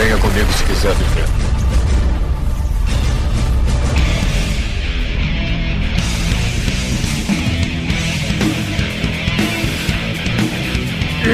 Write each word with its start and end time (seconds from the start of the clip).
Venha 0.00 0.16
comigo 0.16 0.50
se 0.54 0.64
quiser 0.64 0.94
viver. 0.94 1.26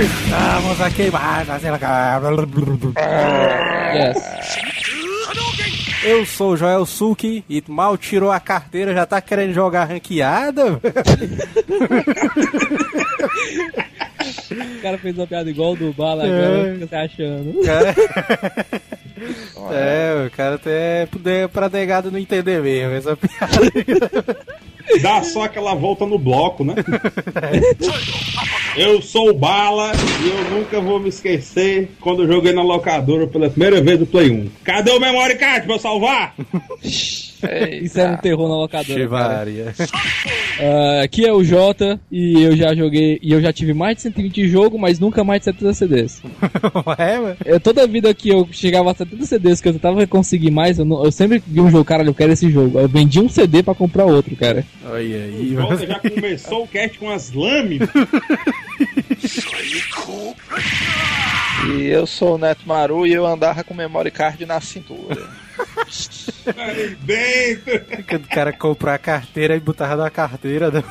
Estamos 0.03 0.81
aqui 0.81 1.11
mais 1.13 1.49
Yes. 3.95 4.17
Eu 6.03 6.27
sou 6.27 6.55
o 6.55 6.57
Joel 6.57 6.85
Suki 6.87 7.45
e 7.49 7.63
mal 7.69 7.97
tirou 7.97 8.33
a 8.33 8.41
carteira, 8.41 8.93
já 8.93 9.07
tá 9.07 9.21
querendo 9.21 9.55
jogar 9.55 9.85
ranqueada? 9.85 10.81
O 14.79 14.83
cara 14.83 14.99
fez 14.99 15.17
uma 15.17 15.27
piada 15.27 15.49
igual 15.51 15.75
do 15.77 15.93
Bala 15.93 16.25
É. 16.27 16.27
agora, 16.27 16.73
fica 16.75 16.87
se 16.87 16.95
achando. 16.95 17.55
é, 19.73 20.25
o 20.27 20.31
cara 20.31 20.55
até 20.57 21.07
poder 21.07 21.49
pra 21.49 21.69
negado 21.69 22.11
não 22.11 22.19
entender 22.19 22.61
mesmo 22.63 22.95
essa 22.95 23.17
piada. 23.17 24.37
Dá 25.03 25.21
só 25.25 25.43
aquela 25.45 25.75
volta 25.75 26.07
no 26.07 26.17
bloco, 26.19 26.65
né? 26.65 26.75
Eu 28.77 29.01
sou 29.03 29.31
o 29.31 29.35
Bala 29.35 29.91
e 30.23 30.29
eu 30.29 30.51
nunca 30.59 30.81
vou 30.83 31.01
me 31.01 31.09
esquecer 31.09 31.89
quando 31.99 32.23
eu 32.23 32.29
joguei 32.29 32.53
na 32.53 32.63
locadora 32.63 33.27
pela 33.27 33.49
primeira 33.49 33.81
vez 33.81 33.99
do 33.99 34.07
Play 34.07 34.31
1. 34.31 34.51
Cadê 34.63 34.91
o 34.91 35.01
memory 35.01 35.37
card 35.37 35.65
pra 35.67 35.77
eu 35.77 35.81
salvar? 35.81 36.35
Isso 37.83 38.01
é 38.01 38.11
um 38.11 38.17
terror 38.17 38.49
na 38.49 38.57
locadora. 38.57 39.09
cara. 39.09 39.51
Chivaria. 39.51 39.75
Ah, 40.59 41.03
aqui 41.03 41.27
é 41.27 41.31
o 41.31 41.45
Jota 41.45 42.01
e 42.11 42.43
eu 42.43 42.57
já 42.57 42.75
joguei 42.75 43.19
e 43.21 43.31
eu 43.31 43.43
já 43.43 43.53
tive 43.53 43.75
mais 43.75 43.97
de 43.97 44.03
120 44.05 44.49
jogos, 44.49 44.81
mas 44.81 44.99
nunca 44.99 45.23
mais 45.23 45.41
de 45.43 45.45
70 45.45 45.75
CDs. 45.75 46.23
é, 46.97 47.19
mano? 47.19 47.37
Eu, 47.45 47.61
toda 47.61 47.87
vida 47.87 48.15
que 48.15 48.31
eu 48.31 48.49
chegava 48.51 48.91
a 48.91 48.95
70 48.95 49.27
CDs 49.27 49.61
que 49.61 49.69
eu 49.69 49.75
tentava 49.75 50.07
conseguir 50.07 50.51
mais, 50.51 50.79
eu, 50.79 50.87
não- 50.87 51.05
eu 51.05 51.13
sempre 51.13 51.43
vi 51.47 51.61
um 51.61 51.71
jogo, 51.71 51.85
cara, 51.85 52.03
eu 52.05 52.15
quero 52.15 52.33
esse 52.33 52.51
jogo. 52.51 52.79
Eu 52.81 52.89
vendi 52.89 53.21
um 53.21 53.29
CD 53.29 53.63
pra 53.63 53.75
comprar 53.75 54.07
outro, 54.07 54.35
cara. 54.35 54.65
Olha 54.87 54.99
aí, 55.25 55.55
O 55.55 55.61
Jota 55.61 55.87
já 55.87 55.99
começou 55.99 56.65
o 56.65 56.69
cast 56.69 56.99
com 56.99 57.11
as 57.11 57.31
lâminas. 57.33 57.91
E 61.77 61.83
eu 61.87 62.07
sou 62.07 62.37
o 62.37 62.39
Neto 62.39 62.63
Maru 62.67 63.07
e 63.07 63.13
eu 63.13 63.27
andava 63.27 63.63
com 63.63 63.75
memory 63.75 64.11
card 64.11 64.47
na 64.47 64.59
cintura. 64.61 65.29
Aí. 66.57 67.57
Quando 68.09 68.25
o 68.25 68.29
cara 68.29 68.53
comprou 68.53 68.93
a 68.93 68.99
carteira 68.99 69.57
e 69.57 69.61
botava 69.61 70.03
na 70.03 70.11
carteira. 70.11 70.71
né? 70.71 70.83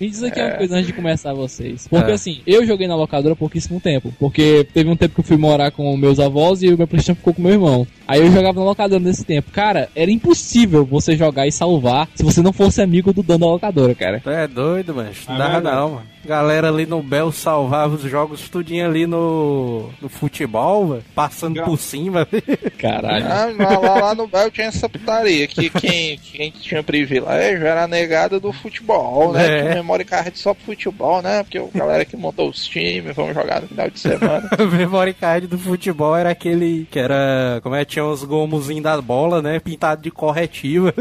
Me 0.00 0.10
diz 0.10 0.22
aqui 0.22 0.40
uma 0.40 0.50
coisa 0.52 0.74
antes 0.76 0.86
de 0.86 0.92
começar 0.92 1.32
vocês. 1.32 1.86
Porque 1.88 2.10
É. 2.10 2.14
assim, 2.14 2.40
eu 2.46 2.66
joguei 2.66 2.86
na 2.86 2.94
locadora 2.96 3.32
há 3.32 3.36
pouquíssimo 3.36 3.80
tempo. 3.80 4.12
Porque 4.18 4.66
teve 4.74 4.90
um 4.90 4.96
tempo 4.96 5.14
que 5.14 5.20
eu 5.20 5.24
fui 5.24 5.36
morar 5.36 5.70
com 5.70 5.96
meus 5.96 6.20
avós 6.20 6.62
e 6.62 6.68
o 6.68 6.76
meu 6.76 6.86
Playstation 6.86 7.16
ficou 7.16 7.32
com 7.34 7.42
meu 7.42 7.52
irmão. 7.52 7.86
Aí 8.06 8.20
eu 8.20 8.30
jogava 8.30 8.60
na 8.60 8.66
locadora 8.66 9.02
nesse 9.02 9.24
tempo. 9.24 9.50
Cara, 9.50 9.88
era 9.96 10.10
impossível 10.10 10.84
você 10.84 11.16
jogar 11.16 11.46
e 11.46 11.52
salvar 11.52 12.08
se 12.14 12.22
você 12.22 12.40
não 12.42 12.52
fosse 12.52 12.80
amigo 12.82 13.12
do 13.12 13.22
dono 13.22 13.40
da 13.40 13.46
locadora, 13.46 13.94
cara. 13.94 14.20
Tu 14.20 14.30
é 14.30 14.46
doido, 14.46 14.94
mano. 14.94 15.10
Não 15.28 15.34
É 15.34 15.38
dava 15.38 15.60
não, 15.60 15.90
mano. 15.92 16.06
Galera 16.24 16.68
ali 16.68 16.86
no 16.86 17.00
Bel 17.02 17.30
salvava 17.30 17.94
os 17.94 18.02
jogos 18.02 18.48
tudinho 18.48 18.84
ali 18.84 19.06
no, 19.06 19.90
no 20.02 20.08
futebol, 20.08 20.84
mano. 20.86 21.02
Passando 21.14 21.54
Gra- 21.54 21.64
por 21.64 21.78
cima. 21.78 22.26
Caralho. 22.78 23.24
Ah, 23.26 23.52
mas 23.56 23.82
lá, 23.82 23.94
lá 24.00 24.14
no 24.14 24.26
Bel 24.26 24.50
tinha 24.50 24.66
essa 24.66 24.88
putaria, 24.88 25.46
que 25.46 25.70
quem, 25.70 26.18
quem 26.18 26.50
tinha 26.50 26.82
privilégio 26.82 27.64
era 27.66 27.84
a 27.84 27.88
negada 27.88 28.38
do 28.40 28.52
futebol, 28.52 29.32
né? 29.32 29.78
É. 29.78 29.82
Memory 29.86 30.04
card 30.04 30.36
só 30.36 30.52
pro 30.52 30.64
futebol, 30.64 31.22
né? 31.22 31.44
Porque 31.44 31.58
a 31.58 31.78
galera 31.78 32.04
que 32.04 32.16
montou 32.16 32.48
os 32.48 32.66
times, 32.66 33.14
vamos 33.14 33.34
jogar 33.34 33.62
no 33.62 33.68
final 33.68 33.88
de 33.88 34.00
semana. 34.00 34.50
o 34.58 34.66
memory 34.66 35.14
card 35.14 35.46
do 35.46 35.56
futebol 35.56 36.16
era 36.16 36.30
aquele 36.30 36.88
que 36.90 36.98
era. 36.98 37.60
Como 37.62 37.74
é? 37.76 37.84
Tinha 37.84 38.04
os 38.04 38.24
gomozinhos 38.24 38.82
das 38.82 39.00
bolas, 39.00 39.42
né? 39.44 39.60
Pintado 39.60 40.02
de 40.02 40.10
corretiva. 40.10 40.92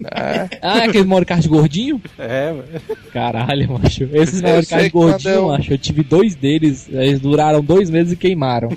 né? 0.00 0.48
Ah, 0.60 0.78
aquele 0.78 1.04
memory 1.04 1.24
card 1.24 1.48
gordinho? 1.48 2.02
é, 2.18 2.50
mano. 2.50 2.64
Caralho, 3.12 3.78
macho. 3.78 4.08
Esses 4.12 4.40
Eu 4.42 4.48
memory 4.48 4.66
card 4.66 4.90
gordinhos, 4.90 5.36
eu- 5.36 5.48
macho, 5.48 5.72
eu 5.72 5.78
tive 5.78 6.02
dois 6.02 6.34
deles. 6.34 6.88
Eles 6.90 7.20
duraram 7.20 7.62
dois 7.62 7.88
meses 7.88 8.12
e 8.12 8.16
queimaram. 8.16 8.70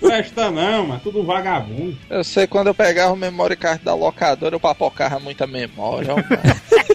Presta 0.00 0.48
não, 0.50 0.86
mas 0.86 1.02
tudo 1.02 1.24
vagabundo. 1.24 1.96
Eu 2.08 2.22
sei 2.22 2.46
quando 2.46 2.68
eu 2.68 2.74
pegava 2.74 3.12
o 3.12 3.16
memory 3.16 3.56
card 3.56 3.82
da 3.84 3.94
locadora, 3.94 4.54
eu 4.54 4.60
papocava 4.60 5.18
muita 5.18 5.44
memória. 5.46 6.12
ó, 6.12 6.16
mano. 6.16 6.26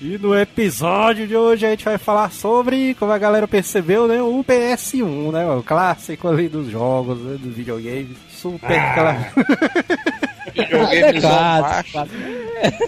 E 0.00 0.18
no 0.18 0.38
episódio 0.38 1.26
de 1.26 1.36
hoje 1.36 1.66
a 1.66 1.70
gente 1.70 1.84
vai 1.84 1.98
falar 1.98 2.30
sobre, 2.32 2.94
como 2.94 3.12
a 3.12 3.18
galera 3.18 3.46
percebeu, 3.48 4.06
né? 4.08 4.20
O 4.22 4.42
PS1, 4.44 5.32
né? 5.32 5.46
O 5.46 5.62
clássico 5.62 6.28
ali 6.28 6.48
dos 6.48 6.68
jogos, 6.70 7.18
né, 7.18 7.36
dos 7.40 7.54
videogames. 7.54 8.16
Super 8.30 8.78
aquela. 8.78 9.12
Videogames 10.54 11.24
on 11.24 11.28
macho. 11.28 11.92
claro. 11.92 12.08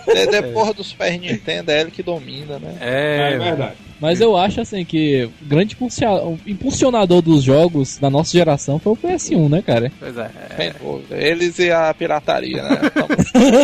De- 0.06 0.26
Depois 0.26 0.74
do 0.74 0.84
Super 0.84 1.18
Nintendo 1.18 1.70
é 1.70 1.80
ele 1.80 1.90
que 1.90 2.02
domina, 2.02 2.58
né? 2.58 2.76
É, 2.80 3.32
É, 3.34 3.38
verdade. 3.38 3.76
Mas 4.00 4.20
eu 4.20 4.36
acho 4.36 4.60
assim 4.60 4.84
que 4.84 5.24
o 5.24 5.44
grande 5.46 5.76
impulsionador 6.46 7.22
dos 7.22 7.42
jogos 7.42 7.98
da 7.98 8.10
nossa 8.10 8.32
geração 8.32 8.78
foi 8.78 8.92
o 8.92 8.96
PS1, 8.96 9.48
né, 9.48 9.62
cara? 9.62 9.90
pois 9.98 10.16
é. 10.16 10.74
Dúvida. 10.80 11.16
Eles 11.16 11.58
e 11.58 11.70
a 11.70 11.92
pirataria, 11.94 12.62
né? 12.62 12.80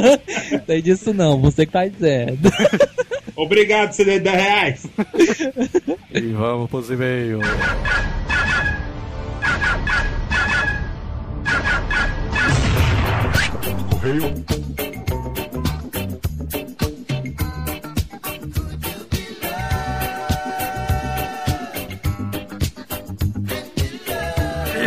Tem 0.67 0.83
disso 0.83 1.13
não, 1.13 1.41
você 1.41 1.67
que 1.67 1.73
tá 1.73 1.87
dizendo. 1.87 2.51
Obrigado, 3.37 3.93
CD 3.93 4.19
de 4.19 4.21
10 4.21 4.37
reais. 4.37 4.87
E 6.13 6.21
vamos 6.33 6.69
pros 6.69 6.91
e-mails. 6.91 7.45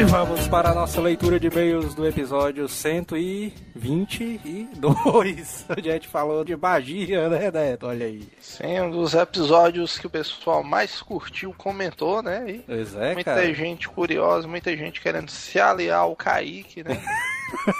E 0.03 0.05
vamos 0.05 0.47
para 0.49 0.71
a 0.71 0.73
nossa 0.73 0.99
leitura 0.99 1.39
de 1.39 1.47
e-mails 1.47 1.95
do 1.95 2.05
episódio 2.05 2.67
122, 2.67 5.65
onde 5.69 5.89
a 5.89 5.93
gente 5.93 6.09
falou 6.09 6.43
de 6.43 6.57
magia, 6.57 7.29
né, 7.29 7.49
Neto? 7.49 7.87
Olha 7.87 8.07
aí. 8.07 8.27
sim, 8.41 8.81
um 8.81 8.91
dos 8.91 9.13
episódios 9.13 9.97
que 9.97 10.05
o 10.05 10.09
pessoal 10.09 10.61
mais 10.61 11.01
curtiu, 11.01 11.55
comentou, 11.57 12.21
né? 12.21 12.43
E 12.49 12.59
Pois 12.59 12.93
é, 12.95 13.13
muita 13.13 13.33
cara. 13.33 13.53
gente 13.53 13.87
curiosa, 13.87 14.45
muita 14.45 14.75
gente 14.75 14.99
querendo 14.99 15.29
se 15.29 15.57
aliar 15.57 15.99
ao 15.99 16.17
Kaique, 16.17 16.83
né? 16.83 17.01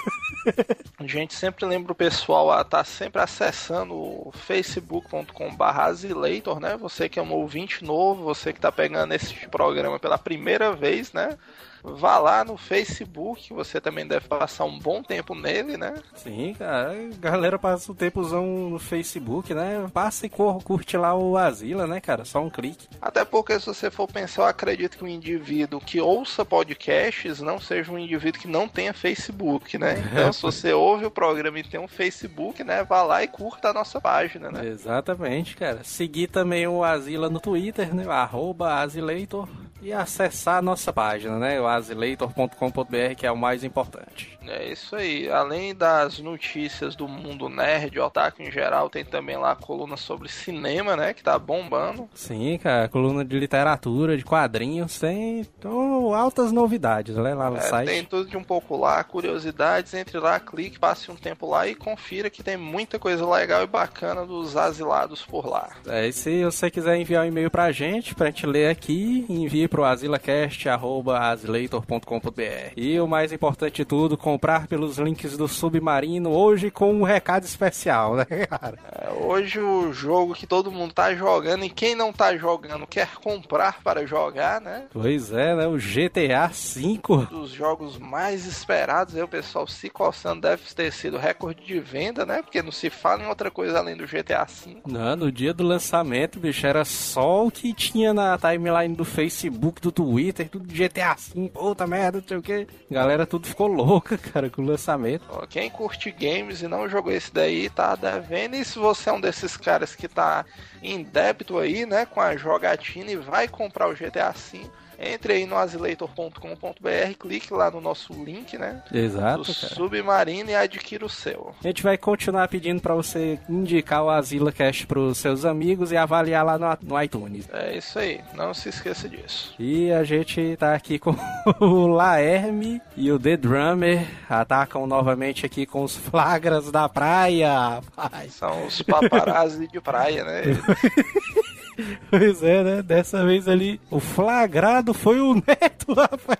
a 0.98 1.06
gente 1.06 1.34
sempre 1.34 1.66
lembra 1.66 1.92
o 1.92 1.94
pessoal 1.94 2.50
a 2.50 2.62
estar 2.62 2.84
sempre 2.84 3.20
acessando 3.20 3.94
o 3.94 4.32
facebook.com.br 4.32 5.62
Azileitor, 5.62 6.58
né? 6.58 6.74
Você 6.78 7.06
que 7.06 7.18
é 7.18 7.22
um 7.22 7.34
ouvinte 7.34 7.84
novo, 7.84 8.24
você 8.24 8.50
que 8.50 8.60
tá 8.60 8.72
pegando 8.72 9.12
esse 9.12 9.46
programa 9.48 10.00
pela 10.00 10.16
primeira 10.16 10.72
vez, 10.72 11.12
né? 11.12 11.36
Vá 11.84 12.18
lá 12.18 12.42
no 12.42 12.56
Facebook, 12.56 13.52
você 13.52 13.78
também 13.78 14.06
deve 14.06 14.26
passar 14.26 14.64
um 14.64 14.78
bom 14.78 15.02
tempo 15.02 15.34
nele, 15.34 15.76
né? 15.76 15.94
Sim, 16.14 16.54
cara. 16.58 16.92
A 16.92 17.16
galera 17.18 17.58
passa 17.58 17.92
o 17.92 17.94
tempozão 17.94 18.70
no 18.70 18.78
Facebook, 18.78 19.52
né? 19.52 19.86
Passa 19.92 20.24
e 20.24 20.30
curte 20.30 20.96
lá 20.96 21.14
o 21.14 21.36
Asila, 21.36 21.86
né, 21.86 22.00
cara? 22.00 22.24
Só 22.24 22.40
um 22.40 22.48
clique. 22.48 22.88
Até 23.02 23.22
porque 23.22 23.60
se 23.60 23.66
você 23.66 23.90
for 23.90 24.08
pensar, 24.08 24.42
eu 24.42 24.46
acredito 24.46 24.96
que 24.96 25.04
um 25.04 25.08
indivíduo 25.08 25.78
que 25.78 26.00
ouça 26.00 26.42
podcasts 26.42 27.40
não 27.40 27.60
seja 27.60 27.92
um 27.92 27.98
indivíduo 27.98 28.40
que 28.40 28.48
não 28.48 28.66
tenha 28.66 28.94
Facebook, 28.94 29.76
né? 29.76 30.02
Então, 30.14 30.32
se 30.32 30.40
você 30.40 30.72
ouve 30.72 31.04
o 31.04 31.10
programa 31.10 31.58
e 31.58 31.64
tem 31.64 31.80
um 31.80 31.88
Facebook, 31.88 32.62
né, 32.62 32.84
vá 32.84 33.02
lá 33.02 33.22
e 33.24 33.28
curta 33.28 33.70
a 33.70 33.72
nossa 33.72 34.00
página, 34.00 34.50
né? 34.50 34.66
Exatamente, 34.66 35.56
cara. 35.56 35.82
Seguir 35.82 36.28
também 36.28 36.66
o 36.66 36.84
Asila 36.84 37.28
no 37.28 37.40
Twitter, 37.40 37.92
né? 37.92 38.06
Arroba 38.08 38.74
Asileitor. 38.76 39.48
E 39.84 39.92
acessar 39.92 40.56
a 40.56 40.62
nossa 40.62 40.90
página, 40.94 41.38
né? 41.38 41.60
O 41.60 41.66
asileitor.com.br, 41.66 43.14
que 43.16 43.26
é 43.26 43.30
o 43.30 43.36
mais 43.36 43.62
importante. 43.62 44.38
É 44.46 44.70
isso 44.72 44.96
aí. 44.96 45.28
Além 45.30 45.74
das 45.74 46.18
notícias 46.18 46.96
do 46.96 47.06
mundo 47.06 47.48
nerd, 47.50 47.98
otaku 47.98 48.42
em 48.42 48.50
geral, 48.50 48.88
tem 48.88 49.04
também 49.04 49.36
lá 49.36 49.52
a 49.52 49.56
coluna 49.56 49.96
sobre 49.96 50.28
cinema, 50.28 50.96
né, 50.96 51.12
que 51.14 51.22
tá 51.22 51.38
bombando. 51.38 52.08
Sim, 52.14 52.58
cara. 52.62 52.88
Coluna 52.88 53.24
de 53.24 53.38
literatura, 53.38 54.16
de 54.16 54.24
quadrinhos, 54.24 54.98
tem 54.98 55.40
então, 55.40 56.14
altas 56.14 56.50
novidades, 56.52 57.16
né? 57.16 57.34
Lá 57.34 57.50
no 57.50 57.56
É, 57.56 57.60
site. 57.60 57.88
tem 57.88 58.04
tudo 58.04 58.28
de 58.28 58.36
um 58.36 58.44
pouco 58.44 58.76
lá, 58.76 59.02
curiosidades, 59.04 59.92
entre 59.94 60.18
lá, 60.18 60.38
clique, 60.40 60.78
passe 60.78 61.10
um 61.10 61.16
tempo 61.16 61.46
lá 61.48 61.66
e 61.68 61.74
confira 61.74 62.30
que 62.30 62.42
tem 62.42 62.56
muita 62.56 62.98
coisa 62.98 63.26
legal 63.28 63.62
e 63.62 63.66
bacana 63.66 64.24
dos 64.26 64.56
asilados 64.56 65.22
por 65.22 65.46
lá. 65.46 65.70
É, 65.86 66.06
e 66.08 66.12
se 66.12 66.42
você 66.44 66.70
quiser 66.70 66.96
enviar 66.96 67.24
um 67.24 67.28
e-mail 67.28 67.50
pra 67.50 67.70
gente, 67.72 68.14
pra 68.14 68.26
gente 68.26 68.46
ler 68.46 68.68
aqui, 68.70 69.24
envie 69.28 69.68
pro 69.74 69.84
asilacast.asileitor.com.br. 69.84 72.72
E 72.76 73.00
o 73.00 73.08
mais 73.08 73.32
importante 73.32 73.78
de 73.78 73.84
tudo, 73.84 74.16
comprar 74.16 74.68
pelos 74.68 74.98
links 74.98 75.36
do 75.36 75.48
Submarino 75.48 76.30
hoje 76.30 76.70
com 76.70 76.94
um 76.94 77.02
recado 77.02 77.42
especial, 77.42 78.14
né, 78.14 78.24
cara? 78.48 78.78
É, 78.92 79.10
hoje 79.10 79.58
o 79.58 79.92
jogo 79.92 80.32
que 80.32 80.46
todo 80.46 80.70
mundo 80.70 80.94
tá 80.94 81.12
jogando 81.12 81.64
e 81.64 81.70
quem 81.70 81.96
não 81.96 82.12
tá 82.12 82.36
jogando 82.36 82.86
quer 82.86 83.16
comprar 83.16 83.82
para 83.82 84.06
jogar, 84.06 84.60
né? 84.60 84.84
Pois 84.92 85.32
é, 85.32 85.56
né? 85.56 85.66
O 85.66 85.76
GTA 85.76 86.46
V. 86.46 87.00
Um 87.08 87.24
dos 87.24 87.50
jogos 87.50 87.98
mais 87.98 88.46
esperados, 88.46 89.16
aí 89.16 89.24
o 89.24 89.28
pessoal 89.28 89.66
se 89.66 89.90
coçando 89.90 90.42
deve 90.42 90.62
ter 90.72 90.92
sido 90.92 91.18
recorde 91.18 91.64
de 91.64 91.80
venda, 91.80 92.24
né? 92.24 92.42
Porque 92.42 92.62
não 92.62 92.70
se 92.70 92.90
fala 92.90 93.24
em 93.24 93.26
outra 93.26 93.50
coisa 93.50 93.78
além 93.78 93.96
do 93.96 94.06
GTA 94.06 94.44
V. 94.44 94.76
Não, 94.86 95.16
no 95.16 95.32
dia 95.32 95.52
do 95.52 95.64
lançamento, 95.64 96.38
bicho, 96.38 96.64
era 96.64 96.84
só 96.84 97.44
o 97.44 97.50
que 97.50 97.74
tinha 97.74 98.14
na 98.14 98.38
timeline 98.38 98.94
do 98.94 99.04
Facebook, 99.04 99.63
do 99.72 99.92
Twitter, 99.92 100.48
tudo 100.48 100.66
GTA 100.66 101.14
V, 101.14 101.50
puta 101.50 101.86
merda, 101.86 102.18
não 102.20 102.28
sei 102.28 102.36
o 102.36 102.42
que. 102.42 102.66
Galera, 102.90 103.26
tudo 103.26 103.46
ficou 103.46 103.66
louca, 103.66 104.16
cara, 104.32 104.50
com 104.50 104.62
o 104.62 104.66
lançamento. 104.66 105.24
Quem 105.48 105.70
curte 105.70 106.10
games 106.10 106.62
e 106.62 106.68
não 106.68 106.88
jogou 106.88 107.12
esse 107.12 107.32
daí, 107.32 107.68
tá 107.70 107.94
devendo. 107.94 108.54
E 108.56 108.64
se 108.64 108.78
você 108.78 109.10
é 109.10 109.12
um 109.12 109.20
desses 109.20 109.56
caras 109.56 109.94
que 109.94 110.08
tá 110.08 110.44
em 110.82 111.02
débito 111.02 111.58
aí, 111.58 111.86
né, 111.86 112.06
com 112.06 112.20
a 112.20 112.36
jogatina 112.36 113.10
e 113.10 113.16
vai 113.16 113.48
comprar 113.48 113.88
o 113.88 113.94
GTA 113.94 114.32
V, 114.32 114.70
entre 114.98 115.34
aí 115.34 115.46
no 115.46 115.56
azileitor.com.br, 115.56 117.18
clique 117.18 117.52
lá 117.52 117.70
no 117.70 117.80
nosso 117.80 118.12
link, 118.12 118.56
né? 118.58 118.82
Exato, 118.92 119.42
do 119.42 119.54
cara. 119.54 119.74
Submarino 119.74 120.50
e 120.50 120.54
adquira 120.54 121.04
o 121.04 121.08
seu. 121.08 121.54
A 121.62 121.66
gente 121.66 121.82
vai 121.82 121.96
continuar 121.96 122.48
pedindo 122.48 122.80
pra 122.80 122.94
você 122.94 123.38
indicar 123.48 124.02
o 124.04 124.10
Asila 124.10 124.52
Cash 124.52 124.84
pros 124.84 125.18
seus 125.18 125.44
amigos 125.44 125.92
e 125.92 125.96
avaliar 125.96 126.44
lá 126.44 126.58
no, 126.58 126.66
no 126.82 127.02
iTunes. 127.02 127.48
É 127.52 127.76
isso 127.76 127.98
aí, 127.98 128.20
não 128.34 128.52
se 128.54 128.68
esqueça 128.68 129.08
disso. 129.08 129.54
E 129.58 129.90
a 129.92 130.04
gente 130.04 130.56
tá 130.56 130.74
aqui 130.74 130.98
com 130.98 131.14
o 131.60 131.86
Laerme 131.86 132.80
e 132.96 133.10
o 133.10 133.18
The 133.18 133.36
Drummer. 133.36 134.06
Atacam 134.28 134.86
novamente 134.86 135.46
aqui 135.46 135.66
com 135.66 135.82
os 135.82 135.96
flagras 135.96 136.70
da 136.70 136.88
praia. 136.88 137.80
rapaz. 137.96 138.34
São 138.34 138.66
os 138.66 138.82
paparazzi 138.82 139.68
de 139.68 139.80
praia, 139.80 140.24
né? 140.24 140.42
Pois 142.10 142.42
é, 142.42 142.62
né? 142.62 142.82
Dessa 142.82 143.24
vez 143.24 143.48
ali, 143.48 143.80
o 143.90 143.98
flagrado 144.00 144.94
foi 144.94 145.20
o 145.20 145.34
Neto, 145.46 145.92
rapaz. 145.94 146.38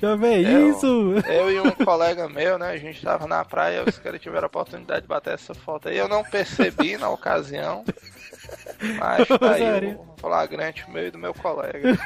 Já 0.00 0.14
vê 0.16 0.44
É, 0.44 0.68
isso? 0.68 1.14
Eu 1.28 1.50
e 1.50 1.60
um 1.60 1.70
colega 1.70 2.28
meu, 2.28 2.58
né? 2.58 2.70
A 2.70 2.76
gente 2.76 3.02
tava 3.02 3.26
na 3.26 3.44
praia, 3.44 3.84
os 3.86 3.98
caras 3.98 4.20
tiveram 4.20 4.44
a 4.44 4.46
oportunidade 4.48 5.02
de 5.02 5.08
bater 5.08 5.34
essa 5.34 5.54
foto 5.54 5.88
aí. 5.88 5.96
Eu 5.96 6.08
não 6.08 6.22
percebi 6.22 6.96
na 6.96 7.08
ocasião. 7.08 7.84
Mas 8.98 9.26
tá 9.38 9.52
aí 9.52 9.94
o 9.94 10.06
flagrante 10.20 10.88
meu 10.90 11.06
e 11.06 11.10
do 11.10 11.18
meu 11.18 11.34
colega. 11.34 11.96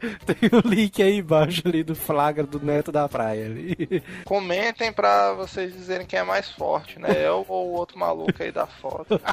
Tem 0.26 0.50
o 0.52 0.66
link 0.68 1.02
aí 1.02 1.18
embaixo 1.18 1.62
ali 1.66 1.82
do 1.82 1.94
flagra 1.94 2.44
do 2.44 2.60
Neto 2.60 2.90
da 2.92 3.08
praia. 3.08 3.46
ali. 3.46 4.02
Comentem 4.24 4.92
pra 4.92 5.32
vocês 5.32 5.72
dizerem 5.72 6.06
quem 6.06 6.18
é 6.18 6.24
mais 6.24 6.50
forte, 6.50 6.98
né? 6.98 7.08
Eu 7.16 7.44
ou 7.48 7.68
o 7.68 7.72
outro 7.74 7.98
maluco 7.98 8.42
aí 8.42 8.52
da 8.52 8.66
foto. 8.66 9.20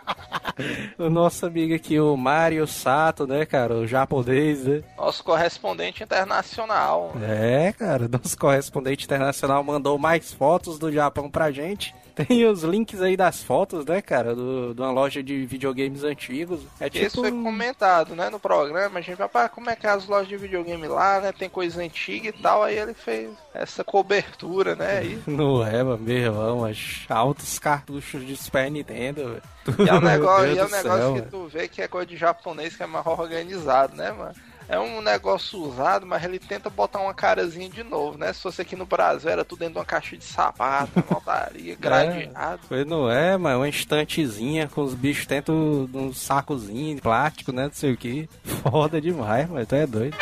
O 0.97 1.09
nosso 1.09 1.45
amigo 1.45 1.75
aqui, 1.75 1.99
o 1.99 2.15
Mário 2.15 2.65
Sato, 2.65 3.27
né, 3.27 3.45
cara? 3.45 3.73
O 3.73 3.85
japonês, 3.87 4.63
né? 4.63 4.83
Nosso 4.97 5.21
correspondente 5.21 6.01
internacional. 6.01 7.13
É, 7.21 7.73
cara, 7.73 8.07
nosso 8.07 8.37
correspondente 8.37 9.03
internacional 9.03 9.61
mandou 9.63 9.97
mais 9.97 10.31
fotos 10.31 10.79
do 10.79 10.89
Japão 10.91 11.29
pra 11.29 11.51
gente. 11.51 11.93
Tem 12.15 12.45
os 12.45 12.63
links 12.63 13.01
aí 13.01 13.17
das 13.17 13.43
fotos, 13.43 13.85
né, 13.85 14.01
cara, 14.01 14.33
do, 14.33 14.73
de 14.73 14.81
uma 14.81 14.91
loja 14.91 15.21
de 15.21 15.45
videogames 15.45 16.03
antigos. 16.03 16.61
É 16.79 16.89
Que 16.89 16.99
Isso 16.99 17.21
tipo. 17.21 17.21
foi 17.21 17.31
comentado, 17.31 18.15
né, 18.15 18.29
no 18.29 18.39
programa. 18.39 18.99
A 18.99 19.01
gente 19.01 19.17
vai, 19.17 19.27
pá, 19.27 19.49
como 19.49 19.69
é 19.69 19.75
que 19.75 19.85
é 19.85 19.89
as 19.89 20.07
lojas 20.07 20.27
de 20.27 20.37
videogame 20.37 20.87
lá, 20.87 21.19
né? 21.19 21.31
Tem 21.31 21.49
coisa 21.49 21.81
antiga 21.81 22.29
e 22.29 22.33
tal. 22.33 22.63
Aí 22.63 22.77
ele 22.77 22.93
fez 22.93 23.29
essa 23.53 23.83
cobertura, 23.83 24.75
né? 24.75 24.99
Aí. 24.99 25.19
Não 25.27 25.65
é, 25.65 25.83
meu 25.83 26.17
irmão, 26.17 26.59
mas 26.61 27.05
altos 27.09 27.59
cartuchos 27.59 28.25
de 28.25 28.37
Super 28.37 28.71
Nintendo, 28.71 29.29
velho. 29.29 29.43
E 29.85 29.89
é 29.89 29.93
um 29.93 30.01
negócio, 30.01 30.53
e 30.53 30.57
é 30.57 30.65
um 30.65 30.69
negócio 30.69 30.83
céu, 30.83 31.13
que 31.15 31.21
tu 31.23 31.47
vê 31.47 31.67
que 31.67 31.81
é 31.81 31.87
coisa 31.87 32.05
de 32.05 32.15
japonês 32.15 32.75
que 32.75 32.83
é 32.83 32.87
mais 32.87 33.05
organizado, 33.05 33.95
né, 33.95 34.11
mano? 34.11 34.35
É 34.67 34.79
um 34.79 35.01
negócio 35.01 35.59
usado, 35.59 36.05
mas 36.05 36.23
ele 36.23 36.39
tenta 36.39 36.69
botar 36.69 36.99
uma 36.99 37.13
carazinha 37.13 37.69
de 37.69 37.83
novo, 37.83 38.17
né? 38.17 38.33
Se 38.33 38.41
fosse 38.41 38.61
aqui 38.61 38.75
no 38.75 38.85
Brasil, 38.85 39.29
era 39.29 39.45
tudo 39.45 39.59
dentro 39.59 39.75
de 39.75 39.79
uma 39.79 39.85
caixa 39.85 40.17
de 40.17 40.23
sapato, 40.23 41.03
montaria, 41.09 41.75
gradeado. 41.79 42.61
Pois 42.67 42.85
não 42.85 43.09
é, 43.09 43.37
mas 43.37 43.55
uma 43.55 43.69
estantezinha 43.69 44.67
com 44.67 44.81
os 44.81 44.93
bichos 44.93 45.27
dentro 45.27 45.87
de 45.91 45.97
um 45.97 46.13
sacozinho 46.13 46.95
de 46.95 47.01
plástico, 47.01 47.51
né? 47.51 47.65
Não 47.65 47.73
sei 47.73 47.93
o 47.93 47.97
que. 47.97 48.27
Foda 48.63 48.99
demais, 48.99 49.47
mas 49.49 49.67
tu 49.67 49.75
é 49.75 49.85
doido. 49.85 50.17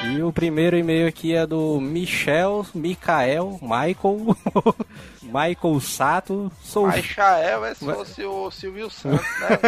E 0.00 0.22
o 0.22 0.32
primeiro 0.32 0.76
e-mail 0.76 1.08
aqui 1.08 1.34
é 1.34 1.44
do 1.44 1.80
Michel, 1.80 2.64
Michael, 2.72 3.58
Michael, 3.60 4.36
Michael 5.22 5.80
Sato. 5.80 6.52
Sou 6.62 6.86
Mas 6.86 7.04
Chael 7.04 7.64
é 7.64 7.74
se 7.74 7.84
fosse 7.84 8.22
o 8.24 8.48
Silvio 8.50 8.88
Santos, 8.90 9.26
né? 9.40 9.58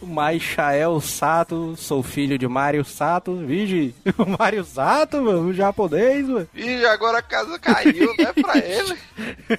Michael 0.00 1.00
Sato, 1.00 1.74
sou 1.76 2.04
filho 2.04 2.38
de 2.38 2.46
Mário 2.46 2.84
Sato. 2.84 3.36
Vige, 3.44 3.92
o 4.16 4.26
Mário 4.38 4.64
Sato, 4.64 5.20
mano, 5.20 5.48
o 5.48 5.52
japonês, 5.52 6.28
mano. 6.28 6.48
E 6.54 6.86
agora 6.86 7.18
a 7.18 7.22
casa 7.22 7.58
caiu, 7.58 8.14
né, 8.16 8.32
pra 8.32 8.58
ele. 8.58 8.96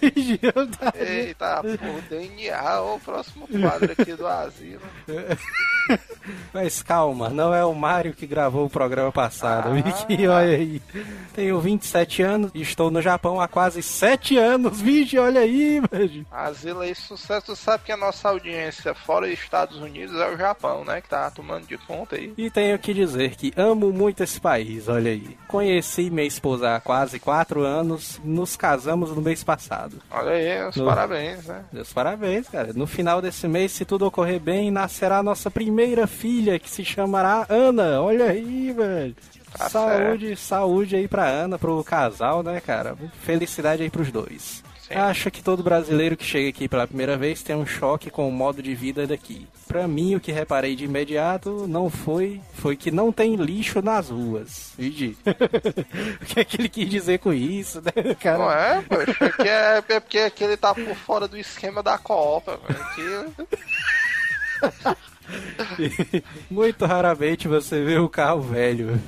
Vige, 0.02 0.40
eu 0.42 0.68
tá- 0.72 0.94
Eita, 0.98 1.62
porra, 1.62 2.02
DNA, 2.10 2.82
o 2.84 3.00
próximo 3.02 3.48
quadro 3.50 3.92
aqui 3.92 4.14
do 4.14 4.26
asilo. 4.26 4.82
Mas 6.54 6.82
calma, 6.82 7.30
não 7.30 7.54
é 7.54 7.64
o 7.64 7.74
Mário 7.74 8.14
que 8.14 8.26
gravou 8.26 8.66
o 8.66 8.70
programa 8.70 9.12
passado. 9.12 9.70
Ah. 9.70 9.74
Vicky, 9.82 10.28
olha 10.28 10.58
aí. 10.58 10.82
Tenho 11.34 11.60
27 11.60 12.22
anos 12.22 12.52
e 12.54 12.62
estou 12.62 12.90
no 12.92 13.02
Japão 13.02 13.40
há 13.40 13.48
quase 13.48 13.82
7 13.82 14.38
anos. 14.38 14.82
Vixe, 14.82 15.18
olha 15.18 15.42
aí, 15.42 15.82
velho. 15.92 16.26
Asilo 16.32 16.82
aí, 16.82 16.94
sucesso. 16.96 17.48
Tu 17.48 17.56
sabe 17.56 17.84
que 17.86 17.92
a 17.92 17.98
nossa 17.98 18.30
audiência 18.30 18.94
fora 18.94 19.28
dos 19.28 19.38
Estados 19.40 19.78
Unidos 19.78 20.16
é 20.20 20.30
o 20.34 20.38
Japão, 20.38 20.84
né? 20.84 21.00
Que 21.02 21.10
tá 21.10 21.30
tomando 21.32 21.66
de 21.68 21.78
conta 21.78 22.16
aí. 22.16 22.34
E 22.38 22.50
tenho 22.50 22.78
que 22.80 22.94
dizer 22.94 23.36
que 23.36 23.54
amo 23.56 23.92
muito 23.94 24.24
esse 24.24 24.40
país, 24.42 24.88
olha 24.90 25.12
aí. 25.12 25.38
Conheci 25.48 26.10
minha 26.10 26.28
esposa 26.28 26.76
há 26.76 26.80
quase 26.82 27.20
4 27.20 27.62
anos, 27.62 28.20
nos 28.24 28.56
casamos 28.56 29.12
no 29.12 29.22
mês 29.22 29.44
passado. 29.44 30.02
Olha 30.12 30.32
aí, 30.32 30.68
os 30.68 30.76
No- 30.76 30.86
parabéns, 30.86 31.46
né? 31.46 31.64
Meus 31.72 31.94
parabéns, 31.94 32.50
cara. 32.50 32.74
No 32.74 32.88
final 32.88 33.22
desse 33.22 33.48
mês, 33.48 33.72
se 33.72 33.86
tudo 33.86 34.06
ocorrer 34.06 34.40
bem, 34.40 34.72
nascerá 34.72 35.22
nossa 35.24 35.50
primeira 35.52 35.77
filha, 36.08 36.60
que 36.60 36.70
se 36.70 36.84
chamará 36.84 37.46
Ana. 37.50 38.02
Olha 38.02 38.26
aí, 38.26 38.72
velho. 38.72 39.16
Tá 39.58 39.70
saúde, 39.70 40.36
saúde 40.36 40.96
aí 40.96 41.08
pra 41.08 41.26
Ana, 41.26 41.58
pro 41.58 41.84
casal, 41.84 42.44
né, 42.44 42.62
cara? 42.62 42.96
Felicidade 43.24 43.84
aí 43.84 43.90
pros 43.90 44.12
dois. 44.12 44.64
Sim. 44.88 44.94
Acho 44.94 45.30
que 45.30 45.44
todo 45.44 45.62
brasileiro 45.62 46.16
que 46.16 46.24
chega 46.24 46.48
aqui 46.48 46.70
pela 46.70 46.88
primeira 46.88 47.18
vez 47.18 47.44
tem 47.44 47.56
um 47.56 47.66
choque 47.66 48.10
com 48.10 48.28
o 48.28 48.32
modo 48.32 48.64
de 48.64 48.74
vida 48.74 49.06
daqui. 49.06 49.46
Pra 49.68 49.86
mim, 49.86 50.16
o 50.16 50.20
que 50.20 50.32
reparei 50.32 50.78
de 50.78 50.86
imediato 50.86 51.68
não 51.68 51.90
foi 51.90 52.40
foi 52.54 52.78
que 52.78 52.90
não 52.90 53.12
tem 53.12 53.36
lixo 53.36 53.82
nas 53.82 54.10
ruas. 54.10 54.72
Vigi. 54.78 55.18
o 56.22 56.26
que 56.26 56.40
é 56.40 56.44
que 56.46 56.62
ele 56.62 56.70
quis 56.70 56.90
dizer 56.90 57.20
com 57.20 57.34
isso, 57.34 57.82
né, 57.82 58.16
cara? 58.16 58.38
Não 58.38 58.52
é, 58.52 58.82
poxa, 58.82 59.26
é, 59.26 59.30
que 59.30 59.50
é, 59.50 59.84
é 59.96 60.00
porque 60.00 60.20
aqui 60.20 60.44
ele 60.46 60.56
tá 60.56 60.74
por 60.74 60.96
fora 60.96 61.28
do 61.28 61.38
esquema 61.38 61.84
da 61.84 61.98
Copa. 61.98 62.58
velho. 62.96 63.36
Muito 66.50 66.86
raramente 66.86 67.48
você 67.48 67.84
vê 67.84 67.98
o 67.98 68.10
carro 68.10 68.42
velho. 68.42 69.00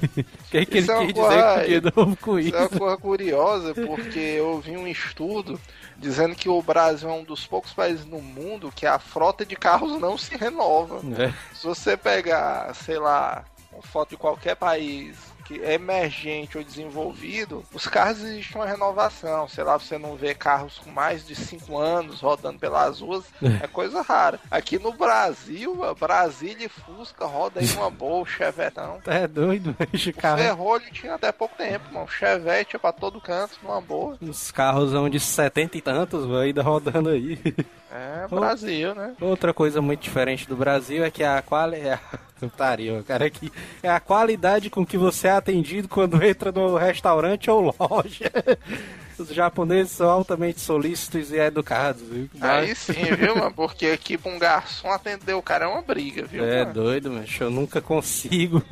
O 0.50 0.52
que, 0.52 0.58
é 0.58 0.66
que 0.66 0.78
ele 0.80 0.92
é 0.92 1.06
quis 1.06 1.14
coisa- 1.14 1.62
dizer 1.64 1.82
de 1.82 1.94
novo 1.96 2.18
com 2.18 2.40
isso 2.40 2.48
isso? 2.50 2.58
é 2.58 2.60
uma 2.62 2.70
coisa 2.70 2.98
curiosa, 2.98 3.74
porque 3.76 4.18
eu 4.20 4.60
vi 4.60 4.72
um 4.76 4.88
estudo 4.88 5.60
dizendo 5.96 6.34
que 6.36 6.50
o 6.50 6.60
Brasil 6.62 7.08
é 7.08 7.14
um 7.14 7.24
dos 7.24 7.46
poucos 7.46 7.72
países 7.72 8.04
no 8.04 8.20
mundo 8.20 8.72
que 8.76 8.88
a 8.88 8.98
frota 8.98 9.46
de 9.46 9.56
carros 9.56 10.00
não 10.02 10.18
se 10.18 10.36
renova. 10.36 11.02
É. 11.22 11.32
Se 11.54 11.68
você 11.68 11.96
pegar, 11.96 12.74
sei 12.74 12.98
lá, 12.98 13.46
uma 13.72 13.84
foto 13.84 14.10
de 14.12 14.18
qualquer 14.18 14.56
país 14.56 15.16
que 15.50 15.60
é 15.64 15.74
emergente 15.74 16.60
ou 16.60 16.64
desenvolvido, 16.64 17.66
os 17.74 17.88
carros 17.88 18.22
existe 18.22 18.54
uma 18.54 18.68
renovação. 18.68 19.48
Sei 19.48 19.64
lá, 19.64 19.80
você 19.80 19.98
não 19.98 20.16
vê 20.16 20.36
carros 20.36 20.78
com 20.78 20.92
mais 20.92 21.26
de 21.26 21.36
5 21.36 21.76
anos 21.76 22.22
rodando 22.22 22.60
pelas 22.60 23.00
ruas, 23.00 23.26
é 23.60 23.66
coisa 23.66 24.04
rara. 24.04 24.40
Aqui 24.52 24.78
no 24.78 24.94
Brasil, 24.94 25.76
Brasília 26.00 26.68
e 26.68 26.70
Fusca 26.70 27.26
roda 27.26 27.60
aí 27.62 27.68
uma 27.72 27.90
boa, 27.90 28.22
o 28.22 28.26
Chevetão. 28.26 29.00
É 29.10 29.28
doido, 29.28 29.76
O 30.10 30.22
carro. 30.22 30.38
Ferrolho 30.38 30.86
tinha 30.92 31.16
até 31.16 31.32
pouco 31.32 31.58
tempo, 31.58 31.92
mano. 31.92 32.06
O 32.06 32.10
Chevette 32.10 32.76
é 32.76 32.80
pra 32.80 32.92
todo 32.92 33.20
canto, 33.20 33.58
numa 33.64 33.82
boa. 33.82 34.18
Os 34.22 34.52
carros 34.52 34.92
são 34.92 35.10
de 35.10 35.20
setenta 35.20 35.78
e 35.78 35.82
tantos, 35.82 36.28
vai 36.28 36.48
ainda 36.48 36.62
rodando 36.62 37.10
aí. 37.10 37.40
É, 37.92 38.28
Brasil, 38.28 38.94
né? 38.94 39.16
Outra 39.20 39.54
coisa 39.54 39.82
muito 39.82 40.02
diferente 40.02 40.48
do 40.48 40.56
Brasil 40.56 41.04
é 41.04 41.10
que 41.10 41.24
a 41.24 41.42
qualidade. 41.42 42.02
Putaria, 42.40 43.02
cara, 43.08 43.26
aqui. 43.26 43.52
É 43.82 43.90
a 43.90 44.00
qualidade 44.00 44.70
com 44.70 44.86
que 44.86 44.98
você 44.98 45.28
é 45.28 45.32
atendido 45.32 45.88
quando 45.88 46.22
entra 46.24 46.52
no 46.52 46.78
restaurante 46.78 47.50
ou 47.50 47.76
loja. 47.80 48.32
Os 49.18 49.28
japoneses 49.34 49.92
são 49.92 50.10
altamente 50.10 50.62
solícitos 50.62 51.34
e 51.34 51.36
educados, 51.36 52.02
viu? 52.04 52.30
Aí 52.40 52.74
sim, 52.74 53.04
viu, 53.18 53.36
mano? 53.36 53.54
Porque 53.54 53.88
aqui 53.88 54.18
pra 54.18 54.32
um 54.32 54.40
garçom 54.40 54.90
atender 54.90 55.34
o 55.34 55.42
cara 55.42 55.66
é 55.66 55.68
uma 55.68 55.82
briga, 55.82 56.24
viu? 56.26 56.42
É 56.46 56.60
mano? 56.60 56.74
doido, 56.74 57.12
mas 57.12 57.38
eu 57.38 57.50
nunca 57.50 57.82
consigo. 57.82 58.64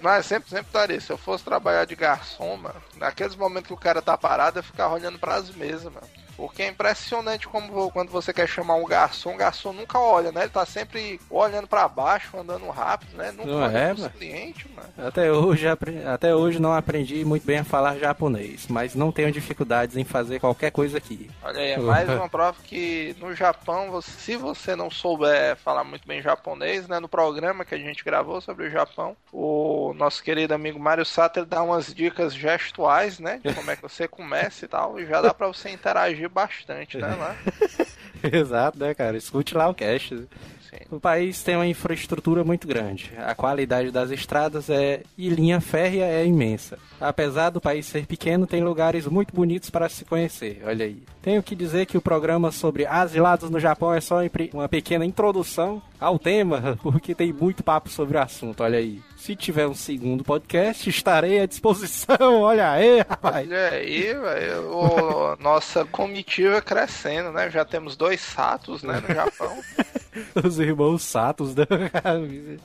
Mas 0.00 0.24
sempre, 0.24 0.48
sempre 0.48 0.72
daria. 0.72 0.98
Se 0.98 1.12
eu 1.12 1.18
fosse 1.18 1.44
trabalhar 1.44 1.84
de 1.84 1.94
garçom, 1.94 2.56
mano, 2.56 2.80
naqueles 2.96 3.36
momentos 3.36 3.68
que 3.68 3.74
o 3.74 3.76
cara 3.76 4.00
tá 4.00 4.16
parado, 4.16 4.60
eu 4.60 4.62
ficava 4.62 4.94
olhando 4.94 5.18
pras 5.18 5.50
mesas, 5.50 5.92
mano. 5.92 6.08
Porque 6.36 6.62
é 6.62 6.68
impressionante 6.68 7.46
como 7.48 7.90
quando 7.90 8.10
você 8.10 8.32
quer 8.32 8.48
chamar 8.48 8.74
um 8.76 8.84
garçom, 8.84 9.34
o 9.34 9.36
garçom 9.36 9.72
nunca 9.72 9.98
olha, 9.98 10.32
né? 10.32 10.42
Ele 10.42 10.50
tá 10.50 10.64
sempre 10.66 11.20
olhando 11.30 11.66
pra 11.68 11.86
baixo, 11.88 12.36
andando 12.36 12.68
rápido, 12.70 13.16
né? 13.16 13.30
Nunca 13.30 13.46
Não 13.46 13.58
olha 13.58 13.78
é, 13.78 13.88
pros 13.88 14.00
mano? 14.00 14.12
clientes, 14.14 14.70
mano. 14.74 14.88
Até 14.96 15.32
hoje, 15.32 15.66
até 15.68 16.34
hoje 16.34 16.58
não 16.58 16.72
aprendi 16.72 17.24
muito 17.24 17.44
bem 17.44 17.58
a 17.58 17.64
falar 17.64 17.98
japonês, 17.98 18.66
mas 18.68 18.94
não 18.94 19.12
tenho 19.12 19.30
dificuldades 19.30 19.96
em 19.96 20.04
fazer 20.04 20.40
qualquer 20.40 20.70
coisa 20.70 20.98
aqui. 20.98 21.30
Olha 21.42 21.58
aí, 21.60 21.70
é 21.72 21.78
mais 21.78 22.08
uma 22.08 22.28
prova 22.28 22.56
que 22.62 23.14
no 23.18 23.34
Japão, 23.34 23.90
você- 23.90 24.10
se 24.12 24.36
você 24.36 24.76
não 24.76 24.90
souber 24.90 25.56
falar 25.56 25.84
muito 25.84 26.06
bem 26.06 26.22
japonês, 26.22 26.86
né? 26.88 27.00
No 27.00 27.08
programa 27.08 27.64
que 27.64 27.74
a 27.74 27.78
gente 27.78 28.04
gravou 28.04 28.40
sobre 28.40 28.66
o 28.66 28.70
Japão, 28.70 29.16
o 29.32 29.92
nosso 29.94 30.22
querido 30.22 30.54
amigo 30.54 30.78
Mário 30.78 31.04
Sato 31.04 31.44
dá 31.44 31.62
umas 31.62 31.92
dicas 31.92 32.34
gestuais, 32.34 33.18
né? 33.18 33.40
De 33.42 33.50
como 33.50 33.70
é 33.70 33.76
que 33.76 33.82
você 33.82 34.06
começa 34.06 34.64
e 34.64 34.68
tal, 34.68 34.98
e 35.00 35.06
já 35.06 35.20
dá 35.20 35.34
pra 35.34 35.46
você 35.48 35.70
interagir 35.70 36.21
bastante, 36.28 36.98
né? 36.98 37.14
Lá. 37.14 37.36
Exato, 38.32 38.78
né, 38.78 38.94
cara? 38.94 39.16
Escute 39.16 39.54
lá 39.54 39.68
o 39.68 39.74
cast. 39.74 40.14
Sim. 40.14 40.76
O 40.90 40.98
país 40.98 41.42
tem 41.42 41.56
uma 41.56 41.66
infraestrutura 41.66 42.42
muito 42.44 42.66
grande. 42.66 43.12
A 43.18 43.34
qualidade 43.34 43.90
das 43.90 44.10
estradas 44.10 44.70
é 44.70 45.02
e 45.18 45.28
linha 45.28 45.60
férrea 45.60 46.04
é 46.04 46.24
imensa. 46.24 46.78
Apesar 47.00 47.50
do 47.50 47.60
país 47.60 47.84
ser 47.84 48.06
pequeno, 48.06 48.46
tem 48.46 48.62
lugares 48.62 49.06
muito 49.06 49.34
bonitos 49.34 49.68
para 49.68 49.88
se 49.88 50.04
conhecer. 50.04 50.62
Olha 50.64 50.86
aí. 50.86 51.02
Tenho 51.20 51.42
que 51.42 51.54
dizer 51.54 51.86
que 51.86 51.98
o 51.98 52.02
programa 52.02 52.50
sobre 52.50 52.86
asilados 52.86 53.50
no 53.50 53.60
Japão 53.60 53.92
é 53.92 54.00
só 54.00 54.20
uma 54.54 54.68
pequena 54.68 55.04
introdução 55.04 55.82
ao 56.00 56.18
tema, 56.18 56.78
porque 56.82 57.14
tem 57.14 57.32
muito 57.32 57.62
papo 57.62 57.90
sobre 57.90 58.16
o 58.16 58.20
assunto. 58.20 58.62
Olha 58.62 58.78
aí. 58.78 59.00
Se 59.22 59.36
tiver 59.36 59.68
um 59.68 59.74
segundo 59.74 60.24
podcast, 60.24 60.90
estarei 60.90 61.38
à 61.38 61.46
disposição. 61.46 62.16
Olha 62.42 62.72
aí, 62.72 62.98
rapaz. 63.08 63.46
Olha 63.46 63.68
aí, 63.68 64.12
velho, 64.12 64.62
o- 64.68 65.36
nossa 65.40 65.84
comitiva 65.84 66.60
crescendo, 66.60 67.30
né? 67.30 67.48
Já 67.48 67.64
temos 67.64 67.94
dois 67.94 68.20
satos, 68.20 68.82
né, 68.82 69.00
no 69.00 69.14
Japão. 69.14 69.56
Os 70.44 70.58
irmãos 70.58 71.02
Satos. 71.04 71.54
Né? 71.54 71.64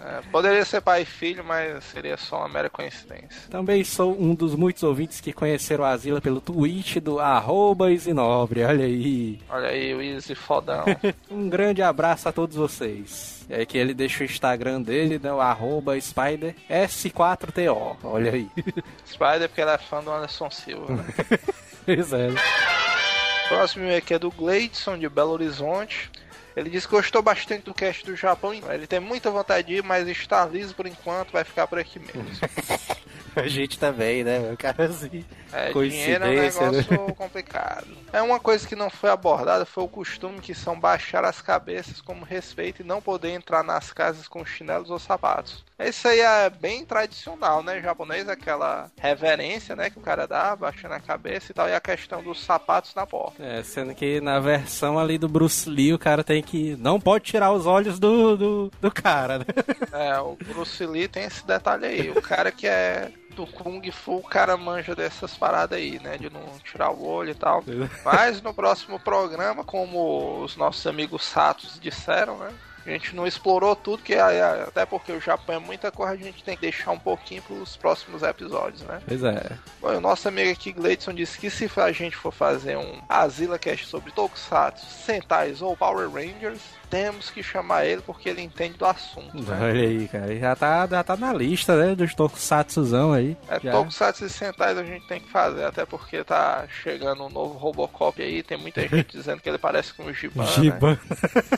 É, 0.04 0.22
poderia 0.32 0.66
ser 0.66 0.82
pai 0.82 1.04
e 1.04 1.06
filho, 1.06 1.46
mas 1.46 1.82
seria 1.84 2.18
só 2.18 2.40
uma 2.40 2.50
mera 2.50 2.72
coincidência. 2.72 3.50
Também 3.52 3.84
sou 3.84 4.20
um 4.20 4.34
dos 4.34 4.56
muitos 4.56 4.82
ouvintes 4.82 5.22
que 5.22 5.32
conheceram 5.32 5.86
a 5.86 5.92
Asila 5.92 6.20
pelo 6.20 6.42
tweet 6.42 7.00
do 7.00 7.20
arroba 7.20 7.92
Isinobre. 7.92 8.64
Olha 8.64 8.84
aí. 8.84 9.40
Olha 9.48 9.70
aí, 9.70 9.94
o 9.94 10.02
Easy 10.02 10.34
fodão. 10.34 10.86
Um 11.30 11.48
grande 11.48 11.84
abraço 11.84 12.28
a 12.28 12.32
todos 12.34 12.58
vocês. 12.58 13.37
É 13.50 13.66
que 13.66 13.78
ele 13.78 13.94
deixa 13.94 14.24
o 14.24 14.26
Instagram 14.26 14.82
dele, 14.82 15.20
né, 15.22 15.32
o 15.32 15.40
arroba 15.40 16.00
Spider 16.00 16.54
S4TO. 16.70 17.96
Olha 18.04 18.32
aí. 18.34 18.50
Spider, 19.06 19.48
porque 19.48 19.62
ele 19.62 19.72
é 19.72 19.78
fã 19.78 20.04
do 20.04 20.12
Anderson 20.12 20.50
Silva. 20.50 20.94
Né? 20.94 21.04
Pois 21.86 22.12
é. 22.12 22.28
Próximo 23.48 23.96
aqui 23.96 24.14
é 24.14 24.20
do 24.20 24.30
Gleidson, 24.30 24.98
de 24.98 25.08
Belo 25.08 25.32
Horizonte. 25.32 26.12
Ele 26.58 26.72
disse 26.72 26.88
que 26.88 26.96
gostou 26.96 27.22
bastante 27.22 27.66
do 27.66 27.74
cast 27.74 28.04
do 28.04 28.16
Japão. 28.16 28.52
Ele 28.52 28.88
tem 28.88 29.00
muita 29.00 29.30
vontade 29.30 29.68
de 29.68 29.76
ir, 29.76 29.84
mas 29.84 30.08
está 30.08 30.44
liso 30.44 30.74
por 30.74 30.88
enquanto, 30.88 31.32
vai 31.32 31.44
ficar 31.44 31.68
por 31.68 31.78
aqui 31.78 32.00
mesmo. 32.00 32.26
A 33.36 33.48
gente 33.48 33.78
também, 33.78 34.24
né? 34.24 34.52
O 34.52 34.58
cara 34.58 34.86
assim. 34.86 35.24
É, 35.54 35.72
dinheiro 35.72 36.26
é 36.26 36.28
um 36.28 36.34
né? 36.34 36.42
negócio 36.42 37.16
complicado. 37.16 37.88
É 38.12 38.20
uma 38.20 38.40
coisa 38.40 38.68
que 38.68 38.76
não 38.76 38.90
foi 38.90 39.12
abordada, 39.12 39.64
foi 39.64 39.84
o 39.84 39.88
costume 39.88 40.40
que 40.40 40.56
são 40.56 40.80
baixar 40.80 41.24
as 41.24 41.40
cabeças 41.40 42.02
como 42.02 42.26
respeito 42.26 42.82
e 42.82 42.86
não 42.86 43.00
poder 43.00 43.30
entrar 43.30 43.64
nas 43.64 43.94
casas 43.94 44.28
com 44.28 44.44
chinelos 44.44 44.90
ou 44.90 44.98
sapatos. 44.98 45.64
Isso 45.80 46.08
aí 46.08 46.20
é 46.20 46.50
bem 46.50 46.84
tradicional, 46.84 47.62
né? 47.62 47.80
Japonês, 47.80 48.28
aquela 48.28 48.90
reverência, 48.98 49.76
né? 49.76 49.92
Que 49.92 50.00
o 50.00 50.02
cara 50.02 50.26
dá, 50.26 50.56
baixando 50.56 50.96
a 50.96 51.00
cabeça 51.00 51.52
e 51.52 51.54
tal, 51.54 51.70
e 51.70 51.74
a 51.74 51.80
questão 51.80 52.24
dos 52.24 52.44
sapatos 52.44 52.96
na 52.96 53.06
porta. 53.06 53.44
É, 53.44 53.62
sendo 53.62 53.94
que 53.94 54.20
na 54.20 54.40
versão 54.40 54.98
ali 54.98 55.20
do 55.20 55.30
Bruce 55.30 55.70
Lee, 55.70 55.94
o 55.94 56.00
cara 56.00 56.24
tem 56.24 56.42
que. 56.48 56.76
Não 56.78 57.00
pode 57.00 57.26
tirar 57.26 57.52
os 57.52 57.66
olhos 57.66 58.00
do, 58.00 58.38
do, 58.38 58.72
do 58.82 58.92
cara, 58.92 59.40
né? 59.40 59.46
É, 59.92 60.20
o 60.20 60.36
Bruce 60.36 60.86
Lee 60.86 61.08
tem 61.08 61.26
esse 61.26 61.46
detalhe 61.46 61.86
aí. 61.86 62.10
O 62.10 62.22
cara 62.22 62.52
que 62.52 62.66
é 62.66 63.12
do 63.36 63.46
Kung 63.46 63.92
Fu, 63.92 64.18
o 64.18 64.24
cara 64.24 64.58
manja 64.58 64.96
dessas 64.96 65.36
paradas 65.38 65.78
aí, 65.78 66.00
né? 66.00 66.18
De 66.18 66.30
não 66.30 66.42
tirar 66.64 66.92
o 66.92 67.06
olho 67.06 67.32
e 67.32 67.36
tal. 67.36 67.64
Mas 68.04 68.42
no 68.42 68.54
próximo 68.54 69.00
programa, 69.00 69.64
como 69.64 70.42
os 70.44 70.56
nossos 70.56 70.86
amigos 70.88 71.24
Satos 71.24 71.80
disseram, 71.80 72.38
né? 72.40 72.52
A 72.88 72.92
gente 72.92 73.14
não 73.16 73.28
explorou 73.28 73.76
tudo, 73.76 74.02
que 74.02 74.14
é- 74.14 74.18
é- 74.18 74.64
até 74.68 74.86
porque 74.86 75.12
o 75.12 75.20
Japão 75.20 75.56
é 75.58 75.60
muita 75.60 75.92
coisa, 75.92 76.14
a 76.14 76.16
gente 76.18 76.42
tem 76.42 76.56
que 76.56 76.62
deixar 76.62 76.92
um 76.92 77.00
pouquinho 77.00 77.42
para 77.42 77.56
os 77.56 77.76
próximos 77.76 78.24
episódios, 78.24 78.82
né? 78.84 79.02
Pois 79.06 79.22
é. 79.24 79.52
Bom, 79.82 79.90
o 79.90 80.00
nosso 80.02 80.28
amigo 80.30 80.50
aqui, 80.52 80.72
Gleidson, 80.72 81.14
disse 81.14 81.38
que 81.38 81.50
se 81.50 81.70
a 81.76 81.92
gente 81.92 82.16
for 82.16 82.32
fazer 82.32 82.78
um 82.78 83.02
Azila 83.10 83.60
Cast 83.60 83.88
sobre 83.88 84.12
Tokusatsu, 84.12 84.86
Sentais 84.86 85.62
ou 85.62 85.76
Power 85.76 86.10
Rangers, 86.10 86.62
temos 86.90 87.30
que 87.30 87.44
chamar 87.44 87.86
ele 87.86 88.02
porque 88.02 88.30
ele 88.30 88.42
entende 88.42 88.78
do 88.78 88.86
assunto. 88.86 89.36
né? 89.36 89.58
Olha 89.62 89.82
aí, 89.82 90.08
cara. 90.08 90.40
Já 90.40 90.56
tá, 90.56 90.88
já 90.88 91.04
tá 91.04 91.18
na 91.18 91.34
lista, 91.34 91.76
né? 91.76 91.94
Dos 91.94 92.16
Tokusatsuzão 92.16 93.12
aí. 93.12 93.36
É, 93.50 93.60
Já. 93.60 93.72
Tokusatsu 93.74 94.26
e 94.26 94.30
Sentais 94.30 94.78
a 94.78 94.84
gente 94.86 95.06
tem 95.08 95.20
que 95.20 95.30
fazer, 95.30 95.66
até 95.66 95.86
porque 95.86 96.24
tá 96.24 96.66
chegando 96.82 97.26
um 97.26 97.30
novo 97.30 97.58
Robocop 97.58 98.22
aí, 98.22 98.42
tem 98.42 98.58
muita 98.58 98.82
gente 98.88 99.18
dizendo 99.18 99.42
que 99.42 99.50
ele 99.50 99.58
parece 99.58 99.94
com 99.94 100.06
o 100.06 100.14
Giban, 100.14 100.44
né? 100.46 100.98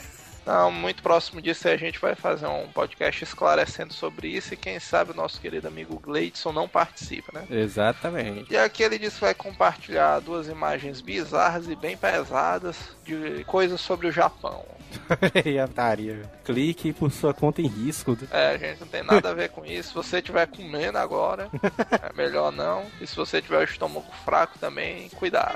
Não, 0.50 0.72
muito 0.72 1.00
próximo 1.00 1.40
disso 1.40 1.68
a 1.68 1.76
gente 1.76 2.00
vai 2.00 2.16
fazer 2.16 2.48
um 2.48 2.66
podcast 2.66 3.22
esclarecendo 3.22 3.92
sobre 3.92 4.26
isso 4.26 4.52
e 4.52 4.56
quem 4.56 4.80
sabe 4.80 5.12
o 5.12 5.14
nosso 5.14 5.40
querido 5.40 5.68
amigo 5.68 5.96
Gleidson 6.00 6.50
não 6.50 6.68
participa, 6.68 7.30
né? 7.32 7.46
Exatamente. 7.48 8.52
E 8.52 8.56
aqui 8.56 8.82
ele 8.82 8.98
disse 8.98 9.14
que 9.14 9.20
vai 9.20 9.34
compartilhar 9.34 10.18
duas 10.18 10.48
imagens 10.48 11.00
bizarras 11.00 11.68
e 11.68 11.76
bem 11.76 11.96
pesadas 11.96 12.76
de 13.04 13.44
coisas 13.44 13.80
sobre 13.80 14.08
o 14.08 14.12
Japão. 14.12 14.66
A 15.62 15.68
taria. 15.68 16.22
Clique 16.44 16.92
por 16.92 17.12
sua 17.12 17.32
conta 17.32 17.62
em 17.62 17.68
risco. 17.68 18.18
É, 18.32 18.58
gente 18.58 18.80
não 18.80 18.88
tem 18.88 19.04
nada 19.04 19.30
a 19.30 19.34
ver 19.34 19.50
com 19.50 19.64
isso. 19.64 19.90
Se 19.90 19.94
você 19.94 20.18
estiver 20.18 20.48
comendo 20.48 20.98
agora, 20.98 21.48
é 22.10 22.12
melhor 22.12 22.50
não. 22.50 22.86
E 23.00 23.06
se 23.06 23.14
você 23.14 23.40
tiver 23.40 23.58
o 23.58 23.62
estômago 23.62 24.10
fraco 24.24 24.58
também, 24.58 25.08
cuidado. 25.10 25.54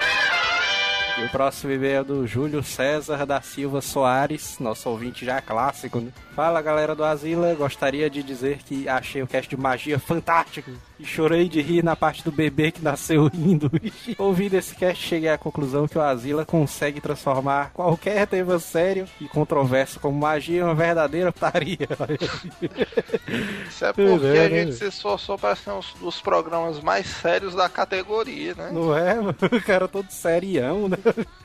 E 1.16 1.23
o 1.23 1.28
próximo 1.28 1.73
e-mail 1.73 2.00
é 2.00 2.04
do 2.04 2.26
Júlio 2.26 2.61
César 2.61 3.25
da 3.25 3.40
Silva 3.40 3.80
Soares, 3.80 4.59
nosso 4.59 4.88
ouvinte 4.90 5.25
já 5.25 5.40
clássico, 5.40 6.00
né? 6.00 6.11
Fala 6.35 6.61
galera 6.61 6.92
do 6.92 7.04
Asila, 7.04 7.54
gostaria 7.54 8.11
de 8.11 8.21
dizer 8.21 8.59
que 8.59 8.88
achei 8.88 9.23
o 9.23 9.26
cast 9.26 9.49
de 9.49 9.56
magia 9.56 9.97
fantástico 9.97 10.73
chorei 11.04 11.49
de 11.49 11.61
rir 11.61 11.84
na 11.84 11.94
parte 11.94 12.25
do 12.25 12.32
bebê 12.32 12.70
que 12.70 12.82
nasceu 12.82 13.26
rindo. 13.28 13.70
Ouvindo 14.18 14.54
esse 14.54 14.75
cast, 14.75 15.06
cheguei 15.06 15.28
à 15.28 15.38
conclusão 15.38 15.87
que 15.87 15.99
o 15.99 16.00
Asila 16.00 16.44
consegue 16.44 17.00
transformar 17.00 17.70
qualquer 17.73 18.26
tema 18.26 18.58
sério 18.58 19.06
e 19.20 19.28
controverso 19.28 20.00
como 20.00 20.18
magia 20.18 20.61
em 20.61 20.62
uma 20.62 20.75
verdadeira 20.75 21.32
putaria. 21.32 21.88
Isso 23.68 23.84
é 23.84 23.92
porque 23.92 24.26
é, 24.26 24.46
a 24.46 24.49
né? 24.49 24.64
gente 24.64 24.75
se 24.75 24.87
esforçou 24.87 25.38
para 25.38 25.54
ser 25.56 25.70
um 25.70 25.80
dos 26.00 26.20
programas 26.20 26.80
mais 26.80 27.06
sérios 27.06 27.54
da 27.54 27.68
categoria, 27.68 28.54
né? 28.54 28.70
Não 28.73 28.96
é, 28.96 29.14
mano? 29.14 29.34
O 29.52 29.62
cara 29.62 29.88
todo 29.88 30.11
serião, 30.11 30.88
né? 30.88 30.96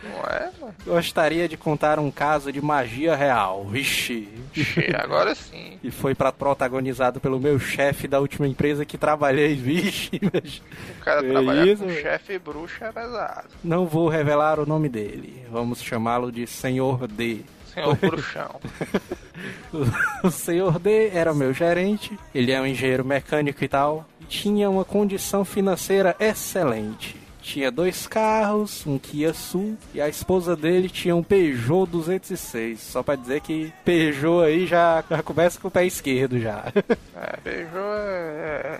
Não 0.03 0.21
é, 0.23 0.51
mano? 0.59 0.75
Gostaria 0.85 1.47
de 1.47 1.57
contar 1.57 1.99
um 1.99 2.11
caso 2.11 2.51
de 2.51 2.61
magia 2.61 3.15
real. 3.15 3.65
Vixe. 3.65 4.27
Che, 4.53 4.93
Agora 4.95 5.35
sim. 5.35 5.79
E 5.83 5.91
foi 5.91 6.15
pra, 6.15 6.31
protagonizado 6.31 7.19
pelo 7.19 7.39
meu 7.39 7.59
chefe 7.59 8.07
da 8.07 8.19
última 8.19 8.47
empresa 8.47 8.85
que 8.85 8.97
trabalhei. 8.97 9.48
Vixe, 9.55 10.19
mas 10.33 10.61
O 10.99 11.03
cara 11.03 11.25
É 11.25 11.29
trabalhar 11.29 11.67
isso, 11.67 11.83
com 11.83 11.89
chefe 11.91 12.39
bruxo 12.39 12.83
é 12.83 12.91
pesado. 12.91 13.47
não 13.63 13.85
vou 13.85 14.07
revelar 14.09 14.59
o 14.59 14.65
nome 14.65 14.89
dele. 14.89 15.45
Vamos 15.51 15.81
chamá-lo 15.81 16.31
de 16.31 16.45
Senhor 16.47 17.07
D. 17.07 17.41
Senhor 17.73 17.95
bruxão. 17.95 18.59
O 20.23 20.29
Senhor 20.31 20.79
D 20.79 21.09
era 21.13 21.33
meu 21.33 21.53
gerente, 21.53 22.17
ele 22.35 22.51
é 22.51 22.59
um 22.59 22.65
engenheiro 22.65 23.05
mecânico 23.05 23.63
e 23.63 23.67
tal, 23.67 24.05
e 24.19 24.25
tinha 24.25 24.69
uma 24.69 24.83
condição 24.83 25.45
financeira 25.45 26.15
excelente. 26.19 27.15
Tinha 27.41 27.71
dois 27.71 28.05
carros, 28.05 28.85
um 28.85 28.99
Kia 28.99 29.33
Sul, 29.33 29.77
e 29.93 30.01
a 30.01 30.09
esposa 30.09 30.55
dele 30.57 30.89
tinha 30.89 31.15
um 31.15 31.23
Peugeot 31.23 31.89
206. 31.89 32.79
Só 32.81 33.01
pra 33.01 33.15
dizer 33.15 33.39
que 33.41 33.71
Peugeot 33.85 34.43
aí 34.45 34.67
já, 34.67 35.01
já 35.09 35.23
começa 35.23 35.57
com 35.59 35.69
o 35.69 35.71
pé 35.71 35.85
esquerdo 35.85 36.37
já. 36.39 36.65
É, 37.15 37.37
beijou 37.43 37.93
é. 37.97 38.79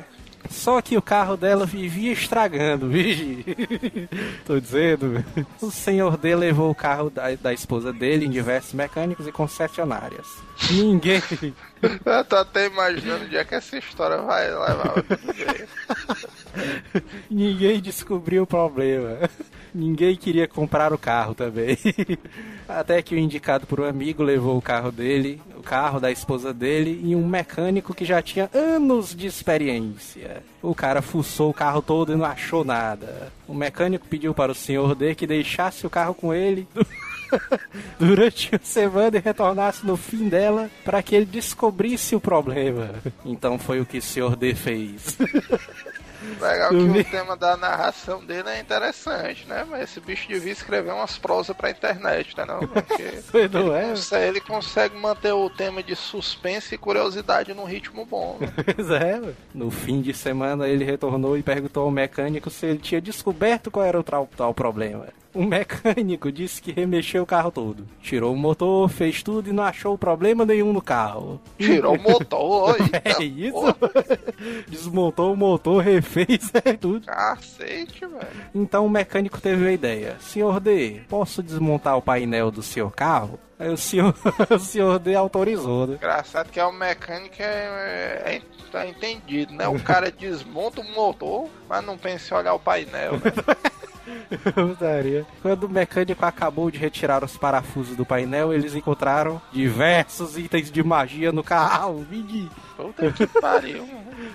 Só 0.50 0.82
que 0.82 0.98
o 0.98 1.02
carro 1.02 1.38
dela 1.38 1.66
vivia 1.66 2.12
estragando, 2.12 2.90
vigi. 2.90 3.46
Tô 4.46 4.60
dizendo. 4.60 5.24
O 5.62 5.70
senhor 5.70 6.18
D 6.18 6.36
levou 6.36 6.72
o 6.72 6.76
carro 6.76 7.10
da, 7.10 7.36
da 7.36 7.54
esposa 7.54 7.94
dele 7.94 8.26
em 8.26 8.30
diversos 8.30 8.74
mecânicos 8.74 9.28
e 9.28 9.32
concessionárias. 9.32 10.28
Ninguém. 10.72 11.22
Eu 12.04 12.26
tô 12.26 12.36
até 12.36 12.66
imaginando 12.66 13.26
onde 13.26 13.38
é 13.38 13.44
que 13.46 13.56
essa 13.56 13.78
história 13.78 14.18
vai 14.18 14.50
levar. 14.50 14.96
Ninguém 17.30 17.80
descobriu 17.80 18.44
o 18.44 18.48
problema. 18.48 19.18
Ninguém 19.74 20.16
queria 20.16 20.48
comprar 20.48 20.94
o 20.94 20.98
carro 20.98 21.34
também. 21.34 21.78
Até 22.68 23.02
que 23.02 23.16
o 23.16 23.18
indicado 23.18 23.66
por 23.66 23.80
um 23.80 23.86
amigo 23.86 24.22
levou 24.22 24.58
o 24.58 24.62
carro 24.62 24.92
dele, 24.92 25.42
o 25.58 25.64
carro 25.64 26.00
da 26.00 26.12
esposa 26.12 26.54
dele, 26.54 27.02
e 27.04 27.16
um 27.16 27.28
mecânico 27.28 27.94
que 27.94 28.06
já 28.06 28.22
tinha 28.22 28.50
anos 28.54 29.16
de 29.16 29.28
experiência. 29.28 30.44
O 30.62 30.76
cara 30.76 31.02
fuçou 31.02 31.50
o 31.50 31.54
carro 31.54 31.82
todo 31.82 32.14
e 32.14 32.16
não 32.16 32.26
achou 32.26 32.64
nada. 32.64 33.32
O 33.48 33.54
mecânico 33.54 34.08
pediu 34.08 34.34
para 34.34 34.52
o 34.52 34.56
senhor 34.56 34.96
D 34.96 35.16
que 35.16 35.26
deixasse 35.26 35.86
o 35.86 35.90
carro 35.90 36.14
com 36.14 36.34
ele 36.34 36.68
durante 37.98 38.56
a 38.56 38.60
semana 38.62 39.18
e 39.18 39.22
retornasse 39.22 39.86
no 39.86 39.98
fim 39.98 40.28
dela 40.28 40.70
para 40.84 41.02
que 41.02 41.16
ele 41.16 41.26
descobrisse 41.26 42.16
o 42.16 42.20
problema. 42.20 42.96
Então 43.26 43.58
foi 43.58 43.80
o 43.80 43.86
que 43.86 44.00
o 44.00 44.02
senhor 44.02 44.36
D 44.36 44.54
fez. 44.54 45.18
Legal 46.40 46.70
que 46.70 46.76
o 46.76 47.04
tema 47.04 47.36
da 47.36 47.56
narração 47.56 48.24
dele 48.24 48.50
é 48.50 48.60
interessante, 48.60 49.48
né? 49.48 49.66
Mas 49.70 49.84
esse 49.84 50.00
bicho 50.00 50.28
devia 50.28 50.52
escrever 50.52 50.92
umas 50.92 51.18
prosas 51.18 51.56
pra 51.56 51.70
internet, 51.70 52.36
né? 52.38 52.46
Não? 52.46 52.60
Porque 52.60 53.48
não 53.52 53.76
é? 53.76 53.84
ele, 53.84 53.90
consegue, 53.92 54.28
ele 54.28 54.42
consegue 54.42 54.98
manter 54.98 55.32
o 55.32 55.50
tema 55.50 55.82
de 55.82 55.96
suspense 55.96 56.76
e 56.76 56.78
curiosidade 56.78 57.54
num 57.54 57.66
ritmo 57.66 58.06
bom. 58.06 58.38
Né? 58.40 58.50
Pois 58.80 58.92
é, 58.92 59.22
no 59.54 59.72
fim 59.72 60.02
de 60.02 60.14
semana 60.14 60.68
ele 60.68 60.86
retornou 60.86 61.38
e 61.38 61.44
perguntou 61.44 61.84
ao 61.84 61.92
mecânico 61.92 62.50
se 62.50 62.66
ele 62.66 62.78
tinha 62.78 63.02
descoberto 63.02 63.72
qual 63.72 63.86
era 63.86 64.00
o 64.00 64.04
tal, 64.04 64.30
tal 64.36 64.54
problema. 64.54 65.08
O 65.34 65.44
mecânico 65.44 66.32
disse 66.32 66.62
que 66.62 66.72
remexeu 66.72 67.22
o 67.22 67.26
carro 67.26 67.52
todo. 67.52 67.86
Tirou 68.02 68.34
o 68.34 68.38
motor, 68.38 68.90
fez 68.90 69.22
tudo 69.22 69.50
e 69.50 69.54
não 69.54 69.64
achou 69.64 69.98
problema 69.98 70.44
nenhum 70.44 70.74
no 70.74 70.82
carro. 70.82 71.40
Tirou 71.58 71.96
o 71.96 72.02
motor, 72.02 72.76
É 73.06 73.24
isso? 73.24 73.76
Desmontou 74.68 75.34
o 75.34 75.38
motor, 75.38 75.84
refez 75.84 76.09
é 76.66 76.74
tudo. 76.74 77.06
Cacete, 77.06 78.06
velho. 78.06 78.50
Então 78.54 78.86
o 78.86 78.90
mecânico 78.90 79.40
teve 79.40 79.68
a 79.68 79.72
ideia. 79.72 80.18
Senhor 80.20 80.60
D, 80.60 81.02
posso 81.08 81.44
desmontar 81.44 81.98
o 81.98 82.02
painel 82.02 82.52
do 82.52 82.64
seu 82.64 82.90
carro? 82.90 83.40
Aí 83.58 83.70
o 83.70 83.78
senhor, 83.78 84.16
o 84.50 84.60
senhor 84.60 85.00
D 85.00 85.16
autorizou, 85.16 85.86
né? 85.86 85.96
Engraçado 85.96 86.50
que 86.50 86.60
é 86.60 86.66
o 86.66 86.72
mecânico 86.72 87.36
é, 87.40 88.22
é, 88.26 88.42
tá 88.72 88.88
entendido, 88.88 89.54
né? 89.54 89.68
O 89.68 89.80
cara 89.80 90.10
desmonta 90.10 90.82
o 90.82 90.92
motor, 90.94 91.50
mas 91.68 91.84
não 91.84 91.98
pensa 91.98 92.34
em 92.34 92.38
olhar 92.38 92.54
o 92.54 92.60
painel, 92.60 93.14
né? 93.14 93.20
Putaria. 94.54 95.26
Quando 95.42 95.64
o 95.64 95.70
mecânico 95.70 96.26
acabou 96.26 96.70
de 96.70 96.78
retirar 96.78 97.24
os 97.24 97.38
parafusos 97.38 97.96
do 97.96 98.06
painel, 98.06 98.54
eles 98.54 98.76
encontraram 98.76 99.42
diversos 99.52 100.38
itens 100.38 100.72
de 100.72 100.84
magia 100.84 101.32
no 101.32 101.44
carro. 101.44 102.06
Vidi. 102.10 102.50
Puta 102.78 103.12
que 103.12 103.28
pariu. 103.28 103.86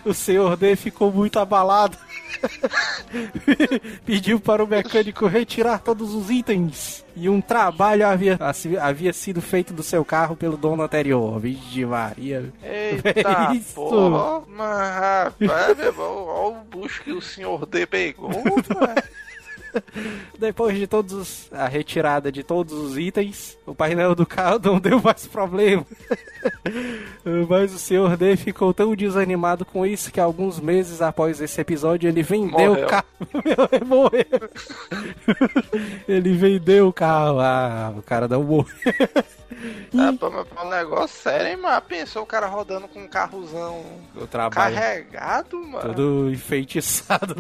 O 0.05 0.13
senhor 0.13 0.57
D 0.57 0.77
ficou 0.77 1.11
muito 1.11 1.39
abalado. 1.39 1.97
Pediu 4.05 4.39
para 4.39 4.63
o 4.63 4.67
mecânico 4.67 5.27
retirar 5.27 5.79
todos 5.79 6.15
os 6.15 6.31
itens. 6.31 7.05
E 7.17 7.29
um 7.29 7.41
trabalho 7.41 8.07
havia, 8.07 8.39
havia 8.81 9.13
sido 9.13 9.41
feito 9.41 9.73
do 9.73 9.83
seu 9.83 10.05
carro 10.05 10.37
pelo 10.37 10.57
dono 10.57 10.83
anterior. 10.83 11.39
Vixe 11.39 11.87
Maria. 11.87 12.53
Eita 12.63 13.55
Isso. 13.55 13.75
porra. 13.75 14.43
Mas 14.49 14.99
rapaz, 14.99 15.77
meu 15.77 15.87
irmão, 15.87 16.25
olha 16.27 16.57
o 16.59 16.65
bucho 16.65 17.03
que 17.03 17.13
o 17.13 17.23
senhor 17.23 17.65
D 17.67 17.87
pegou. 17.87 18.31
Depois 20.39 20.77
de 20.79 20.87
todos 20.87 21.13
os- 21.13 21.49
a 21.53 21.67
retirada 21.67 22.31
de 22.31 22.43
todos 22.43 22.73
os 22.73 22.99
itens, 22.99 23.57
o 23.67 23.75
painel 23.75 24.15
do 24.15 24.25
carro 24.27 24.61
não 24.63 24.79
deu 24.81 25.01
mais 25.01 25.27
problema. 25.27 25.85
Mas 27.49 27.75
o 27.75 27.79
senhor 27.79 28.17
D 28.17 28.37
ficou 28.37 28.73
tão 28.75 28.95
desanimado 28.95 29.65
com 29.65 29.85
isso 29.87 30.13
que 30.13 30.21
alguns 30.21 30.61
meses 30.61 31.01
após 31.01 31.41
esse 31.41 31.61
episódio 31.61 32.09
ele 32.09 32.23
vendeu 32.23 32.71
Morreu. 32.71 32.85
o 32.85 32.89
carro. 32.89 33.05
Meu, 33.45 33.87
morreu. 33.87 34.51
ele 36.09 36.35
vendeu 36.35 36.89
o 36.89 36.93
carro. 36.93 37.41
Ah, 37.41 37.93
o 37.97 38.03
cara 38.03 38.29
não 38.29 38.43
morreu. 38.43 38.75
É 39.93 40.65
um 40.65 40.69
negócio 40.69 41.17
sério, 41.23 41.47
hein, 41.49 41.57
mano? 41.57 41.81
Pensou 41.83 42.23
o 42.23 42.27
cara 42.27 42.47
rodando 42.47 42.89
com 42.89 43.01
um 43.01 43.09
carrozão 43.09 43.83
O 44.15 44.27
trabalho 44.27 44.75
carregado, 44.75 45.59
mano. 45.59 45.81
todo 45.89 46.31
enfeitiçado. 46.33 47.35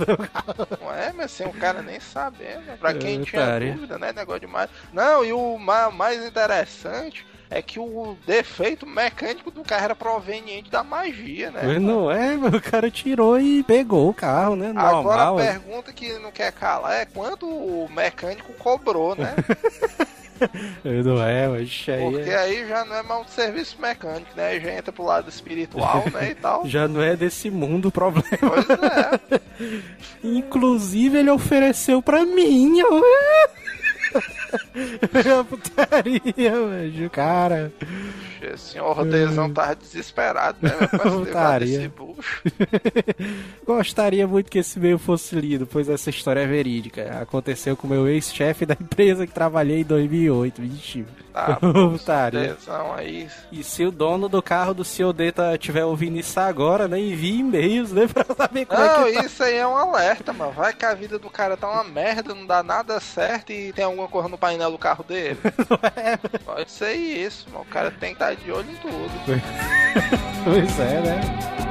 Não 0.80 0.92
é, 0.94 1.12
mas 1.12 1.30
sem 1.30 1.46
o 1.46 1.52
cara 1.52 1.82
nem 1.82 2.00
saber, 2.00 2.58
né? 2.60 2.76
Pra 2.78 2.94
quem 2.94 3.20
É, 3.20 3.24
tinha 3.24 3.60
dúvida, 3.74 3.98
né? 3.98 4.12
Negócio 4.12 4.40
demais. 4.40 4.70
Não, 4.92 5.24
e 5.24 5.32
o 5.32 5.58
ma- 5.58 5.90
mais 5.90 6.24
interessante 6.24 7.26
é 7.50 7.60
que 7.62 7.78
o 7.78 8.16
defeito 8.26 8.86
mecânico 8.86 9.50
do 9.50 9.62
carro 9.62 9.84
era 9.84 9.94
proveniente 9.94 10.70
da 10.70 10.82
magia, 10.82 11.50
né? 11.50 11.60
Mas 11.64 11.80
não 11.80 12.10
é, 12.10 12.36
meu, 12.36 12.48
o 12.50 12.60
cara 12.60 12.90
tirou 12.90 13.38
e 13.38 13.62
pegou 13.62 14.08
o 14.10 14.14
carro, 14.14 14.56
né? 14.56 14.70
Agora 14.74 14.92
Normal. 15.26 15.38
a 15.38 15.42
pergunta 15.42 15.92
que 15.92 16.18
não 16.18 16.32
quer 16.32 16.52
calar 16.52 16.94
é 17.00 17.04
quanto 17.06 17.46
o 17.46 17.88
mecânico 17.90 18.52
cobrou, 18.54 19.14
né? 19.14 19.34
Não 21.04 21.22
é, 21.22 21.48
mas 21.48 21.86
aí 21.88 22.00
Porque 22.10 22.30
é- 22.30 22.36
aí 22.38 22.68
já 22.68 22.84
não 22.84 22.96
é 22.96 23.02
mais 23.02 23.20
um 23.22 23.28
serviço 23.28 23.80
mecânico, 23.80 24.30
né? 24.36 24.48
Aí 24.48 24.60
já 24.60 24.72
entra 24.72 24.92
pro 24.92 25.04
lado 25.04 25.28
espiritual, 25.28 26.04
né? 26.12 26.30
E 26.30 26.34
tal. 26.34 26.66
já 26.66 26.86
não 26.88 27.00
é 27.02 27.14
desse 27.16 27.50
mundo 27.50 27.88
o 27.88 27.92
problema. 27.92 28.26
Pois 28.40 28.68
é. 28.70 29.40
Inclusive, 30.24 31.18
ele 31.18 31.30
ofereceu 31.30 32.02
pra 32.02 32.24
mim. 32.24 32.80
ó. 32.82 33.00
É 35.14 35.42
putaria, 35.44 36.68
velho. 36.68 37.10
Cara, 37.10 37.72
O 38.52 38.58
senhor 38.58 39.04
Dezão 39.04 39.52
tava 39.52 39.74
desesperado, 39.76 40.58
né? 40.62 40.70
Putaria. 41.02 41.92
gostaria 43.66 44.26
muito 44.26 44.50
que 44.50 44.58
esse 44.58 44.78
e-mail 44.78 44.98
fosse 44.98 45.34
lido, 45.36 45.66
pois 45.66 45.88
essa 45.88 46.10
história 46.10 46.40
é 46.40 46.46
verídica. 46.46 47.18
Aconteceu 47.20 47.76
com 47.76 47.86
o 47.86 47.90
meu 47.90 48.08
ex-chefe 48.08 48.66
da 48.66 48.74
empresa 48.74 49.26
que 49.26 49.32
trabalhei 49.32 49.80
em 49.80 49.84
2008. 49.84 50.62
Vixe. 50.62 51.04
Tá, 51.32 51.56
Putaria. 51.56 52.56
Aí. 52.96 53.28
E 53.50 53.64
se 53.64 53.84
o 53.84 53.90
dono 53.90 54.28
do 54.28 54.40
carro 54.40 54.72
do 54.72 54.84
seu 54.84 55.12
Deta 55.12 55.52
estiver 55.54 55.84
ouvindo 55.84 56.16
isso 56.16 56.38
agora, 56.38 56.86
né? 56.86 57.00
Envie 57.00 57.40
e-mails, 57.40 57.90
né? 57.90 58.06
Pra 58.06 58.24
saber 58.36 58.64
como 58.66 58.80
Não, 58.80 59.06
é 59.06 59.10
que 59.10 59.18
tá. 59.18 59.24
isso 59.24 59.42
aí 59.42 59.56
é 59.56 59.66
um 59.66 59.76
alerta, 59.76 60.32
mano. 60.32 60.52
Vai 60.52 60.72
que 60.72 60.84
a 60.84 60.94
vida 60.94 61.18
do 61.18 61.28
cara 61.28 61.56
tá 61.56 61.68
uma 61.68 61.82
merda, 61.82 62.32
não 62.34 62.46
dá 62.46 62.62
nada 62.62 63.00
certo 63.00 63.50
e 63.52 63.72
tem 63.72 63.84
alguma 63.84 64.06
coisa 64.06 64.28
no 64.28 64.38
painel 64.44 64.70
do 64.70 64.78
carro 64.78 65.02
dele. 65.02 65.38
Pode 66.44 66.70
ser 66.70 66.92
isso, 66.92 67.46
mano. 67.48 67.62
O 67.62 67.72
cara 67.72 67.90
tem 67.90 68.14
que 68.14 68.22
estar 68.22 68.34
de 68.34 68.52
olho 68.52 68.70
em 68.70 68.76
tudo. 68.76 69.10
Pois 70.44 70.80
é, 70.80 71.00
né? 71.00 71.63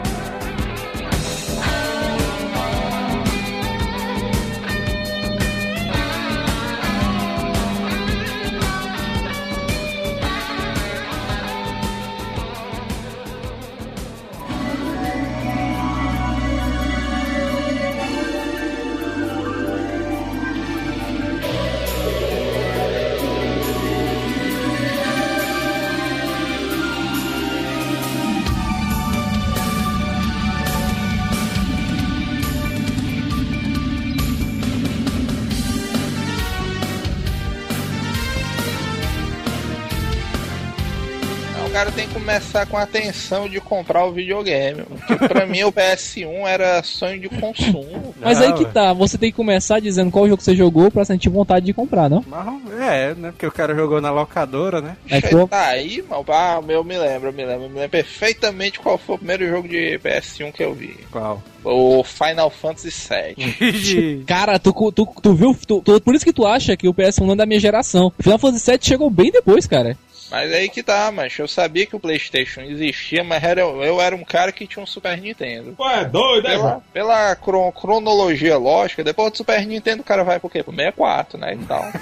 Começar 42.33 42.65
com 42.65 42.77
a 42.77 42.81
atenção 42.83 43.47
de 43.47 43.59
comprar 43.61 44.05
o 44.05 44.11
videogame. 44.11 44.83
Porque 45.07 45.27
pra 45.27 45.45
mim 45.45 45.63
o 45.63 45.71
PS1 45.71 46.47
era 46.47 46.81
sonho 46.81 47.19
de 47.19 47.29
consumo. 47.29 48.15
Mas 48.19 48.39
Não, 48.39 48.47
aí 48.47 48.53
que 48.53 48.65
tá, 48.65 48.91
você 48.91 49.17
tem 49.17 49.29
que 49.29 49.35
começar 49.35 49.79
dizendo 49.79 50.09
qual 50.09 50.27
jogo 50.27 50.41
você 50.41 50.55
jogou 50.55 50.89
pra 50.89 51.05
sentir 51.05 51.29
vontade 51.29 51.65
de 51.65 51.73
comprar, 51.73 52.09
não? 52.09 52.23
Mas, 52.27 52.79
é, 52.81 53.13
né? 53.13 53.31
Porque 53.31 53.45
o 53.45 53.51
cara 53.51 53.75
jogou 53.75 54.01
na 54.01 54.09
locadora, 54.11 54.81
né? 54.81 54.97
É 55.09 55.21
pô- 55.21 55.47
Tá 55.47 55.67
aí, 55.67 56.01
mano. 56.09 56.25
Ah, 56.29 56.59
eu 56.67 56.83
me 56.83 56.97
lembro, 56.97 57.29
eu 57.29 57.33
me 57.33 57.45
lembro. 57.45 57.65
Eu 57.65 57.69
me 57.69 57.75
lembro 57.75 57.89
perfeitamente 57.89 58.79
qual 58.79 58.97
foi 58.97 59.15
o 59.15 59.17
primeiro 59.19 59.47
jogo 59.47 59.67
de 59.67 59.99
PS1 59.99 60.51
que 60.51 60.63
eu 60.63 60.73
vi. 60.73 60.97
Qual? 61.11 61.41
O 61.63 62.03
Final 62.03 62.49
Fantasy 62.49 62.89
VII. 62.89 64.23
Cara, 64.27 64.57
tu, 64.57 64.73
tu, 64.91 65.05
tu 65.21 65.33
viu? 65.35 65.55
tu- 65.67 65.81
tu- 65.81 66.01
por 66.01 66.15
isso 66.15 66.25
que 66.25 66.33
tu 66.33 66.45
acha 66.47 66.75
que 66.75 66.87
o 66.87 66.93
PS1 66.93 67.25
não 67.25 67.33
é 67.33 67.37
da 67.37 67.45
minha 67.45 67.59
geração. 67.59 68.11
O 68.17 68.23
Final 68.23 68.39
Fantasy 68.39 68.71
VII 68.71 68.79
chegou 68.81 69.09
bem 69.09 69.31
depois, 69.31 69.67
cara. 69.67 69.95
Mas 70.31 70.51
aí 70.51 70.67
que 70.69 70.81
tá, 70.81 71.11
mas 71.11 71.37
eu 71.37 71.47
sabia 71.47 71.85
que 71.85 71.95
o 71.95 71.99
PlayStation 71.99 72.61
existia, 72.61 73.23
mas 73.23 73.43
era, 73.43 73.61
eu 73.61 74.01
era 74.01 74.15
um 74.15 74.23
cara 74.23 74.51
que 74.51 74.65
tinha 74.65 74.81
um 74.81 74.87
Super 74.87 75.17
Nintendo. 75.21 75.73
Pô, 75.77 75.87
é 75.89 76.03
doido, 76.05 76.47
é? 76.47 76.51
Pela, 76.51 76.81
pela 76.93 77.35
cro- 77.35 77.71
cronologia 77.71 78.57
lógica, 78.57 79.03
depois 79.03 79.31
do 79.31 79.37
Super 79.37 79.65
Nintendo 79.65 80.01
o 80.01 80.05
cara 80.05 80.23
vai 80.23 80.39
pro 80.39 80.49
quê? 80.49 80.63
Pro 80.63 80.73
64, 80.73 81.37
né? 81.37 81.53
E 81.53 81.65
tal. 81.65 81.85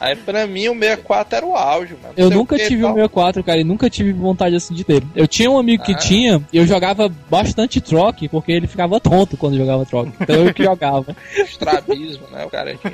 Aí 0.00 0.16
pra 0.16 0.46
mim 0.46 0.68
o 0.68 0.74
64 0.78 1.36
era 1.36 1.46
o 1.46 1.54
auge, 1.56 1.94
mano. 2.02 2.14
Eu 2.16 2.26
o 2.26 2.30
nunca 2.30 2.56
que 2.56 2.66
tive 2.66 2.82
o 2.82 2.86
tal. 2.86 2.94
64, 2.94 3.44
cara, 3.44 3.60
e 3.60 3.64
nunca 3.64 3.88
tive 3.88 4.12
vontade 4.12 4.54
assim 4.56 4.74
de 4.74 4.82
ter. 4.84 5.02
Eu 5.14 5.26
tinha 5.26 5.50
um 5.50 5.58
amigo 5.58 5.84
que 5.84 5.92
Ah. 5.92 5.96
tinha, 5.98 6.42
e 6.52 6.58
eu 6.58 6.66
jogava 6.66 7.08
bastante 7.30 7.80
troque, 7.80 8.28
porque 8.28 8.52
ele 8.52 8.66
ficava 8.66 8.98
tonto 9.00 9.36
quando 9.36 9.56
jogava 9.56 9.86
troque. 9.86 10.12
Então 10.20 10.36
eu 10.46 10.52
que 10.52 10.62
jogava. 10.64 11.16
Estrabismo, 11.36 12.26
né? 12.30 12.44
O 12.44 12.50
cara 12.50 12.74
tinha. 12.76 12.92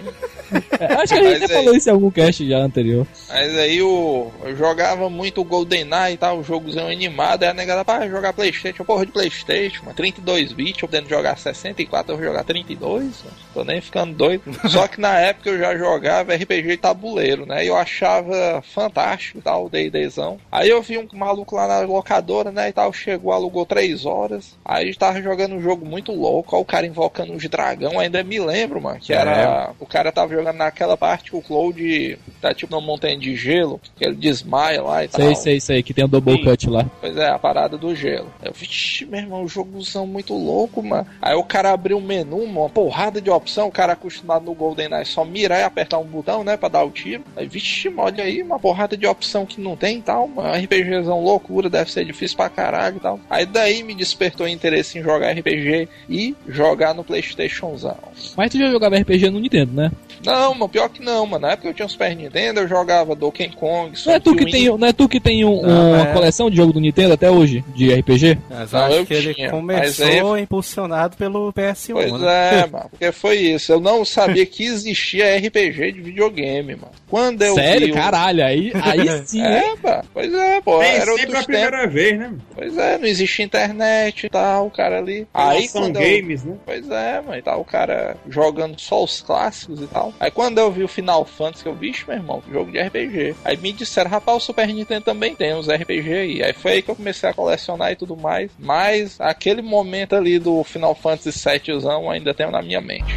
É, 0.79 0.95
acho 0.95 1.14
que 1.14 1.19
a 1.21 1.23
gente 1.23 1.33
Mas 1.33 1.43
até 1.43 1.55
aí- 1.57 1.64
falou 1.64 1.77
isso 1.77 1.88
em 1.88 1.93
algum 1.93 2.11
cast 2.11 2.49
já 2.49 2.59
anterior. 2.59 3.07
Mas 3.29 3.59
aí 3.59 3.83
o, 3.83 4.31
eu 4.45 4.55
jogava 4.70 5.11
muito 5.11 5.42
GoldenEye 5.42 6.14
e 6.14 6.16
tal, 6.16 6.44
jogozão 6.44 6.88
animado, 6.88 7.42
aí 7.42 7.48
a 7.48 7.54
negada, 7.54 7.85
pá, 7.85 8.06
jogar 8.06 8.33
Playstation, 8.33 8.85
porra 8.85 9.04
de 9.04 9.12
Playstation, 9.12 9.83
mano, 9.83 9.96
32 9.96 10.52
bits, 10.52 10.83
eu 10.83 10.88
podendo 10.88 11.09
jogar 11.09 11.37
64, 11.37 12.12
eu 12.12 12.16
vou 12.16 12.26
jogar 12.26 12.44
32, 12.44 13.02
mano, 13.24 13.37
tô 13.52 13.64
nem 13.64 13.80
ficando 13.80 14.14
doido. 14.14 14.42
Só 14.70 14.87
que 14.87 15.00
na 15.00 15.18
época 15.18 15.50
eu 15.50 15.59
já 15.59 15.76
jogava 15.76 16.35
RPG 16.35 16.76
tabuleiro, 16.76 17.44
né, 17.46 17.64
e 17.64 17.68
eu 17.68 17.76
achava 17.76 18.62
fantástico 18.62 19.42
tal, 19.42 19.66
o 19.66 19.68
D&Dzão. 19.68 20.38
Aí 20.52 20.68
eu 20.68 20.80
vi 20.80 20.98
um 20.98 21.09
maluco 21.12 21.56
lá 21.56 21.66
na 21.66 21.80
locadora, 21.80 22.52
né, 22.52 22.68
e 22.68 22.72
tal, 22.72 22.92
chegou, 22.92 23.33
alugou 23.33 23.66
3 23.66 24.06
horas, 24.06 24.56
aí 24.64 24.94
tava 24.94 25.20
jogando 25.20 25.56
um 25.56 25.61
jogo 25.61 25.85
muito 25.85 26.12
louco, 26.12 26.56
ó, 26.56 26.61
o 26.61 26.64
cara 26.64 26.87
invocando 26.87 27.33
uns 27.33 27.48
dragão, 27.48 27.98
ainda 27.98 28.22
me 28.22 28.38
lembro, 28.38 28.80
mano, 28.80 29.00
que 29.00 29.12
era, 29.12 29.72
o 29.80 29.87
cara 29.87 30.12
tava 30.12 30.33
jogando 30.33 30.56
naquela 30.56 30.96
parte 30.96 31.30
que 31.30 31.37
o 31.37 31.42
Cloud 31.42 32.18
tá 32.40 32.54
tipo 32.54 32.72
numa 32.72 32.87
montanha 32.87 33.18
de 33.18 33.35
gelo, 33.35 33.80
que 33.96 34.04
ele 34.04 34.14
desmaia 34.14 34.60
lá 34.68 35.05
e 35.05 35.09
tal. 35.09 35.20
Sei, 35.20 35.35
sei, 35.35 35.61
sei, 35.61 35.83
que 35.83 35.94
tem 35.94 36.05
o 36.05 36.09
double 36.09 36.37
Sim. 36.37 36.44
cut 36.44 36.70
lá. 36.70 36.87
Pois 37.01 37.16
é, 37.16 37.29
a 37.29 37.38
parada 37.38 37.77
do 37.77 37.94
gelo. 37.94 38.33
Eu, 38.42 38.53
vixi, 38.53 39.05
meu 39.07 39.20
irmão, 39.20 39.44
o 39.44 39.49
jogozão 39.49 40.07
muito 40.07 40.35
louco, 40.35 40.83
mano. 40.83 41.07
Aí 41.20 41.35
o 41.35 41.44
cara 41.44 41.73
abriu 41.73 41.99
um 41.99 42.03
menu, 42.03 42.38
uma 42.38 42.68
porrada 42.68 43.20
de 43.20 43.31
opção, 43.31 43.68
o 43.68 43.73
cara 43.73 43.94
acostumado 43.94 44.44
no 44.44 44.55
GoldenEye 44.55 45.05
só 45.07 45.25
mirar 45.25 45.61
e 45.61 45.62
apertar 45.62 45.99
um 45.99 46.05
botão, 46.05 46.44
né, 46.44 46.57
pra 46.57 46.68
dar 46.68 46.85
o 46.85 46.90
tiro. 46.90 47.25
Aí, 47.37 47.46
vixi, 47.46 47.88
mano, 47.88 48.09
olha 48.09 48.25
aí, 48.25 48.42
uma 48.42 48.59
porrada 48.59 48.96
de 48.96 49.07
opção 49.07 49.46
que 49.46 49.61
não 49.61 49.77
tem 49.77 49.99
e 49.99 50.03
tal, 50.03 50.29
mano. 50.29 50.55
RPGzão 50.55 51.23
loucura, 51.23 51.70
deve 51.70 51.90
ser 51.90 52.05
difícil 52.05 52.37
pra 52.37 52.49
caralho 52.49 52.96
e 52.96 53.01
tal. 53.01 53.20
Aí 53.29 53.46
daí 53.46 53.83
me 53.83 53.94
despertou 53.94 54.46
interesse 54.49 54.99
em 54.99 55.03
jogar 55.03 55.33
RPG 55.33 55.88
e 56.09 56.35
jogar 56.49 56.94
no 56.94 57.05
Playstationzão. 57.05 57.96
Mas 58.37 58.51
tu 58.51 58.59
já 58.59 58.70
jogava 58.70 58.96
RPG 58.96 59.31
no 59.31 59.40
Nintendo, 59.40 59.73
né? 59.73 59.90
Não, 60.25 60.55
mano, 60.55 60.68
pior 60.68 60.88
que 60.88 61.03
não, 61.03 61.27
mano. 61.27 61.46
Na 61.46 61.53
época 61.53 61.68
eu 61.68 61.75
tinha 61.75 61.87
um 61.87 61.88
Super 61.88 62.14
Nintendo, 62.14 62.61
eu 62.61 62.68
jogava 62.68 63.14
Donkey 63.14 63.49
Kong, 63.49 63.92
Não 64.05 64.12
é 64.12 64.20
tu 64.20 64.37
que 64.37 64.44
Tem, 64.50 64.66
não 64.78 64.86
é 64.88 64.92
tu 64.92 65.08
que 65.08 65.20
tem 65.20 65.44
um- 65.44 65.62
Não, 65.62 65.90
uma 65.92 66.08
é. 66.08 66.12
coleção 66.12 66.50
de 66.50 66.56
jogo 66.56 66.72
do 66.72 66.80
Nintendo 66.80 67.14
até 67.14 67.30
hoje, 67.30 67.64
de 67.74 67.92
RPG? 67.92 68.38
Mas 68.48 68.72
Não, 68.72 68.80
acho 68.80 68.96
eu 68.96 69.06
que 69.06 69.14
ele 69.14 69.34
tinha, 69.34 69.50
começou 69.50 70.30
mas 70.32 70.42
impulsionado 70.42 71.16
pelo 71.16 71.52
PS1. 71.52 71.92
Pois 71.92 72.12
né? 72.20 72.60
é, 72.60 72.66
mano. 72.70 72.88
Porque 72.90 73.12
foi 73.12 73.36
isso. 73.38 73.72
Eu 73.72 73.80
não 73.80 74.04
sabia 74.04 74.44
que 74.46 74.64
existia 74.64 75.36
RPG 75.38 75.92
de 75.92 76.00
videogame, 76.00 76.74
mano. 76.76 76.92
Quando 77.08 77.42
eu 77.42 77.54
Sério? 77.54 77.86
vi. 77.86 77.92
o- 77.92 77.94
Caralho, 77.94 78.44
aí, 78.44 78.72
aí 78.74 79.08
sim. 79.26 79.40
hein? 79.40 79.44
É, 79.46 79.74
mano. 79.82 80.04
Pois 80.12 80.32
é, 80.32 80.60
pô. 80.60 80.78
Nem 80.80 80.90
era 80.92 81.12
sempre 81.16 81.36
a 81.36 81.42
primeira 81.42 81.78
tempos. 81.78 81.94
vez, 81.94 82.18
né? 82.18 82.32
Pois 82.54 82.78
é, 82.78 82.98
não 82.98 83.06
existia 83.06 83.44
internet 83.44 84.26
e 84.26 84.30
tal, 84.30 84.66
o 84.66 84.70
cara 84.70 84.98
ali. 84.98 85.26
Aí 85.34 85.68
são 85.68 85.82
quando 85.82 85.96
eu... 85.96 86.02
games, 86.02 86.44
né? 86.44 86.54
Pois 86.64 86.88
é, 86.90 87.20
mano, 87.20 87.36
e 87.36 87.42
tal, 87.42 87.60
o 87.60 87.64
cara 87.64 88.16
jogando 88.28 88.78
só 88.80 89.02
os 89.04 89.20
clássicos 89.20 89.80
e 89.82 89.86
tal. 89.86 90.12
Aí 90.20 90.30
quando 90.30 90.58
eu 90.58 90.70
vi 90.70 90.84
o 90.84 90.88
Final 90.88 91.24
Fantasy, 91.24 91.66
eu 91.66 91.74
vi, 91.74 91.90
"Ixi, 91.90 92.04
meu 92.06 92.16
irmão, 92.16 92.42
jogo 92.52 92.70
de 92.70 92.78
RPG. 92.80 93.34
Aí 93.44 93.56
me 93.56 93.72
disseram, 93.72 94.10
rapaz, 94.10 94.39
o 94.40 94.42
Super 94.42 94.66
Nintendo 94.66 95.05
também 95.05 95.37
tem 95.37 95.55
uns 95.55 95.68
RPG 95.68 96.12
aí. 96.12 96.42
Aí 96.42 96.53
foi 96.53 96.72
aí 96.72 96.83
que 96.83 96.90
eu 96.90 96.96
comecei 96.96 97.29
a 97.29 97.35
colecionar 97.35 97.92
e 97.92 97.96
tudo 97.96 98.16
mais. 98.16 98.50
Mas 98.59 99.20
aquele 99.20 99.62
momento 99.62 100.16
ali 100.16 100.38
do 100.38 100.64
Final 100.64 100.94
Fantasy 100.94 101.31
VII 101.48 102.11
ainda 102.11 102.35
tenho 102.35 102.50
na 102.50 102.62
minha 102.62 102.81
mente. 102.81 103.14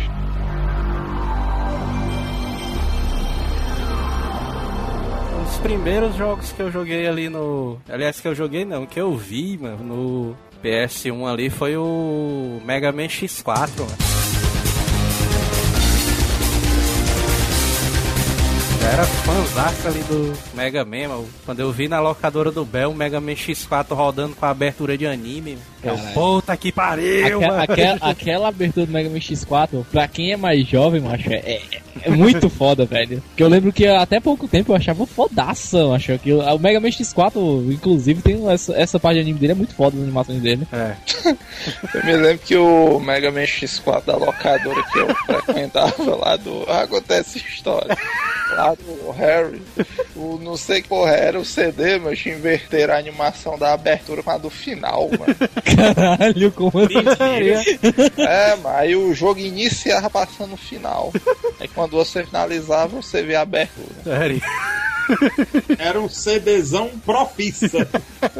Dos 5.46 5.58
primeiros 5.60 6.16
jogos 6.16 6.52
que 6.52 6.62
eu 6.62 6.72
joguei 6.72 7.08
ali 7.08 7.30
no. 7.30 7.80
Aliás, 7.90 8.20
que 8.20 8.28
eu 8.28 8.36
joguei 8.36 8.66
não, 8.66 8.86
que 8.86 9.00
eu 9.00 9.16
vi, 9.16 9.58
mano, 9.58 9.84
no 9.84 10.38
PS1 10.62 11.32
ali 11.32 11.50
foi 11.50 11.78
o 11.78 12.62
Mega 12.66 12.92
Man 12.92 13.08
X4, 13.08 13.80
mano. 13.80 14.43
Eu 18.84 18.90
era 18.90 19.06
fãzaço 19.06 19.88
ali 19.88 20.04
do 20.04 20.34
Mega 20.54 20.84
Man, 20.84 21.08
mano. 21.08 21.30
Quando 21.46 21.62
eu 21.62 21.72
vi 21.72 21.88
na 21.88 22.02
locadora 22.02 22.52
do 22.52 22.66
Bel 22.66 22.92
o 22.92 22.96
Mega 22.96 23.22
Man 23.22 23.32
X4 23.32 23.96
rodando 23.96 24.36
com 24.36 24.46
a 24.46 24.50
abertura 24.50 24.98
de 24.98 25.08
anime, 25.08 25.58
eu, 25.84 25.96
Caralho. 25.96 26.14
puta 26.14 26.58
que 26.58 26.72
pariu, 26.72 27.38
Aque- 27.38 27.48
mano. 27.48 27.62
aquela, 27.62 27.98
aquela 28.02 28.48
abertura 28.48 28.86
do 28.86 28.92
Mega 28.92 29.10
Man 29.10 29.18
X4, 29.20 29.86
pra 29.92 30.08
quem 30.08 30.32
é 30.32 30.38
mais 30.38 30.68
jovem, 30.68 31.02
macho, 31.02 31.32
é, 31.32 31.36
é, 31.36 31.62
é 32.04 32.10
muito 32.10 32.50
foda, 32.52 32.86
velho. 32.86 33.22
Porque 33.30 33.44
eu 33.44 33.48
lembro 33.48 33.72
que 33.74 33.86
até 33.88 34.20
pouco 34.20 34.48
tempo 34.48 34.72
eu 34.72 34.76
achava 34.76 35.06
fodaça, 35.06 35.86
macho. 35.88 36.18
Que 36.20 36.32
o 36.34 36.58
Mega 36.60 36.80
Man 36.80 36.90
X4, 36.90 37.72
inclusive, 37.74 38.22
tem 38.22 38.50
essa, 38.50 38.74
essa 38.76 39.00
parte 39.00 39.16
de 39.16 39.22
anime 39.22 39.40
dele, 39.40 39.52
é 39.54 39.56
muito 39.56 39.76
foda 39.76 39.96
as 39.98 40.04
animações 40.04 40.42
dele. 40.42 40.68
É. 40.72 40.94
Eu 41.94 42.04
me 42.06 42.16
lembro 42.18 42.40
que 42.40 42.56
o 42.58 43.00
Mega 43.00 43.32
Man 43.32 43.44
X4 43.44 44.04
da 44.06 44.18
locadora 44.18 44.84
que 44.92 45.00
eu 45.00 45.16
frequentava 45.16 46.16
lá 46.16 46.36
do. 46.36 46.64
Acontece 46.70 47.38
história. 47.40 47.96
Lá 48.56 48.74
do 48.76 49.12
Harry. 49.12 49.62
O 50.16 50.38
não 50.44 50.58
sei 50.58 50.82
que 50.82 50.90
porra 50.90 51.12
era 51.12 51.40
o 51.40 51.46
CD, 51.46 51.98
mas 52.00 52.24
inverteram 52.26 52.94
a 52.94 52.98
animação 52.98 53.58
da 53.58 53.74
abertura 53.74 54.22
com 54.22 54.30
a 54.32 54.38
do 54.38 54.50
final, 54.50 55.10
mano. 55.18 55.36
Caralho, 55.76 56.52
como 56.52 56.80
assim? 56.80 58.22
É, 58.22 58.56
mas 58.58 58.76
aí 58.76 58.96
o 58.96 59.14
jogo 59.14 59.40
iniciava 59.40 60.10
passando 60.10 60.54
o 60.54 60.58
final. 60.58 61.12
Aí 61.60 61.68
quando 61.74 61.92
você 61.92 62.24
finalizava, 62.26 63.02
você 63.02 63.24
vê 63.24 63.36
a 63.36 63.42
abertura. 63.42 64.04
Sério. 64.04 64.42
Era 65.78 66.00
um 66.00 66.08
CDzão 66.10 66.90
profissa. 67.06 67.88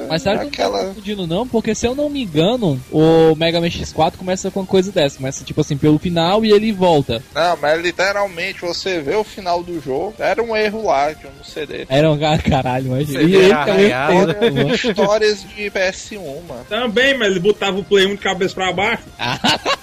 Mas 0.10 0.22
sabe 0.22 0.50
que 0.50 0.62
eu 0.62 0.70
não 0.70 0.76
Aquela- 0.76 0.80
tô 0.80 0.88
confundindo 0.90 1.28
não? 1.28 1.48
Porque 1.48 1.74
se 1.76 1.86
eu 1.88 1.96
não 1.96 2.10
me 2.10 2.24
engano, 2.24 2.80
o 2.92 3.36
Mega 3.36 3.60
Man 3.60 3.68
X4 3.68 4.14
começa 4.18 4.50
com 4.52 4.62
uma 4.62 4.66
coisa 4.66 4.92
dessa. 4.92 5.18
Começa 5.18 5.44
tipo 5.44 5.62
assim, 5.62 5.78
pelo 5.78 6.00
final 6.00 6.44
e 6.46 6.52
ele 6.52 6.72
volta. 6.72 7.22
Não, 7.34 7.58
mas 7.58 7.82
literalmente 7.82 8.62
você 8.62 9.00
vê 9.02 9.16
o 9.16 9.24
final 9.24 9.64
do 9.64 9.80
jogo, 9.82 10.14
era 10.20 10.42
um 10.42 10.56
erro 10.56 10.86
lá 10.86 11.14
que 11.14 11.26
no 11.26 11.44
CD. 11.44 11.86
Era 11.90 12.10
um 12.12 12.18
cara, 12.18 12.42
caralho, 12.42 12.92
mas 12.92 13.08
Você 13.10 13.24
e 13.24 13.36
ele 13.36 13.50
também 13.54 13.90
tenta, 13.90 14.52
mano. 14.52 14.74
Histórias 14.76 15.44
de 15.56 15.70
PS1, 15.72 16.20
mano. 16.48 16.66
Também, 16.70 17.18
mas 17.18 17.30
ele 17.30 17.40
botava 17.40 17.78
o 17.78 17.84
Play 17.84 18.06
1 18.06 18.12
de 18.12 18.18
cabeça 18.18 18.54
pra 18.56 18.72
baixo. 18.74 19.04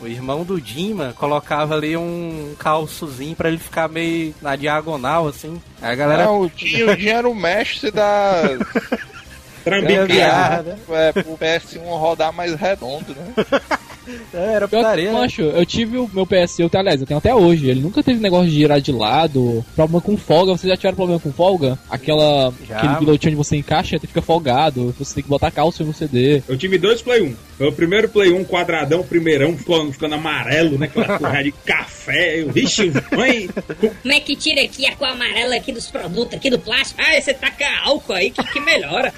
O 0.00 0.06
irmão 0.06 0.44
do 0.44 0.60
mano, 0.94 1.12
colocava 1.14 1.74
ali 1.74 1.96
um 1.96 2.54
calçozinho 2.58 3.34
pra 3.34 3.48
ele 3.48 3.58
ficar 3.58 3.88
meio 3.88 4.34
na 4.40 4.56
diagonal, 4.56 5.26
assim. 5.28 5.60
A 5.84 5.94
galera 5.94 6.24
Não, 6.24 6.40
o 6.40 6.48
Dinho, 6.50 6.90
o 6.90 6.96
Dinho 6.96 7.12
era 7.12 7.28
o 7.28 7.34
mestre 7.34 7.90
da 7.90 8.42
Trambiqueado. 9.64 10.06
gambiarra, 10.06 10.64
é, 10.90 11.12
pro 11.12 11.38
PS1 11.38 11.80
rodar 11.80 12.32
mais 12.32 12.54
redondo, 12.54 13.14
né? 13.14 13.44
É, 14.32 14.54
era 14.54 14.68
putaria, 14.68 15.12
né? 15.12 15.18
macho, 15.18 15.42
eu 15.42 15.64
tive 15.64 15.96
o 15.96 16.10
meu 16.12 16.26
PS, 16.26 16.58
eu, 16.58 16.70
aliás, 16.74 17.00
eu 17.00 17.06
tenho 17.06 17.18
até 17.18 17.34
hoje. 17.34 17.70
Ele 17.70 17.80
nunca 17.80 18.02
teve 18.02 18.20
negócio 18.20 18.50
de 18.50 18.56
girar 18.56 18.80
de 18.80 18.92
lado, 18.92 19.64
problema 19.74 20.00
com 20.00 20.16
folga. 20.16 20.52
Vocês 20.52 20.70
já 20.70 20.76
tiveram 20.76 20.96
problema 20.96 21.20
com 21.20 21.32
folga? 21.32 21.78
Aquela, 21.88 22.52
Já, 22.68 22.78
aquele 22.78 22.96
pilotinho 22.96 23.32
onde 23.32 23.36
você 23.36 23.56
encaixa 23.56 23.96
e 23.96 24.00
fica 24.00 24.20
folgado. 24.20 24.94
Você 24.98 25.14
tem 25.14 25.22
que 25.22 25.28
botar 25.28 25.50
cálcio 25.50 25.84
no 25.86 25.94
CD. 25.94 26.42
Eu 26.48 26.56
tive 26.56 26.78
dois 26.78 27.00
Play 27.00 27.22
1. 27.22 27.36
Foi 27.56 27.68
o 27.68 27.72
primeiro 27.72 28.08
Play 28.08 28.32
1 28.32 28.44
quadradão, 28.44 29.02
primeirão, 29.02 29.56
ficando, 29.56 29.92
ficando 29.92 30.14
amarelo, 30.16 30.78
né? 30.78 30.86
Aquela 30.86 31.18
porra 31.18 31.42
de 31.42 31.52
café. 31.52 32.40
Eu, 32.40 32.50
vixe, 32.50 32.92
mãe. 33.16 33.48
Como 34.02 34.12
é 34.12 34.20
que 34.20 34.36
tira 34.36 34.62
aqui 34.62 34.86
a 34.86 34.94
cor 34.96 35.08
amarela 35.08 35.56
aqui 35.56 35.72
dos 35.72 35.86
produtos, 35.86 36.34
aqui 36.34 36.50
do 36.50 36.58
plástico? 36.58 37.00
Ah, 37.00 37.18
você 37.18 37.32
taca 37.32 37.64
álcool 37.84 38.12
aí 38.12 38.30
que, 38.30 38.42
que 38.44 38.60
melhora. 38.60 39.12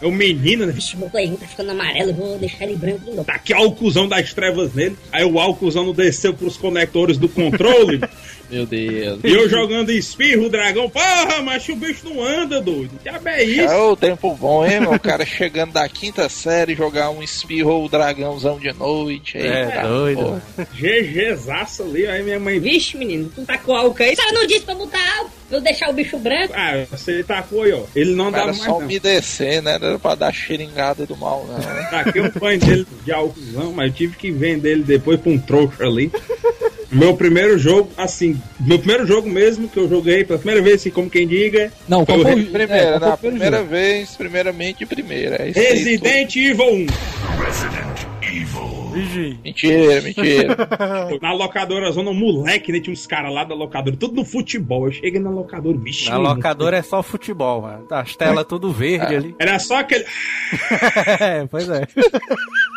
É 0.00 0.06
o 0.06 0.12
menino, 0.12 0.66
né? 0.66 0.72
Vixe, 0.72 0.96
meu 0.96 1.10
Play 1.10 1.28
1 1.28 1.36
tá 1.36 1.46
ficando 1.46 1.70
amarelo, 1.70 2.10
eu 2.10 2.14
vou 2.14 2.38
deixar 2.38 2.64
ele 2.64 2.76
branco 2.76 3.00
de 3.00 3.10
novo. 3.10 3.24
Tá 3.24 3.34
aqui 3.34 3.52
álcoolzão 3.52 4.08
das 4.08 4.32
trevas 4.32 4.72
nele. 4.74 4.96
Aí 5.12 5.24
o 5.24 5.38
álcoolzão 5.38 5.84
não 5.84 5.92
desceu 5.92 6.32
pros 6.34 6.56
conectores 6.56 7.18
do 7.18 7.28
controle. 7.28 8.00
Meu 8.50 8.64
Deus. 8.66 9.20
e 9.24 9.32
eu 9.32 9.48
jogando 9.48 9.90
espirro, 9.90 10.46
o 10.46 10.48
dragão. 10.48 10.88
Porra, 10.88 11.42
mas 11.42 11.68
o 11.68 11.76
bicho 11.76 12.08
não 12.08 12.22
anda, 12.24 12.60
doido. 12.60 12.90
Que 12.98 13.10
diabo 13.10 13.28
é 13.28 13.42
isso? 13.44 13.60
É 13.72 13.76
o 13.76 13.94
tempo 13.96 14.34
bom, 14.34 14.64
hein, 14.66 14.80
meu? 14.80 14.92
O 14.92 15.00
cara 15.00 15.24
chegando 15.26 15.72
da 15.72 15.88
quinta 15.88 16.28
série, 16.28 16.74
jogar 16.74 17.10
um 17.10 17.22
espirro 17.22 17.70
ou 17.72 17.88
dragãozão 17.88 18.58
de 18.58 18.72
noite. 18.72 19.36
Aí, 19.36 19.46
É, 19.46 19.66
cara, 19.66 19.88
doido. 19.88 20.20
pô. 20.22 20.30
mano. 20.30 20.42
GGzaço 20.74 21.82
ali. 21.82 22.06
Aí 22.06 22.22
minha 22.22 22.40
mãe. 22.40 22.58
Vixe, 22.58 22.96
menino, 22.96 23.30
tu 23.34 23.42
tacou 23.44 23.74
álcool 23.76 24.02
aí? 24.02 24.16
Só 24.16 24.32
não 24.32 24.46
disse 24.46 24.60
pra 24.60 24.74
botar 24.74 24.98
álcool, 25.18 25.30
pra 25.48 25.58
eu 25.58 25.60
deixar 25.60 25.90
o 25.90 25.92
bicho 25.92 26.18
branco. 26.18 26.52
Ah, 26.56 26.84
você 26.90 27.22
tacou 27.22 27.62
aí, 27.62 27.72
ó. 27.72 27.82
Ele 27.94 28.14
não 28.14 28.30
dá 28.30 28.38
Era 28.38 28.46
mais 28.46 28.58
só 28.58 28.66
não. 28.70 28.78
umedecer, 28.78 29.62
né? 29.62 29.78
Não 29.78 29.88
era 29.88 29.98
pra 29.98 30.14
dar 30.14 30.32
xeringada 30.32 31.04
do 31.06 31.16
mal, 31.16 31.46
não. 31.46 31.58
né? 31.58 31.88
Taquei 31.90 32.22
um 32.22 32.30
banho 32.30 32.60
dele 32.60 32.86
de 33.04 33.12
álcoolzão, 33.12 33.72
mas 33.72 33.88
eu 33.90 33.94
tive 33.94 34.16
que 34.16 34.30
vender 34.30 34.70
ele 34.72 34.82
depois 34.84 35.20
pra 35.20 35.30
um 35.30 35.38
trouxa 35.38 35.84
ali. 35.84 36.10
Meu 36.90 37.14
primeiro 37.16 37.58
jogo, 37.58 37.90
assim, 37.96 38.40
meu 38.58 38.78
primeiro 38.78 39.06
jogo 39.06 39.28
mesmo 39.28 39.68
que 39.68 39.76
eu 39.78 39.88
joguei 39.88 40.24
pela 40.24 40.38
primeira 40.38 40.62
vez, 40.62 40.76
assim, 40.76 40.90
como 40.90 41.10
quem 41.10 41.26
diga, 41.28 41.70
Não, 41.86 42.04
Foi 42.06 42.16
o 42.18 42.22
foi 42.22 42.32
o 42.32 42.46
Primeira, 42.46 42.74
é, 42.74 42.98
qual 42.98 42.98
foi 42.98 43.08
na 43.08 43.14
o 43.14 43.18
primeiro 43.18 43.18
primeira 43.18 43.58
jogo? 43.58 43.70
vez, 43.70 44.16
primeiramente 44.16 44.86
primeira. 44.86 45.36
É 45.36 45.50
Resident 45.50 46.34
Evil 46.36 46.64
1. 46.64 46.86
Resident 47.44 48.06
Evil. 48.22 48.78
Vigi. 48.92 49.38
Mentira, 49.44 50.00
mentira. 50.00 50.56
Na 51.20 51.32
locadora 51.32 51.90
zona, 51.92 52.10
um 52.10 52.14
moleque, 52.14 52.72
né? 52.72 52.80
Tinha 52.80 52.92
uns 52.92 53.06
caras 53.06 53.32
lá 53.32 53.44
da 53.44 53.54
locadora, 53.54 53.94
tudo 53.96 54.14
no 54.14 54.24
futebol. 54.24 54.86
Eu 54.86 54.92
cheguei 54.92 55.20
na 55.20 55.30
locadora, 55.30 55.76
bicho. 55.76 56.10
Na 56.10 56.16
locadora 56.16 56.78
é 56.78 56.82
só 56.82 57.02
futebol, 57.02 57.62
mano. 57.62 57.86
As 57.90 58.16
telas 58.16 58.46
tudo 58.46 58.72
verde 58.72 59.14
ali. 59.14 59.34
Era 59.38 59.58
só 59.58 59.78
aquele. 59.80 60.04
É, 61.20 61.46
pois 61.46 61.68
é. 61.68 61.86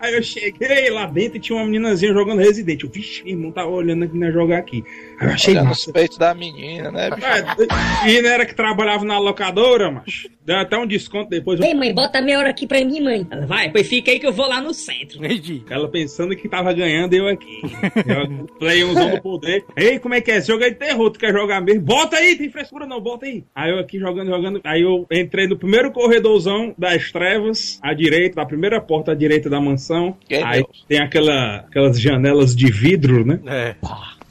Aí 0.00 0.14
eu 0.14 0.22
cheguei 0.22 0.90
lá 0.90 1.06
dentro 1.06 1.36
e 1.38 1.40
tinha 1.40 1.56
uma 1.56 1.64
meninazinha 1.64 2.12
jogando 2.12 2.40
Resident. 2.40 2.82
Eu, 2.82 2.88
vixe, 2.88 3.22
meu 3.24 3.32
irmão, 3.32 3.52
tava 3.52 3.68
olhando 3.68 4.04
aqui, 4.04 4.16
né, 4.16 4.30
jogar 4.32 4.58
aqui. 4.58 4.84
Aí 5.20 5.28
eu 5.28 5.32
achei 5.32 5.56
os 5.56 5.64
massa. 5.64 5.92
peitos 5.92 6.18
da 6.18 6.34
menina, 6.34 6.90
né, 6.90 7.10
bicho? 7.10 7.26
É, 7.26 8.10
e 8.10 8.22
não 8.22 8.30
era 8.30 8.46
que 8.46 8.54
trabalhava 8.54 9.04
na 9.04 9.18
locadora, 9.18 9.90
mas 9.90 10.26
deu 10.44 10.56
até 10.56 10.76
um 10.76 10.86
desconto 10.86 11.30
depois. 11.30 11.60
Ei, 11.60 11.74
mãe, 11.74 11.94
bota 11.94 12.20
meia 12.20 12.38
hora 12.38 12.50
aqui 12.50 12.66
pra 12.66 12.84
mim, 12.84 13.00
mãe. 13.00 13.26
Ela, 13.30 13.46
vai, 13.46 13.70
pois 13.70 13.86
fica 13.86 14.10
aí 14.10 14.18
que 14.18 14.26
eu 14.26 14.32
vou 14.32 14.46
lá 14.46 14.60
no 14.60 14.74
centro. 14.74 15.20
Vigi. 15.20 15.64
Ela 15.70 15.88
pensando 15.88 16.34
que 16.36 16.48
tava 16.48 16.72
ganhando, 16.72 17.14
eu 17.14 17.28
aqui. 17.28 17.62
Eu 18.06 18.46
play 18.58 18.84
umzão 18.84 19.10
no 19.10 19.22
poder. 19.22 19.64
Ei, 19.76 19.98
como 19.98 20.14
é 20.14 20.20
que 20.20 20.30
é? 20.30 20.36
Esse 20.36 20.48
jogo 20.48 20.64
é 20.64 20.70
de 20.70 20.76
terror, 20.76 21.10
tu 21.10 21.18
quer 21.18 21.32
jogar 21.32 21.60
mesmo? 21.60 21.82
Bota 21.82 22.16
aí, 22.16 22.36
tem 22.36 22.50
frescura 22.50 22.86
não, 22.86 23.00
bota 23.00 23.26
aí. 23.26 23.44
Aí 23.54 23.70
eu 23.70 23.78
aqui 23.78 23.98
jogando, 23.98 24.28
jogando. 24.28 24.60
Aí 24.64 24.82
eu 24.82 25.06
entrei 25.10 25.46
no 25.46 25.56
primeiro 25.56 25.90
corredorzão 25.92 26.74
das 26.76 27.10
trevas, 27.10 27.78
à 27.82 27.92
direita, 27.94 28.36
da 28.36 28.46
primeira 28.46 28.80
porta 28.80 29.03
à 29.10 29.14
direita 29.14 29.48
da 29.50 29.60
mansão. 29.60 30.16
Que 30.28 30.36
aí 30.36 30.62
Deus. 30.62 30.84
tem 30.88 31.00
aquela, 31.00 31.56
aquelas 31.68 32.00
janelas 32.00 32.54
de 32.54 32.70
vidro, 32.70 33.24
né? 33.24 33.38
É. 33.46 33.74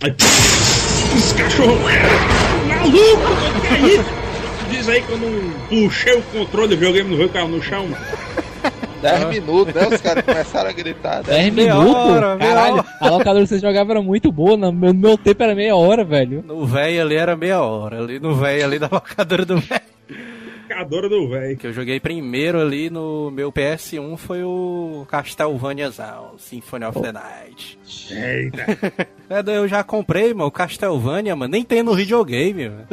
Aí, 0.03 0.13
os 1.15 1.33
cachorros. 1.33 1.79
Maluco, 2.67 3.61
que 3.67 3.73
é 3.73 3.87
isso? 3.95 4.09
Diz 4.69 4.89
aí 4.89 5.01
que 5.01 5.11
eu 5.11 5.17
não 5.17 5.51
puxei 5.69 6.13
o 6.17 6.21
controle, 6.23 6.73
o 6.73 6.77
videogame 6.77 7.09
não 7.09 7.17
veio, 7.17 7.29
caiu 7.29 7.47
no 7.47 7.61
chão, 7.61 7.87
mano. 7.87 8.03
10 9.01 9.25
minutos, 9.25 9.73
né? 9.73 9.87
Os 9.93 9.99
caras 10.01 10.23
começaram 10.23 10.69
a 10.69 10.73
gritar. 10.73 11.17
né? 11.17 11.23
10 11.23 11.53
Meia 11.53 11.75
minutos? 11.75 11.95
hora, 12.03 12.37
Caralho, 12.37 12.75
hora. 12.75 12.85
a 13.01 13.09
locadora 13.09 13.41
que 13.43 13.49
você 13.49 13.59
jogava 13.59 13.91
era 13.91 14.01
muito 14.01 14.31
boa. 14.31 14.55
No 14.55 14.71
meu, 14.71 14.93
no 14.93 14.99
meu 14.99 15.17
tempo 15.17 15.43
era 15.43 15.53
meia 15.53 15.75
hora, 15.75 16.05
velho. 16.05 16.41
No 16.47 16.65
velho 16.65 17.01
ali 17.01 17.15
era 17.15 17.35
meia 17.35 17.61
hora. 17.61 17.99
Ali 17.99 18.17
no 18.19 18.33
velho 18.33 18.63
ali 18.63 18.79
da 18.79 18.87
locadora 18.89 19.45
do 19.45 19.57
velho. 19.59 19.81
Locadora 20.69 21.09
do 21.09 21.27
velho. 21.29 21.57
que 21.57 21.67
eu 21.67 21.73
joguei 21.73 21.99
primeiro 21.99 22.59
ali 22.59 22.89
no 22.89 23.29
meu 23.31 23.51
PS1 23.51 24.17
foi 24.17 24.43
o 24.43 25.05
Castlevaniazão, 25.09 26.33
Symphony 26.37 26.85
of 26.85 27.01
the 27.01 27.11
Night. 27.11 27.79
Eita. 28.11 29.13
É, 29.29 29.39
eu 29.57 29.67
já 29.67 29.83
comprei, 29.83 30.31
mano, 30.31 30.45
o 30.47 30.51
Castlevania, 30.51 31.35
mano, 31.35 31.51
nem 31.53 31.63
tem 31.63 31.81
no 31.81 31.95
videogame, 31.95 32.69
mano. 32.69 32.87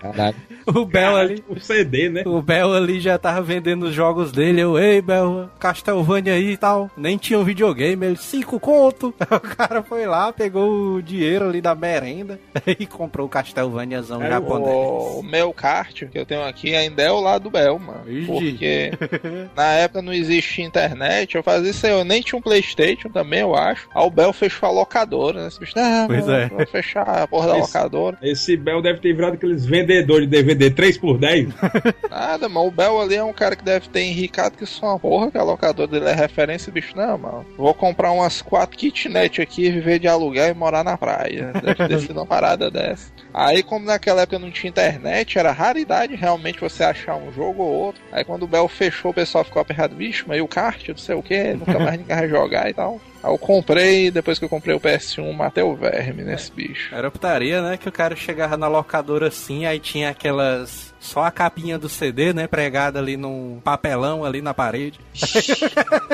Caralho. 0.00 0.36
O 0.66 0.84
Bel 0.84 1.16
ali, 1.16 1.42
O 1.48 1.58
CD, 1.58 2.10
né? 2.10 2.22
o 2.26 2.40
Bel 2.42 2.74
ali 2.74 3.00
já 3.00 3.18
tava 3.18 3.40
vendendo 3.42 3.84
os 3.86 3.94
jogos 3.94 4.30
dele, 4.30 4.60
eu, 4.60 4.78
ei, 4.78 5.00
Bel, 5.00 5.48
Castlevania 5.58 6.34
aí 6.34 6.52
e 6.52 6.56
tal. 6.56 6.90
Nem 6.96 7.16
tinha 7.16 7.38
um 7.38 7.44
videogame, 7.44 8.04
ele, 8.06 8.16
cinco 8.16 8.60
conto. 8.60 9.14
O 9.30 9.40
cara 9.40 9.82
foi 9.82 10.04
lá, 10.06 10.32
pegou 10.32 10.96
o 10.96 11.02
dinheiro 11.02 11.48
ali 11.48 11.60
da 11.62 11.74
merenda 11.74 12.38
e 12.78 12.86
comprou 12.86 13.26
o 13.26 13.30
Castlevaniazão 13.30 14.22
É, 14.22 14.28
japonês. 14.28 15.16
O 15.16 15.22
meu 15.22 15.52
kart 15.52 16.04
que 16.04 16.18
eu 16.18 16.26
tenho 16.26 16.44
aqui 16.44 16.59
ainda 16.68 17.02
é 17.02 17.10
o 17.10 17.20
lado 17.20 17.44
do 17.44 17.50
Bel, 17.50 17.78
mano. 17.78 18.02
Ixi. 18.10 18.26
Porque 18.26 18.90
na 19.56 19.72
época 19.72 20.02
não 20.02 20.12
existia 20.12 20.64
internet, 20.64 21.34
eu 21.36 21.42
fazia 21.42 21.70
isso 21.70 21.86
aí, 21.86 21.92
eu 21.92 22.04
nem 22.04 22.20
tinha 22.22 22.38
um 22.38 22.42
Playstation 22.42 23.08
também, 23.08 23.40
eu 23.40 23.54
acho. 23.54 23.88
Aí 23.94 24.04
o 24.06 24.10
Bel 24.10 24.32
fechou 24.32 24.68
a 24.68 24.72
locadora, 24.72 25.42
né? 25.42 25.48
Esse 25.48 25.60
bicho, 25.60 25.72
não, 25.76 26.06
Pois 26.06 26.26
não, 26.26 26.34
é. 26.34 26.48
Vou 26.48 26.66
fechar 26.66 27.02
a 27.02 27.26
porra 27.26 27.48
da 27.48 27.58
Esse- 27.58 27.66
locadora. 27.76 28.18
Esse 28.22 28.56
Bel 28.56 28.82
deve 28.82 29.00
ter 29.00 29.12
virado 29.14 29.34
aqueles 29.34 29.64
vendedores 29.64 30.28
de 30.28 30.36
DVD 30.36 30.70
3 30.70 30.98
por 30.98 31.18
10 31.18 31.48
Nada, 32.10 32.48
mas 32.48 32.66
o 32.66 32.70
Bel 32.70 33.00
ali 33.00 33.14
é 33.16 33.24
um 33.24 33.32
cara 33.32 33.56
que 33.56 33.64
deve 33.64 33.88
ter 33.88 34.02
enricado 34.02 34.56
que 34.56 34.66
só 34.66 34.86
uma 34.86 34.98
porra, 34.98 35.30
que 35.30 35.38
a 35.38 35.42
locadora 35.42 35.88
dele 35.88 36.06
é 36.08 36.14
referência, 36.14 36.72
bicho, 36.72 36.96
não, 36.96 37.16
mano. 37.18 37.46
Vou 37.56 37.72
comprar 37.74 38.10
umas 38.12 38.42
quatro 38.42 38.76
kitnet 38.76 39.40
aqui, 39.40 39.70
viver 39.70 39.98
de 39.98 40.08
aluguel 40.08 40.48
e 40.50 40.54
morar 40.54 40.84
na 40.84 40.96
praia. 40.96 41.52
Deve 41.62 41.86
ter 41.88 42.00
sido 42.00 42.16
uma 42.18 42.26
parada 42.26 42.70
dessa. 42.70 43.10
Aí, 43.32 43.62
como 43.62 43.86
naquela 43.86 44.22
época 44.22 44.38
não 44.38 44.50
tinha 44.50 44.70
internet, 44.70 45.38
era 45.38 45.52
raridade 45.52 46.14
realmente 46.14 46.60
você 46.60 46.82
achar 46.84 47.16
um 47.16 47.32
jogo 47.32 47.62
ou 47.62 47.72
outro. 47.72 48.02
Aí 48.12 48.24
quando 48.24 48.42
o 48.42 48.48
Bel 48.48 48.68
fechou, 48.68 49.10
o 49.10 49.14
pessoal 49.14 49.44
ficou 49.44 49.62
aperrado, 49.62 49.94
bicho, 49.94 50.24
mas 50.26 50.38
e 50.38 50.40
o 50.40 50.48
kart, 50.48 50.88
não 50.88 50.96
sei 50.96 51.14
o 51.14 51.22
que, 51.22 51.54
nunca 51.54 51.78
mais 51.78 51.98
ninguém 51.98 52.16
vai 52.16 52.28
jogar 52.28 52.70
e 52.70 52.74
tal. 52.74 53.00
Aí 53.22 53.30
eu 53.30 53.38
comprei, 53.38 54.10
depois 54.10 54.38
que 54.38 54.44
eu 54.44 54.48
comprei 54.48 54.74
o 54.74 54.80
PS1, 54.80 55.32
matei 55.32 55.62
o 55.62 55.74
verme 55.74 56.24
nesse 56.24 56.50
bicho. 56.50 56.94
Era 56.94 57.10
putaria, 57.10 57.62
né? 57.62 57.76
Que 57.76 57.88
o 57.88 57.92
cara 57.92 58.16
chegava 58.16 58.56
na 58.56 58.66
locadora 58.66 59.28
assim, 59.28 59.66
aí 59.66 59.78
tinha 59.78 60.10
aquelas. 60.10 60.89
Só 61.00 61.24
a 61.24 61.30
capinha 61.30 61.78
do 61.78 61.88
CD, 61.88 62.34
né? 62.34 62.46
Pregada 62.46 62.98
ali 62.98 63.16
num 63.16 63.58
papelão 63.64 64.22
ali 64.22 64.42
na 64.42 64.52
parede. 64.52 65.00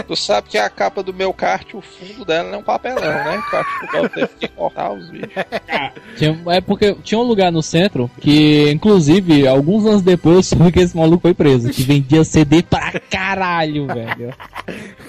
Tu 0.07 0.17
sabe 0.17 0.49
que 0.49 0.57
a 0.57 0.71
capa 0.71 1.03
do 1.03 1.13
meu 1.13 1.33
kart, 1.33 1.75
o 1.75 1.81
fundo 1.81 2.25
dela 2.25 2.55
é 2.55 2.57
um 2.57 2.63
papelão, 2.63 3.03
né? 3.03 3.43
Que 3.51 3.57
eu 3.57 3.61
acho 3.61 3.81
que 3.81 4.09
teve 4.09 4.29
que 4.39 4.49
cortar 4.49 4.93
os 4.93 5.11
bichos. 5.11 5.29
Tinha, 6.17 6.41
é 6.49 6.61
porque 6.61 6.95
tinha 7.03 7.19
um 7.19 7.25
lugar 7.25 7.51
no 7.51 7.63
centro 7.63 8.09
que, 8.21 8.71
inclusive, 8.71 9.47
alguns 9.47 9.85
anos 9.85 10.03
depois 10.03 10.37
eu 10.37 10.43
soube 10.57 10.71
que 10.71 10.81
esse 10.81 10.97
maluco 10.97 11.23
foi 11.23 11.35
preso. 11.35 11.71
Que 11.71 11.83
vendia 11.83 12.23
CD 12.23 12.63
pra 12.63 12.93
caralho, 13.11 13.89
velho. 13.89 14.33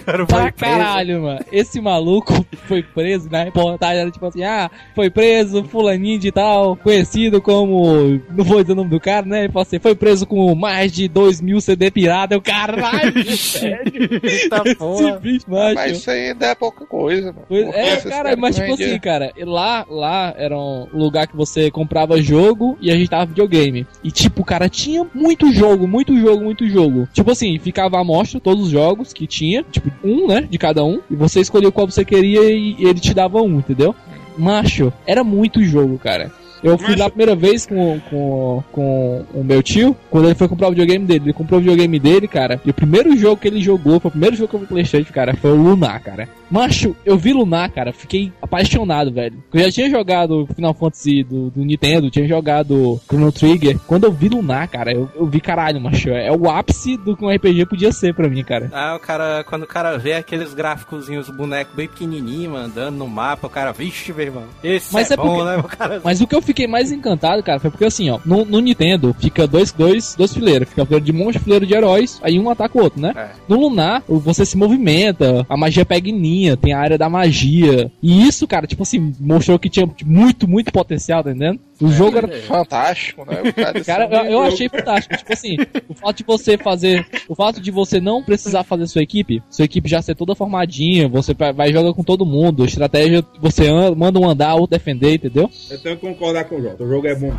Cara, 0.06 0.26
Pra 0.26 0.52
caralho, 0.52 1.24
mano. 1.24 1.40
Esse 1.52 1.80
maluco 1.82 2.46
foi 2.66 2.82
preso 2.82 3.30
na 3.30 3.44
reportagem. 3.44 4.02
Era 4.02 4.12
tipo 4.12 4.26
assim: 4.26 4.44
ah, 4.44 4.72
foi 4.96 5.10
preso, 5.10 5.64
fulaninho 5.66 6.20
de 6.20 6.32
tal, 6.32 6.76
conhecido 6.78 7.42
como. 7.42 8.22
Não 8.30 8.44
vou 8.44 8.62
dizer 8.62 8.74
o 8.74 8.76
nome 8.76 8.90
do 8.90 9.00
cara, 9.00 9.26
né? 9.26 9.44
Ele 9.44 9.52
assim: 9.68 9.80
foi 9.80 9.96
preso 9.96 10.26
com 10.26 10.54
mais 10.56 10.92
de 10.92 11.08
2 11.08 11.42
mil 11.42 11.60
CD 11.62 11.92
pirata. 11.92 12.34
Eu, 12.36 12.42
caralho, 12.42 13.36
sério. 13.38 14.20
Eita 14.24 14.64
porra. 14.76 15.20
bicho. 15.20 15.46
Mas 15.48 15.98
isso 15.98 16.10
aí 16.12 16.30
ainda 16.30 16.48
é 16.48 16.56
pouca 16.56 16.86
coisa, 16.86 17.28
mano. 17.32 17.46
Pois- 17.48 17.68
é, 17.74 17.98
cara, 18.02 18.36
mas 18.36 18.56
tipo 18.56 18.74
assim, 18.74 19.00
cara, 19.00 19.32
lá, 19.40 19.86
lá 19.90 20.34
era 20.38 20.58
um 20.58 20.88
lugar 20.94 21.28
que 21.28 21.36
você 21.36 21.70
comprava 21.70 22.22
jogo 22.22 22.78
e 22.82 22.92
a 22.92 22.96
gente 22.96 23.10
tava 23.10 23.26
videogame. 23.26 23.86
E 24.04 24.12
tipo, 24.12 24.44
cara, 24.44 24.70
tinha 24.70 25.06
muito 25.14 25.52
jogo, 25.52 25.88
muito 25.88 26.18
jogo, 26.18 26.44
muito 26.44 26.68
jogo. 26.68 27.08
Tipo 27.14 27.32
assim, 27.32 27.58
ficava 27.60 28.00
à 28.00 28.04
mostra 28.04 28.40
todos 28.40 28.66
os 28.66 28.70
jogos 28.72 29.14
que 29.14 29.28
tinha, 29.28 29.64
tipo, 29.64 29.92
um, 30.04 30.28
né, 30.28 30.42
de 30.50 30.58
cada 30.58 30.84
um, 30.84 31.00
e 31.10 31.16
você 31.16 31.40
escolhia 31.40 31.72
qual 31.72 31.88
você 31.90 32.04
queria 32.06 32.42
e 32.52 32.76
ele 32.80 33.00
te 33.00 33.14
dava 33.14 33.42
um, 33.42 33.60
entendeu? 33.60 33.96
Macho, 34.38 34.94
era 35.06 35.24
muito 35.24 35.64
jogo, 35.64 35.98
cara. 35.98 36.32
Eu 36.64 36.78
fui 36.78 36.88
Macho- 36.90 37.00
lá 37.00 37.06
a 37.06 37.10
primeira 37.10 37.36
vez 37.36 37.66
com, 37.66 38.00
com, 38.10 38.64
com 38.72 39.26
o 39.34 39.44
meu 39.44 39.62
tio, 39.64 39.96
quando 40.10 40.26
ele 40.26 40.36
foi 40.36 40.48
comprar 40.48 40.68
o 40.68 40.72
videogame 40.72 41.06
dele. 41.06 41.26
Ele 41.26 41.34
comprou 41.34 41.60
o 41.60 41.62
videogame 41.62 42.00
dele, 42.00 42.28
cara. 42.28 42.60
E 42.66 42.70
o 42.70 42.74
primeiro 42.74 43.16
jogo 43.18 43.38
que 43.38 43.48
ele 43.48 43.62
jogou, 43.62 44.00
foi 44.00 44.10
o 44.10 44.12
primeiro 44.12 44.36
jogo 44.36 44.50
que 44.50 44.56
eu 44.56 44.60
vi 44.62 44.66
Playstation, 44.68 45.14
cara, 45.14 45.36
foi 45.36 45.52
o 45.52 45.56
Lunar, 45.56 46.02
cara. 46.02 46.28
Macho, 46.50 46.96
eu 47.06 47.18
vi 47.18 47.34
Lunar, 47.34 47.70
cara, 47.72 47.92
fiquei 47.92 48.32
apaixonado, 48.42 49.12
velho. 49.12 49.44
Eu 49.54 49.60
já 49.62 49.72
tinha 49.72 49.90
jogado 49.90 50.48
Final 50.56 50.74
Fantasy 50.74 51.24
do, 51.24 51.50
do 51.50 51.64
Nintendo, 51.66 52.10
tinha 52.10 52.28
jogado 52.28 53.00
Chrono 53.06 53.32
Trigger. 53.32 53.78
Quando 53.86 54.06
eu 54.06 54.12
vi 54.12 54.30
Lunar, 54.30 54.68
cara, 54.70 54.92
eu, 54.94 55.10
eu 55.16 55.26
vi 55.26 55.42
caralho, 55.42 55.82
macho. 55.82 56.10
É 56.10 56.32
o 56.32 56.50
ápice 56.50 56.96
do 56.98 57.16
que 57.18 57.24
um 57.26 57.30
RPG 57.30 57.66
podia 57.66 57.92
ser 57.92 58.14
pra 58.14 58.30
mim, 58.30 58.44
cara. 58.44 58.70
Ah, 58.74 58.96
o 58.96 59.00
cara, 59.00 59.44
quando 59.44 59.64
o 59.64 59.68
cara 59.68 59.98
vê 59.98 60.14
aqueles 60.14 60.54
gráficozinhos, 60.54 61.30
bonecos 61.30 61.76
bem 61.76 61.88
pequenininho, 61.88 62.56
andando 62.56 62.96
no 62.96 63.08
mapa, 63.08 63.48
o 63.48 63.50
cara, 63.50 63.72
vixe, 63.74 64.14
meu 64.14 64.26
irmão. 64.26 64.44
Esse 64.64 64.94
Mas 64.94 65.12
é, 65.12 65.16
é 65.16 65.18
bom, 65.18 65.36
porque- 65.36 65.44
né, 65.44 65.58
o 65.58 65.64
cara? 65.64 66.02
Mas 66.04 66.22
o 66.22 66.28
que 66.28 66.36
eu 66.36 66.42
fiquei 66.42 66.57
mais 66.66 66.92
encantado, 66.92 67.44
cara, 67.44 67.60
foi 67.60 67.70
porque 67.70 67.86
assim, 67.86 68.10
ó, 68.10 68.20
no, 68.26 68.46
no 68.46 68.60
Nintendo 68.60 69.14
fica 69.20 69.46
dois, 69.46 69.72
dois, 69.72 70.16
dois 70.18 70.34
fileiros. 70.34 70.70
Fica 70.70 70.82
o 70.84 70.86
fileiro 70.86 71.06
de 71.06 71.12
monstro 71.14 71.42
e 71.42 71.44
fileiro 71.44 71.66
de 71.66 71.74
heróis, 71.74 72.20
aí 72.24 72.40
um 72.40 72.50
ataca 72.50 72.78
o 72.78 72.82
outro, 72.82 73.02
né? 73.02 73.14
É. 73.16 73.28
No 73.48 73.60
Lunar, 73.60 74.02
você 74.08 74.46
se 74.46 74.56
movimenta, 74.56 75.46
a 75.50 75.58
magia 75.58 75.86
pega 75.86 76.10
em 76.10 76.18
linha, 76.18 76.56
tem 76.58 76.74
a 76.74 76.80
área 76.80 76.98
da 76.98 77.10
magia. 77.10 77.92
E 78.02 78.26
isso, 78.28 78.48
cara, 78.48 78.66
tipo 78.66 78.84
assim, 78.84 79.14
mostrou 79.20 79.60
que 79.60 79.70
tinha 79.70 79.88
muito, 80.06 80.48
muito 80.48 80.72
potencial, 80.72 81.24
tá 81.24 81.32
entendendo? 81.32 81.60
O 81.80 81.90
jogo 81.92 82.18
era. 82.18 82.28
Fantástico, 82.42 83.24
né? 83.24 83.52
Cara, 83.54 83.84
Cara, 83.84 84.26
eu, 84.26 84.32
eu 84.32 84.42
achei 84.42 84.68
fantástico. 84.68 85.16
Tipo 85.16 85.32
assim, 85.34 85.58
o 85.88 85.94
fato 85.94 86.18
de 86.18 86.24
você 86.24 86.58
fazer. 86.58 87.06
O 87.30 87.36
fato 87.36 87.62
de 87.62 87.70
você 87.70 88.00
não 88.02 88.24
precisar 88.24 88.64
fazer 88.64 88.88
sua 88.88 89.04
equipe, 89.04 89.44
sua 89.48 89.66
equipe 89.66 89.88
já 89.88 90.02
ser 90.02 90.16
toda 90.16 90.34
formadinha, 90.34 91.08
você 91.08 91.36
vai 91.36 91.54
vai 91.54 91.72
jogar 91.72 91.94
com 91.94 92.04
todo 92.04 92.26
mundo, 92.26 92.66
estratégia, 92.66 93.24
você 93.40 93.68
anda- 93.68 93.96
manda 93.96 94.20
um 94.20 94.28
andar, 94.28 94.56
outro 94.56 94.76
defender, 94.76 95.16
entendeu? 95.16 95.50
Eu 95.70 95.80
tenho 95.80 95.96
que 95.98 96.02
concordar 96.08 96.37
com 96.44 96.58
o 96.58 96.62
Jota. 96.62 96.84
O 96.84 96.88
jogo 96.88 97.08
é 97.08 97.16
bom. 97.16 97.34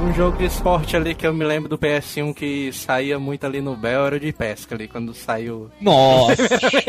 Um 0.00 0.14
jogo 0.14 0.38
de 0.38 0.44
esporte 0.46 0.96
ali 0.96 1.14
que 1.14 1.26
eu 1.26 1.34
me 1.34 1.44
lembro 1.44 1.68
do 1.68 1.76
PS1 1.76 2.32
que 2.34 2.72
saía 2.72 3.18
muito 3.18 3.44
ali 3.44 3.60
no 3.60 3.74
Bel 3.76 4.06
era 4.06 4.16
o 4.16 4.20
de 4.20 4.32
pesca 4.32 4.74
ali, 4.74 4.86
quando 4.88 5.12
saiu. 5.12 5.70
Nossa! 5.80 6.34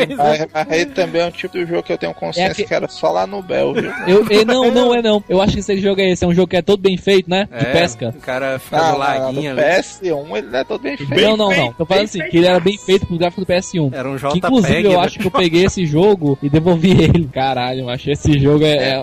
Aí 0.69 0.85
também 0.85 1.21
é 1.21 1.25
um 1.25 1.31
tipo 1.31 1.57
de 1.57 1.65
jogo 1.65 1.83
que 1.83 1.91
eu 1.93 1.97
tenho 1.97 2.13
consciência 2.13 2.51
É 2.51 2.53
que- 2.55 2.65
que 2.65 2.73
era 2.73 2.87
só 2.87 3.11
lá 3.11 3.25
no 3.25 3.41
Bel, 3.41 3.73
viu? 3.73 3.91
Eu, 4.07 4.27
eu- 4.29 4.45
não, 4.45 4.71
não 4.71 4.93
é 4.95 5.01
não. 5.01 5.23
Eu 5.27 5.41
acho 5.41 5.53
que 5.53 5.59
esse 5.59 5.77
jogo 5.79 5.99
é 6.01 6.11
esse. 6.11 6.23
É 6.23 6.27
um 6.27 6.33
jogo 6.33 6.47
que 6.47 6.55
é 6.57 6.61
todo 6.61 6.79
bem 6.81 6.97
feito, 6.97 7.29
né? 7.29 7.45
De 7.51 7.65
É, 7.65 7.71
pesca. 7.71 8.09
O 8.15 8.21
cara 8.21 8.59
fica 8.59 8.77
Não, 8.77 8.91
no 8.93 8.97
laguinho 8.99 9.51
ali. 9.51 9.61
PS1 9.61 10.37
ele 10.37 10.55
é 10.57 10.63
todo 10.63 10.81
bem 10.81 10.97
feito. 10.97 11.09
Bem 11.09 11.23
não, 11.25 11.35
não, 11.37 11.49
não. 11.55 11.73
Tô 11.73 11.85
falando 11.85 12.03
assim, 12.05 12.19
feito. 12.19 12.31
que 12.31 12.37
ele 12.37 12.47
era 12.47 12.59
bem 12.59 12.77
feito 12.77 13.05
pro 13.07 13.17
gráfico 13.17 13.41
do 13.41 13.47
PS1. 13.47 13.91
Era 13.93 14.07
um 14.09 14.15
Que, 14.15 14.19
JPEG. 14.21 14.37
inclusive 14.37 14.83
eu 14.85 14.91
né? 14.91 14.97
acho 15.05 15.19
que 15.19 15.27
eu 15.27 15.31
peguei 15.31 15.65
esse 15.65 15.85
jogo 15.85 16.37
e 16.43 16.49
devolvi 16.49 16.91
ele. 17.01 17.27
Caralho, 17.33 17.81
eu 17.81 17.89
achei 17.89 18.13
esse 18.13 18.37
jogo 18.39 18.63
é. 18.65 18.99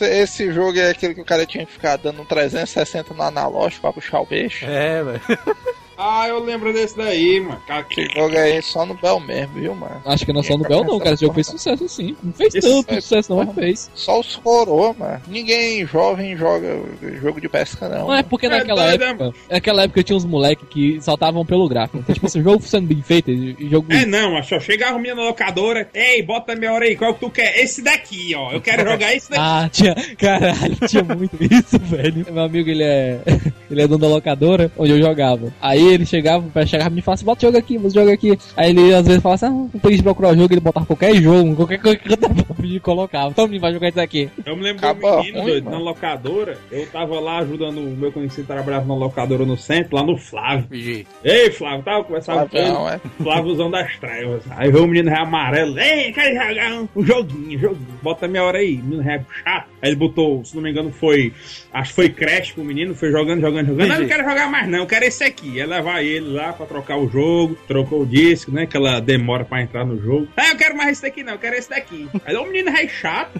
É, 0.00 0.20
esse, 0.22 0.50
jogo 0.52 0.78
é 0.78 0.90
aquele 0.90 1.14
que 1.14 1.20
o 1.20 1.24
cara 1.24 1.44
tinha 1.44 1.66
que 1.66 1.72
ficar 1.72 1.96
dando 1.96 2.22
um 2.22 2.24
360 2.24 3.12
no 3.14 3.22
analógico 3.22 3.49
pra 3.80 3.92
puxar 3.92 4.20
o 4.20 4.26
peixe. 4.26 4.64
É, 4.64 5.02
velho. 5.02 5.20
Ah, 6.02 6.26
eu 6.28 6.42
lembro 6.42 6.72
desse 6.72 6.96
daí, 6.96 7.40
mano. 7.40 7.60
Cara, 7.66 7.82
Que 7.84 8.06
jogo 8.14 8.34
é 8.34 8.56
esse 8.56 8.70
só 8.70 8.86
no 8.86 8.94
Bel 8.94 9.20
mesmo, 9.20 9.54
viu, 9.54 9.74
mano? 9.74 10.00
Acho 10.06 10.24
que 10.24 10.32
não 10.32 10.40
é 10.40 10.44
só 10.44 10.56
no 10.56 10.64
Bel, 10.64 10.82
não, 10.82 10.98
cara. 10.98 11.12
Esse 11.12 11.22
jogo 11.24 11.34
fez 11.34 11.46
sucesso 11.48 11.86
sim. 11.88 12.16
Não 12.22 12.32
fez 12.32 12.54
Esse 12.54 12.66
tanto 12.68 12.94
é- 12.94 13.00
sucesso, 13.00 13.34
não, 13.34 13.44
mas 13.44 13.54
fez. 13.54 13.90
Só 13.94 14.18
os 14.20 14.36
coroa, 14.36 14.94
mano. 14.98 15.20
Ninguém 15.28 15.84
jovem 15.86 16.34
joga 16.36 16.80
jogo 17.20 17.40
de 17.40 17.48
pesca, 17.48 17.88
não. 17.88 18.06
Não 18.08 18.14
é 18.14 18.22
porque 18.22 18.46
É 18.46 18.48
naquela 18.48 18.86
doido, 18.86 19.04
época. 19.04 19.32
Naquela 19.50 19.82
época 19.82 20.02
tinha 20.02 20.16
uns 20.16 20.24
moleques 20.24 20.66
que 20.70 20.98
saltavam 21.02 21.44
pelo 21.44 21.68
gráfico. 21.68 21.98
Então, 21.98 22.14
tipo 22.14 22.26
assim, 22.26 22.40
o 22.40 22.44
jogo 22.44 22.62
sendo 22.62 22.86
bem 22.86 23.02
feito, 23.02 23.30
jogo. 23.68 23.92
É 23.92 24.06
não, 24.06 24.32
mas 24.32 24.46
só 24.48 24.58
chegava 24.58 24.96
a 24.96 24.98
minha 24.98 25.14
na 25.14 25.22
locadora. 25.24 25.88
Ei, 25.92 26.22
bota 26.22 26.56
minha 26.56 26.72
hora 26.72 26.86
aí, 26.86 26.96
qual 26.96 27.12
que 27.12 27.20
tu 27.20 27.30
quer? 27.30 27.58
Esse 27.60 27.82
daqui, 27.82 28.34
ó. 28.34 28.52
Eu 28.52 28.60
quero 28.62 28.84
jogar 28.90 29.14
esse 29.14 29.28
daqui. 29.30 29.42
Ah, 29.44 29.68
tinha. 29.70 29.94
Caralho, 30.16 30.76
tinha 30.88 31.04
muito 31.04 31.36
isso, 31.44 31.78
velho. 31.78 32.24
Meu 32.32 32.42
amigo, 32.44 32.70
ele 32.70 32.84
é. 32.84 33.20
Ele 33.70 33.82
é 33.82 33.86
dono 33.86 34.00
da 34.00 34.08
locadora 34.08 34.68
onde 34.76 34.90
eu 34.90 34.98
jogava. 35.00 35.54
Aí 35.62 35.89
ele 35.94 36.06
chegava, 36.06 36.66
chegava 36.66 36.90
e 36.90 36.94
me 36.94 37.02
falava 37.02 37.14
assim, 37.14 37.24
bota 37.24 37.38
o 37.38 37.48
jogo 37.48 37.58
aqui, 37.58 37.78
bota 37.78 37.88
o 37.88 37.94
jogo 37.94 38.12
aqui. 38.12 38.38
Aí 38.56 38.70
ele 38.70 38.94
às 38.94 39.06
vezes 39.06 39.22
falava 39.22 39.34
assim, 39.34 39.46
ah, 39.46 39.50
não 39.50 39.80
tem 39.80 40.02
procurar 40.02 40.30
o 40.30 40.36
jogo, 40.36 40.52
ele 40.52 40.60
botava 40.60 40.86
qualquer 40.86 41.14
jogo, 41.16 41.54
qualquer 41.56 41.78
coisa 41.78 41.96
que 41.98 42.12
eu 42.12 42.16
tava 42.16 42.34
pedindo 42.54 42.80
colocava. 42.80 43.30
Então 43.30 43.44
menino 43.46 43.60
vai 43.60 43.72
jogar 43.72 43.88
isso 43.88 44.00
aqui. 44.00 44.30
Eu 44.44 44.56
me 44.56 44.62
lembro 44.62 44.78
Acaba 44.78 45.16
do 45.16 45.18
menino 45.18 45.42
doido, 45.42 45.70
na 45.70 45.78
locadora. 45.78 46.58
Eu 46.70 46.86
tava 46.86 47.20
lá 47.20 47.38
ajudando 47.38 47.78
o 47.78 47.96
meu 47.96 48.12
conhecido 48.12 48.46
trabalhava 48.46 48.86
na 48.86 48.94
locadora 48.94 49.44
no 49.44 49.56
centro, 49.56 49.96
lá 49.96 50.02
no 50.02 50.16
Flávio. 50.16 50.66
Vigi. 50.70 51.06
Ei, 51.24 51.50
Flávio, 51.50 51.82
tava 51.82 52.04
conversando 52.04 52.48
com 52.48 52.56
ele. 52.56 52.66
Flavião, 52.66 52.88
é. 52.88 53.00
Flávioozão 53.22 53.70
das 53.70 53.96
trevas. 53.96 54.42
Aí 54.50 54.70
veio 54.70 54.84
o 54.84 54.88
menino 54.88 55.10
ré 55.10 55.18
amarelo. 55.18 55.78
Ei, 55.78 56.12
quer 56.12 56.34
jogar 56.34 56.72
um, 56.72 56.88
um 56.96 57.04
joguinho, 57.04 57.58
joguinho. 57.58 57.98
Bota 58.02 58.28
minha 58.28 58.44
hora 58.44 58.58
aí. 58.58 58.76
Menino 58.76 59.02
ré 59.02 59.24
chato. 59.42 59.68
Aí 59.82 59.90
ele 59.90 59.96
botou, 59.96 60.44
se 60.44 60.54
não 60.54 60.62
me 60.62 60.70
engano, 60.70 60.90
foi. 60.92 61.32
Acho 61.72 61.90
que 61.90 61.96
foi 61.96 62.08
Crash 62.08 62.52
pro 62.52 62.64
menino, 62.64 62.94
foi 62.94 63.10
jogando, 63.10 63.40
jogando, 63.40 63.66
jogando. 63.66 63.88
Não, 63.88 63.96
eu 63.96 64.00
não 64.02 64.08
quero 64.08 64.28
jogar 64.28 64.50
mais, 64.50 64.68
não. 64.68 64.78
Eu 64.80 64.86
quero 64.86 65.04
esse 65.04 65.24
aqui. 65.24 65.50
Ia 65.50 65.66
levar 65.80 66.02
ele 66.02 66.32
lá 66.32 66.52
pra 66.52 66.66
trocar 66.66 66.96
o 66.98 67.08
jogo. 67.08 67.56
Trocou 67.66 68.02
o 68.02 68.06
disco, 68.06 68.50
né? 68.52 68.62
Aquela 68.62 69.00
demora 69.00 69.44
pra 69.44 69.62
entrar 69.62 69.84
no 69.84 70.00
jogo. 70.00 70.28
Ah, 70.36 70.48
eu 70.48 70.56
quero 70.56 70.76
mais 70.76 70.92
esse 70.92 71.02
daqui, 71.02 71.22
não. 71.22 71.32
Eu 71.34 71.38
quero 71.38 71.56
esse 71.56 71.68
daqui. 71.70 72.08
Aí 72.24 72.36
o 72.36 72.44
menino 72.46 72.70
ré 72.70 72.86
chato. 72.88 73.30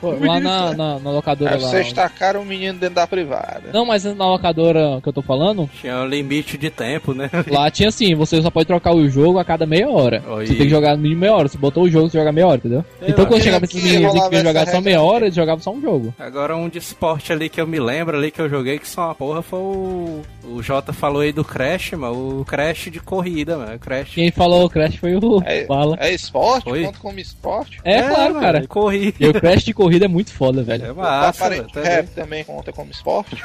Quando- 0.00 0.24
Lá 0.26 0.40
na, 0.40 0.74
na, 0.74 0.98
na 0.98 1.10
locadora 1.10 1.54
Aí 1.54 1.60
lá. 1.60 1.68
vocês 1.68 1.92
tacaram 1.92 2.42
o 2.42 2.44
menino 2.44 2.78
dentro 2.78 2.96
da 2.96 3.06
privada. 3.06 3.70
Não, 3.72 3.84
mas 3.84 4.04
na 4.04 4.26
locadora 4.28 5.00
que 5.02 5.08
eu 5.08 5.12
tô 5.12 5.22
falando, 5.22 5.68
Tinha 5.80 5.98
um 6.00 6.06
limite 6.06 6.56
de 6.58 6.70
tempo, 6.70 7.12
né? 7.14 7.30
lá 7.50 7.70
tinha 7.70 7.88
assim, 7.88 8.14
você 8.14 8.40
só 8.42 8.50
pode 8.50 8.66
trocar 8.66 8.94
o 8.94 9.08
jogo 9.08 9.38
a 9.38 9.44
cada 9.44 9.66
meia 9.66 9.88
hora. 9.88 10.22
Oi. 10.28 10.46
Você 10.46 10.54
tem 10.54 10.66
que 10.66 10.70
jogar 10.70 10.96
no 10.96 11.02
mínimo 11.02 11.20
meia 11.22 11.34
hora. 11.34 11.48
Você 11.48 11.58
botou 11.58 11.84
o 11.84 11.90
jogo, 11.90 12.08
você 12.10 12.18
joga 12.18 12.32
meia 12.32 12.46
hora, 12.46 12.56
entendeu? 12.58 12.84
Eu 13.00 13.08
então 13.08 13.24
quando 13.26 13.34
acho 13.36 13.44
chegava 13.44 13.66
que 13.66 13.76
esses 13.78 13.90
meninos 13.90 14.12
que 14.12 14.20
queriam 14.28 14.44
jogar 14.44 14.66
só 14.68 14.80
meia 14.80 15.00
hora, 15.02 15.24
eles 15.26 15.34
jogavam 15.34 15.62
só 15.62 15.70
um 15.72 15.80
jogo. 15.80 16.14
Agora 16.18 16.56
um 16.56 16.68
de 16.68 16.78
esporte 16.78 17.32
ali 17.32 17.48
que 17.48 17.60
eu 17.60 17.66
me 17.66 17.78
lembro 17.80 18.16
ali 18.16 18.30
que 18.30 18.40
eu 18.40 18.48
joguei 18.48 18.78
que 18.78 18.88
só 18.88 19.06
uma 19.06 19.14
porra 19.14 19.42
foi 19.42 19.58
o. 19.58 20.22
O 20.48 20.62
Jota 20.62 20.92
falou 20.92 21.22
aí 21.22 21.32
do 21.32 21.44
Crash, 21.56 21.92
mano. 21.92 22.40
O 22.40 22.44
Crash 22.44 22.90
de 22.90 23.00
corrida, 23.00 23.56
mano. 23.56 23.78
Crash. 23.78 24.14
Quem 24.14 24.30
falou 24.30 24.66
o 24.66 24.70
Crash 24.70 24.96
foi 24.96 25.16
o 25.16 25.42
É, 25.44 25.64
Bala. 25.64 25.96
é 25.98 26.12
esporte? 26.12 26.68
Oi? 26.68 26.84
Conta 26.84 26.98
como 26.98 27.18
esporte? 27.18 27.80
É, 27.82 28.02
claro, 28.02 28.34
mano, 28.34 28.40
cara. 28.40 28.66
Corri. 28.66 29.14
E 29.18 29.26
o 29.26 29.32
Crash 29.32 29.64
de 29.64 29.72
corrida 29.72 30.04
é 30.04 30.08
muito 30.08 30.30
foda, 30.32 30.60
É 30.60 30.64
velho. 30.64 30.94
massa, 30.94 31.32
Paparete 31.44 31.72
velho. 31.74 31.86
tá 31.86 31.90
rap 31.94 32.08
também 32.08 32.44
conta 32.44 32.72
como 32.72 32.90
esporte? 32.90 33.42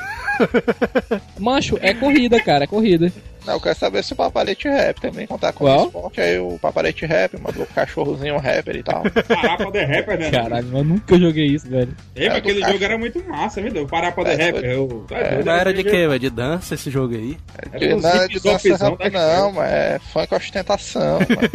Macho, 1.40 1.78
é 1.82 1.94
corrida, 1.94 2.42
cara, 2.42 2.66
é 2.66 2.68
corrida. 2.68 3.12
Não, 3.46 3.54
eu 3.56 3.60
quero 3.62 3.78
saber 3.78 4.04
se 4.04 4.14
o 4.14 4.16
paparete 4.16 4.68
rap 4.68 5.02
também 5.02 5.26
contar 5.26 5.52
como 5.54 5.70
Qual? 5.70 5.86
esporte. 5.88 6.22
Aí 6.22 6.38
o 6.40 6.60
paparete 6.60 7.06
rap 7.06 7.40
mandou 7.40 7.64
o 7.64 7.68
cachorrozinho 7.68 8.38
rapper 8.38 8.76
e 8.76 8.84
tal. 8.84 9.04
Parar 9.28 9.58
pra 9.58 9.72
The 9.72 9.84
Rapper, 9.84 10.20
né? 10.20 10.32
Caralho, 10.32 10.78
eu 10.78 10.84
nunca 10.84 11.18
joguei 11.18 11.48
isso, 11.48 11.68
velho. 11.68 11.96
Ei, 12.16 12.28
mas 12.28 12.36
É, 12.36 12.40
aquele 12.40 12.62
jogo 12.62 12.84
era 12.84 12.98
muito 12.98 13.24
massa, 13.28 13.62
viu? 13.62 13.88
Parar 13.88 14.12
pra 14.12 14.24
The 14.26 14.34
É, 14.34 14.46
Rapper. 14.46 14.66
Eu... 14.66 15.06
é 15.12 15.42
é, 15.46 15.60
era 15.60 15.74
de 15.74 15.84
quê, 15.84 16.08
velho? 16.08 16.20
De 16.20 16.30
dança 16.30 16.76
esse 16.76 16.90
jogo 16.92 17.16
aí? 17.16 17.38
Um 17.94 18.00
nada 18.00 18.28
de 18.28 18.40
dança 18.40 18.76
rap 18.78 19.12
não, 19.12 19.52
mas 19.54 19.72
é 19.72 20.00
funk 20.14 20.34
ostentação. 20.36 21.20
mano. 21.30 21.50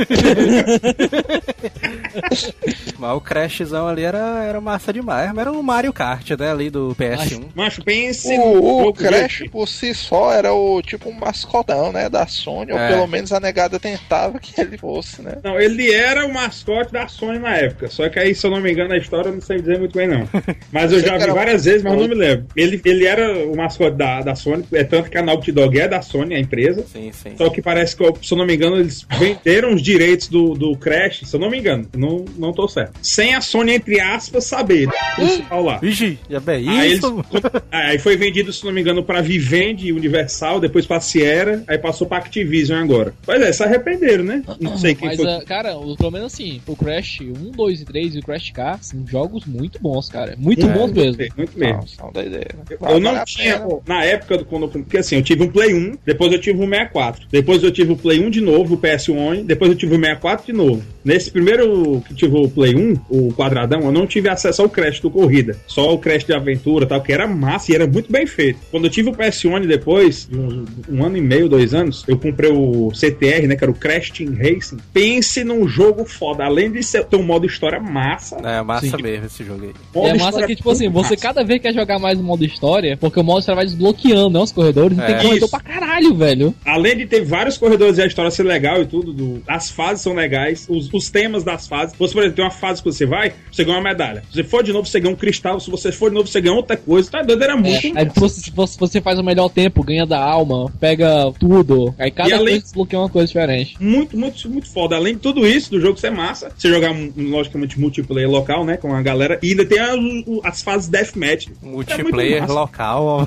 Mas 2.98 3.16
o 3.16 3.20
Crashzão 3.20 3.86
ali 3.88 4.02
era, 4.02 4.44
era 4.44 4.60
massa 4.60 4.92
demais. 4.92 5.28
Mas 5.28 5.38
era 5.38 5.52
o 5.52 5.62
Mario 5.62 5.92
Kart, 5.92 6.28
né? 6.38 6.50
Ali 6.50 6.70
do 6.70 6.94
PS1. 6.98 7.44
Macho, 7.54 7.82
pense 7.84 8.36
O, 8.38 8.88
o 8.88 8.92
Crash 8.92 9.44
por 9.50 9.68
si 9.68 9.94
só 9.94 10.32
era 10.32 10.52
o 10.52 10.80
tipo 10.82 11.08
um 11.08 11.12
mascotão, 11.12 11.75
né, 11.92 12.08
da 12.08 12.26
Sony, 12.26 12.72
ou 12.72 12.78
É. 12.78 12.88
pelo 12.88 13.06
menos 13.06 13.32
a 13.32 13.40
negada 13.40 13.78
tentava 13.78 14.38
que 14.38 14.60
ele 14.60 14.76
fosse, 14.78 15.22
né? 15.22 15.36
Não, 15.42 15.60
ele 15.60 15.92
era 15.92 16.26
o 16.26 16.32
mascote 16.32 16.92
da 16.92 17.08
Sony 17.08 17.38
na 17.38 17.56
época. 17.56 17.88
Só 17.88 18.08
que 18.08 18.18
aí, 18.18 18.34
se 18.34 18.46
eu 18.46 18.50
não 18.50 18.60
me 18.60 18.72
engano, 18.72 18.92
a 18.92 18.98
história 18.98 19.28
eu 19.28 19.34
não 19.34 19.40
sei 19.40 19.60
dizer 19.60 19.78
muito 19.78 19.96
bem, 19.96 20.06
não. 20.08 20.28
Mas 20.72 20.92
eu 20.92 21.00
já 21.00 21.16
vi 21.18 21.26
várias 21.30 21.64
vezes, 21.64 21.82
mas 21.82 21.92
não 21.96 22.08
me 22.08 22.14
lembro. 22.14 22.46
Ele, 22.56 22.80
ele 22.84 23.06
era 23.06 23.32
o 23.46 23.56
mascote 23.56 23.96
da, 23.96 24.20
da 24.22 24.34
Sony, 24.34 24.64
é 24.72 24.84
tanto 24.84 25.10
que 25.10 25.18
a 25.18 25.22
Naughty 25.22 25.52
Dog 25.52 25.78
é 25.78 25.88
da 25.88 26.02
Sony, 26.02 26.34
a 26.34 26.38
empresa. 26.38 26.84
Sim, 26.92 27.10
sim. 27.12 27.34
Só 27.36 27.48
que 27.50 27.60
parece 27.62 27.96
que, 27.96 28.04
se 28.22 28.32
eu 28.34 28.38
não 28.38 28.46
me 28.46 28.54
engano, 28.54 28.78
eles 28.78 29.06
venderam 29.18 29.74
os 29.74 29.82
direitos 29.82 30.28
do, 30.28 30.54
do 30.54 30.76
Crash, 30.76 31.20
se 31.24 31.34
eu 31.34 31.40
não 31.40 31.50
me 31.50 31.58
engano, 31.58 31.88
não, 31.96 32.24
não 32.36 32.52
tô 32.52 32.66
certo. 32.68 32.92
Sem 33.02 33.34
a 33.34 33.40
Sony, 33.40 33.72
entre 33.74 34.00
aspas, 34.00 34.44
saber. 34.44 34.88
Principal 35.14 35.62
lá. 35.64 35.78
Vigi, 35.78 36.18
já 36.30 36.40
bem 36.40 36.68
Aí, 36.68 36.86
eles- 36.92 36.98
isso? 36.98 37.24
aí 37.70 37.98
foi 37.98 38.16
vendido, 38.16 38.52
se 38.52 38.64
não 38.64 38.72
me 38.72 38.80
engano, 38.80 39.02
pra 39.02 39.20
Vivendi 39.20 39.92
Universal, 39.92 40.60
depois 40.60 40.86
pra 40.86 41.00
Sierra, 41.00 41.62
aí 41.66 41.78
passou 41.78 42.06
pra 42.06 42.18
Activision 42.18 42.82
agora. 42.82 43.14
Pois 43.24 43.40
é, 43.40 43.52
se 43.52 43.62
arrependeram, 43.62 44.24
né? 44.24 44.42
Não 44.60 44.76
sei 44.76 44.94
quem 44.94 45.08
Mas, 45.08 45.16
foi. 45.16 45.26
ah, 45.30 45.42
cara, 45.46 45.76
o- 45.76 45.96
pelo 45.96 46.10
menos 46.10 46.32
assim, 46.32 46.60
o 46.66 46.76
Crash 46.76 47.20
1, 47.20 47.50
2 47.52 47.80
e 47.80 47.84
3 47.84 48.14
e 48.14 48.18
o 48.18 48.22
Crash 48.22 48.50
Car 48.50 48.78
são 48.82 49.06
jogos 49.06 49.44
muito 49.44 49.80
bons, 49.80 50.08
cara. 50.08 50.34
Muito 50.38 50.66
É, 50.66 50.72
bons 50.72 50.92
mesmo. 50.92 51.22
Muito 51.36 51.58
mesmo. 51.58 51.76
Não, 51.78 51.86
são 51.86 52.12
doideira. 52.12 52.54
Eu, 52.70 52.78
Vale 52.78 52.94
eu 52.94 53.00
não 53.00 53.24
tinha, 53.24 53.58
pena. 53.60 53.78
na 53.86 54.04
época 54.04 54.38
do 54.38 54.44
quando 54.44 54.62
eu- 54.64 54.68
porque 54.68 54.98
assim, 54.98 55.16
eu 55.16 55.22
tive 55.22 55.42
um 55.42 55.48
Play 55.48 55.74
1, 55.74 55.96
depois 56.04 56.32
eu 56.32 56.40
tive 56.40 56.58
um 56.62 56.68
64, 56.68 57.26
depois 57.30 57.62
eu 57.62 57.70
tive 57.72 57.92
o 57.92 57.96
Play 57.96 58.20
1 58.20 58.30
de 58.30 58.40
novo, 58.40 58.74
o 58.74 58.78
PS1, 58.78 59.44
depois 59.44 59.70
eu 59.70 59.76
tive 59.76 59.94
o 59.94 59.98
64 59.98 60.46
de 60.46 60.52
novo. 60.52 60.82
Nesse 61.04 61.30
primeiro 61.30 62.02
que 62.06 62.14
tive 62.14 62.36
o 62.36 62.48
Play 62.48 62.74
1, 62.74 62.94
o 63.08 63.32
quadradão, 63.32 63.80
eu 63.82 63.92
não 63.92 64.06
tive 64.06 64.28
acesso 64.28 64.62
ao 64.62 64.68
Crash 64.68 65.00
do 65.00 65.10
Corrida, 65.10 65.56
só 65.66 65.92
o 65.94 65.98
Crash 65.98 66.24
de 66.24 66.32
aventura 66.32 66.84
e 66.84 66.88
tal, 66.88 67.00
que 67.00 67.12
era 67.12 67.26
massa 67.26 67.70
e 67.70 67.74
era 67.74 67.86
muito 67.86 68.10
bem 68.10 68.26
feito. 68.26 68.58
Quando 68.70 68.84
eu 68.84 68.90
tive 68.90 69.10
o 69.10 69.12
PS1 69.14 69.66
depois, 69.66 70.26
de 70.30 70.36
um, 70.36 70.64
um 70.90 71.04
ano 71.04 71.16
e 71.16 71.20
meio, 71.20 71.48
dois 71.56 71.74
anos, 71.74 72.04
eu 72.06 72.18
comprei 72.18 72.50
o 72.52 72.90
CTR, 72.94 73.46
né, 73.46 73.56
que 73.56 73.64
era 73.64 73.70
o 73.70 73.74
Crash 73.74 74.10
Team 74.10 74.34
Racing. 74.36 74.76
Pense 74.92 75.42
num 75.44 75.66
jogo 75.66 76.04
foda, 76.04 76.44
além 76.44 76.70
de 76.70 76.82
ser, 76.82 77.04
ter 77.04 77.16
um 77.16 77.22
modo 77.22 77.46
história 77.46 77.80
massa. 77.80 78.36
É 78.44 78.62
massa 78.62 78.96
Sim. 78.96 79.02
mesmo 79.02 79.26
esse 79.26 79.44
jogo 79.44 79.64
aí. 79.64 79.72
modo 79.94 80.08
é 80.08 80.18
massa 80.18 80.46
que, 80.46 80.56
tipo 80.56 80.70
assim, 80.70 80.84
muito 80.88 81.04
você 81.04 81.14
massa. 81.14 81.22
cada 81.28 81.44
vez 81.44 81.60
quer 81.62 81.72
jogar 81.72 81.98
mais 81.98 82.18
o 82.18 82.22
modo 82.22 82.44
história, 82.44 82.96
porque 82.96 83.18
o 83.18 83.24
modo 83.24 83.40
história 83.40 83.56
vai 83.56 83.64
desbloqueando, 83.66 84.30
né, 84.30 84.40
os 84.40 84.52
corredores, 84.52 84.96
e 84.98 85.00
É. 85.00 85.06
tem 85.06 85.16
corredor 85.16 85.36
Isso. 85.38 85.48
pra 85.50 85.60
caralho, 85.60 86.14
velho. 86.14 86.54
Além 86.64 86.96
de 86.96 87.06
ter 87.06 87.24
vários 87.24 87.56
corredores 87.56 87.98
e 87.98 88.02
a 88.02 88.06
história 88.06 88.30
ser 88.30 88.42
legal 88.42 88.82
e 88.82 88.86
tudo, 88.86 89.12
do- 89.12 89.42
as 89.48 89.70
fases 89.70 90.02
são 90.02 90.12
legais, 90.14 90.66
os, 90.68 90.92
os 90.92 91.10
temas 91.10 91.42
das 91.44 91.66
fases. 91.66 91.94
Você, 91.98 92.12
por 92.12 92.20
exemplo, 92.20 92.36
tem 92.36 92.44
uma 92.44 92.50
fase 92.50 92.82
que 92.82 92.90
você 92.92 93.06
vai, 93.06 93.32
você 93.50 93.64
ganha 93.64 93.78
uma 93.78 93.84
medalha. 93.84 94.22
Se 94.30 94.34
você 94.36 94.44
for 94.44 94.62
de 94.62 94.72
novo, 94.72 94.86
você 94.86 95.00
ganha 95.00 95.12
um 95.12 95.16
cristal. 95.16 95.58
Se 95.60 95.70
você 95.70 95.90
for 95.92 96.08
de 96.10 96.14
novo, 96.16 96.26
você 96.28 96.40
ganha 96.40 96.54
outra 96.54 96.76
coisa. 96.76 97.10
Tá 97.10 97.22
doido, 97.22 97.42
era 97.42 97.56
muito. 97.56 97.96
É, 97.96 98.00
aí 98.00 98.10
você, 98.14 98.40
se 98.40 98.50
você- 98.50 98.76
você 98.78 99.00
faz 99.00 99.18
o 99.18 99.22
melhor 99.24 99.48
tempo, 99.48 99.82
ganha 99.82 100.04
da 100.06 100.20
alma, 100.22 100.70
pega 100.80 101.32
tudo. 101.48 101.94
Aí 101.98 102.10
cada 102.10 102.28
E 102.28 102.32
além- 102.32 102.46
vez 102.54 102.62
desbloqueia 102.64 103.00
uma 103.00 103.08
coisa 103.08 103.26
diferente. 103.28 103.76
Muito, 103.80 104.16
muito, 104.18 104.48
muito 104.50 104.68
foda. 104.68 104.96
Além 104.96 105.14
de 105.14 105.20
tudo 105.20 105.46
isso, 105.46 105.70
do 105.70 105.80
jogo 105.80 105.98
ser 105.98 106.10
massa, 106.10 106.50
você 106.56 106.68
jogar, 106.68 106.90
um, 106.92 107.12
logicamente, 107.16 107.78
multiplayer 107.78 108.28
local, 108.28 108.64
né? 108.64 108.76
Com 108.76 108.92
a 108.94 109.02
galera. 109.02 109.38
E 109.42 109.50
ainda 109.50 109.64
tem 109.64 109.78
as, 109.78 109.94
o- 110.26 110.40
as 110.44 110.62
fases 110.62 110.88
deathmatch. 110.88 111.46
Multiplayer 111.62 112.40
massa. 112.42 112.52
local, 112.52 113.04
ó. 113.04 113.26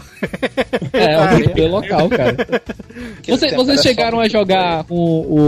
É, 0.94 1.14
é 1.14 1.20
um 1.22 1.32
multiplayer 1.38 1.72
local, 1.72 2.10
cara. 2.10 2.36
Você, 3.28 3.56
vocês 3.56 3.82
chegaram 3.82 4.20
a 4.20 4.28
jogar 4.28 4.84
com 4.86 4.96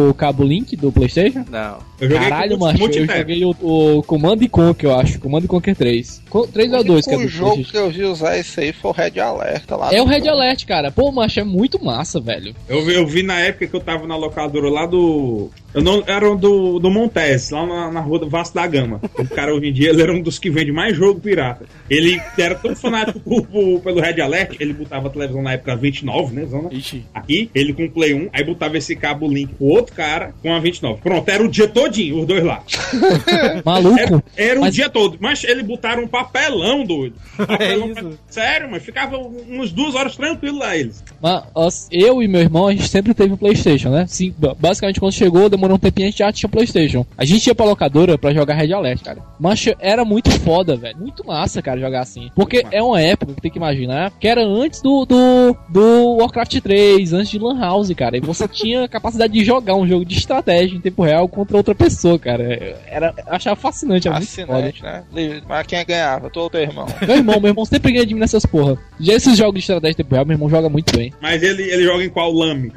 o 0.08 0.14
cabo 0.14 0.44
Link 0.44 0.76
do 0.76 0.92
PlayStation? 0.92 1.44
Não. 1.50 1.80
Caralho, 2.08 2.58
com 2.58 2.66
macho, 2.66 2.76
eu 2.78 2.80
multiplayer. 2.82 3.22
joguei 3.22 3.46
o, 3.46 3.56
o 3.98 4.04
Command 4.04 4.38
e 4.42 4.48
Conquer, 4.48 4.86
eu 4.88 4.96
acho. 5.00 5.20
Command 5.20 5.42
e 5.44 5.48
Conquer 5.48 5.76
3. 5.76 6.22
Co 6.30 6.48
3 6.48 6.72
ou 6.74 6.84
2, 6.84 7.06
que 7.06 7.14
é 7.14 7.18
O 7.18 7.28
jogo 7.28 7.64
que 7.64 7.76
eu 7.78 7.90
vi 7.90 8.04
usar 8.04 8.38
esse 8.38 8.60
aí 8.60 8.72
foi 8.74 8.92
o 8.92 8.94
Red 8.94 9.20
Alerta 9.20 9.76
lá. 9.76 9.94
É 9.94 10.02
o 10.02 10.06
Red 10.06 10.28
Alert, 10.30 10.66
cara. 10.66 10.92
Pô, 10.92 11.12
macho, 11.12 11.40
é 11.40 11.44
muito 11.44 11.84
massa, 11.84 12.20
velho. 12.20 12.56
Eu, 12.68 12.90
eu 12.90 13.06
vi 13.06 13.24
na 13.24 13.40
época 13.40 13.68
que 13.68 13.76
eu 13.76 13.82
tava 13.82 14.08
na 14.08 14.16
locadora 14.16 14.70
lá 14.70 14.86
do. 14.86 15.50
Eu 15.74 15.82
não 15.82 16.04
era 16.06 16.36
do, 16.36 16.80
do 16.80 16.90
Montes, 16.90 17.50
lá 17.50 17.66
na, 17.66 17.92
na 17.92 18.00
rua 18.02 18.20
do 18.20 18.30
Vasco 18.30 18.56
da 18.56 18.68
Gama. 18.68 19.00
O 19.18 19.26
cara 19.28 19.54
hoje 19.54 19.68
em 19.68 19.74
dia 19.74 19.90
ele 19.90 20.02
era 20.02 20.12
um 20.14 20.22
dos 20.22 20.38
que 20.38 20.50
vende 20.50 20.72
mais 20.72 20.96
jogo 20.96 21.20
pirata. 21.20 21.66
Ele 21.90 22.22
era 22.38 22.56
tão 22.56 22.76
fanático 22.76 23.20
por- 23.20 23.46
por- 23.48 23.80
pelo 23.82 24.02
Red 24.02 24.22
Alert, 24.22 24.56
ele 24.60 24.74
botava 24.74 25.08
a 25.08 25.12
televisão 25.12 25.42
na 25.42 25.54
época 25.54 25.76
29, 25.76 26.36
né, 26.36 26.46
zona? 26.46 26.70
Ixi. 26.72 27.06
Aqui, 27.14 27.50
ele 27.56 27.74
com 27.74 27.86
o 27.86 27.92
Play 27.92 28.14
1, 28.14 28.30
aí 28.34 28.44
botava 28.44 28.78
esse 28.78 28.96
cabo 28.96 29.28
link 29.28 29.54
pro 29.56 29.68
outro 29.68 29.96
cara 29.96 30.34
com 30.42 30.54
a 30.54 30.60
29. 30.60 31.02
Pronto, 31.02 31.30
era 31.30 31.44
o 31.44 31.48
dia 31.48 31.68
todinho, 31.68 32.20
os 32.20 32.26
dois 32.26 32.44
lá. 32.44 32.64
Maluco. 33.66 34.00
Era, 34.00 34.24
era 34.36 34.60
o 34.60 34.64
Mas- 34.64 34.74
dia 34.76 34.90
todo. 34.90 35.18
Mas 35.20 35.44
eles 35.44 35.66
botaram 35.66 36.04
um 36.04 36.08
papelão, 36.08 36.84
doido. 36.84 37.16
Papelão 37.38 37.88
É 37.88 37.92
isso. 37.92 38.20
Sério, 38.30 38.70
mas 38.70 38.84
ficava 38.84 39.18
umas 39.18 39.72
duas 39.72 39.96
horas 39.96 40.16
tranquilo 40.16 40.60
lá 40.60 40.76
eles. 40.76 41.04
Mas, 41.22 41.88
eu 41.92 42.22
e 42.22 42.28
meu 42.28 42.42
irmão, 42.42 42.68
a 42.68 42.72
gente 42.72 42.88
sempre 42.88 43.14
teve 43.14 43.34
o 43.34 43.38
PlayStation, 43.38 43.90
né? 43.90 44.06
Sim, 44.08 44.34
ba- 44.38 44.56
basicamente, 44.58 45.00
quando 45.00 45.14
chegou, 45.14 45.50
demorou 45.50 45.61
demorou 45.62 45.78
um 45.78 45.80
tempinho, 45.80 46.08
a 46.08 46.10
gente 46.10 46.20
já 46.20 46.32
tinha 46.32 46.50
Playstation. 46.50 47.06
A 47.16 47.24
gente 47.24 47.46
ia 47.46 47.54
pra 47.54 47.66
locadora 47.66 48.18
pra 48.18 48.34
jogar 48.34 48.56
Red 48.56 48.74
Alert, 48.74 49.04
cara. 49.04 49.22
Mas 49.40 49.64
era 49.80 50.04
muito 50.04 50.32
foda, 50.32 50.76
velho. 50.76 50.98
Muito 50.98 51.26
massa, 51.26 51.62
cara, 51.62 51.80
jogar 51.80 52.02
assim. 52.02 52.32
Porque 52.36 52.66
é 52.72 52.82
uma 52.82 53.00
época 53.00 53.34
que 53.34 53.42
tem 53.42 53.52
que 53.52 53.58
imaginar 53.58 54.12
que 54.20 54.28
era 54.28 54.44
antes 54.44 54.82
do, 54.82 55.06
do, 55.06 55.56
do 55.70 56.18
Warcraft 56.18 56.60
3, 56.60 57.14
antes 57.14 57.30
de 57.30 57.40
Lan 57.40 57.60
House, 57.60 57.94
cara. 57.94 58.18
E 58.18 58.22
você 58.22 58.48
tinha 58.50 58.88
capacidade 58.88 59.32
de 59.32 59.44
jogar 59.44 59.76
um 59.76 59.88
jogo 59.88 60.04
de 60.04 60.18
estratégia 60.18 60.76
em 60.76 60.82
tempo 60.82 61.04
real 61.04 61.28
contra 61.28 61.58
outra 61.58 61.76
pessoa, 61.76 62.18
cara. 62.18 62.44
Era, 62.88 63.14
eu 63.18 63.34
achava 63.34 63.56
fascinante, 63.56 64.08
era 64.08 64.18
muito 64.18 64.32
foda. 64.32 64.48
Fascinante, 64.48 64.84
né? 64.84 65.42
Mas 65.48 65.68
quem 65.68 65.86
ganhava? 65.86 66.30
Tu 66.30 66.40
ou 66.40 66.50
teu 66.50 66.62
irmão? 66.62 66.88
Meu 67.06 67.18
irmão, 67.18 67.40
meu 67.40 67.50
irmão 67.50 67.66
sempre 67.66 67.92
ganha 67.92 68.06
de 68.06 68.14
mim 68.14 68.20
nessas 68.20 68.46
porra. 68.46 68.78
Já 69.00 69.14
esses 69.14 69.38
jogos 69.38 69.56
de 69.56 69.60
estratégia 69.60 69.94
em 69.94 69.98
tempo 69.98 70.16
real, 70.16 70.26
meu 70.26 70.36
irmão 70.36 70.50
joga 70.50 70.70
muito 70.70 70.96
bem. 70.96 71.14
Mas 71.22 71.44
ele, 71.44 71.64
ele 71.64 71.84
joga 71.84 72.04
em 72.04 72.10
qual 72.10 72.32
lame? 72.32 72.72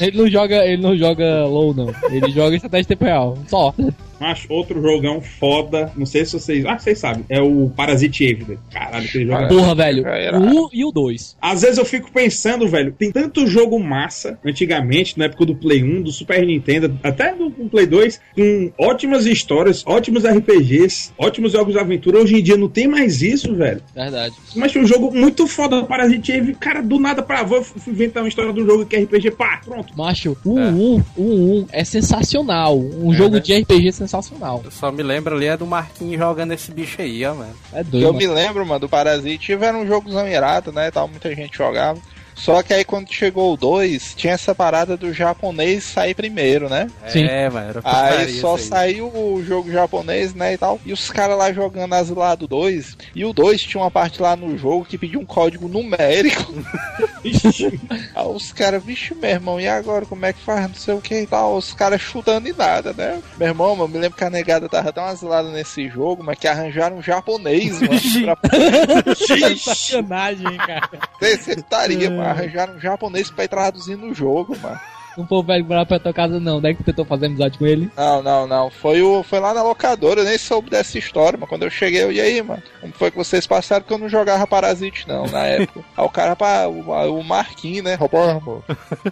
Ele 0.00 0.16
não 0.16 0.28
joga, 0.28 0.64
ele 0.64 0.80
não 0.80 0.96
joga 0.96 1.44
low, 1.58 1.74
não. 1.74 1.92
Ele 2.10 2.30
joga 2.30 2.56
estratégia 2.56 2.84
em 2.84 2.88
tempo 2.88 3.04
real. 3.04 3.38
Só. 3.48 3.74
Mas 4.20 4.46
outro 4.48 4.82
jogão 4.82 5.20
foda, 5.20 5.92
não 5.96 6.04
sei 6.04 6.24
se 6.24 6.32
vocês. 6.32 6.64
Ah, 6.66 6.76
vocês 6.76 6.98
sabem. 6.98 7.24
É 7.28 7.40
o 7.40 7.70
Parasite 7.76 8.24
Eve. 8.26 8.58
Caralho, 8.72 9.06
aquele 9.06 9.26
jogo. 9.26 9.38
é- 9.44 9.48
Porra, 9.48 9.74
velho. 9.76 10.06
Era. 10.08 10.38
O 10.40 10.42
1 10.66 10.68
e 10.72 10.84
o 10.84 10.90
2. 10.90 11.36
Às 11.40 11.62
vezes 11.62 11.78
eu 11.78 11.84
fico 11.84 12.10
pensando, 12.10 12.66
velho, 12.66 12.92
tem 12.92 13.12
tanto 13.12 13.46
jogo 13.46 13.78
massa 13.78 14.36
antigamente, 14.44 15.16
na 15.16 15.26
época 15.26 15.46
do 15.46 15.54
Play 15.54 15.84
1, 15.84 16.02
do 16.02 16.10
Super 16.10 16.44
Nintendo, 16.44 16.98
até 17.02 17.32
do 17.34 17.48
do 17.48 17.68
Play 17.70 17.86
2, 17.86 18.20
com 18.34 18.72
ótimas 18.78 19.24
histórias, 19.24 19.84
ótimos 19.86 20.24
RPGs, 20.24 21.12
ótimos 21.16 21.52
jogos 21.52 21.72
de 21.74 21.78
aventura. 21.78 22.18
Hoje 22.18 22.36
em 22.36 22.42
dia 22.42 22.56
não 22.56 22.68
tem 22.68 22.88
mais 22.88 23.22
isso, 23.22 23.54
velho. 23.54 23.80
Verdade. 23.94 24.34
Mas 24.56 24.72
tinha 24.72 24.82
um 24.82 24.86
jogo 24.86 25.14
muito 25.14 25.46
foda, 25.46 25.82
Parasite 25.84 26.32
Eve. 26.32 26.54
Cara, 26.54 26.82
do 26.82 26.98
nada 26.98 27.22
pra 27.22 27.42
vou 27.44 27.64
inventar 27.86 28.22
uma 28.22 28.28
história 28.28 28.52
de 28.52 28.60
um 28.60 28.66
jogo 28.66 28.84
que 28.84 28.96
é 28.96 29.00
RPG, 29.00 29.30
pá, 29.32 29.60
pronto. 29.64 29.96
Macho, 29.96 30.36
o 30.44 30.54
1, 30.54 31.02
o 31.16 31.22
1 31.22 31.47
é 31.72 31.84
sensacional. 31.84 32.78
Um 32.78 33.12
jogo 33.12 33.36
né? 33.36 33.40
de 33.40 33.56
RPG 33.58 33.92
sensacional. 33.92 34.62
Eu 34.64 34.70
só 34.70 34.90
me 34.90 35.02
lembro 35.02 35.34
ali 35.34 35.46
é 35.46 35.56
do 35.56 35.66
Marquinhos 35.66 36.18
jogando 36.18 36.52
esse 36.52 36.70
bicho 36.72 37.00
aí, 37.00 37.24
ó, 37.24 37.34
mano. 37.34 37.54
É 37.72 37.82
doido. 37.82 38.04
Eu 38.04 38.12
mano. 38.12 38.18
me 38.18 38.26
lembro, 38.26 38.66
mano, 38.66 38.80
do 38.80 38.88
Parasite, 38.88 39.52
era 39.52 39.76
um 39.76 39.86
jogo 39.86 40.10
zamirado, 40.10 40.72
né, 40.72 40.90
tal, 40.90 41.08
muita 41.08 41.34
gente 41.34 41.56
jogava. 41.56 41.98
Só 42.38 42.62
que 42.62 42.72
aí 42.72 42.84
quando 42.84 43.12
chegou 43.12 43.52
o 43.52 43.56
2, 43.56 44.14
tinha 44.14 44.32
essa 44.32 44.54
parada 44.54 44.96
do 44.96 45.12
japonês 45.12 45.82
sair 45.82 46.14
primeiro, 46.14 46.68
né? 46.68 46.86
Sim. 47.08 47.24
É, 47.24 47.50
mano. 47.50 47.70
Era 47.70 47.82
Aí 47.84 48.40
só 48.40 48.54
aí. 48.54 48.62
saiu 48.62 49.06
o 49.08 49.42
jogo 49.44 49.70
japonês, 49.72 50.34
né, 50.34 50.54
e 50.54 50.58
tal. 50.58 50.80
E 50.86 50.92
os 50.92 51.10
caras 51.10 51.36
lá 51.36 51.52
jogando 51.52 51.92
Asila 51.92 52.36
do 52.36 52.46
2. 52.46 52.96
E 53.14 53.24
o 53.24 53.32
2 53.32 53.62
tinha 53.62 53.82
uma 53.82 53.90
parte 53.90 54.22
lá 54.22 54.36
no 54.36 54.56
jogo 54.56 54.84
que 54.84 54.96
pedia 54.96 55.18
um 55.18 55.26
código 55.26 55.68
numérico. 55.68 56.54
Aí 57.24 58.26
os 58.26 58.52
caras, 58.52 58.82
vixe, 58.82 59.14
meu 59.14 59.30
irmão, 59.30 59.60
e 59.60 59.68
agora 59.68 60.06
como 60.06 60.24
é 60.26 60.32
que 60.32 60.40
faz? 60.40 60.68
Não 60.68 60.74
sei 60.74 60.94
o 60.94 61.00
que 61.00 61.22
e 61.22 61.26
tal. 61.26 61.56
Os 61.56 61.72
caras 61.72 62.00
chutando 62.00 62.48
e 62.48 62.52
nada, 62.52 62.92
né? 62.92 63.22
Meu 63.36 63.48
irmão, 63.48 63.76
eu 63.78 63.88
me 63.88 63.98
lembro 63.98 64.16
que 64.16 64.24
a 64.24 64.30
negada 64.30 64.68
tava 64.68 64.92
tão 64.92 65.04
asilada 65.04 65.50
nesse 65.50 65.88
jogo, 65.88 66.22
mas 66.22 66.38
que 66.38 66.46
arranjaram 66.48 66.98
um 66.98 67.02
japonês, 67.02 67.80
mano. 67.80 68.36
pra 68.36 69.14
Sacanagem, 69.58 70.56
cara. 70.56 70.88
Deceptaria, 71.20 72.10
mano. 72.10 72.22
Arranjaram 72.22 72.74
um 72.74 72.80
japonês 72.80 73.30
pra 73.30 73.44
ir 73.44 73.48
traduzir 73.48 73.96
no 73.96 74.14
jogo, 74.14 74.56
mano. 74.58 74.80
Não 75.18 75.26
foi 75.26 75.38
o 75.38 75.42
velho 75.42 75.64
morar 75.64 75.84
pra 75.84 75.98
tua 75.98 76.12
casa, 76.12 76.38
não. 76.38 76.60
Daí 76.60 76.76
que 76.76 76.84
tu 76.84 76.86
tentou 76.86 77.04
fazer 77.04 77.26
amizade 77.26 77.58
com 77.58 77.66
ele. 77.66 77.90
Não, 77.96 78.22
não, 78.22 78.46
não. 78.46 78.70
Foi, 78.70 79.02
o, 79.02 79.24
foi 79.24 79.40
lá 79.40 79.52
na 79.52 79.64
locadora, 79.64 80.20
eu 80.20 80.24
nem 80.24 80.38
soube 80.38 80.70
dessa 80.70 80.96
história, 80.96 81.36
mas 81.36 81.48
quando 81.48 81.64
eu 81.64 81.70
cheguei, 81.70 82.04
eu, 82.04 82.12
e 82.12 82.20
aí, 82.20 82.40
mano? 82.40 82.62
Como 82.80 82.92
foi 82.92 83.10
que 83.10 83.16
vocês 83.16 83.44
passaram? 83.44 83.82
Porque 83.82 83.94
eu 83.94 83.98
não 83.98 84.08
jogava 84.08 84.46
Parasite, 84.46 85.08
não, 85.08 85.26
na 85.26 85.44
época. 85.44 85.80
Aí 85.96 86.04
o 86.04 86.08
cara, 86.08 86.36
pá, 86.36 86.66
o, 86.66 87.18
o 87.18 87.24
Marquinhos, 87.24 87.82
né? 87.82 87.94
Rapaz, 87.94 88.40
mano, 88.44 88.62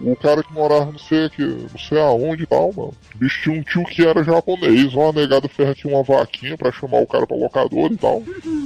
o 0.00 0.16
cara 0.16 0.44
que 0.44 0.52
morava 0.52 0.92
não 0.92 0.98
sei 0.98 1.24
aqui, 1.24 1.42
não 1.42 1.78
sei 1.78 2.00
aonde 2.00 2.44
e 2.44 2.46
tal, 2.46 2.72
mano. 2.72 2.94
Bicho 3.16 3.42
tinha 3.42 3.58
um 3.58 3.62
tio 3.62 3.84
que 3.84 4.06
era 4.06 4.22
japonês, 4.22 4.94
uma 4.94 5.12
negada 5.12 5.48
ferra 5.48 5.74
tinha 5.74 5.92
uma 5.92 6.04
vaquinha 6.04 6.56
pra 6.56 6.70
chamar 6.70 7.00
o 7.00 7.06
cara 7.06 7.26
pra 7.26 7.36
locador 7.36 7.90
e 7.90 7.96
tal. 7.96 8.22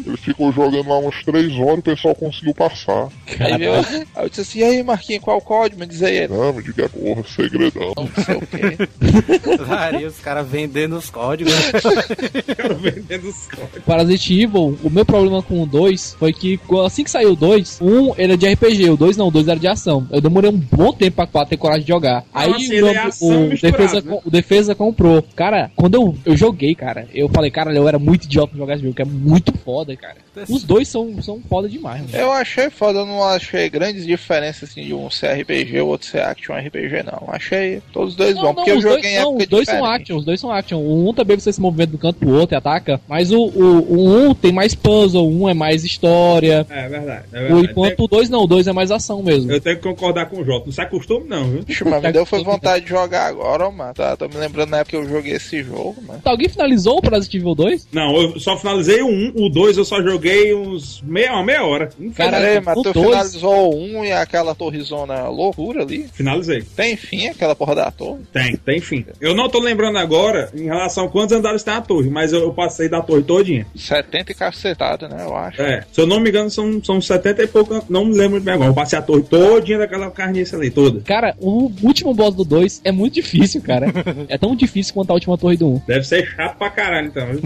Ele 0.06 0.16
ficou 0.18 0.52
jogando 0.52 0.88
lá 0.88 0.98
umas 0.98 1.22
três 1.24 1.56
horas 1.58 1.76
e 1.76 1.80
o 1.80 1.82
pessoal 1.82 2.14
conseguiu 2.14 2.54
passar. 2.54 3.08
Aí 3.38 3.62
eu, 3.64 3.74
aí 3.74 4.06
eu 4.16 4.28
disse 4.28 4.40
assim, 4.42 4.58
e 4.58 4.64
aí, 4.64 4.82
Marquinhos, 4.82 5.22
qual 5.22 5.38
o 5.38 5.42
código? 5.42 5.80
Me 5.80 5.86
diz 5.86 6.02
aí 6.02 6.16
ele. 6.16 6.34
Não, 6.34 6.52
me 6.52 6.62
diga, 6.62 6.88
porra, 6.88 7.22
segredão. 7.34 7.92
Não 7.96 8.24
sei 8.24 8.36
o 8.36 8.40
quê. 8.40 9.56
Daria 9.68 10.08
os 10.08 10.18
caras 10.18 10.46
vendendo 10.46 10.96
os 10.96 11.10
códigos. 11.10 11.52
Vendendo 12.80 13.28
os 13.28 13.46
códigos. 13.46 13.84
Parasite 13.84 14.40
Evil, 14.40 14.78
o 14.82 14.90
meu 14.90 15.04
problema 15.04 15.42
com 15.42 15.62
o 15.62 15.66
2 15.66 16.16
foi 16.18 16.32
que 16.32 16.58
assim 16.84 17.04
que 17.04 17.10
saiu 17.10 17.32
o 17.32 17.36
2, 17.36 17.80
um 17.80 18.14
era 18.16 18.36
de 18.36 18.48
RPG, 18.52 18.90
o 18.90 18.96
2 18.96 19.16
não, 19.16 19.28
o 19.28 19.30
2 19.30 19.48
era 19.48 19.58
de 19.58 19.68
ação. 19.68 20.06
Eu 20.10 20.20
demorei 20.20 20.50
um 20.50 20.56
bom 20.56 20.92
tempo 20.92 21.16
pra, 21.16 21.26
pra 21.26 21.46
ter 21.46 21.56
coragem 21.56 21.82
de 21.82 21.88
jogar. 21.88 22.24
Aí 22.32 22.50
assim, 22.50 22.68
o, 22.68 22.72
ele 22.72 22.88
é 22.88 23.08
o, 23.20 23.48
defesa, 23.50 24.00
né? 24.00 24.20
o 24.24 24.30
Defesa 24.30 24.74
comprou. 24.74 25.22
Cara, 25.34 25.70
quando 25.76 25.94
eu, 25.94 26.16
eu 26.24 26.36
joguei, 26.36 26.74
cara, 26.74 27.08
eu 27.14 27.28
falei, 27.28 27.50
cara, 27.50 27.74
eu 27.74 27.88
era 27.88 27.98
muito 27.98 28.24
idiota 28.24 28.48
pra 28.48 28.58
jogar 28.58 28.74
esse 28.74 28.82
jogo, 28.82 28.94
que 28.94 29.02
é 29.02 29.06
muito 29.06 29.56
foda, 29.58 29.94
cara. 29.96 30.16
Os 30.48 30.64
dois 30.64 30.88
são, 30.88 31.20
são 31.22 31.40
foda 31.48 31.68
demais, 31.68 32.00
mano. 32.02 32.16
Eu 32.16 32.32
achei 32.32 32.70
foda, 32.70 33.00
eu 33.00 33.06
não 33.06 33.22
achei 33.22 33.68
grandes 33.68 34.06
diferenças 34.06 34.70
assim 34.70 34.84
de 34.84 34.94
um 34.94 35.10
ser 35.10 35.40
RPG 35.40 35.80
ou 35.80 35.88
outro 35.88 36.08
ser 36.08 36.22
action 36.22 36.54
RPG, 36.54 37.02
não. 37.04 37.19
Achei 37.28 37.80
todos 37.92 38.10
os 38.10 38.16
dois 38.16 38.34
bons, 38.34 38.54
porque 38.54 38.70
eu 38.70 38.76
os 38.78 38.82
joguei 38.82 39.00
dois, 39.02 39.12
em 39.12 39.16
não, 39.18 39.28
época 39.30 39.42
os 39.44 39.48
dois 39.48 39.66
são 39.66 39.74
diferente. 39.76 40.00
action, 40.02 40.16
os 40.16 40.24
dois 40.24 40.40
são 40.40 40.50
action. 40.52 40.78
O 40.78 41.08
um 41.08 41.14
também 41.14 41.38
você 41.38 41.52
se 41.52 41.60
movimenta 41.60 41.94
um 41.94 41.98
canto 41.98 42.18
pro 42.18 42.30
outro 42.30 42.54
e 42.54 42.58
ataca, 42.58 43.00
mas 43.08 43.30
o, 43.32 43.38
o, 43.40 43.92
o 43.92 44.08
um 44.28 44.34
tem 44.34 44.52
mais 44.52 44.74
puzzle, 44.74 45.26
o 45.26 45.42
um 45.42 45.48
é 45.48 45.54
mais 45.54 45.84
história. 45.84 46.66
É 46.70 46.88
verdade. 46.88 47.24
É 47.32 47.38
O, 47.38 47.42
verdade. 47.42 47.66
enquanto 47.70 48.04
o 48.04 48.08
dois 48.08 48.28
não, 48.30 48.44
o 48.44 48.46
dois 48.46 48.66
é 48.66 48.72
mais 48.72 48.90
ação 48.90 49.22
mesmo. 49.22 49.50
Eu 49.50 49.60
tenho 49.60 49.76
que 49.76 49.82
concordar 49.82 50.26
com 50.26 50.40
o 50.40 50.44
Jota. 50.44 50.66
Não 50.66 50.72
se 50.72 50.80
acostume, 50.80 51.26
não, 51.28 51.44
viu? 51.50 51.62
Vixe, 51.62 51.84
mas 51.84 52.02
me 52.02 52.12
deu 52.12 52.24
foi 52.26 52.42
vontade 52.42 52.84
de 52.84 52.90
jogar 52.90 53.26
agora, 53.26 53.66
ó, 53.66 53.70
mano. 53.70 53.94
Tá, 53.94 54.16
tô 54.16 54.28
me 54.28 54.36
lembrando 54.36 54.70
na 54.70 54.78
época 54.78 54.90
que 54.98 55.04
eu 55.04 55.08
joguei 55.08 55.32
esse 55.34 55.62
jogo, 55.62 55.96
mano. 56.06 56.20
Alguém 56.24 56.48
finalizou 56.48 56.98
o 56.98 57.02
Parasite 57.02 57.36
Evil 57.36 57.54
2? 57.54 57.88
Não, 57.92 58.14
eu 58.16 58.40
só 58.40 58.56
finalizei 58.56 59.02
o 59.02 59.08
1, 59.08 59.32
o 59.36 59.48
2 59.48 59.76
eu 59.78 59.84
só 59.84 60.00
joguei 60.02 60.54
uns 60.54 61.00
meia, 61.02 61.32
uma 61.32 61.44
meia 61.44 61.64
hora. 61.64 61.90
Não 61.98 62.10
Cara, 62.12 62.38
Peraí, 62.38 62.60
mas 62.60 62.76
o 62.78 62.82
tu 62.82 62.92
dois- 62.92 63.06
finalizou 63.08 63.74
o 63.74 63.98
1 64.00 64.04
e 64.04 64.12
aquela 64.12 64.54
torrezona 64.54 65.28
loucura 65.28 65.82
ali? 65.82 66.06
Finalizei. 66.12 66.62
Tem 66.76 66.96
fim 67.10 67.26
aquela 67.26 67.56
porra 67.56 67.74
da 67.74 67.90
torre? 67.90 68.20
Tem, 68.32 68.56
tem 68.56 68.80
fim. 68.80 69.04
Eu 69.20 69.34
não 69.34 69.48
tô 69.48 69.58
lembrando 69.58 69.98
agora 69.98 70.48
em 70.54 70.64
relação 70.64 71.06
a 71.06 71.08
quantos 71.08 71.36
andares 71.36 71.64
tem 71.64 71.74
a 71.74 71.80
torre, 71.80 72.08
mas 72.08 72.32
eu, 72.32 72.40
eu 72.40 72.52
passei 72.52 72.88
da 72.88 73.02
torre 73.02 73.22
todinha. 73.22 73.66
70 73.74 74.30
e 74.30 74.34
cacetada, 74.34 75.08
né, 75.08 75.24
eu 75.24 75.36
acho. 75.36 75.60
É, 75.60 75.84
se 75.92 76.00
eu 76.00 76.06
não 76.06 76.20
me 76.20 76.30
engano, 76.30 76.50
são, 76.50 76.82
são 76.82 77.00
70 77.00 77.42
e 77.42 77.46
pouco, 77.48 77.84
não 77.88 78.04
me 78.04 78.14
lembro 78.16 78.40
bem 78.40 78.54
agora. 78.54 78.70
Eu 78.70 78.74
passei 78.74 78.98
a 78.98 79.02
torre 79.02 79.22
todinha 79.22 79.78
daquela 79.78 80.10
carniça 80.10 80.56
ali, 80.56 80.70
toda. 80.70 81.00
Cara, 81.00 81.34
o 81.40 81.72
último 81.82 82.14
boss 82.14 82.34
do 82.34 82.44
2 82.44 82.82
é 82.84 82.92
muito 82.92 83.14
difícil, 83.14 83.60
cara. 83.60 83.86
é 84.28 84.38
tão 84.38 84.54
difícil 84.54 84.94
quanto 84.94 85.10
a 85.10 85.14
última 85.14 85.36
torre 85.36 85.56
do 85.56 85.66
1. 85.66 85.74
Um. 85.74 85.82
Deve 85.86 86.04
ser 86.04 86.26
chato 86.26 86.56
pra 86.56 86.70
caralho, 86.70 87.08
então. 87.08 87.26
viu? 87.26 87.42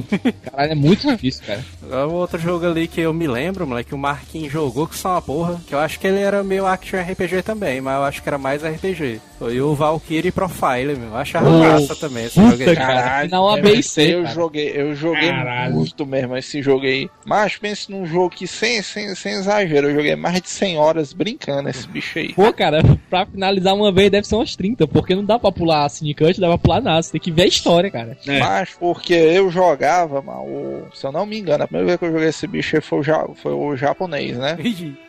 Caralho, 0.51 0.73
é 0.73 0.75
muito 0.75 1.07
difícil, 1.07 1.43
cara. 1.47 1.65
Agora, 1.83 2.09
o 2.09 2.13
outro 2.15 2.39
jogo 2.39 2.67
ali 2.67 2.87
que 2.87 3.01
eu 3.01 3.15
me 3.15 3.27
lembro, 3.27 3.67
moleque, 3.67 3.91
que 3.91 3.95
o 3.95 3.99
Marquinhos 3.99 4.53
jogou 4.53 4.87
que 4.87 4.97
são 4.97 5.13
uma 5.13 5.23
porra. 5.23 5.61
Que 5.67 5.75
eu 5.75 5.79
acho 5.79 5.99
que 5.99 6.07
ele 6.07 6.21
era 6.21 6.43
meio 6.43 6.67
action 6.67 7.01
RPG 7.01 7.43
também, 7.43 7.81
mas 7.81 7.97
eu 7.97 8.05
acho 8.05 8.23
que 8.23 8.29
era 8.29 8.39
mais 8.39 8.63
RPG. 8.63 9.21
Foi 9.45 9.61
o 9.61 9.75
Valkyrie 9.75 10.33
Profile, 10.33 10.95
meu. 10.97 11.11
Eu 11.11 11.17
achava 11.17 11.51
Nossa, 11.51 11.73
massa 11.73 11.97
também 11.97 12.25
esse 12.25 12.37
jogo 12.37 12.53
aí. 12.53 12.59
puta, 12.59 12.75
cara. 12.77 13.23
Final 13.25 13.49
A, 13.51 13.61
B 13.61 13.73
e 13.75 13.83
C, 13.83 14.15
Eu 14.15 14.23
cara. 14.23 14.35
joguei, 14.35 14.73
eu 14.75 14.95
joguei 14.95 15.29
Caralho. 15.29 15.75
muito 15.75 16.07
mesmo 16.07 16.35
esse 16.37 16.63
jogo 16.63 16.87
aí. 16.87 17.11
Mas 17.27 17.57
pense 17.57 17.91
num 17.91 18.07
jogo 18.07 18.31
que 18.31 18.47
sem, 18.47 18.81
sem, 18.81 19.15
sem 19.15 19.35
exagero, 19.35 19.91
eu 19.91 19.95
joguei 19.97 20.17
mais 20.17 20.41
de 20.41 20.49
100 20.49 20.79
horas 20.79 21.13
brincando 21.13 21.69
esse 21.69 21.87
bicho 21.87 22.19
aí. 22.19 22.33
Pô, 22.33 22.51
cara, 22.55 22.81
pra 23.11 23.27
finalizar 23.27 23.75
uma 23.75 23.93
vez 23.93 24.11
deve 24.11 24.27
ser 24.27 24.35
umas 24.37 24.57
30, 24.57 24.87
porque 24.89 25.15
não 25.15 25.25
dá 25.25 25.39
pra 25.39 25.53
pular 25.53 25.87
Syndicate, 25.91 26.41
não 26.41 26.49
dá 26.49 26.57
pra 26.57 26.63
pular 26.65 26.81
nada. 26.81 27.03
Você 27.03 27.13
tem 27.13 27.21
que 27.21 27.31
ver 27.31 27.43
a 27.43 27.47
história, 27.47 27.91
cara. 27.91 28.17
É. 28.27 28.39
Mas 28.39 28.71
porque 28.81 29.13
eu 29.13 29.51
jogava, 29.51 30.23
mano, 30.23 30.41
o- 30.41 30.87
se 30.95 31.07
eu 31.07 31.13
não 31.13 31.27
me 31.27 31.39
engano, 31.39 31.65
a 31.65 31.69
primeira 31.69 31.87
vez 31.87 31.99
que 31.99 32.05
eu 32.07 32.13
joguei 32.13 32.29
esse 32.29 32.47
bicho 32.47 32.77
aí 32.77 32.83
foi 32.83 32.99
o, 33.01 33.03
ja- 33.03 33.29
foi 33.43 33.53
o 33.53 33.77
japonês, 33.77 34.39
né? 34.39 34.57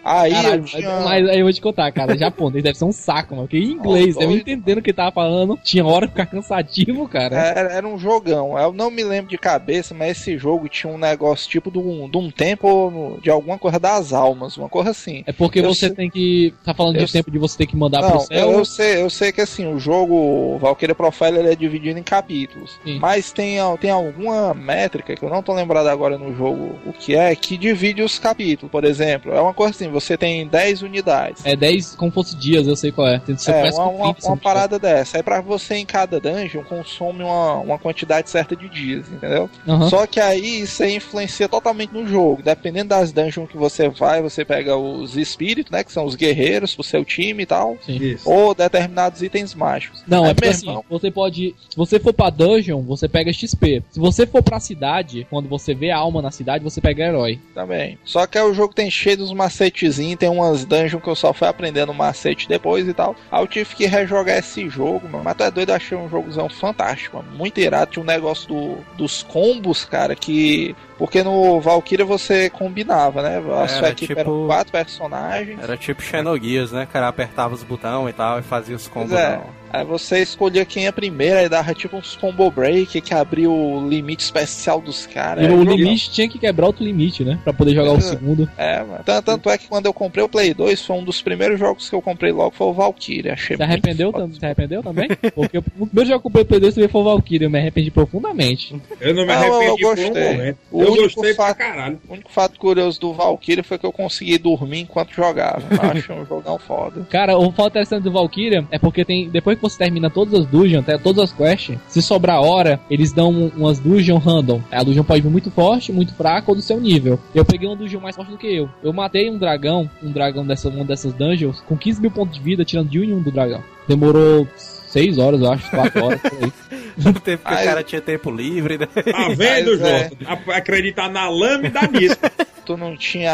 Aí 0.03 0.31
Caralho, 0.33 0.61
eu 0.61 0.65
tinha. 0.65 0.99
mas 0.99 1.29
aí 1.29 1.39
eu 1.39 1.45
vou 1.45 1.53
te 1.53 1.61
contar, 1.61 1.89
cara. 1.93 2.17
Japonês 2.17 2.63
deve 2.63 2.77
ser 2.77 2.85
um 2.85 2.91
saco, 2.91 3.33
mano. 3.35 3.47
Porque 3.47 3.57
em 3.57 3.71
inglês, 3.71 4.17
Ó, 4.17 4.24
eu 4.25 4.37
entendendo 4.37 4.77
o 4.79 4.81
que 4.81 4.93
tava 4.93 5.11
falando, 5.11 5.59
tinha 5.63 5.85
hora 5.85 6.05
de 6.05 6.11
ficar 6.11 6.25
cansativo, 6.25 7.07
cara. 7.07 7.35
Era, 7.35 7.71
era 7.73 7.87
um 7.87 7.97
jogão. 7.97 8.57
Eu 8.57 8.73
não 8.73 8.89
me 8.91 9.03
lembro 9.03 9.29
de 9.29 9.37
cabeça, 9.37 9.93
mas 9.93 10.17
esse 10.17 10.37
jogo 10.37 10.67
tinha 10.69 10.91
um 10.91 10.97
negócio 10.97 11.49
tipo 11.49 11.69
de 11.71 11.77
um, 11.77 12.09
de 12.09 12.17
um 12.17 12.29
tempo 12.31 13.19
de 13.21 13.29
alguma 13.29 13.57
coisa 13.57 13.79
das 13.79 14.13
almas, 14.13 14.57
uma 14.57 14.69
coisa 14.69 14.91
assim. 14.91 15.23
É 15.25 15.31
porque 15.31 15.59
Eu 15.59 15.73
você 15.73 15.87
sei- 15.87 15.95
tem 15.95 16.09
que. 16.09 16.53
Tá 16.63 16.73
falando 16.73 16.97
Eu 16.97 17.05
de 17.05 17.11
tempo 17.11 17.31
de 17.31 17.37
você 17.37 17.57
ter 17.57 17.65
que 17.67 17.75
mandar 17.75 17.99
pro 18.01 18.09
Não, 18.15 18.19
céu. 18.19 18.51
eu, 18.51 18.57
eu 18.59 18.65
sei, 18.65 19.01
eu 19.01 19.09
sei 19.09 19.31
que 19.31 19.41
assim, 19.41 19.65
o 19.71 19.79
jogo 19.79 20.57
Valkyria 20.59 20.95
Profile 20.95 21.37
ele 21.39 21.51
é 21.51 21.55
dividido 21.55 21.99
em 21.99 22.03
capítulos. 22.03 22.79
Sim. 22.83 22.99
Mas 22.99 23.31
tem, 23.31 23.57
tem 23.79 23.91
alguma 23.91 24.53
métrica 24.53 25.15
que 25.15 25.23
eu 25.23 25.29
não 25.29 25.41
tô 25.43 25.53
lembrado 25.53 25.87
agora 25.87 26.17
no 26.17 26.35
jogo 26.35 26.75
o 26.85 26.93
que 26.93 27.15
é 27.15 27.35
que 27.35 27.57
divide 27.57 28.01
os 28.01 28.17
capítulos, 28.19 28.71
por 28.71 28.83
exemplo. 28.83 29.33
É 29.33 29.41
uma 29.41 29.53
coisa 29.53 29.71
assim, 29.71 29.89
você 29.89 30.17
tem 30.17 30.47
10 30.47 30.81
unidades. 30.81 31.45
É 31.45 31.55
10 31.55 31.95
como 31.95 32.11
fosse 32.11 32.35
dias, 32.35 32.67
eu 32.67 32.75
sei 32.75 32.91
qual 32.91 33.07
é. 33.07 33.19
Tem, 33.19 33.35
você 33.37 33.51
É, 33.51 33.63
uma, 33.71 33.89
com 33.89 34.14
uma, 34.15 34.21
30, 34.21 34.21
se 34.21 34.27
uma 34.27 34.37
parada 34.37 34.79
dessa. 34.79 35.17
Aí 35.17 35.23
pra 35.23 35.41
você 35.41 35.75
em 35.75 35.85
cada 35.85 36.19
dungeon 36.19 36.63
consome 36.63 37.23
uma, 37.23 37.55
uma 37.55 37.79
quantidade 37.79 38.29
certa 38.29 38.55
de 38.55 38.69
dias, 38.69 39.07
entendeu? 39.09 39.49
Aham. 39.67 39.89
Só 39.89 40.07
que 40.07 40.19
aí 40.19 40.61
isso 40.61 40.83
aí 40.83 40.95
influencia 40.95 41.47
totalmente 41.47 41.93
no 41.93 42.07
jogo. 42.07 42.41
Dependendo 42.43 42.89
das 42.89 43.11
dungeons 43.11 43.49
que 43.49 43.57
você 43.57 43.89
vai, 43.89 44.21
você 44.21 44.45
pega 44.45 44.75
os 44.77 45.17
espíritos, 45.17 45.71
né? 45.71 45.83
Que 45.83 45.91
são 45.91 46.05
os 46.05 46.15
guerreiros 46.15 46.73
pro 46.73 46.83
seu 46.83 47.03
time 47.03 47.43
e 47.43 47.45
tal. 47.45 47.77
Sim. 47.85 48.17
Ou 48.25 48.53
determinados 48.53 49.21
itens 49.21 49.53
mágicos. 49.53 50.03
Não, 50.07 50.25
é 50.25 50.33
porque 50.33 50.47
meu 50.47 50.55
assim, 50.55 50.67
irmão, 50.67 50.85
você 50.89 51.11
pode. 51.11 51.55
Se 51.69 51.77
você 51.77 51.99
for 51.99 52.13
pra 52.13 52.29
dungeon, 52.29 52.81
você 52.81 53.07
pega 53.07 53.31
XP. 53.31 53.83
Se 53.89 53.99
você 53.99 54.25
for 54.25 54.43
pra 54.43 54.59
cidade, 54.59 55.27
quando 55.29 55.47
você 55.47 55.73
vê 55.73 55.91
a 55.91 55.97
alma 55.97 56.21
na 56.21 56.31
cidade, 56.31 56.63
você 56.63 56.81
pega 56.81 57.05
herói. 57.05 57.39
Também. 57.53 57.97
Só 58.03 58.25
que 58.27 58.37
aí 58.37 58.43
o 58.43 58.53
jogo 58.53 58.73
tem 58.73 58.89
cheio 58.89 59.17
dos 59.17 59.33
macetezinhos, 59.33 60.19
tem 60.19 60.29
umas 60.29 60.65
dungeons 60.65 61.01
que 61.01 61.09
eu 61.09 61.15
só 61.15 61.33
fui 61.33 61.47
aprendendo 61.47 61.93
macete 61.93 62.47
depois 62.47 62.87
e 62.87 62.93
tal. 62.93 63.15
Aí 63.31 63.41
eu 63.41 63.47
tive 63.47 63.75
que 63.75 63.85
rejogar 64.05 64.37
esse 64.37 64.69
jogo, 64.69 65.09
mano. 65.09 65.23
Mas 65.23 65.35
tu 65.35 65.43
é 65.43 65.51
doido, 65.51 65.71
achei 65.71 65.97
um 65.97 66.09
jogozão 66.09 66.47
fantástico, 66.47 67.17
mano. 67.17 67.29
Muito 67.31 67.59
irado. 67.59 67.91
Tinha 67.91 68.03
um 68.03 68.05
negócio 68.05 68.47
do, 68.47 68.77
dos 68.95 69.23
combos, 69.23 69.83
cara, 69.83 70.15
que. 70.15 70.75
Porque 70.97 71.23
no 71.23 71.59
Valkyria 71.59 72.05
você 72.05 72.49
combinava, 72.49 73.21
né? 73.21 73.37
A 73.37 73.57
Era 73.59 73.67
sua 73.67 73.89
equipe 73.89 74.07
tipo- 74.07 74.19
eram 74.19 74.47
quatro 74.47 74.71
personagens. 74.71 75.59
Era 75.61 75.75
tipo 75.75 76.01
Xenogears, 76.01 76.71
né? 76.71 76.83
O 76.83 76.87
cara 76.87 77.07
apertava 77.09 77.53
os 77.53 77.63
botões 77.63 78.09
e 78.09 78.13
tal 78.13 78.39
e 78.39 78.41
fazia 78.41 78.75
os 78.75 78.87
combos. 78.87 79.11
é. 79.13 79.39
Aí 79.73 79.83
você 79.83 80.19
escolhia 80.21 80.63
quem 80.63 80.83
ia 80.83 80.93
primeiro, 80.93 81.37
aí 81.37 81.49
dava 81.49 81.73
tipo 81.73 81.97
uns 81.97 82.15
combo 82.15 82.49
break 82.49 83.01
que 83.01 83.13
abria 83.13 83.49
o 83.49 83.85
limite 83.89 84.23
especial 84.23 84.79
dos 84.79 85.05
caras. 85.05 85.43
e 85.43 85.47
o 85.47 85.57
jogão. 85.57 85.75
limite 85.75 86.11
tinha 86.11 86.29
que 86.29 86.39
quebrar 86.39 86.67
outro 86.67 86.81
limite, 86.85 87.25
né? 87.25 87.37
Pra 87.43 87.51
poder 87.51 87.73
jogar 87.75 87.91
o 87.91 87.97
É. 87.97 88.01
segundo. 88.01 88.49
É, 88.57 88.77
mano. 88.81 89.03
Tanto, 89.05 89.25
tanto 89.25 89.49
é 89.49 89.57
que 89.57 89.67
quando 89.67 89.87
eu 89.87 89.93
comprei 89.93 90.23
o 90.23 90.29
Play 90.29 90.53
2, 90.53 90.85
foi 90.85 90.95
um 90.95 91.03
dos 91.03 91.21
primeiros 91.21 91.59
jogos 91.59 91.89
que 91.89 91.95
eu 91.95 92.01
comprei 92.01 92.31
logo, 92.31 92.51
foi 92.55 92.67
o 92.67 92.73
Valkyria. 92.73 93.33
Achei 93.33 93.57
Se 93.57 93.63
arrependeu, 93.63 94.13
tam- 94.13 94.31
se 94.31 94.45
arrependeu 94.45 94.81
também? 94.81 95.09
Porque 95.35 95.57
o 95.57 95.61
primeiro 95.61 96.05
jogo 96.05 96.07
que 96.07 96.13
eu 96.13 96.19
comprei 96.21 96.43
o 96.43 96.45
Play 96.45 96.59
2 96.61 96.73
também 96.75 96.87
foi 96.89 97.01
o 97.01 97.03
Valkyrie, 97.03 97.43
eu 97.45 97.49
me 97.49 97.59
arrependi 97.59 97.91
profundamente. 97.91 98.73
Eu 99.01 99.13
não 99.13 99.23
me 99.25 99.27
Não, 99.33 99.43
eu 99.43 99.55
arrependi 99.55 99.81
por 99.81 99.91
um 99.91 99.95
gostei. 100.03 100.31
momento. 100.37 100.57
O 100.71 100.84
Eu 100.85 100.95
gostei 101.03 101.33
pra 101.33 101.45
fato- 101.47 101.57
caralho. 101.57 101.99
O 102.07 102.13
único 102.13 102.31
fato 102.31 102.59
curioso 102.59 102.99
do 102.99 103.13
Valkyria 103.13 103.63
foi 103.63 103.77
que 103.77 103.85
eu 103.85 103.91
consegui 103.91 104.37
dormir 104.37 104.79
enquanto 104.81 105.11
jogava. 105.13 105.63
Eu 105.71 105.81
achei 105.91 106.15
um 106.15 106.25
jogão 106.25 106.57
foda. 106.59 107.05
Cara, 107.09 107.37
o 107.37 107.51
fato 107.51 107.69
interessante 107.69 108.03
do 108.03 108.11
Valkyria 108.11 108.65
é 108.71 108.77
porque 108.79 109.03
tem. 109.05 109.29
Depois 109.29 109.57
que 109.57 109.61
você 109.61 109.77
termina 109.77 110.09
todas 110.09 110.41
as 110.41 110.45
dungeons, 110.45 110.83
até 110.83 110.97
todas 110.97 111.23
as 111.25 111.33
quests, 111.33 111.77
se 111.87 112.01
sobrar 112.01 112.41
hora, 112.41 112.79
eles 112.89 113.11
dão 113.11 113.31
um- 113.31 113.51
umas 113.55 113.79
dungeons 113.79 114.23
random. 114.23 114.61
A 114.71 114.83
dungeon 114.83 115.03
pode 115.03 115.21
vir 115.21 115.29
muito 115.29 115.51
forte, 115.51 115.91
muito 115.91 116.13
fraca 116.13 116.51
ou 116.51 116.55
do 116.55 116.61
seu 116.61 116.79
nível. 116.79 117.19
Eu 117.33 117.45
peguei 117.45 117.67
uma 117.67 117.75
dungeon 117.75 117.99
mais 118.01 118.15
forte 118.15 118.31
do 118.31 118.37
que 118.37 118.47
eu. 118.47 118.69
Eu 118.83 118.93
matei 118.93 119.29
um 119.29 119.37
dragão, 119.37 119.89
um 120.03 120.11
dragão 120.11 120.45
dessa 120.45 120.69
uma 120.69 120.83
dessas 120.83 121.13
dungeons, 121.13 121.61
com 121.61 121.77
15 121.77 122.01
mil 122.01 122.11
pontos 122.11 122.35
de 122.35 122.41
vida, 122.41 122.65
tirando 122.65 122.89
de 122.89 122.99
um 122.99 123.03
em 123.03 123.13
um 123.13 123.21
do 123.21 123.31
dragão. 123.31 123.63
Demorou 123.87 124.47
6 124.55 125.17
horas, 125.17 125.41
eu 125.41 125.51
acho, 125.51 125.69
4 125.69 126.03
horas 126.05 126.21
por 126.21 126.43
aí. 126.43 126.51
No 126.97 127.13
tempo 127.19 127.43
que 127.47 127.53
Ai, 127.53 127.63
o 127.63 127.67
cara 127.67 127.83
tinha 127.83 128.01
tempo 128.01 128.31
livre, 128.31 128.77
né? 128.77 128.87
Tá 128.87 129.27
vendo, 129.35 129.73
é. 129.85 130.09
Jota? 130.09 130.17
A- 130.51 130.57
Acreditar 130.57 131.09
na 131.09 131.29
lama 131.29 131.67
e 131.67 131.69
da 131.69 131.81
nisso. 131.87 132.17
Tu 132.65 132.75
não 132.77 132.97
tinha 132.97 133.31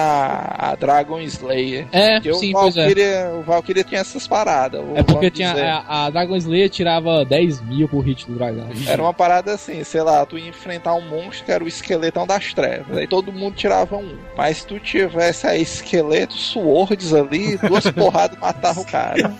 a 0.57 0.75
Dragon 0.75 1.19
Slayer. 1.21 1.87
É, 1.91 2.15
Porque 2.15 2.33
sim, 2.33 2.49
o, 2.49 2.59
pois 2.59 2.75
é. 2.77 2.81
Valkyria, 2.81 3.31
o 3.39 3.41
Valkyria 3.43 3.83
tinha 3.83 4.01
essas 4.01 4.27
paradas. 4.27 4.81
É 4.95 5.03
porque 5.03 5.31
tinha 5.31 5.51
a, 5.87 6.05
a 6.05 6.09
Dragon 6.09 6.35
Slayer 6.35 6.69
tirava 6.69 7.23
10 7.25 7.61
mil 7.61 7.87
por 7.87 8.01
hit 8.01 8.27
do 8.27 8.33
dragão. 8.35 8.67
Era 8.87 9.01
uma 9.01 9.13
parada 9.13 9.53
assim, 9.53 9.83
sei 9.83 10.01
lá, 10.01 10.25
tu 10.25 10.37
ia 10.37 10.49
enfrentar 10.49 10.93
um 10.95 11.07
monstro 11.07 11.45
que 11.45 11.51
era 11.51 11.63
o 11.63 11.67
esqueletão 11.67 12.27
das 12.27 12.53
trevas. 12.53 12.97
Aí 12.97 13.07
todo 13.07 13.31
mundo 13.31 13.55
tirava 13.55 13.95
um. 13.97 14.15
Mas 14.35 14.57
se 14.57 14.67
tu 14.67 14.79
tivesse 14.79 15.47
aí 15.47 15.61
esqueletos, 15.61 16.47
swords 16.51 17.13
ali, 17.13 17.57
duas 17.57 17.89
porradas 17.91 18.37
matava 18.39 18.81
o 18.81 18.85
cara. 18.85 19.33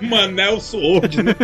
Manel 0.00 0.60
Sword, 0.60 1.22
né? 1.22 1.34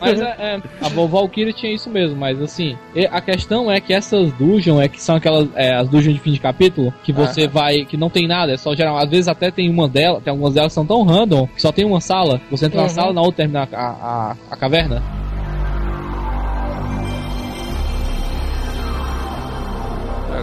Mas 0.00 0.20
é, 0.20 0.24
é, 0.38 0.62
a 0.80 0.88
Val- 0.88 1.08
Valkyrie 1.08 1.52
tinha 1.52 1.72
isso 1.74 1.90
mesmo, 1.90 2.16
mas 2.16 2.40
assim, 2.40 2.78
e- 2.94 3.06
a 3.06 3.20
questão 3.20 3.70
é 3.70 3.80
que 3.80 3.92
essas 3.92 4.32
dungeons 4.32 4.80
é 4.80 4.88
que 4.88 5.02
são 5.02 5.16
aquelas 5.16 5.48
é, 5.54 5.74
as 5.74 5.88
dungeons 5.88 6.14
de 6.14 6.20
fim 6.20 6.32
de 6.32 6.40
capítulo 6.40 6.94
que 7.08 7.12
você 7.14 7.44
Aham. 7.44 7.50
vai 7.50 7.84
que 7.86 7.96
não 7.96 8.10
tem 8.10 8.28
nada, 8.28 8.52
é 8.52 8.56
só 8.58 8.74
geral, 8.74 8.98
às 8.98 9.08
vezes 9.08 9.28
até 9.28 9.50
tem 9.50 9.70
uma 9.70 9.88
delas, 9.88 10.22
tem 10.22 10.30
algumas 10.30 10.52
delas 10.52 10.72
que 10.72 10.74
são 10.74 10.84
tão 10.84 11.02
random 11.04 11.46
que 11.46 11.62
só 11.62 11.72
tem 11.72 11.86
uma 11.86 12.02
sala, 12.02 12.38
você 12.50 12.66
entra 12.66 12.76
na 12.82 12.82
Uhum. 12.82 12.88
sala 12.90 13.12
na 13.14 13.20
outra 13.22 13.36
termina 13.36 13.66
a, 13.72 13.76
a, 13.76 14.36
a 14.50 14.56
caverna. 14.56 15.02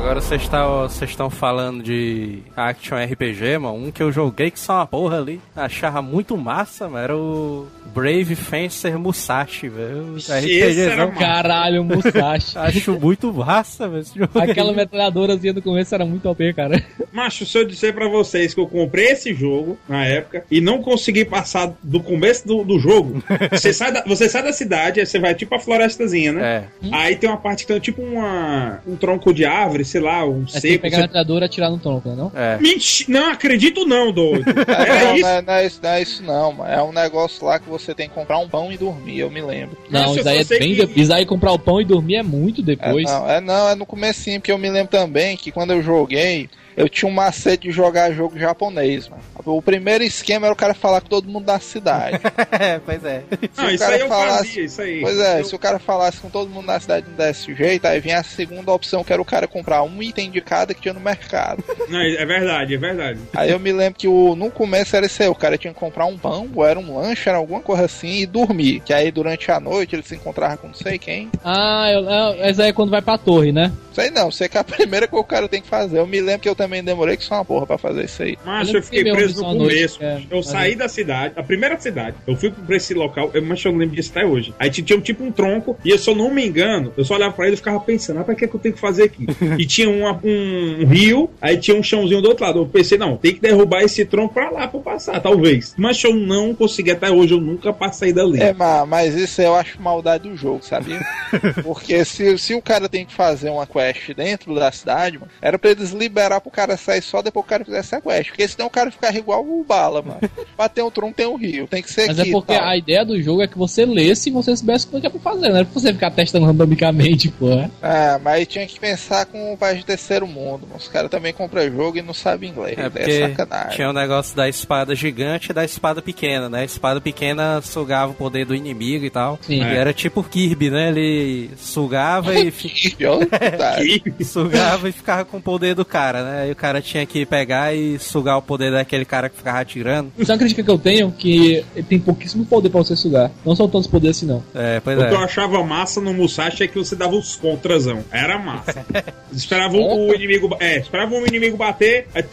Agora 0.06 0.22
vocês 0.22 0.43
estão 0.43 0.82
vocês 0.84 1.10
estão 1.10 1.32
falando 1.32 1.82
de 1.82 2.38
Action 2.56 2.95
RPG, 2.95 3.58
mano. 3.58 3.88
Um 3.88 3.91
que 3.91 4.03
eu 4.03 4.12
joguei 4.12 4.51
que 4.51 4.60
são 4.60 4.76
uma 4.76 4.86
porra 4.86 5.18
ali. 5.18 5.41
Achava 5.56 5.99
muito 5.99 6.38
massa, 6.38 6.88
mano. 6.88 7.03
Era 7.03 7.18
o 7.18 7.68
Brave 7.88 8.36
Fencer 8.36 8.99
Musashi, 8.99 9.68
velho. 9.68 10.16
RPGzão. 10.16 11.08
massa. 11.08 11.20
Caralho, 11.20 11.84
Musashi. 11.84 12.53
Acho 12.60 12.99
muito 12.99 13.34
massa, 13.34 13.89
velho. 13.89 14.06
Aquela 14.36 14.74
metralhadorazinha 14.74 15.53
do 15.53 15.62
começo 15.62 15.95
era 15.95 16.06
muito 16.06 16.30
OP, 16.30 16.53
cara. 16.53 16.86
Macho, 17.12 17.43
se 17.43 17.58
eu 17.58 17.66
disser 17.66 17.91
pra 17.91 18.08
vocês 18.08 18.53
que 18.53 18.60
eu 18.60 18.68
comprei 18.68 19.08
esse 19.08 19.34
jogo 19.34 19.76
na 19.89 20.06
época 20.06 20.45
e 20.51 20.62
não 20.62 20.84
consegui 20.84 21.26
passar 21.26 21.74
do 21.82 21.99
começo 21.99 22.45
do, 22.45 22.64
do 22.64 22.78
jogo, 22.78 23.24
você 23.49 23.74
sai, 23.74 23.91
da, 23.91 24.03
você 24.03 24.30
sai 24.30 24.43
da 24.43 24.53
cidade, 24.53 24.99
aí 24.99 25.06
você 25.06 25.18
vai 25.18 25.34
tipo 25.34 25.56
a 25.56 25.60
florestazinha, 25.60 26.34
né? 26.34 26.70
É. 26.84 26.89
Aí 26.91 27.16
tem 27.16 27.28
uma 27.28 27.38
parte 27.38 27.66
que 27.66 27.74
tem 27.74 27.80
tipo 27.80 28.03
uma, 28.03 28.82
um 28.86 28.95
tronco 28.95 29.34
de 29.34 29.45
árvore, 29.45 29.84
sei 29.96 30.02
lá, 30.02 30.26
um 30.26 30.43
É 30.43 30.46
tem 30.46 30.46
que 30.46 30.60
seco. 30.60 30.82
pegar 30.82 30.98
a 30.98 31.00
Você... 31.00 31.02
metralhadora 31.04 31.46
e 31.46 31.48
atirar 31.48 31.72
no 31.72 31.78
tronco, 31.78 32.10
né, 32.10 32.16
não? 32.18 32.32
É. 32.36 32.58
Menti- 32.60 33.10
Não 33.10 33.32
acredito 33.32 33.86
não, 33.86 34.12
doido. 34.12 34.43
É, 34.68 35.06
não, 35.06 35.16
isso. 35.16 35.22
não, 35.24 35.30
é, 35.30 35.41
não 35.41 35.54
é 35.54 35.66
isso, 35.66 35.80
não 35.82 35.89
é 35.89 36.02
isso 36.02 36.24
não, 36.24 36.52
mano. 36.54 36.72
É 36.72 36.84
um 36.84 36.91
negócio 36.91 37.46
lá 37.46 37.60
que 37.60 37.70
você 37.70 37.93
tem 37.93 38.10
que 38.10 38.14
comprar 38.16 38.39
um 38.39 38.50
pão 38.50 38.72
e 38.72 38.78
dormir, 38.78 39.20
eu 39.20 39.32
me 39.32 39.41
lembro. 39.41 39.78
Não, 39.89 40.02
Nossa, 40.08 40.20
isso 40.20 40.30
aí 40.30 40.38
é 40.39 40.43
bem 40.43 40.60
que- 40.72 40.76
depois. 40.82 40.98
Isso 40.98 41.14
aí 41.14 41.26
comprar 41.26 41.52
o 41.54 41.60
pão 41.60 41.80
e 41.80 41.86
dormir 41.86 42.16
é 42.16 42.24
muito 42.24 42.62
É, 42.62 42.64
depois. 42.64 43.06
não, 43.06 43.30
é 43.30 43.39
não, 43.41 43.70
é 43.70 43.76
no 43.76 43.86
comecinho, 43.86 44.39
porque 44.41 44.52
eu 44.52 44.58
me 44.58 44.70
lembro 44.70 44.89
também 44.91 45.38
que 45.38 45.52
quando 45.52 45.72
eu 45.72 45.82
joguei, 45.82 46.50
eu 46.78 46.88
tinha 46.89 47.09
um 47.09 47.13
macete 47.13 47.67
de 47.67 47.71
jogar 47.71 48.11
jogo 48.11 48.38
japonês, 48.38 49.07
mano. 49.07 49.21
O 49.45 49.61
primeiro 49.61 50.03
esquema 50.03 50.47
era 50.47 50.53
o 50.53 50.57
cara 50.57 50.73
falar 50.73 51.01
com 51.01 51.07
todo 51.07 51.28
mundo 51.30 51.45
da 51.45 51.59
cidade. 51.59 52.19
É, 52.51 52.80
pois 52.80 53.03
é. 53.03 53.23
Se 53.53 53.61
Não, 53.61 53.65
o 53.67 53.71
isso 53.71 53.84
cara 53.84 53.95
aí 53.95 54.01
eu 54.01 54.07
falasse- 54.07 54.38
fazia, 54.47 54.63
isso 54.63 54.82
aí. 54.82 55.01
Pois 55.01 55.19
é, 55.19 55.39
Eu- 55.41 55.45
se 55.45 55.55
o 55.55 55.59
cara 55.59 55.78
falasse 55.80 56.17
com 56.19 56.30
todo 56.30 56.49
mundo 56.49 56.65
na 56.65 56.80
cidade 56.80 57.05
desse 57.11 57.53
jeito, 57.53 57.86
aí 57.86 57.99
vinha 57.99 58.19
a 58.19 58.23
segunda 58.23 58.71
opção, 58.71 59.03
que 59.03 59.11
era 59.11 59.21
o 59.21 59.26
cara 59.26 59.47
comprar 59.47 59.84
um 59.84 60.01
item 60.01 60.32
de 60.32 60.39
cada 60.41 60.73
que 60.73 60.82
tinha 60.82 60.93
no 60.93 60.99
mercado. 60.99 61.63
Não, 61.89 61.99
é 62.01 62.26
verdade, 62.26 62.73
é 62.76 62.78
verdade. 62.78 63.19
Aí 63.36 63.51
eu 63.51 63.59
me 63.59 63.71
lembro 63.73 63.99
que 63.99 64.07
o, 64.07 64.36
no 64.36 64.49
começo 64.49 64.95
era 64.95 65.05
isso 65.05 65.21
aí, 65.21 65.28
o 65.30 65.36
cara 65.36 65.57
tinha 65.57 65.73
que 65.73 65.80
comprar 65.80 66.05
um 66.05 66.17
pão, 66.17 66.49
ou 66.55 66.65
era 66.65 66.80
um 66.80 66.97
lanche, 66.97 67.28
era 67.28 67.38
alguma 67.38 67.59
coisa 67.59 67.86
assim, 67.86 68.19
e 68.21 68.26
dormir. 68.26 68.80
Que 68.86 68.93
aí 68.93 69.11
durante 69.11 69.51
a 69.51 69.59
noite 69.59 69.95
ele 69.95 70.03
se 70.03 70.15
encontrava 70.15 70.57
com 70.57 70.67
não 70.67 70.73
sei 70.76 70.97
quem. 70.97 71.30
Ah, 71.43 71.89
eu, 71.91 72.09
é, 72.09 72.49
essa 72.49 72.63
aí 72.63 72.69
é 72.69 72.73
quando 72.73 72.89
vai 72.91 73.01
pra 73.01 73.17
torre, 73.17 73.51
né? 73.51 73.71
Sei 73.93 74.09
não, 74.11 74.30
sei 74.32 74.47
que 74.49 74.57
é 74.57 74.61
a 74.61 74.63
primeira 74.65 75.07
que 75.07 75.15
o 75.15 75.23
cara 75.23 75.47
tem 75.47 75.61
que 75.61 75.67
fazer. 75.67 75.99
Eu 75.99 76.07
me 76.07 76.19
lembro 76.21 76.41
que 76.41 76.49
eu 76.49 76.55
também 76.55 76.64
demorei 76.84 77.18
que 77.18 77.24
só 77.24 77.36
uma 77.36 77.45
porra 77.45 77.66
pra 77.66 77.78
fazer 77.78 78.05
isso 78.05 78.22
aí. 78.24 78.38
Mas 78.45 78.70
Eu 78.70 78.76
eu 78.76 78.84
fiquei 78.84 79.03
preso 79.11 79.41
no 79.41 79.49
à 79.49 79.53
noite, 79.53 79.76
começo. 79.76 80.03
é, 80.03 80.22
eu 80.30 80.43
saí 80.43 80.74
é. 80.74 80.76
da 80.76 80.88
cidade, 80.88 81.34
a 81.38 81.43
primeira 81.43 81.80
cidade. 81.80 82.16
Eu 82.28 82.36
fui 82.36 82.51
pra 82.51 82.76
esse 82.76 82.93
local, 82.93 83.32
eu, 83.34 83.41
mas 83.43 83.63
eu 83.63 83.72
lembro 83.76 83.95
disso 83.95 84.11
até 84.16 84.26
hoje. 84.26 84.53
Aí 84.59 84.70
tinha 84.70 84.99
tipo 85.01 85.24
um 85.24 85.32
tronco, 85.32 85.78
e 85.84 85.89
eu, 85.89 85.97
se 85.97 86.09
eu 86.09 86.16
não 86.16 86.30
me 86.32 86.45
engano, 86.45 86.93
eu 86.97 87.03
só 87.05 87.16
olhava 87.16 87.34
pra 87.34 87.45
ele 87.45 87.53
e 87.55 87.57
ficava 87.57 87.80
pensando, 87.80 88.20
ah, 88.20 88.24
pra 88.24 88.36
que, 88.36 88.47
que 88.47 88.55
eu 88.55 88.59
tenho 88.59 88.74
que 88.76 88.80
fazer 88.82 89.03
aqui? 89.03 89.26
e 89.57 89.66
tinha 89.66 89.89
uma- 89.89 90.20
um, 90.24 90.82
um 90.82 90.86
rio, 90.88 91.30
aí 91.41 91.57
tinha 91.57 91.76
um 91.78 91.84
chãozinho 91.84 92.22
do 92.22 92.30
outro 92.30 92.45
lado. 92.45 92.59
Eu 92.59 92.66
pensei, 92.68 92.97
não, 92.97 93.18
tem 93.18 93.34
que 93.34 93.39
derrubar 93.41 93.82
esse 93.84 94.05
tronco 94.05 94.34
pra 94.34 94.49
lá 94.49 94.68
pra 94.68 94.80
eu 94.80 94.84
passar, 94.84 95.20
talvez. 95.22 95.74
Mas 95.78 96.03
eu 96.03 96.13
não 96.16 96.53
consegui 96.55 96.91
até 96.91 97.09
hoje, 97.11 97.34
eu 97.34 97.41
nunca 97.41 97.72
passei 97.74 98.11
dali. 98.13 98.41
É, 98.41 98.53
ma- 98.53 98.86
mas 98.86 99.16
isso 99.16 99.41
eu 99.41 99.55
acho 99.55 99.82
maldade 99.82 100.30
do 100.30 100.36
jogo, 100.36 100.63
sabia? 100.63 100.99
Porque 101.63 102.03
se, 102.05 102.38
se 102.38 102.53
o 102.53 102.61
cara 102.61 102.88
tem 102.89 103.05
que 103.05 103.13
fazer 103.13 103.49
uma 103.49 103.66
quest 103.68 104.13
dentro 104.13 104.53
da 104.55 104.72
cidade, 104.72 105.18
mano, 105.20 105.32
era 105.41 105.57
pra 105.57 105.72
eles 105.72 105.91
liberar 105.91 106.41
pro 106.41 106.51
cara 106.56 106.78
sair 106.78 107.01
só 107.01 107.22
depois 107.22 107.43
que 107.45 107.47
o 107.47 107.49
cara 107.49 107.66
fizesse 107.66 107.95
a 107.95 108.01
quest. 108.01 108.30
Porque 108.30 108.47
senão 108.47 108.68
o 108.68 108.70
cara 108.70 108.91
ficar 108.91 109.14
igual 109.16 109.43
o 109.45 109.64
bala, 109.64 110.01
mano. 110.01 110.20
Bater 110.58 110.84
um 110.84 110.91
tronco 110.91 111.14
tem 111.16 111.26
um 111.28 111.36
rio, 111.36 111.68
tem 111.68 111.82
que 111.84 111.91
ser 111.91 112.08
Mas 112.08 112.20
aqui. 112.20 112.30
é 112.30 112.32
porque 112.32 112.53
tal. 112.53 112.64
a 112.68 112.78
ideia 112.78 113.03
do 113.06 113.22
jogo 113.22 113.41
é 113.41 113.47
que 113.47 113.58
você 113.58 113.86
lesse 113.86 114.30
e 114.30 114.32
você 114.32 114.56
soubesse 114.56 114.88
o 114.91 114.99
que 115.01 115.08
é 115.08 115.10
pra 115.10 115.20
fazer, 115.20 115.49
não 115.49 115.58
é 115.58 115.64
pra 115.64 115.74
você 115.74 115.93
ficar 115.93 116.12
testando 116.12 116.45
randomicamente, 116.45 117.30
pô. 117.30 117.49
é. 117.51 117.70
Ah, 117.82 118.20
mas 118.24 118.47
tinha 118.47 118.66
que 118.66 118.80
pensar 118.80 119.26
com 119.26 119.53
o 119.53 119.58
país 119.58 119.80
de 119.80 119.86
terceiro 119.86 120.28
mundo. 120.28 120.62
mano. 120.68 120.78
Os 120.78 120.88
caras 120.88 121.10
também 121.12 121.34
compram 121.34 121.70
jogo 121.72 121.97
e 121.97 122.01
não 122.01 122.14
sabem 122.14 122.49
inglês. 122.51 122.78
É 122.78 122.86
É, 122.86 122.89
porque 122.89 123.20
sacanagem. 123.30 123.76
tinha 123.76 123.89
o 123.89 123.93
negócio 123.93 124.36
da 124.36 124.47
espada 124.47 124.95
gigante 124.95 125.51
e 125.51 125.53
da 125.53 125.64
espada 125.66 126.01
pequena, 126.01 126.47
né? 126.49 126.62
A 126.62 126.66
espada 126.66 127.01
pequena 127.01 127.62
sugava 127.62 128.12
o 128.12 128.16
poder 128.16 128.45
do 128.45 128.56
inimigo 128.56 129.03
e 129.06 129.10
tal. 129.10 129.38
Sim. 129.41 129.60
E 129.62 129.64
É. 129.64 129.76
era 129.76 129.93
tipo 129.93 130.24
Kirby, 130.24 130.70
né? 130.70 130.89
Ele 130.89 131.49
sugava 131.58 132.34
e. 132.34 132.51
E- 134.20 134.24
sugava 134.24 134.89
e 134.89 134.91
ficava 134.91 135.26
com 135.26 135.38
o 135.38 135.41
poder 135.41 135.76
do 135.76 135.86
cara, 135.86 136.24
né? 136.24 136.45
Aí 136.46 136.52
o 136.52 136.56
cara 136.56 136.82
tinha 136.82 137.06
que 137.06 137.26
pegar 137.26 137.74
e 137.76 137.98
sugar 138.00 138.38
o 138.38 138.41
poder 138.41 138.72
daquele 138.72 139.04
cara 139.06 139.30
que 139.30 139.36
ficava 139.38 139.60
atirando. 139.60 140.12
Isso 140.18 140.32
é 140.32 140.34
uma 140.36 140.39
crítica 140.39 140.64
que 140.64 140.70
eu 140.70 140.78
tenho, 140.78 141.12
que 141.12 141.64
ele 141.76 141.86
tem 141.88 142.00
pouquíssimo 142.00 142.46
poder 142.46 142.70
pra 142.70 142.80
você 142.84 142.96
sugar. 142.96 143.32
Não 143.46 143.56
são 143.56 143.68
tantos 143.68 143.88
poderes 143.88 144.18
assim, 144.18 144.26
não. 144.26 144.43
É, 144.54 144.80
pois 144.80 144.98
O 144.98 145.08
que 145.08 145.14
eu 145.14 145.20
é. 145.22 145.24
achava 145.24 145.64
massa 145.64 146.00
no 146.00 146.14
Musashi 146.14 146.64
é 146.64 146.68
que 146.68 146.78
você 146.78 146.96
dava 146.96 147.16
os 147.16 147.36
contrazão. 147.36 148.04
Era 148.12 148.38
massa. 148.38 148.86
Esperava 149.34 149.76
esperava 149.76 149.78
o, 149.78 150.10
o 150.10 150.14
inimigo. 150.16 150.56
É, 150.60 150.78
esperava 150.78 151.14
o 151.16 151.26
inimigo 151.28 151.58
bater. 151.58 152.08
Aí, 152.14 152.24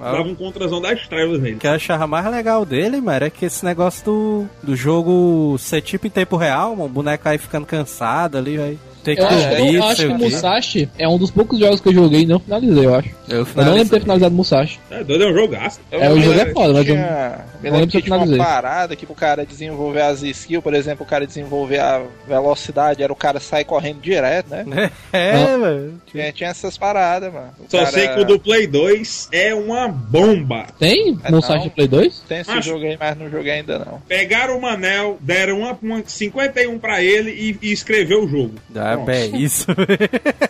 Ah. 0.00 0.12
dava 0.12 0.22
um 0.28 0.34
contrazão 0.34 0.80
das 0.80 1.06
trevas 1.06 1.40
nele. 1.40 1.56
O 1.56 1.58
que 1.58 1.66
eu 1.66 1.72
achava 1.72 2.06
mais 2.06 2.26
legal 2.30 2.64
dele, 2.64 2.98
mano, 3.00 3.10
era 3.16 3.30
que 3.30 3.44
esse 3.44 3.64
negócio 3.64 4.04
do, 4.04 4.46
do 4.62 4.76
jogo 4.76 5.56
ser 5.58 5.82
tipo 5.82 6.06
em 6.06 6.10
tempo 6.10 6.36
real, 6.36 6.70
mano, 6.76 6.84
o 6.86 6.88
boneco 6.88 7.28
aí 7.28 7.38
ficando 7.38 7.66
cansado 7.66 8.38
ali, 8.38 8.56
vai 8.56 8.78
ter 9.00 9.16
que 9.16 9.22
Eu, 9.22 9.26
acho- 9.28 9.48
cobrir, 9.48 9.74
eu 9.74 9.84
acho 9.84 10.02
que 10.06 10.12
o. 10.12 10.18
Musashi 10.18 10.88
é 10.98 11.08
um 11.08 11.18
dos 11.18 11.30
poucos 11.30 11.58
jogos 11.58 11.80
que 11.80 11.88
eu 11.88 11.94
joguei 11.94 12.20
e 12.22 12.26
não 12.26 12.38
finalizei, 12.38 12.86
eu 12.86 12.94
acho. 12.94 13.08
Eu 13.28 13.38
Eu 13.38 13.46
não 13.56 13.64
lembro 13.72 13.84
de 13.84 13.90
ter 13.90 14.00
finalizado 14.00 14.34
Musashi. 14.34 14.80
É 14.90 15.04
doido, 15.04 15.24
é 15.24 15.30
um 15.30 15.34
jogaço. 15.34 15.80
Eu 15.90 16.00
É, 16.02 16.10
o 16.12 16.20
jogo 16.20 16.40
é 16.40 16.46
foda, 16.52 16.84
que 16.84 16.92
mas 16.92 17.02
eu- 17.02 17.40
Me 17.60 17.68
eu 17.68 17.72
lembro 17.74 17.86
que 17.86 17.92
que 17.92 17.96
eu 17.98 18.02
tinha 18.02 18.16
uma 18.16 18.36
parada 18.44 18.96
que 18.96 19.04
pro 19.06 19.14
cara 19.14 19.44
desenvolver 19.44 20.00
as 20.02 20.22
skills, 20.22 20.62
por 20.62 20.72
exemplo, 20.74 21.04
o 21.04 21.08
cara 21.08 21.26
desenvolver 21.26 21.78
a 21.78 22.02
velocidade, 22.26 23.02
era 23.02 23.12
o 23.12 23.16
cara 23.16 23.38
sair 23.40 23.64
correndo 23.64 24.00
direto, 24.00 24.48
né? 24.50 24.64
É, 25.12 25.56
mano. 25.56 26.00
Tinha, 26.06 26.32
tinha 26.32 26.50
essas 26.50 26.76
paradas, 26.78 27.32
mano. 27.32 27.50
O 27.58 27.70
Só 27.70 27.78
cara- 27.78 27.90
sei 27.90 28.08
que 28.08 28.20
o 28.20 28.24
do 28.24 28.38
Play 28.40 28.66
2 28.66 29.28
é 29.32 29.54
uma 29.54 29.88
bomba. 29.88 30.66
Tem 30.78 31.18
É, 31.22 31.30
Musashi 31.30 31.58
não. 31.58 31.64
no 31.66 31.70
Play 31.70 31.88
2? 31.88 32.22
Tem 32.28 32.38
esse 32.40 32.50
Acho- 32.50 32.68
jogo 32.70 32.84
aí, 32.84 32.96
mas 32.98 33.18
não 33.18 33.30
joguei 33.30 33.52
ainda 33.52 33.78
não. 33.78 34.00
Pegaram 34.08 34.56
o 34.56 34.62
Manel, 34.62 35.18
deram 35.20 35.58
uma, 35.60 35.78
uma 35.82 36.02
51 36.06 36.78
pra 36.78 37.02
ele 37.02 37.30
e, 37.30 37.68
e 37.68 37.72
escreveu 37.72 38.24
o 38.24 38.28
jogo. 38.28 38.54
Ah, 38.94 39.12
é 39.12 39.26
isso. 39.26 39.66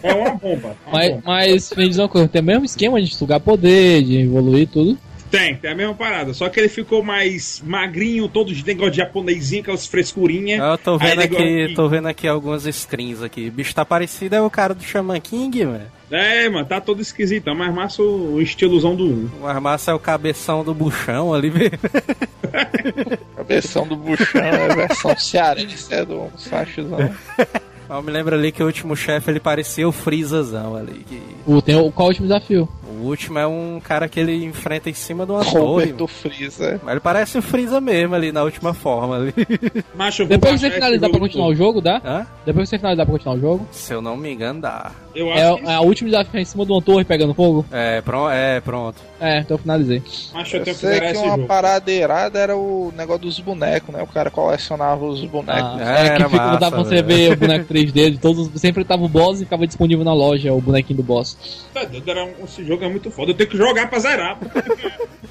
É 0.02 0.14
uma 0.14 0.30
bomba. 0.34 0.68
é 0.86 0.88
uma 0.88 0.92
Mas, 0.98 1.10
bomba. 1.10 1.22
mas 1.26 1.72
me 1.76 1.88
diz 1.88 1.98
uma 1.98 2.08
coisa, 2.08 2.28
tem 2.28 2.40
o 2.40 2.44
mesmo 2.44 2.64
esquema 2.64 3.00
de 3.02 3.14
sugar 3.14 3.40
poder, 3.40 4.02
de 4.02 4.18
evoluir 4.22 4.68
tudo. 4.68 4.98
Tem, 5.30 5.54
tem 5.54 5.70
a 5.70 5.74
mesma 5.76 5.94
parada. 5.94 6.34
Só 6.34 6.48
que 6.48 6.58
ele 6.58 6.68
ficou 6.68 7.04
mais 7.04 7.62
magrinho, 7.64 8.28
todo 8.28 8.52
de 8.52 8.66
negócio 8.66 8.90
de 8.90 8.96
japonesinho, 8.96 9.62
aquelas 9.62 9.86
frescurinhas. 9.86 10.58
Eu 10.60 10.76
tô 10.76 10.98
vendo 10.98 11.18
negócio 11.18 11.44
aqui, 11.44 11.68
que- 11.68 11.74
tô 11.74 11.88
vendo 11.88 12.08
aqui 12.08 12.26
algumas 12.26 12.64
screens 12.64 13.22
aqui. 13.22 13.46
O 13.46 13.52
bicho 13.52 13.72
tá 13.72 13.84
parecido, 13.84 14.34
é 14.34 14.40
o 14.42 14.50
cara 14.50 14.74
do 14.74 14.82
Shaman 14.82 15.20
King, 15.20 15.64
mano. 15.66 15.84
É, 16.10 16.48
mano, 16.48 16.66
tá 16.66 16.80
todo 16.80 17.00
esquisito. 17.00 17.54
Mas 17.54 17.72
massa 17.72 18.02
o, 18.02 18.40
estilozão 18.42 18.96
do 18.96 19.04
1. 19.06 19.30
O 19.42 19.46
armaço 19.46 19.88
é 19.88 19.94
o 19.94 20.00
cabeção 20.00 20.64
do 20.64 20.74
buchão 20.74 21.32
ali, 21.32 21.48
velho. 21.48 21.78
Cabeção 23.36 23.86
do 23.86 23.94
buchão 23.96 24.40
é 24.42 24.70
a 24.72 24.74
versão 24.74 25.16
cearense 25.16 25.94
é 25.94 26.04
do 26.04 26.26
Sachizão. 26.36 26.98
Eu 27.90 28.02
me 28.02 28.10
lembro 28.12 28.34
ali 28.36 28.52
que 28.52 28.62
o 28.62 28.66
último 28.66 28.94
chefe 28.96 29.30
ele 29.30 29.40
parecia 29.40 29.88
o 29.88 29.92
Freezazão 29.92 30.76
ali. 30.76 31.04
que- 31.08 31.20
O, 31.46 31.60
tem 31.60 31.74
o, 31.76 31.90
qual 31.90 32.06
é 32.06 32.08
o 32.08 32.10
último 32.10 32.26
desafio? 32.28 32.68
O 33.00 33.06
último 33.06 33.38
é 33.38 33.46
um 33.46 33.80
cara 33.82 34.08
que 34.08 34.18
ele 34.20 34.44
enfrenta 34.44 34.90
em 34.90 34.94
cima 34.94 35.24
de 35.24 35.32
uma 35.32 35.44
torre. 35.44 35.58
Robert 35.58 35.94
do 35.94 36.06
Freeza. 36.06 36.80
Mas 36.82 36.92
ele 36.92 37.00
parece 37.00 37.38
o 37.38 37.42
Freeza 37.42 37.80
mesmo 37.80 38.14
ali 38.14 38.30
na 38.32 38.42
última 38.42 38.74
forma 38.74 39.16
ali. 39.16 39.34
Macho, 39.94 40.26
Depois 40.26 40.54
que 40.54 40.60
você 40.60 40.70
finalizar 40.70 41.08
pra 41.10 41.18
continuar 41.18 41.46
o 41.48 41.54
jogo, 41.54 41.80
dá? 41.80 42.00
Hã? 42.04 42.26
Depois 42.44 42.64
que 42.68 42.70
você 42.70 42.78
finalizar 42.78 43.06
pra 43.06 43.12
continuar 43.12 43.36
o 43.36 43.40
jogo, 43.40 43.66
Se 43.70 43.92
eu 43.94 44.02
não 44.02 44.16
me 44.16 44.32
engano, 44.32 44.60
dá. 44.60 44.90
Eu 45.14 45.28
acho 45.32 45.40
é, 45.40 45.56
que 45.58 45.66
é 45.68 45.74
a 45.74 45.80
última 45.80 46.10
desafio 46.10 46.38
é 46.38 46.42
em 46.42 46.44
cima 46.44 46.64
de 46.66 46.72
uma 46.72 46.82
torre 46.82 47.04
pegando 47.04 47.34
fogo? 47.34 47.64
É, 47.72 48.00
pronto. 48.00 48.30
É, 48.30 48.60
pronto. 48.60 48.96
É, 49.20 49.40
então 49.40 49.54
eu 49.56 49.58
finalizei. 49.58 50.02
Macho, 50.32 50.56
eu 50.56 50.60
Eu 50.60 50.64
tenho 50.64 50.76
que 50.76 50.80
sei 50.80 51.00
que 51.00 51.06
esse 51.06 51.22
uma 51.24 51.36
jogo. 51.36 51.46
parada 51.48 51.90
irada 51.90 52.38
era 52.38 52.56
o 52.56 52.92
negócio 52.96 53.22
dos 53.22 53.40
bonecos, 53.40 53.92
né? 53.94 54.02
O 54.02 54.06
cara 54.06 54.30
colecionava 54.30 55.04
os 55.04 55.24
bonecos. 55.24 55.80
Ah, 55.80 55.98
É, 55.98 56.06
é, 56.06 56.10
que 56.10 56.10
era 56.22 56.28
fica, 56.28 56.42
massa, 56.42 56.58
dava 56.60 56.76
pra 56.76 56.84
você 56.84 57.02
ver 57.02 57.32
o 57.32 57.36
boneco 57.36 57.64
3D 57.84 58.10
de 58.12 58.18
todos. 58.18 58.48
Sempre 58.60 58.84
tava 58.84 59.04
o 59.04 59.08
boss 59.08 59.40
e 59.40 59.44
ficava 59.44 59.66
disponível 59.66 60.04
na 60.04 60.12
loja 60.14 60.52
o 60.52 60.60
bonequinho 60.60 60.98
do 60.98 61.02
boss. 61.02 61.36
Tá 61.72 61.84
doido, 61.84 62.10
era 62.10 62.24
um- 62.24 62.44
Esse 62.44 62.64
jogo 62.64 62.84
é 62.84 62.88
muito 62.88 63.10
foda. 63.10 63.30
Eu 63.30 63.34
tenho 63.36 63.48
que 63.50 63.56
jogar 63.56 63.88
pra 63.88 63.98
zerar. 63.98 64.38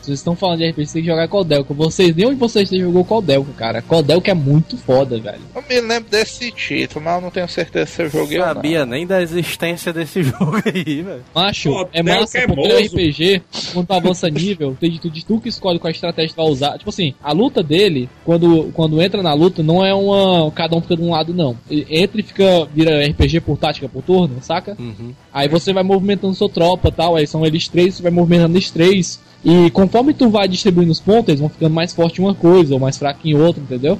Vocês 0.01 0.19
estão 0.19 0.35
falando 0.35 0.59
de 0.59 0.69
RPG, 0.69 0.85
você 0.87 0.93
tem 0.93 1.01
que 1.03 1.09
jogar 1.09 1.27
Codelca. 1.27 1.73
Vocês, 1.73 2.15
nenhum 2.15 2.29
de 2.29 2.35
vocês 2.35 2.69
jogou 2.69 3.03
Codelca, 3.03 3.51
cara. 3.57 3.81
Codelca 3.81 4.31
é 4.31 4.33
muito 4.33 4.77
foda, 4.77 5.19
velho. 5.19 5.41
Eu 5.53 5.63
me 5.67 5.81
lembro 5.81 6.09
desse 6.09 6.51
título, 6.51 7.03
mas 7.03 7.15
eu 7.15 7.21
não 7.21 7.29
tenho 7.31 7.47
certeza 7.49 7.85
se 7.85 8.01
eu 8.03 8.09
joguei 8.09 8.39
ou 8.39 8.45
não. 8.47 8.53
Sabia 8.55 8.85
nem 8.85 9.05
da 9.05 9.21
existência 9.21 9.91
desse 9.91 10.23
jogo 10.23 10.55
aí, 10.65 11.01
velho. 11.01 11.23
Macho, 11.35 11.69
Pô, 11.69 11.87
é 11.91 12.01
massa 12.01 12.37
é 12.39 12.47
porque. 12.47 12.69
RPG, 12.87 13.41
quando 13.73 13.87
tu 13.87 13.93
avança 13.93 14.29
nível, 14.29 14.75
tem 14.79 14.89
de 14.89 14.99
tu, 14.99 15.09
de 15.09 15.25
tu 15.25 15.39
que 15.39 15.49
escolhe 15.49 15.79
qual 15.79 15.91
estratégia 15.91 16.33
tu 16.33 16.37
vai 16.41 16.45
usar. 16.51 16.77
Tipo 16.77 16.89
assim, 16.89 17.13
a 17.21 17.31
luta 17.33 17.61
dele, 17.61 18.09
quando, 18.23 18.71
quando 18.73 19.01
entra 19.01 19.21
na 19.21 19.33
luta, 19.33 19.61
não 19.61 19.85
é 19.85 19.93
uma. 19.93 20.49
Cada 20.51 20.75
um 20.77 20.81
fica 20.81 20.95
de 20.95 21.03
um 21.03 21.11
lado, 21.11 21.33
não. 21.33 21.57
Ele 21.69 21.85
Entra 21.89 22.19
e 22.21 22.23
fica. 22.23 22.38
Vira 22.73 23.05
RPG 23.05 23.41
por 23.41 23.57
tática 23.57 23.89
por 23.89 24.03
turno, 24.03 24.37
saca? 24.41 24.75
Uhum. 24.79 25.13
Aí 25.33 25.47
você 25.47 25.73
vai 25.73 25.83
movimentando 25.83 26.33
sua 26.33 26.49
tropa 26.49 26.89
e 26.89 26.91
tal, 26.91 27.15
aí 27.15 27.27
são 27.27 27.45
eles 27.45 27.67
três, 27.67 27.95
você 27.95 28.03
vai 28.03 28.11
movimentando 28.11 28.55
eles 28.55 28.69
três. 28.69 29.19
E 29.43 29.69
conforme 29.71 30.13
tu 30.13 30.29
vai 30.29 30.47
distribuindo 30.47 30.91
os 30.91 30.99
pontos, 30.99 31.29
eles 31.29 31.39
vão 31.39 31.49
ficando 31.49 31.73
mais 31.73 31.93
forte 31.93 32.21
em 32.21 32.25
uma 32.25 32.35
coisa, 32.35 32.73
ou 32.73 32.79
mais 32.79 32.97
fraco 32.97 33.27
em 33.27 33.35
outra, 33.35 33.61
entendeu? 33.61 33.99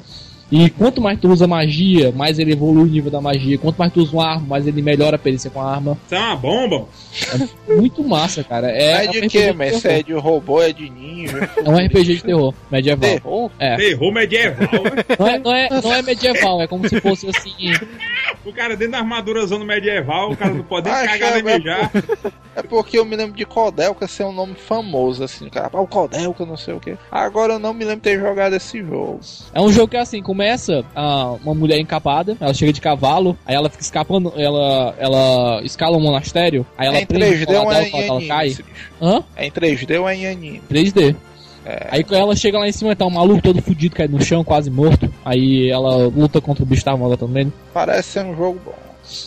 E 0.51 0.69
quanto 0.71 0.99
mais 0.99 1.19
tu 1.19 1.29
usa 1.29 1.45
magia, 1.45 2.11
mais 2.11 2.39
ele 2.39 2.53
evolui 2.53 2.83
o 2.83 2.87
nível 2.87 3.11
da 3.11 3.21
magia. 3.21 3.57
Quanto 3.57 3.77
mais 3.77 3.93
tu 3.93 3.99
usa 4.01 4.13
uma 4.13 4.25
arma, 4.27 4.47
mais 4.47 4.65
ele 4.65 4.81
melhora 4.81 5.15
a 5.15 5.19
perícia 5.19 5.49
com 5.51 5.61
a 5.61 5.71
arma. 5.75 5.97
Isso 6.05 6.15
é 6.15 6.19
uma 6.19 6.35
bomba. 6.35 6.87
Muito 7.67 8.03
massa, 8.03 8.43
cara. 8.43 8.71
É, 8.71 8.79
É, 8.81 9.05
é 9.05 9.07
de 9.07 9.27
que, 9.27 9.51
mas? 9.53 9.83
É 9.85 10.01
de 10.01 10.13
robô, 10.13 10.61
é 10.61 10.73
de 10.73 10.89
ninja. 10.89 11.49
É 11.63 11.69
um 11.69 11.75
RPG 11.77 12.15
de 12.15 12.23
terror 12.23 12.53
medieval. 12.71 13.09
Terror? 13.11 13.51
É. 13.59 13.75
Terror 13.75 14.11
medieval. 14.11 14.67
né? 14.83 15.03
Não 15.19 15.27
é, 15.27 15.39
não, 15.39 15.53
é, 15.55 15.69
não 15.83 15.93
é 15.93 16.01
medieval, 16.01 16.61
é 16.61 16.67
como 16.67 16.87
se 16.89 16.99
fosse 16.99 17.27
assim. 17.29 17.53
o 18.45 18.51
cara 18.51 18.75
dentro 18.75 18.93
da 18.93 18.99
armadura 18.99 19.43
usando 19.43 19.63
medieval, 19.65 20.31
o 20.31 20.37
cara 20.37 20.53
não 20.53 20.63
pode 20.63 20.89
nem 20.89 20.97
Acho 20.97 21.09
cagar 21.19 21.33
nem 21.35 21.43
que 21.43 21.49
é- 21.49 21.57
mijar. 21.59 21.91
É 22.55 22.63
porque 22.63 22.97
eu 22.97 23.05
me 23.05 23.15
lembro 23.15 23.35
de 23.37 23.45
Codelca 23.45 24.05
ser 24.07 24.23
um 24.25 24.33
nome 24.33 24.55
famoso, 24.55 25.23
assim, 25.23 25.47
o 25.47 25.51
cara. 25.51 25.69
Ah, 25.71 25.79
o 25.81 25.87
Codelca, 25.87 26.45
não 26.45 26.57
sei 26.57 26.73
o 26.73 26.79
que. 26.79 26.97
Agora 27.11 27.53
eu 27.53 27.59
não 27.59 27.73
me 27.73 27.85
lembro 27.85 27.97
de 28.01 28.01
ter 28.01 28.19
jogado 28.19 28.53
esse 28.55 28.79
jogo. 28.83 29.19
É 29.53 29.61
um 29.61 29.71
jogo 29.71 29.87
que 29.89 29.97
assim, 29.97 30.21
começa 30.39 30.85
ah, 30.95 31.35
uma 31.43 31.53
mulher 31.53 31.77
encapada, 31.79 32.37
ela 32.39 32.53
chega 32.53 32.71
de 32.71 32.79
cavalo, 32.79 33.37
aí 33.45 33.53
ela 33.53 33.69
fica 33.69 33.83
escapando, 33.83 34.31
ela, 34.37 34.95
ela 34.97 35.61
escala 35.65 35.97
um 35.97 35.99
monastério, 35.99 36.65
aí 36.77 36.87
ela 36.87 36.95
é 36.95 37.01
em 37.01 37.05
prende 37.05 37.45
3D 37.45 37.49
o 37.49 37.65
ou 37.65 37.73
é 37.73 37.89
em 37.89 38.05
ela 38.05 38.15
anime? 38.15 38.27
cai. 38.29 38.57
Hã? 39.01 39.23
É 39.35 39.47
em 39.47 39.51
3D 39.51 39.99
ou 39.99 40.07
é 40.07 40.15
em 40.15 40.27
anime? 40.27 40.61
3D. 40.71 41.13
É. 41.65 41.87
Aí 41.91 42.03
quando 42.05 42.21
ela 42.21 42.35
chega 42.37 42.57
lá 42.57 42.65
em 42.69 42.71
cima, 42.71 42.95
tá 42.95 43.05
um 43.05 43.09
maluco 43.09 43.41
todo 43.41 43.61
fudido, 43.61 43.97
cai 43.97 44.07
no 44.07 44.23
chão, 44.23 44.41
quase 44.45 44.71
morto. 44.71 45.13
Aí 45.25 45.69
ela 45.69 46.07
luta 46.07 46.39
contra 46.39 46.63
o 46.63 46.65
bicho 46.65 46.85
tava 46.85 47.09
matando 47.09 47.37
ele. 47.37 47.51
Parece 47.73 48.07
ser 48.07 48.23
um 48.23 48.33
jogo 48.33 48.61
bom. 48.63 48.75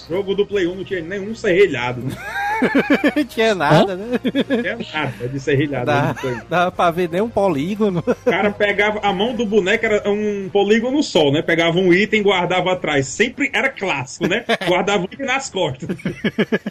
jogo 0.09 0.35
do 0.35 0.47
Play 0.47 0.67
1 0.67 0.75
não 0.75 0.83
tinha 0.83 1.03
nenhum 1.03 1.35
serrilhado. 1.35 2.03
Né? 2.63 3.13
Não 3.17 3.25
tinha 3.25 3.55
nada, 3.55 3.97
né? 3.97 4.21
Não 4.23 4.63
tinha 4.63 4.79
nada 4.93 5.29
de 5.29 5.41
serrilhado. 5.41 5.87
Dá, 5.87 6.09
no 6.09 6.15
Play 6.15 6.35
1. 6.35 6.41
dá 6.49 6.71
pra 6.71 6.91
ver 6.91 7.09
nem 7.11 7.21
um 7.21 7.29
polígono. 7.29 8.03
O 8.07 8.31
cara 8.31 8.51
pegava 8.51 9.01
a 9.01 9.13
mão 9.13 9.35
do 9.35 9.45
boneco, 9.45 9.85
era 9.85 10.09
um 10.09 10.49
polígono 10.53 11.03
só, 11.03 11.31
né? 11.31 11.43
Pegava 11.43 11.79
um 11.79 11.93
item 11.93 12.21
e 12.21 12.23
guardava 12.23 12.73
atrás. 12.73 13.07
Sempre 13.07 13.51
era 13.53 13.69
clássico, 13.69 14.27
né? 14.27 14.45
Guardava 14.67 15.03
o 15.03 15.09
item 15.13 15.27
nas 15.27 15.51
costas. 15.51 15.89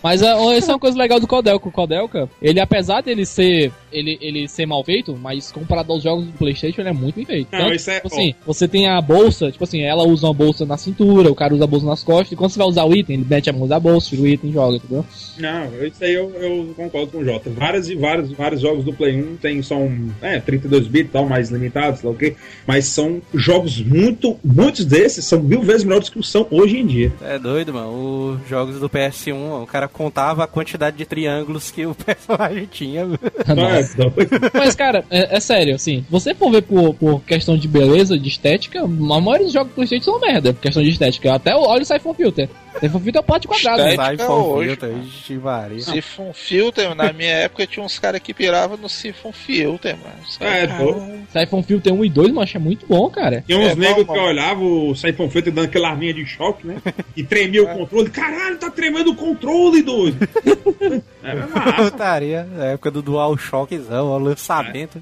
Mas 0.02 0.24
ah, 0.24 0.38
essa 0.56 0.72
é 0.72 0.74
uma 0.74 0.80
coisa 0.80 0.98
legal 0.98 1.20
do 1.20 1.28
Codelca. 1.28 1.68
O 1.68 1.72
Codelca, 1.72 2.30
ele 2.42 2.60
apesar 2.60 3.02
dele 3.02 3.26
ser 3.26 3.72
ele, 3.92 4.18
ele 4.22 4.48
ser 4.48 4.66
mal 4.66 4.84
feito, 4.84 5.18
mas 5.18 5.52
comparado 5.52 5.92
aos 5.92 6.04
jogos 6.04 6.26
do 6.26 6.32
Playstation, 6.34 6.82
ele 6.82 6.90
é 6.90 6.94
muito 6.94 7.16
bem 7.16 7.26
feito. 7.26 7.50
Não, 7.52 7.72
isso 7.74 7.90
é- 7.90 7.96
tipo 7.96 8.08
assim, 8.08 8.34
você 8.46 8.68
tem 8.68 8.88
a 8.88 9.00
bolsa, 9.02 9.52
tipo 9.52 9.64
assim, 9.64 9.82
ela 9.82 10.04
usa 10.04 10.28
uma 10.28 10.34
bolsa 10.34 10.66
na 10.66 10.78
cintura, 10.78 11.30
o 11.30 11.36
cara 11.36 11.54
usa 11.54 11.64
a 11.64 11.68
bolsa 11.68 11.86
nas 11.86 12.04
costas, 12.04 12.32
e 12.32 12.36
quando 12.36 12.52
você 12.52 12.58
vai 12.60 12.68
usar 12.68 12.86
o 12.86 12.96
item, 12.96 13.18
ele 13.18 13.28
mete 13.30 13.50
a 13.50 13.54
mão 13.54 13.68
da 13.68 13.80
bolsa, 13.80 14.10
tira 14.10 14.22
o 14.22 14.28
item 14.28 14.50
e 14.50 14.54
joga, 14.54 14.78
entendeu? 14.78 15.06
Não, 15.38 15.68
isso 15.88 16.04
aí 16.04 16.14
eu, 16.14 16.32
eu 16.40 16.74
concordo 16.76 17.12
com 17.12 17.18
o 17.20 17.26
Jota. 17.26 17.50
Vários 17.50 17.90
e 17.90 17.96
vários, 17.96 18.32
vários 18.32 18.62
jogos 18.62 18.84
do 18.86 18.94
Play 18.94 19.22
1 19.22 19.36
tem, 19.38 19.62
são 19.62 19.92
é, 20.22 20.40
32 20.40 20.88
bits 20.88 21.10
e 21.10 21.14
tal, 21.14 21.26
mais 21.28 21.50
limitados, 21.50 22.00
sei 22.02 22.10
lá 22.10 22.16
o 22.16 22.18
quê. 22.18 22.36
Mas 22.68 22.86
são 22.86 23.22
jogos 23.34 23.82
muito. 23.82 24.38
Muitos 24.44 24.86
desses 24.86 25.26
são 25.26 25.42
mil 25.42 25.62
vezes 25.62 25.84
melhores 25.84 26.10
que 26.10 26.22
são 26.24 26.48
hoje 26.50 26.78
em 26.78 26.86
dia. 26.86 27.12
É 27.22 27.38
doido, 27.40 27.74
mano. 27.74 28.40
Os 28.42 28.50
jogos 28.50 28.80
do 28.80 28.90
PS1, 28.90 29.64
o 29.64 29.68
cara 29.68 29.88
contava 29.88 30.44
a 30.44 30.48
quantidade 30.48 30.98
de 30.98 31.06
triângulos 31.06 31.72
que 31.72 31.86
o 31.86 31.94
personagem 31.96 32.68
tinha. 32.72 33.06
Doido. 33.08 34.14
Mas, 34.54 34.76
cara, 34.76 35.04
é, 35.10 35.38
é 35.38 35.40
sério, 35.40 35.76
assim, 35.76 36.02
se 36.02 36.06
você 36.10 36.34
for 36.34 36.52
ver 36.52 36.62
por, 36.64 36.94
por 36.94 37.22
questão 37.22 37.58
de 37.58 37.68
beleza, 37.68 38.18
de 38.18 38.28
estética, 38.28 38.82
a 38.82 38.88
maioria 38.88 39.46
dos 39.46 39.54
jogos 39.54 39.72
do 39.72 39.76
Playstation 39.76 40.04
são 40.12 40.20
merda, 40.20 40.54
por 40.54 40.62
questão 40.62 40.84
de 40.84 40.90
estética. 40.90 41.34
Até 41.34 41.56
o- 41.56 41.62
olha 41.62 41.82
o 41.82 41.86
Siphon 41.86 42.14
Filter. 42.14 42.50
Siphon 42.80 43.00
Filter 43.00 43.20
é 43.20 43.22
um 43.22 43.24
pote 43.26 43.48
quadrado. 43.48 43.82
Estética 43.82 44.12
né? 44.12 44.18
For 44.26 44.58
hoje, 44.58 44.70
filter. 44.70 45.82
Siphon 45.82 46.34
Filter, 46.34 46.96
na 46.96 47.14
minha 47.14 47.34
época 47.34 47.68
tinha 47.68 47.86
uns 47.86 48.00
caras 48.00 48.22
que 48.22 48.34
piravam 48.34 48.78
no 48.78 48.90
Siphon 48.90 49.32
Filter, 49.32 49.96
mano. 49.98 50.16
É, 50.40 51.40
Siphon 51.40 51.64
Filter 51.64 51.94
1 51.94 52.06
e 52.06 52.10
2, 52.10 52.32
mas 52.32 52.56
é 52.56 52.60
muito 52.60 52.86
bom, 52.88 53.10
cara. 53.10 53.44
Tinha 53.46 53.58
uns 53.60 53.72
É, 53.72 53.76
negros 53.76 54.08
que 54.08 54.18
olhavam 54.20 54.90
o 54.90 54.96
Siphon 54.96 55.30
Filter 55.30 55.54
dando 55.54 55.66
aquela 55.66 55.90
arminha 55.90 56.14
de 56.14 56.26
choque, 56.26 56.66
né? 56.66 56.78
E 57.16 57.24
tremia 57.24 57.64
o 57.64 57.68
controle. 57.68 58.10
Caralho, 58.10 58.58
tá 58.58 58.70
tremendo 58.70 59.12
o 59.12 59.16
controle, 59.16 59.82
doido! 59.82 60.18
É 61.24 61.36
massa. 61.36 61.92
Putaria, 61.92 62.48
na 62.52 62.66
época 62.66 62.90
do 62.90 63.02
DualShockzão, 63.04 64.08
ó, 64.08 64.16
o 64.18 64.20
lançamento. 64.20 65.02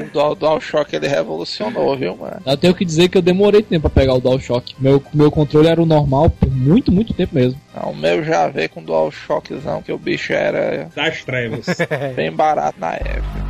O 0.00 0.10
Dual, 0.12 0.34
DualShock 0.34 0.94
ele 0.94 1.08
revolucionou, 1.08 1.96
viu, 1.96 2.16
mano? 2.16 2.40
Eu 2.46 2.56
tenho 2.56 2.74
que 2.74 2.84
dizer 2.84 3.08
que 3.08 3.18
eu 3.18 3.22
demorei 3.22 3.62
tempo 3.62 3.88
pra 3.88 4.02
pegar 4.02 4.14
o 4.14 4.20
DualShock. 4.20 4.74
Meu, 4.78 5.02
meu 5.12 5.30
controle 5.30 5.68
era 5.68 5.82
o 5.82 5.86
normal 5.86 6.30
por 6.30 6.50
muito, 6.50 6.92
muito 6.92 7.12
tempo 7.12 7.34
mesmo. 7.34 7.60
Não, 7.74 7.90
o 7.90 7.96
meu 7.96 8.22
já 8.24 8.48
veio 8.48 8.68
com 8.70 8.82
DualShockzão, 8.82 9.82
que 9.82 9.92
o 9.92 9.98
bicho 9.98 10.32
era 10.32 10.88
Das 10.94 11.24
trevas. 11.24 11.66
bem 12.14 12.30
barato 12.30 12.78
na 12.78 12.94
época. 12.94 13.44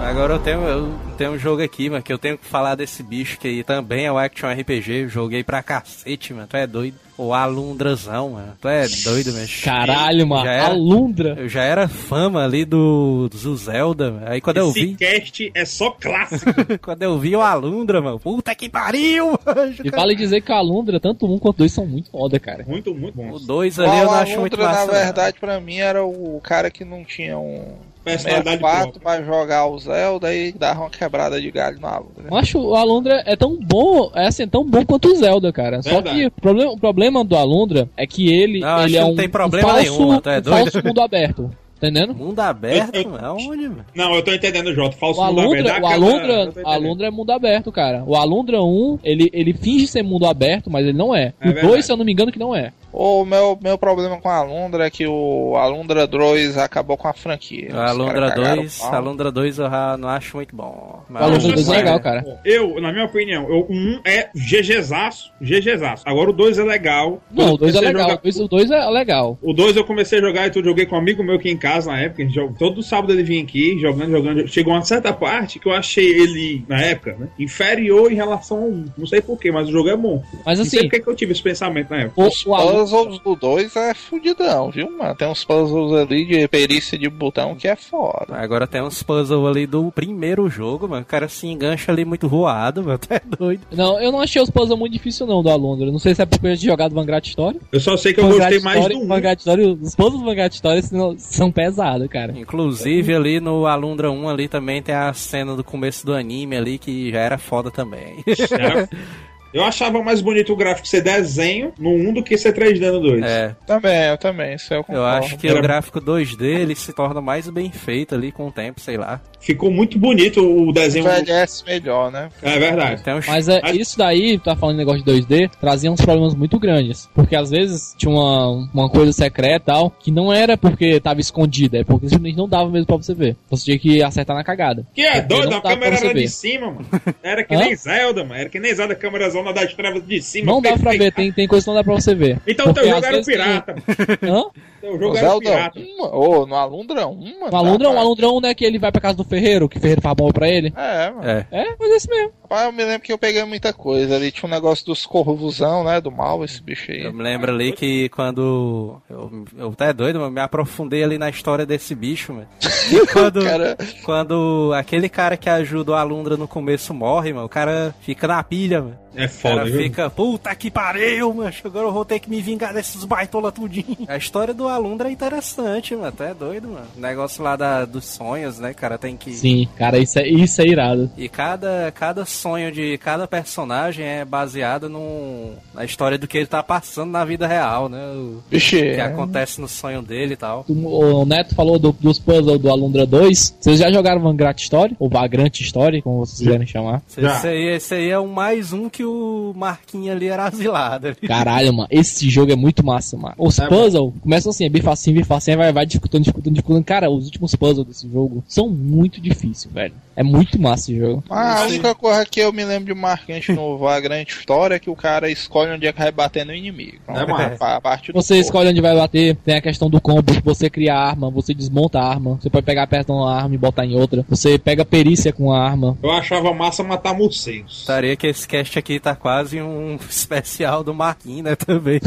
Agora 0.00 0.34
eu 0.34 0.38
tenho, 0.38 0.60
eu 0.62 1.07
tenho 1.18 1.32
um 1.32 1.38
jogo 1.38 1.62
aqui, 1.62 1.90
mano, 1.90 2.02
que 2.02 2.12
eu 2.12 2.18
tenho 2.18 2.38
que 2.38 2.46
falar 2.46 2.74
desse 2.76 3.02
bicho 3.02 3.38
que 3.38 3.48
aí 3.48 3.62
também 3.64 4.06
é 4.06 4.12
o 4.12 4.16
Action 4.16 4.48
RPG. 4.50 4.92
Eu 5.02 5.08
joguei 5.08 5.42
pra 5.44 5.62
cacete, 5.62 6.32
mano. 6.32 6.46
Tu 6.48 6.56
é 6.56 6.66
doido? 6.66 6.96
O 7.18 7.34
Alundrazão, 7.34 8.30
mano. 8.30 8.52
Tu 8.60 8.68
é 8.68 8.86
doido, 9.04 9.32
mano. 9.32 9.46
Caralho, 9.64 10.26
mano. 10.26 10.44
Já 10.44 10.52
era- 10.52 10.66
Alundra. 10.68 11.34
Eu 11.36 11.48
já 11.48 11.62
era 11.64 11.88
fama 11.88 12.44
ali 12.44 12.64
do, 12.64 13.28
do 13.28 13.56
Zelda, 13.56 14.12
mano. 14.12 14.26
Aí 14.28 14.40
quando 14.40 14.58
eu 14.58 14.70
Esse 14.70 14.86
vi. 14.86 14.94
cast 14.94 15.50
é 15.54 15.64
só 15.64 15.90
clássico. 15.90 16.48
Quando 16.80 17.02
eu 17.02 17.18
vi 17.18 17.34
o 17.34 17.40
Alundra, 17.42 18.00
mano. 18.00 18.20
Puta 18.20 18.54
que 18.54 18.68
pariu, 18.68 19.32
mano. 19.44 19.74
E 19.84 19.90
vale 19.90 20.14
dizer 20.14 20.40
que 20.42 20.52
a 20.52 20.56
Alundra, 20.58 21.00
tanto 21.00 21.26
um 21.26 21.38
quanto 21.40 21.56
dois, 21.58 21.72
são 21.72 21.84
muito 21.86 22.08
foda, 22.10 22.38
cara. 22.38 22.64
muito, 22.66 22.94
muito 22.94 23.16
bom. 23.16 23.32
O 23.32 23.40
2 23.40 23.78
O 23.78 23.82
ali 23.82 23.98
eu 23.98 24.04
não 24.06 24.12
acho 24.14 24.38
muito 24.40 24.54
Alundra, 24.54 24.66
massa. 24.72 24.86
na 24.86 24.92
não. 24.98 25.04
verdade, 25.04 25.36
pra 25.40 25.60
mim, 25.60 25.78
era 25.78 26.04
o 26.04 26.40
cara 26.42 26.70
que 26.70 26.84
não 26.84 27.04
tinha 27.04 27.36
um 27.36 27.74
Personalidade 28.12 28.58
64 28.58 28.92
própria. 29.00 29.00
pra 29.00 29.22
jogar 29.24 29.66
o 29.66 29.78
Zelda 29.78 30.34
e 30.34 30.52
dava 30.52 30.80
uma 30.80 30.90
quebrada 30.90 31.40
de 31.40 31.50
galho 31.50 31.78
na 31.80 31.90
Alundra. 31.96 32.24
Eu 32.30 32.36
acho 32.36 32.58
o 32.58 32.74
Alundra 32.74 33.22
é 33.26 33.36
tão 33.36 33.56
bom, 33.60 34.10
é 34.14 34.26
assim, 34.26 34.46
tão 34.46 34.64
bom 34.64 34.84
quanto 34.84 35.08
o 35.08 35.16
Zelda, 35.16 35.52
cara. 35.52 35.82
Só 35.82 35.90
Verdade. 35.90 36.16
que 36.20 36.26
o 36.26 36.30
problema, 36.40 36.72
o 36.72 36.78
problema 36.78 37.24
do 37.24 37.36
Alundra 37.36 37.88
é 37.96 38.06
que 38.06 38.28
ele, 38.32 38.60
Não, 38.60 38.84
ele 38.84 38.96
é 38.96 39.00
não 39.00 39.10
um, 39.12 39.16
tem 39.16 39.26
um 39.26 39.30
problema 39.30 39.68
falso, 39.68 39.82
nenhum, 39.82 40.12
é 40.14 40.16
um 40.40 40.44
falso 40.44 40.84
mundo 40.84 41.00
aberto. 41.00 41.50
Entendendo? 41.80 42.12
Mundo 42.12 42.40
aberto, 42.40 42.92
Eu- 42.96 43.02
eu-. 43.02 43.24
Aonde, 43.24 43.68
mano? 43.68 43.84
Não, 43.94 44.12
eu 44.12 44.20
tô 44.24 44.32
entendendo, 44.32 44.74
Jota. 44.74 44.96
Falso 44.96 45.20
O 45.20 45.26
mundo 45.26 45.40
Alundra, 45.42 45.60
aberto, 45.60 45.82
o 45.82 45.86
aquela- 45.86 45.94
Alundra, 45.94 46.34
o 46.38 46.42
entendendo. 46.48 46.66
Alundra 46.66 47.06
é 47.06 47.10
mundo 47.12 47.30
aberto, 47.30 47.70
cara. 47.70 48.02
O 48.04 48.16
Alundra 48.16 48.60
1, 48.64 48.98
ele, 49.04 49.30
ele 49.32 49.52
finge 49.52 49.86
ser 49.86 50.02
mundo 50.02 50.26
aberto, 50.26 50.68
mas 50.68 50.84
ele 50.84 50.98
não 50.98 51.14
é. 51.14 51.32
É 51.40 51.48
o 51.48 51.52
verdade. 51.52 51.66
2, 51.68 51.86
se 51.86 51.92
eu 51.92 51.96
não 51.96 52.04
me 52.04 52.10
engano, 52.10 52.32
que 52.32 52.38
não 52.38 52.52
é. 52.52 52.72
O 53.00 53.24
meu, 53.24 53.56
meu 53.62 53.78
problema 53.78 54.20
com 54.20 54.28
a 54.28 54.38
Alundra 54.38 54.84
é 54.86 54.90
que 54.90 55.06
o 55.06 55.54
Alundra 55.56 56.04
2 56.04 56.58
acabou 56.58 56.96
com 56.96 57.06
a 57.06 57.12
franquia. 57.12 57.68
A 57.72 57.90
Alundra 57.90 58.32
2, 58.32 58.82
a 58.82 58.96
Alundra 58.96 59.30
2 59.30 59.58
eu 59.60 59.70
não 59.98 60.08
acho 60.08 60.34
muito 60.36 60.56
bom. 60.56 61.00
Mas 61.08 61.22
Alundra 61.22 61.38
Deixa 61.54 61.60
eu 61.60 61.64
2 61.64 61.68
é 61.68 61.76
legal, 61.76 62.00
cara. 62.00 62.40
Eu, 62.44 62.80
na 62.80 62.90
minha 62.90 63.04
opinião, 63.04 63.48
eu- 63.48 63.66
o 63.68 63.72
1 63.72 64.00
é 64.04 64.28
GGzaço, 64.34 65.30
GGzaço. 65.40 66.02
Agora 66.06 66.30
o 66.30 66.32
2 66.32 66.58
é 66.58 66.64
legal. 66.64 67.22
Não, 67.30 67.52
o 67.54 67.56
2 67.56 67.72
é 67.76 67.80
legal. 67.80 68.02
jogar- 68.02 68.14
O 68.18 68.22
2 68.22 68.40
o 68.40 68.48
dois 68.48 68.70
é 68.72 68.86
legal. 68.90 69.38
O 69.40 69.52
2 69.52 69.76
eu 69.76 69.84
comecei 69.84 70.18
a 70.18 70.22
jogar 70.22 70.48
e 70.48 70.50
tudo, 70.50 70.64
joguei 70.64 70.84
com 70.84 70.96
um 70.96 70.98
amigo 70.98 71.22
meu 71.22 71.36
aqui 71.36 71.50
em 71.50 71.56
casa 71.56 71.92
na 71.92 72.00
época. 72.00 72.22
a 72.22 72.26
gente 72.26 72.34
joga- 72.34 72.54
Todo 72.58 72.82
sábado 72.82 73.12
ele 73.12 73.22
vinha 73.22 73.44
aqui, 73.44 73.78
jogando, 73.78 74.10
jogando. 74.10 74.48
Chegou 74.48 74.72
uma 74.72 74.82
certa 74.82 75.12
parte 75.12 75.60
que 75.60 75.68
eu 75.68 75.72
achei 75.72 76.04
ele, 76.04 76.64
na 76.66 76.80
época, 76.80 77.14
né, 77.16 77.28
inferior 77.38 78.10
em 78.10 78.16
relação 78.16 78.56
ao 78.58 78.64
1. 78.68 78.86
Não 78.98 79.06
sei 79.06 79.20
porquê, 79.20 79.52
mas 79.52 79.68
o 79.68 79.70
jogo 79.70 79.88
é 79.88 79.96
bom. 79.96 80.20
Mas 80.44 80.58
Não 80.58 80.64
sei 80.64 80.80
assim, 80.80 80.88
porque 80.88 81.04
que 81.04 81.08
eu 81.08 81.14
tive 81.14 81.30
esse 81.30 81.42
pensamento 81.42 81.90
na 81.90 82.00
época. 82.02 82.20
o, 82.22 82.50
o 82.50 82.54
Alundra, 82.56 82.87
puzzles 82.90 83.18
do 83.20 83.36
2 83.36 83.76
é 83.76 83.94
fudidão, 83.94 84.70
viu, 84.70 84.90
mano? 84.90 85.14
Tem 85.14 85.28
uns 85.28 85.44
puzzles 85.44 85.92
ali 85.92 86.24
de 86.24 86.48
perícia 86.48 86.98
de 86.98 87.08
botão 87.08 87.54
que 87.54 87.68
é 87.68 87.76
foda. 87.76 88.36
Agora 88.36 88.66
tem 88.66 88.82
uns 88.82 89.02
puzzles 89.02 89.44
ali 89.44 89.66
do 89.66 89.90
primeiro 89.92 90.48
jogo, 90.48 90.88
mano. 90.88 91.02
O 91.02 91.06
cara 91.06 91.28
se 91.28 91.46
engancha 91.46 91.92
ali 91.92 92.04
muito 92.04 92.28
voado, 92.28 92.82
mano. 92.82 92.98
Tu 93.08 93.14
é 93.14 93.20
doido. 93.38 93.60
Não, 93.72 94.00
eu 94.00 94.10
não 94.10 94.20
achei 94.20 94.42
os 94.42 94.50
puzzles 94.50 94.78
muito 94.78 94.92
difíceis 94.92 95.28
não 95.28 95.42
do 95.42 95.50
Alundra. 95.50 95.90
Não 95.90 95.98
sei 95.98 96.14
se 96.14 96.22
é 96.22 96.26
porque 96.26 96.46
eu 96.46 96.56
tinha 96.56 96.72
jogado 96.72 96.94
Vanguard 96.94 97.24
Story. 97.24 97.60
Eu 97.70 97.80
só 97.80 97.96
sei 97.96 98.12
que 98.12 98.20
eu 98.20 98.24
Vanguard 98.24 98.52
gostei 98.52 98.60
mais 98.60 98.80
Story, 98.80 98.94
do 98.94 99.04
1. 99.04 99.06
Vanguard 99.08 99.38
Story, 99.38 99.62
os 99.80 99.94
puzzles 99.94 100.20
do 100.20 100.26
Vanguard 100.26 100.52
Story 100.52 100.82
são, 100.82 101.14
são 101.18 101.52
pesados, 101.52 102.08
cara. 102.08 102.32
Inclusive 102.36 103.14
ali 103.14 103.40
no 103.40 103.66
Alundra 103.66 104.10
1 104.10 104.28
ali 104.28 104.48
também 104.48 104.82
tem 104.82 104.94
a 104.94 105.12
cena 105.12 105.54
do 105.54 105.62
começo 105.62 106.04
do 106.04 106.14
anime 106.14 106.56
ali 106.56 106.78
que 106.78 107.10
já 107.10 107.20
era 107.20 107.38
foda 107.38 107.70
também. 107.70 108.24
Eu 109.52 109.64
achava 109.64 110.02
mais 110.02 110.20
bonito 110.20 110.52
o 110.52 110.56
gráfico 110.56 110.86
ser 110.86 111.00
desenho 111.00 111.72
no 111.78 111.90
1 111.90 112.14
do 112.14 112.22
que 112.22 112.36
ser 112.36 112.52
3D 112.52 112.90
no 112.92 113.00
2. 113.00 113.22
é, 113.24 113.54
Também, 113.66 114.04
eu 114.08 114.18
também, 114.18 114.54
isso 114.54 114.72
eu 114.74 114.84
concordo. 114.84 115.00
eu 115.00 115.06
acho 115.06 115.36
que 115.38 115.48
Era- 115.48 115.58
o 115.58 115.62
gráfico 115.62 116.00
2D 116.00 116.42
ele 116.44 116.74
se 116.74 116.92
torna 116.92 117.20
mais 117.20 117.48
bem 117.48 117.70
feito 117.70 118.14
ali 118.14 118.30
com 118.30 118.46
o 118.48 118.52
tempo, 118.52 118.80
sei 118.80 118.96
lá. 118.96 119.20
Ficou 119.40 119.70
muito 119.70 119.98
bonito 119.98 120.40
o 120.40 120.72
desenho. 120.72 121.06
envelhece 121.08 121.64
melhor, 121.64 122.10
né? 122.10 122.28
É 122.42 122.58
verdade. 122.58 123.02
Uns 123.10 123.26
Mas 123.26 123.48
é, 123.48 123.60
isso 123.72 123.96
daí, 123.96 124.38
tá 124.38 124.54
falando 124.56 124.74
de 124.76 124.84
negócio 124.84 125.02
de 125.04 125.10
2D, 125.10 125.50
trazia 125.60 125.90
uns 125.90 126.00
problemas 126.00 126.34
muito 126.34 126.58
grandes. 126.58 127.08
Porque 127.14 127.36
às 127.36 127.50
vezes 127.50 127.94
tinha 127.96 128.10
uma, 128.10 128.48
uma 128.74 128.88
coisa 128.90 129.12
secreta 129.12 129.48
e 129.58 129.60
tal, 129.74 129.90
que 129.90 130.10
não 130.10 130.32
era 130.32 130.56
porque 130.58 131.00
tava 131.00 131.20
escondida, 131.20 131.78
é 131.78 131.84
porque 131.84 132.08
simplesmente 132.08 132.36
não 132.36 132.48
dava 132.48 132.68
mesmo 132.70 132.86
pra 132.86 132.96
você 132.96 133.14
ver. 133.14 133.36
Você 133.48 133.64
tinha 133.66 133.78
que 133.78 134.02
acertar 134.02 134.36
na 134.36 134.44
cagada. 134.44 134.84
Que 134.94 135.02
é 135.02 135.20
doido, 135.22 135.54
a 135.54 135.60
câmera 135.62 135.96
era 135.96 136.12
de 136.14 136.28
cima, 136.28 136.66
mano. 136.72 136.86
Era 137.22 137.44
que 137.44 137.56
nem 137.56 137.74
Zelda, 137.76 138.24
mano. 138.24 138.40
Era 138.40 138.48
que 138.50 138.58
nem 138.60 138.74
Zelda, 138.74 138.92
a 138.92 138.96
câmera 138.96 139.30
zona 139.38 139.52
das 139.52 139.74
trevas 139.74 140.06
de 140.06 140.20
cima. 140.20 140.52
Não 140.52 140.60
dá 140.60 140.76
pra 140.76 140.92
ver, 140.92 141.12
tem, 141.12 141.32
tem 141.32 141.46
coisa 141.46 141.64
que 141.64 141.70
não 141.70 141.76
dá 141.76 141.84
pra 141.84 141.94
você 141.94 142.14
ver. 142.14 142.40
Então 142.46 142.66
Porque 142.66 142.80
teu 142.80 142.90
jogo 142.90 143.06
era 143.06 143.18
o 143.18 143.24
pirata. 143.24 143.74
Hã? 144.22 144.44
Teu 144.80 144.94
O 144.94 144.98
jogo 144.98 145.16
era 145.16 145.34
o 145.34 145.38
pirata. 145.38 145.80
1, 145.80 146.02
ô, 146.02 146.46
no 146.46 146.54
Alundra 146.54 147.06
1, 147.06 147.14
mano. 147.14 147.52
O 147.52 147.56
Alundra, 147.56 147.88
o 147.88 147.90
rapaz. 147.90 148.06
Alundra 148.06 148.28
1 148.28 148.40
não 148.40 148.48
é 148.48 148.54
que 148.54 148.64
ele 148.64 148.78
vai 148.78 148.92
pra 148.92 149.00
casa 149.00 149.16
do 149.16 149.24
Ferreiro, 149.24 149.68
que 149.68 149.78
o 149.78 149.80
Ferreiro 149.80 150.00
faz 150.02 150.14
bom 150.14 150.30
pra 150.30 150.48
ele. 150.48 150.72
É, 150.76 151.10
mano. 151.10 151.28
É. 151.28 151.46
É, 151.50 151.74
mas 151.78 151.90
é 151.90 151.96
isso 151.96 152.08
mesmo. 152.10 152.32
Rapaz, 152.42 152.66
eu 152.66 152.72
me 152.72 152.84
lembro 152.84 153.00
que 153.02 153.12
eu 153.12 153.18
peguei 153.18 153.44
muita 153.44 153.72
coisa. 153.72 154.16
Ali 154.16 154.30
tinha 154.30 154.48
um 154.48 154.52
negócio 154.52 154.86
dos 154.86 155.04
corvosão, 155.04 155.84
né? 155.84 156.00
Do 156.00 156.10
mal, 156.10 156.44
esse 156.44 156.62
bicho 156.62 156.90
aí. 156.90 157.04
Eu 157.04 157.12
me 157.12 157.22
lembro 157.22 157.52
ali 157.52 157.72
que 157.72 158.08
quando. 158.10 159.00
Eu, 159.08 159.44
eu 159.56 159.68
até 159.70 159.92
doido, 159.92 160.20
mas 160.20 160.32
me 160.32 160.40
aprofundei 160.40 161.02
ali 161.02 161.18
na 161.18 161.28
história 161.28 161.66
desse 161.66 161.94
bicho, 161.94 162.32
mano. 162.32 162.48
E 162.90 163.06
quando, 163.06 163.42
Cara, 163.44 163.76
quando 164.04 164.72
aquele 164.74 165.08
cara 165.08 165.36
que 165.36 165.48
ajuda 165.48 165.92
o 165.92 165.94
Alundra 165.94 166.36
no 166.36 166.48
começo 166.48 166.94
morre, 166.94 167.32
mano, 167.32 167.46
o 167.46 167.48
cara 167.48 167.94
fica 168.00 168.26
na 168.26 168.42
pilha, 168.42 168.82
mano. 168.82 168.98
É 169.14 169.24
O 169.24 169.28
foda, 169.28 169.56
cara 169.56 169.70
viu? 169.70 169.82
fica, 169.82 170.10
puta 170.10 170.54
que 170.54 170.70
pariu, 170.70 171.34
mano. 171.34 171.52
Agora 171.64 171.86
eu 171.88 171.92
vou 171.92 172.04
ter 172.04 172.20
que 172.20 172.30
me 172.30 172.40
vingar 172.40 172.72
desses 172.72 173.04
baitola 173.04 173.50
tudinho. 173.50 173.96
A 174.06 174.16
história 174.16 174.54
do 174.54 174.68
Alundra 174.68 175.08
é 175.08 175.12
interessante, 175.12 175.96
mano. 175.96 176.12
Tu 176.16 176.22
é 176.22 176.32
doido, 176.34 176.68
mano. 176.68 176.86
O 176.96 177.00
negócio 177.00 177.42
lá 177.42 177.56
da, 177.56 177.84
dos 177.84 178.04
sonhos, 178.04 178.58
né? 178.60 178.70
O 178.70 178.74
cara 178.74 178.96
tem 178.96 179.16
que. 179.16 179.32
Sim, 179.32 179.66
cara, 179.76 179.98
isso 179.98 180.18
é, 180.20 180.28
isso 180.28 180.60
é 180.62 180.66
irado. 180.66 181.10
E 181.16 181.28
cada, 181.28 181.90
cada 181.92 182.24
sonho 182.24 182.70
de 182.70 182.96
cada 182.98 183.26
personagem 183.26 184.04
é 184.06 184.24
baseado 184.24 184.88
num, 184.88 185.54
na 185.74 185.84
história 185.84 186.16
do 186.18 186.28
que 186.28 186.38
ele 186.38 186.46
tá 186.46 186.62
passando 186.62 187.10
na 187.10 187.24
vida 187.24 187.46
real, 187.46 187.88
né? 187.88 187.98
O 188.14 188.40
bicho. 188.48 188.76
que 188.76 188.82
é- 188.82 189.00
acontece 189.00 189.60
no 189.60 189.66
sonho 189.68 190.00
dele 190.00 190.34
e 190.34 190.36
tal. 190.36 190.64
O 190.68 191.24
Neto 191.24 191.56
falou 191.56 191.76
do- 191.78 191.92
dos 191.98 192.18
puzzles 192.20 192.60
do 192.60 192.67
Alundra 192.70 193.06
2. 193.06 193.56
Vocês 193.60 193.78
já 193.78 193.90
jogaram 193.90 194.20
Vanguard 194.20 194.58
Story? 194.58 194.96
Ou 194.98 195.08
Vagrant 195.08 195.60
Story, 195.60 196.02
como 196.02 196.18
vocês 196.18 196.38
quiserem 196.38 196.66
chamar? 196.66 197.02
Já. 197.16 197.36
Esse 197.36 197.46
aí, 197.48 197.64
esse 197.74 197.94
aí 197.94 198.10
é 198.10 198.18
um 198.18 198.28
mais 198.28 198.72
um 198.72 198.88
que 198.88 199.04
o 199.04 199.52
Marquinhos 199.56 200.14
ali 200.16 200.28
era 200.28 200.46
asilado. 200.46 201.16
Caralho, 201.26 201.72
mano, 201.72 201.88
esse 201.90 202.28
jogo 202.30 202.52
é 202.52 202.56
muito 202.56 202.84
massa, 202.84 203.16
mano. 203.16 203.34
Os 203.38 203.58
É, 203.58 203.66
puzzles 203.66 204.12
começam 204.22 204.50
assim, 204.50 204.64
é 204.64 204.68
bem 204.68 204.82
facinho, 204.82 205.16
bem 205.16 205.24
facinho, 205.24 205.56
vai, 205.58 205.72
vai 205.72 205.86
dificultando, 205.86 206.24
dificultando, 206.24 206.54
dificultando. 206.54 206.84
Cara, 206.84 207.10
os 207.10 207.24
últimos 207.26 207.54
puzzles 207.54 207.86
desse 207.86 208.08
jogo 208.10 208.44
são 208.46 208.68
muito 208.68 209.20
difíceis, 209.20 209.72
velho. 209.72 209.94
É 210.18 210.22
muito 210.24 210.60
massa 210.60 210.90
esse 210.90 210.98
jogo. 210.98 211.22
Ah, 211.30 211.60
a 211.60 211.62
única 211.66 211.94
coisa 211.94 212.26
que 212.26 212.40
eu 212.40 212.52
me 212.52 212.64
lembro 212.64 212.92
de 212.92 213.00
marcante 213.00 213.52
no 213.52 213.78
Vagrant 213.78 214.28
História 214.28 214.74
é 214.74 214.78
que 214.80 214.90
o 214.90 214.96
cara 214.96 215.30
escolhe 215.30 215.70
onde 215.70 215.86
é 215.86 215.92
que 215.92 215.98
vai 216.00 216.10
bater 216.10 216.44
no 216.44 216.52
inimigo. 216.52 216.96
É 217.06 217.24
massa. 217.24 217.64
a, 217.64 217.76
a 217.76 217.80
parte 217.80 218.10
do 218.12 218.20
Você 218.20 218.34
corpo. 218.34 218.44
escolhe 218.46 218.68
onde 218.70 218.80
vai 218.80 218.96
bater, 218.96 219.36
tem 219.36 219.54
a 219.54 219.60
questão 219.62 219.88
do 219.88 220.00
combo, 220.00 220.32
você 220.44 220.68
cria 220.68 220.92
a 220.94 221.08
arma, 221.08 221.30
você 221.30 221.54
desmonta 221.54 222.00
a 222.00 222.08
arma, 222.08 222.34
você 222.40 222.50
pode 222.50 222.66
pegar 222.66 222.86
perto 222.88 223.06
de 223.06 223.12
uma 223.12 223.32
arma 223.32 223.54
e 223.54 223.58
botar 223.58 223.86
em 223.86 223.94
outra, 223.94 224.24
você 224.28 224.58
pega 224.58 224.84
perícia 224.84 225.32
com 225.32 225.52
a 225.52 225.62
arma. 225.64 225.96
Eu 226.02 226.10
achava 226.10 226.52
massa 226.52 226.82
matar 226.82 227.14
morcegos. 227.14 227.76
Gostaria 227.78 228.16
que 228.16 228.26
esse 228.26 228.46
cast 228.48 228.76
aqui 228.76 228.98
tá 228.98 229.14
quase 229.14 229.62
um 229.62 229.96
especial 230.10 230.82
do 230.82 230.92
Marquinhos, 230.92 231.44
né? 231.44 231.54
Também. 231.54 232.00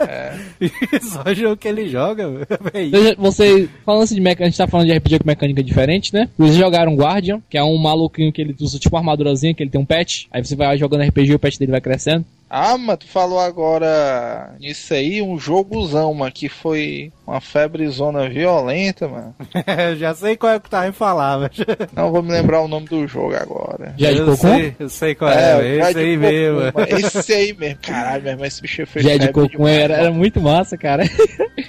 É. 0.00 0.34
Só 1.00 1.32
jogo 1.32 1.56
que 1.56 1.68
ele 1.68 1.88
joga, 1.88 2.28
velho. 2.28 2.90
Você, 2.90 3.14
você- 3.16 3.68
falando 3.86 4.02
assim 4.02 4.14
de 4.16 4.20
mecânica, 4.20 4.44
a 4.44 4.48
gente 4.48 4.58
tá 4.58 4.66
falando 4.66 4.86
de 4.88 4.92
RPG 4.98 5.18
com 5.20 5.26
mecânica 5.28 5.62
diferente, 5.62 6.12
né? 6.12 6.28
Vocês 6.36 6.56
jogaram 6.56 6.94
Guardian, 6.96 7.40
que 7.52 7.58
é 7.58 7.62
um 7.62 7.76
maluquinho 7.76 8.32
que 8.32 8.40
ele 8.40 8.56
usa 8.58 8.78
tipo 8.78 8.96
uma 8.96 9.00
armadurazinha, 9.00 9.52
que 9.52 9.62
ele 9.62 9.68
tem 9.68 9.78
um 9.78 9.84
pet. 9.84 10.26
Aí 10.30 10.42
você 10.42 10.56
vai 10.56 10.78
jogando 10.78 11.02
RPG 11.02 11.32
e 11.32 11.34
o 11.34 11.38
pet 11.38 11.58
dele 11.58 11.70
vai 11.70 11.82
crescendo. 11.82 12.24
Ah, 12.54 12.76
mas 12.76 12.98
tu 12.98 13.06
falou 13.08 13.40
agora 13.40 14.54
nisso 14.60 14.92
aí, 14.92 15.22
um 15.22 15.38
jogozão, 15.38 16.12
mano, 16.12 16.30
que 16.30 16.50
foi 16.50 17.10
uma 17.26 17.40
febrezona 17.40 18.28
violenta, 18.28 19.08
mano. 19.08 19.34
Já 19.96 20.14
sei 20.14 20.36
qual 20.36 20.52
é 20.52 20.60
que 20.60 20.68
tá 20.68 20.86
em 20.86 20.92
falar, 20.92 21.38
mas... 21.38 21.52
Não 21.94 22.12
vou 22.12 22.22
me 22.22 22.30
lembrar 22.30 22.60
o 22.60 22.68
nome 22.68 22.86
do 22.88 23.08
jogo 23.08 23.34
agora. 23.34 23.94
Já 23.96 24.12
de 24.12 24.18
eu 24.18 24.26
Cocum? 24.26 24.36
sei, 24.36 24.76
eu 24.78 24.88
sei 24.90 25.14
qual 25.14 25.30
é, 25.30 25.56
o 25.56 25.62
esse 25.62 25.98
aí 25.98 26.14
Cocum, 26.14 26.28
mesmo. 26.28 26.56
mano. 26.58 26.72
Esse 27.22 27.32
aí 27.32 27.52
mesmo. 27.54 27.78
Caralho, 27.80 28.22
meu 28.22 28.32
irmão, 28.32 28.46
esse 28.46 28.60
bicho 28.60 28.86
fez 28.86 29.02
Já 29.06 29.16
de 29.16 29.32
demais, 29.32 29.78
era, 29.78 29.94
era 29.94 30.10
muito 30.10 30.38
massa, 30.38 30.76
cara. 30.76 31.04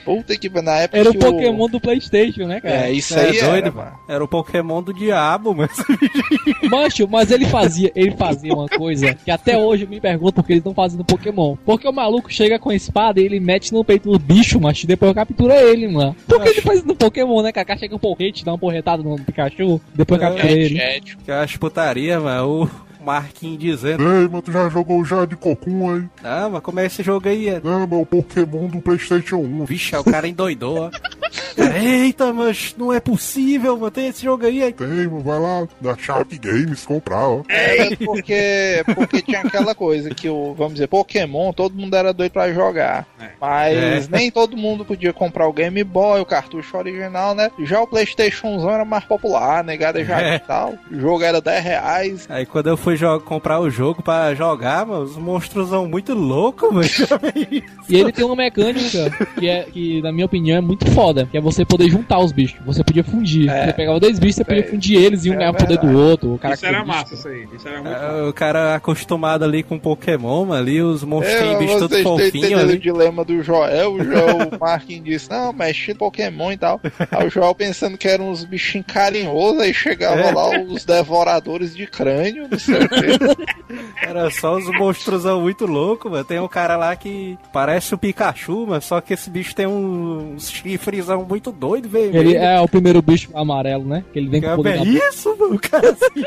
Puta 0.03 0.36
que 0.38 0.49
na 0.49 0.79
época 0.79 0.99
Era 0.99 1.09
o 1.11 1.17
Pokémon 1.17 1.67
do 1.69 1.79
Playstation, 1.79 2.45
né, 2.45 2.59
cara? 2.59 2.88
É, 2.88 2.91
isso 2.91 3.17
É 3.17 3.27
aí 3.27 3.39
doido, 3.39 3.45
era, 3.67 3.71
mano. 3.71 3.91
mano. 3.91 3.99
Era 4.09 4.23
o 4.23 4.27
Pokémon 4.27 4.84
do 4.84 4.93
diabo, 4.93 5.55
mas... 5.55 5.71
Mancho, 6.69 7.07
mas 7.07 7.31
ele 7.31 7.45
fazia, 7.45 7.89
ele 7.95 8.11
fazia 8.17 8.53
uma 8.53 8.67
coisa 8.67 9.13
que 9.13 9.31
até 9.31 9.57
hoje 9.57 9.84
eu 9.84 9.89
me 9.89 10.01
pergunto 10.01 10.34
porque 10.34 10.53
eles 10.53 10.63
estão 10.74 10.84
fazendo 10.84 11.05
Pokémon. 11.05 11.55
Porque 11.63 11.88
o 11.88 11.93
maluco 11.93 12.32
chega 12.32 12.59
com 12.59 12.69
a 12.69 12.76
espada 12.76 13.21
e 13.21 13.26
ele 13.26 13.39
mete 13.39 13.71
no 13.71 13.84
peito 13.84 14.11
do 14.11 14.19
bicho, 14.19 14.59
macho, 14.59 14.86
e 14.86 14.88
depois 14.88 15.13
captura 15.13 15.55
ele, 15.55 15.88
mano. 15.88 16.15
Por 16.28 16.41
que 16.41 16.49
ele 16.49 16.61
faz 16.61 16.80
isso 16.80 16.88
no 16.88 16.95
Pokémon, 16.95 17.41
né, 17.41 17.51
cara? 17.51 17.78
Chega 17.78 17.95
um 17.95 17.99
porrete, 17.99 18.43
dá 18.43 18.51
uma 18.51 18.57
porretada 18.57 19.01
no 19.01 19.15
Pikachu, 19.19 19.80
depois 19.93 20.21
É, 20.21 20.26
captura 20.26 20.51
ele. 20.51 20.76
Jet, 20.76 21.17
Que 21.17 21.32
eu 21.32 21.36
acho 21.36 21.59
putaria, 21.59 22.19
mano. 22.19 22.63
O 22.63 22.69
Marquinhos 23.04 23.60
dizendo... 23.60 24.04
Ei, 24.04 24.28
mas 24.32 24.41
tu 24.43 24.51
já 24.51 24.68
jogou 24.70 24.99
o 24.99 25.06
Jade 25.06 25.36
Cocum 25.36 25.91
aí? 25.93 26.04
Ah, 26.24 26.49
mas 26.51 26.62
como 26.62 26.80
é 26.80 26.86
esse 26.86 27.04
jogo 27.04 27.28
aí? 27.28 27.49
É... 27.49 27.62
Não, 27.64 27.86
mas 27.88 27.99
o 27.99 28.06
Pokémon 28.06 28.68
do 28.68 28.82
Playstation 28.82 29.38
1. 29.38 29.66
Vixe, 29.66 29.95
aí 29.95 30.01
o 30.01 30.04
cara 30.04 30.28
endoidou, 30.28 30.86
ó. 30.86 30.91
Eita, 31.76 32.34
mas 32.34 32.74
não 32.78 32.91
é 32.91 32.99
possível, 32.99 33.78
mano. 33.78 33.91
Tem 33.91 34.08
esse 34.08 34.24
jogo 34.24 34.45
aí. 34.45 34.64
aí. 34.64 34.74
Tem, 34.74 34.88
mano, 34.88 35.20
vai 35.22 35.39
lá 35.39 35.68
na 35.82 35.95
Sharp 35.97 36.32
Games 36.41 36.86
comprar, 36.86 37.28
ó. 37.28 37.41
É 37.49 37.95
porque, 37.95 38.84
porque 38.95 39.22
tinha 39.22 39.39
aquela 39.41 39.76
coisa 39.76 40.10
que 40.10 40.28
o, 40.30 40.54
vamos 40.54 40.74
dizer, 40.74 40.88
Pokémon, 40.88 41.51
todo 41.54 41.76
mundo 41.76 41.95
era 41.95 42.14
doido 42.14 42.32
pra 42.32 42.51
jogar. 42.51 43.06
Mas 43.39 44.08
É. 44.08 44.08
nem 44.18 44.32
todo 44.32 44.58
mundo 44.58 44.84
podia 44.86 45.14
comprar 45.14 45.47
o 45.47 45.54
Game 45.54 45.84
Boy, 45.84 46.22
o 46.22 46.26
cartucho 46.26 46.78
original, 46.78 47.36
né? 47.36 47.51
Já 47.64 47.82
o 47.82 47.88
Playstation 47.88 48.70
era 48.70 48.86
mais 48.86 49.04
popular, 49.06 49.64
negada 49.64 50.04
já 50.04 50.22
É. 50.22 50.36
e 50.36 50.39
tal. 50.39 50.74
O 50.91 50.99
jogo 50.99 51.24
era 51.24 51.39
10 51.41 51.64
reais. 51.64 52.26
Aí 52.30 52.45
quando 52.45 52.68
eu 52.68 52.78
fui 52.78 52.93
jo- 52.96 53.20
comprar 53.22 53.60
o 53.60 53.70
jogo 53.70 54.02
pra 54.02 54.34
jogar, 54.36 54.86
mano, 54.86 55.04
os 55.04 55.18
monstros 55.18 55.70
são 55.70 55.88
muito 55.88 56.14
loucos, 56.14 56.72
mano. 56.72 56.88
E 57.89 57.98
ele 57.98 58.12
tem 58.14 58.24
uma 58.24 58.36
mecânica 58.36 59.12
que, 59.38 59.48
é, 59.48 59.64
que, 59.64 60.02
na 60.02 60.12
minha 60.12 60.26
opinião, 60.26 60.58
é 60.58 60.62
muito 60.62 60.89
foda. 60.91 61.28
Que 61.30 61.38
é 61.38 61.41
você 61.41 61.66
poder 61.66 61.89
juntar 61.89 62.20
os 62.20 62.32
bichos. 62.32 62.60
Você 62.66 62.82
podia 62.84 63.04
fundir. 63.04 63.50
É. 63.50 63.66
Você 63.68 63.74
pegava 63.74 64.00
dois 64.00 64.18
bichos, 64.20 64.38
você 64.38 64.46
podia 64.46 64.62
É. 64.64 64.68
fundir 64.68 64.98
eles 65.02 65.26
e 65.26 65.30
um 65.30 65.34
É 65.34 65.38
ganhava 65.38 65.58
o 65.58 65.60
poder 65.60 65.78
do 65.80 65.98
outro. 65.98 66.39
O 66.41 66.54
Isso 66.54 66.66
era 66.66 66.86
massa, 66.86 67.14
isso 67.14 67.28
aí. 67.28 67.46
Isso 67.54 67.68
era 67.68 67.82
muito 67.82 67.91
massa. 67.94 68.06
É, 68.06 68.24
o 68.24 68.34
cara 68.34 68.76
acostumado 68.76 69.44
ali 69.44 69.64
com 69.64 69.78
Pokémon, 69.78 70.46
mano, 70.46 70.62
ali 70.62 70.82
os 70.82 71.04
monstrinhos, 71.04 71.56
É, 71.56 71.60
bichos 71.60 71.80
todos 71.80 72.02
fofinhos 72.02 72.36
entendendo 72.36 72.58
o 72.60 72.62
ali. 72.72 72.80
dilema 72.80 73.26
do 73.26 73.44
Joel. 73.44 73.94
O, 73.96 74.04
Joel, 74.04 74.38
o 74.56 74.60
Marquinhos 74.60 75.04
disse, 75.04 75.30
não, 75.30 75.54
estilo 75.68 75.98
Pokémon 76.00 76.52
e 76.54 76.58
tal. 76.58 76.80
Aí 77.12 77.28
o 77.28 77.30
Joel 77.30 77.54
pensando 77.54 77.98
que 77.98 78.08
eram 78.08 78.30
uns 78.32 78.46
bichinhos 78.46 78.88
carinhosos, 78.88 79.60
aí 79.60 79.74
chegava 79.74 80.22
É. 80.22 80.32
lá 80.32 80.50
os 80.62 80.86
devoradores 80.86 81.76
de 81.76 81.86
crânio, 81.86 82.48
não 82.50 82.58
sei. 82.58 82.82
Era 84.01 84.29
só 84.29 84.57
os 84.57 84.65
monstros 84.77 85.23
muito 85.41 85.65
loucos, 85.65 86.11
mano. 86.11 86.23
Tem 86.23 86.39
um 86.39 86.47
cara 86.47 86.75
lá 86.75 86.95
que 86.95 87.38
parece 87.51 87.93
o 87.93 87.97
Pikachu, 87.97 88.65
mas 88.67 88.86
só 88.86 89.01
que 89.01 89.13
esse 89.13 89.29
bicho 89.29 89.55
tem 89.55 89.65
um, 89.65 90.34
uns 90.36 90.49
chifrezão 90.51 91.25
muito 91.27 91.51
doido, 91.51 91.89
velho. 91.89 92.15
Ele 92.15 92.36
é 92.36 92.59
o 92.59 92.67
primeiro 92.67 93.01
bicho 93.01 93.29
amarelo, 93.34 93.86
né? 93.86 94.03
Que 94.13 94.19
ele 94.19 94.29
vem 94.29 94.41
com 94.41 94.47
o 94.47 94.49
Que 94.51 94.55
poder 94.57 94.77
é 94.79 95.09
isso, 95.09 95.36
mano, 95.38 95.59
cara 95.59 95.89
assim. 95.89 96.23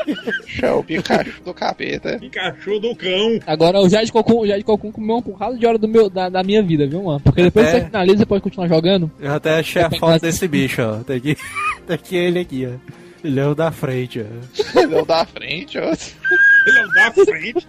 É 0.61 0.71
o 0.71 0.83
Pikachu 0.83 1.41
do 1.43 1.53
capeta. 1.53 2.17
Pikachu 2.19 2.79
do 2.79 2.95
cão. 2.95 3.39
Agora 3.45 3.79
o 3.79 3.87
Jade 3.89 4.11
Cocum, 4.11 4.39
o 4.39 4.47
Jade 4.47 4.63
Cocum 4.63 4.91
comeu 4.91 5.15
uma 5.17 5.21
porrada 5.21 5.57
de 5.57 5.65
hora 5.65 5.77
do 5.77 5.87
meu, 5.87 6.09
da, 6.09 6.29
da 6.29 6.43
minha 6.43 6.61
vida, 6.63 6.87
viu, 6.87 7.03
mano? 7.03 7.19
Porque 7.19 7.43
depois 7.43 7.67
É. 7.67 7.71
que 7.71 7.77
você 7.79 7.85
finaliza, 7.85 8.17
você 8.17 8.25
pode 8.25 8.41
continuar 8.43 8.67
jogando. 8.67 9.09
Eu 9.19 9.33
até 9.33 9.59
achei 9.59 9.81
a 9.81 9.89
foto 9.91 10.21
desse 10.21 10.47
bicho, 10.47 10.81
ó. 10.81 10.97
Tem 11.03 11.17
aqui, 11.17 11.37
tem 11.87 11.95
aqui 11.95 12.15
ele 12.15 12.39
aqui, 12.39 12.67
ó. 12.67 12.97
Ele 13.23 13.39
é 13.39 13.45
o 13.47 13.55
da 13.55 13.71
frente, 13.71 14.21
ó. 14.21 14.79
Ele 14.79 14.95
é 14.95 15.01
o 15.01 15.05
da 15.05 15.25
frente, 15.25 15.77
ó. 15.79 15.91
Ele 16.67 16.79
é 16.79 16.85
o 16.85 16.87
da 16.89 17.11
frente. 17.11 17.67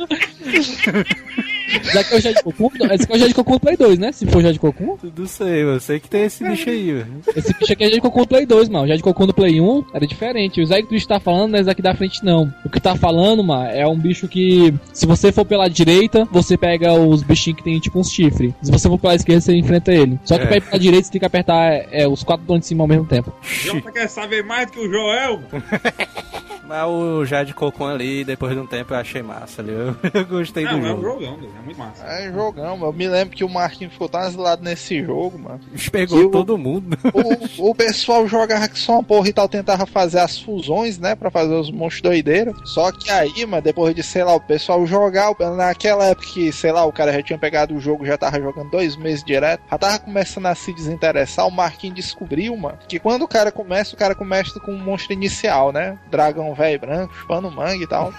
Já 1.92 2.02
que 2.02 2.14
é 2.14 2.16
o 2.16 2.20
Jade 2.20 2.42
Cocum, 2.42 2.70
não, 2.78 2.86
esse 2.94 3.04
aqui 3.04 3.12
é 3.12 3.16
o 3.16 3.18
Jade 3.18 3.34
Cocum 3.34 3.52
do 3.52 3.60
Play 3.60 3.76
2, 3.76 3.98
né? 3.98 4.10
Se 4.10 4.26
for 4.26 4.38
o 4.38 4.42
Jade 4.42 4.58
Cocum. 4.58 4.96
Não 5.16 5.26
sei, 5.26 5.62
eu 5.64 5.78
sei 5.80 6.00
que 6.00 6.08
tem 6.08 6.22
esse 6.24 6.42
bicho 6.42 6.70
aí, 6.70 6.92
velho. 6.92 7.06
Esse 7.36 7.52
bicho 7.54 7.72
aqui 7.72 7.84
é 7.84 7.88
Jade 7.88 8.00
Cocum 8.00 8.22
do 8.22 8.26
Play 8.28 8.46
2, 8.46 8.68
mano. 8.70 8.84
O 8.86 8.88
Jade 8.88 9.02
Cocum 9.02 9.26
do 9.26 9.34
Play 9.34 9.60
1 9.60 9.84
era 9.92 10.06
diferente. 10.06 10.62
O 10.62 10.66
Zé 10.66 10.80
que 10.80 10.88
tu 10.88 10.94
está 10.94 11.20
falando 11.20 11.50
não 11.52 11.58
é 11.58 11.60
esse 11.60 11.70
aqui 11.70 11.82
da 11.82 11.94
frente, 11.94 12.24
não. 12.24 12.52
O 12.64 12.70
que 12.70 12.80
tá 12.80 12.96
falando, 12.96 13.44
mano, 13.44 13.68
é 13.70 13.86
um 13.86 13.98
bicho 13.98 14.26
que, 14.26 14.72
se 14.94 15.04
você 15.06 15.30
for 15.30 15.44
pela 15.44 15.68
direita, 15.68 16.24
você 16.32 16.56
pega 16.56 16.94
os 16.94 17.22
bichinhos 17.22 17.58
que 17.58 17.64
tem 17.64 17.78
tipo 17.78 17.98
uns 18.00 18.10
chifres. 18.10 18.52
Se 18.62 18.70
você 18.72 18.88
for 18.88 18.98
pela 18.98 19.14
esquerda, 19.14 19.40
você 19.42 19.54
enfrenta 19.54 19.92
ele. 19.92 20.18
Só 20.24 20.36
que 20.38 20.44
É. 20.44 20.46
pra 20.46 20.56
ir 20.56 20.60
pela 20.62 20.78
direita, 20.78 21.04
você 21.06 21.12
tem 21.12 21.18
que 21.20 21.26
apertar 21.26 21.86
é, 21.92 22.08
os 22.08 22.22
quatro 22.24 22.46
botões 22.46 22.60
de 22.60 22.66
cima 22.66 22.82
ao 22.84 22.88
mesmo 22.88 23.04
tempo. 23.04 23.30
Jota 23.42 23.92
quer 23.92 24.08
saber 24.08 24.42
mais 24.42 24.66
do 24.68 24.72
que 24.72 24.80
o 24.80 24.90
Joel? 24.90 25.40
Mas 26.68 26.84
o 26.86 27.24
Jade 27.24 27.54
Cocon 27.54 27.86
ali, 27.88 28.24
depois 28.24 28.52
de 28.52 28.58
um 28.60 28.66
tempo, 28.66 28.92
eu 28.92 28.98
achei 28.98 29.22
massa 29.22 29.62
ali. 29.62 29.72
Eu, 29.72 29.96
eu 30.12 30.26
gostei 30.26 30.64
Não, 30.64 30.78
do 30.78 30.86
é 30.86 30.92
um 30.92 31.00
jogo. 31.00 31.02
jogão, 31.20 31.36
velho, 31.36 31.52
é 31.58 31.64
muito 31.64 31.78
massa. 31.78 32.04
É 32.04 32.30
jogão, 32.30 32.76
mano. 32.76 32.92
Eu 32.92 32.92
me 32.92 33.08
lembro 33.08 33.34
que 33.34 33.42
o 33.44 33.48
Marquinhos 33.48 33.92
ficou 33.94 34.08
tão 34.08 34.20
asilado 34.20 34.62
nesse 34.62 35.02
jogo, 35.02 35.38
mano. 35.38 35.60
Pegou 35.90 36.20
Eu- 36.20 36.30
todo 36.30 36.58
mundo. 36.58 36.96
O, 37.58 37.70
o 37.70 37.74
pessoal 37.74 38.26
jogava 38.28 38.68
que 38.68 38.78
só 38.78 38.92
uma 38.92 39.02
porra 39.02 39.28
e 39.28 39.32
tal, 39.32 39.48
tentava 39.48 39.86
fazer 39.86 40.18
as 40.20 40.38
fusões, 40.38 40.98
né? 40.98 41.14
Pra 41.14 41.30
fazer 41.30 41.54
os 41.54 41.70
monstros 41.70 42.02
doideiros. 42.02 42.54
Só 42.72 42.92
que 42.92 43.10
aí, 43.10 43.46
mano, 43.46 43.62
depois 43.62 43.94
de, 43.94 44.02
sei 44.02 44.22
lá, 44.22 44.34
o 44.34 44.40
pessoal 44.40 44.86
jogar, 44.86 45.34
naquela 45.56 46.04
época 46.06 46.26
que, 46.28 46.52
sei 46.52 46.70
lá, 46.70 46.84
o 46.84 46.92
cara 46.92 47.12
já 47.12 47.22
tinha 47.22 47.38
pegado 47.38 47.74
o 47.74 47.80
jogo, 47.80 48.04
já 48.04 48.18
tava 48.18 48.38
jogando 48.40 48.70
dois 48.70 48.94
meses 48.96 49.24
direto, 49.24 49.62
já 49.70 49.78
tava 49.78 49.98
começando 49.98 50.46
a 50.46 50.54
se 50.54 50.72
desinteressar, 50.72 51.46
o 51.46 51.50
Marquinhos 51.50 51.96
descobriu, 51.96 52.56
mano, 52.56 52.78
que 52.86 52.98
quando 52.98 53.22
o 53.22 53.28
cara 53.28 53.50
começa, 53.50 53.94
o 53.94 53.98
cara 53.98 54.14
começa 54.14 54.60
com 54.60 54.72
um 54.72 54.78
monstro 54.78 55.12
inicial, 55.12 55.72
né? 55.72 55.98
Dragão 56.10 56.54
velho 56.58 56.80
branco, 56.80 57.14
chupando 57.14 57.50
mangue 57.50 57.84
e 57.84 57.86
tal. 57.86 58.12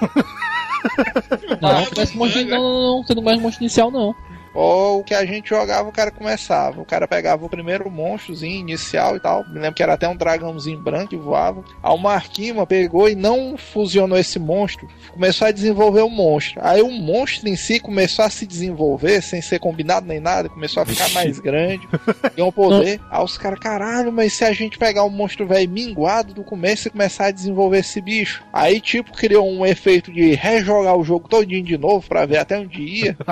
Não, 1.61 1.73
não, 1.73 1.85
começa 1.87 2.13
com 2.13 2.19
monstro, 2.19 2.45
não, 2.45 2.57
não, 2.57 2.81
não, 2.81 3.03
você 3.03 3.13
não 3.13 3.21
começa 3.21 3.37
com 3.37 3.43
monstro 3.43 3.63
inicial, 3.63 3.91
não. 3.91 4.15
Ou 4.59 4.99
o 4.99 5.03
que 5.05 5.13
a 5.13 5.23
gente 5.23 5.47
jogava, 5.47 5.87
o 5.87 5.91
cara 5.91 6.11
começava. 6.11 6.81
O 6.81 6.85
cara 6.85 7.07
pegava 7.07 7.45
o 7.45 7.49
primeiro 7.49 7.89
monstrozinho 7.89 8.59
inicial 8.59 9.15
e 9.15 9.19
tal. 9.21 9.47
Me 9.47 9.53
lembro 9.53 9.73
que 9.73 9.81
era 9.81 9.93
até 9.93 10.05
um 10.05 10.17
dragãozinho 10.17 10.81
branco 10.81 11.11
que 11.11 11.15
voava. 11.15 11.63
Aí 11.81 11.93
o 11.93 11.97
Marquinhos 11.97 12.57
mano, 12.57 12.67
pegou 12.67 13.07
e 13.07 13.15
não 13.15 13.57
fusionou 13.57 14.17
esse 14.17 14.37
monstro. 14.37 14.85
Começou 15.13 15.47
a 15.47 15.51
desenvolver 15.51 16.01
o 16.01 16.09
monstro. 16.09 16.59
Aí 16.61 16.81
o 16.81 16.91
monstro 16.91 17.47
em 17.47 17.55
si 17.55 17.79
começou 17.79 18.25
a 18.25 18.29
se 18.29 18.45
desenvolver, 18.45 19.21
sem 19.21 19.41
ser 19.41 19.59
combinado 19.59 20.05
nem 20.05 20.19
nada. 20.19 20.49
Começou 20.49 20.83
a 20.83 20.85
ficar 20.85 21.07
mais 21.11 21.39
grande. 21.39 21.87
Ganhou 22.35 22.51
poder. 22.51 22.99
Aí 23.09 23.23
os 23.23 23.37
caras, 23.37 23.59
caralho, 23.59 24.11
mas 24.11 24.33
se 24.33 24.43
a 24.43 24.51
gente 24.51 24.77
pegar 24.77 25.03
o 25.03 25.09
monstro 25.09 25.47
velho 25.47 25.71
minguado 25.71 26.33
do 26.33 26.43
começo 26.43 26.89
e 26.89 26.91
começar 26.91 27.27
a 27.27 27.31
desenvolver 27.31 27.79
esse 27.79 28.01
bicho. 28.01 28.43
Aí, 28.51 28.81
tipo, 28.81 29.13
criou 29.13 29.49
um 29.49 29.65
efeito 29.65 30.11
de 30.11 30.33
rejogar 30.33 30.97
o 30.97 31.03
jogo 31.05 31.29
todinho 31.29 31.63
de 31.63 31.77
novo 31.77 32.05
pra 32.09 32.25
ver 32.25 32.39
até 32.39 32.59
onde 32.59 32.81
ia. 32.81 33.17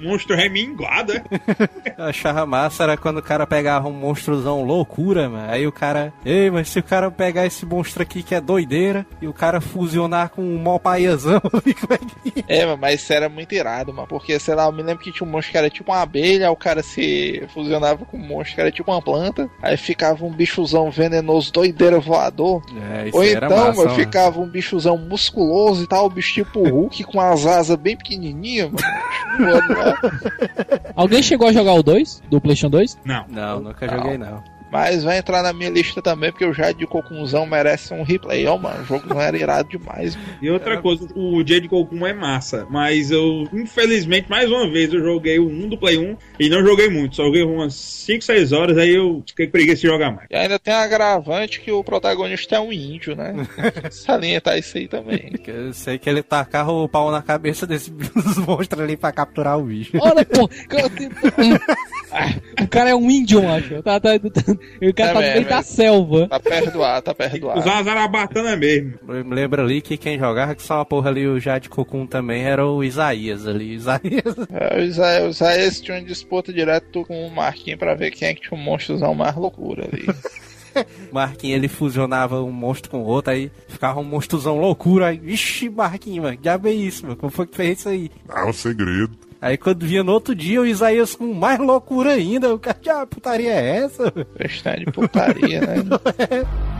Monstro 0.00 0.36
reminguado, 0.36 1.12
é? 1.12 1.22
Eu 1.96 2.04
achava 2.04 2.46
massa 2.46 2.84
era 2.84 2.96
quando 2.96 3.18
o 3.18 3.22
cara 3.22 3.46
pegava 3.46 3.88
um 3.88 3.92
monstrozão 3.92 4.62
loucura, 4.62 5.28
mano. 5.28 5.50
Aí 5.50 5.66
o 5.66 5.72
cara, 5.72 6.12
ei, 6.24 6.50
mas 6.50 6.68
se 6.68 6.78
o 6.78 6.82
cara 6.82 7.10
pegar 7.10 7.46
esse 7.46 7.66
monstro 7.66 8.02
aqui 8.02 8.22
que 8.22 8.34
é 8.34 8.40
doideira 8.40 9.06
e 9.20 9.26
o 9.26 9.32
cara 9.32 9.60
fusionar 9.60 10.30
com 10.30 10.42
um 10.42 10.58
mó 10.58 10.78
paiazão 10.78 11.40
é 11.90 12.30
que. 12.30 12.44
É, 12.46 12.76
mas 12.76 13.02
isso 13.02 13.12
era 13.12 13.28
muito 13.28 13.54
irado, 13.54 13.92
mano. 13.92 14.06
Porque, 14.08 14.38
sei 14.38 14.54
lá, 14.54 14.66
eu 14.66 14.72
me 14.72 14.82
lembro 14.82 15.02
que 15.02 15.12
tinha 15.12 15.26
um 15.26 15.30
monstro 15.30 15.52
que 15.52 15.58
era 15.58 15.70
tipo 15.70 15.92
uma 15.92 16.02
abelha, 16.02 16.46
aí 16.46 16.52
o 16.52 16.56
cara 16.56 16.82
se 16.82 17.42
fusionava 17.52 18.04
com 18.04 18.16
um 18.16 18.26
monstro 18.26 18.54
que 18.54 18.60
era 18.60 18.70
tipo 18.70 18.90
uma 18.90 19.02
planta, 19.02 19.48
aí 19.62 19.76
ficava 19.76 20.24
um 20.24 20.30
bichozão 20.30 20.90
venenoso, 20.90 21.52
doideira 21.52 21.98
voador. 21.98 22.62
É, 22.92 23.08
isso 23.08 23.16
Ou 23.16 23.24
era 23.24 23.46
então, 23.46 23.56
massa, 23.56 23.72
mano, 23.72 23.90
mano. 23.90 23.94
ficava 23.94 24.40
um 24.40 24.48
bichozão 24.48 24.96
musculoso 24.96 25.84
e 25.84 25.86
tal, 25.86 26.06
o 26.06 26.10
bicho 26.10 26.34
tipo 26.34 26.68
Hulk 26.68 27.04
com 27.04 27.20
as 27.20 27.46
asas 27.46 27.76
bem 27.76 27.96
pequenininhas, 27.96 28.70
mano. 28.70 28.78
Alguém 30.94 31.22
chegou 31.22 31.48
a 31.48 31.52
jogar 31.52 31.74
o 31.74 31.82
2 31.82 32.22
do 32.30 32.40
PlayStation 32.40 32.70
2? 32.70 32.98
Não. 33.04 33.24
Não, 33.28 33.60
nunca 33.60 33.88
joguei 33.88 34.18
não. 34.18 34.42
Mas 34.70 35.02
vai 35.04 35.18
entrar 35.18 35.42
na 35.42 35.52
minha 35.52 35.70
lista 35.70 36.02
também, 36.02 36.30
porque 36.30 36.44
o 36.44 36.52
Jade 36.52 36.78
de 36.78 36.86
Cocunzão 36.86 37.46
merece 37.46 37.92
um 37.94 38.02
replay. 38.02 38.46
Ó, 38.46 38.56
mano, 38.58 38.82
o 38.82 38.84
jogo 38.84 39.08
não 39.08 39.20
era 39.20 39.36
irado 39.36 39.68
demais. 39.68 40.14
mano. 40.16 40.28
E 40.42 40.50
outra 40.50 40.80
coisa, 40.80 41.06
o 41.14 41.38
Jade 41.46 41.68
Cocum 41.68 42.06
é 42.06 42.12
massa, 42.12 42.66
mas 42.70 43.10
eu, 43.10 43.48
infelizmente, 43.52 44.28
mais 44.28 44.50
uma 44.50 44.68
vez, 44.70 44.92
eu 44.92 45.00
joguei 45.00 45.38
o 45.38 45.48
1 45.48 45.68
do 45.70 45.78
Play 45.78 45.98
1 45.98 46.16
e 46.38 46.48
não 46.48 46.64
joguei 46.64 46.88
muito, 46.88 47.16
só 47.16 47.24
joguei 47.24 47.42
umas 47.42 47.74
5, 47.74 48.22
6 48.24 48.52
horas, 48.52 48.78
aí 48.78 48.94
eu 48.94 49.22
fiquei 49.26 49.46
preguiça 49.46 49.82
de 49.82 49.88
jogar 49.88 50.10
mais. 50.10 50.28
E 50.30 50.36
ainda 50.36 50.58
tem 50.58 50.72
a 50.74 50.82
agravante 50.82 51.60
que 51.60 51.70
o 51.72 51.82
protagonista 51.82 52.56
é 52.56 52.60
um 52.60 52.72
índio, 52.72 53.16
né? 53.16 53.34
Salientar 53.90 54.58
isso 54.58 54.76
aí 54.76 54.86
também. 54.88 55.30
Porque 55.32 55.50
Eu 55.50 55.72
sei 55.72 55.98
que 55.98 56.08
ele 56.08 56.22
tacava 56.22 56.72
o 56.72 56.88
pau 56.88 57.10
na 57.10 57.22
cabeça 57.22 57.66
desse 57.66 57.90
dos 57.90 58.38
monstros 58.38 58.82
ali 58.82 58.96
pra 58.96 59.12
capturar 59.12 59.58
o 59.58 59.62
bicho. 59.62 59.92
Olha, 60.00 60.24
pô, 60.24 60.48
o 62.62 62.68
cara 62.68 62.90
é 62.90 62.94
um 62.94 63.10
índio, 63.10 63.42
macho. 63.42 63.82
Tá, 63.82 63.98
tá, 64.00 64.18
tá- 64.18 64.52
o 64.82 64.94
cara 64.94 65.10
É 65.10 65.12
tá 65.12 65.14
no 65.14 65.20
mesmo, 65.20 65.34
meio 65.34 65.46
é. 65.46 65.48
da 65.48 65.62
selva. 65.62 66.28
Tá 66.28 66.40
perdoado, 66.40 67.02
tá 67.02 67.14
perdoado. 67.14 67.60
Usar 67.60 67.82
zarabatana 67.82 68.56
mesmo. 68.56 68.94
Eu 69.08 69.24
me 69.24 69.34
lembro 69.34 69.62
ali 69.62 69.80
que 69.80 69.96
quem 69.96 70.18
jogava 70.18 70.54
que 70.54 70.62
só 70.62 70.76
uma 70.76 70.84
porra 70.84 71.10
ali, 71.10 71.26
o 71.26 71.38
Jade 71.40 71.68
Cocum 71.68 72.06
também, 72.06 72.42
era 72.44 72.66
o 72.66 72.82
Isaías 72.84 73.46
ali. 73.46 73.74
Isaías. 73.74 73.98
É, 74.50 74.78
o 74.78 74.82
Isaías, 74.82 75.24
o 75.26 75.30
Isaías 75.30 75.80
tinha 75.80 75.96
uma 75.98 76.04
disputa 76.04 76.52
direto 76.52 77.04
com 77.06 77.26
o 77.26 77.30
Marquinhos 77.30 77.78
pra 77.78 77.94
ver 77.94 78.10
quem 78.10 78.28
é 78.28 78.34
que 78.34 78.40
tinha 78.42 78.58
um 78.58 78.62
monstrozão 78.62 79.14
mais 79.14 79.34
loucura 79.36 79.86
ali. 79.90 80.06
Marquinhos 81.12 81.56
ele 81.56 81.68
fusionava 81.68 82.42
um 82.42 82.52
monstro 82.52 82.90
com 82.90 82.98
o 82.98 83.04
outro, 83.06 83.32
aí 83.32 83.50
ficava 83.68 83.98
um 84.00 84.04
monstrozão 84.04 84.58
loucura. 84.58 85.08
Aí, 85.08 85.20
Ixi, 85.24 85.68
Marquinhos, 85.68 86.24
mano, 86.24 86.38
já 86.42 86.60
é 86.62 86.70
isso, 86.70 87.04
mano. 87.04 87.16
Como 87.16 87.30
foi 87.32 87.46
que 87.46 87.56
fez 87.56 87.78
isso 87.80 87.88
aí? 87.88 88.10
Ah, 88.28 88.46
um 88.46 88.52
segredo. 88.52 89.10
Aí 89.40 89.56
quando 89.56 89.86
vinha 89.86 90.02
no 90.02 90.12
outro 90.12 90.34
dia, 90.34 90.60
o 90.60 90.66
Isaías 90.66 91.14
com 91.14 91.32
mais 91.32 91.58
loucura 91.58 92.12
ainda. 92.12 92.54
O 92.54 92.58
cara, 92.58 92.76
que 92.76 92.90
putaria 93.06 93.52
é 93.52 93.76
essa? 93.84 94.10
Questão 94.36 94.74
de 94.74 94.86
putaria, 94.86 95.60
né? 95.60 95.76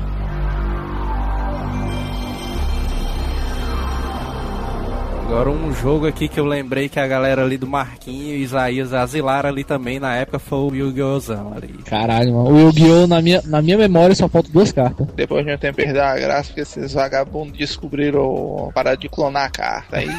Agora 5.38 5.52
um 5.52 5.72
jogo 5.72 6.04
aqui 6.04 6.26
que 6.26 6.40
eu 6.40 6.44
lembrei 6.44 6.88
que 6.88 6.98
a 6.98 7.06
galera 7.06 7.44
ali 7.44 7.56
do 7.56 7.64
Marquinho 7.64 8.34
e 8.34 8.42
Isaías 8.42 8.92
asilaram 8.92 9.48
ali 9.48 9.62
também 9.62 10.00
na 10.00 10.16
época 10.16 10.40
foi 10.40 10.58
o 10.58 10.74
Yu-Gi-Oh! 10.74 11.54
ali. 11.54 11.74
Caralho, 11.84 12.34
mano. 12.34 12.50
O 12.50 12.58
Yu-Gi-Oh! 12.58 13.06
Na 13.06 13.22
minha, 13.22 13.40
na 13.44 13.62
minha 13.62 13.78
memória 13.78 14.16
só 14.16 14.28
faltam 14.28 14.50
duas 14.50 14.72
cartas. 14.72 15.06
Depois 15.14 15.46
de 15.46 15.52
um 15.52 15.56
tempo 15.56 15.76
perder 15.76 16.00
a 16.00 16.16
graça, 16.16 16.48
porque 16.48 16.62
esses 16.62 16.92
vagabundos 16.92 17.56
descobriram 17.56 18.66
a 18.68 18.72
parada 18.72 18.96
de 18.96 19.08
clonar 19.08 19.44
a 19.44 19.50
carta. 19.50 19.98
Aí, 19.98 20.08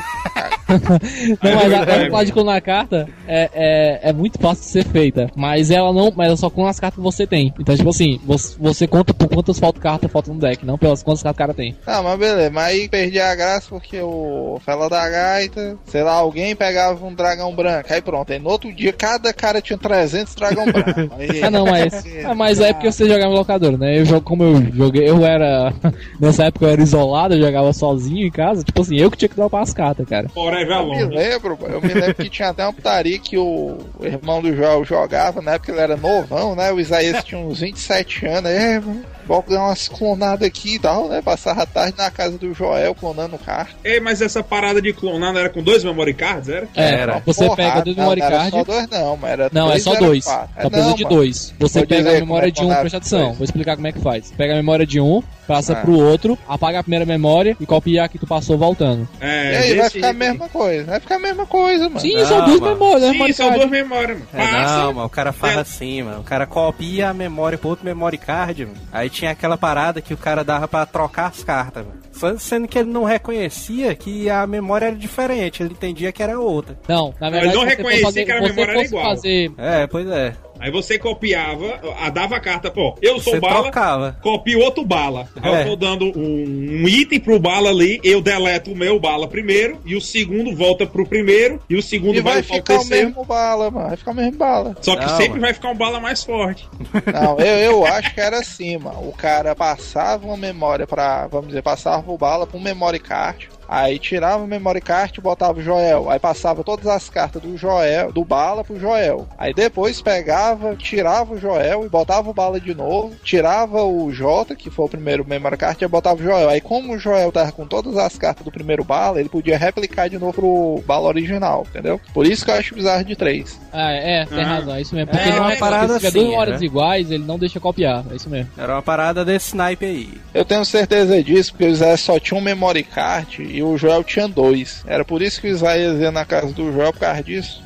Não, 0.69 1.55
mas 1.55 1.73
a, 1.73 2.19
a 2.19 2.23
de 2.23 2.31
clonar 2.31 2.55
a 2.55 2.61
carta 2.61 3.09
é, 3.27 3.49
é, 3.53 4.09
é 4.09 4.13
muito 4.13 4.39
fácil 4.39 4.63
de 4.63 4.69
ser 4.69 4.85
feita. 4.85 5.29
Mas 5.35 5.71
ela 5.71 5.91
não. 5.91 6.13
Mas 6.15 6.27
ela 6.27 6.37
só 6.37 6.49
clona 6.49 6.69
as 6.69 6.79
cartas 6.79 6.97
que 6.97 7.03
você 7.03 7.27
tem. 7.27 7.53
Então, 7.59 7.75
tipo 7.75 7.89
assim, 7.89 8.19
você, 8.23 8.55
você 8.57 8.87
conta 8.87 9.13
por 9.13 9.27
quantas 9.27 9.59
falta 9.59 9.79
cartas 9.79 10.11
faltam 10.11 10.35
no 10.35 10.39
deck, 10.39 10.65
não 10.65 10.77
pelas 10.77 11.03
quantas 11.03 11.23
cartas 11.23 11.35
o 11.35 11.39
cara 11.39 11.53
tem. 11.53 11.75
Ah, 11.85 12.01
mas 12.01 12.19
beleza, 12.19 12.49
mas 12.51 12.67
aí 12.67 12.87
perdi 12.87 13.19
a 13.19 13.35
graça 13.35 13.67
porque 13.69 13.99
o 13.99 14.61
fela 14.63 14.89
da 14.89 15.08
gaita, 15.09 15.77
sei 15.85 16.03
lá, 16.03 16.13
alguém 16.13 16.55
pegava 16.55 17.05
um 17.05 17.13
dragão 17.13 17.53
branco, 17.55 17.91
aí 17.91 18.01
pronto, 18.01 18.31
aí 18.31 18.39
no 18.39 18.49
outro 18.49 18.73
dia 18.73 18.93
cada 18.93 19.33
cara 19.33 19.61
tinha 19.61 19.77
300 19.77 20.35
dragão 20.35 20.65
branco. 20.71 21.13
Aí, 21.17 21.41
Ah, 21.43 21.49
não, 21.51 21.65
mas. 21.65 22.03
ah, 22.25 22.35
mas 22.35 22.59
é 22.59 22.73
porque 22.73 22.91
você 22.91 23.07
jogava 23.07 23.31
em 23.33 23.37
locador, 23.37 23.77
né? 23.77 23.99
Eu 23.99 24.05
jogo 24.05 24.21
como 24.21 24.43
eu 24.43 24.61
joguei, 24.73 25.09
eu 25.09 25.25
era. 25.25 25.73
Nessa 26.19 26.45
época 26.45 26.65
eu 26.65 26.69
era 26.69 26.81
isolado, 26.81 27.33
eu 27.35 27.41
jogava 27.41 27.71
sozinho 27.73 28.27
em 28.27 28.31
casa. 28.31 28.63
Tipo 28.63 28.81
assim, 28.81 28.97
eu 28.97 29.09
que 29.11 29.17
tinha 29.17 29.29
que 29.29 29.35
dropar 29.35 29.61
as 29.63 29.73
cartas, 29.73 30.07
cara. 30.07 30.29
Forever 30.29 30.77
Eu 30.77 30.85
me 30.87 30.95
Alone. 31.01 31.15
lembro, 31.15 31.57
eu 31.67 31.81
me 31.81 31.93
lembro 31.93 32.15
que 32.15 32.29
tinha 32.29 32.49
até 32.49 32.63
uma 32.63 32.73
putaria 32.73 33.17
que 33.19 33.37
o 33.37 33.77
irmão 34.01 34.41
do 34.41 34.55
Joel 34.55 34.83
jogava, 34.83 35.41
na 35.41 35.53
época 35.53 35.71
ele 35.71 35.81
era 35.81 35.97
novão, 35.97 36.55
né? 36.55 36.71
O 36.71 36.79
Isaías 36.79 37.23
tinha 37.23 37.39
uns 37.39 37.59
27 37.59 38.25
anos, 38.25 38.45
aí, 38.49 38.55
é, 38.57 38.79
mano, 38.79 39.01
vou 39.25 39.43
dar 39.47 39.59
umas 39.65 39.87
clonadas 39.87 40.47
aqui 40.47 40.75
e 40.75 40.79
tal, 40.79 41.07
né? 41.07 41.21
Passava 41.21 41.63
a 41.63 41.65
tarde 41.65 41.95
na 41.97 42.09
casa 42.11 42.37
do 42.37 42.53
Joel 42.53 42.95
clonando 42.95 43.37
carta. 43.37 43.71
Ei, 43.83 43.99
mas 43.99 44.21
essa 44.21 44.43
parada 44.43 44.81
de 44.81 44.93
clonar 44.99 45.33
não 45.33 45.39
era 45.39 45.49
com 45.49 45.63
dois 45.63 45.83
memory 45.83 46.13
cards, 46.13 46.49
era? 46.49 46.67
É, 46.75 46.83
Era. 46.93 47.19
você 47.25 47.45
Porrada, 47.45 47.55
pega 47.69 47.81
dois 47.83 47.95
não, 47.97 48.03
memory 48.03 48.19
não 48.21 48.27
era 48.27 48.37
card. 48.37 48.51
só 48.51 48.63
dois 48.63 48.87
não, 48.89 49.17
mas 49.17 49.31
era 49.31 49.49
Não, 49.53 49.65
é 49.67 49.71
dois, 49.71 49.83
só 49.83 49.91
era 49.93 49.99
dois. 50.05 50.23
quatro. 50.25 50.49
Só 50.61 50.69
precisa 50.69 50.89
não, 50.89 50.95
de 50.95 51.05
dois. 51.05 51.53
Você 51.59 51.85
pega 51.85 52.09
a 52.09 52.13
memória 52.13 52.51
como 52.53 52.71
é 52.71 52.73
de 52.73 52.77
um, 52.77 52.79
presta 52.79 52.97
atenção, 52.97 53.33
vou 53.33 53.43
explicar 53.43 53.75
como 53.75 53.87
é 53.87 53.91
que 53.91 53.99
faz. 53.99 54.31
Pega 54.37 54.53
a 54.53 54.55
memória 54.57 54.85
de 54.85 54.99
um, 54.99 55.23
passa 55.49 55.73
Ah. 55.73 55.75
pro 55.77 55.93
outro, 55.99 56.37
apaga 56.47 56.79
a 56.79 56.83
primeira 56.83 57.05
memória 57.05 57.57
e 57.59 57.65
copia 57.65 58.03
a 58.03 58.07
que 58.07 58.17
tu 58.19 58.27
passou 58.27 58.57
voltando. 58.57 59.07
E 59.21 59.25
É, 59.25 59.57
aí 59.57 59.75
vai 59.75 59.89
ficar 59.89 60.07
a 60.07 60.09
aí. 60.11 60.15
mesma 60.15 60.47
coisa, 60.49 60.83
vai 60.85 60.99
ficar 60.99 61.15
a 61.15 61.19
mesma 61.19 61.45
coisa, 61.45 61.83
mano. 61.89 61.99
Sim, 61.99 62.13
Não, 62.15 62.25
são 62.25 62.45
duas 62.45 62.59
mano. 62.59 62.73
memórias, 62.73 63.01
né, 63.01 63.11
Sim, 63.27 63.33
são 63.33 63.45
card. 63.47 63.59
duas 63.59 63.71
memórias, 63.71 64.17
mano. 64.19 64.29
É, 64.33 64.61
não, 64.77 64.93
mas 64.93 65.05
o 65.05 65.09
cara 65.09 65.31
faz 65.33 65.57
É. 65.57 65.59
assim, 65.59 66.03
mano. 66.03 66.19
O 66.19 66.23
cara 66.23 66.45
copia 66.45 67.09
a 67.09 67.13
memória 67.13 67.57
pro 67.57 67.69
outro 67.69 67.83
memory 67.85 68.17
card, 68.17 68.65
mano. 68.65 68.77
Aí 68.91 69.09
tinha 69.09 69.31
aquela 69.31 69.57
parada 69.57 70.01
que 70.01 70.13
o 70.13 70.17
cara 70.17 70.43
dava 70.43 70.67
pra 70.67 70.85
trocar 70.85 71.27
as 71.27 71.43
cartas, 71.43 71.85
mano. 71.85 71.97
Só 72.13 72.29
Sendo 72.37 72.67
que 72.67 72.77
ele 72.77 72.89
não 72.91 73.03
reconhecia 73.03 73.95
que 73.95 74.29
a 74.29 74.45
memória 74.45 74.87
era 74.87 74.95
diferente, 74.95 75.63
ele 75.63 75.71
entendia 75.71 76.11
que 76.11 76.21
era 76.21 76.39
outra. 76.39 76.77
Não, 76.87 77.13
na 77.19 77.27
Não, 77.27 77.31
verdade, 77.31 77.47
ele 77.47 77.55
não 77.55 77.65
reconhecia 77.65 78.05
fazer, 78.05 78.25
que 78.25 78.31
a 78.31 78.41
memória 78.41 78.71
era 78.71 78.83
igual. 78.83 79.03
fazer 79.03 79.51
É, 79.57 79.87
pois 79.87 80.07
é. 80.07 80.33
Aí 80.59 80.69
você 80.71 80.99
copiava, 80.99 81.79
a- 81.99 82.09
dava 82.09 82.35
a 82.35 82.39
carta, 82.39 82.69
pô, 82.69 82.97
eu 83.01 83.19
sou 83.19 83.33
Você 83.33 83.39
bala, 83.39 83.61
trocava. 83.63 84.17
copio 84.21 84.59
outro 84.59 84.83
bala. 84.85 85.27
Aí 85.41 85.53
É. 85.53 85.61
eu 85.63 85.65
tô 85.69 85.75
dando 85.75 86.05
um, 86.17 86.81
um 86.83 86.87
item 86.87 87.19
pro 87.19 87.39
bala 87.39 87.69
ali, 87.69 87.99
eu 88.03 88.21
deleto 88.21 88.71
o 88.71 88.75
meu 88.75 88.99
bala 88.99 89.27
primeiro, 89.27 89.79
e 89.85 89.95
o 89.95 90.01
segundo 90.01 90.55
volta 90.55 90.85
pro 90.85 91.05
primeiro, 91.05 91.61
e 91.69 91.75
o 91.75 91.81
segundo 91.81 92.15
E 92.17 92.21
vai 92.21 92.33
vai, 92.35 92.43
ficar 92.43 92.59
o 92.75 92.77
terceiro. 92.79 93.07
mesmo 93.07 93.25
bala, 93.25 93.71
mano. 93.71 93.87
Vai 93.87 93.97
ficar 93.97 94.11
o 94.11 94.15
mesmo 94.15 94.37
bala. 94.37 94.75
Só 94.81 94.95
que 94.95 95.01
Não, 95.05 95.09
sempre 95.17 95.29
mano. 95.29 95.41
vai 95.41 95.53
ficar 95.53 95.69
um 95.69 95.75
bala 95.77 95.99
mais 95.99 96.23
forte. 96.23 96.67
Não, 97.13 97.39
eu, 97.39 97.45
eu 97.71 97.85
acho 97.85 98.13
que 98.13 98.19
era 98.21 98.39
assim, 98.39 98.77
mano. 98.77 99.07
O 99.07 99.13
cara 99.13 99.55
passava 99.55 100.25
uma 100.25 100.37
memória 100.37 100.85
pra, 100.85 101.27
vamos 101.27 101.47
dizer, 101.47 101.61
passava 101.61 102.11
o 102.11 102.17
bala 102.17 102.45
pra 102.45 102.57
um 102.57 102.61
memory 102.61 102.99
card. 102.99 103.49
Aí 103.71 103.99
tirava 103.99 104.43
o 104.43 104.47
memory 104.47 104.81
card 104.81 105.13
e 105.17 105.21
botava 105.21 105.59
o 105.59 105.61
Joel. 105.61 106.09
Aí 106.09 106.17
passava 106.19 106.63
todas 106.63 106.87
as 106.87 107.07
cartas 107.09 107.39
do 107.41 107.55
Joel, 107.55 108.11
do 108.11 108.25
bala 108.25 108.63
pro 108.63 108.79
Joel. 108.79 109.27
Aí 109.37 109.53
depois 109.53 110.01
pegava, 110.01 110.75
tirava 110.75 111.35
o 111.35 111.39
Joel 111.39 111.85
e 111.85 111.89
botava 111.89 112.29
o 112.29 112.33
bala 112.33 112.59
de 112.59 112.73
novo. 112.73 113.13
Tirava 113.23 113.83
o 113.83 114.11
J, 114.11 114.55
que 114.55 114.71
foi 114.71 114.85
o 114.85 114.89
primeiro 114.89 115.23
memory 115.27 115.55
card, 115.57 115.83
e 115.83 115.87
botava 115.87 116.19
o 116.19 116.23
Joel. 116.23 116.49
Aí 116.49 116.59
como 116.59 116.93
o 116.95 116.99
Joel 116.99 117.31
tava 117.31 117.51
com 117.51 117.67
todas 117.67 117.95
as 117.97 118.17
cartas 118.17 118.43
do 118.43 118.51
primeiro 118.51 118.83
bala, 118.83 119.19
ele 119.19 119.29
podia 119.29 119.57
replicar 119.57 120.09
de 120.09 120.17
novo 120.17 120.33
pro 120.33 120.83
bala 120.87 121.07
original, 121.07 121.65
entendeu? 121.69 122.01
Por 122.13 122.25
isso 122.25 122.43
que 122.43 122.49
eu 122.51 122.55
acho 122.55 122.73
bizarro 122.73 123.03
de 123.03 123.15
3. 123.15 123.59
Ah, 123.71 123.91
é, 123.91 124.25
tem 124.25 124.43
Ah. 124.43 124.47
razão, 124.47 124.75
é 124.75 124.81
isso 124.81 124.95
mesmo. 124.95 125.11
Porque 125.11 125.29
É, 125.29 125.31
não 125.33 125.41
uma 125.43 125.53
é 125.53 125.57
parada 125.57 125.93
se 125.93 125.99
tiver 125.99 126.11
duas 126.11 126.23
assim, 126.23 126.29
memórias 126.31 126.59
né? 126.59 126.65
iguais, 126.65 127.11
ele 127.11 127.23
não 127.23 127.37
deixa 127.37 127.59
copiar, 127.59 128.03
é 128.11 128.15
isso 128.15 128.29
mesmo. 128.29 128.49
Era 128.57 128.73
uma 128.73 128.81
parada 128.81 129.23
desse 129.23 129.49
snipe 129.49 129.85
aí. 129.85 130.09
Eu 130.33 130.43
tenho 130.43 130.65
certeza 130.65 131.21
disso, 131.23 131.51
porque 131.51 131.65
o 131.65 131.69
Isaías 131.69 131.99
só 132.01 132.19
tinha 132.19 132.37
um 132.39 132.41
memory 132.41 132.81
card 132.83 133.58
e 133.59 133.63
o 133.63 133.77
Joel 133.77 134.05
tinha 134.05 134.27
dois. 134.27 134.83
Era 134.87 135.03
por 135.03 135.21
isso 135.21 135.41
que 135.41 135.47
o 135.47 135.51
Isaías 135.51 135.99
ia 135.99 136.11
na 136.11 136.23
casa 136.23 136.53
do 136.53 136.71
Joel 136.71 136.93
por 136.93 136.99
causa 136.99 137.21
disso. 137.21 137.61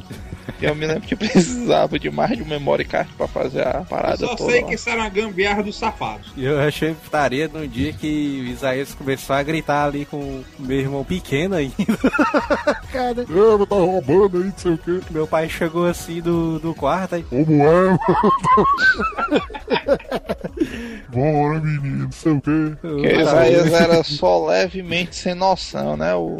Eu 0.62 0.76
me 0.76 0.86
lembro 0.86 1.02
que 1.04 1.16
precisava 1.16 1.98
de 2.00 2.10
mais 2.10 2.38
de 2.38 2.44
um 2.44 2.46
memory 2.48 2.86
card 2.86 3.10
pra 3.18 3.28
fazer 3.28 3.66
a 3.68 3.80
Eu 3.80 3.86
parada 3.86 4.18
só 4.18 4.36
toda. 4.36 4.52
sei 4.52 4.62
lá. 4.62 4.68
que 4.68 4.76
isso 4.76 4.90
era 4.90 5.02
uma 5.02 5.10
gambiarra 5.10 5.64
dos 5.64 5.78
safados. 5.78 6.32
E 6.38 6.46
eu 6.46 6.60
achei 6.60 6.94
putaria 6.94 7.48
no 7.48 7.68
dia 7.68 7.92
que 7.94 8.42
o 8.48 8.52
Isaías 8.52 8.94
começou 8.94 9.36
a 9.36 9.44
gritar 9.44 9.86
ali 9.86 10.06
com 10.06 10.18
o 10.18 10.46
meu 10.60 10.80
irmão 10.80 11.04
pequeno 11.04 11.56
ainda. 11.56 11.74
cara, 12.92 13.22
É, 13.22 13.66
tá 13.66 13.76
roubando 13.76 14.38
aí, 14.38 14.44
não 14.46 14.54
sei 14.58 14.72
o 14.74 14.78
quê. 14.78 15.00
meu 15.10 15.28
pai 15.28 15.50
chegou 15.50 15.88
assim 15.88 16.22
do, 16.22 16.60
do 16.60 16.74
quarto 16.74 17.16
aí. 17.16 17.24
Como 17.24 17.64
é? 17.64 17.98
Bora, 21.10 21.60
menino, 21.60 22.04
não 22.06 22.12
sei 22.12 22.32
o 22.32 22.42
quê. 22.42 22.50
O 22.84 23.06
Isaías 23.06 23.74
era 23.74 24.04
só 24.04 24.46
levemente 24.48 25.16
sem 25.16 25.34
noção, 25.36 25.96
né? 25.98 26.14
O 26.16 26.40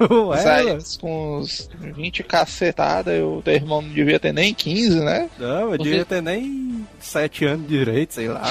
Ué, 0.00 0.78
com 1.00 1.38
uns 1.38 1.70
20 1.80 2.22
cacetadas, 2.22 3.18
e 3.18 3.20
o 3.20 3.40
teu 3.42 3.54
irmão 3.54 3.80
não 3.80 3.88
devia 3.90 4.20
ter 4.20 4.32
nem 4.32 4.52
15, 4.52 5.00
né? 5.00 5.30
não, 5.38 5.72
eu 5.72 5.78
devia 5.78 6.04
ter 6.04 6.22
nem 6.22 6.75
sete 7.00 7.44
anos 7.44 7.66
direito, 7.68 8.14
sei 8.14 8.28
lá. 8.28 8.42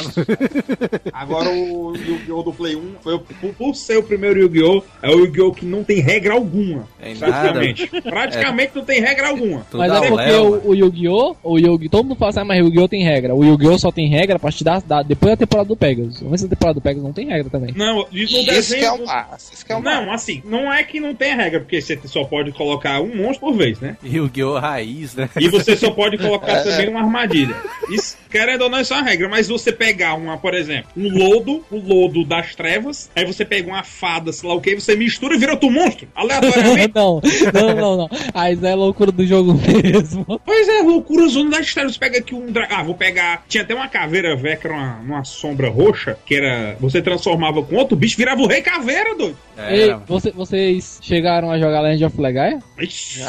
Agora 1.14 1.50
o 1.50 1.96
Yu-Gi-Oh! 1.96 2.44
do 2.44 2.54
Play 2.54 2.76
1, 2.76 2.82
foi, 3.02 3.16
o- 3.16 3.20
por, 3.20 3.76
ser 3.76 3.98
o 3.98 4.04
primeiro 4.04 4.40
Yu-Gi-Oh! 4.40 4.84
é 5.02 5.10
o 5.10 5.20
Yu-Gi-Oh! 5.26 5.52
que 5.54 5.66
não 5.66 5.84
tem 5.84 6.00
regra 6.00 6.34
alguma. 6.34 6.88
Tem 7.02 7.16
praticamente. 7.16 7.88
Praticamente 8.02 8.72
não 8.76 8.84
tem 8.86 9.02
regra 9.02 9.30
alguma. 9.30 9.66
Mas 9.74 9.92
é 9.92 10.00
o 10.00 10.08
porque 10.08 10.32
o, 10.32 10.70
o 10.70 10.76
Yu-Gi-Oh! 10.76 11.36
O 11.44 11.58
Yu-Gi, 11.58 11.90
todo 11.90 12.04
mundo 12.08 12.18
fala 12.18 12.30
assim, 12.30 12.40
ah, 12.40 12.46
mas 12.46 12.60
Yu-Gi-Oh! 12.60 12.88
tem 12.88 13.04
regra. 13.04 13.36
O 13.36 13.44
Yu-Gi-Oh! 13.44 13.78
só 13.78 13.92
tem 13.92 14.08
regra 14.10 14.36
a 14.36 14.40
partir 14.40 14.64
da, 14.64 14.80
da- 14.80 15.04
depois 15.04 15.32
da 15.32 15.38
temporada 15.38 15.68
do 15.68 15.76
Pegasus. 15.76 16.20
Vamos 16.20 16.32
ver 16.32 16.38
se 16.40 16.46
a 16.46 16.50
temporada 16.50 16.74
do 16.80 16.82
Pegasus 16.82 17.04
não 17.04 17.14
tem 17.14 17.28
regra 17.28 17.50
também. 17.50 17.74
Não, 17.76 18.06
isso 18.12 18.34
no 18.36 18.42
Isso 18.42 18.52
desenho. 18.52 18.80
que 18.82 18.86
é 18.86 18.92
o 18.92 19.36
isso 19.36 19.66
que 19.66 19.72
é 19.72 19.76
o 19.76 19.82
Não, 19.82 20.12
assim, 20.12 20.42
não 20.46 20.72
é 20.72 20.84
que 20.84 21.00
não 21.00 21.14
tem 21.14 21.36
regra, 21.36 21.60
porque 21.60 21.82
você 21.82 22.00
só 22.06 22.24
pode 22.24 22.52
colocar 22.52 23.02
um 23.02 23.16
monstro 23.16 23.48
por 23.48 23.54
vez, 23.56 23.80
né? 23.80 23.98
Yu-Gi-Oh! 24.04 24.58
Raiz, 24.60 25.16
né? 25.16 25.30
E 25.40 25.48
você 25.50 25.76
só 25.76 25.92
pode 25.92 26.18
colocar 26.18 26.62
também 26.64 26.90
uma 26.90 27.02
armadilha. 27.02 27.56
Isso, 27.90 28.18
querendo 28.36 28.64
ou 28.64 28.70
não, 28.70 28.82
isso 28.82 28.94
é 28.94 28.98
uma 28.98 29.04
regra. 29.06 29.30
Mas 29.30 29.48
você 29.48 29.72
pegar 29.72 30.16
uma, 30.16 30.38
por 30.38 30.54
exemplo, 30.54 30.90
um 30.98 31.08
lodo, 31.10 31.64
o 31.72 31.78
lodo 31.78 32.26
das 32.26 32.54
trevas, 32.54 33.10
aí 33.16 33.26
você 33.26 33.46
pega 33.46 33.68
uma 33.70 33.84
fada, 33.84 34.34
sei 34.34 34.50
lá 34.50 34.56
o 34.56 34.62
que, 34.62 34.76
você 34.76 34.96
mistura 34.96 35.36
e 35.36 35.38
vira 35.38 35.54
outro 35.54 35.70
monstro, 35.72 36.08
aleatoriamente. 36.14 36.92
não, 36.96 37.22
não, 37.54 37.76
não, 37.76 37.98
não. 37.98 38.52
Isso 38.52 38.66
é 38.66 38.76
loucura 38.76 39.12
do 39.12 39.26
jogo 39.26 39.54
mesmo. 39.54 40.26
Pois 40.46 40.68
é, 40.68 40.82
loucura 40.82 41.28
zona 41.30 41.52
das 41.52 41.74
trevas. 41.74 41.94
Você 41.94 42.00
pega 42.00 42.18
aqui 42.20 42.36
um 42.36 42.52
dragão. 42.52 42.78
Ah, 42.78 42.84
vou 42.84 42.96
pegar. 42.96 43.44
Tinha 43.48 43.64
até 43.64 43.74
uma 43.74 43.88
caveira 43.88 44.36
velha 44.36 44.58
que 44.58 44.68
era 44.68 44.76
uma, 44.76 44.96
uma 45.00 45.24
sombra 45.24 45.70
roxa, 45.70 46.18
que 46.26 46.36
era. 46.36 46.76
Você 46.80 47.02
transformava 47.02 47.64
com 47.64 47.76
outro 47.76 47.96
bicho, 47.96 48.18
virava 48.18 48.42
o 48.42 48.48
rei 48.48 48.62
caveira, 48.62 49.16
doido. 49.16 49.38
Ei, 49.70 49.84
Era. 49.84 49.98
você- 50.06 50.32
vocês 50.32 51.00
chegaram 51.02 51.50
a 51.50 51.58
jogar 51.58 51.80
Legend 51.80 52.06
of 52.06 52.20
Legaia? 52.22 52.60
Ixi. 52.78 53.22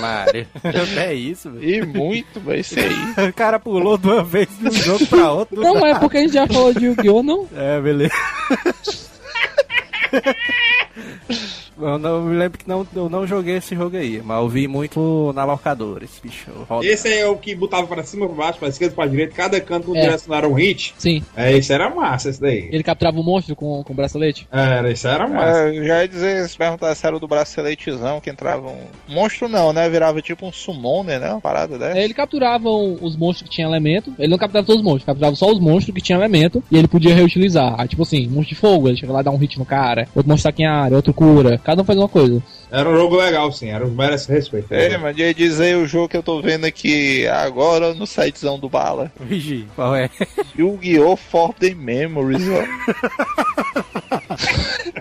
Maria. 0.00 0.46
É 1.00 1.14
isso, 1.14 1.50
velho. 1.50 1.68
E 1.68 1.86
muito, 1.86 2.38
velho, 2.40 2.60
isso 2.60 2.76
aí. 2.78 3.28
O 3.28 3.32
cara 3.32 3.58
pulou 3.58 3.96
de 3.98 4.19
uma 4.20 4.24
vez 4.24 4.48
de 4.58 4.68
um 4.68 4.72
jogo 4.72 5.06
pra 5.06 5.32
outro. 5.32 5.60
Não, 5.60 5.74
nada. 5.74 5.88
é 5.88 5.98
porque 5.98 6.18
a 6.18 6.20
gente 6.20 6.34
já 6.34 6.46
falou 6.46 6.72
de 6.74 6.86
Yu-Gi-Oh! 6.86 7.22
não? 7.22 7.48
É, 7.56 7.80
beleza. 7.80 8.14
Eu 11.80 11.98
não 11.98 12.22
me 12.22 12.36
lembro 12.36 12.58
que 12.58 12.68
não, 12.68 12.86
eu 12.94 13.08
não 13.08 13.26
joguei 13.26 13.56
esse 13.56 13.74
jogo 13.74 13.96
aí, 13.96 14.20
mas 14.24 14.38
eu 14.38 14.48
vi 14.48 14.66
muito 14.68 15.32
na 15.34 15.44
locadora, 15.44 16.04
esse 16.04 16.20
bicho. 16.20 16.50
roda. 16.68 16.86
Esse 16.86 17.08
é 17.12 17.26
o 17.26 17.36
que 17.36 17.54
botava 17.54 17.86
pra 17.86 18.02
cima, 18.02 18.26
pra 18.26 18.36
baixo, 18.36 18.58
pra 18.58 18.68
esquerda, 18.68 18.94
pra 18.94 19.06
direita, 19.06 19.34
cada 19.34 19.60
canto 19.60 19.94
É. 19.96 20.00
direcionaram 20.02 20.50
um 20.50 20.54
hit. 20.54 20.94
Sim. 20.98 21.22
É, 21.36 21.56
isso 21.56 21.72
era 21.72 21.88
massa, 21.90 22.30
esse 22.30 22.40
daí. 22.40 22.68
Ele 22.72 22.82
capturava 22.82 23.18
o 23.18 23.22
monstro 23.24 23.54
com, 23.56 23.82
com 23.82 23.94
bracelete? 23.94 24.46
Era, 24.50 24.90
isso 24.90 25.06
era 25.08 25.26
massa. 25.28 25.58
É, 25.68 25.78
eu 25.78 25.84
já 25.86 26.00
ia 26.02 26.08
dizer, 26.08 26.48
se 26.48 26.56
perguntar 26.56 26.94
se 26.94 27.06
era 27.06 27.18
do 27.18 27.26
braceletezão 27.28 28.20
que 28.20 28.30
entrava 28.30 28.68
um. 28.68 28.84
Monstro 29.08 29.48
não, 29.48 29.72
né? 29.72 29.88
Virava 29.88 30.20
tipo 30.22 30.46
um 30.46 30.52
summoner, 30.52 31.20
né? 31.20 31.30
Uma 31.32 31.40
parada 31.40 31.78
dessa. 31.78 31.98
É, 31.98 32.04
Ele 32.04 32.14
capturava 32.14 32.68
os 32.68 33.16
monstros 33.16 33.48
que 33.48 33.54
tinham 33.56 33.70
elemento. 33.70 34.12
Ele 34.18 34.28
não 34.28 34.38
capturava 34.38 34.66
todos 34.66 34.80
os 34.80 34.84
monstros, 34.84 35.04
capturava 35.04 35.36
só 35.36 35.50
os 35.50 35.58
monstros 35.60 35.94
que 35.94 36.00
tinham 36.02 36.20
elemento 36.20 36.62
e 36.70 36.76
ele 36.76 36.88
podia 36.88 37.14
reutilizar. 37.14 37.74
Aí, 37.78 37.88
tipo 37.88 38.02
assim, 38.02 38.26
monstro 38.28 38.54
de 38.54 38.60
fogo, 38.60 38.88
ele 38.88 38.96
chega 38.96 39.12
lá 39.12 39.20
e 39.20 39.24
dá 39.24 39.30
um 39.30 39.36
hit 39.36 39.58
no 39.58 39.64
cara, 39.64 40.08
outro 40.14 40.28
monstro 40.30 40.50
taca 40.50 40.62
em 40.62 40.66
área, 40.66 40.96
outro 40.96 41.12
cura. 41.14 41.58
Cada 41.70 41.82
um 41.82 41.84
faz 41.84 41.96
uma 41.96 42.08
coisa. 42.08 42.42
Era 42.68 42.88
um 42.88 42.96
jogo 42.96 43.14
legal, 43.16 43.52
sim. 43.52 43.68
Era 43.68 43.86
um 43.86 43.90
merece 43.92 44.32
respeito. 44.32 44.74
É, 44.74 44.98
mas 44.98 45.16
ia 45.16 45.32
dizer 45.32 45.76
o 45.76 45.86
jogo 45.86 46.08
que 46.08 46.16
eu 46.16 46.22
tô 46.22 46.42
vendo 46.42 46.64
aqui 46.64 47.28
agora 47.28 47.94
no 47.94 48.08
sitezão 48.08 48.58
do 48.58 48.68
Bala. 48.68 49.12
Vigi, 49.20 49.68
qual 49.76 49.94
é? 49.94 50.10
Yu-Gi-Oh! 50.58 51.14
Forbidden 51.14 51.76
Memories, 51.76 52.42
ó. 52.48 52.64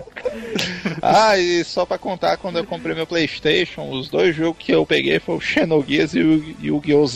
Ah, 1.02 1.38
e 1.38 1.64
só 1.64 1.86
pra 1.86 1.97
contar, 1.97 2.38
quando 2.38 2.58
eu 2.58 2.66
comprei 2.66 2.95
meu 2.95 3.08
Playstation, 3.08 3.89
os 3.89 4.10
dois 4.10 4.36
jogos 4.36 4.58
que 4.60 4.72
eu 4.72 4.86
peguei 4.86 5.20
foram 5.20 5.39
o 5.39 5.41
Xenogears 5.41 6.14
e 6.14 6.20
o 6.20 6.56
Yu-Gi-Oh! 6.62 7.00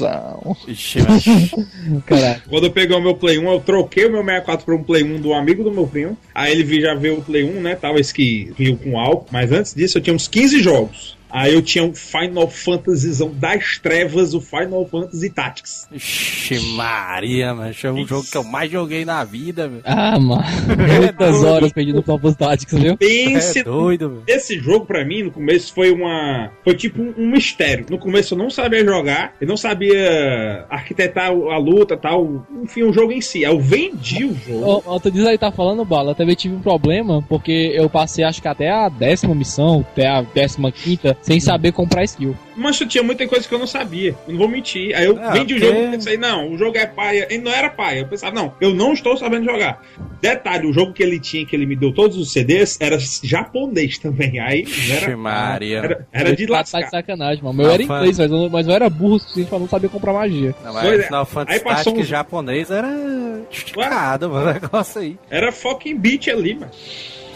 Quando 2.50 2.66
eu 2.66 2.72
peguei 2.72 2.96
o 2.96 3.02
meu 3.02 3.16
Play 3.16 3.38
1, 3.38 3.52
eu 3.52 3.60
troquei 3.60 4.06
o 4.06 4.12
meu 4.12 4.24
64 4.24 4.66
por 4.66 4.76
um 4.76 4.84
Play 4.84 5.04
1 5.04 5.22
do 5.22 5.34
amigo 5.34 5.64
do 5.64 5.72
meu 5.72 5.88
primo. 5.88 6.18
Aí 6.34 6.52
ele 6.52 6.82
já 6.82 6.96
veio 6.96 7.20
o 7.20 7.22
Play 7.22 7.44
1, 7.44 7.62
né? 7.62 7.76
Tava 7.76 8.00
esse 8.00 8.14
que 8.14 8.52
viu 8.58 8.78
com 8.78 9.00
álcool. 9.00 9.28
Mas 9.32 9.52
antes 9.52 9.74
disso, 9.74 9.98
eu 9.98 10.02
tinha 10.02 10.16
uns 10.16 10.28
15 10.28 10.62
jogos. 10.62 11.18
Aí 11.34 11.52
eu 11.52 11.64
tinha 11.64 11.84
um 11.84 11.96
Final 11.96 12.48
Fantasyzão 12.48 13.34
das 13.34 13.80
trevas, 13.80 14.36
o 14.36 14.40
Final 14.40 14.86
Fantasy 14.86 15.32
Tactics. 15.32 15.88
Ixi, 15.92 16.60
Maria, 16.76 17.56
mano. 17.56 17.74
É 17.84 17.92
um 17.92 18.06
jogo 18.06 18.24
que 18.30 18.38
eu 18.38 18.44
mais 18.44 18.72
joguei 18.72 19.04
na 19.04 19.24
vida, 19.24 19.68
meu. 19.68 19.82
Ah, 19.84 20.20
mano. 20.20 20.44
Muitas 21.00 21.44
horas 21.44 21.74
perdido 21.74 21.96
no 21.96 22.04
Campus 22.04 22.36
Tactics, 22.36 22.78
viu? 22.78 22.96
Pense 22.98 23.60
É 23.60 23.64
doido, 23.64 24.10
meu. 24.12 24.24
Esse 24.28 24.60
jogo, 24.60 24.86
pra 24.86 25.04
mim, 25.04 25.24
no 25.24 25.32
começo 25.32 25.74
foi 25.74 25.92
uma. 25.92 26.52
Foi 26.64 26.76
tipo 26.76 27.02
um, 27.02 27.32
mistério. 27.32 27.88
No 27.90 27.98
começo 27.98 28.36
eu 28.36 28.38
não 28.38 28.52
sabia 28.52 28.86
jogar, 28.86 29.34
eu 29.42 29.48
não 29.48 29.58
sabia 29.58 30.68
arquitetar 30.70 31.32
a 31.32 31.58
luta 31.58 31.98
tal. 31.98 32.46
Enfim, 32.62 32.84
o 32.84 32.94
jogo 32.94 33.12
em 33.12 33.22
si. 33.22 33.44
Aí 33.44 33.52
eu 33.52 33.60
vendi 33.60 34.24
o 34.24 34.36
jogo. 34.36 35.00
Tu 35.00 35.10
diz 35.10 35.26
aí, 35.26 35.38
tá 35.38 35.52
falando, 35.52 35.84
Bala. 35.84 36.12
Eu 36.12 36.16
também 36.16 36.36
tive 36.36 36.54
um 36.54 36.62
problema, 36.62 37.24
porque 37.28 37.72
eu 37.74 37.90
passei 37.90 38.24
acho 38.24 38.40
que 38.40 38.48
até 38.48 38.70
a 38.70 38.88
décima 38.88 39.34
missão, 39.34 39.84
até 39.92 40.08
a 40.08 40.22
décima 40.22 40.72
quinta, 40.72 41.18
sem 41.24 41.40
saber 41.40 41.72
comprar 41.72 42.04
skill. 42.04 42.36
Mas 42.56 42.78
tinha 42.78 43.02
muita 43.04 43.26
coisa 43.28 43.48
que 43.48 43.54
eu 43.56 43.58
não 43.58 43.66
sabia. 43.66 44.14
Eu 44.28 44.34
não 44.34 44.38
vou 44.38 44.48
mentir. 44.48 44.96
Aí 44.96 45.06
eu 45.06 45.18
Ah, 45.20 45.32
vendi 45.32 45.56
o 45.56 45.60
jogo 45.60 45.80
e 45.80 45.90
pensei, 45.92 46.18
não, 46.18 46.52
o 46.52 46.58
jogo 46.58 46.78
é 46.78 46.86
paia. 46.86 47.26
Ele 47.32 47.42
não 47.42 47.52
era 47.52 47.70
paia. 47.70 48.02
Eu 48.02 48.08
pensava, 48.08 48.36
não, 48.36 48.54
eu 48.62 48.74
não 48.76 48.94
estou 48.94 49.18
sabendo 49.18 49.46
jogar. 49.46 49.82
Detalhe, 50.22 50.68
o 50.68 50.74
jogo 50.74 50.94
que 50.94 51.02
ele 51.02 51.20
tinha, 51.20 51.46
que 51.46 51.56
ele 51.56 51.66
me 51.66 51.76
deu 51.76 51.92
todos 51.94 52.18
os 52.18 52.32
CDs, 52.32 52.78
era 52.80 52.98
japonês 53.24 53.98
também. 53.98 54.40
Aí 54.40 54.64
não 54.88 54.96
era. 54.96 55.18
Maria. 55.18 55.78
Era, 55.80 56.08
era 56.12 56.36
de 56.36 56.46
Tá- 56.46 56.54
Tá 56.54 56.60
lascar. 56.60 56.82
de 56.84 56.90
sacanagem, 56.92 57.44
mano. 57.44 57.56
Meu 57.58 57.66
Não, 57.68 57.74
era 57.74 57.86
fã- 57.86 57.98
inglês, 58.00 58.20
mas 58.20 58.32
eu, 58.32 58.50
mas 58.50 58.68
eu 58.68 58.74
era 58.74 58.90
burro 58.90 59.16
o 59.16 59.20
suficiente 59.20 59.50
pra 59.50 59.60
não 59.60 59.68
saber 59.68 59.90
comprar 59.90 60.14
magia. 60.14 60.54
Não, 60.64 60.72
Pois 60.74 60.86
é. 60.86 60.98
mas 60.98 61.06
Final 61.08 61.26
Fantasy 61.26 61.58
Aí 61.58 61.64
passou 61.64 61.98
uns- 61.98 62.08
japonês 62.08 62.70
era 62.70 62.90
esticado, 63.50 64.30
mano. 64.30 64.50
O 64.50 64.54
negócio 64.54 65.02
aí. 65.02 65.18
Era 65.30 65.52
fucking 65.52 65.98
beat 65.98 66.28
ali, 66.28 66.54
mano. 66.56 66.72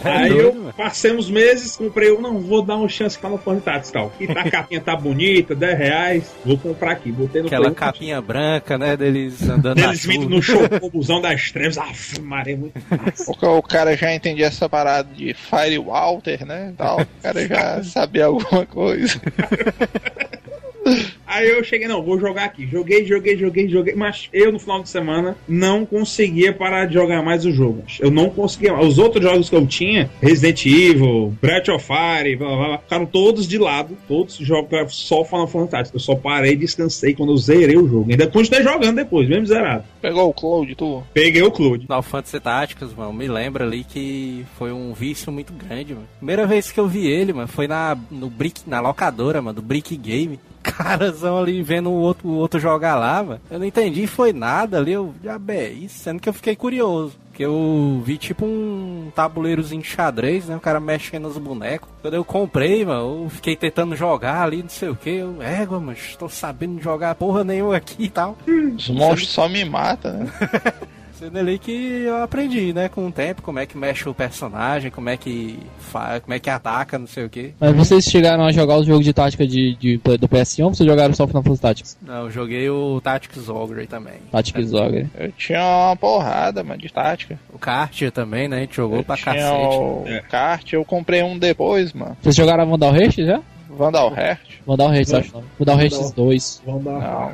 É 0.03 0.09
Aí 0.09 0.37
eu 0.37 0.73
passei 0.75 1.11
uns 1.11 1.29
meses, 1.29 1.75
comprei 1.75 2.11
um, 2.11 2.21
não, 2.21 2.39
vou 2.39 2.61
dar 2.61 2.75
uma 2.75 2.87
chance 2.87 3.17
Final 3.17 3.37
Fantasy 3.37 3.89
e 3.89 3.93
tal. 3.93 4.13
E 4.19 4.27
tá, 4.27 4.41
a 4.41 4.51
capinha 4.51 4.81
tá 4.81 4.95
bonita, 4.95 5.55
10 5.55 5.77
reais, 5.77 6.31
vou 6.45 6.57
comprar 6.57 6.91
aqui. 6.91 7.11
Botei 7.11 7.41
no 7.41 7.47
Aquela 7.47 7.71
capinha 7.71 8.21
branca, 8.21 8.77
né? 8.77 8.95
Deles 8.95 9.41
andando 9.47 9.79
na 9.79 9.87
Eles 9.87 10.05
vindo 10.05 10.29
no 10.29 10.41
chocobuzão 10.41 11.21
das 11.21 11.51
trevas. 11.51 11.77
Aff, 11.77 12.21
Maria, 12.21 12.53
é 12.53 12.57
muito 12.57 12.79
massa. 12.89 13.31
O, 13.31 13.57
o 13.57 13.63
cara 13.63 13.95
já 13.97 14.13
entendia 14.13 14.47
essa 14.47 14.69
parada 14.69 15.09
de 15.13 15.33
Firewalter, 15.33 16.45
né? 16.45 16.73
Tal. 16.77 17.01
O 17.01 17.21
cara 17.21 17.47
já 17.47 17.83
sabia 17.85 18.25
alguma 18.25 18.65
coisa. 18.65 19.19
Aí 21.27 21.49
eu 21.49 21.63
cheguei, 21.63 21.87
não, 21.87 22.01
vou 22.01 22.17
jogar 22.19 22.45
aqui. 22.45 22.65
Joguei, 22.65 23.05
joguei, 23.05 23.37
joguei, 23.37 23.67
joguei. 23.67 23.93
Mas 23.95 24.29
eu, 24.31 24.51
no 24.51 24.59
final 24.59 24.81
de 24.81 24.89
semana, 24.89 25.35
não 25.47 25.85
conseguia 25.85 26.53
parar 26.53 26.85
de 26.85 26.93
jogar 26.93 27.21
mais 27.21 27.45
os 27.45 27.53
jogos. 27.53 27.97
Eu 27.99 28.09
não 28.09 28.29
conseguia. 28.29 28.73
mais. 28.73 28.87
Os 28.87 28.97
outros 28.97 29.23
jogos 29.23 29.49
que 29.49 29.55
eu 29.55 29.67
tinha, 29.67 30.09
Resident 30.21 30.65
Evil, 30.65 31.35
Breath 31.41 31.67
of 31.69 31.85
Fire, 31.85 32.35
blá, 32.35 32.47
blá, 32.47 32.67
blá, 32.67 32.77
ficaram 32.77 33.05
todos 33.05 33.47
de 33.47 33.57
lado. 33.57 33.97
Todos 34.07 34.39
os 34.39 34.47
jogos 34.47 34.95
só 34.95 35.25
Final 35.25 35.47
Fantasy. 35.47 35.91
Eu 35.93 35.99
só 35.99 36.15
parei 36.15 36.53
e 36.53 36.55
descansei 36.55 37.13
quando 37.13 37.33
eu 37.33 37.37
zerei 37.37 37.77
o 37.77 37.87
jogo. 37.87 38.09
Ainda 38.09 38.27
continuei 38.27 38.63
jogando 38.63 38.95
depois, 38.95 39.27
mesmo 39.27 39.45
zerado. 39.45 39.83
Pegou 40.01 40.29
o 40.29 40.33
Cloud, 40.33 40.75
tu? 40.75 41.03
Peguei 41.13 41.41
o 41.43 41.51
Cloud. 41.51 41.85
Final 41.85 42.01
Fantasy 42.01 42.39
Tactics, 42.39 42.93
mano, 42.95 43.13
me 43.13 43.27
lembra 43.27 43.65
ali 43.65 43.83
que 43.83 44.45
foi 44.57 44.71
um 44.71 44.93
vício 44.93 45.31
muito 45.31 45.51
grande, 45.53 45.93
mano. 45.93 46.07
Primeira 46.17 46.45
vez 46.47 46.71
que 46.71 46.79
eu 46.79 46.87
vi 46.87 47.07
ele, 47.07 47.33
mano, 47.33 47.47
foi 47.47 47.67
na, 47.67 47.97
no 48.09 48.29
Brick, 48.29 48.61
na 48.65 48.79
locadora, 48.79 49.41
mano, 49.41 49.55
do 49.55 49.61
Brick 49.61 49.95
Game. 49.97 50.39
Carazão 50.71 51.39
ali 51.39 51.61
vendo 51.61 51.89
o 51.89 51.93
outro, 51.93 52.27
o 52.27 52.35
outro 52.35 52.59
jogar 52.59 52.95
lá, 52.95 53.23
mano. 53.23 53.41
Eu 53.49 53.59
não 53.59 53.65
entendi, 53.65 54.05
foi 54.05 54.33
nada 54.33 54.77
ali, 54.77 54.91
eu 54.91 55.13
já 55.23 55.39
é 55.49 55.69
isso, 55.69 55.99
sendo 55.99 56.19
que 56.19 56.27
eu 56.27 56.33
fiquei 56.33 56.55
curioso. 56.55 57.13
Que 57.33 57.43
eu 57.43 58.01
vi 58.03 58.17
tipo 58.17 58.45
um 58.45 59.11
tabuleirozinho 59.15 59.81
de 59.81 59.87
xadrez, 59.87 60.47
né? 60.47 60.55
O 60.55 60.59
cara 60.59 60.79
mexendo 60.79 61.27
nos 61.27 61.37
bonecos. 61.37 61.87
Quando 62.01 62.15
eu 62.15 62.25
comprei, 62.25 62.83
mano, 62.83 63.25
eu 63.25 63.29
fiquei 63.29 63.55
tentando 63.55 63.95
jogar 63.95 64.41
ali, 64.41 64.63
não 64.63 64.69
sei 64.69 64.89
o 64.89 64.95
que. 64.95 65.11
Eu, 65.11 65.39
égua, 65.41 65.79
mas 65.79 65.99
estou 65.99 66.27
sabendo 66.27 66.81
jogar 66.81 67.13
porra 67.13 67.43
nenhuma 67.43 67.75
aqui 67.77 68.05
e 68.05 68.09
tal. 68.09 68.35
Os 68.75 68.89
monstros 68.89 69.29
só 69.29 69.47
me 69.47 69.63
matam, 69.63 70.13
né? 70.13 70.31
Sendo 71.19 71.39
ali 71.39 71.57
que 71.57 71.71
eu 72.05 72.21
aprendi, 72.21 72.71
né, 72.73 72.87
com 72.89 73.07
o 73.07 73.11
tempo, 73.11 73.41
como 73.41 73.57
é 73.57 73.65
que 73.65 73.75
mexe 73.77 74.07
o 74.07 74.13
personagem, 74.13 74.91
como 74.91 75.09
é 75.09 75.17
que 75.17 75.57
fa... 75.79 76.19
como 76.19 76.33
é 76.33 76.39
que 76.39 76.49
ataca, 76.49 76.99
não 76.99 77.07
sei 77.07 77.25
o 77.25 77.29
que. 77.29 77.53
Mas 77.59 77.75
vocês 77.75 78.05
chegaram 78.05 78.45
a 78.45 78.51
jogar 78.51 78.77
os 78.77 78.85
jogos 78.85 79.03
de 79.03 79.13
tática 79.13 79.47
de, 79.47 79.75
de- 79.75 79.97
do 79.97 80.29
PS1 80.29 80.63
ou 80.65 80.73
vocês 80.75 80.87
jogaram 80.87 81.13
só 81.15 81.25
Final 81.25 81.41
Fantasy 81.41 81.61
Tactics? 81.61 81.97
Não, 82.03 82.25
eu 82.25 82.31
joguei 82.31 82.69
o 82.69 83.01
Tactics 83.01 83.49
Ogre 83.49 83.87
também. 83.87 84.15
Tactics 84.31 84.73
Ogre. 84.73 85.07
Eu 85.17 85.31
tinha 85.31 85.59
uma 85.59 85.95
porrada, 85.95 86.63
mano, 86.63 86.79
de 86.79 86.93
tática. 86.93 87.39
O 87.51 87.57
Kartia 87.57 88.11
também, 88.11 88.47
né, 88.47 88.57
a 88.57 88.59
gente 88.59 88.75
jogou 88.75 88.99
Eu 88.99 89.03
pra 89.03 89.15
tinha 89.15 89.33
cacete. 89.33 89.55
o 89.55 90.03
É. 90.05 90.19
kart, 90.21 90.73
eu 90.73 90.85
comprei 90.85 91.23
um 91.23 91.37
depois, 91.37 91.93
mano. 91.93 92.15
Vocês 92.21 92.35
jogaram 92.35 92.61
a 92.63 92.65
Vandal 92.65 92.95
Hearst 92.95 93.17
já? 93.19 93.41
Vandal 93.77 94.13
Heart. 94.15 94.39
Vandal 94.65 94.93
Hearst, 94.93 95.13
acho 95.13 95.33
não. 95.33 95.43
Vandal 95.57 95.79
Hearst 95.81 96.13
2. 96.15 96.61
Vamos 96.65 96.83
dar 96.83 96.91
Não. 96.91 96.99
Ah, 97.01 97.31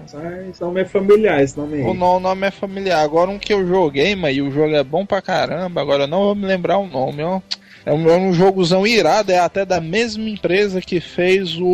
Esse 0.50 0.62
nome 0.62 0.82
é 0.82 0.86
familiar, 0.86 1.42
esse 1.42 1.58
nome 1.58 1.82
O 1.82 1.92
aí. 1.92 1.98
o 1.98 2.20
nome 2.20 2.48
é 2.48 2.52
familiar. 2.52 3.02
Agora 3.04 3.30
um 3.32 3.40
que 3.40 3.54
eu 3.54 3.66
joguei, 3.68 4.16
mas 4.16 4.36
e 4.38 4.42
o 4.42 4.52
jogo 4.52 4.76
é 4.76 4.84
bom 4.84 5.06
pra 5.06 5.22
caramba. 5.22 5.82
Agora 5.82 6.04
eu 6.04 6.08
não 6.08 6.20
vou 6.24 6.36
me 6.36 6.46
lembrar 6.46 6.78
o 6.78 6.88
nome, 6.88 7.24
ó. 7.24 7.42
É 7.86 7.92
um, 7.92 8.10
é 8.10 8.16
um 8.18 8.32
jogozão 8.32 8.88
irado, 8.88 9.30
é 9.30 9.40
até 9.40 9.66
da 9.66 9.82
mesma 9.82 10.30
empresa 10.30 10.80
que 10.80 11.02
fez 11.02 11.58
o, 11.60 11.66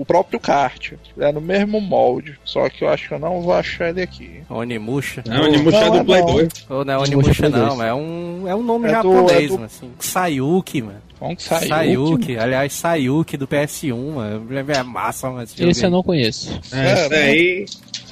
o 0.00 0.04
próprio 0.06 0.38
kart. 0.38 0.92
É 1.18 1.32
no 1.32 1.40
mesmo 1.40 1.80
molde. 1.80 2.38
Só 2.44 2.68
que 2.68 2.84
eu 2.84 2.88
acho 2.88 3.08
que 3.08 3.14
eu 3.14 3.18
não 3.18 3.40
vou 3.40 3.52
achar 3.52 3.88
ele 3.88 4.00
aqui. 4.00 4.42
Onimusha. 4.48 5.24
Não, 5.26 5.40
o 5.42 5.44
Onimusha 5.46 5.76
é 5.78 5.84
Não, 5.86 5.90
do 5.90 5.98
é 5.98 6.04
Play 6.04 6.20
não. 6.20 6.26
2. 6.34 6.48
Ou 6.70 6.84
não 6.84 6.94
é 6.94 6.98
Onimusha 6.98 7.34
Play 7.34 7.50
não, 7.50 7.82
é 7.82 7.92
um, 7.92 8.44
é 8.46 8.54
um 8.54 8.62
nome 8.62 8.86
É 8.86 9.02
do- 9.02 9.12
japonês, 9.12 9.42
é 9.44 9.46
do- 9.48 9.52
mano, 9.54 9.64
assim. 9.64 9.90
Sayuki, 9.98 10.82
mano. 10.82 10.98
Que 11.36 11.42
saiu? 11.42 11.68
Sayuki, 11.68 12.36
aliás, 12.38 12.72
Sayuki 12.72 13.36
do 13.36 13.46
PS1, 13.46 14.12
mano. 14.14 14.46
É 14.72 14.82
massa, 14.82 15.30
mano. 15.30 15.42
esse 15.42 15.84
eu 15.84 15.90
não 15.90 16.02
conheço. 16.02 16.58
É, 16.72 17.06
esse 17.06 17.14
aí. 17.14 17.66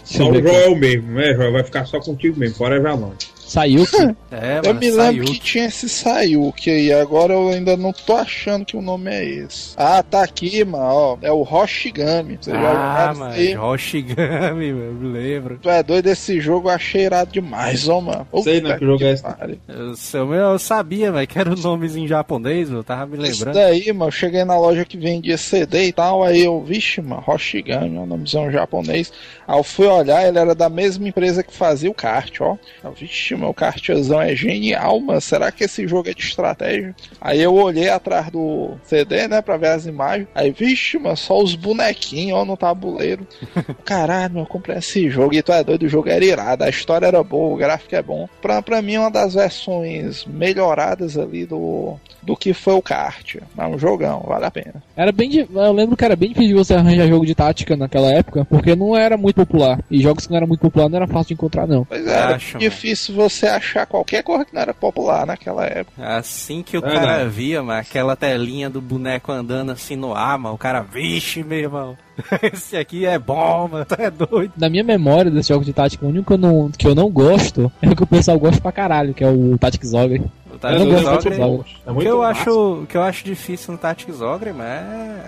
Só 0.04 0.24
eu 0.24 0.40
o. 0.40 0.42
Joel 0.42 0.76
mesmo, 0.76 1.12
né, 1.12 1.34
Joel? 1.34 1.52
Vai 1.52 1.64
ficar 1.64 1.86
só 1.86 1.98
contigo 2.00 2.38
mesmo, 2.38 2.56
fora 2.56 2.76
Evalon. 2.76 3.12
Saiu? 3.48 3.84
É, 4.30 4.58
Eu 4.58 4.74
mano, 4.74 4.80
me 4.80 4.90
lembro 4.90 5.02
Sayuki. 5.24 5.32
que 5.32 5.40
tinha 5.40 5.64
esse 5.64 5.88
Sayuki 5.88 6.70
aí, 6.70 6.92
agora 6.92 7.32
eu 7.32 7.48
ainda 7.48 7.78
não 7.78 7.92
tô 7.94 8.14
achando 8.14 8.64
que 8.66 8.76
o 8.76 8.82
nome 8.82 9.10
é 9.10 9.24
esse. 9.24 9.72
Ah, 9.74 10.02
tá 10.02 10.22
aqui, 10.22 10.62
mano, 10.66 10.84
ó, 10.84 11.18
é 11.22 11.32
o 11.32 11.40
Hoshigami. 11.42 12.38
Você 12.38 12.52
Ah, 12.52 13.14
mano, 13.16 13.32
aí? 13.32 13.56
Hoshigami, 13.56 14.70
mano, 14.74 14.92
me 14.92 15.08
lembro. 15.18 15.58
Tu 15.62 15.70
é 15.70 15.82
doido, 15.82 16.08
esse 16.08 16.40
jogo 16.40 16.68
eu 16.68 16.74
achei 16.74 17.04
irado 17.04 17.32
demais, 17.32 17.88
ó, 17.88 18.02
mano. 18.02 18.26
Sei, 18.44 18.60
né, 18.60 18.76
que 18.78 18.84
jogo 18.84 19.02
é 19.02 19.12
esse. 19.12 19.24
Eu, 19.66 19.94
eu, 20.20 20.34
eu 20.34 20.58
sabia, 20.58 21.10
mas 21.10 21.26
que 21.26 21.38
era 21.38 21.50
o 21.52 21.56
nomezinho 21.56 22.06
japonês, 22.06 22.70
eu 22.70 22.84
tava 22.84 23.06
me 23.06 23.26
Isso 23.26 23.44
lembrando. 23.46 23.54
daí, 23.54 23.90
mano, 23.94 24.08
eu 24.08 24.12
cheguei 24.12 24.44
na 24.44 24.58
loja 24.58 24.84
que 24.84 24.98
vendia 24.98 25.38
CD 25.38 25.84
e 25.86 25.92
tal, 25.92 26.22
aí 26.22 26.44
eu, 26.44 26.62
vixe, 26.62 27.00
mano, 27.00 27.24
Hoshigami, 27.26 27.96
é 27.96 28.00
um 28.00 28.06
nomezão 28.06 28.50
japonês. 28.52 29.10
Aí 29.46 29.58
eu 29.58 29.64
fui 29.64 29.86
olhar, 29.86 30.28
ele 30.28 30.38
era 30.38 30.54
da 30.54 30.68
mesma 30.68 31.08
empresa 31.08 31.42
que 31.42 31.54
fazia 31.54 31.90
o 31.90 31.94
kart, 31.94 32.40
ó. 32.42 32.56
Eu, 32.84 32.92
vixe, 32.92 33.34
mano, 33.38 33.50
o 33.50 33.54
kartzão 33.54 34.20
é 34.20 34.34
genial, 34.34 35.00
mano, 35.00 35.20
será 35.20 35.50
que 35.50 35.64
esse 35.64 35.86
jogo 35.86 36.08
é 36.08 36.14
de 36.14 36.22
estratégia? 36.22 36.94
Aí 37.20 37.40
eu 37.40 37.54
olhei 37.54 37.88
atrás 37.88 38.30
do 38.30 38.72
CD, 38.84 39.28
né, 39.28 39.40
pra 39.40 39.56
ver 39.56 39.68
as 39.68 39.86
imagens, 39.86 40.28
aí, 40.34 40.50
vixe, 40.50 40.98
mano, 40.98 41.16
só 41.16 41.40
os 41.40 41.54
bonequinhos, 41.54 42.38
ó, 42.38 42.44
no 42.44 42.56
tabuleiro. 42.56 43.26
Caralho, 43.84 44.34
mano, 44.34 44.44
eu 44.44 44.46
comprei 44.46 44.78
esse 44.78 45.08
jogo 45.08 45.34
e 45.34 45.42
tu 45.42 45.52
é 45.52 45.62
doido, 45.62 45.84
o 45.84 45.88
jogo 45.88 46.08
era 46.08 46.24
irado, 46.24 46.64
a 46.64 46.68
história 46.68 47.06
era 47.06 47.22
boa, 47.22 47.54
o 47.54 47.56
gráfico 47.56 47.94
é 47.94 48.02
bom. 48.02 48.28
Pra, 48.40 48.60
pra 48.62 48.82
mim, 48.82 48.94
é 48.94 49.00
uma 49.00 49.10
das 49.10 49.34
versões 49.34 50.24
melhoradas 50.26 51.16
ali 51.16 51.46
do, 51.46 51.96
do 52.22 52.36
que 52.36 52.52
foi 52.52 52.74
o 52.74 52.82
kart. 52.82 53.36
É 53.56 53.66
um 53.66 53.78
jogão, 53.78 54.24
vale 54.26 54.44
a 54.44 54.50
pena. 54.50 54.82
Era 54.96 55.12
bem 55.12 55.30
Eu 55.50 55.72
lembro 55.72 55.96
que 55.96 56.04
era 56.04 56.16
bem 56.16 56.30
difícil 56.30 56.56
você 56.56 56.74
arranjar 56.74 57.06
jogo 57.08 57.26
de 57.26 57.34
tática 57.34 57.76
naquela 57.76 58.12
época, 58.12 58.44
porque 58.44 58.74
não 58.74 58.96
era 58.96 59.16
muito 59.16 59.36
popular. 59.36 59.80
E 59.90 60.00
jogos 60.00 60.26
que 60.26 60.30
não 60.30 60.36
eram 60.36 60.46
muito 60.46 60.60
popular 60.60 60.88
não 60.88 60.96
era 60.96 61.06
fácil 61.06 61.28
de 61.28 61.34
encontrar, 61.34 61.66
não. 61.66 61.84
Pois 61.84 62.06
é, 62.06 62.10
era 62.10 62.36
Acho, 62.36 62.58
difícil 62.58 63.14
você 63.14 63.27
achar 63.46 63.86
qualquer 63.86 64.22
coisa 64.22 64.44
que 64.44 64.54
não 64.54 64.62
era 64.62 64.74
popular 64.74 65.26
naquela 65.26 65.64
época. 65.66 66.02
Assim 66.16 66.62
que 66.62 66.76
o 66.78 66.86
É, 66.86 66.92
cara 66.94 67.24
não. 67.24 67.30
via, 67.30 67.62
mano, 67.62 67.80
aquela 67.80 68.16
telinha 68.16 68.68
do 68.70 68.80
boneco 68.80 69.30
andando 69.32 69.70
assim 69.72 69.96
no 69.96 70.14
ar, 70.14 70.38
mano, 70.38 70.54
o 70.54 70.58
cara, 70.58 70.80
vixe, 70.80 71.42
meu 71.42 71.58
irmão, 71.58 71.96
esse 72.52 72.76
aqui 72.76 73.04
é 73.06 73.18
bom, 73.18 73.68
mano, 73.70 73.84
tu 73.84 73.94
é 73.98 74.10
doido. 74.10 74.52
Na 74.56 74.68
minha 74.68 74.84
memória 74.84 75.30
desse 75.30 75.48
jogo 75.50 75.64
de 75.64 75.72
tática, 75.72 76.04
o 76.04 76.08
único 76.08 76.26
que 76.26 76.32
eu 76.32 76.38
não, 76.38 76.70
que 76.70 76.86
eu 76.86 76.94
não 76.94 77.08
gosto 77.10 77.70
é 77.82 77.88
o 77.88 77.96
que 77.96 78.02
o 78.02 78.06
pessoal 78.06 78.38
gosta 78.38 78.60
pra 78.60 78.72
caralho, 78.72 79.14
que 79.14 79.24
é 79.24 79.28
o 79.28 79.56
Tactics 79.58 79.94
Ogre. 79.94 80.22
O 80.50 80.66
Eu 80.66 80.78
não 80.80 80.88
Tactics 80.88 80.90
gosto 80.92 81.06
Ogre, 81.08 81.22
Tactics 81.22 81.38
Ogre. 81.38 81.76
É 81.86 81.90
o 81.90 81.94
muito 81.94 82.06
que 82.06 82.10
eu 82.12 82.18
massa. 82.18 82.40
acho, 82.40 82.50
o 82.82 82.86
que 82.86 82.96
eu 82.96 83.02
acho 83.02 83.24
difícil 83.24 83.72
no 83.72 83.78
Tactics 83.78 84.20
Ogre, 84.20 84.52
mas 84.52 84.68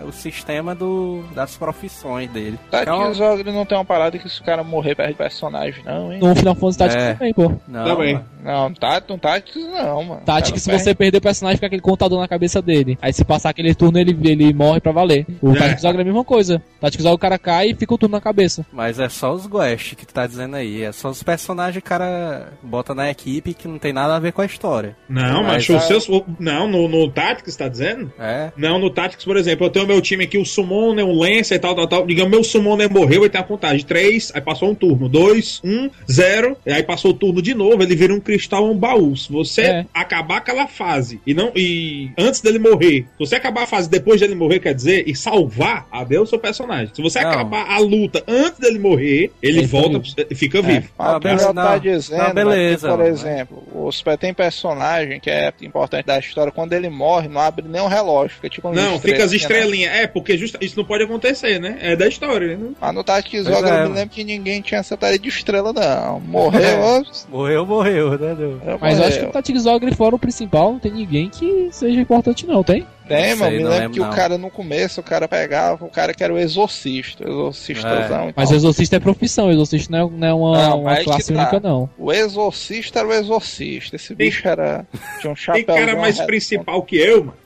é 0.00 0.02
o 0.06 0.12
sistema 0.12 0.74
do, 0.74 1.22
das 1.34 1.56
profissões 1.56 2.28
dele. 2.30 2.58
Tactics 2.70 3.16
Então, 3.16 3.32
Ogre 3.32 3.52
não 3.52 3.64
tem 3.64 3.78
uma 3.78 3.84
parada 3.84 4.18
que 4.18 4.28
se 4.28 4.40
o 4.40 4.44
cara 4.44 4.64
morrer 4.64 4.94
perde 4.96 5.14
personagem, 5.14 5.84
não, 5.84 6.12
hein? 6.12 6.18
No 6.20 6.34
Final 6.34 6.54
Fantasy 6.56 6.78
Tactics 6.78 7.04
É. 7.04 7.12
também, 7.14 7.32
pô. 7.34 7.52
não, 7.68 7.84
Também. 7.84 8.14
mano. 8.14 8.24
Não, 8.42 8.72
tá, 8.72 9.02
no 9.06 9.18
Tactics 9.18 9.62
não, 9.70 10.02
mano. 10.02 10.20
Tactics, 10.24 10.62
se 10.62 10.70
Cara, 10.70 10.82
você 10.82 10.94
perder 10.94 11.18
o 11.18 11.20
personagem, 11.20 11.56
fica 11.58 11.66
aquele 11.66 11.82
contador 11.82 12.18
na 12.18 12.26
cabeça 12.26 12.60
dele. 12.62 12.98
Aí 13.02 13.12
se 13.12 13.22
passar 13.24 13.50
aquele 13.50 13.74
turno, 13.74 13.98
ele, 13.98 14.16
ele 14.28 14.52
morre 14.54 14.80
pra 14.80 14.92
valer. 14.92 15.26
O 15.42 15.52
É. 15.52 15.58
Tactics 15.58 15.84
Ogre 15.84 15.98
é 15.98 16.02
a 16.02 16.04
mesma 16.06 16.24
coisa. 16.24 16.60
Tactics 16.80 17.04
Ogre 17.04 17.14
o 17.16 17.18
cara 17.18 17.38
cai 17.38 17.70
e 17.70 17.74
fica 17.74 17.94
o 17.94 17.98
turno 17.98 18.14
na 18.16 18.20
cabeça. 18.20 18.64
Mas 18.72 18.98
é 18.98 19.08
só 19.08 19.32
os 19.32 19.46
Guest 19.46 19.94
que 19.94 20.06
tu 20.06 20.14
tá 20.14 20.26
dizendo 20.26 20.56
aí. 20.56 20.82
É 20.82 20.92
só 20.92 21.10
os 21.10 21.22
personagens 21.22 21.74
que 21.74 21.86
o 21.86 21.88
cara 21.88 22.52
bota 22.62 22.94
na 22.94 23.10
equipe 23.10 23.52
que 23.54 23.68
não 23.68 23.78
tem 23.78 23.92
nada 23.92 24.16
a 24.16 24.18
ver 24.18 24.32
com 24.32 24.40
a 24.40 24.46
história. 24.46 24.96
Não, 25.08 25.42
Mas 25.42 25.68
mas, 25.68 25.70
a- 25.70 25.76
os 25.76 25.84
seus. 25.84 26.08
o- 26.08 26.24
Não, 26.38 26.66
no, 26.68 26.88
no 26.88 27.10
Tactics, 27.10 27.56
tá 27.56 27.68
dizendo? 27.68 28.12
É. 28.18 28.50
Não, 28.56 28.78
no 28.78 28.90
Tactics, 28.90 29.24
por 29.24 29.36
exemplo, 29.36 29.66
eu 29.66 29.70
tenho 29.70 29.86
meu 29.86 30.00
time 30.00 30.24
aqui, 30.24 30.38
o 30.38 30.44
Summoner, 30.44 31.04
o 31.06 31.12
Lancer 31.12 31.56
e 31.56 31.58
tal, 31.60 31.74
tal, 31.74 31.86
tal. 31.86 32.06
Digamos, 32.06 32.30
meu 32.30 32.42
Summoner 32.44 32.90
morreu, 32.90 33.22
ele 33.22 33.30
tem 33.30 33.40
a 33.40 33.44
contagem 33.44 33.84
3, 33.84 34.32
aí 34.34 34.40
passou 34.40 34.70
um 34.70 34.74
turno. 34.74 35.08
2, 35.08 35.60
1, 35.64 35.90
0, 36.10 36.56
e 36.64 36.72
aí 36.72 36.82
passou 36.82 37.10
o 37.10 37.14
turno 37.14 37.42
de 37.42 37.54
novo, 37.54 37.82
ele 37.82 37.94
vira 37.94 38.14
um 38.14 38.20
cristal 38.20 38.70
um 38.70 38.76
baú. 38.76 39.16
Se 39.16 39.30
você 39.30 39.62
É. 39.62 39.86
acabar 39.92 40.38
aquela 40.38 40.66
fase 40.66 41.20
e 41.26 41.34
não 41.34 41.52
e 41.54 42.10
antes 42.18 42.40
dele 42.40 42.58
morrer, 42.58 43.02
se 43.02 43.18
você 43.18 43.34
acabar 43.36 43.64
a 43.64 43.66
fase 43.66 43.88
depois 43.90 44.20
dele 44.20 44.34
morrer, 44.34 44.60
quer 44.60 44.74
dizer, 44.74 45.04
e 45.06 45.14
salvar, 45.14 45.86
adeus 45.90 46.28
seu 46.30 46.38
personagem. 46.38 46.69
Se 46.94 47.02
você 47.02 47.20
Não. 47.20 47.30
acabar 47.30 47.66
a 47.70 47.78
luta 47.78 48.22
antes 48.26 48.58
dele 48.58 48.78
morrer, 48.78 49.30
ele 49.42 49.58
Ele 49.60 49.66
volta, 49.66 50.00
fica 50.00 50.24
pro- 50.26 50.36
fica 50.36 50.62
vivo. 50.62 50.88
Mas 50.98 51.08
Ah, 51.08 51.16
o 51.16 51.20
beleza, 51.20 51.54
tá 51.54 51.78
dizendo, 51.78 52.34
beleza, 52.34 52.88
é 52.88 52.90
por 52.96 53.04
exemplo, 53.04 53.62
os 53.74 54.02
tem 54.18 54.34
personagem 54.34 55.20
que 55.20 55.30
é 55.30 55.52
importante 55.62 56.06
da 56.06 56.18
história, 56.18 56.52
quando 56.52 56.72
ele 56.72 56.88
morre, 56.90 57.28
não 57.28 57.40
abre 57.40 57.64
nem 57.68 57.80
um 57.80 57.86
relógio, 57.86 58.36
fica 58.36 58.48
tipo 58.48 58.72
Não, 58.72 58.98
fica 58.98 59.24
as 59.24 59.32
estrelinhas, 59.32 59.32
né? 59.32 59.36
estrelinhas. 59.36 59.94
É, 59.94 60.06
porque 60.06 60.36
justa- 60.36 60.58
isso 60.60 60.76
não 60.76 60.84
pode 60.84 61.04
acontecer, 61.04 61.58
né? 61.60 61.78
É 61.80 61.96
da 61.96 62.06
história. 62.08 62.56
Né? 62.56 62.70
Mas 62.80 62.94
no 62.94 63.02
Tactics 63.04 63.44
Pois 63.44 63.56
Ogre 63.56 63.70
é, 63.70 63.72
eu 63.72 63.76
me 63.76 63.82
mano. 63.84 63.94
lembro 63.94 64.14
que 64.14 64.24
ninguém 64.24 64.60
tinha 64.60 64.80
essa 64.80 64.96
tarefa 64.96 65.20
de 65.22 65.28
estrela, 65.28 65.72
não. 65.72 66.20
Morreu, 66.20 66.80
ó, 66.80 67.02
Morreu, 67.28 67.66
morreu, 67.66 68.18
né? 68.18 68.36
Mas 68.80 68.98
eu 68.98 69.04
acho 69.04 69.12
que 69.12 69.18
o 69.18 69.26
morreu. 69.26 69.32
Tactics 69.32 69.66
Ogre, 69.66 69.94
fora 69.94 70.14
o 70.14 70.18
principal, 70.18 70.72
não 70.72 70.78
tem 70.78 70.92
ninguém 70.92 71.28
que 71.28 71.68
seja 71.72 72.00
importante, 72.00 72.46
não, 72.46 72.62
tem? 72.62 72.86
Tem, 73.10 73.34
mano. 73.34 73.50
Me 73.50 73.58
lembro 73.58 73.70
lembro, 73.70 73.90
que 73.92 74.00
não. 74.00 74.10
o 74.10 74.14
cara 74.14 74.38
no 74.38 74.50
começo, 74.50 75.00
o 75.00 75.04
cara 75.04 75.26
pegava, 75.28 75.84
o 75.84 75.88
cara 75.90 76.14
que 76.14 76.22
era 76.22 76.32
o 76.32 76.38
exorcista, 76.38 77.24
exorcistazão 77.28 78.30
e 78.30 78.34
Mas 78.36 78.50
Exorcista 78.50 78.96
é 78.96 79.00
profissão, 79.00 79.48
o 79.48 79.50
Exorcista 79.50 79.90
não 79.90 80.06
é, 80.06 80.10
não 80.10 80.26
é 80.28 80.34
uma, 80.34 80.68
Não, 80.68 80.80
uma 80.82 80.96
que 80.96 81.04
classe 81.04 81.32
tá. 81.32 81.40
única, 81.40 81.60
não. 81.60 81.90
O 81.98 82.12
exorcista 82.12 83.00
era 83.00 83.08
o 83.08 83.12
exorcista. 83.12 83.96
Esse 83.96 84.14
bicho 84.14 84.46
era. 84.46 84.86
Tinha 85.20 85.32
um 85.32 85.34
Tem 85.36 85.36
chapéu. 85.36 85.66
cara 85.66 85.96
mais 85.96 86.20
principal 86.20 86.82
que 86.82 86.96
eu, 86.96 87.24
mano. 87.24 87.36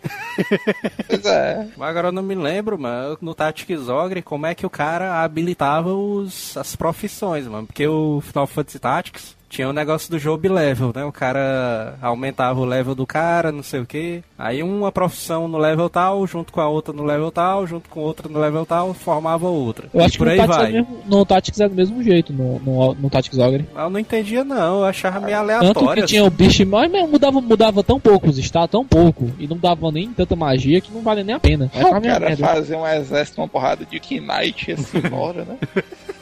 Pois 1.09 1.25
é. 1.25 1.67
Mas 1.77 1.89
agora 1.89 2.09
eu 2.09 2.13
não 2.13 2.23
me 2.23 2.35
lembro, 2.35 2.79
mano, 2.79 3.17
no 3.21 3.35
Tactics 3.35 3.89
Ogre, 3.89 4.23
como 4.23 4.47
é 4.47 4.55
que 4.55 4.67
o 4.67 4.71
cara 4.71 5.23
habilitava 5.23 5.93
os, 5.95 6.57
as 6.57 6.77
profissões, 6.77 7.47
mano. 7.47 7.67
Porque 7.67 7.87
o 7.87 8.21
Final 8.21 8.47
Fantasy 8.47 8.79
Tactics 8.79 9.37
tinha 9.55 9.69
o 9.69 9.73
negócio 9.73 10.11
do 10.11 10.19
job 10.19 10.49
level, 10.49 10.91
né? 10.93 11.05
O 11.05 11.13
cara 11.13 11.95
aumentava 12.03 12.61
o 12.61 12.65
level 12.65 12.93
do 12.93 13.07
cara, 13.07 13.53
não 13.53 13.63
sei 13.63 13.81
o 13.81 13.87
que. 13.87 14.21
Aí 14.37 14.65
uma 14.65 14.91
profissão 14.91 15.47
no 15.47 15.59
level 15.59 15.89
tal, 15.89 16.27
junto 16.27 16.53
com 16.53 16.61
a 16.61 16.69
outra 16.69 16.93
no 16.93 17.05
level 17.05 17.31
tal, 17.31 17.65
junto 17.65 17.89
com 17.89 18.01
outra 18.01 18.29
no 18.29 18.41
level 18.41 18.67
tal, 18.67 18.93
formava 18.93 19.47
outra. 19.47 19.89
Eu 19.95 20.01
e 20.01 20.05
acho 20.05 20.13
que 20.13 20.19
por 20.19 20.27
no 20.27 20.33
aí 20.33 20.39
Tactics, 20.39 20.57
é 20.57 20.61
vai. 20.61 20.67
do 20.67 20.73
mesmo, 20.73 21.03
no 21.07 21.25
Tactics 21.25 21.61
é 21.61 21.69
do 21.69 21.75
mesmo 21.75 22.03
jeito, 22.03 22.33
no, 22.33 22.59
no, 22.59 22.95
no 22.95 23.09
Tactics 23.11 23.39
Ogre. 23.39 23.65
Eu 23.77 23.91
não 23.91 24.01
entendia 24.01 24.43
não, 24.43 24.81
eu 24.81 24.85
achava 24.87 25.21
meio 25.21 25.39
Tanto 25.39 25.51
aleatório. 25.51 26.03
que 26.03 26.09
tinha 26.09 26.25
o 26.25 26.31
bicho, 26.31 26.67
mas 26.67 26.91
mudava, 27.09 27.41
mudava 27.41 27.85
tão 27.85 28.01
pouco 28.01 28.29
os 28.29 28.39
status, 28.39 28.73
tão 28.73 28.85
pouco, 28.85 29.31
e 29.39 29.47
não 29.47 29.57
dava 29.57 29.93
nem 29.93 30.13
tanta 30.13 30.35
magia 30.35 30.81
que 30.81 30.93
não 30.93 31.01
vale 31.01 31.23
nem 31.23 31.37
a 31.37 31.39
pena. 31.39 31.71
É 31.73 31.85
o 31.85 31.91
cara 31.91 32.01
merda. 32.01 32.37
fazer 32.37 32.75
um 32.75 32.87
exército, 32.87 33.41
uma 33.41 33.49
porrada 33.49 33.85
de 33.85 34.01
Knight 34.21 34.73
assim 34.73 34.99
embora, 35.05 35.45
né? 35.45 35.57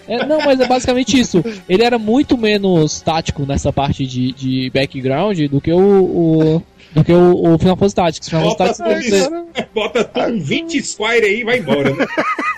É, 0.09 0.27
não, 0.27 0.39
mas 0.39 0.59
é 0.61 0.66
basicamente 0.66 1.19
isso. 1.19 1.43
Ele 1.69 1.85
era 1.85 1.99
muito 1.99 2.37
menos 2.37 3.01
tático 3.01 3.45
nessa 3.47 3.73
parte 3.73 4.07
de, 4.07 4.33
de 4.33 4.70
background 4.70 5.39
do 5.49 5.61
que 5.61 5.73
o, 5.73 5.79
o- 5.79 6.62
do 6.94 7.05
que 7.05 7.12
o, 7.12 7.55
o 7.55 7.59
Final 7.59 7.77
Fantasy 7.77 7.94
Tactics. 7.94 8.28
Final 8.28 8.56
Fantasy 8.56 8.82
Bota, 8.82 8.94
Tactics 8.94 9.24
tudo 9.24 9.47
você- 9.55 9.66
bota 9.74 10.28
um 10.28 10.40
20 10.40 10.82
Squire 10.82 11.27
aí 11.27 11.40
e 11.40 11.44
vai 11.44 11.59
embora, 11.59 11.90
né? 11.94 12.06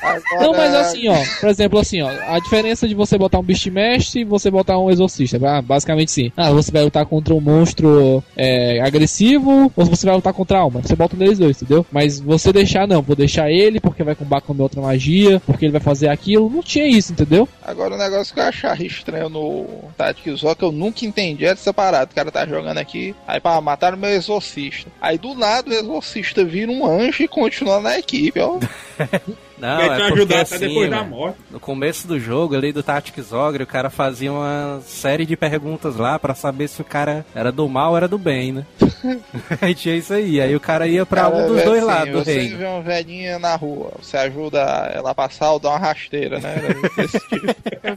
Agora, 0.02 0.22
Não, 0.42 0.52
mas 0.52 0.74
assim, 0.74 1.08
ó, 1.08 1.16
por 1.40 1.48
exemplo, 1.48 1.78
assim, 1.78 2.02
ó, 2.02 2.10
a 2.28 2.38
diferença 2.38 2.86
de 2.86 2.94
você 2.94 3.16
botar 3.16 3.38
um 3.38 3.42
Beastmaster 3.42 4.20
e 4.20 4.24
você 4.24 4.50
botar 4.50 4.78
um 4.78 4.90
Exorcista, 4.90 5.38
ah, 5.48 5.62
basicamente 5.62 6.10
sim. 6.10 6.30
Ah, 6.36 6.50
você 6.50 6.70
vai 6.70 6.82
lutar 6.84 7.06
contra 7.06 7.34
um 7.34 7.40
monstro 7.40 8.22
é, 8.36 8.80
agressivo 8.82 9.72
ou 9.74 9.84
você 9.86 10.04
vai 10.06 10.14
lutar 10.14 10.32
contra 10.34 10.58
a 10.58 10.60
alma. 10.60 10.82
Você 10.82 10.94
bota 10.94 11.16
um 11.16 11.18
deles 11.18 11.38
dois, 11.38 11.60
entendeu? 11.62 11.86
Mas 11.90 12.20
você 12.20 12.52
deixar, 12.52 12.86
não, 12.86 13.00
vou 13.00 13.16
deixar 13.16 13.50
ele 13.50 13.80
porque 13.80 14.02
vai 14.02 14.14
combater 14.14 14.46
com 14.46 14.52
a 14.52 14.54
minha 14.54 14.64
outra 14.64 14.80
magia, 14.82 15.40
porque 15.46 15.64
ele 15.64 15.72
vai 15.72 15.80
fazer 15.80 16.08
aquilo, 16.08 16.50
não 16.50 16.62
tinha 16.62 16.86
isso, 16.86 17.12
entendeu? 17.12 17.48
Agora 17.62 17.94
o 17.94 17.98
negócio 17.98 18.34
que 18.34 18.40
eu 18.40 18.44
achava 18.44 18.82
estranho 18.84 19.28
no 19.30 19.66
Tactics 19.96 20.42
que 20.58 20.64
eu 20.64 20.72
nunca 20.72 21.04
entendi 21.06 21.46
essa 21.46 21.72
parada. 21.72 22.10
O 22.10 22.14
cara 22.14 22.30
tá 22.30 22.46
jogando 22.46 22.78
aqui, 22.78 23.14
aí 23.26 23.40
pá, 23.40 23.58
mataram 23.60 23.96
meu 23.96 24.10
exorcista. 24.24 24.90
Aí 25.00 25.18
do 25.18 25.34
nada 25.34 25.70
o 25.70 25.72
exorcista 25.72 26.44
vira 26.44 26.70
um 26.70 26.86
anjo 26.86 27.22
e 27.22 27.28
continua 27.28 27.80
na 27.80 27.98
equipe, 27.98 28.40
ó. 28.40 28.58
Não, 29.56 29.76
vai 29.76 29.88
te 29.88 29.92
é 29.94 29.96
porque 29.96 30.12
ajudar 30.12 30.42
assim, 30.42 30.56
até 30.56 30.68
depois 30.68 30.90
da 30.90 31.04
morte. 31.04 31.38
No 31.50 31.60
começo 31.60 32.08
do 32.08 32.18
jogo 32.18 32.56
ali 32.56 32.72
do 32.72 32.82
Tactics 32.82 33.32
Ogre, 33.32 33.62
o 33.62 33.66
cara 33.66 33.88
fazia 33.88 34.32
uma 34.32 34.80
série 34.84 35.24
de 35.24 35.36
perguntas 35.36 35.96
lá 35.96 36.18
pra 36.18 36.34
saber 36.34 36.68
se 36.68 36.80
o 36.80 36.84
cara 36.84 37.24
era 37.34 37.52
do 37.52 37.68
mal 37.68 37.92
ou 37.92 37.96
era 37.96 38.08
do 38.08 38.18
bem, 38.18 38.52
né? 38.52 38.66
aí 39.62 39.74
tinha 39.74 39.96
isso 39.96 40.12
aí. 40.12 40.40
Aí 40.40 40.54
o 40.54 40.60
cara 40.60 40.86
ia 40.86 41.06
pra 41.06 41.22
Cara, 41.22 41.36
um 41.36 41.46
dos 41.48 41.60
é 41.60 41.64
dois 41.64 41.78
assim, 41.78 41.86
lados 41.86 42.12
do 42.12 42.24
Você 42.24 42.34
reino. 42.34 42.58
vê 42.58 42.64
uma 42.64 42.82
velhinha 42.82 43.38
na 43.38 43.54
rua, 43.54 43.92
você 44.02 44.16
ajuda 44.16 44.58
ela 44.92 45.10
a 45.10 45.14
passar 45.14 45.52
ou 45.52 45.60
dá 45.60 45.70
uma 45.70 45.78
rasteira, 45.78 46.40
né? 46.40 46.56
Desse 46.96 47.18
tipo. 47.28 47.46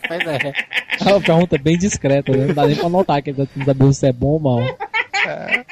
Pois 0.08 0.28
é. 0.28 0.54
É 1.02 1.12
uma 1.12 1.22
pergunta 1.22 1.58
bem 1.58 1.78
discreta, 1.78 2.32
né? 2.32 2.46
Não 2.46 2.54
dá 2.54 2.68
nem 2.68 2.76
pra 2.76 2.90
notar 2.90 3.22
que 3.22 3.32
ele 3.32 3.50
não 3.56 3.66
sabe 3.66 3.94
se 3.94 4.08
é 4.08 4.14
bom 4.14 4.28
ou 4.28 4.40
mal. 4.40 4.60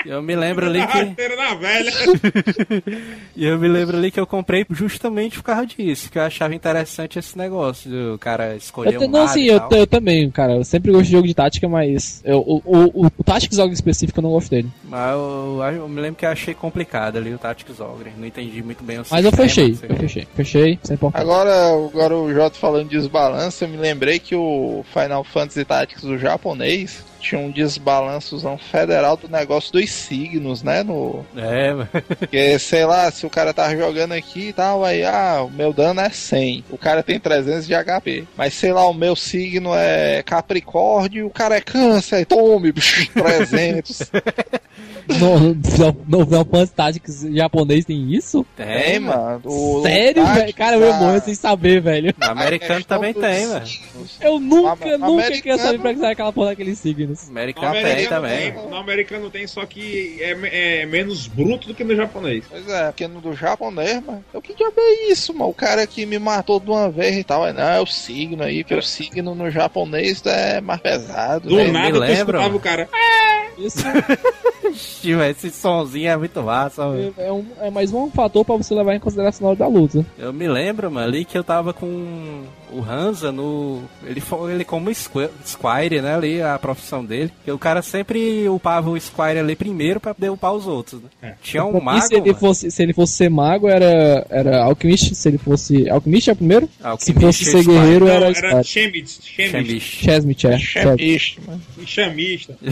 Eu 0.05 0.21
me 0.21 0.35
lembro 0.35 0.67
ali 0.67 0.85
que. 0.87 0.95
E 3.35 3.45
eu 3.45 3.59
me 3.59 3.67
lembro 3.67 3.97
ali 3.97 4.11
que 4.11 4.19
eu 4.19 4.25
comprei 4.25 4.65
justamente 4.69 5.37
por 5.37 5.43
causa 5.43 5.65
disso, 5.65 6.09
que 6.09 6.17
eu 6.17 6.23
achava 6.23 6.55
interessante 6.55 7.19
esse 7.19 7.37
negócio 7.37 7.89
do 7.89 8.17
cara 8.17 8.55
escolher 8.55 8.95
Eu, 8.95 9.01
um 9.01 9.07
não, 9.09 9.23
assim, 9.23 9.41
e 9.41 9.47
eu, 9.47 9.61
eu 9.71 9.85
também, 9.85 10.29
cara. 10.31 10.53
Eu 10.53 10.63
sempre 10.63 10.91
gosto 10.91 11.05
de 11.05 11.11
jogo 11.11 11.27
de 11.27 11.33
tática, 11.33 11.67
mas 11.67 12.21
eu, 12.23 12.39
o, 12.39 12.61
o, 12.63 13.05
o, 13.05 13.11
o 13.17 13.23
Tactics 13.23 13.57
Ogre 13.57 13.73
específico 13.73 14.19
eu 14.19 14.23
não 14.23 14.31
gosto 14.31 14.49
dele. 14.49 14.69
Mas 14.83 15.11
eu, 15.11 15.59
eu 15.73 15.89
me 15.89 15.99
lembro 15.99 16.17
que 16.17 16.25
eu 16.25 16.29
achei 16.29 16.53
complicado 16.53 17.17
ali 17.17 17.33
o 17.33 17.37
Tactics 17.37 17.79
Ogre. 17.79 18.11
Não 18.17 18.25
entendi 18.25 18.63
muito 18.63 18.83
bem 18.83 18.99
o 18.99 19.05
Mas 19.09 19.25
eu 19.25 19.31
fechei, 19.31 19.75
sei. 19.75 19.89
eu 19.89 19.95
fechei. 19.97 20.27
Fechei, 20.35 20.79
sem 20.83 20.95
importar. 20.95 21.19
Agora, 21.19 21.69
agora 21.69 22.15
o 22.15 22.33
Jota 22.33 22.57
falando 22.57 22.89
de 22.89 22.97
desbalanço, 22.97 23.63
eu 23.63 23.67
me 23.67 23.77
lembrei 23.77 24.19
que 24.19 24.35
o 24.35 24.85
Final 24.93 25.23
Fantasy 25.23 25.65
Tactics 25.65 26.03
do 26.03 26.17
japonês 26.17 27.03
tinha 27.29 27.41
um 27.41 27.49
desbalançozão 27.51 28.57
federal 28.57 29.17
do 29.17 29.27
negócio 29.27 29.71
dos 29.73 29.89
signos, 29.91 30.61
né? 30.63 30.83
No, 30.83 31.25
É, 31.35 31.73
mano. 31.73 31.89
porque, 32.19 32.59
sei 32.59 32.85
lá, 32.85 33.09
se 33.11 33.25
o 33.25 33.29
cara 33.29 33.53
tá 33.53 33.73
jogando 33.75 34.11
aqui 34.13 34.49
e 34.49 34.53
tal, 34.53 34.83
aí, 34.85 35.03
ah, 35.03 35.43
o 35.45 35.49
meu 35.49 35.73
dano 35.73 36.01
é 36.01 36.09
100, 36.09 36.65
o 36.69 36.77
cara 36.77 37.01
tem 37.03 37.19
300 37.19 37.65
de 37.65 37.73
HP. 37.73 38.25
Mas, 38.37 38.53
sei 38.53 38.71
lá, 38.73 38.87
o 38.87 38.93
meu 38.93 39.15
signo 39.15 39.71
é 39.73 40.21
Capricórnio, 40.23 41.27
o 41.27 41.29
cara 41.31 41.55
é 41.57 41.61
Câncer, 41.61 42.25
tome, 42.25 42.71
300. 42.73 44.11
No, 45.07 45.37
no, 45.39 45.55
no 46.07 46.25
Final 46.25 46.45
Fantasy 46.45 46.73
Tactics 46.73 47.27
japonês 47.31 47.85
tem 47.85 48.11
isso? 48.11 48.43
Tem, 48.55 48.99
mano. 48.99 49.39
O- 49.45 49.83
Sério, 49.83 50.25
velho? 50.25 50.53
Cara, 50.55 50.77
eu 50.77 50.93
morrer 50.95 51.21
sem 51.21 51.35
saber, 51.35 51.79
velho. 51.79 52.13
No 52.19 52.25
americano 52.27 52.83
também 52.83 53.13
tem, 53.13 53.47
velho. 53.47 53.65
Eu 54.19 54.39
nunca, 54.39 54.75
nunca 54.75 54.95
americano- 54.95 55.41
queria 55.41 55.57
saber 55.59 55.79
pra 55.79 55.93
que 55.93 55.99
serve 55.99 56.11
aquela 56.13 56.33
porra 56.33 56.47
daqueles 56.49 56.79
signos. 56.79 57.14
No 57.23 57.31
Americano 57.39 57.73
tem 57.73 58.07
também. 58.07 58.51
tem, 58.51 58.69
no 58.69 58.75
americano 58.75 59.29
tem, 59.29 59.47
só 59.47 59.65
que 59.65 60.17
é, 60.21 60.81
é 60.81 60.85
menos 60.85 61.27
bruto 61.27 61.67
do 61.67 61.73
que 61.73 61.83
no 61.83 61.95
japonês. 61.95 62.43
Pois 62.49 62.67
é, 62.69 62.85
porque 62.87 63.07
no 63.07 63.21
do 63.21 63.33
japonês, 63.33 64.03
mano. 64.05 64.23
O 64.33 64.41
que 64.41 64.53
diabo 64.53 64.73
é 64.77 65.11
isso, 65.11 65.33
mano? 65.33 65.49
O 65.49 65.53
cara 65.53 65.85
que 65.87 66.05
me 66.05 66.19
matou 66.19 66.59
de 66.59 66.69
uma 66.69 66.89
vez 66.89 67.15
e 67.17 67.23
tal. 67.23 67.43
Aí, 67.43 67.53
Não, 67.53 67.63
é 67.63 67.79
o 67.81 67.85
signo 67.85 68.43
aí, 68.43 68.63
porque 68.63 68.75
o 68.75 68.81
signo 68.81 69.33
no 69.35 69.49
japonês 69.49 70.21
é 70.25 70.61
mais 70.61 70.81
pesado. 70.81 71.47
Do 71.49 71.55
né? 71.55 71.67
nada 71.71 71.93
tu 71.93 71.99
lembra, 71.99 72.47
o 72.55 72.59
cara. 72.59 72.89
Isso 73.57 73.77
Ixi, 74.69 75.13
velho, 75.15 75.31
Esse 75.31 75.49
sonzinho 75.51 76.09
é 76.09 76.17
muito 76.17 76.41
massa, 76.43 76.89
velho. 76.91 77.13
é, 77.17 77.31
um- 77.31 77.45
é 77.61 77.69
mais 77.69 77.93
um 77.93 78.09
fator 78.09 78.43
pra 78.43 78.55
você 78.55 78.73
levar 78.73 78.95
em 78.95 78.99
consideração 78.99 79.43
na 79.45 79.49
hora 79.49 79.59
da 79.59 79.67
luta. 79.67 80.05
Eu 80.17 80.33
me 80.33 80.47
lembro, 80.47 80.91
mano, 80.91 81.07
ali 81.07 81.23
que 81.23 81.37
eu 81.37 81.43
tava 81.43 81.73
com 81.73 82.43
o 82.71 82.81
Hansa 82.81 83.31
no. 83.31 83.81
Ele 84.05 84.19
foi 84.21 84.53
ele 84.53 84.63
como 84.65 84.89
Squ- 84.93 85.29
Squire, 85.45 86.01
né? 86.01 86.15
Ali, 86.15 86.41
a 86.41 86.57
profissão 86.59 87.03
dele. 87.03 87.31
Porque 87.37 87.51
o 87.51 87.57
cara 87.59 87.81
sempre 87.81 88.47
upava 88.49 88.89
o 88.89 88.99
Squire 88.99 89.39
ali 89.39 89.55
primeiro 89.55 89.99
pra 89.99 90.13
poder 90.13 90.29
upar 90.29 90.53
os 90.53 90.67
outros. 90.67 91.01
Né? 91.01 91.09
É. 91.21 91.33
Tinha 91.41 91.63
um 91.65 91.79
mago. 91.81 92.01
se 92.01 92.13
ele 92.15 92.21
mano. 92.27 92.35
fosse, 92.39 92.71
se 92.71 92.83
ele 92.83 92.93
fosse 92.93 93.13
ser 93.13 93.29
mago, 93.29 93.67
era, 93.67 94.25
era 94.29 94.63
alquimista. 94.63 95.13
Se 95.15 95.27
ele 95.29 95.37
fosse. 95.37 95.89
Alquimista 95.89 96.31
é 96.31 96.35
primeiro? 96.35 96.69
Se 96.99 97.13
fosse 97.13 97.43
e 97.43 97.45
ser 97.45 97.63
Squire. 97.63 97.79
guerreiro, 97.79 98.05
Não, 98.05 98.11
era. 98.13 98.25
era. 98.37 98.63
Chemist, 98.63 99.21
Chemist, 99.23 100.03
Chemist. 100.03 100.45
É. 100.45 101.45
Mano. 101.47 101.61
chamista. 101.85 102.57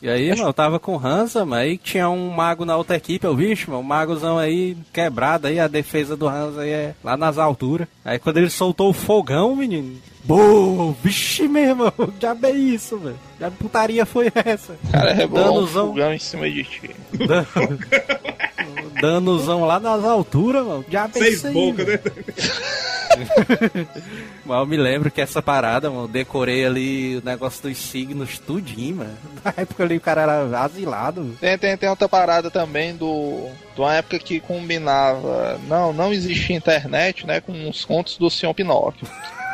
E 0.00 0.08
aí, 0.08 0.28
mano, 0.30 0.44
eu 0.48 0.52
tava 0.52 0.78
com 0.78 0.94
o 0.94 0.98
Hansa, 1.06 1.44
mas 1.44 1.58
aí 1.60 1.76
tinha 1.76 2.08
um 2.08 2.30
mago 2.30 2.64
na 2.64 2.76
outra 2.76 2.96
equipe, 2.96 3.26
eu 3.26 3.34
vi, 3.34 3.58
mano, 3.66 3.80
um 3.80 3.82
magozão 3.82 4.38
aí 4.38 4.76
quebrado 4.92 5.48
aí, 5.48 5.58
a 5.58 5.66
defesa 5.66 6.16
do 6.16 6.28
Hansa 6.28 6.60
aí 6.60 6.70
é 6.70 6.94
lá 7.02 7.16
nas 7.16 7.36
alturas. 7.36 7.88
Aí 8.04 8.16
quando 8.18 8.36
ele 8.38 8.48
soltou 8.58 8.90
o 8.90 8.92
fogão, 8.92 9.54
menino, 9.54 9.96
boa, 10.24 10.92
vixe 11.02 11.46
mesmo, 11.46 11.92
já 12.20 12.36
é 12.42 12.50
isso, 12.50 12.98
velho. 12.98 13.16
Já 13.40 13.50
putaria 13.52 14.04
foi 14.04 14.32
essa? 14.34 14.76
Cara 14.90 15.12
rebolou 15.14 15.44
um 15.46 15.54
Danozão. 15.54 15.86
fogão 15.88 16.12
em 16.12 16.18
cima 16.18 16.50
de 16.50 16.64
ti. 16.64 16.90
Dan- 17.12 17.46
Danozão 19.00 19.64
lá 19.64 19.78
nas 19.80 20.04
alturas, 20.04 20.64
mano. 20.64 20.84
Já 20.88 21.08
Seis 21.08 21.42
velho. 21.42 21.74
né? 21.74 22.00
Mas 24.44 24.58
eu 24.60 24.66
me 24.66 24.76
lembro 24.76 25.10
que 25.10 25.20
essa 25.20 25.42
parada, 25.42 25.90
mano, 25.90 26.08
decorei 26.08 26.64
ali 26.64 27.16
o 27.16 27.24
negócio 27.24 27.62
dos 27.62 27.76
signos 27.76 28.38
tudinho, 28.38 28.96
mano. 28.96 29.16
Na 29.44 29.54
época 29.56 29.82
ali 29.84 29.96
o 29.96 30.00
cara 30.00 30.22
era 30.22 30.60
asilado. 30.62 31.22
mano. 31.22 31.36
Tem, 31.40 31.58
tem, 31.58 31.76
tem 31.76 31.88
outra 31.88 32.08
parada 32.08 32.50
também 32.50 32.94
do. 32.96 33.48
De 33.74 33.80
uma 33.80 33.94
época 33.94 34.18
que 34.18 34.40
combinava. 34.40 35.58
Não, 35.68 35.92
não 35.92 36.12
existia 36.12 36.56
internet, 36.56 37.26
né? 37.26 37.40
Com 37.40 37.68
os 37.68 37.84
contos 37.84 38.16
do 38.16 38.30
Senhor 38.30 38.54
Pinóquio. 38.54 39.06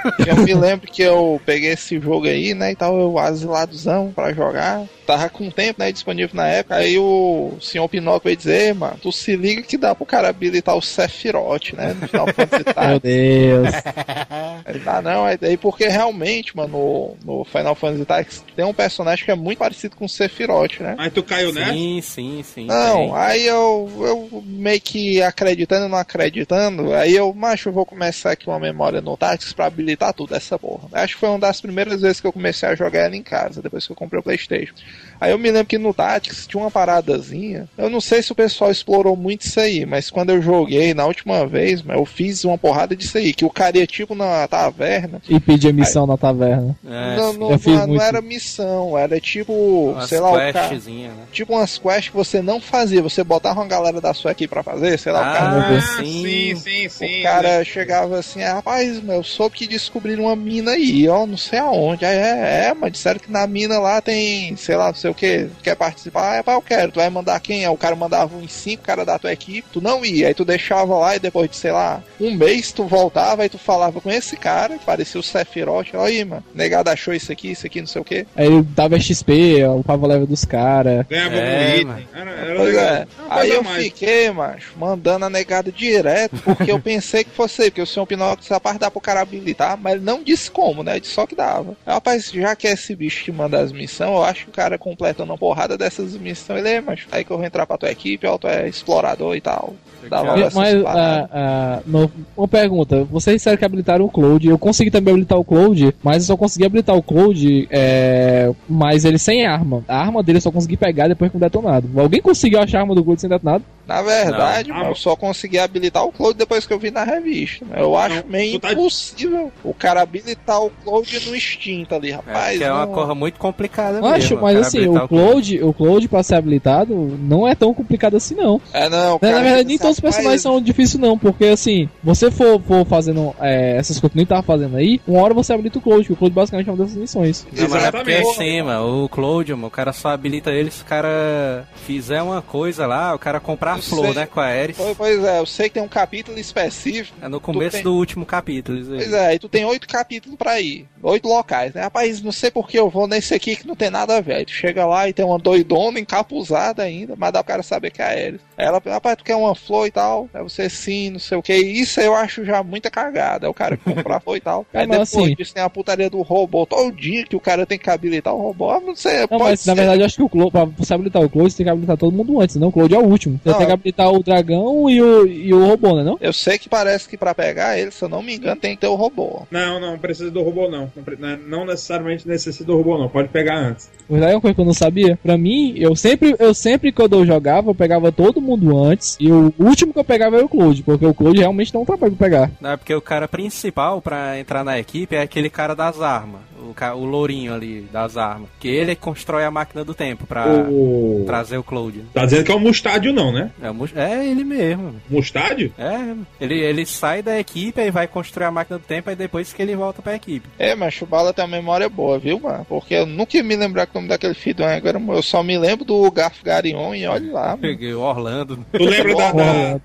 Eu 0.27 0.37
me 0.37 0.55
lembro 0.55 0.87
que 0.91 1.03
eu 1.03 1.41
peguei 1.45 1.71
esse 1.71 1.99
jogo 2.01 2.27
aí, 2.27 2.55
né? 2.55 2.73
E 2.73 2.77
tal, 2.77 2.99
eu 2.99 3.19
asiladozão 3.19 4.13
pra 4.15 4.33
jogar. 4.33 4.85
Tava 5.07 5.29
com 5.29 5.51
tempo, 5.51 5.81
né? 5.81 5.93
Disponível 5.93 6.35
na 6.35 6.47
época. 6.47 6.77
Aí 6.77 6.99
o 6.99 7.53
senhor 7.61 7.89
Pinóquio 7.89 8.25
veio 8.25 8.37
dizer, 8.37 8.67
"Ei, 8.69 8.73
mano, 8.73 8.99
tu 9.01 9.13
se 9.13 9.37
liga 9.37 9.63
que 9.63 9.77
dá 9.77 9.95
pro 9.95 10.07
cara 10.07 10.29
habilitar 10.29 10.77
o 10.77 10.83
Sephiroth, 10.83 11.73
né? 11.75 11.95
No 12.01 12.09
final 12.09 12.27
Fantasy 12.33 12.65
Meu. 12.89 13.01
Deus. 13.01 13.69
Aí 14.65 14.81
tá, 14.81 15.03
não, 15.03 15.27
aí 15.27 15.37
daí 15.37 15.57
porque 15.59 15.87
realmente, 15.87 16.57
mano, 16.57 17.17
no, 17.25 17.39
no 17.39 17.45
Final 17.45 17.75
Fantasy 17.75 18.05
Tactics 18.07 18.45
tem 18.57 18.65
um 18.65 18.73
personagem 18.73 19.23
que 19.23 19.31
é 19.31 19.35
muito 19.35 19.59
parecido 19.59 19.95
com 19.95 20.07
o 20.07 20.09
Sephiroth, 20.09 20.81
né? 20.81 20.95
Aí 20.97 21.11
tu 21.11 21.23
caiu 21.23 21.53
nessa? 21.53 21.73
Sim, 21.73 22.01
sim, 22.01 22.43
sim. 22.43 22.67
Não, 22.67 22.95
tem. 22.95 23.15
aí 23.15 23.47
eu, 23.47 23.91
eu 24.01 24.43
meio 24.47 24.81
que 24.81 25.23
acreditando, 25.23 25.89
não 25.89 25.99
acreditando, 25.99 26.95
aí 26.95 27.15
eu, 27.15 27.33
macho, 27.35 27.69
eu 27.69 27.73
vou 27.75 27.85
começar 27.85 28.33
aqui 28.33 28.49
uma 28.49 28.59
memória 28.59 29.03
no 29.03 29.19
Tactics 29.19 29.53
pra 29.53 29.67
habilitar 29.67 30.15
tudo 30.15 30.35
essa 30.35 30.59
porra. 30.59 30.89
Acho 30.93 31.15
que 31.15 31.21
foi 31.21 31.29
uma 31.29 31.39
das 31.39 31.61
primeiras 31.61 32.01
vezes 32.01 32.21
que 32.21 32.27
eu 32.27 32.33
comecei 32.33 32.67
a 32.67 32.75
jogar 32.75 33.01
ela 33.01 33.17
em 33.17 33.23
casa, 33.23 33.61
depois 33.61 33.87
que 33.87 33.93
eu 33.93 33.97
comprei 33.97 34.19
o 34.19 34.23
Playstation. 34.23 34.75
Aí 35.21 35.31
eu 35.33 35.39
me 35.39 35.51
lembro 35.51 35.67
que 35.67 35.79
no 35.79 35.95
Tactics 35.95 36.47
tinha 36.47 36.63
uma 36.63 36.71
paradazinha, 36.71 37.69
eu 37.79 37.89
não 37.91 38.01
sei 38.01 38.23
se 38.23 38.33
o 38.33 38.35
pessoal 38.35 38.71
explorou 38.71 39.17
muito 39.17 39.43
isso 39.43 39.59
aí, 39.61 39.85
mas 39.87 40.11
quando 40.11 40.31
eu 40.31 40.43
joguei 40.43 40.93
na 40.95 41.07
última 41.07 41.47
vez, 41.47 41.83
mas 41.83 41.97
eu 41.97 42.05
fiz 42.05 42.45
uma 42.45 42.59
porrada 42.59 42.95
disso 42.97 43.19
aí, 43.19 43.33
que 43.33 43.45
o 43.45 43.51
cara 43.51 43.79
ia 43.79 43.87
tipo 43.87 44.15
na 44.15 44.47
taverna, 44.49 45.21
E 45.29 45.39
pedir 45.41 45.73
missão 45.73 46.07
na 46.07 46.17
taverna. 46.17 46.77
É, 46.87 47.17
não, 47.17 47.33
não, 47.33 47.51
eu 47.53 47.59
fiz 47.59 47.75
não 47.75 47.87
muito. 47.89 48.03
era 48.03 48.21
missão, 48.21 48.97
era 48.99 49.21
tipo, 49.21 49.53
Umas 49.93 50.09
sei 50.09 50.21
lá, 50.21 50.31
o 50.31 50.53
cara, 50.53 50.71
né? 50.75 51.13
tipo 51.33 51.53
umas 51.55 51.79
quests 51.79 52.09
que 52.09 52.17
você 52.17 52.43
não 52.43 52.61
fazia, 52.61 53.03
você 53.03 53.23
botava 53.25 53.61
uma 53.61 53.67
galera 53.67 54.01
da 54.01 54.13
sua 54.15 54.33
equipe 54.33 54.49
pra 54.53 54.63
fazer, 54.63 54.99
sei 54.99 55.13
lá, 55.13 55.21
o 55.21 55.33
cara 55.33 55.45
Ah, 55.45 55.77
Ah, 55.77 55.81
sim. 56.03 56.55
sim, 56.57 56.89
sim, 56.89 57.21
o 57.21 57.23
cara 57.23 57.59
né? 57.59 57.65
chegava 57.65 58.19
assim, 58.19 58.43
"Ah, 58.43 58.55
rapaz, 58.55 59.01
meu, 59.03 59.17
eu 59.17 59.23
soube 59.25 59.57
que 59.57 59.67
descobriram 59.67 60.25
uma 60.25 60.37
mina 60.37 60.73
aí, 60.73 61.09
ó, 61.09 61.27
não 61.27 61.37
sei 61.37 61.59
aonde. 61.59 62.05
Aí 62.05 62.17
é, 62.17 62.67
é, 62.69 62.75
mas 62.75 62.93
disseram 62.93 63.19
que 63.21 63.31
na 63.31 63.47
mina 63.47 63.79
lá 63.79 64.01
tem, 64.01 64.57
sei 64.57 64.77
lá, 64.77 64.87
não 64.89 64.95
sei 65.05 65.11
o 65.11 65.15
que, 65.15 65.49
quer 65.63 65.75
participar? 65.77 66.37
É, 66.37 66.43
pá, 66.43 66.55
eu 66.55 66.63
quero. 66.63 66.93
Tu 66.93 66.97
vai 67.01 67.11
mandar 67.11 67.39
quem? 67.41 67.65
Aí 67.65 67.71
o 67.71 67.77
cara 67.77 67.95
mandava 67.95 68.37
uns 68.37 68.53
cinco 68.53 68.83
caras 68.83 69.05
da 69.07 69.19
tua 69.19 69.33
equipe, 69.33 69.69
tu 69.73 69.81
não 69.81 70.05
ia. 70.05 70.29
Aí 70.29 70.35
tu 70.35 70.45
deixava 70.45 70.97
lá 70.99 71.17
e 71.17 71.19
depois 71.19 71.51
de, 71.51 71.57
sei 71.57 71.73
lá, 71.73 72.03
um 72.21 72.33
mês 72.35 72.73
tu 72.73 72.85
voltava 72.85 73.45
e 73.45 73.49
tu 73.49 73.59
falava 73.59 74.01
com 74.01 74.11
esse 74.11 74.37
cara, 74.37 74.79
que 74.79 74.85
parecia 74.85 75.21
o 75.21 75.23
Sephiroth, 75.23 75.95
aí, 75.95 76.25
mano, 76.25 76.43
negado 76.55 76.89
achou 76.91 77.13
isso 77.13 77.31
aqui, 77.31 77.51
isso 77.51 77.67
aqui, 77.67 77.81
não 77.81 77.87
sei 77.87 78.01
o 78.01 78.05
que. 78.05 78.27
Aí 78.35 78.47
ele 78.47 78.63
dava 78.63 78.99
XP, 78.99 79.65
o 79.67 79.83
pavo 79.85 80.07
level 80.07 80.27
dos 80.27 80.45
caras. 80.45 81.07
Ganhava 81.09 81.35
É, 81.37 81.69
um 81.69 81.75
item. 81.75 81.85
mano. 81.87 82.09
Era, 82.15 82.31
era 82.31 82.55
Pois 82.57 82.69
legal. 82.75 82.85
é. 82.95 83.07
Aí 83.29 83.51
eu 83.51 83.63
mais. 83.63 83.85
fiquei, 83.85 84.31
macho, 84.31 84.73
mandando 84.79 85.25
a 85.27 85.31
negada 85.31 85.71
direto, 85.71 86.37
porque 86.45 86.71
eu 86.73 86.81
pensei 86.81 87.25
que 87.25 87.31
fosse 87.31 87.65
porque 87.65 87.83
o 87.83 87.87
senhor 87.87 88.07
Pinóquio 88.07 88.45
essa 88.45 88.61
parte 88.61 88.79
dá 88.79 88.91
pro 88.91 89.01
cara 89.01 89.21
habilitar, 89.21 89.77
mas 89.77 89.95
ele 89.95 90.05
não 90.05 90.23
disse 90.23 90.51
como, 90.51 90.83
né? 90.83 91.01
Disse 91.01 91.13
só 91.15 91.27
que 91.27 91.35
dava. 91.35 91.77
Rapaz, 91.87 92.31
já 92.31 92.55
que 92.55 92.67
é 92.69 92.73
esse 92.73 92.95
bicho 92.95 93.25
que 93.25 93.33
manda 93.33 93.59
as 93.61 93.73
missões, 93.73 94.11
eu 94.11 94.23
acho 94.23 94.45
que 94.45 94.51
o 94.51 94.53
cara 94.55 94.79
completando 94.95 95.33
uma 95.33 95.39
porrada 95.39 95.77
dessas 95.77 96.17
missões, 96.17 96.61
ele 96.61 96.69
é, 96.69 96.81
macho, 96.81 97.07
aí 97.11 97.25
que 97.25 97.31
eu 97.31 97.37
vou 97.37 97.45
entrar 97.47 97.67
pra 97.67 97.77
tua 97.77 97.91
equipe, 97.91 98.27
ó, 98.27 98.39
tu 98.39 98.47
é 98.47 98.69
explorador 98.69 99.35
e 99.37 99.41
tal. 99.41 99.75
Essas 100.05 100.55
Mas, 100.55 100.83
paradas. 100.83 100.95
ah, 100.95 101.29
ah, 101.33 101.83
no- 101.87 102.11
uma 102.37 102.47
pergunta. 102.47 103.05
Vocês 103.05 103.37
disseram 103.37 103.57
que 103.57 103.65
habilitaram 103.65 104.05
o 104.05 104.11
Cloud. 104.11 104.47
Eu 104.47 104.59
consegui 104.59 104.91
também 104.91 105.13
habilitar 105.15 105.39
o 105.39 105.45
Cloud, 105.45 105.95
mas 106.03 106.17
eu 106.19 106.23
só 106.25 106.37
consegui 106.37 106.67
habilitar 106.67 106.95
o 106.95 107.03
Cloud, 107.03 107.67
é, 107.71 108.53
mas 108.69 109.07
ele 109.07 109.19
sem 109.19 109.47
arma. 109.47 109.83
A 109.89 109.97
arma 109.99 110.23
dele 110.23 110.37
eu 110.39 110.43
só 110.43 110.51
consegui 110.51 110.77
pegar 110.77 111.09
depois 111.09 111.33
com 111.33 111.39
detonado. 111.39 111.89
Alguém 111.99 112.21
conseguiu 112.21 112.61
achar 112.61 112.79
a 112.79 112.81
arma 112.83 112.95
do 112.95 113.03
Cloud 113.03 113.19
sem 113.19 113.31
detonado? 113.31 113.65
Na 113.87 114.01
verdade, 114.03 114.71
Não. 114.71 114.77
mano, 114.79 114.91
eu 114.91 114.95
só 114.95 115.15
consegui 115.15 115.59
habilitar 115.59 116.05
o 116.05 116.11
Cloud 116.13 116.37
depois 116.39 116.67
que 116.67 116.73
eu 116.73 116.79
vi 116.79 116.91
na 116.91 117.05
revista. 117.05 117.65
né? 117.67 117.77
Eu 117.81 117.97
acho 117.97 118.17
Não, 118.17 118.31
meio 118.31 118.53
tu 118.53 118.61
tá- 118.61 118.73
impossível 118.73 119.53
o 119.63 119.75
cara 119.75 120.01
habilitar 120.03 120.63
o 120.63 120.71
Cloud 120.71 121.29
no 121.29 121.37
extinto 121.37 121.95
ali, 121.95 122.11
É, 122.11 122.15
rapaz. 122.15 122.59
que 122.59 122.65
é 122.65 122.73
uma 122.73 122.87
coisa 122.87 123.15
muito 123.15 123.39
complicada 123.39 123.99
Eu 123.99 124.07
acho, 124.07 124.31
mesmo. 124.31 124.41
mas 124.43 124.57
assim, 124.59 124.87
o 124.89 125.07
Cloud, 125.09 125.63
o 125.63 125.73
Cloud 125.75 126.09
pra 126.09 126.23
ser 126.23 126.37
habilitado 126.37 126.95
não 127.21 127.47
é 127.47 127.55
tão 127.55 127.75
complicado 127.75 128.17
assim 128.17 128.35
não. 128.35 128.61
É, 128.73 128.89
não, 128.89 129.15
Na, 129.15 129.19
cara, 129.19 129.33
na 129.37 129.43
verdade, 129.43 129.69
nem 129.69 129.79
todos 129.79 129.97
os 129.97 130.01
personagens 130.01 130.41
são 130.41 130.61
difíceis 130.61 130.99
não, 131.01 131.19
porque 131.19 131.45
assim, 131.47 131.89
você 132.03 132.31
for, 132.31 132.61
for 132.63 132.87
fazendo 132.87 133.35
é, 133.41 133.77
essas 133.77 133.99
coisas 134.01 134.13
que 134.13 134.17
nem 134.17 134.27
tava 134.27 134.43
fazendo 134.43 134.77
aí, 134.77 135.01
uma 135.07 135.21
hora 135.23 135.35
você 135.35 135.53
habilita 135.53 135.79
o 135.79 135.83
Cloud, 135.83 136.01
porque 136.03 136.13
o 136.15 136.17
Cloud 136.17 136.35
basicamente 136.35 136.69
é 136.69 136.73
uma 136.73 136.79
dessas 136.83 136.97
missões. 136.99 137.47
Não, 137.53 137.69
mas 137.69 137.85
é 137.85 137.91
porque 137.93 138.11
é 138.13 138.21
assim, 138.23 138.63
mano, 138.63 139.05
o 139.05 139.09
Cloud, 139.09 139.53
mano, 139.55 139.67
o 139.67 139.71
cara 139.71 139.93
só 139.93 140.09
habilita 140.09 140.51
ele 140.51 140.71
se 140.71 140.83
o 140.83 140.87
cara 140.87 141.69
fizer 141.87 142.23
uma 142.23 142.41
coisa 142.41 142.87
lá, 142.87 143.15
o 143.15 143.19
cara 143.19 143.39
comprar 143.41 143.74
Eu 143.77 143.83
flor, 143.83 144.07
sei. 144.07 144.15
né, 144.15 144.27
com 144.27 144.41
a 144.41 144.45
Ares. 144.47 144.77
Pois, 144.77 144.97
pois 144.97 145.25
é, 145.25 145.39
eu 145.41 145.47
sei 145.47 145.69
que 145.69 145.75
tem 145.75 145.83
um 145.83 145.89
capítulo 145.89 146.39
específico. 146.39 147.17
É 147.21 147.29
no 147.29 147.41
começo 147.41 147.73
tem- 147.77 147.83
do 147.83 147.95
último 147.95 148.25
capítulo. 148.27 148.79
Isso 148.79 148.91
aí. 148.93 148.99
Pois 148.99 149.13
é, 149.13 149.35
e 149.35 149.39
tu 149.39 149.49
tem 149.49 149.65
oito 149.65 149.87
capítulos 149.89 150.37
pra 150.39 150.61
ir. 150.61 150.87
Oito 151.03 151.29
locais, 151.29 151.75
né? 151.75 151.83
Rapaz, 151.83 152.23
não 152.23 152.33
sei 152.33 152.51
por 152.51 152.67
que 152.67 152.79
eu 152.79 152.89
vou 152.89 153.07
nesse 153.07 153.35
aqui 153.35 153.57
que 153.57 153.67
não 153.67 153.77
tem 153.77 153.91
nada 153.91 154.17
a 154.17 154.21
ver. 154.21 154.37
Aí 154.37 154.45
tu 154.47 154.53
chega 154.53 154.87
lá 154.87 155.07
e 155.09 155.13
tem 155.13 155.25
uma 155.25 155.39
doidona 155.39 156.01
encapuzada 156.01 156.83
ainda, 156.83 157.15
mas 157.17 157.33
dá 157.33 157.43
pro 157.43 157.49
cara 157.53 157.63
saber 157.63 157.91
que 157.91 158.01
é 158.01 158.27
eles. 158.29 158.41
Aí 158.57 158.65
ela, 158.67 158.81
rapaz, 158.85 159.17
tu 159.17 159.25
quer 159.25 159.37
uma 159.37 159.55
flor 159.55 159.87
e 159.87 159.91
tal? 159.91 160.29
Aí 160.33 160.43
você 160.43 160.71
sim, 160.71 161.11
não 161.11 161.19
sei 161.19 161.37
o 161.37 161.43
que. 161.43 161.55
Isso 161.55 162.01
eu 162.01 162.15
acho 162.15 162.45
já 162.45 162.63
muita 162.63 162.91
cagada. 162.91 163.47
Aí 163.47 163.51
o 163.51 163.55
cara 163.55 163.77
comprar 163.77 164.21
flor 164.21 164.37
e 164.37 164.41
tal. 164.41 164.67
É, 164.75 164.81
Aí 164.81 164.87
mas 164.87 165.09
depois 165.11 165.25
assim- 165.27 165.35
disso 165.37 165.55
tem 165.55 165.63
a 165.63 165.69
putaria 165.71 166.09
do 166.09 166.23
robô. 166.23 166.65
Todo 166.67 166.91
dia 166.93 167.25
que 167.27 167.37
o 167.37 167.41
cara 167.41 167.67
tem 167.67 167.79
que 167.79 167.89
habilitar 167.91 168.35
o 168.35 168.41
robô. 168.41 168.71
Ah, 168.71 168.81
Não 168.81 168.97
sei, 168.97 169.21
Não, 169.21 169.29
pode 169.29 169.45
mas 169.45 169.61
ser. 169.61 169.69
na 169.71 169.75
verdade 169.75 170.01
eu 170.01 170.07
acho 170.07 170.17
que 170.17 170.23
o 170.23 170.29
Cloud, 170.29 170.51
pra 170.51 170.65
você 170.65 170.95
habilitar 170.95 171.23
o 171.23 171.29
Cloud, 171.29 171.51
você 171.51 171.59
tem 171.59 171.65
que 171.67 171.71
habilitar 171.71 171.97
todo 171.97 172.13
mundo 172.13 172.41
antes, 172.41 172.57
não? 172.57 172.69
O 172.69 172.73
Cloud 172.73 172.95
é 172.95 172.99
o 172.99 173.05
último. 173.05 173.39
Você 173.45 173.51
Não, 173.51 173.59
tem 173.65 173.67
que 173.67 173.73
é- 173.73 173.75
habilitar 173.75 174.13
o 174.13 174.23
dragão 174.23 174.89
e 174.91 175.01
o, 175.01 175.27
e 175.27 175.53
o 175.55 175.65
robô, 175.67 175.95
né 175.97 176.03
não? 176.05 176.19
Eu 176.21 176.33
sei 176.33 176.59
que 176.59 176.69
parece 176.69 177.09
que 177.09 177.17
pra 177.17 177.35
pegar 177.35 177.79
ele, 177.79 177.91
se 177.91 178.03
eu 178.05 178.09
não 178.09 178.23
me 178.23 178.37
engano, 178.37 178.61
tem 178.61 178.75
que 178.75 178.81
ter 178.81 178.87
o 178.89 178.95
robô. 178.95 179.43
Não, 179.51 179.81
não 179.81 179.99
precisa 179.99 180.31
do 180.31 180.43
robô, 180.43 180.69
não. 180.71 180.91
Não, 180.97 181.29
não- 181.29 181.37
não 181.37 181.67
necessariamente 181.67 182.27
necessita 182.29 182.65
do 182.65 182.77
robô, 182.77 182.99
não. 182.99 183.09
Pode 183.09 183.29
pegar 183.29 183.57
antes. 183.57 183.91
Mas 184.09 184.23
aí 184.23 184.33
é 184.33 184.35
uma 184.35 184.41
coisa 184.41 184.55
que 184.55 184.61
eu 184.61 184.65
não 184.65 184.75
sabia. 184.75 185.19
Pra 185.23 185.37
mim, 185.39 185.75
eu 185.77 185.95
sempre, 185.97 186.35
eu 186.39 186.53
sempre 186.55 186.93
quando 186.93 187.15
eu 187.17 187.27
jogava, 187.27 187.71
eu 187.71 187.75
pegava 187.75 188.13
todo 188.13 188.41
mundo 188.41 188.77
antes. 188.85 189.17
E 189.21 189.31
o 189.31 189.53
último 189.59 189.93
que 189.93 189.99
eu 189.99 190.05
pegava 190.05 190.37
era 190.37 190.45
o 190.45 190.49
Cloud, 190.49 190.83
porque 190.83 191.07
o 191.07 191.15
Cloud 191.15 191.39
realmente 191.39 191.73
dá 191.73 191.79
um 191.79 191.85
trabalho 191.85 192.15
pra 192.15 192.27
pegar. 192.27 192.51
Não, 192.61 192.71
é 192.71 192.77
porque 192.77 192.95
o 192.95 193.01
cara 193.01 193.27
principal 193.29 194.01
pra 194.03 194.39
entrar 194.39 194.65
na 194.65 194.79
equipe 194.79 195.15
é 195.17 195.23
aquele 195.23 195.49
cara 195.51 195.75
das 195.75 196.01
armas. 196.01 196.41
O, 196.65 196.97
o 196.97 197.05
lourinho 197.05 197.55
ali 197.55 197.83
das 197.93 198.17
armas. 198.17 198.49
Que 198.59 198.69
ele 198.69 198.95
constrói 198.97 199.45
a 199.45 199.51
máquina 199.51 199.85
do 199.85 199.95
tempo 199.95 200.27
pra 200.27 200.47
O... 200.69 201.25
trazer 201.27 201.59
o 201.59 201.63
Cloud. 201.63 202.05
Tá 202.13 202.25
dizendo 202.25 202.45
que 202.45 202.53
é 202.53 202.55
o 202.55 202.61
Mustádio, 202.61 203.13
não, 203.13 203.33
né? 203.33 203.51
É, 203.61 204.03
é 204.03 204.27
ele 204.27 204.45
mesmo. 204.45 204.95
Mustádio? 205.09 205.73
É, 205.79 206.15
ele, 206.41 206.59
ele 206.59 206.87
sai 206.87 207.23
da 207.23 207.39
equipe 207.39 207.81
e 207.81 207.91
vai 207.91 208.07
construir 208.07 208.47
a 208.47 208.51
máquina 208.51 208.79
do 208.79 208.85
tempo, 208.85 209.11
aí 209.11 209.17
depois 209.17 209.53
que 209.53 209.63
ele 209.63 209.77
volta 209.77 210.03
pra 210.03 210.15
equipe. 210.15 210.49
É, 210.59 210.75
mas 210.75 211.01
o 211.01 211.07
Bala 211.07 211.33
tem 211.33 211.45
uma 211.45 211.57
memória 211.57 211.89
boa, 211.89 212.19
viu, 212.19 212.41
mano? 212.41 212.65
Porque 212.69 212.95
eu 212.95 213.07
nunca 213.07 213.37
ia 213.37 213.43
me 213.43 213.57
lembrar 213.57 213.87
que 213.87 213.93
o 213.93 213.97
nome 213.97 214.09
daquele 214.09 214.35
filho 214.35 214.57
do 214.57 214.65
agora 214.65 215.01
eu 215.09 215.23
só 215.23 215.43
me 215.43 215.59
lembro 215.59 215.85
do 215.85 216.11
Garf 216.11 216.43
Garion 216.43 216.95
e 216.95 217.07
olha 217.07 217.33
lá, 217.33 217.47
mano. 217.49 217.59
Peguei 217.59 217.95
o 217.95 218.01
Orlando. 218.01 218.65
Tu 218.73 218.85
lembra 218.85 219.15
da, 219.15 219.33
da, 219.33 219.81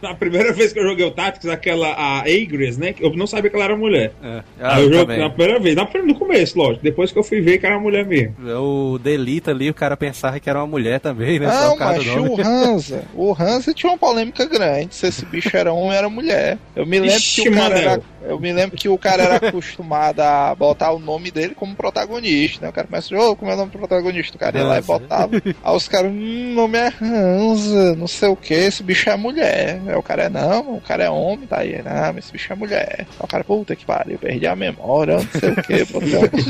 da 0.00 0.14
primeira 0.14 0.52
vez 0.52 0.72
que 0.72 0.78
eu 0.78 0.84
joguei 0.84 1.06
o 1.06 1.10
Tactics, 1.10 1.48
aquela, 1.48 1.88
a 1.88 2.20
Agres, 2.20 2.76
né? 2.78 2.92
que 2.92 3.04
Eu 3.04 3.14
não 3.14 3.26
sabia 3.26 3.50
que 3.50 3.56
ela 3.56 3.64
era 3.64 3.76
mulher. 3.76 4.12
É, 4.22 4.42
eu 4.80 4.82
eu 4.82 4.92
joguei 4.92 5.16
na 5.16 5.30
primeira 5.30 5.60
vez, 5.60 5.76
na, 5.76 5.86
no 6.02 6.14
começo, 6.14 6.58
lógico. 6.58 6.82
Depois 6.82 7.12
que 7.12 7.18
eu 7.18 7.24
fui 7.24 7.40
ver 7.40 7.58
que 7.58 7.66
era 7.66 7.78
mulher 7.78 8.04
mesmo. 8.04 8.34
O 8.58 8.98
Delita 8.98 9.50
ali, 9.50 9.70
o 9.70 9.74
cara 9.74 9.96
pensava 9.96 10.38
que 10.40 10.48
era 10.48 10.58
uma 10.58 10.66
mulher 10.66 11.00
também, 11.00 11.38
né? 11.38 11.46
Não, 11.46 11.76
mas 11.76 12.06
o 12.06 12.40
Hansa. 12.40 13.04
O 13.14 13.32
Hansa 13.32 13.74
tinha 13.74 13.90
uma 13.90 13.98
polêmica 13.98 14.44
grande. 14.44 14.94
Se 14.94 15.06
esse 15.06 15.24
bicho 15.24 15.56
era 15.56 15.72
homem 15.72 15.86
ou 15.86 15.92
era 15.92 16.08
mulher. 16.08 16.58
Eu 16.74 16.86
me 16.86 16.98
lembro 16.98 17.16
Ixi, 17.16 17.42
que 17.42 17.48
o 17.48 17.54
cara 17.54 17.78
era. 17.78 18.02
Eu 18.24 18.38
me 18.38 18.52
lembro 18.52 18.76
que 18.76 18.88
o 18.88 18.96
cara 18.96 19.22
era 19.24 19.48
acostumado 19.48 20.20
a 20.20 20.54
botar 20.54 20.92
o 20.92 20.98
nome 20.98 21.30
dele 21.30 21.54
como 21.54 21.74
protagonista, 21.74 22.64
né? 22.64 22.70
O 22.70 22.72
cara 22.72 22.86
começa, 22.86 23.14
ô, 23.16 23.34
como 23.34 23.50
é 23.50 23.54
o 23.54 23.56
nome 23.56 23.70
do 23.72 23.78
protagonista? 23.78 24.36
O 24.36 24.38
cara 24.38 24.58
ia 24.58 24.64
lá 24.64 24.78
e 24.78 24.82
botava. 24.82 25.30
Aí 25.34 25.76
os 25.76 25.88
caras, 25.88 26.12
hum, 26.12 26.54
nome 26.54 26.78
é 26.78 26.92
Hansa, 27.02 27.96
não 27.96 28.06
sei 28.06 28.28
o 28.28 28.36
que, 28.36 28.54
esse 28.54 28.82
bicho 28.82 29.10
é 29.10 29.16
mulher. 29.16 29.80
Aí 29.86 29.94
o 29.96 30.02
cara 30.02 30.24
é, 30.24 30.28
não, 30.28 30.76
o 30.76 30.80
cara 30.80 31.04
é 31.04 31.10
homem, 31.10 31.46
tá 31.46 31.58
aí, 31.58 31.82
não, 31.82 32.12
mas 32.14 32.24
esse 32.24 32.32
bicho 32.32 32.52
é 32.52 32.56
mulher. 32.56 32.96
Aí 33.00 33.06
o 33.18 33.26
cara, 33.26 33.42
puta 33.42 33.74
que 33.74 33.84
pariu, 33.84 34.18
perdi 34.18 34.46
a 34.46 34.54
memória, 34.54 35.16
não 35.16 35.40
sei 35.40 35.50
o 35.50 35.62
que, 35.62 35.91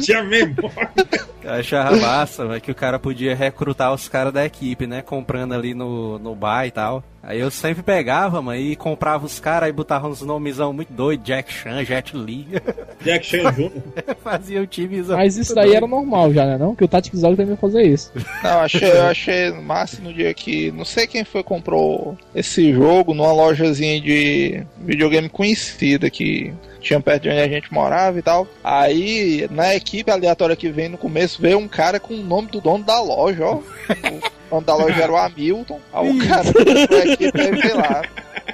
Tinha 0.02 0.23
memória. 0.23 1.31
Eu 1.43 1.52
achava 1.52 1.97
massa, 1.97 2.44
mas 2.44 2.62
que 2.62 2.70
o 2.70 2.74
cara 2.74 2.98
podia 2.98 3.35
recrutar 3.35 3.93
os 3.93 4.09
caras 4.09 4.32
da 4.32 4.44
equipe, 4.44 4.86
né? 4.86 5.02
Comprando 5.02 5.55
ali 5.55 5.74
no, 5.74 6.19
no 6.19 6.35
bar 6.35 6.66
e 6.66 6.70
tal. 6.70 7.02
Aí 7.23 7.39
eu 7.39 7.52
sempre 7.52 7.85
pegava, 7.85 8.43
mano, 8.43 8.60
e 8.60 8.74
comprava 8.74 9.24
os 9.24 9.39
caras 9.39 9.69
e 9.69 9.73
botava 9.73 10.09
uns 10.09 10.23
nomezão 10.23 10.73
muito 10.73 10.93
doido, 10.93 11.23
Jack 11.23 11.52
Chan, 11.52 11.85
Jet 11.85 12.16
Li. 12.16 12.48
Jack 13.01 13.24
Chan 13.24 13.52
Jr. 13.52 13.70
Fazia 14.24 14.60
o 14.60 14.66
timezão. 14.66 15.16
Mas 15.16 15.36
isso 15.36 15.55
daí 15.55 15.66
doido. 15.66 15.77
era 15.77 15.86
normal 15.86 16.32
já, 16.35 16.44
né? 16.44 16.59
Não? 16.59 16.74
Que 16.74 16.85
o 16.85 16.89
Tactics 16.89 17.20
Dog 17.20 17.36
também 17.36 17.52
ia 17.52 17.56
fazer 17.56 17.82
isso. 17.82 18.10
Não, 18.43 18.60
achei, 18.60 18.90
eu 18.90 19.06
achei 19.06 19.52
massa 19.52 20.02
no 20.02 20.12
dia 20.12 20.35
que. 20.35 20.73
Não 20.73 20.85
sei 20.85 21.06
quem 21.06 21.24
foi 21.24 21.44
comprou 21.44 22.19
esse 22.35 22.73
jogo 22.73 23.14
numa 23.14 23.32
lojazinha 23.32 24.01
de 24.01 24.64
videogame 24.81 25.28
conhecida 25.28 26.10
que 26.10 26.52
tinha 26.82 27.01
perto 27.01 27.23
de 27.23 27.28
onde 27.31 27.39
a 27.39 27.48
gente 27.48 27.73
morava 27.73 28.19
e 28.19 28.23
tal. 28.23 28.47
Aí, 28.62 29.47
na 29.51 29.74
equipe 29.74 30.10
aleatória 30.10 30.56
que 30.56 30.69
vem 30.69 30.89
no 30.89 30.98
começo, 30.98 31.31
veio 31.40 31.59
um 31.59 31.68
cara 31.68 32.00
com 32.00 32.14
o 32.14 32.22
nome 32.22 32.48
do 32.48 32.60
dono 32.60 32.84
da 32.84 33.00
loja, 33.00 33.44
ó. 33.46 33.60
O 34.52 34.56
nome 34.56 34.66
da 34.66 34.74
loja 34.74 35.02
era 35.02 35.10
o 35.10 35.16
Hamilton. 35.16 35.80
Aí 35.94 36.10
o 36.10 36.28
cara 36.28 36.46
aí 36.46 37.30
veio 37.32 37.74
lá. 37.74 38.02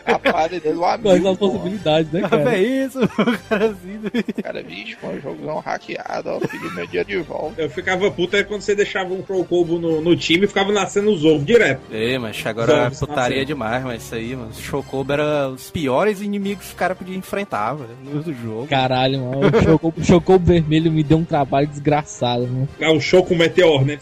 A 0.05 0.19
palha 0.19 0.61
dele, 0.61 0.77
o 0.77 0.81
Quais 0.81 1.05
as 1.05 1.11
Hamilton. 1.13 1.31
ó. 1.31 1.37
possibilidades, 1.51 2.13
né, 2.13 2.21
Ah, 2.25 2.29
cara? 2.29 2.57
é 2.57 2.63
isso, 2.63 2.99
o 3.05 3.09
cara 3.49 3.67
assim. 3.67 4.43
Cara, 4.43 4.63
bicho, 4.63 4.97
um 5.03 5.21
jogão 5.21 5.59
hackeado, 5.61 6.31
ó. 6.31 6.39
Pedi 6.41 6.75
meu 6.75 6.87
dia 6.87 7.05
de 7.05 7.19
volta. 7.19 7.63
Eu 7.63 7.71
ficava 7.71 8.11
puto 8.11 8.37
é 8.37 8.43
quando 8.43 8.63
você 8.63 8.75
deixava 8.75 9.13
um 9.13 9.25
Chocobo 9.27 9.79
no, 9.79 10.01
no 10.01 10.17
time 10.17 10.45
e 10.45 10.49
ficava 10.49 10.73
nascendo 10.73 11.11
os 11.11 11.25
ovos 11.25 11.45
direto. 11.45 11.81
Ei, 11.91 12.19
mas 12.19 12.45
agora 12.47 12.87
é 12.87 12.91
putaria 12.91 13.45
demais, 13.45 13.85
mas 13.85 14.03
isso 14.03 14.15
aí, 14.15 14.35
mano. 14.37 14.53
Chocobo 14.55 15.13
era 15.13 15.49
os 15.51 15.71
piores 15.71 16.21
inimigos 16.21 16.67
que 16.69 16.73
o 16.73 16.77
cara 16.77 16.95
podia 16.95 17.17
enfrentar, 17.17 17.75
velho, 17.75 17.91
no 18.05 18.23
do 18.23 18.33
jogo. 18.35 18.67
Caralho, 18.69 19.21
mano. 19.21 19.41
O 19.59 19.63
Choco- 19.63 19.95
Chocobo 20.03 20.45
vermelho 20.47 20.91
me 20.91 21.03
deu 21.03 21.19
um 21.19 21.25
trabalho 21.25 21.67
desgraçado, 21.67 22.43
mano. 22.47 22.69
É 22.81 22.89
o 22.91 23.01
show 23.01 23.23
com 23.25 23.35
o 23.35 23.39
meteor, 23.39 23.85
né? 23.85 23.99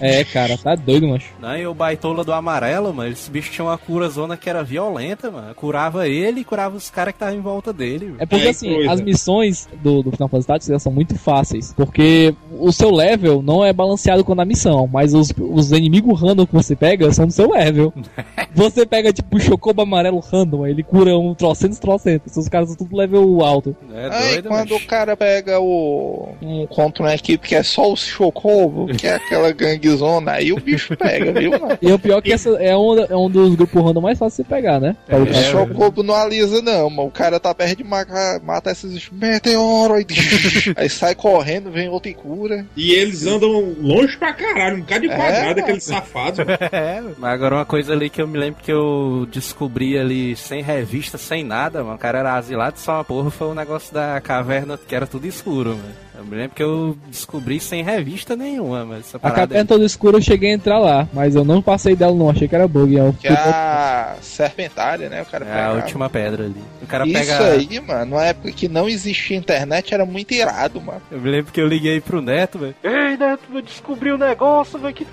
É, 0.00 0.24
cara, 0.24 0.56
tá 0.56 0.74
doido, 0.74 1.06
macho. 1.08 1.30
Não, 1.40 1.56
e 1.56 1.66
o 1.66 1.74
baitola 1.74 2.24
do 2.24 2.32
amarelo, 2.32 2.92
mano, 2.92 3.10
esse 3.12 3.30
bicho 3.30 3.50
tinha 3.50 3.64
uma 3.64 3.76
cura 3.78 4.08
zona 4.08 4.36
que 4.36 4.48
era 4.48 4.62
violenta, 4.62 5.29
mano. 5.30 5.54
Curava 5.54 6.08
ele 6.08 6.40
e 6.40 6.44
curava 6.44 6.76
os 6.76 6.90
caras 6.90 7.12
que 7.12 7.16
estavam 7.16 7.34
em 7.36 7.40
volta 7.40 7.72
dele. 7.72 8.14
É 8.18 8.26
porque 8.26 8.46
É, 8.46 8.50
assim, 8.50 8.72
coisa. 8.74 8.92
as 8.92 9.00
missões 9.00 9.68
do, 9.82 10.02
do 10.02 10.10
Final 10.12 10.28
Fantasy 10.28 10.46
Tactics 10.46 10.70
elas 10.70 10.82
são 10.82 10.92
muito 10.92 11.16
fáceis. 11.18 11.72
Porque 11.76 12.34
o 12.58 12.72
seu 12.72 12.90
level 12.90 13.42
não 13.42 13.64
é 13.64 13.72
balanceado 13.72 14.24
com 14.24 14.38
a 14.40 14.44
missão, 14.44 14.88
mas 14.92 15.14
os, 15.14 15.32
os 15.38 15.72
inimigos 15.72 16.20
random 16.20 16.46
que 16.46 16.54
você 16.54 16.74
pega 16.76 17.12
são 17.12 17.26
do 17.26 17.32
seu 17.32 17.50
level. 17.50 17.92
você 18.54 18.84
pega 18.86 19.12
tipo 19.12 19.36
o 19.36 19.40
Chocobo 19.40 19.82
amarelo 19.82 20.18
random, 20.20 20.66
ele 20.66 20.82
cura 20.82 21.16
um 21.16 21.34
trocentos 21.34 21.78
trocentos. 21.78 22.36
Os 22.36 22.48
caras 22.48 22.68
são 22.68 22.76
tudo 22.76 22.96
level 22.96 23.42
alto. 23.42 23.76
É 23.92 24.08
Aí 24.10 24.32
doido, 24.32 24.48
quando 24.48 24.70
mas... 24.70 24.82
o 24.82 24.86
cara 24.86 25.16
pega 25.16 25.60
o. 25.60 26.34
um 26.42 26.66
contra 26.66 27.04
uma 27.04 27.14
equipe 27.14 27.48
que 27.48 27.54
é 27.54 27.62
só 27.62 27.90
o 27.92 27.96
Chocobo, 27.96 28.86
que 28.94 29.06
é 29.06 29.14
aquela 29.14 29.52
ganguezona, 29.52 30.32
aí 30.32 30.52
o 30.52 30.60
bicho 30.60 30.96
pega, 30.96 31.32
viu, 31.32 31.50
mano? 31.52 31.78
E 31.80 31.92
o 31.92 31.98
pior 31.98 32.18
é 32.18 32.22
que 32.22 32.32
essa 32.32 32.50
é 32.50 32.76
um, 32.76 32.98
é 32.98 33.16
um 33.16 33.30
dos 33.30 33.54
grupos 33.54 33.82
random 33.82 34.00
mais 34.00 34.18
fáceis 34.18 34.30
de 34.30 34.36
você 34.48 34.54
pegar, 34.54 34.80
né? 34.80 34.96
Pra 35.06 35.19
O 35.22 35.24
lutar. 35.24 35.44
Chocobo 35.44 36.02
não 36.02 36.14
alisa, 36.14 36.60
não, 36.62 36.88
mano. 36.90 37.08
O 37.08 37.10
cara 37.10 37.38
tá 37.40 37.54
perto 37.54 37.78
de 37.78 37.84
matar, 37.84 38.40
matar 38.40 38.72
esses 38.72 39.08
meteoro 39.10 39.94
aí, 39.94 40.06
aí 40.76 40.88
sai 40.88 41.14
correndo, 41.14 41.70
vem 41.70 41.88
outra 41.88 42.10
e 42.10 42.14
cura. 42.14 42.66
E 42.76 42.92
eles 42.92 43.26
andam 43.26 43.74
longe 43.80 44.16
pra 44.16 44.32
caralho, 44.32 44.76
um 44.76 44.80
bocado 44.80 45.00
de 45.02 45.12
É, 45.12 45.16
quadrado, 45.16 45.46
mano. 45.46 45.60
aqueles 45.60 45.84
safados. 45.84 46.40
É, 46.72 47.02
mas 47.18 47.32
agora 47.32 47.56
uma 47.56 47.64
coisa 47.64 47.92
ali 47.92 48.08
que 48.08 48.20
eu 48.22 48.28
me 48.28 48.38
lembro 48.38 48.62
que 48.62 48.70
eu 48.72 49.26
descobri 49.30 49.98
ali 49.98 50.36
sem 50.36 50.62
revista, 50.62 51.18
sem 51.18 51.42
nada, 51.44 51.82
mano. 51.82 51.96
O 51.96 51.98
cara 51.98 52.18
era 52.18 52.36
asilado 52.36 52.78
só 52.78 52.94
uma 52.94 53.04
porra, 53.04 53.30
foi 53.30 53.48
o 53.48 53.54
negócio 53.54 53.92
da 53.92 54.20
caverna 54.20 54.78
que 54.78 54.94
era 54.94 55.06
tudo 55.06 55.26
escuro, 55.26 55.70
mano. 55.70 56.10
Eu 56.16 56.24
me 56.26 56.36
lembro 56.36 56.54
que 56.54 56.62
eu 56.62 56.96
descobri 57.08 57.58
sem 57.58 57.82
revista 57.82 58.36
nenhuma, 58.36 58.84
mas 58.84 59.00
essa 59.06 59.18
A 59.22 59.30
caverna 59.30 59.64
toda 59.64 59.84
escura 59.86 60.18
eu 60.18 60.22
cheguei 60.22 60.50
a 60.50 60.54
entrar 60.54 60.78
lá, 60.78 61.08
mas 61.14 61.34
eu 61.34 61.44
não 61.44 61.62
passei 61.62 61.96
dela 61.96 62.14
não, 62.14 62.28
achei 62.28 62.46
que 62.46 62.54
era 62.54 62.68
bug. 62.68 62.94
Eu 62.94 63.14
Que 63.18 63.26
é 63.28 63.32
a 63.32 64.16
serpentária, 64.20 65.08
né? 65.10 65.22
O 65.22 65.26
cara 65.26 65.44
É 65.44 65.48
pega. 65.48 65.66
a 65.66 65.72
última 65.72 66.08
pedra 66.08 66.44
ali. 66.44 66.62
O 66.82 66.86
cara 66.86 67.06
Isso 67.06 67.18
pega. 67.18 67.44
aí, 67.52 67.80
mano, 67.80 68.16
na 68.16 68.24
época 68.24 68.52
que 68.52 68.68
não 68.68 68.88
existia 68.88 69.36
internet, 69.36 69.92
era 69.92 70.06
muito 70.06 70.32
irado, 70.32 70.80
mano. 70.80 71.02
Eu 71.10 71.20
me 71.20 71.30
lembro 71.30 71.52
que 71.52 71.60
eu 71.60 71.66
liguei 71.66 72.00
pro 72.00 72.22
Neto, 72.22 72.58
velho. 72.58 72.74
Ei, 72.82 73.16
Neto, 73.16 73.40
eu 73.52 73.60
descobri 73.62 74.12
um 74.12 74.18
negócio, 74.18 74.78
velho, 74.78 74.94
que 74.94 75.04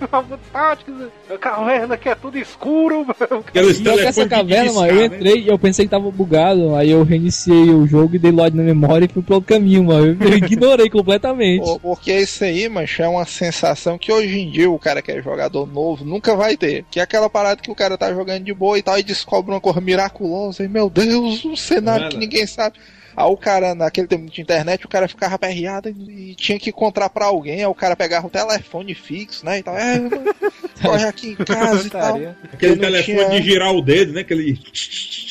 táticas. 0.52 0.96
A 1.34 1.38
caverna 1.38 1.98
que 1.98 2.08
é 2.10 2.16
tudo 2.16 2.38
escuro, 2.38 3.06
velho. 3.06 3.44
Que 3.44 3.60
essa 4.08 4.28
caverna, 4.28 4.72
mano, 4.74 4.88
eu 4.92 5.06
entrei 5.06 5.42
e 5.42 5.48
eu 5.48 5.58
pensei 5.60 5.86
que 5.86 5.92
tava 5.92 6.10
bugado, 6.12 6.76
aí 6.76 6.92
eu 6.92 7.04
reiniciei 7.04 7.70
o 7.70 7.86
jogo 7.88 8.16
e 8.16 8.20
dei 8.20 8.32
load 8.32 8.56
na 8.56 8.64
memória 8.64 9.06
e 9.06 9.10
fui 9.14 9.22
pro 9.24 9.36
outro 9.36 9.54
caminho, 9.56 9.84
mano. 9.84 10.18
Eu 10.20 10.38
ignorei 10.38 10.90
completamente. 10.92 11.66
Porque 11.82 12.14
isso 12.14 12.44
aí, 12.44 12.70
mancha, 12.70 13.04
é 13.04 13.08
uma 13.08 13.26
sensação 13.26 13.98
que 13.98 14.12
hoje 14.12 14.40
em 14.40 14.50
dia 14.52 14.70
o 14.70 14.80
cara 14.80 15.02
que 15.02 15.12
é 15.12 15.22
jogador 15.22 15.66
novo 15.68 16.06
nunca 16.06 16.36
vai 16.36 16.56
ter. 16.56 16.86
Que 16.92 17.00
é 17.00 17.04
aquela 17.04 17.30
parada 17.30 17.62
que 17.62 17.72
o 17.72 17.76
cara 17.76 17.98
tá 17.98 18.14
jogando 18.14 18.44
de 18.44 18.54
boa 18.54 18.78
e 18.78 18.82
tal 18.82 18.98
e 19.00 19.04
descobre 19.04 19.52
uma 19.52 19.62
coisa 19.62 19.82
miraculosa 19.88 20.64
e, 20.64 20.68
meu 20.68 20.90
Deus, 20.90 21.46
um 21.46 21.56
cenário 21.56 22.04
Nada. 22.04 22.12
que 22.12 22.18
ninguém 22.18 22.46
sabe. 22.46 22.78
Aí 23.18 23.26
o 23.26 23.36
cara, 23.36 23.74
naquele 23.74 24.06
tempo 24.06 24.30
de 24.32 24.40
internet, 24.42 24.86
o 24.86 24.88
cara 24.88 25.08
ficava 25.08 25.40
perreado 25.40 25.90
e, 25.90 26.36
tinha 26.36 26.60
que 26.60 26.70
encontrar 26.70 27.10
pra 27.10 27.26
alguém, 27.26 27.62
aí 27.62 27.66
o 27.66 27.74
cara 27.74 27.96
pegava 27.96 28.28
o 28.28 28.30
telefone 28.30 28.94
fixo, 28.94 29.44
né, 29.44 29.58
e 29.58 29.64
tal. 29.64 29.76
É, 29.76 30.00
mano, 30.00 30.36
corre 30.80 31.04
aqui 31.04 31.30
em 31.30 31.36
casa 31.44 31.88
e 31.88 31.90
tal. 31.90 32.20
Aquele 32.54 32.76
telefone 32.78 33.18
tinha- 33.18 33.30
de 33.30 33.42
girar 33.42 33.74
o 33.74 33.82
dedo, 33.82 34.14
né? 34.14 34.22
Aquele. 34.22 34.60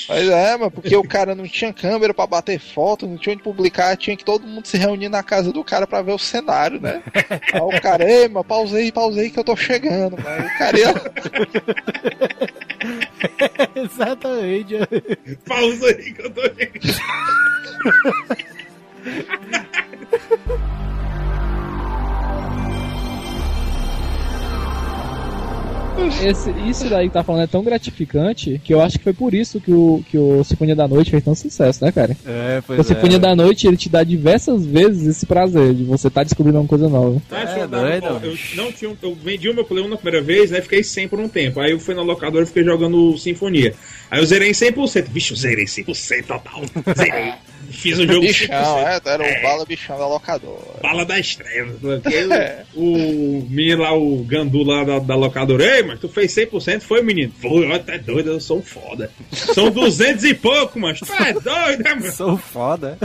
Mas 0.08 0.28
é, 0.28 0.56
mano, 0.56 0.70
porque 0.72 0.96
o 0.96 1.04
cara 1.06 1.36
não 1.36 1.46
tinha 1.46 1.72
câmera 1.72 2.12
pra 2.12 2.26
bater 2.26 2.58
foto, 2.58 3.06
não 3.06 3.16
tinha 3.16 3.34
onde 3.34 3.44
publicar, 3.44 3.96
tinha 3.96 4.16
que 4.16 4.24
todo 4.24 4.44
mundo 4.46 4.66
se 4.66 4.76
reunir 4.76 5.08
na 5.08 5.22
casa 5.22 5.52
do 5.52 5.62
cara 5.62 5.86
pra 5.86 6.02
ver 6.02 6.12
o 6.12 6.18
cenário, 6.18 6.80
né? 6.80 7.00
Aí 7.52 7.60
o 7.60 7.80
cara, 7.80 8.02
ei, 8.10 8.26
mano, 8.26 8.42
pausei, 8.44 8.90
pausei 8.90 9.30
que 9.30 9.38
eu 9.38 9.44
tô 9.44 9.54
chegando, 9.54 10.20
mano. 10.20 10.44
O 10.44 10.58
cara 10.58 10.76
ia... 10.76 10.92
Exatamente. 13.76 14.74
Pausa 15.46 15.86
aí 15.86 16.12
que 16.12 16.22
eu 16.22 16.30
tô. 16.30 16.40
Esse, 26.22 26.50
isso 26.68 26.88
daí 26.90 27.08
que 27.08 27.14
tá 27.14 27.24
falando 27.24 27.42
é 27.44 27.46
tão 27.46 27.64
gratificante 27.64 28.60
que 28.62 28.72
eu 28.74 28.82
acho 28.82 28.98
que 28.98 29.04
foi 29.04 29.14
por 29.14 29.32
isso 29.32 29.58
que 29.60 29.72
o, 29.72 30.04
que 30.10 30.18
o 30.18 30.44
Sinfonia 30.44 30.76
da 30.76 30.86
Noite 30.86 31.10
fez 31.10 31.24
tão 31.24 31.34
sucesso, 31.34 31.82
né, 31.82 31.90
cara? 31.90 32.14
É, 32.26 32.62
pois 32.66 32.78
O 32.80 32.82
Sinfonia 32.84 33.18
da 33.18 33.34
Noite 33.34 33.66
ele 33.66 33.78
te 33.78 33.88
dá 33.88 34.04
diversas 34.04 34.64
vezes 34.66 35.06
esse 35.06 35.24
prazer 35.24 35.72
de 35.74 35.84
você 35.84 36.08
estar 36.08 36.22
descobrindo 36.22 36.58
uma 36.60 36.68
coisa 36.68 36.86
nova. 36.88 37.20
Tá, 37.30 37.40
É, 37.40 37.44
deixa 37.46 37.60
eu, 37.60 37.68
dar- 37.68 37.80
doido, 38.00 38.06
ó, 38.06 38.26
eu 38.26 38.38
não 38.56 38.70
tinha, 38.72 38.94
eu 39.02 39.14
vendi 39.14 39.48
o 39.48 39.54
meu 39.54 39.64
Play 39.64 39.82
1 39.84 39.88
na 39.88 39.96
primeira 39.96 40.22
vez, 40.24 40.50
né? 40.50 40.60
Fiquei 40.60 40.82
sem 40.84 41.08
por 41.08 41.18
um 41.18 41.28
tempo. 41.28 41.60
Aí 41.60 41.72
eu 41.72 41.80
fui 41.80 41.94
na 41.94 42.02
locadora 42.02 42.44
e 42.44 42.46
fiquei 42.46 42.62
jogando 42.64 43.16
Sinfonia. 43.16 43.74
Aí 44.10 44.20
eu 44.20 44.26
zerei 44.26 44.50
em 44.50 44.52
100%. 44.52 45.06
Vixe, 45.08 45.30
eu 45.32 45.36
zerei 45.36 45.64
100% 45.64 46.24
total. 46.26 46.60
Zerei. 46.94 47.32
Fiz 47.76 47.98
o 47.98 48.06
jogo 48.06 48.20
bichão, 48.20 48.48
100%. 48.48 48.86
é, 49.06 49.10
era 49.10 49.22
o 49.22 49.42
bala 49.42 49.64
bichão 49.64 49.98
da 49.98 50.06
locadora. 50.06 50.80
Bala 50.82 51.04
das 51.04 51.34
trevas. 51.36 51.76
Porque 51.80 52.14
É. 52.16 52.62
o, 52.74 52.82
o 53.40 53.46
menino 53.50 53.82
lá, 53.82 53.94
o 53.96 54.18
Gandu 54.24 54.62
lá 54.62 54.84
da, 54.84 54.98
da 54.98 55.14
locadora, 55.14 55.64
ei, 55.76 55.82
mas 55.82 56.00
tu 56.00 56.08
fez 56.08 56.34
100%, 56.34 56.80
foi, 56.82 57.02
menino? 57.02 57.32
Foi, 57.40 57.66
ó, 57.70 57.78
tá 57.78 57.96
doido, 57.96 58.30
eu 58.30 58.40
sou 58.40 58.58
um 58.58 58.62
foda. 58.62 59.10
São 59.32 59.70
200 59.70 60.24
e 60.24 60.34
pouco, 60.34 60.78
mas 60.78 61.00
tu 61.00 61.12
é 61.12 61.32
doido, 61.32 61.82
né, 61.82 61.94
mano? 61.94 62.12
Sou 62.12 62.36
foda. 62.36 62.98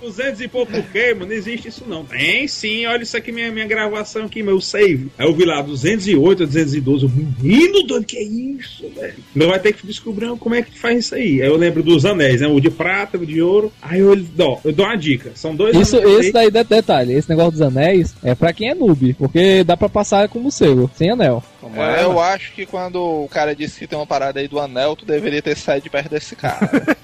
200 0.00 0.40
e 0.40 0.48
pouco 0.48 0.72
por 0.72 0.82
quê, 0.90 1.14
mano? 1.14 1.26
Não 1.26 1.32
existe 1.32 1.68
isso 1.68 1.84
não. 1.86 2.04
Tem 2.04 2.46
sim, 2.48 2.86
olha 2.86 3.02
isso 3.02 3.16
aqui, 3.16 3.32
minha, 3.32 3.50
minha 3.50 3.66
gravação 3.66 4.24
aqui, 4.26 4.42
meu 4.42 4.60
save. 4.60 5.08
Aí 5.18 5.26
eu 5.26 5.34
vi 5.34 5.44
lá, 5.44 5.60
208 5.62 6.42
a 6.42 6.46
212. 6.46 7.04
Eu, 7.04 7.10
menino 7.40 7.82
doido, 7.84 8.04
que 8.06 8.16
é 8.16 8.22
isso, 8.22 8.88
velho? 8.94 9.14
Não 9.34 9.48
vai 9.48 9.58
ter 9.58 9.72
que 9.72 9.86
descobrir 9.86 10.28
como 10.38 10.54
é 10.54 10.62
que 10.62 10.78
faz 10.78 10.98
isso 10.98 11.14
aí. 11.14 11.40
Aí 11.42 11.48
eu 11.48 11.56
lembro 11.56 11.82
dos 11.82 12.04
anéis, 12.04 12.40
né? 12.40 12.46
O 12.48 12.60
de 12.60 12.70
prata, 12.70 13.16
o 13.18 13.26
de 13.26 13.40
ouro. 13.40 13.72
Aí 13.80 14.00
eu, 14.00 14.14
ó, 14.38 14.58
eu 14.64 14.72
dou 14.72 14.86
uma 14.86 14.96
dica. 14.96 15.32
São 15.34 15.54
dois 15.54 15.76
Isso, 15.76 15.96
anéis 15.96 16.18
esse 16.20 16.32
daí, 16.32 16.50
de- 16.50 16.64
detalhe, 16.64 17.12
esse 17.14 17.28
negócio 17.28 17.52
dos 17.52 17.62
anéis 17.62 18.14
é 18.22 18.34
pra 18.34 18.52
quem 18.52 18.70
é 18.70 18.74
noob, 18.74 19.14
porque 19.14 19.62
dá 19.64 19.76
pra 19.76 19.88
passar 19.88 20.28
como 20.28 20.50
cego, 20.50 20.90
sem 20.94 21.10
anel. 21.10 21.42
É, 21.74 22.00
é, 22.00 22.04
eu 22.04 22.18
acho 22.20 22.52
que 22.52 22.64
quando 22.64 22.96
o 23.02 23.28
cara 23.28 23.54
disse 23.54 23.78
que 23.78 23.86
tem 23.86 23.98
uma 23.98 24.06
parada 24.06 24.40
aí 24.40 24.48
do 24.48 24.58
anel, 24.58 24.96
tu 24.96 25.04
deveria 25.04 25.42
ter 25.42 25.56
saído 25.56 25.84
de 25.84 25.90
perto 25.90 26.08
desse 26.10 26.34
cara. 26.34 26.58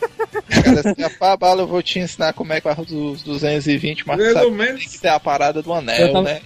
o 0.48 0.62
cara 0.62 0.80
assim, 0.80 1.16
pá, 1.18 1.36
bala, 1.36 1.62
eu 1.62 1.66
vou 1.66 1.82
te 1.82 1.98
ensinar 1.98 2.32
como 2.32 2.52
é 2.52 2.56
que 2.60 2.62
faz 2.62 2.78
os 2.90 3.22
220, 3.22 4.06
mas 4.06 4.16
Pelo 4.16 4.32
sabe 4.32 4.50
menos. 4.50 4.80
tem 4.80 4.88
que 4.90 4.98
ter 5.00 5.08
a 5.08 5.20
parada 5.20 5.60
do 5.62 5.72
anel, 5.72 6.12
tava- 6.12 6.22
né? 6.22 6.40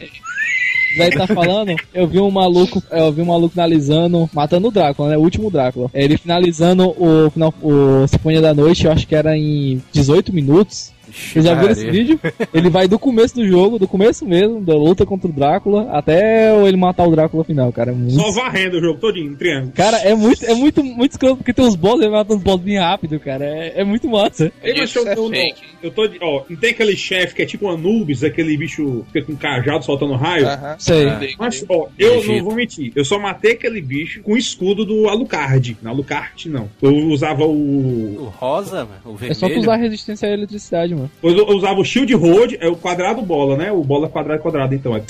Daí 0.96 1.10
tá 1.10 1.26
falando, 1.26 1.74
eu 1.92 2.06
vi 2.06 2.18
um 2.18 2.30
maluco, 2.30 2.82
eu 2.90 3.12
vi 3.12 3.20
um 3.22 3.26
maluco 3.26 3.50
finalizando, 3.50 4.28
matando 4.32 4.68
o 4.68 4.70
Drácula, 4.70 5.10
né? 5.10 5.16
O 5.16 5.20
último 5.20 5.50
Drácula. 5.50 5.90
Ele 5.92 6.16
finalizando 6.16 6.88
o, 6.96 7.30
final- 7.30 7.54
o 7.62 8.06
Sinfonia 8.08 8.40
da 8.40 8.54
Noite, 8.54 8.86
eu 8.86 8.92
acho 8.92 9.06
que 9.06 9.14
era 9.14 9.36
em 9.36 9.82
18 9.92 10.32
minutos. 10.32 10.92
Vocês 11.12 11.44
já 11.44 11.54
viram 11.54 11.72
esse 11.72 11.90
vídeo? 11.90 12.20
Ele 12.52 12.70
vai 12.70 12.88
do 12.88 12.98
começo 12.98 13.34
do 13.34 13.46
jogo, 13.46 13.78
do 13.78 13.88
começo 13.88 14.26
mesmo, 14.26 14.60
da 14.60 14.74
luta 14.74 15.06
contra 15.06 15.28
o 15.28 15.32
Drácula, 15.32 15.88
até 15.90 16.54
ele 16.66 16.76
matar 16.76 17.06
o 17.06 17.10
Drácula 17.10 17.44
final, 17.44 17.72
cara. 17.72 17.90
É 17.90 17.94
muito... 17.94 18.14
Só 18.14 18.30
varrendo 18.32 18.78
o 18.78 18.80
jogo 18.80 18.98
todinho, 18.98 19.32
em 19.32 19.36
triângulo. 19.36 19.72
Cara, 19.72 19.98
é 19.98 20.14
muito, 20.14 20.44
é 20.44 20.54
muito, 20.54 20.82
muito 20.82 21.12
escroto, 21.12 21.36
porque 21.36 21.52
tem 21.52 21.64
uns 21.64 21.76
boss, 21.76 22.00
ele 22.00 22.10
mata 22.10 22.34
uns 22.34 22.42
boss 22.42 22.60
bem 22.60 22.78
rápido, 22.78 23.18
cara. 23.20 23.44
É, 23.44 23.80
é 23.80 23.84
muito 23.84 24.08
massa. 24.08 24.52
Isso 24.62 24.98
eu, 24.98 25.08
é 25.08 25.16
eu, 25.16 25.28
fake. 25.28 25.62
eu 25.82 25.90
tô 25.90 26.06
de. 26.06 26.18
Ó, 26.20 26.44
não 26.48 26.56
tem 26.56 26.70
aquele 26.70 26.96
chefe 26.96 27.34
que 27.34 27.42
é 27.42 27.46
tipo 27.46 27.66
um 27.66 27.70
Anubis, 27.70 28.24
aquele 28.24 28.56
bicho 28.56 29.04
que 29.06 29.20
fica 29.20 29.26
com 29.26 29.36
cajado 29.36 29.84
soltando 29.84 30.14
raio? 30.14 30.46
Aham. 30.46 30.76
Sei. 30.78 31.08
Ah. 31.08 31.20
Mas, 31.38 31.64
ó, 31.68 31.88
eu 31.98 32.24
não 32.24 32.44
vou 32.44 32.54
mentir. 32.54 32.92
Eu 32.94 33.04
só 33.04 33.18
matei 33.18 33.52
aquele 33.52 33.80
bicho 33.80 34.22
com 34.22 34.32
o 34.32 34.36
escudo 34.36 34.84
do 34.84 35.08
Alucard. 35.08 35.76
Não, 35.82 35.92
Alucard 35.92 36.48
não. 36.48 36.68
Eu 36.80 36.94
usava 37.08 37.44
o. 37.44 38.18
O 38.18 38.24
rosa, 38.36 38.84
mano, 38.84 39.00
o 39.04 39.12
vermelho. 39.12 39.32
É 39.32 39.34
só 39.34 39.48
tu 39.48 39.60
usar 39.60 39.76
resistência 39.76 40.28
à 40.28 40.32
eletricidade, 40.32 40.94
mano. 40.98 41.10
Eu 41.22 41.36
eu 41.36 41.56
usava 41.56 41.80
o 41.80 41.84
Shield 41.84 42.12
Road, 42.14 42.58
é 42.60 42.68
o 42.68 42.76
quadrado 42.76 43.22
bola, 43.22 43.56
né? 43.56 43.72
O 43.72 43.82
bola 43.82 44.08
quadrado 44.08 44.42
quadrado, 44.42 44.74
então. 44.74 44.96
É, 44.96 45.02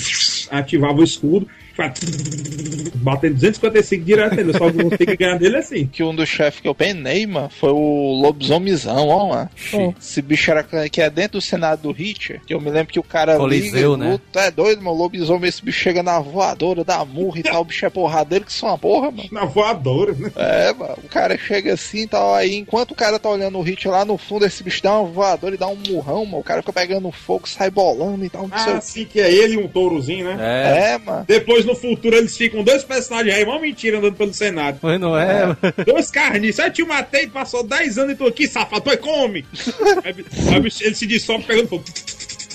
ativava 0.51 0.99
o 0.99 1.03
escudo, 1.03 1.47
batendo 2.95 3.35
255 3.35 4.03
direto 4.03 4.35
nele. 4.35 4.53
Só 4.57 4.69
que 4.69 4.83
você 4.83 4.97
tem 4.97 5.07
que 5.07 5.17
ganhar 5.17 5.37
dele 5.37 5.57
assim. 5.57 5.87
Que 5.87 6.03
um 6.03 6.13
dos 6.13 6.27
chefes 6.27 6.59
que 6.59 6.67
eu 6.67 6.75
penei, 6.75 7.25
mano, 7.25 7.49
foi 7.49 7.71
o 7.71 8.19
lobisomizão, 8.21 9.07
ó, 9.07 9.29
mano. 9.29 9.49
Esse 9.99 10.21
bicho 10.21 10.51
era 10.51 10.63
que 10.89 11.01
é 11.01 11.09
dentro 11.09 11.39
do 11.39 11.41
Senado 11.41 11.81
do 11.93 12.01
Hitcher. 12.01 12.41
Que 12.45 12.53
eu 12.53 12.61
me 12.61 12.69
lembro 12.69 12.91
que 12.93 12.99
o 12.99 13.03
cara. 13.03 13.37
Coliseu, 13.37 13.93
liga, 13.93 14.03
né? 14.05 14.11
luta, 14.13 14.39
é 14.41 14.51
doido, 14.51 14.81
mano. 14.81 14.97
Lobisomem, 14.97 15.47
esse 15.47 15.63
bicho 15.63 15.79
chega 15.79 16.03
na 16.03 16.19
voadora, 16.19 16.83
dá 16.83 17.03
murro 17.05 17.37
e 17.37 17.43
tal. 17.43 17.61
O 17.61 17.65
bicho 17.65 17.85
é 17.85 17.89
porradeiro 17.89 18.45
que 18.45 18.53
são 18.53 18.69
uma 18.69 18.77
porra, 18.77 19.11
mano. 19.11 19.29
Na 19.31 19.45
voadora, 19.45 20.13
né? 20.13 20.31
É, 20.35 20.73
mano. 20.73 20.97
O 21.03 21.07
cara 21.07 21.37
chega 21.37 21.73
assim 21.73 22.01
e 22.03 22.07
tal. 22.07 22.33
Aí, 22.35 22.55
enquanto 22.55 22.91
o 22.91 22.95
cara 22.95 23.17
tá 23.19 23.29
olhando 23.29 23.57
o 23.57 23.61
hit 23.61 23.87
lá 23.87 24.03
no 24.03 24.17
fundo, 24.17 24.45
esse 24.45 24.63
bicho 24.63 24.83
dá 24.83 24.99
uma 24.99 25.09
voadora 25.09 25.55
e 25.55 25.57
dá 25.57 25.67
um 25.67 25.77
murrão, 25.87 26.25
mano. 26.25 26.39
O 26.39 26.43
cara 26.43 26.61
fica 26.61 26.73
pegando 26.73 27.11
fogo, 27.11 27.47
sai 27.47 27.69
bolando 27.69 28.25
e 28.25 28.29
tal. 28.29 28.47
Não 28.47 28.57
sei 28.57 28.73
Ah, 28.73 28.77
o 28.77 28.81
sim, 28.81 29.05
que 29.05 29.19
é 29.19 29.31
ele 29.31 29.53
e 29.53 29.57
um 29.57 29.67
tourozinho, 29.67 30.25
né? 30.25 30.35
É, 30.39 30.93
É, 30.93 30.97
mano. 30.97 31.25
Depois, 31.27 31.65
no 31.65 31.75
futuro, 31.75 32.15
eles 32.15 32.35
ficam 32.35 32.63
dois 32.63 32.83
personagens 32.83 33.35
aí, 33.35 33.43
uma 33.43 33.59
mentira 33.59 33.97
andando 33.97 34.15
pelo 34.15 34.33
Senado. 34.33 34.79
mas 34.81 34.99
não 34.99 35.17
é, 35.17 35.45
mano. 35.45 35.57
Dois 35.85 36.09
carniços. 36.09 36.63
Eu 36.63 36.71
te 36.71 36.83
matei, 36.83 37.27
passou 37.27 37.63
10 37.63 37.97
anos 37.97 38.13
e 38.13 38.15
tô 38.15 38.27
aqui, 38.27 38.47
safado, 38.47 38.81
tu 38.81 38.97
come! 38.99 39.45
aí, 40.03 40.15
ele 40.81 40.95
se 40.95 41.05
dissolve 41.05 41.45
pegando 41.45 41.67
fogo. 41.67 41.83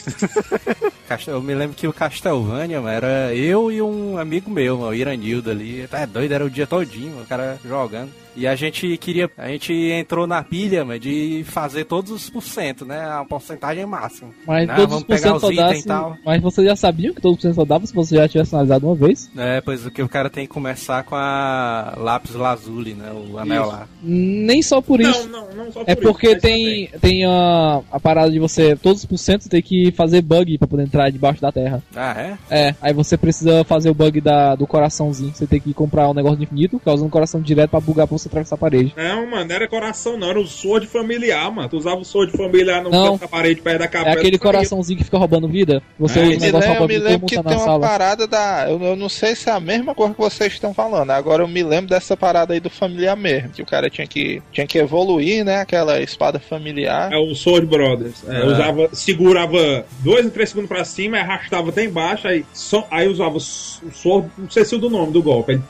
Eu 1.27 1.41
me 1.41 1.55
lembro 1.55 1.77
que 1.77 1.87
o 1.87 1.93
Castlevania, 1.93 2.81
mano, 2.81 2.95
era 2.95 3.35
eu 3.35 3.71
e 3.71 3.81
um 3.81 4.19
amigo 4.19 4.51
meu, 4.51 4.79
mano, 4.79 4.91
o 4.91 4.95
Iranildo 4.95 5.51
ali. 5.51 5.87
Tá 5.87 6.05
doido, 6.07 6.33
era 6.33 6.45
o 6.45 6.51
dia 6.51 6.67
todinho, 6.67 7.13
mano, 7.13 7.23
o 7.23 7.27
cara 7.27 7.59
jogando. 7.65 8.11
E 8.37 8.47
a 8.47 8.55
gente 8.55 8.97
queria. 8.97 9.31
A 9.37 9.49
gente 9.49 9.73
entrou 9.73 10.27
na 10.27 10.43
pilha, 10.43 10.85
mano, 10.85 10.99
de 10.99 11.45
fazer 11.47 11.85
todos 11.85 12.11
os 12.11 12.31
por 12.31 12.43
cento, 12.43 12.85
né? 12.85 13.05
A 13.05 13.25
porcentagem 13.25 13.87
máxima. 13.87 14.31
Mas 14.47 14.67
Não, 14.67 14.75
todos 14.75 14.91
vamos 14.91 15.03
os 15.03 15.21
pegar 15.21 15.37
os 15.37 15.43
itens 15.45 15.85
e 15.85 15.87
tal. 15.87 16.17
Mas 16.25 16.43
vocês 16.43 16.67
já 16.67 16.77
sabiam 16.77 17.15
que 17.15 17.21
todos 17.21 17.37
os 17.37 17.43
por 17.43 17.49
cento 17.49 17.57
só 17.57 17.65
dava 17.65 17.87
se 17.87 17.95
você 17.95 18.17
já 18.17 18.29
tivesse 18.29 18.55
analisado 18.55 18.87
uma 18.87 18.95
vez? 18.95 19.31
É, 19.37 19.61
pois 19.61 19.87
o 19.87 19.91
que 19.91 20.03
o 20.03 20.09
cara 20.09 20.29
tem 20.29 20.47
que 20.47 20.53
começar 20.53 21.05
com 21.05 21.15
a 21.15 21.95
lápis 21.97 22.35
lazuli, 22.35 22.95
né? 22.95 23.13
O 23.13 23.39
anel 23.39 23.63
Isso. 23.63 23.73
lá. 23.73 23.89
Nem 24.03 24.63
só 24.63 24.81
por 24.81 25.01
isso. 25.01 25.29
Não, 25.29 25.47
não, 25.47 25.55
não 25.55 25.73
só 25.73 25.85
por 25.85 25.91
É 25.91 25.93
isso, 25.93 26.03
porque 26.03 26.33
mas 26.33 26.43
tem, 26.43 26.89
tem 27.01 27.25
a, 27.25 27.81
a 27.91 28.01
parada 28.01 28.31
de 28.31 28.39
você, 28.39 28.77
todos 28.77 29.01
os 29.03 29.07
por 29.07 29.19
cento 29.19 29.49
tem 29.49 29.63
que 29.63 29.93
fazer 29.93 30.23
bug 30.23 30.59
pra 30.59 30.69
poder 30.69 30.83
entrar 30.83 31.11
debaixo 31.11 31.41
da 31.41 31.53
terra. 31.53 31.83
Ah, 31.95 32.15
é? 32.19 32.39
É, 32.51 32.75
aí 32.81 32.93
você 32.93 33.17
precisa 33.17 33.65
fazer 33.65 33.91
o 33.91 33.95
bug 33.95 34.21
da, 34.21 34.55
do 34.55 34.67
coraçãozinho. 34.67 35.33
Você 35.35 35.47
tem 35.47 35.61
que 35.61 35.73
comprar 35.73 36.09
um 36.09 36.15
negócio 36.15 36.37
de 36.39 36.45
infinito, 36.45 36.81
causando 36.81 37.11
coração 37.11 37.41
direto 37.41 37.71
pra 37.71 37.81
bugar 37.81 38.07
pra 38.07 38.17
você 38.17 38.24
atravessar 38.29 38.55
a 38.55 38.59
parede. 38.59 38.93
Não, 38.97 39.27
mano, 39.31 39.45
não 39.47 39.55
era 39.55 39.69
coração, 39.69 40.17
não. 40.17 40.31
Era 40.31 40.41
o 40.41 40.47
sword 40.47 40.87
familiar, 40.87 41.51
mano. 41.51 41.69
Tu 41.69 41.77
usava 41.77 41.97
o 42.01 42.05
sword 42.05 42.33
familiar 42.37 42.83
no 42.83 42.91
Não. 42.91 43.13
canto 43.13 43.21
da 43.23 43.29
parede 43.29 43.61
perto 43.61 43.79
da 43.79 43.85
É 43.85 43.89
capela. 43.89 44.17
aquele 44.17 44.39
coraçãozinho 44.39 44.99
que 44.99 45.05
fica 45.05 45.19
roubando 45.19 45.49
vida. 45.49 45.83
Você 45.99 46.19
É, 46.21 46.23
usa 46.23 46.31
o 46.37 46.41
Me 46.41 46.47
negócio 46.47 46.87
lembro, 47.03 47.27
que 47.27 47.35
tá 47.37 47.43
tem 47.43 47.53
na 47.53 47.59
uma 47.59 47.65
sala. 47.65 47.87
parada 47.87 48.27
da. 48.27 48.67
Eu, 48.69 48.83
eu 48.83 48.97
não 48.97 49.09
sei 49.09 49.35
se 49.35 49.49
é 49.49 49.53
a 49.53 49.61
mesma 49.61 49.95
coisa 49.95 50.15
que 50.15 50.21
vocês 50.21 50.53
estão 50.53 50.73
falando. 50.75 51.11
Agora 51.11 51.43
eu 51.43 51.49
me 51.49 51.63
lembro 51.63 51.89
dessa 51.91 52.17
parada 52.17 52.53
aí 52.55 52.61
do 52.61 52.71
familiar 52.71 53.17
mesmo. 53.17 53.51
Que 53.51 53.63
o 53.63 53.67
cara 53.67 53.89
tinha 53.91 54.07
que, 54.07 54.43
tinha 54.53 54.67
que 54.67 54.79
evoluir, 54.79 55.45
né? 55.45 55.61
Aquela 55.61 56.01
espada 56.01 56.39
familiar. 56.39 57.13
É 57.13 57.17
o 57.17 57.35
Sword 57.35 57.67
Brothers. 57.67 58.25
É, 58.29 58.41
É. 58.41 58.45
Usava, 58.47 58.89
segurava 58.93 59.85
dois 60.01 60.25
ou 60.25 60.31
três 60.31 60.51
segundos 60.51 60.69
pra 60.69 60.85
cima, 60.85 61.19
arrastava 61.19 61.71
até 61.71 61.85
embaixo, 61.85 62.27
aí, 62.29 62.45
só, 62.53 62.87
aí 62.91 63.09
usava 63.09 63.37
o 63.37 63.41
Sword, 63.41 64.29
não 64.39 64.51
sei 64.51 64.65
se 64.65 64.75
é 64.75 64.79
o 64.79 64.81
do 64.81 64.91
nome 64.91 65.13
do 65.13 65.23
golpe. 65.23 65.53
Aí, 65.53 65.61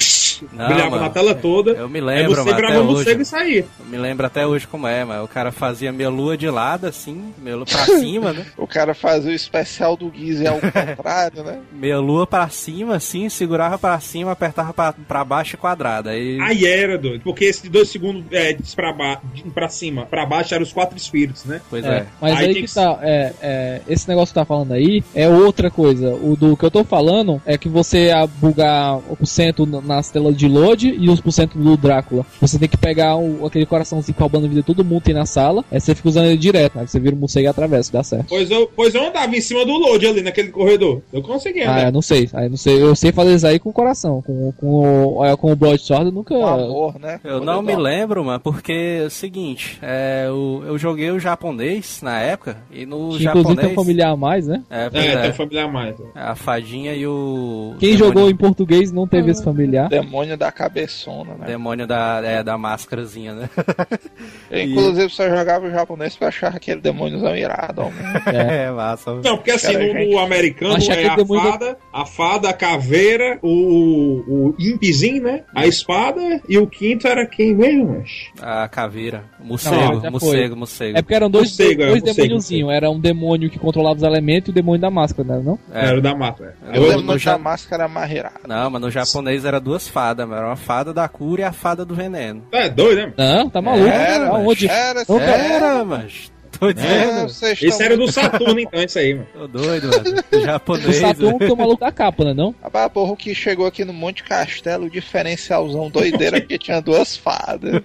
Não, 0.53 0.67
brilhava 0.67 0.91
mano. 0.91 1.03
na 1.03 1.11
tela 1.11 1.35
toda. 1.35 1.71
Eu 1.73 1.89
me 1.89 2.01
lembro, 2.01 2.44
você 2.45 2.51
mano, 2.51 2.57
virava 2.57 2.75
até 2.75 2.85
no 2.85 2.93
hoje. 2.93 3.05
cego 3.05 3.23
e 3.23 3.25
saía. 3.25 3.67
Eu 3.81 3.87
me 3.87 3.97
lembro 3.99 4.27
até 4.27 4.47
hoje 4.47 4.67
como 4.67 4.87
é, 4.87 5.05
mas 5.05 5.23
o 5.25 5.29
cara 5.29 5.51
fazia 5.53 5.93
minha 5.93 6.09
lua 6.09 6.37
de 6.37 6.49
lado, 6.49 6.87
assim, 6.87 7.33
meia 7.39 7.57
lua 7.57 7.67
pra 7.67 7.85
cima, 7.99 8.33
né? 8.33 8.47
O 8.57 8.67
cara 8.67 8.95
fazia 8.95 9.31
o 9.33 9.35
especial 9.35 9.97
do 9.97 10.13
Gizzy 10.15 10.47
ao 10.47 10.59
contrário, 10.61 11.43
né? 11.43 11.59
Meia 11.73 11.99
lua 11.99 12.27
pra 12.27 12.49
cima, 12.49 12.97
assim, 12.97 13.29
segurava 13.29 13.79
pra 13.79 13.99
cima, 14.01 14.33
apertava 14.33 14.73
pra, 14.73 14.93
pra 14.93 15.25
baixo 15.25 15.55
e 15.55 15.59
quadrado. 15.59 16.09
Aí. 16.09 16.39
Aí 16.41 16.65
era, 16.67 16.97
doido. 16.99 17.23
Porque 17.23 17.45
esse 17.45 17.63
de 17.63 17.69
dois 17.69 17.89
segundos 17.89 18.25
é, 18.33 18.57
pra, 18.75 18.93
ba 18.93 19.21
pra 19.55 19.69
cima, 19.69 20.07
pra 20.07 20.25
baixo 20.27 20.55
eram 20.55 20.63
os 20.63 20.73
quatro 20.73 20.97
espíritos, 20.97 21.45
né? 21.45 21.61
Pois 21.71 21.85
É, 21.85 21.89
é. 21.99 22.07
mas 22.21 22.37
Aí 22.39 22.47
aí, 22.47 22.55
que 22.55 22.63
que- 22.63 22.75
tá, 22.75 22.99
é, 23.03 23.33
é, 23.43 23.81
esse 23.89 24.09
negócio 24.09 24.33
que 24.35 24.41
tá 24.41 24.45
falando 24.45 24.73
aí 24.73 25.03
é 25.15 25.29
outra 25.29 25.71
coisa. 25.71 26.15
O 26.15 26.37
do 26.37 26.57
que 26.57 26.65
eu 26.65 26.71
tô 26.71 26.85
falando 26.85 27.41
é 27.47 27.57
que 27.59 27.69
você 27.69 28.11
a 28.11 28.27
bugar 28.27 28.97
o 29.09 29.17
porcento 29.17 29.67
na- 29.67 29.81
nas 29.81 30.11
telas 30.11 30.37
de 30.37 30.49
load 30.49 30.89
e 30.99 31.09
os 31.09 31.21
porcento 31.21 31.59
do 31.59 31.77
Drácula. 31.77 32.25
Você 32.41 32.59
tem 32.59 32.69
que 32.69 32.77
pegar 32.77 33.17
o- 33.17 33.47
aquele 33.47 33.65
coraçãozinho 33.67 34.17
roubando 34.19 34.49
vida 34.49 34.61
de 34.61 34.67
todo 34.67 34.85
mundo 34.85 35.03
tem 35.03 35.15
na 35.15 35.25
sala, 35.27 35.65
aí 35.71 35.81
você 35.81 35.95
fica 35.95 36.09
usando 36.09 36.27
ele 36.27 36.37
direto, 36.37 36.79
aí 36.79 36.87
você 36.87 36.99
vira 37.01 37.15
um 37.15 37.19
morcego 37.19 37.47
e 37.47 37.49
atravessa, 37.49 37.93
dá 37.93 38.03
certo. 38.03 38.27
Pois 38.29 38.51
eu, 38.51 38.71
pois 38.75 38.95
eu 38.95 39.07
andava 39.07 39.35
em 39.37 39.41
cima 39.41 39.65
do 39.65 39.73
load 39.73 40.07
ali 40.07 40.23
naquele 40.23 40.49
corredor. 40.49 41.01
Eu 41.13 41.23
conseguia, 41.23 41.71
Ah, 41.71 41.75
né? 41.77 41.89
eu 41.89 41.93
não 41.93 42.03
sei, 42.03 42.29
aí 42.33 42.47
eu 42.47 42.51
não 42.51 42.57
sei, 42.57 42.83
eu 42.83 42.95
sei 42.95 43.13
fazer 43.13 43.35
isso 43.35 43.47
aí 43.47 43.59
com 43.59 43.71
o 43.71 43.73
coração, 43.73 44.21
com, 44.23 44.53
com, 44.53 44.67
o, 45.19 45.25
é, 45.25 45.37
com 45.37 45.53
o 45.53 45.57
Blood 45.57 45.81
Sword 45.81 46.07
eu 46.07 46.13
nunca... 46.13 46.35
Com 46.35 46.47
amor, 46.47 46.99
né? 46.99 47.21
Eu 47.25 47.41
não 47.41 47.63
me 47.63 47.75
lembro, 47.77 48.25
mano, 48.25 48.41
porque 48.41 49.01
é 49.03 49.07
o 49.07 49.11
seguinte, 49.11 49.79
é, 49.83 50.27
o- 50.31 50.63
eu 50.67 50.77
joguei 50.79 51.11
o 51.11 51.19
japonês 51.19 52.01
na 52.03 52.21
época, 52.21 52.57
e 52.71 52.85
no 52.85 52.97
que 53.17 53.25
inclusive 53.25 53.33
tem 53.33 53.43
japonês. 53.43 53.73
um 53.73 53.75
familiar 53.75 54.11
a 54.13 54.17
mais, 54.17 54.47
né? 54.47 54.63
É, 54.71 54.91
É, 54.93 55.07
é, 55.07 55.17
tem 55.23 55.33
familiar 55.33 55.71
mais. 55.73 55.95
a 56.15 56.35
fadinha 56.35 56.95
e 56.95 57.07
o. 57.07 57.75
Quem 57.79 57.93
demônio- 57.93 58.07
jogou 58.15 58.31
em 58.31 58.37
português 58.37 58.93
não 58.93 59.07
teve 59.07 59.31
esse 59.31 59.43
familiar. 59.43 59.89
Demônio 59.89 60.37
da 60.37 60.51
cabeçona, 60.53 61.35
né? 61.35 61.47
Demônio 61.47 61.87
da, 61.87 62.21
é, 62.25 62.43
da 62.43 62.57
máscarazinha, 62.59 63.35
né? 63.35 63.51
Eu, 64.51 64.61
inclusive, 64.63 65.09
só 65.11 65.29
jogava 65.29 65.67
o 65.67 65.71
japonês 65.71 66.17
pra 66.17 66.29
achar 66.29 66.55
aquele 66.57 66.81
demôniozão 66.81 67.37
irado. 67.37 67.83
É. 68.33 68.55
É, 68.65 68.71
massa. 68.71 69.15
Não, 69.15 69.37
porque 69.37 69.51
assim, 69.53 69.73
Cara, 69.73 69.87
no, 69.87 69.93
gente, 69.93 70.11
no 70.13 70.19
americano 70.19 70.77
é 70.77 71.07
a 71.09 71.17
demônio 71.17 71.43
da- 71.45 71.51
fada, 71.53 71.79
a 71.93 72.07
fada, 72.07 72.49
a 72.51 72.53
caveira, 72.53 73.39
o, 73.43 74.25
o 74.51 74.55
impizinho, 74.59 75.23
né? 75.23 75.43
A 75.55 75.67
espada 75.67 76.21
e 76.49 76.57
o 76.59 76.67
quinto 76.67 77.07
era 77.09 77.27
quem 77.27 77.55
mesmo? 77.55 77.97
mas? 77.99 78.11
A 78.41 78.69
caveira. 78.69 79.25
Morcego, 79.41 80.01
Não, 80.03 80.11
morcego, 80.11 80.57
morcego. 80.57 80.99
É 80.99 81.03
porque 81.03 81.15
eram 81.15 81.31
dois, 81.31 81.49
Morcego, 81.51 81.83
é, 81.83 81.87
dois 81.87 82.01
morcego, 82.03 82.17
demôniozinhos. 82.23 82.73
Era 82.73 82.91
um 82.91 82.99
demônio 83.01 83.51
que 83.51 83.59
controlava 83.59 83.97
os 83.97 84.03
elementos 84.03 84.49
e 84.49 84.51
o 84.51 84.55
demônio 84.55 84.81
da 84.81 84.91
máscara, 84.91 85.29
né? 85.37 85.43
Não? 85.45 85.59
É. 85.73 85.87
Era 85.87 85.99
o 85.99 86.01
da 86.03 86.15
mata. 86.15 86.55
É. 86.71 86.79
Eu- 86.79 86.83
o 86.83 86.87
no 86.93 86.97
demônio 86.99 87.19
ja- 87.19 87.33
da 87.33 87.39
máscara 87.39 87.89
mais 87.89 88.11
irado. 88.11 88.41
Não, 88.47 88.71
mas 88.71 88.81
no 88.83 88.91
japonês 88.91 89.45
era 89.45 89.61
duas 89.61 89.89
fadas, 89.89 90.27
mano. 90.27 90.39
Era 90.41 90.49
uma 90.51 90.57
fada 90.57 90.93
da 90.93 91.09
cura 91.09 91.43
e 91.43 91.45
a 91.45 91.53
fada 91.53 91.85
do 91.85 91.95
veneno. 91.95 92.14
É 92.53 92.69
doido, 92.69 92.97
né? 93.07 93.13
Não, 93.17 93.51
tá 93.51 93.61
maluco. 93.63 93.89
Era, 93.89 94.29
Aonde? 94.29 94.69
era, 94.69 95.05
Não, 95.09 95.21
era, 95.21 95.37
Era, 95.37 95.85
mas. 95.85 96.33
Tô 96.59 96.69
É, 96.69 96.73
dizendo. 96.73 97.29
vocês 97.29 97.53
Esse 97.59 97.67
estão 97.67 97.87
era 97.87 97.97
do 97.97 98.11
Saturno, 98.11 98.61
então, 98.61 98.83
isso 98.83 98.99
aí, 98.99 99.15
mano. 99.15 99.27
Tô 99.33 99.47
doido, 99.49 99.89
mano. 99.89 100.05
O 100.35 100.41
Japonês. 100.41 100.97
Saturno 100.97 101.39
que 101.39 101.45
é 101.45 101.53
o 101.53 101.57
maluco 101.57 101.81
da 101.81 101.93
capa, 101.93 102.25
né? 102.25 102.35
Não? 102.35 102.55
Rapaz, 102.63 102.91
porra, 102.93 103.13
o 103.13 103.17
que 103.17 103.35
chegou 103.35 103.67
aqui 103.67 103.85
no 103.85 103.93
Monte 103.93 104.23
Castelo, 104.25 104.91
diferencialzão 104.91 105.89
doideira, 105.91 106.41
porque 106.41 106.59
tinha 106.59 106.81
duas 106.81 107.17
fadas. 107.17 107.81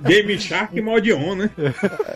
Game 0.00 0.38
Shark 0.38 0.76
e 0.76 0.82
Mod 0.82 1.12
On, 1.12 1.34
né? 1.36 1.50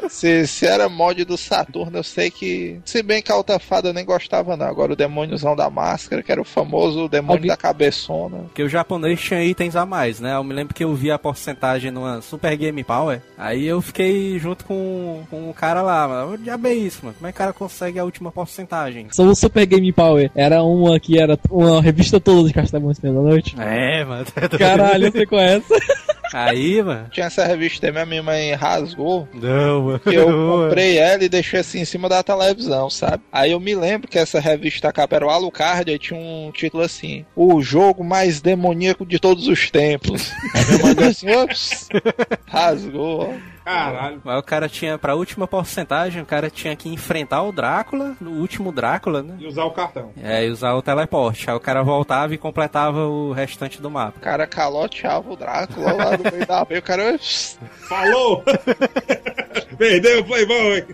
Se, 0.09 0.47
se 0.47 0.67
era 0.67 0.89
mod 0.89 1.25
do 1.25 1.37
Saturno, 1.37 1.99
eu 1.99 2.03
sei 2.05 2.31
que. 2.31 2.81
Se 2.85 3.03
bem 3.03 3.23
que 3.23 3.31
a 3.33 3.37
outra 3.37 3.59
fada 3.59 3.89
eu 3.89 3.93
nem 3.95 4.05
gostava, 4.05 4.57
não. 4.57 4.67
Agora 4.67 4.93
o 4.93 4.97
demôniozão 4.97 5.55
da 5.57 5.71
máscara, 5.71 6.23
que 6.23 6.33
era 6.33 6.41
o 6.41 6.45
famoso 6.45 7.09
demônio 7.09 7.37
Alguém- 7.39 7.49
da 7.49 7.57
cabeçona. 7.57 8.39
Porque 8.45 8.63
o 8.63 8.69
japonês 8.69 9.21
tinha 9.21 9.43
itens 9.43 9.77
a 9.77 9.87
mais, 9.87 10.21
né? 10.21 10.35
Eu 10.35 10.45
me 10.45 10.53
lembro 10.55 10.75
que 10.75 10.85
eu 10.85 10.95
vi 10.95 11.11
a 11.11 11.19
porcentagem 11.19 11.91
numa 11.91 12.21
Super 12.21 12.57
Game 12.57 12.83
Power. 12.85 13.21
Aí 13.39 13.67
eu 13.67 13.81
fiquei 13.81 14.39
junto 14.39 14.65
com, 14.65 15.23
com 15.31 15.49
o 15.51 15.55
cara 15.55 15.81
lá. 15.83 16.06
Mano. 16.09 16.33
O 16.33 16.39
diabo 16.39 16.67
é 16.67 16.75
isso, 16.75 17.01
mano. 17.03 17.17
Como 17.17 17.27
é 17.27 17.33
que 17.33 17.37
o 17.37 17.39
cara 17.39 17.53
consegue 17.53 17.99
a 17.99 18.05
última 18.05 18.33
porcentagem? 18.33 19.09
Só 19.13 19.25
o 19.25 19.35
Super 19.35 19.67
Game 19.67 19.93
Power. 19.93 20.31
Era 20.35 20.63
uma 20.63 20.99
que 20.99 21.19
era 21.19 21.39
uma 21.51 21.81
revista 21.81 22.21
toda 22.21 22.49
de 22.49 22.55
Castelão 22.55 22.93
da 22.93 23.11
Noite. 23.11 23.57
É, 23.59 24.05
mano. 24.05 24.27
Caralho, 24.59 25.11
você 25.13 25.27
conhece? 25.27 25.67
Aí, 26.33 26.83
mano. 26.83 27.09
Tinha 27.11 27.27
essa 27.27 27.45
revista 27.45 27.87
aí, 27.87 27.93
minha 27.93 28.07
minha 28.07 28.23
mãe 28.23 28.55
rasgou. 28.55 29.29
Não, 29.35 29.83
mano. 29.83 30.01
Que 30.01 30.15
eu 30.15 30.27
comprei 30.27 30.99
ela 30.99 31.25
e 31.25 31.29
deixei 31.29 31.61
assim 31.61 31.81
em 31.81 31.85
cima 31.85 32.09
da 32.09 32.23
televisão, 32.23 32.89
sabe? 32.89 33.23
Aí 33.33 33.53
eu 33.53 33.61
me 33.61 33.75
lembro 33.75 34.09
que 34.09 34.19
essa 34.19 34.41
revista 34.41 34.93
capa 34.93 35.17
era 35.17 35.27
o 35.27 35.31
Alucard, 35.31 35.91
aí 35.91 35.99
tinha 35.99 36.19
um 36.19 36.51
título 36.53 36.83
assim: 36.83 37.25
O 37.35 37.63
jogo 37.63 38.05
mais 38.05 38.41
demoníaco 38.41 39.05
de 39.05 39.19
todos 39.19 39.49
os 39.49 39.71
tempos. 39.71 40.33
Aí 40.55 40.65
minha 40.67 40.79
mãe 40.79 40.95
deu 40.95 41.09
assim, 41.09 41.31
ops, 41.31 41.89
rasgou, 42.47 43.23
ó. 43.31 43.57
Caralho. 43.67 44.21
Mas 44.23 44.39
o 44.39 44.43
cara 44.45 44.69
tinha, 44.69 44.97
pra 44.97 45.17
última 45.17 45.45
porcentagem, 45.49 46.23
o 46.23 46.27
cara 46.27 46.49
tinha 46.49 46.77
que 46.77 46.89
enfrentar 46.89 47.43
o 47.43 47.51
Drácula, 47.51 48.17
o 48.23 48.27
último 48.27 48.71
Drácula, 48.71 49.25
né? 49.25 49.35
E 49.41 49.47
usar 49.49 49.65
o 49.65 49.73
cartão. 49.73 50.13
É, 50.23 50.47
e 50.47 50.51
usar 50.51 50.73
o 50.75 50.83
teleporte. 50.83 51.51
Aí 51.51 51.57
o 51.57 51.59
cara 51.59 51.83
voltava 51.83 52.33
e 52.33 52.39
completava 52.39 53.09
o 53.09 53.33
restante 53.33 53.83
do 53.83 53.91
mapa. 53.91 54.19
O 54.19 54.21
cara 54.21 54.47
caloteava 54.47 55.33
o 55.33 55.35
Drácula 55.35 55.93
lá 55.95 56.16
meio 56.23 56.47
da 56.47 56.63
o 56.63 56.83
cara. 56.83 57.19
Falou! 57.89 58.43
Perdeu 59.79 60.21
o 60.21 60.25
Playboy! 60.25 60.85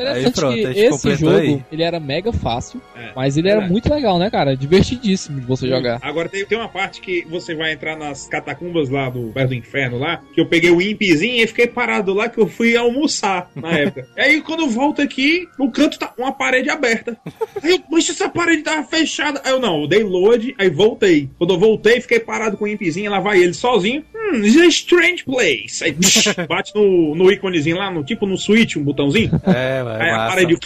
Interessante 0.00 0.34
pronto, 0.34 0.66
a 0.66 0.72
que 0.72 0.80
esse 0.80 1.16
jogo, 1.16 1.36
aí. 1.36 1.62
ele 1.70 1.82
era 1.82 2.00
mega 2.00 2.32
fácil, 2.32 2.80
É. 2.96 3.10
mas 3.14 3.36
ele 3.36 3.48
era 3.48 3.62
É. 3.64 3.68
muito 3.68 3.92
legal, 3.92 4.18
né, 4.18 4.30
cara? 4.30 4.56
Divertidíssimo 4.56 5.40
de 5.40 5.46
você 5.46 5.68
jogar. 5.68 5.98
Agora 6.02 6.28
tem, 6.28 6.44
tem 6.44 6.58
uma 6.58 6.68
parte 6.68 7.00
que 7.00 7.24
você 7.28 7.54
vai 7.54 7.72
entrar 7.72 7.96
nas 7.96 8.26
catacumbas 8.28 8.88
lá 8.88 9.08
do 9.10 9.30
perto 9.32 9.48
do 9.50 9.54
inferno 9.54 9.98
lá, 9.98 10.20
que 10.34 10.40
eu 10.40 10.46
peguei 10.46 10.70
o 10.70 10.80
impzinho 10.80 11.42
e 11.42 11.46
fiquei 11.46 11.66
parado 11.66 12.12
lá 12.14 12.28
que 12.28 12.38
eu 12.38 12.46
fui 12.46 12.76
almoçar 12.76 13.50
na 13.54 13.70
época. 13.78 14.06
E 14.16 14.20
aí 14.20 14.40
quando 14.40 14.60
eu 14.60 14.68
volto 14.68 15.02
aqui, 15.02 15.46
o 15.58 15.70
canto 15.70 15.98
tá 15.98 16.12
uma 16.18 16.32
parede 16.32 16.70
aberta. 16.70 17.16
Aí 17.62 17.72
eu, 17.72 17.80
mas 17.90 18.08
essa 18.08 18.28
parede 18.28 18.62
tava 18.62 18.82
fechada. 18.86 19.40
Aí 19.44 19.52
eu 19.52 19.60
não, 19.60 19.82
eu 19.82 19.86
dei 19.88 20.02
load, 20.02 20.54
aí 20.58 20.68
voltei. 20.70 21.28
Quando 21.38 21.54
eu 21.54 21.58
voltei, 21.58 22.00
fiquei 22.00 22.20
parado 22.20 22.56
com 22.56 22.64
o 22.64 22.68
impzinho, 22.68 23.10
lá 23.10 23.20
vai 23.20 23.40
ele 23.42 23.54
sozinho. 23.54 24.04
Hum, 24.14 24.40
this 24.42 24.54
is 24.54 24.60
a 24.62 24.66
strange 24.66 25.24
place. 25.24 25.82
Aí 25.82 25.92
bate 26.48 26.72
no, 26.74 27.14
no 27.14 27.30
íconezinho 27.32 27.76
lá, 27.76 27.90
no, 27.90 28.04
tipo 28.04 28.26
no 28.26 28.36
switch, 28.36 28.76
um 28.76 28.82
botãozinho. 28.84 29.30
É, 29.46 29.82
vai, 29.98 30.02
Aí 30.02 30.10
a 30.10 30.16
massa. 30.16 30.28
parede. 30.30 30.58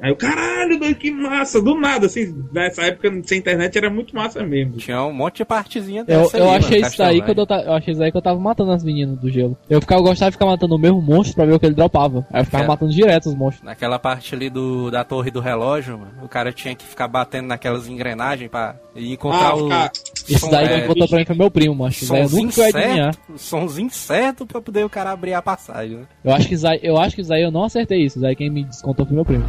Aí 0.00 0.12
o 0.12 0.16
caralho, 0.16 0.78
doido, 0.78 0.94
que 0.96 1.10
massa. 1.10 1.60
Do 1.60 1.74
nada, 1.74 2.06
assim, 2.06 2.34
nessa 2.52 2.82
época 2.82 3.10
sem 3.24 3.38
internet 3.38 3.76
era 3.76 3.90
muito 3.90 4.14
massa 4.14 4.42
mesmo. 4.44 4.76
Tinha 4.76 5.02
um 5.02 5.12
monte 5.12 5.38
de 5.38 5.44
partezinha 5.44 6.00
Eu, 6.06 6.22
dessa 6.22 6.38
eu 6.38 6.48
aí, 6.50 6.56
achei 6.56 6.78
mano, 6.78 6.88
isso 6.88 6.98
daí 6.98 7.20
Castlevania. 7.20 7.22
quando 7.24 7.38
eu, 7.38 7.46
ta- 7.46 7.62
eu 7.62 7.72
achei 7.72 7.92
isso 7.94 8.02
aí 8.02 8.10
que 8.12 8.16
eu 8.16 8.22
tava 8.22 8.38
matando 8.38 8.70
as 8.72 8.84
meninas 8.84 9.18
do 9.18 9.28
gelo. 9.30 9.56
Eu 9.68 9.80
ficava, 9.80 10.00
eu 10.00 10.04
gostava 10.04 10.30
de 10.30 10.36
ficar 10.36 10.46
matando 10.46 10.74
o 10.74 10.78
mesmo 10.78 11.02
monstro 11.02 11.34
pra 11.34 11.44
ver 11.44 11.54
o 11.54 11.58
que 11.60 11.66
ele 11.66 11.74
dropava. 11.74 12.26
Aí 12.32 12.40
eu 12.42 12.44
ficava 12.44 12.64
É. 12.64 12.66
matando 12.68 12.92
direto 12.92 13.26
os 13.28 13.34
monstros. 13.34 13.64
Naquela 13.64 13.98
parte 13.98 14.34
ali 14.34 14.48
do, 14.48 14.90
da 14.90 15.02
torre 15.04 15.30
do 15.30 15.40
relógio, 15.40 15.98
mano, 15.98 16.12
o 16.22 16.28
cara 16.28 16.52
tinha 16.52 16.74
que 16.74 16.84
ficar 16.84 17.08
batendo 17.08 17.48
naquelas 17.48 17.88
engrenagens 17.88 18.50
pra 18.50 18.76
e 18.94 19.12
encontrar 19.12 19.50
Ah, 19.50 19.54
o. 19.56 19.64
ficar- 19.64 19.92
Isso 20.28 20.38
som- 20.40 20.50
daí 20.50 20.66
é, 20.66 20.78
quem 20.78 20.86
contou 20.86 21.08
pra 21.08 21.18
mim 21.18 21.24
foi 21.24 21.36
meu 21.36 21.50
primo, 21.50 21.74
macho. 21.74 22.04
Isso 22.04 22.12
daí 22.12 22.22
eu 22.22 22.30
nunca 22.30 22.60
ia 22.60 22.66
adivinhar. 22.68 23.14
certo, 23.14 23.38
sonzinho 23.38 23.90
certo 23.90 24.46
pra 24.46 24.60
poder 24.60 24.84
o 24.84 24.88
cara 24.90 25.10
abrir 25.10 25.34
a 25.34 25.42
passagem, 25.42 25.96
né? 25.98 26.02
Eu 26.24 26.32
acho 26.32 26.46
que 26.48 26.54
isso 26.54 26.66
aí, 26.68 26.78
eu 26.82 26.96
acho 26.98 27.14
que 27.16 27.22
isso 27.22 27.32
aí 27.32 27.42
eu 27.42 27.50
não 27.50 27.64
acertei 27.64 28.04
isso. 28.04 28.18
Isso 28.18 28.26
aí 28.26 28.36
quem 28.36 28.48
me 28.50 28.64
descontou 28.64 29.04
foi 29.06 29.14
meu 29.14 29.24
primo. 29.24 29.44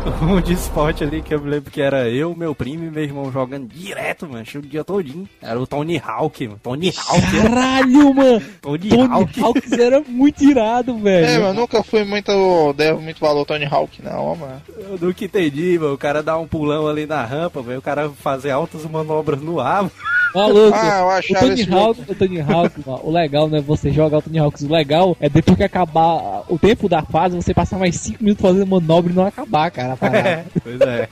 Um 0.22 0.40
de 0.40 0.52
esporte 0.52 1.04
ali 1.04 1.22
que 1.22 1.34
eu 1.34 1.40
me 1.40 1.50
lembro 1.50 1.70
que 1.70 1.80
era 1.80 2.08
eu, 2.08 2.34
meu 2.34 2.54
primo 2.54 2.84
e 2.84 2.90
meu 2.90 3.02
irmão 3.02 3.30
jogando 3.32 3.68
direto, 3.68 4.26
mano, 4.28 4.44
o 4.54 4.62
dia 4.62 4.84
todinho. 4.84 5.28
Era 5.42 5.58
o 5.60 5.66
Tony 5.66 6.00
Hawk, 6.04 6.46
mano. 6.46 6.60
Tony 6.62 6.92
Hawk, 6.96 7.42
Caralho, 7.42 8.14
mano! 8.14 8.42
Tony, 8.60 8.88
Tony 8.88 9.12
Hawk. 9.12 9.40
Hawks 9.40 9.72
era 9.72 10.00
muito 10.00 10.42
irado, 10.44 10.96
velho. 10.98 11.26
É, 11.26 11.38
mas 11.38 11.54
nunca 11.54 11.82
fui 11.82 12.04
muito. 12.04 12.72
Devo 12.74 13.00
muito 13.00 13.20
valor 13.20 13.40
ao 13.40 13.44
Tony 13.46 13.66
Hawk, 13.66 14.02
não, 14.02 14.36
mano. 14.36 14.62
Eu 14.68 14.98
nunca 14.98 15.24
entendi, 15.24 15.78
mano. 15.78 15.94
O 15.94 15.98
cara 15.98 16.22
dá 16.22 16.36
um 16.38 16.46
pulão 16.46 16.86
ali 16.88 17.06
na 17.06 17.24
rampa, 17.24 17.60
velho. 17.62 17.78
O 17.78 17.82
cara 17.82 18.08
fazer 18.10 18.50
altas 18.50 18.84
manobras 18.86 19.40
no 19.40 19.60
ar. 19.60 19.82
mano. 19.82 19.92
Maluco. 20.34 20.76
Ah, 20.76 20.98
eu 21.00 21.06
O 21.06 21.10
achava 21.10 21.40
Tony 21.40 21.54
esse 21.54 21.64
jogo. 21.64 21.78
Hawk, 21.78 22.00
o 22.08 22.14
Tony 22.14 22.40
Hawk, 22.40 22.80
mano, 22.86 23.00
o 23.04 23.10
legal 23.10 23.48
não 23.48 23.58
é 23.58 23.60
você 23.60 23.90
jogar 23.90 24.18
o 24.18 24.22
Tony 24.22 24.38
Hawks. 24.38 24.62
O 24.62 24.72
legal 24.72 25.16
é 25.20 25.28
depois 25.28 25.56
que 25.56 25.64
acabar 25.64 26.44
o 26.48 26.58
tempo 26.58 26.88
da 26.88 27.02
fase, 27.02 27.36
você 27.36 27.52
passar 27.52 27.78
mais 27.78 27.96
5 27.96 28.22
minutos 28.22 28.42
fazendo 28.42 28.66
manobra 28.66 29.12
e 29.12 29.14
não 29.16 29.26
acabar, 29.26 29.70
cara. 29.70 29.96
pois 30.62 30.80
é. 30.80 31.08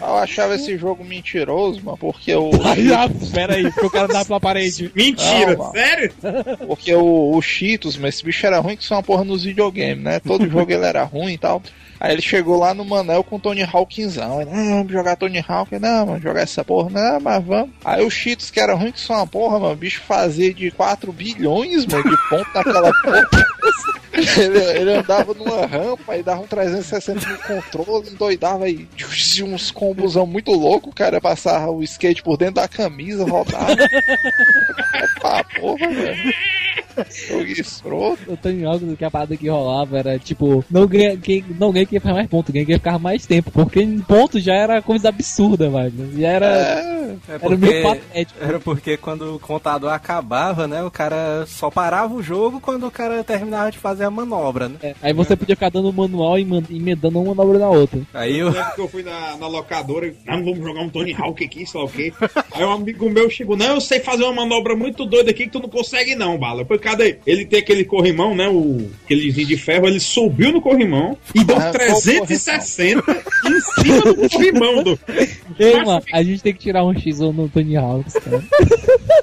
Eu 0.00 0.16
achava 0.16 0.54
esse 0.54 0.76
jogo 0.78 1.04
mentiroso, 1.04 1.80
mano, 1.84 1.98
porque 1.98 2.34
o. 2.34 2.50
Ah, 2.54 3.08
pera 3.32 3.54
aí, 3.54 3.64
porque 3.64 3.86
o 3.86 3.90
cara 3.90 4.08
dá 4.08 4.24
pela 4.24 4.40
parede. 4.40 4.90
Mentira, 4.96 5.56
Calma. 5.56 5.72
sério? 5.72 6.12
Porque 6.66 6.94
o, 6.94 7.36
o 7.36 7.42
Cheetos, 7.42 7.96
mas 7.96 8.14
esse 8.14 8.24
bicho 8.24 8.46
era 8.46 8.60
ruim 8.60 8.76
que 8.76 8.84
só 8.84 8.94
uma 8.96 9.02
porra 9.02 9.24
nos 9.24 9.44
videogames, 9.44 10.02
né? 10.02 10.20
Todo 10.20 10.48
jogo 10.48 10.70
ele 10.72 10.84
era 10.84 11.02
ruim 11.04 11.32
e 11.34 11.38
tal. 11.38 11.62
Aí 12.00 12.12
ele 12.12 12.22
chegou 12.22 12.58
lá 12.58 12.74
no 12.74 12.84
Manel 12.84 13.24
com 13.24 13.36
o 13.36 13.40
Tony 13.40 13.62
Hawkzão. 13.62 14.40
Ele, 14.40 14.50
ah, 14.50 14.76
vamos 14.76 14.92
jogar 14.92 15.16
Tony 15.16 15.44
Hawk. 15.46 15.78
Não, 15.78 16.06
vamos 16.06 16.22
jogar 16.22 16.42
essa 16.42 16.64
porra. 16.64 16.90
Não, 16.90 17.20
mas 17.20 17.44
vamos. 17.44 17.70
Aí 17.84 18.04
o 18.04 18.10
Cheetos, 18.10 18.50
que 18.50 18.60
era 18.60 18.74
ruim 18.74 18.92
que 18.92 19.00
só 19.00 19.14
uma 19.14 19.26
porra, 19.26 19.58
mano, 19.58 19.72
o 19.72 19.76
bicho 19.76 20.02
fazia 20.02 20.52
de 20.52 20.70
4 20.70 21.12
bilhões, 21.12 21.86
mano, 21.86 22.04
de 22.04 22.28
ponto 22.28 22.48
naquela 22.54 22.92
porra. 23.02 23.28
Ele, 24.14 24.58
ele 24.58 24.92
andava 24.92 25.34
numa 25.34 25.66
rampa 25.66 26.16
e 26.16 26.22
dava 26.22 26.42
um 26.42 26.46
360 26.46 27.28
no 27.28 27.38
controle, 27.38 28.10
endoidava 28.10 28.64
aí 28.64 28.86
uns 29.42 29.72
combosão 29.72 30.24
muito 30.24 30.52
louco, 30.52 30.90
o 30.90 30.94
cara 30.94 31.20
passava 31.20 31.70
o 31.72 31.82
skate 31.82 32.22
por 32.22 32.36
dentro 32.36 32.54
da 32.54 32.68
camisa, 32.68 33.24
rodava. 33.24 33.74
Pá, 35.20 35.42
porra, 35.42 35.88
velho. 35.88 36.32
Jogo 37.10 37.44
escroto. 37.44 38.32
O 38.32 38.36
Tony 38.36 38.64
Hawk, 38.64 38.96
que 38.96 39.04
a 39.04 39.10
parada 39.10 39.36
que 39.36 39.48
rolava 39.48 39.98
era 39.98 40.18
tipo, 40.18 40.64
não 40.70 40.86
ganha 40.86 41.16
quem, 41.16 41.44
não 41.58 41.72
ganha 41.72 41.83
quem 41.86 42.00
faz 42.00 42.14
mais 42.14 42.28
ponto, 42.28 42.52
ganha 42.52 42.64
quem 42.66 42.74
ficar 42.76 42.98
mais 42.98 43.26
tempo. 43.26 43.50
Porque 43.50 43.80
em 43.82 43.98
ponto 44.00 44.38
já 44.40 44.54
era 44.54 44.82
coisa 44.82 45.08
absurda, 45.08 45.68
velho. 45.68 46.10
E 46.16 46.24
era, 46.24 46.46
É, 46.46 47.16
É 47.28 47.34
era 47.40 47.56
meio 47.56 47.82
patético. 47.82 48.38
Era 48.44 48.60
porque 48.60 48.96
quando 48.96 49.34
o 49.36 49.38
contador 49.38 49.92
acabava, 49.92 50.66
né? 50.66 50.82
O 50.82 50.90
cara 50.90 51.44
só 51.46 51.70
parava 51.70 52.14
o 52.14 52.22
jogo 52.22 52.60
quando 52.60 52.86
o 52.86 52.90
cara 52.90 53.22
terminava 53.24 53.70
de 53.70 53.78
fazer 53.78 54.04
a 54.04 54.10
manobra, 54.10 54.68
né? 54.68 54.76
É, 54.82 54.94
Aí 55.02 55.12
você 55.12 55.36
podia 55.36 55.54
ficar 55.56 55.70
dando 55.70 55.92
manual 55.92 56.38
e 56.38 56.42
emendando 56.70 57.20
uma 57.20 57.34
manobra 57.34 57.58
na 57.58 57.68
outra. 57.68 58.00
Aí 58.12 58.38
Eu 58.38 58.48
eu. 58.52 58.64
que 58.74 58.80
eu 58.80 58.88
fui 58.88 59.02
na, 59.02 59.36
na 59.36 59.46
locadora 59.46 60.06
e, 60.06 60.14
não, 60.26 60.44
vamos 60.44 60.58
jogar 60.64 60.80
um 60.80 60.88
Tony 60.88 61.14
Hawk 61.18 61.44
aqui, 61.44 61.66
sei 61.66 61.80
lá 61.80 61.86
o 61.86 61.90
quê. 61.90 62.12
Aí 62.52 62.64
um 62.64 62.72
amigo 62.72 63.08
meu 63.10 63.28
chegou, 63.30 63.56
não, 63.56 63.74
eu 63.74 63.80
sei 63.80 64.00
fazer 64.00 64.24
uma 64.24 64.32
manobra 64.34 64.74
muito 64.76 65.04
doida 65.04 65.30
aqui 65.30 65.44
que 65.44 65.50
tu 65.50 65.60
não 65.60 65.68
consegue 65.68 66.14
não, 66.14 66.38
bala. 66.38 66.62
Eu 66.62 66.66
falei, 66.66 66.82
cadê? 66.82 67.18
Ele 67.26 67.44
tem 67.44 67.58
aquele 67.60 67.84
corrimão, 67.84 68.34
né, 68.34 68.48
o 68.48 68.88
aquelezinho 69.04 69.46
de 69.46 69.56
ferro, 69.56 69.86
ele 69.86 70.00
subiu 70.00 70.52
no 70.52 70.60
corrimão 70.60 71.16
e 71.34 71.44
deu 71.44 71.56
Ah, 71.56 71.70
360 71.78 73.02
em 73.46 73.60
cima 73.82 74.00
do 74.14 74.28
corrimão. 74.30 74.82
Do... 74.82 74.98
Ei, 75.58 75.84
mano, 75.84 76.02
a 76.12 76.22
gente 76.22 76.42
tem 76.42 76.52
que 76.54 76.60
tirar 76.60 76.84
um 76.84 76.92
X1 76.94 77.32
no 77.32 77.48
Tony 77.48 77.76
Hawks, 77.76 78.14
cara. 78.14 78.42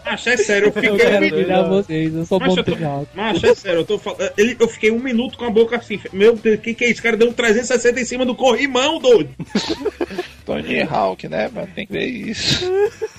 Macho, 0.06 0.30
é 0.30 0.38
sério, 0.38 0.66
eu 0.66 0.68
Eu 0.68 0.74
fiquei... 0.74 0.98
quero 0.98 1.26
um 1.26 1.30
brilhar 1.30 1.64
minuto- 1.64 1.86
vocês, 1.86 2.14
eu 2.16 2.26
sou 2.26 2.40
Macho, 2.40 2.50
bom 2.50 2.56
no 2.56 2.60
eu 2.62 2.64
tô- 2.66 2.72
Tony 2.74 2.86
Hawks. 2.86 3.16
Macho, 3.16 3.46
é 3.46 3.56
sério, 3.56 3.80
eu 3.80 3.86
tô 3.86 3.98
falando. 3.98 4.32
Ele, 4.38 4.56
eu 4.60 4.68
fiquei 4.68 4.92
um 4.92 5.00
minuto 5.00 5.38
com 5.38 5.46
a 5.46 5.50
boca 5.50 5.78
assim. 5.78 6.00
Meu 6.14 6.36
Deus, 6.36 6.58
o 6.58 6.62
que, 6.62 6.74
que 6.74 6.84
é 6.86 6.90
isso? 6.92 7.00
O 7.00 7.04
cara 7.04 7.18
deu 7.18 7.30
um 7.30 7.34
360 7.34 8.00
em 8.00 8.06
cima 8.06 8.26
do 8.26 8.36
corrimão, 8.36 9.00
doido. 9.00 9.30
Tony 10.46 10.82
Hawk, 10.82 11.28
né, 11.28 11.50
mano? 11.54 11.68
Tem 11.74 11.86
que 11.86 11.94
ver 11.94 12.06
isso. 12.06 12.66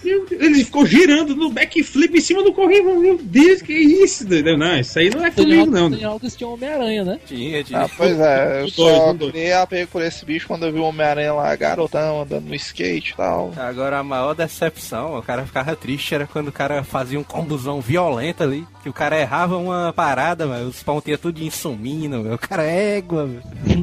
Ele 0.05 0.65
ficou 0.65 0.85
girando 0.85 1.35
no 1.37 1.51
backflip 1.51 2.17
em 2.19 2.21
cima 2.21 2.43
do 2.43 2.53
corrimão. 2.53 2.99
Meu 2.99 3.19
Deus, 3.23 3.63
que 3.63 3.73
isso, 3.73 4.27
doido? 4.27 4.57
Não, 4.59 4.79
isso 4.79 4.99
aí 4.99 5.09
não 5.11 5.25
é 5.25 5.31
Tony 5.31 5.47
comigo, 5.57 5.61
Hawks, 5.63 5.81
não. 5.81 5.91
Tony 5.91 6.05
Hawks 6.05 6.37
tinha 6.37 6.49
Homem-Aranha, 6.49 7.05
né? 7.05 7.19
Tinha, 7.27 7.63
tinha. 7.65 7.81
Ah, 7.83 7.89
pois 7.97 8.19
é, 8.19 8.63
eu 8.63 8.69
só 8.69 9.13
um 9.23 9.31
dois. 9.31 9.33
criei 9.33 9.53
apego 9.53 9.91
por 9.91 10.03
esse 10.03 10.25
bicho 10.25 10.47
quando 10.47 10.67
eu 10.67 10.73
vi 10.73 10.79
o 10.79 10.85
Homem-Aranha 10.85 11.33
lá, 11.33 11.55
garotão, 11.57 12.23
andando 12.23 12.47
no 12.47 12.55
skate 12.55 13.13
e 13.13 13.17
tal. 13.17 13.53
Agora 13.57 13.99
a 13.99 14.03
maior 14.03 14.35
decepção, 14.35 15.19
o 15.19 15.23
cara 15.23 15.45
ficava 15.45 15.75
triste, 15.77 16.15
era 16.15 16.27
quando 16.27 16.49
o 16.49 16.53
cara 16.53 16.83
fazia 16.83 17.19
um 17.19 17.25
combusão 17.25 17.81
violento 17.81 18.43
ali, 18.43 18.67
que 18.83 18.89
o 18.89 18.93
cara 18.93 19.19
errava 19.19 19.57
uma 19.57 19.93
parada, 19.93 20.47
mano, 20.47 20.69
os 20.69 20.83
pontinhos 20.83 21.21
tudo 21.21 21.43
sumindo, 21.51 22.21
meu. 22.21 22.35
o 22.35 22.39
cara 22.39 22.65
é 22.65 22.99
égua. 22.99 23.29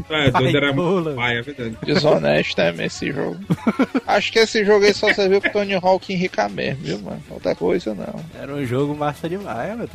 É, 0.10 0.32
doido, 0.32 0.58
era 0.58 0.74
muito 0.74 1.16
pai, 1.16 1.38
é 1.38 1.42
verdade. 1.42 1.78
Desonesto 1.86 2.62
é 2.62 2.86
esse 2.86 3.12
jogo. 3.12 3.38
Acho 4.06 4.32
que 4.32 4.40
esse 4.40 4.66
jogo 4.66 4.86
aí 4.86 4.94
só 4.94 5.14
serviu 5.14 5.42
pro 5.42 5.52
Tony 5.52 5.76
Hawk 5.76 6.12
enricar 6.12 6.50
mesmo, 6.50 6.84
viu, 6.84 7.00
mano? 7.00 7.22
Outra 7.30 7.56
coisa 7.56 7.94
não. 7.94 8.24
Era 8.40 8.54
um 8.54 8.66
jogo 8.66 8.96
massa 8.96 9.30
demais, 9.30 9.70
mano. 9.78 9.90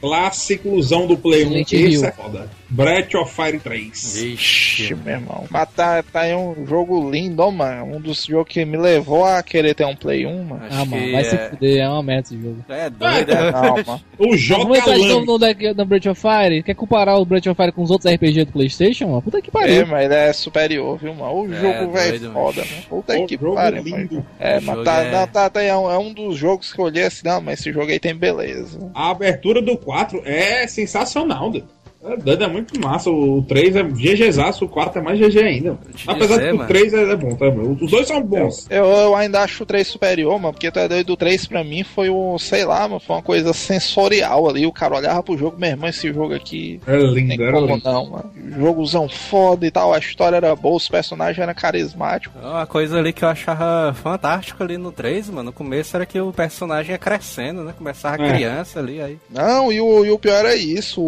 Clássicozão 0.00 1.06
do 1.06 1.16
Play 1.16 1.44
1, 1.44 1.48
Silent 1.48 1.72
esse 1.72 1.94
Hill. 1.94 2.04
é 2.04 2.12
foda. 2.12 2.50
Breath 2.70 3.14
of 3.14 3.34
Fire 3.34 3.58
3. 3.58 4.22
Ixi, 4.22 4.94
meu 4.94 5.14
irmão. 5.14 5.44
Mas 5.50 5.68
tá, 5.70 6.02
tá 6.02 6.20
aí 6.20 6.34
um 6.34 6.66
jogo 6.66 7.10
lindo, 7.10 7.42
ó, 7.42 7.50
mano. 7.50 7.96
Um 7.96 8.00
dos 8.00 8.24
jogos 8.26 8.52
que 8.52 8.64
me 8.64 8.76
levou 8.76 9.24
a 9.24 9.42
querer 9.42 9.74
ter 9.74 9.86
um 9.86 9.96
Play 9.96 10.26
1, 10.26 10.44
mano. 10.44 10.64
Acho 10.66 10.80
Ah, 10.80 10.84
mano, 10.84 11.12
vai 11.12 11.24
se 11.24 11.34
é, 11.34 11.48
fuder, 11.50 11.78
é 11.82 11.88
uma 11.88 12.02
merda 12.02 12.28
esse 12.28 12.40
jogo. 12.42 12.64
é 12.68 12.90
doido, 12.90 13.32
é. 13.32 13.52
Calma. 13.52 14.00
O 14.18 14.24
Vamos 14.24 14.40
J. 14.42 14.76
entrar 14.78 14.96
Lame. 14.96 15.24
no, 15.26 15.74
no 15.74 15.84
Breath 15.86 16.06
of 16.06 16.20
Fire? 16.20 16.62
Quer 16.64 16.74
comparar 16.74 17.16
o 17.18 17.24
Breath 17.24 17.46
of 17.46 17.54
Fire 17.56 17.70
com 17.70 17.82
os 17.84 17.90
outros 17.90 18.12
RPG 18.12 18.46
do 18.46 18.52
Playstation, 18.52 19.06
mano? 19.06 19.22
Puta 19.22 19.40
que 19.40 19.48
É, 19.48 19.52
pariu. 19.52 19.86
mas 19.86 20.04
ele 20.06 20.14
é 20.14 20.32
superior, 20.32 20.98
viu, 20.98 21.14
mano? 21.14 21.32
O 21.42 21.54
É, 21.54 21.60
jogo 21.60 21.92
velho 21.92 22.18
doido, 22.18 22.32
foda, 22.32 22.64
mano. 22.64 22.82
Puta 22.88 23.16
O 23.16 23.26
que 23.26 23.36
jogo 23.36 23.54
pariu, 23.54 23.82
lindo. 23.84 24.14
mano. 24.16 24.26
É, 24.40 24.58
O 24.58 24.62
mas 24.62 24.64
jogo 24.64 24.82
tá, 24.84 25.02
é- 25.04 25.10
não, 25.12 25.26
tá, 25.28 25.48
tá, 25.50 25.62
é, 25.62 25.76
um, 25.76 25.88
é 25.90 25.96
um 25.98 26.12
dos 26.12 26.36
jogos 26.36 26.72
que 26.72 26.80
eu 26.80 26.86
olhei 26.86 27.04
assim, 27.04 27.22
não, 27.24 27.40
mas 27.40 27.60
esse 27.60 27.72
jogo 27.72 27.90
aí 27.92 28.00
tem 28.00 28.12
beleza. 28.14 28.90
A 28.92 29.10
abertura 29.10 29.62
do 29.62 29.76
4 29.78 30.20
é 30.24 30.66
sensacional, 30.66 31.48
doido. 31.50 31.68
É 32.08 32.16
doido, 32.16 32.44
é 32.44 32.48
muito 32.48 32.80
massa. 32.80 33.10
O 33.10 33.42
3 33.48 33.76
é 33.76 33.82
GGzaço, 33.82 34.64
o 34.64 34.68
4 34.68 34.98
é 35.00 35.02
mais 35.02 35.18
GG 35.18 35.38
ainda. 35.40 35.78
Apesar 36.06 36.36
dizer, 36.36 36.40
de 36.40 36.48
que 36.48 36.54
o 36.54 36.56
mano. 36.58 36.68
3 36.68 36.94
é, 36.94 37.02
é 37.12 37.16
bom, 37.16 37.34
tá? 37.34 37.46
Os 37.48 37.90
dois 37.90 38.06
são 38.06 38.22
bons. 38.22 38.66
Eu, 38.70 38.84
eu 38.86 39.14
ainda 39.16 39.42
acho 39.42 39.62
o 39.62 39.66
3 39.66 39.86
superior, 39.86 40.38
mano, 40.40 40.52
porque 40.52 40.70
tu 40.70 40.78
é 40.78 40.88
doido, 40.88 41.12
o 41.12 41.16
3 41.16 41.46
pra 41.46 41.62
mim 41.64 41.84
foi 41.84 42.08
o, 42.08 42.38
sei 42.38 42.64
lá, 42.64 42.80
mano, 42.88 43.00
foi 43.00 43.16
uma 43.16 43.22
coisa 43.22 43.52
sensorial 43.52 44.48
ali. 44.48 44.66
O 44.66 44.72
cara 44.72 44.96
olhava 44.96 45.22
pro 45.22 45.36
jogo, 45.36 45.56
meu 45.58 45.70
irmão, 45.70 45.88
esse 45.88 46.12
jogo 46.12 46.34
aqui. 46.34 46.80
É 46.86 46.96
Tem 46.96 47.12
lindo, 47.14 47.42
era 47.42 47.52
como 47.52 47.66
lindo. 47.74 47.82
não, 47.84 48.10
mano. 48.10 48.30
Jogozão 48.58 49.08
foda 49.08 49.66
e 49.66 49.70
tal, 49.70 49.92
a 49.92 49.98
história 49.98 50.36
era 50.36 50.54
boa, 50.56 50.76
os 50.76 50.88
personagens 50.88 51.38
eram 51.38 51.54
carismáticos. 51.54 52.40
Uma 52.42 52.66
coisa 52.66 52.98
ali 52.98 53.12
que 53.12 53.24
eu 53.24 53.28
achava 53.28 53.92
fantástico 53.94 54.62
ali 54.62 54.76
no 54.76 54.90
3, 54.92 55.30
mano, 55.30 55.44
no 55.44 55.52
começo 55.52 55.96
era 55.96 56.04
que 56.06 56.20
o 56.20 56.32
personagem 56.32 56.92
ia 56.92 56.98
crescendo, 56.98 57.62
né? 57.64 57.72
Começava 57.76 58.22
É. 58.22 58.32
criança 58.32 58.78
ali, 58.80 59.00
aí. 59.00 59.18
Não, 59.30 59.72
e 59.72 59.80
o, 59.80 60.04
e 60.04 60.10
o 60.10 60.18
pior 60.18 60.44
é 60.44 60.54
isso. 60.56 61.00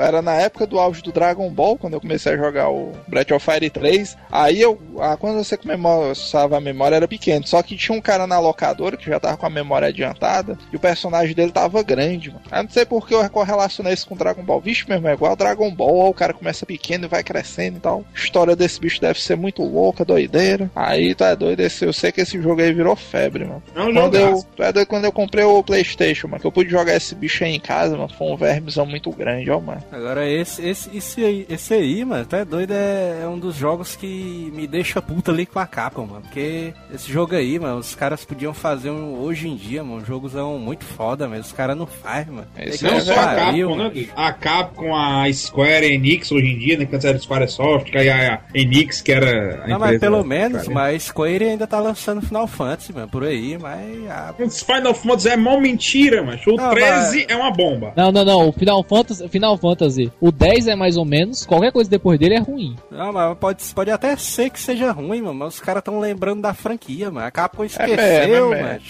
Era 0.00 0.22
na 0.22 0.34
época 0.42 0.66
do 0.66 0.78
auge 0.78 1.02
do 1.02 1.12
Dragon 1.12 1.48
Ball, 1.50 1.76
quando 1.76 1.94
eu 1.94 2.00
comecei 2.00 2.32
a 2.32 2.36
jogar 2.36 2.70
o 2.70 2.92
Breath 3.08 3.30
of 3.32 3.44
Fire 3.44 3.68
3. 3.70 4.16
Aí 4.30 4.60
eu. 4.60 4.80
ah, 5.00 5.16
quando 5.16 5.42
você 5.42 5.56
começava 5.56 6.56
a 6.56 6.60
memória 6.60 6.96
era 6.96 7.08
pequeno. 7.08 7.46
Só 7.46 7.62
que 7.62 7.76
tinha 7.76 7.96
um 7.96 8.00
cara 8.00 8.26
na 8.26 8.38
locadora 8.38 8.96
que 8.96 9.06
já 9.10 9.18
tava 9.20 9.36
com 9.36 9.46
a 9.46 9.50
memória 9.50 9.88
adiantada. 9.88 10.58
E 10.72 10.76
o 10.76 10.80
personagem 10.80 11.34
dele 11.34 11.52
tava 11.52 11.82
grande, 11.82 12.28
mano. 12.30 12.42
Aí 12.50 12.62
não 12.62 12.70
sei 12.70 12.84
por 12.84 13.06
que 13.06 13.14
eu 13.14 13.28
correlacionei 13.30 13.92
isso 13.92 14.06
com 14.06 14.16
Dragon 14.16 14.42
Ball. 14.42 14.60
Vixe, 14.60 14.84
meu 14.86 14.96
irmão, 14.96 15.10
é 15.10 15.14
igual 15.14 15.36
Dragon 15.36 15.70
Ball. 15.74 16.10
O 16.10 16.14
cara 16.14 16.32
começa 16.34 16.66
pequeno 16.66 17.04
e 17.04 17.08
vai 17.08 17.22
crescendo 17.22 17.78
e 17.78 17.80
tal. 17.80 18.04
A 18.14 18.18
história 18.18 18.56
desse 18.56 18.80
bicho 18.80 19.00
deve 19.00 19.20
ser 19.20 19.36
muito 19.36 19.62
louca, 19.62 20.04
doideira. 20.04 20.70
Aí 20.74 21.14
tá 21.14 21.34
doido. 21.34 21.60
Esse, 21.60 21.84
eu 21.84 21.92
sei 21.92 22.12
que 22.12 22.20
esse 22.20 22.40
jogo 22.40 22.60
aí 22.60 22.72
virou 22.72 22.96
febre, 22.96 23.44
mano. 23.44 23.62
É 23.74 23.80
um 23.80 23.92
Quando 23.92 24.14
eu, 24.16 24.26
jogaço. 24.28 24.46
é 24.58 24.72
doido 24.72 24.86
quando 24.86 25.04
eu 25.04 25.12
comprei 25.12 25.44
o 25.44 25.62
PlayStation, 25.62 26.28
mano, 26.28 26.40
que 26.40 26.46
eu 26.46 26.52
pude 26.52 26.70
jogar 26.70 26.94
esse 26.94 27.14
bicho 27.14 27.44
aí 27.44 27.54
em 27.54 27.60
casa, 27.60 27.96
mano, 27.96 28.12
foi 28.12 28.26
um 28.28 28.36
vermezão 28.36 28.84
muito 28.86 29.10
grande, 29.10 29.50
ó, 29.50 29.60
mano. 29.60 29.82
Agora 29.90 30.21
esse, 30.30 30.66
esse, 30.66 30.96
esse 30.96 31.24
aí, 31.24 31.46
esse 31.48 31.74
aí, 31.74 32.04
mano, 32.04 32.24
tu 32.26 32.36
é 32.36 32.44
doido, 32.44 32.72
é, 32.72 33.20
é 33.22 33.28
um 33.28 33.38
dos 33.38 33.56
jogos 33.56 33.96
que 33.96 34.50
me 34.54 34.66
deixa 34.66 35.00
puta 35.02 35.30
ali 35.30 35.46
com 35.46 35.58
a 35.58 35.66
Capcom, 35.66 36.06
mano. 36.06 36.22
Porque 36.22 36.72
esse 36.92 37.10
jogo 37.10 37.34
aí, 37.34 37.58
mano, 37.58 37.78
os 37.78 37.94
caras 37.94 38.24
podiam 38.24 38.52
fazer 38.54 38.90
um, 38.90 39.20
hoje 39.20 39.48
em 39.48 39.56
dia, 39.56 39.82
mano, 39.82 40.04
jogos 40.04 40.32
são 40.32 40.58
muito 40.58 40.84
foda, 40.84 41.28
mas 41.28 41.46
os 41.46 41.52
caras 41.52 41.76
não 41.76 41.86
fazem, 41.86 42.34
mano. 42.34 42.46
Esse 42.56 42.84
Não 42.84 42.94
é 42.94 43.00
só 43.00 43.12
a 43.12 43.26
pariu, 43.34 43.68
Capcom, 43.68 43.88
né? 43.88 44.06
A 44.16 44.32
Capcom, 44.32 44.94
a 44.96 45.32
Square 45.32 45.86
Enix 45.86 46.30
hoje 46.32 46.46
em 46.46 46.58
dia, 46.58 46.78
né? 46.78 46.86
Que 46.86 46.94
antes 46.94 47.06
era 47.06 47.18
Squaresoft, 47.18 47.90
que 47.90 47.98
aí 47.98 48.08
a 48.10 48.40
Enix, 48.54 49.00
que 49.00 49.12
era 49.12 49.64
a 49.64 49.68
Não, 49.68 49.78
mas 49.78 49.98
pelo 49.98 50.24
menos, 50.24 50.62
Square. 50.62 50.74
mas 50.74 51.02
Square 51.04 51.44
ainda 51.44 51.66
tá 51.66 51.80
lançando 51.80 52.22
Final 52.22 52.46
Fantasy, 52.46 52.92
mano, 52.92 53.08
por 53.08 53.24
aí, 53.24 53.58
mas 53.58 54.10
a 54.10 54.34
Os 54.38 54.60
Final 54.62 54.94
Fantasy 54.94 55.28
é 55.28 55.36
mó 55.36 55.58
mentira, 55.58 56.22
mas 56.22 56.46
o 56.46 56.54
Não, 56.54 56.70
13 56.70 57.26
é 57.28 57.36
uma 57.36 57.50
bomba. 57.50 57.92
Não, 57.96 58.12
não, 58.12 58.24
não. 58.24 58.48
O 58.48 58.52
Final 58.52 58.82
Fantasy, 58.84 59.28
Final 59.28 59.56
Fantasy, 59.56 60.11
o 60.20 60.30
10 60.30 60.68
é 60.68 60.74
mais 60.74 60.96
ou 60.96 61.04
menos, 61.04 61.44
qualquer 61.44 61.72
coisa 61.72 61.90
depois 61.90 62.18
dele 62.18 62.34
é 62.34 62.38
ruim. 62.38 62.76
Não, 62.90 63.12
mas 63.12 63.36
pode, 63.38 63.62
pode 63.74 63.90
até 63.90 64.16
ser 64.16 64.50
que 64.50 64.60
seja 64.60 64.92
ruim, 64.92 65.22
mano, 65.22 65.34
mas 65.34 65.54
os 65.54 65.60
caras 65.60 65.82
tão 65.82 65.98
lembrando 65.98 66.42
da 66.42 66.54
franquia, 66.54 67.10
mano. 67.10 67.26
A 67.26 67.30
Capcom 67.30 67.64
esqueceu, 67.64 68.50
mesmo, 68.50 68.54
é 68.54 68.62
mano. 68.62 68.80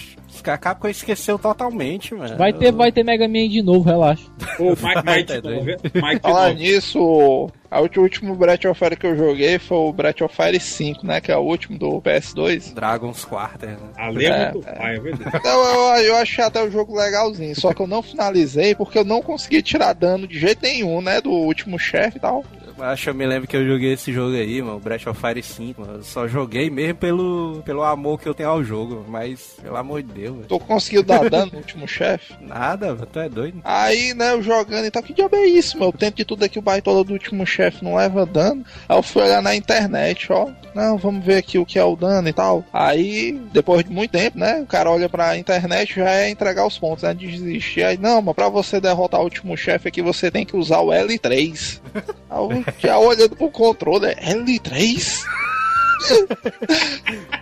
A 0.45 0.57
Capcom 0.57 0.87
esqueceu 0.87 1.37
totalmente, 1.39 2.13
mano. 2.13 2.37
Vai 2.37 2.53
ter, 2.53 2.71
vai 2.71 2.91
ter 2.91 3.03
Mega 3.03 3.27
Man 3.27 3.47
de 3.47 3.61
novo, 3.61 3.83
relaxa. 3.89 4.23
O 4.59 4.69
Mike, 4.69 5.41
Mike. 5.43 6.01
Mike 6.01 6.21
Falar 6.21 6.53
nisso, 6.53 7.49
a 7.69 7.79
último 7.81 8.35
Breath 8.35 8.65
of 8.65 8.77
Fire 8.77 8.95
que 8.95 9.05
eu 9.05 9.15
joguei 9.15 9.57
foi 9.57 9.77
o 9.77 9.93
Breath 9.93 10.21
of 10.21 10.35
Fire 10.35 10.59
5, 10.59 11.05
né? 11.05 11.19
Que 11.19 11.31
é 11.31 11.37
o 11.37 11.41
último 11.41 11.77
do 11.77 12.01
PS2. 12.01 12.73
Dragons 12.73 13.25
Quarter, 13.25 13.71
né? 13.71 13.89
Ali 13.95 14.25
é, 14.25 14.29
É, 14.29 14.51
muito 14.51 14.69
é. 14.69 14.73
pai, 14.73 14.95
é 14.95 14.99
verdade. 14.99 15.37
Então 15.37 15.63
eu, 15.63 16.03
eu 16.03 16.15
achei 16.17 16.43
até 16.43 16.61
o 16.63 16.69
jogo 16.69 16.95
legalzinho, 16.95 17.59
só 17.59 17.73
que 17.73 17.81
eu 17.81 17.87
não 17.87 18.01
finalizei 18.01 18.75
porque 18.75 18.97
eu 18.97 19.03
não 19.03 19.21
consegui 19.21 19.61
tirar 19.61 19.93
dano 19.93 20.27
de 20.27 20.39
jeito 20.39 20.61
nenhum, 20.61 21.01
né? 21.01 21.19
Do 21.19 21.31
último 21.31 21.79
chefe 21.79 22.17
e 22.17 22.21
tal. 22.21 22.45
Eu 22.77 22.83
Acho 22.83 23.03
que 23.03 23.09
eu 23.09 23.13
me 23.15 23.25
lembro 23.25 23.47
que 23.47 23.55
eu 23.55 23.65
joguei 23.65 23.93
esse 23.93 24.11
jogo 24.11 24.35
aí, 24.35 24.61
mano, 24.61 24.79
Breath 24.79 25.07
of 25.07 25.19
Fire 25.19 25.41
5, 25.41 25.81
mano. 25.81 25.93
Eu 25.95 26.03
só 26.03 26.27
joguei 26.27 26.69
mesmo 26.69 26.95
pelo, 26.95 27.61
pelo 27.65 27.83
amor 27.83 28.19
que 28.19 28.27
eu 28.27 28.33
tenho 28.33 28.49
ao 28.49 28.63
jogo, 28.63 29.05
mas, 29.07 29.55
pelo 29.61 29.77
amor 29.77 30.01
de 30.01 30.11
Deus, 30.11 30.35
velho. 30.35 30.47
Tô 30.47 30.59
conseguindo 30.59 31.03
dar 31.03 31.29
dano 31.29 31.51
no 31.53 31.57
último 31.59 31.87
chefe. 31.87 32.33
Nada, 32.41 32.93
velho, 32.93 33.07
tu 33.11 33.19
é 33.19 33.29
doido. 33.29 33.61
Aí, 33.63 34.13
né, 34.13 34.31
eu 34.33 34.41
jogando 34.41 34.85
e 34.85 34.91
tal, 34.91 35.03
que 35.03 35.13
diabo 35.13 35.35
é 35.35 35.45
isso, 35.45 35.77
meu? 35.77 35.89
O 35.89 35.93
tempo 35.93 36.17
de 36.17 36.25
tudo 36.25 36.43
aqui, 36.43 36.59
o 36.59 36.61
baitola 36.61 37.03
do 37.03 37.13
último 37.13 37.45
chefe 37.45 37.83
não 37.83 37.95
leva 37.95 38.25
dano. 38.25 38.65
Aí 38.87 38.97
eu 38.97 39.03
fui 39.03 39.21
olhar 39.21 39.41
na 39.41 39.55
internet, 39.55 40.31
ó. 40.31 40.49
Não, 40.73 40.97
vamos 40.97 41.23
ver 41.23 41.37
aqui 41.37 41.59
o 41.59 41.65
que 41.65 41.77
é 41.77 41.83
o 41.83 41.95
dano 41.95 42.27
e 42.27 42.33
tal. 42.33 42.65
Aí, 42.73 43.39
depois 43.51 43.83
de 43.83 43.91
muito 43.91 44.11
tempo, 44.11 44.39
né, 44.39 44.61
o 44.61 44.65
cara 44.65 44.89
olha 44.89 45.07
pra 45.07 45.37
internet 45.37 45.95
já 45.95 46.09
é 46.09 46.29
entregar 46.29 46.65
os 46.65 46.79
pontos, 46.79 47.03
né, 47.03 47.13
de 47.13 47.27
desistir. 47.27 47.83
Aí, 47.83 47.97
não, 47.97 48.21
mas 48.21 48.35
pra 48.35 48.49
você 48.49 48.81
derrotar 48.81 49.21
o 49.21 49.25
último 49.25 49.55
chefe 49.55 49.87
aqui, 49.87 50.01
você 50.01 50.31
tem 50.31 50.45
que 50.45 50.57
usar 50.57 50.79
o 50.79 50.87
L3. 50.87 51.79
Aí 52.29 52.39
eu 52.39 52.62
já 52.79 52.97
olhando 52.97 53.35
pro 53.35 53.49
controle, 53.49 54.07
é 54.07 54.15
L3? 54.15 55.23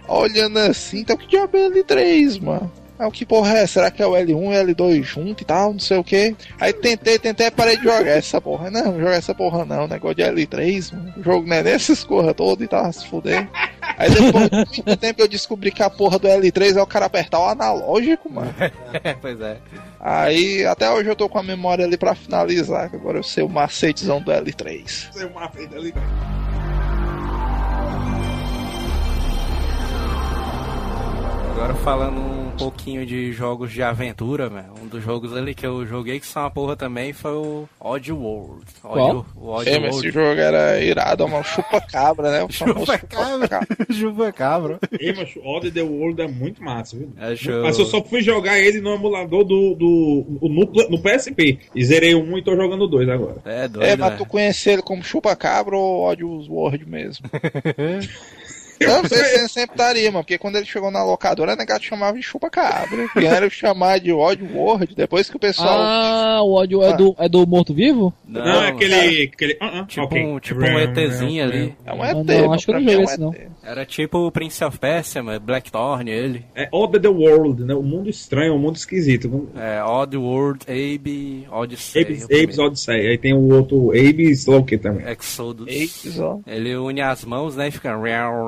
olhando 0.08 0.60
assim, 0.60 1.00
então 1.00 1.18
que 1.18 1.28
diabo 1.28 1.58
é 1.58 1.70
L3, 1.70 2.42
mano? 2.42 2.72
Ah, 3.02 3.08
o 3.08 3.12
que 3.12 3.26
porra 3.26 3.58
é? 3.58 3.66
Será 3.66 3.90
que 3.90 4.04
é 4.04 4.06
o 4.06 4.12
L1 4.12 4.30
e 4.30 4.34
o 4.34 4.76
L2 4.76 5.02
junto 5.02 5.42
e 5.42 5.46
tal? 5.46 5.74
Não 5.74 5.80
sei 5.80 5.98
o 5.98 6.04
que. 6.04 6.36
Aí 6.60 6.72
tentei, 6.72 7.18
tentei, 7.18 7.50
parei 7.50 7.76
de 7.76 7.82
jogar 7.82 8.06
essa 8.06 8.40
porra. 8.40 8.70
Não, 8.70 8.92
não 8.92 9.00
jogar 9.00 9.16
essa 9.16 9.34
porra 9.34 9.66
não. 9.66 9.88
Negócio 9.88 10.18
de 10.18 10.22
L3, 10.22 10.94
mano. 10.94 11.14
O 11.18 11.24
jogo 11.24 11.48
não 11.48 11.56
é 11.56 11.64
nessas 11.64 12.04
corra 12.04 12.32
todas 12.32 12.64
e 12.64 12.68
tal, 12.68 12.94
se 12.94 13.08
fuder. 13.08 13.50
Aí 13.98 14.08
depois 14.08 14.50
de 14.52 14.56
muito 14.56 14.98
tempo 14.98 15.20
eu 15.20 15.28
descobri 15.28 15.72
que 15.72 15.82
a 15.82 15.90
porra 15.90 16.20
do 16.20 16.28
L3 16.28 16.78
é 16.78 16.82
o 16.84 16.86
cara 16.86 17.08
apertar 17.08 17.40
o 17.40 17.50
analógico, 17.50 18.32
mano. 18.32 18.54
pois 19.20 19.42
é. 19.42 19.58
Aí 20.00 20.64
até 20.68 20.92
hoje 20.92 21.10
eu 21.10 21.16
tô 21.16 21.28
com 21.28 21.40
a 21.40 21.44
memória 21.44 21.84
ali 21.84 21.98
pra 21.98 22.14
finalizar, 22.14 22.88
que 22.88 22.98
agora 22.98 23.18
eu 23.18 23.24
sei 23.24 23.44
o 23.44 23.50
macetezão 23.50 24.22
do 24.22 24.32
L3. 24.32 25.12
Você 25.12 25.24
é 25.24 25.26
uma 25.26 25.50
feita 25.50 25.76
ali. 25.76 25.92
Agora 31.52 31.74
falando 31.74 32.41
um 32.54 32.58
pouquinho 32.58 33.06
de 33.06 33.32
jogos 33.34 33.72
de 33.72 33.82
aventura, 33.82 34.50
mano. 34.50 34.74
Um 34.84 34.88
dos 34.88 35.04
jogos 35.04 35.36
ali 35.36 35.56
que 35.56 35.66
eu 35.66 35.86
joguei 35.86 36.20
que 36.20 36.28
são 36.28 36.44
uma 36.44 36.52
porra 36.52 36.76
também 36.76 37.12
foi 37.14 37.32
o 37.32 37.68
Odd 37.80 38.12
World. 38.12 38.66
Odd, 38.84 39.26
o 39.36 39.50
Odd 39.50 39.70
É, 39.70 39.80
mas 39.80 39.96
esse 39.98 40.12
jogo 40.12 40.40
era 40.40 40.80
irado, 40.80 41.28
mano. 41.28 41.44
Chupa-cabra, 41.44 42.32
né? 42.32 42.48
Chupa-cabra. 42.50 43.60
Chupa-cabra. 43.92 44.80
Ei, 45.00 45.14
mas 45.14 45.36
o 45.36 45.48
Odd 45.48 45.72
the 45.72 45.82
World 45.82 46.22
é 46.22 46.28
muito 46.28 46.62
massa, 46.64 46.98
viu? 46.98 47.10
Acho- 47.18 47.62
Mas 47.64 47.80
eu 47.80 47.86
só 47.86 48.04
fui 48.04 48.22
jogar 48.22 48.60
ele 48.60 48.80
no 48.82 48.94
emulador 48.94 49.44
do, 49.44 49.74
do, 49.76 50.26
no, 50.42 50.90
no 50.90 51.02
PSP. 51.02 51.60
E 51.76 51.84
zerei 51.86 52.14
1 52.14 52.38
e 52.38 52.44
tô 52.44 52.56
jogando 52.56 52.88
2 52.88 53.10
agora. 53.10 53.38
É 53.46 53.68
doido, 53.68 53.86
É, 53.88 53.96
mas 53.96 54.12
né? 54.12 54.18
tu 54.18 54.26
conhecia 54.26 54.74
ele 54.74 54.82
como 54.84 55.04
chupa-cabra 55.04 55.76
ou 55.76 56.08
Audios 56.08 56.48
Word 56.48 56.86
mesmo? 56.88 57.26
Não, 58.88 59.02
você, 59.04 59.48
sempre 59.48 59.76
estaria, 59.76 60.12
mano, 60.12 60.24
porque 60.24 60.38
quando 60.38 60.56
ele 60.56 60.66
chegou 60.66 60.92
na 60.92 61.04
locadora, 61.04 61.54
a 61.54 61.56
negado 61.56 61.84
chamava 61.84 62.18
de 62.18 62.24
chupa-cabra. 62.24 63.08
Era 63.16 63.50
chamar 63.50 64.00
de 64.00 64.12
Odd 64.12 64.44
Word, 64.54 64.96
depois 64.96 65.30
que 65.30 65.36
o 65.36 65.40
pessoal. 65.40 65.80
Ah, 65.82 66.42
o 66.44 66.54
ódio 66.54 66.84
é 66.84 66.96
do, 66.96 67.16
é 67.18 67.30
do 67.30 67.46
morto-vivo? 67.48 68.14
Não, 68.28 68.44
Não, 68.44 68.64
é 68.64 68.70
aquele. 68.70 69.32
aquele 69.34 69.54
uh 69.54 69.66
-uh, 69.82 69.88
Tipo, 69.88 70.06
ok. 70.06 70.26
um, 70.26 70.40
tipo 70.40 70.60
um 70.62 70.80
ETzinho 70.80 71.44
ali. 71.44 71.76
é 71.86 71.94
um 71.94 72.02
Ah, 72.02 72.08
ET, 72.12 72.14
não, 72.14 72.24
mano, 72.24 72.54
acho 72.54 72.66
que 72.66 72.72
eu 72.72 72.80
não 72.80 72.82
é 72.82 72.84
joguei 72.92 72.98
um 72.98 73.04
esse, 73.04 73.20
não. 73.20 73.36
Era 73.64 73.86
tipo 73.86 74.18
o 74.20 74.32
Prince 74.32 74.64
of 74.64 74.78
Persia, 74.80 75.22
mas 75.24 75.40
Blackthorn, 75.40 76.10
ele. 76.10 76.46
É 76.56 76.68
Odd 76.72 77.00
the 77.00 77.08
World, 77.08 77.64
né? 77.64 77.74
O 77.74 77.84
mundo 77.84 78.10
estranho, 78.10 78.56
o 78.56 78.60
mundo 78.60 78.76
esquisito. 78.76 79.50
É, 79.56 79.84
Odd 79.84 80.16
World, 80.18 80.66
Abe, 80.68 81.48
Odyssey. 81.52 82.04
Abe's. 82.04 82.24
Abe's 82.26 82.60
Odyssey. 82.60 83.08
Aí 83.08 83.18
tem 83.18 83.34
o 83.34 83.54
outro 83.54 83.92
Abe's 83.92 84.46
Loki 84.46 84.78
também. 84.78 85.06
Exodus. 85.08 86.20
Ó. 86.20 86.40
Ele 86.48 86.76
une 86.76 87.02
as 87.02 87.24
mãos, 87.26 87.56
né? 87.56 87.68
E 87.68 87.72
fica. 87.72 87.92
Rau, 87.92 88.48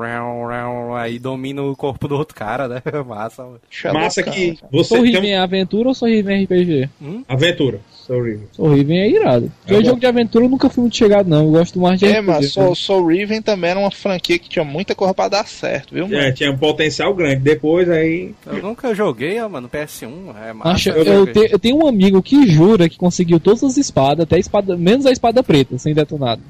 aí 0.96 1.18
domina 1.18 1.62
o 1.62 1.74
corpo 1.76 2.06
do 2.08 2.14
outro 2.16 2.34
cara, 2.34 2.68
né? 2.68 2.82
Massa. 3.06 3.42
mano. 3.44 3.60
Massa 3.92 4.22
que 4.22 4.58
você 4.70 4.98
Riven 5.00 5.32
é 5.32 5.38
aventura 5.38 5.88
ou 5.88 5.94
Sou 5.94 6.08
Riven 6.08 6.40
é 6.40 6.44
RPG? 6.44 6.88
Aventura. 7.28 7.80
Sorry. 8.06 8.38
Sou 8.52 8.68
Riven 8.74 8.98
é 8.98 9.08
irado. 9.10 9.50
Porque 9.60 9.74
É 9.80 9.84
jogo 9.84 9.98
de 9.98 10.06
aventura 10.06 10.44
eu 10.44 10.48
nunca 10.50 10.68
fui 10.68 10.82
muito 10.82 10.96
chegado, 10.96 11.26
não. 11.26 11.44
Eu 11.46 11.50
gosto 11.52 11.78
mais 11.80 11.98
de 11.98 12.04
É, 12.06 12.18
RPG. 12.20 12.26
mas 12.26 12.52
Soul, 12.52 12.74
Soul 12.74 13.06
Riven 13.06 13.40
também 13.40 13.70
era 13.70 13.80
uma 13.80 13.90
franquia 13.90 14.38
que 14.38 14.48
tinha 14.48 14.64
muita 14.64 14.94
coisa 14.94 15.14
pra 15.14 15.28
dar 15.28 15.46
certo, 15.46 15.94
viu, 15.94 16.06
mano? 16.06 16.20
É, 16.20 16.30
tinha 16.30 16.50
um 16.50 16.58
potencial 16.58 17.14
grande. 17.14 17.36
Depois 17.40 17.88
aí. 17.88 18.34
Eu 18.46 18.62
nunca 18.62 18.94
joguei, 18.94 19.40
ó, 19.40 19.48
mano, 19.48 19.70
PS1. 19.70 20.10
É 20.46 20.52
massa. 20.52 20.70
Acho, 20.70 20.90
eu 20.90 21.04
eu, 21.04 21.32
te- 21.32 21.48
eu 21.52 21.58
tenho 21.58 21.78
um 21.82 21.86
amigo 21.86 22.22
que 22.22 22.46
jura 22.46 22.88
que 22.90 22.98
conseguiu 22.98 23.40
todas 23.40 23.64
as 23.64 23.78
espadas, 23.78 24.24
até 24.24 24.36
a 24.36 24.40
espada, 24.40 24.76
menos 24.76 25.06
a 25.06 25.10
espada 25.10 25.42
preta, 25.42 25.78
sem 25.78 25.94
detonado. 25.94 26.42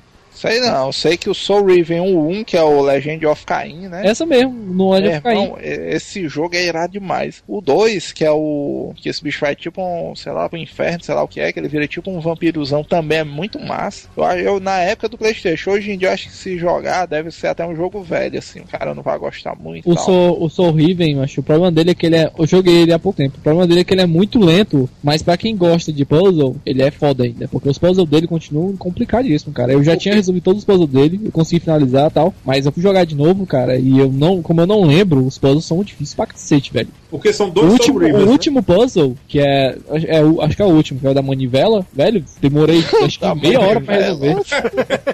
Sei 0.46 0.60
não, 0.60 0.92
sei 0.92 1.16
que 1.16 1.30
o 1.30 1.34
Soul 1.34 1.66
Riven 1.66 2.00
1, 2.00 2.44
que 2.44 2.56
é 2.56 2.62
o 2.62 2.80
Legend 2.82 3.26
of 3.26 3.46
Cain, 3.46 3.88
né? 3.88 4.02
Essa 4.06 4.26
mesmo, 4.26 4.52
no 4.52 4.90
Legend 4.92 5.12
É, 5.12 5.16
of 5.16 5.22
Cain. 5.22 5.52
esse 5.62 6.28
jogo 6.28 6.54
é 6.54 6.64
irado 6.66 6.92
demais. 6.92 7.42
O 7.48 7.60
2, 7.60 8.12
que 8.12 8.24
é 8.24 8.30
o. 8.30 8.92
Que 8.96 9.08
esse 9.08 9.22
bicho 9.22 9.40
vai 9.40 9.54
tipo 9.56 9.80
um, 9.82 10.14
sei 10.14 10.32
lá, 10.32 10.48
pro 10.48 10.58
inferno, 10.58 11.02
sei 11.02 11.14
lá 11.14 11.22
o 11.22 11.28
que 11.28 11.40
é, 11.40 11.52
que 11.52 11.58
ele 11.58 11.68
vira 11.68 11.86
tipo 11.88 12.10
um 12.10 12.20
vampirozão 12.20 12.84
também 12.84 13.18
é 13.18 13.24
muito 13.24 13.58
massa. 13.58 14.08
Eu, 14.16 14.24
acho- 14.24 14.38
eu, 14.40 14.60
na 14.60 14.78
época 14.80 15.08
do 15.08 15.16
Playstation, 15.18 15.70
hoje 15.70 15.92
em 15.92 15.98
dia, 15.98 16.08
eu 16.08 16.12
acho 16.12 16.26
que 16.28 16.34
se 16.34 16.58
jogar, 16.58 17.06
deve 17.06 17.30
ser 17.30 17.46
até 17.48 17.66
um 17.66 17.74
jogo 17.74 18.02
velho, 18.02 18.38
assim. 18.38 18.60
O 18.60 18.66
cara 18.66 18.94
não 18.94 19.02
vai 19.02 19.18
gostar 19.18 19.56
muito. 19.58 19.88
O. 19.90 19.96
Soul, 19.98 20.42
o 20.42 20.50
Soul 20.50 20.72
Riven, 20.72 21.20
acho, 21.22 21.40
o 21.40 21.44
problema 21.44 21.72
dele 21.72 21.90
é 21.92 21.94
que 21.94 22.04
ele 22.06 22.16
é. 22.16 22.30
Eu 22.38 22.46
joguei 22.46 22.82
ele 22.82 22.92
há 22.92 22.98
pouco 22.98 23.16
tempo. 23.16 23.38
O 23.38 23.40
problema 23.40 23.66
dele 23.66 23.80
é 23.80 23.84
que 23.84 23.94
ele 23.94 24.02
é 24.02 24.06
muito 24.06 24.38
lento, 24.38 24.88
mas 25.02 25.22
pra 25.22 25.36
quem 25.36 25.56
gosta 25.56 25.90
de 25.92 26.04
puzzle, 26.04 26.56
ele 26.66 26.82
é 26.82 26.90
foda 26.90 27.24
ainda. 27.24 27.48
Porque 27.48 27.68
os 27.68 27.78
puzzles 27.78 28.08
dele 28.08 28.26
continuam 28.26 28.76
complicadíssimos, 28.76 29.54
cara. 29.56 29.72
Eu 29.72 29.82
já 29.82 29.96
tinha 29.96 30.14
resolvido 30.34 30.44
todos 30.44 30.58
os 30.60 30.64
puzzles 30.64 30.90
dele, 30.90 31.20
eu 31.24 31.32
consegui 31.32 31.60
finalizar 31.60 32.10
e 32.10 32.12
tal. 32.12 32.34
Mas 32.44 32.66
eu 32.66 32.72
fui 32.72 32.82
jogar 32.82 33.04
de 33.04 33.14
novo, 33.14 33.46
cara, 33.46 33.76
e 33.76 33.98
eu 33.98 34.10
não. 34.10 34.42
Como 34.42 34.60
eu 34.60 34.66
não 34.66 34.84
lembro, 34.84 35.24
os 35.24 35.38
puzzles 35.38 35.64
são 35.64 35.82
difíceis 35.82 36.14
pra 36.14 36.26
cacete, 36.26 36.72
velho. 36.72 36.88
Porque 37.14 37.32
são 37.32 37.46
O 37.46 37.50
dois 37.52 37.72
último, 37.74 37.98
Soul 38.00 38.06
Rivers, 38.06 38.22
o 38.22 38.26
né? 38.26 38.32
último 38.32 38.62
puzzle, 38.62 39.16
que 39.28 39.38
é, 39.38 39.76
é 40.08 40.20
o- 40.24 40.40
Acho 40.42 40.56
que 40.56 40.62
é 40.62 40.64
o 40.64 40.68
último, 40.68 40.98
que 40.98 41.06
é 41.06 41.10
o 41.10 41.14
da 41.14 41.22
manivela, 41.22 41.86
velho, 41.92 42.24
demorei 42.40 42.82
acho 43.04 43.20
que 43.20 43.34
meia 43.36 43.60
hora 43.60 43.80
pra 43.80 43.94
manivela. 44.00 44.26
resolver. 44.26 45.04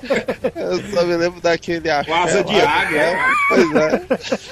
Eu 0.56 0.82
só 0.94 1.04
me 1.04 1.16
lembro 1.16 1.40
daquele 1.42 1.90
axé 1.90 2.10
asa 2.14 2.42
de 2.44 2.54
águia. 2.60 2.98
né? 3.12 3.18
Pois 3.48 3.74
é. 3.74 4.02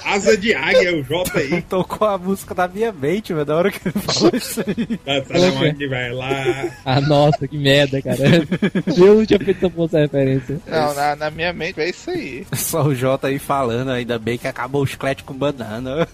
Asa 0.05 0.37
de 0.37 0.55
águia, 0.55 0.95
o 0.97 1.03
J 1.03 1.39
aí. 1.39 1.63
Tocou 1.63 2.07
a 2.07 2.19
música 2.19 2.55
da 2.55 2.69
minha 2.69 2.93
mente, 2.93 3.33
velho, 3.33 3.47
da 3.47 3.57
hora 3.57 3.71
que 3.71 3.81
ele 3.89 3.99
falou 3.99 4.31
isso 4.35 4.61
aí. 4.67 4.97
Tá, 4.99 5.21
tá 5.23 5.39
na 5.39 5.51
mão 5.53 5.73
de 5.73 5.87
vai 5.89 6.13
lá. 6.13 6.67
Ah, 6.85 7.01
nossa, 7.01 7.49
que 7.49 7.57
merda, 7.57 8.03
cara. 8.03 8.19
Eu 8.97 9.15
não 9.15 9.25
tinha 9.27 9.39
feito 9.39 9.73
essa 9.85 9.99
referência. 10.01 10.61
Não, 10.67 10.95
na, 10.95 11.17
na 11.17 11.31
minha 11.31 11.53
mente 11.53 11.81
é 11.81 11.89
isso 11.89 12.11
aí. 12.11 12.47
Só 12.53 12.83
o 12.83 12.95
Jota 12.95 13.29
aí 13.29 13.39
falando, 13.39 13.91
ainda 13.91 14.19
bem 14.19 14.37
que 14.37 14.47
acabou 14.49 14.83
o 14.83 14.87
chiclete 14.87 15.25
com 15.25 15.33
banana. 15.35 16.07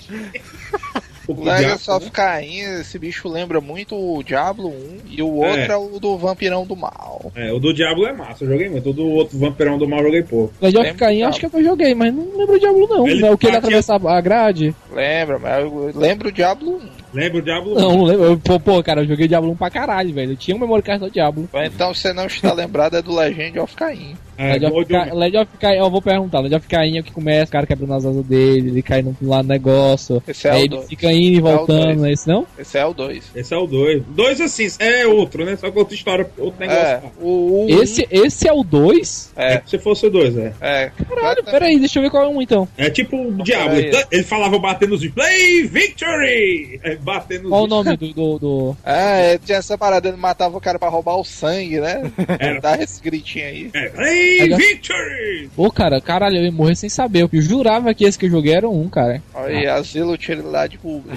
O 1.26 1.42
Legacy 1.42 1.90
of? 1.90 2.10
Cain, 2.10 2.80
esse 2.80 2.98
bicho 2.98 3.28
lembra 3.28 3.60
muito 3.60 3.96
o 3.96 4.22
Diablo 4.22 4.68
1 4.68 4.98
e 5.08 5.22
o 5.22 5.36
outro 5.36 5.58
É. 5.58 5.66
é, 5.68 5.76
o 5.76 5.98
do 5.98 6.18
Vampirão 6.18 6.66
do 6.66 6.76
Mal. 6.76 7.32
É, 7.34 7.50
o 7.52 7.58
do 7.58 7.72
Diablo 7.72 8.06
é 8.06 8.12
massa, 8.12 8.44
eu 8.44 8.48
joguei 8.48 8.68
muito. 8.68 8.90
O 8.90 8.92
do 8.92 9.06
outro 9.08 9.38
Vampirão 9.38 9.78
do 9.78 9.88
Mal 9.88 10.00
eu 10.00 10.06
joguei 10.06 10.22
pouco. 10.22 10.52
Legend 10.60 10.78
of 10.78 10.86
Lembro 10.86 10.98
Cain, 10.98 11.22
acho 11.22 11.40
que 11.40 11.56
eu 11.56 11.64
joguei, 11.64 11.94
mas 11.94 12.14
não 12.14 12.24
lembro 12.36 12.56
o 12.56 12.60
Diablo 12.60 12.86
não. 12.88 13.08
Ele 13.08 13.24
é 13.24 13.30
o 13.30 13.38
que 13.38 13.46
ele 13.46 13.52
tá 13.52 13.58
atravessava 13.58 14.12
a 14.12 14.20
grade? 14.20 14.74
Lembra, 14.92 15.38
mas 15.38 15.64
eu 15.64 15.92
lembro 15.94 16.28
o 16.28 16.32
Diablo 16.32 16.76
1. 16.76 17.04
Lembra 17.14 17.38
o 17.38 17.42
Diablo? 17.42 17.74
Não, 17.74 17.96
não 17.96 18.04
lembro. 18.04 18.38
Pô, 18.38 18.60
pô, 18.60 18.82
cara, 18.82 19.02
eu 19.02 19.06
joguei 19.06 19.28
Diablo 19.28 19.52
1 19.52 19.56
pra 19.56 19.70
caralho, 19.70 20.12
velho. 20.12 20.32
Eu 20.32 20.36
tinha 20.36 20.56
um 20.56 20.60
memory 20.60 20.82
card 20.82 21.04
do 21.04 21.10
Diablo. 21.10 21.48
Então 21.54 21.94
você 21.94 22.12
não 22.12 22.26
está 22.26 22.52
lembrado 22.52 22.96
é 22.96 23.02
do 23.02 23.14
Legend 23.14 23.60
of 23.60 23.74
Cain. 23.76 24.16
É, 24.36 24.52
Legend, 24.54 24.72
of 24.74 24.92
Legend 25.16 25.36
of 25.38 25.56
Cain, 25.58 25.76
eu 25.78 25.90
vou 25.90 26.02
perguntar. 26.02 26.40
Legend 26.40 26.56
of 26.56 26.68
Cain 26.68 26.96
é 26.96 27.00
o 27.00 27.04
que 27.04 27.12
começa, 27.12 27.48
o 27.48 27.52
cara 27.52 27.66
quebrando 27.66 27.94
as 27.94 28.04
asas 28.04 28.24
dele, 28.24 28.68
ele 28.70 28.82
cai 28.82 29.02
no 29.02 29.14
lado 29.22 29.46
do 29.46 29.48
negócio. 29.52 30.22
Esse 30.26 30.48
é 30.48 30.50
aí 30.50 30.56
o 30.56 30.64
ele 30.64 30.68
dois. 30.68 30.88
fica 30.88 31.12
indo 31.12 31.36
e 31.36 31.38
o 31.38 31.42
voltando, 31.42 32.06
é 32.06 32.12
isso 32.12 32.28
não? 32.28 32.46
Esse 32.58 32.78
é 32.78 32.84
o 32.86 32.92
2. 32.94 33.24
Esse 33.34 33.54
é 33.54 33.56
o 33.56 33.66
2. 33.66 34.02
Dois 34.08 34.40
assim, 34.40 34.66
é 34.78 35.06
outro, 35.06 35.44
né? 35.44 35.56
Só 35.56 35.70
que 35.70 35.78
outra 35.78 35.94
história, 35.94 36.28
outro 36.38 36.60
negócio. 36.60 36.82
É, 36.82 37.00
o 37.20 37.66
1. 37.66 37.82
Esse, 37.82 38.08
esse 38.10 38.48
é 38.48 38.52
o 38.52 38.62
2? 38.62 39.32
É, 39.36 39.62
Se 39.66 39.78
fosse 39.78 40.06
o 40.06 40.10
2, 40.10 40.36
é. 40.38 40.52
é. 40.60 40.90
Caralho, 41.08 41.44
peraí, 41.44 41.78
deixa 41.78 41.98
eu 41.98 42.02
ver 42.02 42.10
qual 42.10 42.24
é 42.24 42.26
o 42.26 42.30
1 42.36 42.42
então. 42.42 42.68
É 42.76 42.90
tipo 42.90 43.16
o 43.16 43.32
Diablo. 43.42 43.76
Ele, 44.10 44.22
falava 44.24 44.58
batendo 44.58 44.94
os 44.94 45.06
Play 45.08 45.62
Victory! 45.64 46.80
É, 46.82 46.96
batendo 46.96 47.44
os 47.44 47.50
Qual 47.50 47.64
o 47.64 47.66
nome 47.66 47.96
do. 47.96 48.12
do, 48.12 48.38
do- 48.38 48.76
É, 48.84 49.38
tinha 49.38 49.58
essa 49.58 49.76
parada, 49.78 50.08
ele 50.08 50.16
matava 50.16 50.56
o 50.56 50.60
cara 50.60 50.78
pra 50.78 50.88
roubar 50.88 51.16
o 51.16 51.24
sangue, 51.24 51.80
né? 51.80 52.10
Era. 52.38 52.60
Dá 52.60 52.76
esse 52.82 53.00
gritinho 53.02 53.46
aí. 53.46 53.70
É, 53.74 53.88
Play 53.90 54.23
Olha- 54.42 54.56
Victory! 54.56 55.50
Ô, 55.56 55.70
cara, 55.70 56.00
caralho, 56.00 56.36
eu 56.38 56.44
ia 56.44 56.52
morrer 56.52 56.74
sem 56.76 56.88
saber. 56.88 57.22
Eu 57.22 57.28
jurava 57.40 57.92
que 57.94 58.04
esse 58.04 58.18
que 58.18 58.26
eu 58.26 58.30
joguei 58.30 58.54
era 58.54 58.68
o 58.68 58.80
1, 58.82 58.88
cara. 58.88 59.22
Olha 59.34 59.56
aí, 59.58 59.66
asilo 59.66 60.12
utilidade 60.12 60.78
pública. 60.78 61.16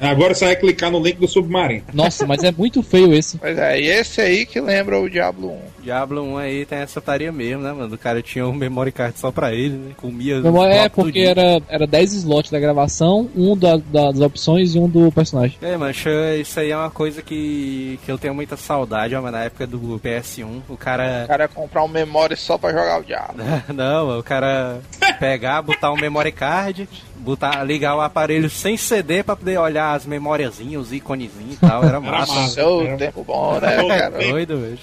Agora 0.00 0.32
você 0.34 0.44
vai 0.44 0.54
clicar 0.56 0.90
no 0.92 1.02
link 1.02 1.16
do 1.18 1.26
Submarino. 1.26 1.82
Nossa, 1.92 2.24
mas 2.26 2.44
é 2.44 2.52
muito 2.52 2.82
feio 2.84 3.12
esse. 3.12 3.36
Pois 3.38 3.58
é, 3.58 3.80
e 3.80 3.86
esse 3.88 4.20
aí 4.20 4.46
que 4.46 4.60
lembra 4.60 5.00
o 5.00 5.08
Diablo 5.10 5.50
1. 5.50 5.58
Diablo 5.88 6.22
1 6.22 6.36
aí 6.36 6.66
tem 6.66 6.80
essa 6.80 7.00
taria 7.00 7.32
mesmo, 7.32 7.62
né, 7.62 7.72
mano? 7.72 7.94
O 7.94 7.98
cara 7.98 8.20
tinha 8.20 8.46
um 8.46 8.52
memory 8.52 8.92
card 8.92 9.18
só 9.18 9.32
pra 9.32 9.54
ele, 9.54 9.70
né? 9.76 9.90
Comia. 9.96 10.38
Memória- 10.40 10.74
É, 10.74 10.88
porque 10.90 11.20
era, 11.20 11.62
era 11.66 11.86
10 11.86 12.12
slots 12.12 12.50
da 12.50 12.58
gravação, 12.60 13.26
um 13.34 13.56
da, 13.56 13.76
da- 13.78 14.10
das 14.10 14.20
opções 14.20 14.74
e 14.74 14.78
um 14.78 14.86
do 14.86 15.10
personagem. 15.10 15.56
É, 15.62 15.78
mancha, 15.78 16.10
isso 16.36 16.60
aí 16.60 16.70
é 16.72 16.76
uma 16.76 16.90
coisa 16.90 17.22
que, 17.22 17.98
que 18.04 18.12
eu 18.12 18.18
tenho 18.18 18.34
muita 18.34 18.54
saudade, 18.54 19.14
ó, 19.14 19.22
mas 19.22 19.32
na 19.32 19.44
época 19.44 19.66
do 19.66 19.78
PS1, 19.98 20.60
o 20.68 20.74
O 20.74 20.76
cara. 20.76 21.24
cara 21.26 21.44
ia 21.44 21.48
comprar 21.48 21.82
um 21.84 21.88
memory 21.88 22.36
só 22.36 22.58
pra 22.58 22.70
jogar 22.70 23.00
o 23.00 23.04
Diablo. 23.04 23.42
Não, 23.74 24.18
o 24.18 24.22
cara 24.22 24.80
pegar, 25.18 25.62
botar 25.62 25.90
um 25.90 25.96
memory 25.96 26.32
card, 26.32 26.86
botar, 27.16 27.64
ligar 27.64 27.96
o 27.96 28.00
aparelho 28.02 28.48
sem 28.50 28.76
CD 28.76 29.22
pra 29.22 29.34
poder 29.36 29.58
olhar 29.58 29.94
as 29.94 30.04
memóriazinhas, 30.06 30.82
os 30.82 30.92
iconezinhos 30.92 31.54
e 31.54 31.56
tal, 31.56 31.82
era 31.84 31.98
massa. 32.00 32.60
Era- 32.60 32.96
tempo 32.98 33.24
bom, 33.24 33.58
né, 33.58 33.80
Ô, 33.82 33.88
cara? 33.88 34.10
Doido, 34.18 34.58
velho. 34.60 34.78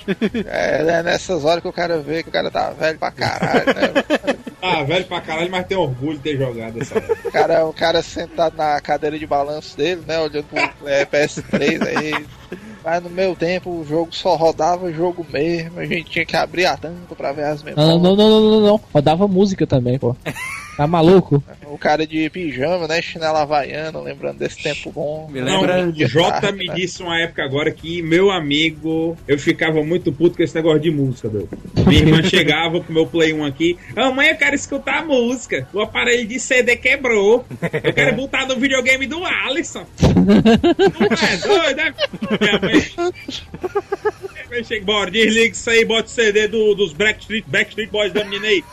É, 0.48 0.84
né, 0.84 0.95
nessas 1.04 1.44
horas 1.46 1.62
que 1.62 1.68
o 1.68 1.74
cara 1.74 2.00
vê 2.00 2.24
que 2.24 2.30
o 2.30 2.32
cara 2.32 2.50
tá 2.52 2.70
velho 2.72 2.98
pra 3.00 3.12
caralho, 3.12 3.66
né? 3.66 4.36
Ah, 4.68 4.82
velho 4.82 5.06
pra 5.06 5.22
caralho, 5.22 5.52
mas 5.52 5.68
tem 5.68 5.78
orgulho 5.78 6.18
de 6.18 6.24
ter 6.24 6.38
jogado 6.40 6.82
essa. 6.82 6.98
O 6.98 7.32
cara, 7.32 7.66
o 7.68 7.72
cara 7.74 8.02
sentado 8.02 8.58
na 8.58 8.82
cadeira 8.82 9.20
de 9.20 9.28
balanço 9.28 9.78
dele, 9.78 10.02
né? 10.08 10.20
Olhando 10.20 10.44
pro 10.46 10.90
é, 10.90 11.06
PS3 11.06 11.86
aí. 11.86 12.26
Mas 12.84 13.04
no 13.04 13.10
meu 13.12 13.36
tempo 13.36 13.70
o 13.70 13.86
jogo 13.86 14.10
só 14.16 14.36
rodava 14.36 14.92
jogo 14.92 15.24
mesmo, 15.32 15.80
a 15.80 15.86
gente 15.86 16.10
tinha 16.10 16.26
que 16.26 16.36
abrir 16.36 16.66
a 16.66 16.76
tampa 16.76 17.16
pra 17.16 17.32
ver 17.32 17.44
as 17.44 17.62
Não, 17.64 17.70
memórias. 17.76 18.02
não, 18.02 18.16
não, 18.16 18.16
não, 18.16 18.42
não, 18.42 18.52
não, 18.52 18.68
não. 18.68 18.82
Rodava 18.92 19.28
música 19.28 19.68
também, 19.68 20.00
pô. 20.00 20.16
Tá 20.76 20.86
maluco? 20.86 21.42
O 21.68 21.78
cara 21.78 22.06
de 22.06 22.30
pijama, 22.30 22.88
né? 22.88 23.02
Chinela 23.02 23.42
havaiana, 23.44 24.00
lembrando 24.00 24.40
desse 24.40 24.62
tempo 24.62 24.92
bom. 24.92 25.28
Me 25.32 25.40
Não, 25.40 25.62
lembra. 25.62 25.88
o 25.88 26.08
Jota 26.08 26.52
me 26.52 26.68
disse 26.74 27.02
uma 27.02 27.20
época 27.20 27.44
agora 27.44 27.72
que 27.72 28.02
meu 28.02 28.30
amigo, 28.30 29.18
eu 29.28 29.40
ficava 29.40 29.82
muito 29.84 30.12
puto 30.12 30.36
com 30.36 30.44
esse 30.44 30.54
negócio 30.56 30.82
de 30.82 30.92
música, 30.92 31.30
doido. 31.30 31.50
Minha 31.88 32.00
irmã 32.02 32.24
chegava 32.28 32.82
com 32.82 32.92
meu 32.92 33.08
Play 33.08 33.34
1 33.34 33.46
aqui, 33.46 33.78
ah, 33.96 34.12
mãe, 34.12 34.30
eu 34.30 34.36
quero 34.36 34.56
escutar 34.56 35.00
a 35.00 35.06
música. 35.06 35.68
O 35.74 35.80
aparelho 35.82 36.28
de 36.28 36.40
CD 36.40 36.76
quebrou. 36.76 37.46
Eu 37.84 37.94
quero 37.94 38.16
botar 38.16 38.46
no 38.46 38.58
videogame 38.58 39.06
do 39.08 39.24
Alisson. 39.24 39.86
Não 40.02 41.28
é 41.30 41.38
doido, 41.38 41.78
né? 41.78 41.94
Minha 42.40 42.60
mãe. 42.60 42.86
Minha 44.34 44.50
mãe 44.50 44.64
chega, 44.64 44.86
bora, 44.86 45.10
desliga 45.10 45.54
isso 45.54 45.70
aí, 45.70 45.86
bota 45.86 46.08
o 46.08 46.12
CD 46.12 46.48
do, 46.48 46.76
dos 46.76 46.92
Backstreet, 46.94 47.46
Backstreet 47.48 47.90
Boys 47.90 48.12
da 48.12 48.24
menina 48.26 48.48
aí. 48.48 48.64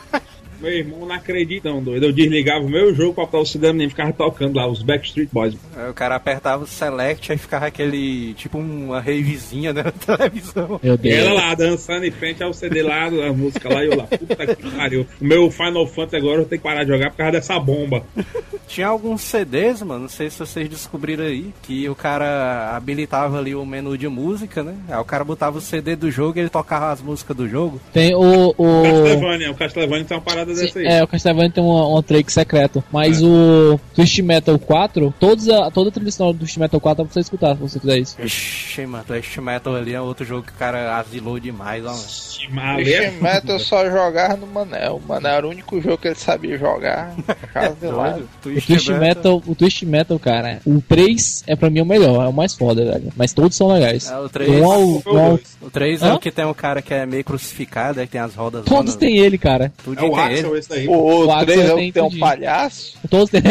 Meu 0.63 0.71
irmão 0.71 1.05
não 1.05 1.13
acredita, 1.13 1.69
não, 1.69 1.83
doido. 1.83 2.05
Eu 2.05 2.13
desligava 2.13 2.63
o 2.63 2.69
meu 2.69 2.95
jogo 2.95 3.13
pra 3.13 3.25
botar 3.25 3.39
o 3.39 3.43
menina 3.73 3.83
e 3.83 3.89
ficava 3.89 4.13
tocando 4.13 4.55
lá, 4.55 4.65
os 4.67 4.81
Backstreet 4.81 5.29
Boys. 5.31 5.55
Aí 5.75 5.89
O 5.89 5.93
cara 5.93 6.15
apertava 6.15 6.63
o 6.63 6.67
select, 6.67 7.31
aí 7.31 7.37
ficava 7.37 7.65
aquele. 7.67 8.33
Tipo 8.35 8.57
uma 8.57 8.99
ravezinha 9.01 9.73
né, 9.73 9.83
na 10.07 10.17
televisão. 10.17 10.79
Meu 10.81 10.93
E 10.93 10.97
Deus. 10.97 11.17
ela 11.17 11.33
lá 11.33 11.53
dançando 11.55 12.05
em 12.05 12.11
frente 12.11 12.41
ao 12.41 12.53
CD 12.53 12.81
lá, 12.81 13.05
a 13.07 13.33
música 13.33 13.71
lá, 13.73 13.83
e 13.83 13.87
eu 13.87 13.97
lá, 13.97 14.05
puta 14.05 14.55
que 14.55 14.69
pariu. 14.71 15.05
O 15.21 15.25
meu 15.25 15.51
Final 15.51 15.85
Fantasy 15.87 16.15
agora 16.15 16.41
eu 16.41 16.45
tenho 16.45 16.61
que 16.61 16.67
parar 16.67 16.83
de 16.83 16.89
jogar 16.91 17.11
por 17.11 17.17
causa 17.17 17.31
dessa 17.33 17.59
bomba. 17.59 18.03
Tinha 18.67 18.87
alguns 18.87 19.21
CDs, 19.21 19.81
mano, 19.81 20.01
não 20.03 20.09
sei 20.09 20.29
se 20.29 20.39
vocês 20.39 20.69
descobriram 20.69 21.25
aí, 21.25 21.53
que 21.63 21.87
o 21.89 21.95
cara 21.95 22.75
habilitava 22.75 23.37
ali 23.37 23.53
o 23.53 23.65
menu 23.65 23.97
de 23.97 24.07
música, 24.07 24.63
né? 24.63 24.75
Aí 24.87 24.97
o 24.97 25.03
cara 25.05 25.23
botava 25.23 25.57
o 25.57 25.61
CD 25.61 25.95
do 25.95 26.09
jogo 26.09 26.37
e 26.37 26.41
ele 26.41 26.49
tocava 26.49 26.91
as 26.91 27.01
músicas 27.01 27.35
do 27.35 27.47
jogo. 27.49 27.81
Tem 27.91 28.15
o. 28.15 28.53
o... 28.57 28.83
Castlevania, 28.83 29.51
o 29.51 29.55
Castlevania 29.55 30.05
tem 30.05 30.17
uma 30.17 30.23
parada 30.23 30.52
dessa 30.53 30.79
aí. 30.79 30.85
É, 30.85 31.03
o 31.03 31.07
Castlevania 31.07 31.49
tem 31.51 31.63
um, 31.63 31.97
um 31.97 32.01
trick 32.01 32.31
secreto. 32.31 32.83
Mas 32.91 33.21
o 33.21 33.79
Twist 33.95 34.21
Metal 34.21 34.57
4, 34.59 35.13
todos 35.19 35.49
a, 35.49 35.69
toda 35.71 35.89
a 35.89 35.91
trilha 35.91 36.11
sonora 36.11 36.33
do 36.33 36.39
Twist 36.39 36.59
Metal 36.59 36.79
4 36.79 37.03
dá 37.03 37.07
pra 37.07 37.13
você 37.13 37.19
escutar 37.19 37.55
se 37.55 37.61
você 37.61 37.79
fizer 37.79 37.97
isso. 37.97 38.15
Ixi, 38.21 38.85
mano, 38.85 39.03
Twist 39.05 39.39
Metal 39.41 39.75
ali 39.75 39.93
é 39.93 40.01
outro 40.01 40.25
jogo 40.25 40.43
que 40.43 40.51
o 40.51 40.55
cara 40.55 40.97
asilou 40.97 41.39
demais, 41.39 41.83
ó, 41.85 41.93
mano. 42.53 42.79
É 42.81 43.11
Metal 43.11 43.59
só 43.59 43.89
jogava 43.89 44.37
no 44.37 44.47
Manel. 44.47 45.01
O 45.03 45.07
Manel 45.07 45.31
era 45.31 45.47
o 45.47 45.49
único 45.49 45.79
jogo 45.81 45.97
que 45.97 46.07
ele 46.07 46.15
sabia 46.15 46.57
jogar. 46.57 47.13
Lá. 47.81 48.09
Doido. 48.11 48.29
O 48.45 48.61
Twist 48.61 48.91
Metal, 48.93 49.41
o 49.45 49.55
Twist 49.55 49.85
Metal, 49.85 50.17
cara, 50.19 50.59
o 50.65 50.81
3 50.81 51.43
é 51.47 51.55
pra 51.55 51.69
mim 51.69 51.81
o 51.81 51.85
melhor, 51.85 52.25
é 52.25 52.27
o 52.27 52.33
mais 52.33 52.53
foda, 52.53 52.83
velho. 52.85 53.11
Mas 53.15 53.33
todos 53.33 53.55
são 53.55 53.67
legais. 53.71 54.09
É, 54.09 54.17
o 54.17 54.29
3, 54.29 54.49
Um 54.49 54.65
ao- 54.71 54.81
um 54.81 55.17
ao- 55.19 55.39
o 55.61 55.69
3 55.71 56.01
é 56.01 56.13
o 56.13 56.19
que 56.19 56.31
tem 56.31 56.45
um 56.45 56.53
cara 56.53 56.81
que 56.81 56.93
é 56.93 57.05
meio 57.05 57.23
crucificado, 57.23 57.99
aí 57.99 58.07
tem 58.07 58.19
as 58.21 58.35
rodas. 58.35 58.65
Todos 58.65 58.95
têm 58.95 59.17
ele, 59.17 59.37
cara. 59.37 59.71
Tudo 59.83 59.97
É 59.97 60.09
tem 60.09 60.31
ele. 60.31 60.42
Esse 60.55 60.69
daí. 60.69 60.87
O, 60.87 61.27
O 61.27 61.45
3 61.45 61.59
é 61.59 61.73
o 61.73 61.75
tem 61.75 61.87
que 61.87 61.93
tem 61.93 62.03
um 62.03 62.19
palhaço. 62.19 62.97
Todos 63.09 63.29
têm. 63.29 63.41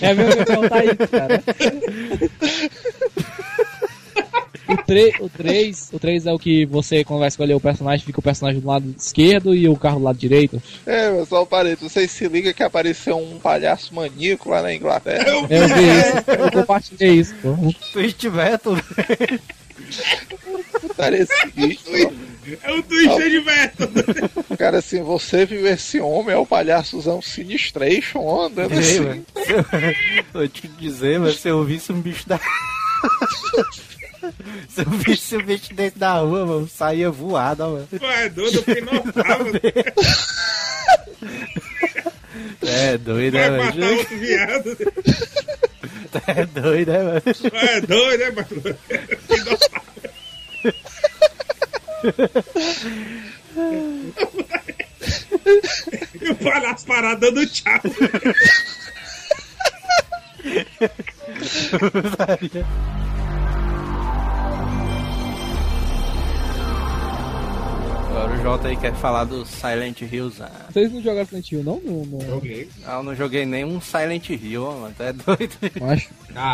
é 0.00 0.14
mesmo 0.14 0.32
que 0.32 0.38
eu 0.38 0.38
ia 0.38 0.46
perguntar 0.46 0.84
isso, 0.84 1.08
cara. 1.08 1.42
O 4.68 4.76
3, 4.76 5.14
o, 5.20 5.28
3, 5.28 5.90
o 5.92 5.98
3 5.98 6.26
é 6.26 6.32
o 6.32 6.38
que 6.38 6.66
você, 6.66 7.04
quando 7.04 7.20
vai 7.20 7.28
escolher 7.28 7.54
o 7.54 7.60
personagem, 7.60 8.04
fica 8.04 8.18
o 8.18 8.22
personagem 8.22 8.60
do 8.60 8.66
lado 8.66 8.92
esquerdo 8.98 9.54
e 9.54 9.68
o 9.68 9.76
carro 9.76 10.00
do 10.00 10.04
lado 10.04 10.18
direito. 10.18 10.60
É, 10.84 11.24
só 11.24 11.44
um 11.44 11.46
parênteses. 11.46 11.92
Vocês 11.92 12.10
se 12.10 12.26
ligam 12.26 12.52
que 12.52 12.64
apareceu 12.64 13.16
um 13.16 13.38
palhaço 13.38 13.94
maníaco 13.94 14.50
lá 14.50 14.62
na 14.62 14.74
Inglaterra? 14.74 15.24
Eu 15.48 15.68
vi 15.68 15.84
isso, 15.88 16.30
eu 16.30 16.50
compartilhei 16.50 17.12
isso, 17.12 17.34
pô. 17.40 17.54
Twist 17.92 18.28
Metal. 18.28 18.74
Putaria 20.80 21.26
sinistra. 21.26 22.12
É 22.62 22.72
o 22.72 22.82
Twitch 22.82 23.16
de 23.30 23.40
Verto. 23.40 23.88
Cara, 24.56 24.78
assim, 24.78 25.02
você 25.02 25.44
viu 25.44 25.66
esse 25.66 26.00
homem, 26.00 26.34
é 26.34 26.38
o 26.38 26.46
palhaçozão 26.46 27.20
sinistration 27.20 28.44
andando 28.46 28.72
Ei, 28.72 28.78
assim. 28.78 29.00
mano. 29.00 29.26
Vou 30.32 30.48
te 30.48 30.68
dizer, 30.68 31.18
mas 31.18 31.40
se 31.40 31.48
eu 31.48 31.64
visse 31.64 31.92
um 31.92 32.00
bicho 32.00 32.28
da. 32.28 32.38
se 34.68 34.80
eu 34.82 34.90
visse 34.90 35.36
um 35.36 35.42
bicho 35.42 35.74
dentro 35.74 35.98
da 35.98 36.18
rua, 36.18 36.46
mano, 36.46 36.68
saía 36.68 37.10
voado, 37.10 37.64
mano. 37.64 37.88
Pô, 37.98 38.06
é 38.06 38.28
doido, 38.28 38.56
eu 38.56 38.62
fiquei. 38.62 39.84
É 42.62 42.98
doido, 42.98 43.34
né, 43.34 43.50
Vai 43.50 43.58
matar 43.58 43.76
mano? 43.78 43.96
outro 43.96 44.18
viado. 44.18 44.76
É 46.26 46.46
doido, 46.46 46.92
né, 46.92 47.02
mano? 47.02 47.22
É 47.52 47.80
doido, 47.80 48.20
né, 48.20 48.30
mano? 48.30 48.76
E 56.20 56.30
o 56.30 56.36
palhaço 56.36 56.86
parado 56.86 57.20
dando 57.20 57.46
tchau. 57.46 57.80
Agora 68.08 68.32
o 68.32 68.42
Jota 68.42 68.68
aí 68.68 68.76
quer 68.76 68.94
falar 68.94 69.24
do 69.24 69.44
Silent 69.44 70.00
Hills. 70.02 70.42
Ah, 70.42 70.65
Vocês 70.76 70.92
não 70.92 71.00
jogaram 71.00 71.26
Silent 71.26 71.52
Hill, 71.52 71.64
não? 71.64 71.80
No, 71.82 72.04
no... 72.04 72.20
Joguei. 72.20 72.68
eu 72.86 73.02
não 73.02 73.14
joguei 73.14 73.46
nenhum 73.46 73.80
Silent 73.80 74.28
Hill, 74.28 74.62
mano. 74.62 74.94
É 74.98 75.10
doido. 75.10 75.54
Acho. 75.90 76.08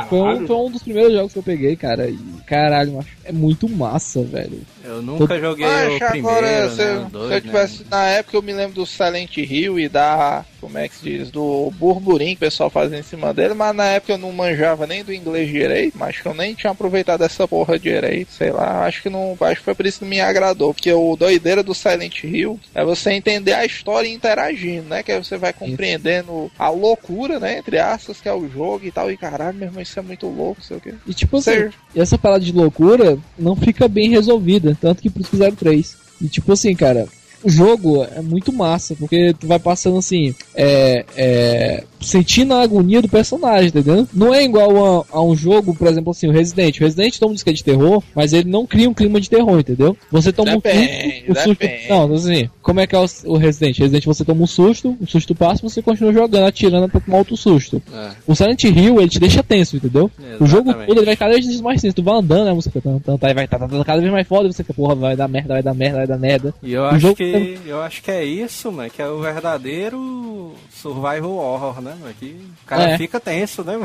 Foi 0.09 0.19
um, 0.21 0.47
foi 0.47 0.57
um 0.57 0.71
dos 0.71 0.81
primeiros 0.85 1.13
jogos 1.13 1.33
que 1.33 1.39
eu 1.41 1.43
peguei, 1.43 1.75
cara. 1.75 2.09
E 2.09 2.17
caralho, 2.47 2.93
macho, 2.93 3.09
é 3.25 3.33
muito 3.33 3.69
massa, 3.69 4.23
velho. 4.23 4.61
Eu 4.85 5.03
nunca 5.03 5.41
joguei 5.41 5.67
Mas 5.67 5.95
o 5.95 5.99
primeiro, 6.07 6.29
agora, 6.29 6.71
se, 6.71 6.77
né, 6.77 6.93
eu- 6.95 7.01
o 7.01 7.05
se 7.07 7.11
dois, 7.11 7.33
eu 7.33 7.41
tivesse. 7.41 7.79
né? 7.81 7.87
Na 7.91 8.05
época 8.07 8.37
eu 8.37 8.43
me 8.43 8.53
lembro 8.53 8.75
do 8.77 8.87
Silent 8.87 9.37
Hill 9.39 9.81
e 9.81 9.89
da. 9.89 10.45
Como 10.61 10.79
é 10.79 10.87
que 10.89 10.95
se 10.95 11.03
diz? 11.03 11.31
Do 11.33 11.73
burburinho 11.73 12.31
que 12.31 12.37
o 12.37 12.49
pessoal 12.49 12.71
fazia 12.71 12.97
em 13.01 13.03
cima 13.03 13.35
dele, 13.35 13.55
mas 13.55 13.75
na 13.75 13.87
época 13.87 14.13
eu 14.13 14.19
não 14.19 14.31
manjava 14.31 14.87
nem 14.87 15.03
do 15.03 15.13
inglês 15.13 15.49
direito, 15.51 15.99
mas 15.99 16.21
que 16.21 16.27
eu 16.27 16.35
nem 16.35 16.55
tinha 16.55 16.71
aproveitado 16.71 17.23
essa 17.25 17.49
porra 17.49 17.77
direito, 17.77 18.31
sei 18.31 18.53
lá. 18.53 18.85
Acho 18.87 19.03
que 19.03 19.11
não. 19.11 19.37
Acho 19.41 19.57
que 19.57 19.65
foi 19.65 19.75
por 19.75 19.85
isso 19.85 19.99
que 19.99 20.05
não 20.05 20.11
me 20.11 20.21
agradou. 20.21 20.73
Porque 20.73 20.93
o 20.93 21.17
doideira 21.17 21.65
do 21.65 21.75
Silent 21.75 22.23
Hill 22.23 22.61
é 22.73 22.85
você 22.85 23.11
entender 23.11 23.55
a 23.55 23.65
história 23.67 24.12
interagindo, 24.13 24.89
né? 24.89 25.03
Que 25.03 25.13
aí 25.13 25.23
você 25.23 25.37
vai 25.37 25.53
compreendendo 25.53 26.51
a 26.59 26.69
loucura, 26.69 27.39
né? 27.41 27.59
Entre 27.59 27.79
aspas, 27.79 28.21
que 28.21 28.29
é 28.29 28.33
o 28.35 28.49
jogo 28.49 28.81
e 28.85 28.91
tal. 28.93 29.11
E 29.11 29.17
caralho, 29.17 29.57
meu 29.57 29.69
irmão, 29.69 29.83
isso 29.83 29.99
é 29.99 30.03
muito 30.03 30.27
louco, 30.29 30.63
sei 30.63 30.77
o 30.77 30.81
quê. 30.81 30.95
E 31.07 31.15
tipo 31.15 31.37
assim, 31.39 31.51
Ser- 31.53 31.75
e 31.95 32.01
essa 32.01 32.17
parada 32.19 32.45
de 32.45 32.53
loucura 32.53 33.19
não 33.39 33.57
fica 33.57 33.89
bem 33.89 34.09
resolvida, 34.11 34.77
tanto 34.81 35.03
que 35.03 35.11
por 35.11 35.21
isso 35.23 35.31
fizeram 35.31 35.55
três. 35.57 35.97
E 36.21 36.29
tipo 36.29 36.53
assim, 36.53 36.75
cara, 36.75 37.07
o 37.43 37.51
jogo 37.51 38.05
é 38.05 38.21
muito 38.23 38.53
massa, 38.53 38.95
porque 38.95 39.35
tu 39.39 39.47
vai 39.47 39.59
passando 39.59 39.99
assim, 39.99 40.35
é, 40.55 41.05
é, 41.17 41.85
sentindo 42.03 42.55
a 42.55 42.63
agonia 42.63 43.01
do 43.03 43.09
personagem, 43.09 43.69
entendeu? 43.69 44.07
Não 44.13 44.35
é 44.35 44.45
igual 44.45 45.03
a, 45.11 45.19
a 45.19 45.23
um 45.23 45.35
jogo, 45.37 45.75
por 45.75 45.87
exemplo, 45.89 46.11
assim, 46.11 46.29
o 46.29 46.33
Resident. 46.33 46.79
O 46.79 46.85
Resident 46.85 47.19
toma 47.19 47.33
música 47.33 47.53
de 47.53 47.63
terror, 47.65 48.03
mas 48.15 48.33
ele 48.33 48.51
não 48.51 48.67
cria 48.67 48.89
um 48.89 48.95
clima 48.95 49.21
de 49.21 49.31
terror, 49.31 49.59
entendeu? 49.61 49.97
Você 50.11 50.33
toma 50.33 50.53
Depende, 50.53 51.25
um 51.27 51.27
susto, 51.27 51.31
o 51.31 51.35
susto. 51.35 51.61
depende. 51.61 51.89
Não, 51.89 52.15
assim, 52.15 52.51
como 52.61 52.81
é 52.81 52.87
que 52.87 52.95
é 52.95 52.99
o, 52.99 53.07
o 53.27 53.37
Resident? 53.37 53.79
Resident 53.79 54.05
você 54.05 54.25
toma 54.25 54.43
um 54.43 54.47
susto, 54.47 54.97
o 55.01 55.07
susto 55.07 55.35
passa, 55.35 55.63
você 55.63 55.81
continua 55.83 56.13
jogando, 56.13 56.45
atirando 56.47 56.89
pra 56.89 57.01
tomar 57.01 57.19
outro 57.19 57.37
susto. 57.37 57.83
É, 57.93 58.11
O 58.27 58.35
Silent 58.35 58.63
Hill, 58.65 59.01
ele 59.01 59.09
te 59.11 59.21
deixa 59.21 59.43
tenso, 59.43 59.77
entendeu? 59.77 60.11
O 60.41 60.47
jogo 60.47 60.69
exatamente. 60.69 60.89
todo 60.89 60.99
ele 60.99 61.07
vai 61.07 61.17
cada 61.17 61.33
vez 61.35 61.61
mais 61.61 61.81
tenso. 61.81 61.95
Tu 61.97 62.03
vai 62.03 62.15
andando, 62.15 62.45
né, 62.45 62.51
a 62.51 62.55
música 62.55 62.81
tan, 62.81 62.99
tan, 62.99 63.19
aí 63.23 63.35
vai 63.35 63.47
tá, 63.49 63.59
tá, 63.59 63.69
tá, 63.69 63.85
cada 63.85 64.01
vez 64.01 64.13
mais 64.13 64.27
foda, 64.27 64.51
você 64.51 64.63
fica, 64.63 64.75
porra, 64.75 64.95
vai 64.95 65.17
dar 65.17 65.29
merda, 65.29 65.55
vai 65.55 65.63
dar 65.63 65.75
merda, 65.75 65.97
vai 65.99 66.07
dar 66.07 66.19
merda. 66.19 66.55
E 66.63 66.73
eu 66.73 66.83
O 66.83 66.87
acho 66.87 66.99
jogo 67.01 67.17
que 67.17 67.59
eu 67.67 67.83
acho 67.83 68.03
que 68.03 68.11
é 68.11 68.25
isso, 68.25 68.71
mano, 68.73 68.91
que 68.91 69.01
é 69.03 69.09
o 69.09 69.21
verdadeiro 69.21 70.55
survival 70.83 71.33
horror, 71.37 71.81
né? 71.81 71.97
Que 72.19 72.27
o 72.27 72.67
cara 72.67 72.91
É. 72.91 72.99
fica 72.99 73.19
tenso, 73.21 73.63
né, 73.65 73.79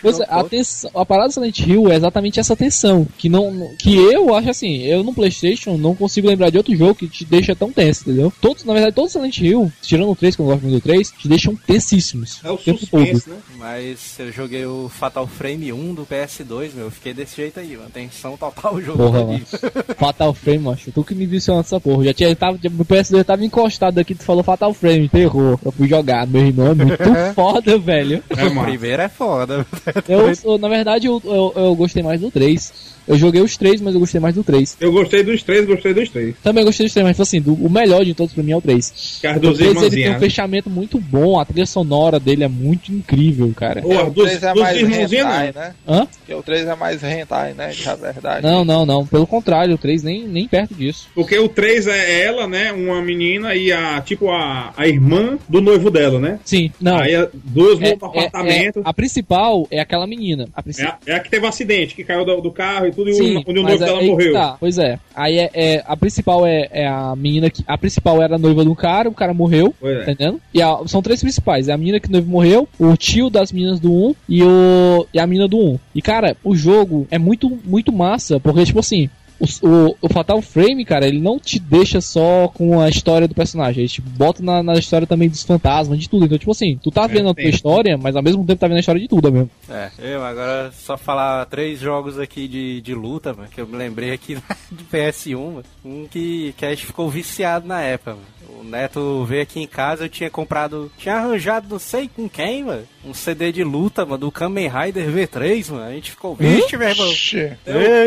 Pois 0.00 0.20
é, 0.20 0.24
a, 0.24 0.38
todo. 0.38 0.48
tensão- 0.50 0.90
a 0.94 1.04
parada 1.04 1.28
do 1.28 1.34
Silent 1.34 1.58
Hill 1.58 1.90
é 1.90 1.96
exatamente 1.96 2.38
essa 2.40 2.54
tensão. 2.56 3.06
Que 3.18 3.28
não. 3.28 3.68
Que 3.78 3.94
eu 3.96 4.34
acho 4.34 4.50
assim, 4.50 4.78
eu 4.82 5.02
no 5.02 5.12
Playstation 5.14 5.76
não 5.76 5.94
consigo 5.94 6.28
lembrar 6.28 6.50
de 6.50 6.56
outro 6.58 6.74
jogo 6.76 6.94
que 6.94 7.08
te 7.08 7.24
deixa 7.24 7.54
tão 7.54 7.72
tenso, 7.72 8.02
entendeu? 8.02 8.32
Todos, 8.40 8.64
na 8.64 8.72
verdade, 8.72 8.94
todos 8.94 9.08
os 9.10 9.12
Silent 9.12 9.38
Hill, 9.38 9.72
tirando 9.82 10.10
o 10.10 10.16
3, 10.16 10.34
que 10.36 10.42
eu 10.42 10.46
não 10.46 10.52
gosto 10.52 10.62
muito 10.66 10.80
do 10.80 10.82
3, 10.82 11.10
te 11.10 11.28
deixam 11.28 11.56
tensíssimos. 11.56 12.40
É 12.44 12.50
o 12.50 12.56
tempo 12.56 12.78
suspense, 12.80 13.28
né? 13.28 13.36
Mas 13.58 14.18
eu 14.18 14.32
joguei 14.32 14.64
o 14.66 14.88
Fatal 14.88 15.26
Frame 15.26 15.72
1 15.72 15.94
do 15.94 16.06
PS2, 16.06 16.72
meu, 16.74 16.86
eu 16.86 16.90
fiquei 16.90 17.12
desse 17.14 17.36
jeito 17.36 17.60
aí, 17.60 17.76
mano. 17.76 17.90
Tensão 17.92 18.36
total 18.36 18.74
o 18.74 18.82
jogo. 18.82 18.98
Porra, 18.98 19.20
todo. 19.20 19.96
Fatal 19.96 20.34
Frame, 20.34 20.58
macho. 20.58 20.92
Tu 20.92 21.04
que 21.04 21.14
me 21.14 21.26
viciou 21.26 21.56
nessa 21.56 21.80
porra. 21.80 22.04
Já 22.04 22.14
tinha, 22.14 22.36
tava, 22.36 22.56
o 22.56 22.84
PS2 22.84 23.24
tava 23.24 23.44
encostado 23.44 23.98
aqui, 23.98 24.14
tu 24.14 24.24
falou 24.24 24.42
Fatal 24.42 24.72
Frame, 24.74 25.08
terror. 25.08 25.58
Eu 25.64 25.72
fui 25.72 25.88
jogar, 25.88 26.26
meu 26.26 26.43
irmão 26.48 26.68
é 26.72 26.74
muito 26.74 27.34
foda, 27.34 27.78
velho. 27.78 28.22
É, 28.36 28.44
O 28.46 28.62
primeiro 28.64 29.02
é 29.02 29.08
foda. 29.08 29.66
Eu, 30.08 30.30
eu- 30.44 30.58
na 30.58 30.68
verdade, 30.68 31.06
eu, 31.06 31.20
eu, 31.24 31.52
eu 31.56 31.74
gostei 31.74 32.02
mais 32.02 32.20
do 32.20 32.30
3. 32.30 32.94
Eu 33.06 33.16
joguei 33.18 33.40
os 33.42 33.56
três, 33.56 33.80
mas 33.80 33.94
eu 33.94 34.00
gostei 34.00 34.20
mais 34.20 34.34
do 34.34 34.42
3. 34.44 34.76
Eu 34.80 34.92
gostei 34.92 35.22
dos 35.22 35.42
três, 35.42 35.66
gostei 35.66 35.92
dos 35.94 36.08
três. 36.08 36.34
Também 36.42 36.64
gostei 36.64 36.86
dos 36.86 36.92
três, 36.92 37.06
mas 37.06 37.20
assim, 37.20 37.40
do- 37.40 37.54
o 37.54 37.68
melhor 37.70 38.04
de 38.04 38.14
todos 38.14 38.32
pra 38.34 38.42
mim 38.42 38.52
é 38.52 38.56
o 38.56 38.60
3. 38.62 39.18
Que 39.20 39.26
as 39.26 39.36
O 39.36 39.40
duas 39.40 39.58
3 39.58 39.76
ele 39.82 39.90
tem 39.90 40.08
um 40.08 40.12
né? 40.12 40.18
fechamento 40.18 40.70
muito 40.70 40.98
bom, 40.98 41.38
a 41.38 41.44
trilha 41.44 41.66
sonora 41.66 42.18
dele 42.18 42.44
é 42.44 42.48
muito 42.48 42.92
incrível, 42.92 43.52
cara. 43.54 43.82
Ô, 43.86 43.92
É, 43.92 43.96
as 44.02 44.08
o 44.08 44.10
duas, 44.10 44.30
3 44.30 44.42
é 44.42 44.54
mais 44.54 44.78
hentai, 44.82 45.52
não. 45.54 45.60
né? 45.62 45.74
Hã? 45.86 46.06
Porque 46.06 46.34
o 46.34 46.42
3 46.42 46.66
é 46.66 46.74
mais 46.74 47.02
hentai, 47.04 47.52
né? 47.54 47.68
De 47.70 47.82
verdade. 47.82 48.42
Não, 48.46 48.64
não, 48.64 48.86
não. 48.86 49.06
Pelo 49.06 49.26
contrário, 49.26 49.74
o 49.74 49.78
3 49.78 50.02
nem, 50.02 50.26
nem 50.26 50.48
perto 50.48 50.74
disso. 50.74 51.06
Porque 51.14 51.38
o 51.38 51.48
3 51.48 51.86
é 51.86 52.22
ela, 52.22 52.46
né? 52.46 52.72
Uma 52.72 53.02
menina 53.02 53.54
e 53.54 53.70
a, 53.72 54.00
tipo, 54.00 54.30
a, 54.30 54.72
a 54.76 54.86
irmã 54.88 55.38
do 55.48 55.60
noivo 55.60 55.90
dela, 55.90 56.18
né? 56.18 56.38
Sim, 56.44 56.70
não. 56.80 56.96
Aí 56.98 57.14
a- 57.14 57.28
duas 57.32 57.80
É- 57.80 57.88
vão 57.90 57.98
pro 57.98 58.08
é- 58.20 58.26
apartamento. 58.26 58.78
é- 58.80 58.82
a 58.84 58.92
principal 58.94 59.66
é 59.70 59.80
aquela 59.80 60.06
menina. 60.06 60.48
A 60.54 60.62
É, 60.78 60.82
a, 60.84 60.98
é 61.06 61.14
a 61.16 61.20
que 61.20 61.30
teve 61.30 61.44
um 61.44 61.48
acidente, 61.48 61.94
que 61.94 62.02
caiu 62.04 62.24
do, 62.24 62.40
do 62.40 62.50
carro 62.50 62.86
e 62.86 62.93
tudo, 62.94 63.10
e 63.10 63.14
Sim, 63.14 63.36
o, 63.36 63.42
onde 63.46 63.58
o 63.60 63.62
noivo 63.62 63.84
dela 63.84 64.02
morreu. 64.02 64.32
tá, 64.32 64.56
pois 64.58 64.78
é. 64.78 64.98
Aí 65.14 65.38
é, 65.38 65.50
é- 65.54 65.84
a 65.86 65.96
principal 65.96 66.46
é, 66.46 66.68
é 66.70 66.86
a 66.86 67.14
menina 67.16 67.50
que. 67.50 67.62
A 67.66 67.76
principal 67.76 68.22
era 68.22 68.36
a 68.36 68.38
noiva 68.38 68.64
do 68.64 68.74
cara, 68.74 69.08
o 69.08 69.14
cara 69.14 69.34
morreu. 69.34 69.74
Pois 69.80 70.04
Tá 70.04 70.10
é. 70.10 70.12
entendendo? 70.12 70.40
E 70.52 70.62
a- 70.62 70.78
são 70.86 71.02
três 71.02 71.20
principais: 71.20 71.68
é 71.68 71.72
a 71.72 71.76
menina 71.78 72.00
que 72.00 72.08
o 72.08 72.12
noivo 72.12 72.30
morreu, 72.30 72.68
o 72.78 72.96
tio 72.96 73.28
das 73.28 73.52
meninas 73.52 73.78
do 73.80 73.92
1 73.92 74.14
e, 74.28 74.42
o, 74.42 75.06
e 75.12 75.18
a 75.18 75.26
menina 75.26 75.46
do 75.48 75.58
1. 75.58 75.78
E 75.94 76.00
cara, 76.02 76.36
o 76.44 76.54
jogo 76.54 77.06
é 77.10 77.18
muito, 77.18 77.50
muito 77.64 77.92
massa, 77.92 78.38
porque, 78.40 78.64
tipo 78.64 78.78
assim. 78.80 79.08
O, 79.38 79.66
o, 79.66 79.96
o 80.02 80.08
Fatal 80.08 80.40
Frame, 80.40 80.84
cara, 80.84 81.06
ele 81.06 81.20
não 81.20 81.38
te 81.38 81.58
deixa 81.58 82.00
só 82.00 82.48
com 82.48 82.80
a 82.80 82.88
história 82.88 83.26
do 83.26 83.34
personagem, 83.34 83.82
ele 83.82 83.88
te 83.88 84.00
bota 84.00 84.42
na, 84.42 84.62
na 84.62 84.74
história 84.74 85.06
também 85.06 85.28
dos 85.28 85.42
fantasmas, 85.42 85.98
de 85.98 86.08
tudo. 86.08 86.24
Então, 86.24 86.38
tipo 86.38 86.50
assim, 86.50 86.78
tu 86.82 86.90
tá 86.90 87.06
vendo 87.06 87.28
a 87.28 87.34
tua 87.34 87.44
história, 87.44 87.96
mas 87.96 88.16
ao 88.16 88.22
mesmo 88.22 88.44
tempo 88.44 88.60
tá 88.60 88.66
vendo 88.66 88.76
a 88.76 88.80
história 88.80 89.00
de 89.00 89.08
tudo 89.08 89.32
mesmo. 89.32 89.50
É, 89.68 89.90
eu 89.98 90.24
agora 90.24 90.72
só 90.72 90.96
falar 90.96 91.44
três 91.46 91.80
jogos 91.80 92.18
aqui 92.18 92.46
de, 92.46 92.80
de 92.80 92.94
luta, 92.94 93.32
mano, 93.34 93.48
que 93.48 93.60
eu 93.60 93.66
me 93.66 93.76
lembrei 93.76 94.12
aqui 94.12 94.36
de 94.70 94.84
PS1, 94.84 95.36
mano. 95.36 95.64
Um 95.84 96.06
que, 96.06 96.54
que 96.56 96.64
a 96.64 96.70
gente 96.70 96.86
ficou 96.86 97.08
viciado 97.10 97.66
na 97.66 97.80
época, 97.80 98.12
mano. 98.12 98.33
O 98.48 98.64
Neto 98.64 99.24
veio 99.24 99.42
aqui 99.42 99.60
em 99.60 99.66
casa, 99.66 100.04
eu 100.04 100.08
tinha 100.08 100.30
comprado, 100.30 100.90
tinha 100.98 101.16
arranjado 101.16 101.68
não 101.68 101.78
sei 101.78 102.08
com 102.08 102.28
quem, 102.28 102.64
mano, 102.64 102.84
um 103.04 103.12
CD 103.12 103.52
de 103.52 103.62
luta, 103.62 104.04
mano, 104.04 104.18
do 104.18 104.32
Kamen 104.32 104.68
Rider 104.68 105.10
V3, 105.10 105.70
mano. 105.70 105.84
A 105.84 105.92
gente 105.92 106.10
ficou, 106.10 106.34
vixe, 106.34 106.76
meu 106.76 106.88
irmão. 106.88 107.08
Oxi, 107.08 107.52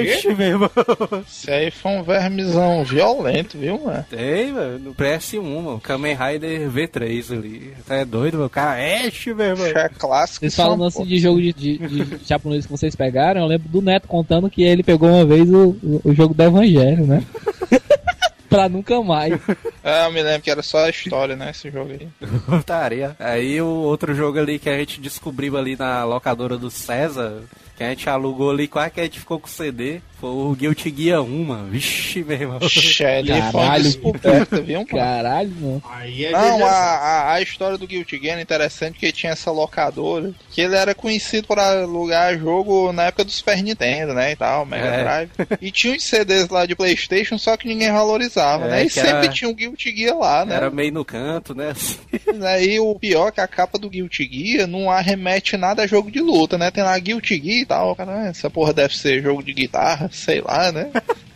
Vixe, 0.02 0.34
meu 0.34 0.48
irmão. 0.48 0.72
isso 1.28 1.52
aí 1.52 1.72
foi 1.72 1.92
um 1.92 2.04
vermezão 2.04 2.84
violento, 2.84 3.58
viu, 3.58 3.80
mano? 3.80 4.06
Tem, 4.10 4.52
mano, 4.52 4.80
no 4.80 4.96
PS1, 4.96 5.42
mano, 5.42 5.80
Kamen 5.80 6.16
Rider 6.16 6.70
V3 6.70 7.38
ali. 7.38 7.74
Tá 7.86 7.96
é 7.96 8.06
doido, 8.06 8.38
meu? 8.38 8.50
Cara, 8.50 9.06
enche, 9.06 9.34
meu 9.34 9.48
irmão. 9.48 9.68
Isso 9.68 9.78
é 9.78 9.90
clássico. 9.90 10.50
Vocês 10.50 10.56
pô. 10.56 10.86
assim 10.86 11.06
de 11.06 11.20
jogo 11.20 11.42
de, 11.42 11.54
de, 11.54 11.78
de 11.78 12.20
japonês 12.26 12.66
que 12.66 12.72
vocês 12.72 12.96
pegaram, 12.96 13.42
eu 13.42 13.48
lembro 13.48 13.70
do 13.70 13.82
Neto 13.82 14.08
contando 14.08 14.50
que 14.50 14.64
ele 14.64 14.84
pegou 14.84 15.10
uma 15.10 15.26
vez 15.26 15.50
o, 15.50 15.76
o, 15.84 16.02
o 16.06 16.14
jogo 16.14 16.34
do 16.34 16.44
Evangelho, 16.44 17.06
né? 17.06 17.24
pra 18.58 18.68
nunca 18.68 19.02
mais. 19.04 19.40
É, 19.84 20.06
eu 20.08 20.12
me 20.12 20.24
lembro 20.24 20.42
que 20.42 20.50
era 20.50 20.64
só 20.64 20.86
a 20.86 20.90
história, 20.90 21.36
né? 21.36 21.52
Esse 21.52 21.70
jogo 21.70 21.92
aí. 21.92 22.08
Putaria. 22.46 23.16
Aí 23.20 23.62
o 23.62 23.68
outro 23.68 24.16
jogo 24.16 24.40
ali 24.40 24.58
que 24.58 24.70
a 24.70 24.78
gente 24.78 25.00
descobriu 25.00 25.56
ali 25.56 25.76
na 25.76 26.04
locadora 26.04 26.58
do 26.58 26.72
César, 26.72 27.44
que 27.78 27.84
a 27.84 27.90
gente 27.90 28.10
alugou 28.10 28.50
ali, 28.52 28.68
quase 28.68 28.92
que 28.92 29.00
a 29.00 29.04
gente 29.04 29.20
ficou 29.20 29.40
com 29.40 29.46
o 29.46 29.50
CD, 29.50 30.02
foi 30.20 30.30
o 30.32 30.56
Guilty 30.56 30.92
Gear 30.98 31.22
1, 31.22 31.44
mano. 31.44 31.68
Vixe, 31.70 32.24
meu 32.24 32.36
irmão. 32.42 32.60
Foi 32.60 33.22
uma 33.22 33.52
Caralho. 33.52 33.84
descoberta, 33.84 34.62
viu, 34.62 34.78
mano? 34.80 34.88
Caralho, 34.88 35.52
mano. 35.62 35.84
Aí 35.92 36.26
é 36.26 36.32
Não, 36.32 36.66
a, 36.66 36.70
a, 36.70 37.34
a 37.34 37.42
história 37.42 37.78
do 37.78 37.86
Guilty 37.86 38.18
Gear 38.20 38.40
é 38.40 38.42
interessante 38.42 38.94
porque 38.94 39.12
tinha 39.12 39.32
essa 39.34 39.52
locadora 39.52 40.34
que 40.50 40.60
ele 40.62 40.76
era 40.76 40.96
conhecido 40.96 41.46
por 41.46 41.60
alugar 41.60 42.36
jogo 42.40 42.92
na 42.92 43.04
época 43.04 43.24
do 43.24 43.30
Super 43.32 43.62
Nintendo, 43.62 44.14
né, 44.16 44.32
e 44.32 44.36
tal, 44.36 44.66
Mega 44.66 44.88
É. 44.88 45.04
Drive. 45.04 45.30
E 45.62 45.70
tinha 45.72 45.94
uns 45.94 46.04
CDs 46.04 46.50
lá 46.50 46.66
de 46.66 46.76
Playstation, 46.76 47.38
só 47.38 47.56
que 47.56 47.68
ninguém 47.68 47.92
valorizava, 47.92 48.66
É, 48.66 48.70
né? 48.70 48.82
E 48.86 48.88
que 48.88 48.94
sempre 48.94 49.10
era- 49.12 49.28
tinha 49.30 49.50
um 49.50 49.54
Guilty 49.54 49.96
Gear 49.96 50.18
lá, 50.18 50.44
né? 50.44 50.56
Era 50.56 50.72
meio 50.72 50.92
no 50.92 51.06
canto, 51.06 51.54
né? 51.54 51.74
Aí 52.48 52.80
o 52.80 52.96
pior 52.96 53.28
é 53.28 53.32
que 53.32 53.42
a 53.42 53.48
capa 53.48 53.78
do 53.78 53.90
Guilty 53.90 54.28
Gear 54.32 54.68
não 54.68 54.90
arremete 54.90 55.56
nada 55.58 55.84
a 55.84 55.88
jogo 55.88 56.10
de 56.10 56.20
luta, 56.20 56.58
né? 56.58 56.72
Tem 56.72 56.84
lá 56.84 56.98
Guilty 56.98 57.40
Gear, 57.40 57.67
tal. 57.68 57.96
Cara, 57.96 58.24
ah, 58.24 58.28
essa 58.28 58.50
porra 58.50 58.74
deve 58.74 58.98
ser 58.98 59.22
jogo 59.22 59.44
de 59.44 59.54
guitarra, 59.54 60.10
sei 60.12 60.42
lá, 60.42 60.72
né? 60.72 60.90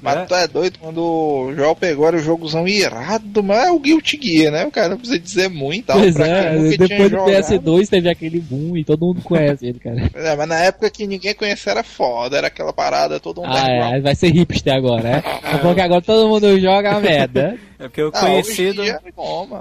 Mas 0.00 0.18
É. 0.18 0.24
tu 0.26 0.34
é 0.36 0.46
doido 0.46 0.78
quando 0.78 0.98
o 1.02 1.52
João 1.56 1.74
pegou 1.74 2.06
era 2.06 2.16
o 2.16 2.20
jogozão 2.20 2.68
irado, 2.68 3.42
mas 3.42 3.66
é 3.66 3.70
o 3.72 3.78
Guilty 3.80 4.20
Gear, 4.22 4.52
né? 4.52 4.64
O 4.64 4.70
cara 4.70 4.90
não 4.90 4.98
precisa 4.98 5.18
dizer 5.18 5.48
muito 5.48 5.86
tal. 5.86 5.98
Pois 5.98 6.14
é, 6.20 6.58
depois 6.76 7.10
do 7.10 7.16
jogado. 7.18 7.28
PS2 7.42 7.88
teve 7.88 8.08
aquele 8.08 8.38
boom 8.38 8.76
e 8.76 8.84
todo 8.84 9.04
mundo 9.06 9.20
conhece 9.22 9.66
ele, 9.66 9.80
cara. 9.80 9.96
É, 10.14 10.36
mas 10.36 10.48
na 10.48 10.60
época 10.60 10.88
que 10.90 11.08
ninguém 11.08 11.34
conhecia 11.34 11.72
era 11.72 11.82
foda, 11.82 12.36
era 12.36 12.46
aquela 12.46 12.72
parada 12.72 13.18
todo 13.18 13.40
um 13.40 13.46
Ah, 13.46 13.68
é, 13.68 14.00
vai 14.00 14.14
ser 14.14 14.28
hipster 14.30 14.74
agora, 14.76 15.08
é? 15.08 15.54
É 15.54 15.58
porque 15.58 15.80
agora 15.80 16.02
todo 16.02 16.28
mundo 16.28 16.60
joga 16.60 16.92
a 16.92 17.00
merda. 17.00 17.58
É 17.78 17.84
porque 17.84 18.02
o 18.02 18.08
Ah, 18.14 18.20
conhecido. 18.20 18.82
dia 18.82 19.00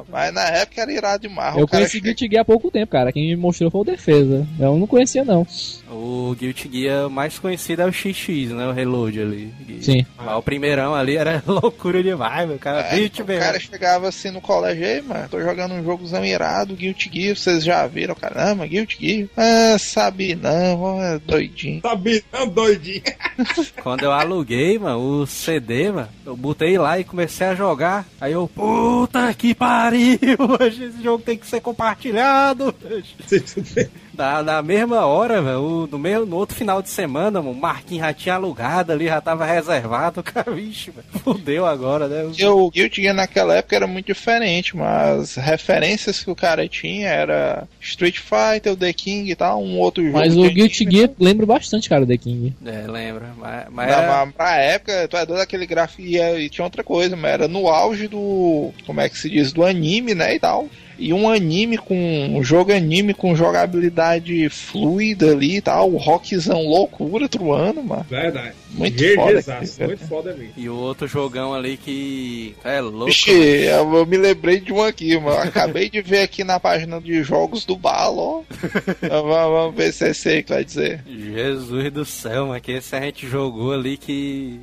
mas 0.10 0.34
na 0.34 0.44
época 0.50 0.82
era 0.82 0.92
irado 0.92 1.22
demais. 1.28 1.56
Eu 1.58 1.64
o 1.64 1.68
cara 1.68 1.82
conheci 1.82 1.98
chega- 1.98 2.06
Guilty 2.06 2.28
Gear 2.30 2.42
há 2.42 2.46
pouco 2.46 2.72
tempo, 2.72 2.92
cara. 2.92 3.12
Quem 3.12 3.28
me 3.30 3.36
mostrou 3.36 3.70
foi 3.70 3.82
o 3.82 3.84
Defesa. 3.84 4.48
Eu 4.60 4.78
não 4.78 4.88
conhecia, 4.88 5.24
não. 5.26 5.46
O 5.90 6.36
Guilty 6.38 6.70
Gear 6.72 7.10
mais 7.10 7.38
conhecido 7.40 7.82
é 7.82 7.86
o 7.86 7.92
XX, 7.94 8.52
né? 8.52 8.68
O 8.68 8.72
Reload 8.72 9.22
ali. 9.22 9.54
Sim. 9.82 10.06
Mas 10.18 10.36
o 10.38 10.42
primeirão 10.42 10.96
ali 10.96 11.18
era 11.18 11.44
loucura 11.48 12.02
demais, 12.02 12.48
meu 12.48 12.58
cara. 12.58 12.82
É, 12.88 12.96
Beat 12.96 13.20
o 13.20 13.26
mesmo. 13.26 13.42
cara 13.44 13.60
chegava 13.60 14.08
assim 14.08 14.32
no 14.32 14.42
colégio, 14.42 14.84
ei, 14.86 15.02
mano, 15.02 15.28
tô 15.30 15.40
jogando 15.42 15.74
um 15.74 15.84
jogozão 15.84 16.24
irado, 16.26 16.76
Guilty 16.76 17.10
Gear, 17.14 17.36
vocês 17.36 17.64
já 17.64 17.86
viram, 17.88 18.16
caramba, 18.16 18.66
Guilty 18.66 18.98
Gear? 19.00 19.28
Ah, 19.38 19.78
sabe 19.78 20.36
não, 20.36 21.02
é 21.02 21.20
doidinho. 21.20 21.82
Sabe, 21.82 22.24
não, 22.32 22.48
doidinho. 22.48 23.02
Quando 23.84 24.04
eu 24.04 24.12
aluguei, 24.12 24.78
mano, 24.80 25.22
o 25.22 25.28
CD, 25.28 25.92
mano, 25.92 26.10
eu 26.26 26.36
botei 26.36 26.78
lá 26.78 27.00
e 27.00 27.04
comecei 27.04 27.48
a 27.48 27.56
jogar. 27.56 28.05
Aí 28.20 28.34
eu, 28.34 28.48
puta 28.48 29.34
que 29.34 29.54
pariu! 29.54 30.18
Esse 30.68 31.04
jogo 31.04 31.24
tem 31.24 31.38
que 31.38 31.48
ser 31.48 31.62
compartilhado. 31.62 32.74
Na, 34.18 34.42
na 34.44 34.62
mesma 34.62 35.06
hora, 35.06 35.42
velho, 35.42 35.88
no, 35.92 36.00
mesmo- 36.00 36.26
no 36.26 36.36
outro 36.38 36.56
final 36.56 36.82
de 36.82 36.90
semana, 36.90 37.42
mano, 37.42 37.52
o 37.52 37.60
Marquinhos 37.60 38.06
já 38.06 38.14
tinha 38.14 38.36
alugado 38.36 38.92
ali, 38.92 39.06
já 39.06 39.20
tava 39.22 39.46
reservado. 39.46 40.22
Cara, 40.24 40.52
vixe, 40.52 40.92
velho, 40.92 41.06
fudeu 41.24 41.66
agora, 41.66 42.08
né? 42.08 42.24
O 42.48 42.70
Guilty 42.70 43.02
Gear 43.02 43.14
naquela 43.16 43.56
época 43.56 43.76
era 43.76 43.88
muito 43.88 44.06
diferente, 44.08 44.76
mas 44.76 45.36
referências 45.36 46.24
que 46.24 46.30
o 46.32 46.36
cara 46.36 46.68
tinha 46.68 47.08
era 47.08 47.68
Street 47.82 48.18
Fighter, 48.20 48.74
o 48.74 48.78
The 48.78 48.94
King 48.94 49.32
e 49.32 49.36
tal, 49.36 49.62
um 49.62 49.78
outro 49.80 50.04
jogo. 50.04 50.18
Mas 50.18 50.36
o 50.36 50.50
Guilty 50.50 50.90
Gear 50.90 51.10
lembra 51.20 51.46
bastante, 51.46 51.90
cara, 51.90 52.06
The 52.06 52.18
King. 52.18 52.54
É, 52.66 52.88
lembra. 52.88 53.34
Mas, 53.38 53.66
mas 53.72 53.88
Não, 53.92 53.98
era- 54.00 54.26
mas 54.26 54.36
pra 54.36 54.58
época, 54.58 55.08
tu 55.08 55.18
é 55.18 55.26
doido 55.26 55.42
aquele 55.42 55.66
gráfico 55.66 56.02
e, 56.02 56.18
e 56.20 56.50
tinha 56.50 56.64
outra 56.66 56.84
coisa, 56.84 57.16
mas 57.16 57.32
era 57.32 57.48
no 57.48 57.68
auge 57.68 58.08
do. 58.08 58.72
Como 58.86 59.02
é 59.02 59.10
que 59.10 59.18
se 59.18 59.30
diz? 59.30 59.52
Do 59.52 59.64
anime, 59.66 60.14
né? 60.16 60.36
E 60.36 60.40
tal. 60.40 60.68
E 60.98 61.14
um 61.14 61.30
anime 61.30 61.78
com. 61.78 61.96
Um 61.96 62.44
jogo 62.44 62.72
anime 62.72 63.14
com 63.14 63.36
jogabilidade 63.36 64.50
fluida 64.50 65.32
ali 65.32 65.58
e 65.58 65.62
tal. 65.62 65.92
O 65.92 65.98
rockzão 65.98 66.62
loucura 66.62 67.28
truando, 67.30 67.84
mano. 67.84 68.06
Verdade. 68.10 68.54
Muito 68.72 69.16
foda. 69.16 69.60
Muito 69.88 70.08
foda 70.08 70.34
mesmo. 70.34 70.54
E 70.58 70.70
o 70.70 70.76
outro 70.76 71.08
jogão 71.08 71.54
ali 71.54 71.78
que. 71.78 72.56
É 72.64 72.82
louco. 72.82 73.06
Vixe, 73.06 73.32
eu, 73.32 73.94
eu 73.96 74.06
me 74.06 74.18
lembrei 74.18 74.60
de 74.60 74.74
um 74.74 74.82
aqui, 74.82 75.18
mano. 75.18 75.38
Acabei 75.38 75.90
de 75.90 76.02
ver 76.02 76.22
aqui 76.22 76.44
na 76.44 76.60
página 76.60 77.00
de 77.00 77.24
jogos 77.24 77.66
do 77.66 77.76
Balo, 77.76 78.20
ó. 78.20 78.44
vamos, 79.08 79.36
vamos 79.36 79.76
ver 79.76 79.94
se 79.94 80.06
é 80.06 80.10
esse 80.10 80.30
aí 80.30 80.44
que 80.44 80.54
vai 80.54 80.64
dizer. 80.64 81.04
Jesus 81.08 81.92
do 81.92 82.06
céu, 82.06 82.48
mano, 82.48 82.62
que 82.62 82.74
esse 82.74 82.96
a 82.96 83.02
gente 83.02 83.28
jogou 83.28 83.74
ali 83.74 83.98
que 83.98 84.60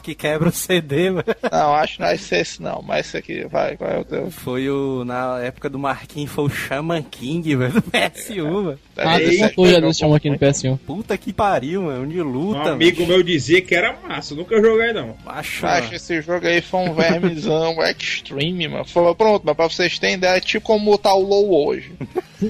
que 0.00 0.14
quebra 0.14 0.48
o 0.48 0.52
CD, 0.52 1.10
mano. 1.10 1.24
Não, 1.50 1.74
acho 1.74 1.94
que 1.94 2.00
não 2.00 2.08
é 2.08 2.14
esse, 2.14 2.36
esse 2.36 2.62
não, 2.62 2.82
mas 2.82 3.06
esse 3.06 3.16
aqui, 3.16 3.44
vai, 3.46 3.76
qual 3.76 3.90
é 3.90 3.98
o 3.98 4.04
teu? 4.04 4.30
Foi 4.30 4.68
o. 4.68 5.04
Na 5.04 5.40
época 5.40 5.68
do 5.68 5.78
Marquinhos, 5.78 6.30
foi 6.30 6.44
o 6.44 6.48
Shaman 6.50 7.02
King, 7.02 7.56
velho, 7.56 7.72
do 7.72 7.82
PS1, 7.82 8.42
mano. 8.44 8.78
Ah, 8.96 9.18
tu 9.54 9.66
já 9.66 9.80
desse 9.80 9.98
chama 9.98 10.16
aqui 10.16 10.30
no 10.30 10.38
PS1. 10.38 10.78
Puta 10.86 11.18
que 11.18 11.32
pariu, 11.32 11.82
mano, 11.82 12.06
de 12.06 12.20
Um 12.22 12.24
luta, 12.24 12.70
amigo 12.70 13.02
mano. 13.02 13.14
meu 13.14 13.22
dizia 13.22 13.60
que 13.60 13.74
era 13.74 13.96
massa, 14.06 14.34
nunca 14.34 14.60
joguei 14.60 14.92
não. 14.92 15.16
Acho 15.26 15.88
que 15.88 15.96
esse 15.96 16.22
jogo 16.22 16.46
aí 16.46 16.60
foi 16.60 16.80
um 16.80 16.94
vermezão 16.94 17.76
extreme, 17.84 18.68
mano. 18.68 18.84
Falou, 18.84 19.14
pronto, 19.14 19.42
mas 19.44 19.56
pra 19.56 19.68
vocês 19.68 19.98
terem 19.98 20.14
ideia, 20.16 20.36
é 20.36 20.40
tipo 20.40 20.64
como 20.64 20.96
tá 20.96 21.12
o 21.14 21.22
LoL 21.22 21.66
hoje. 21.66 21.92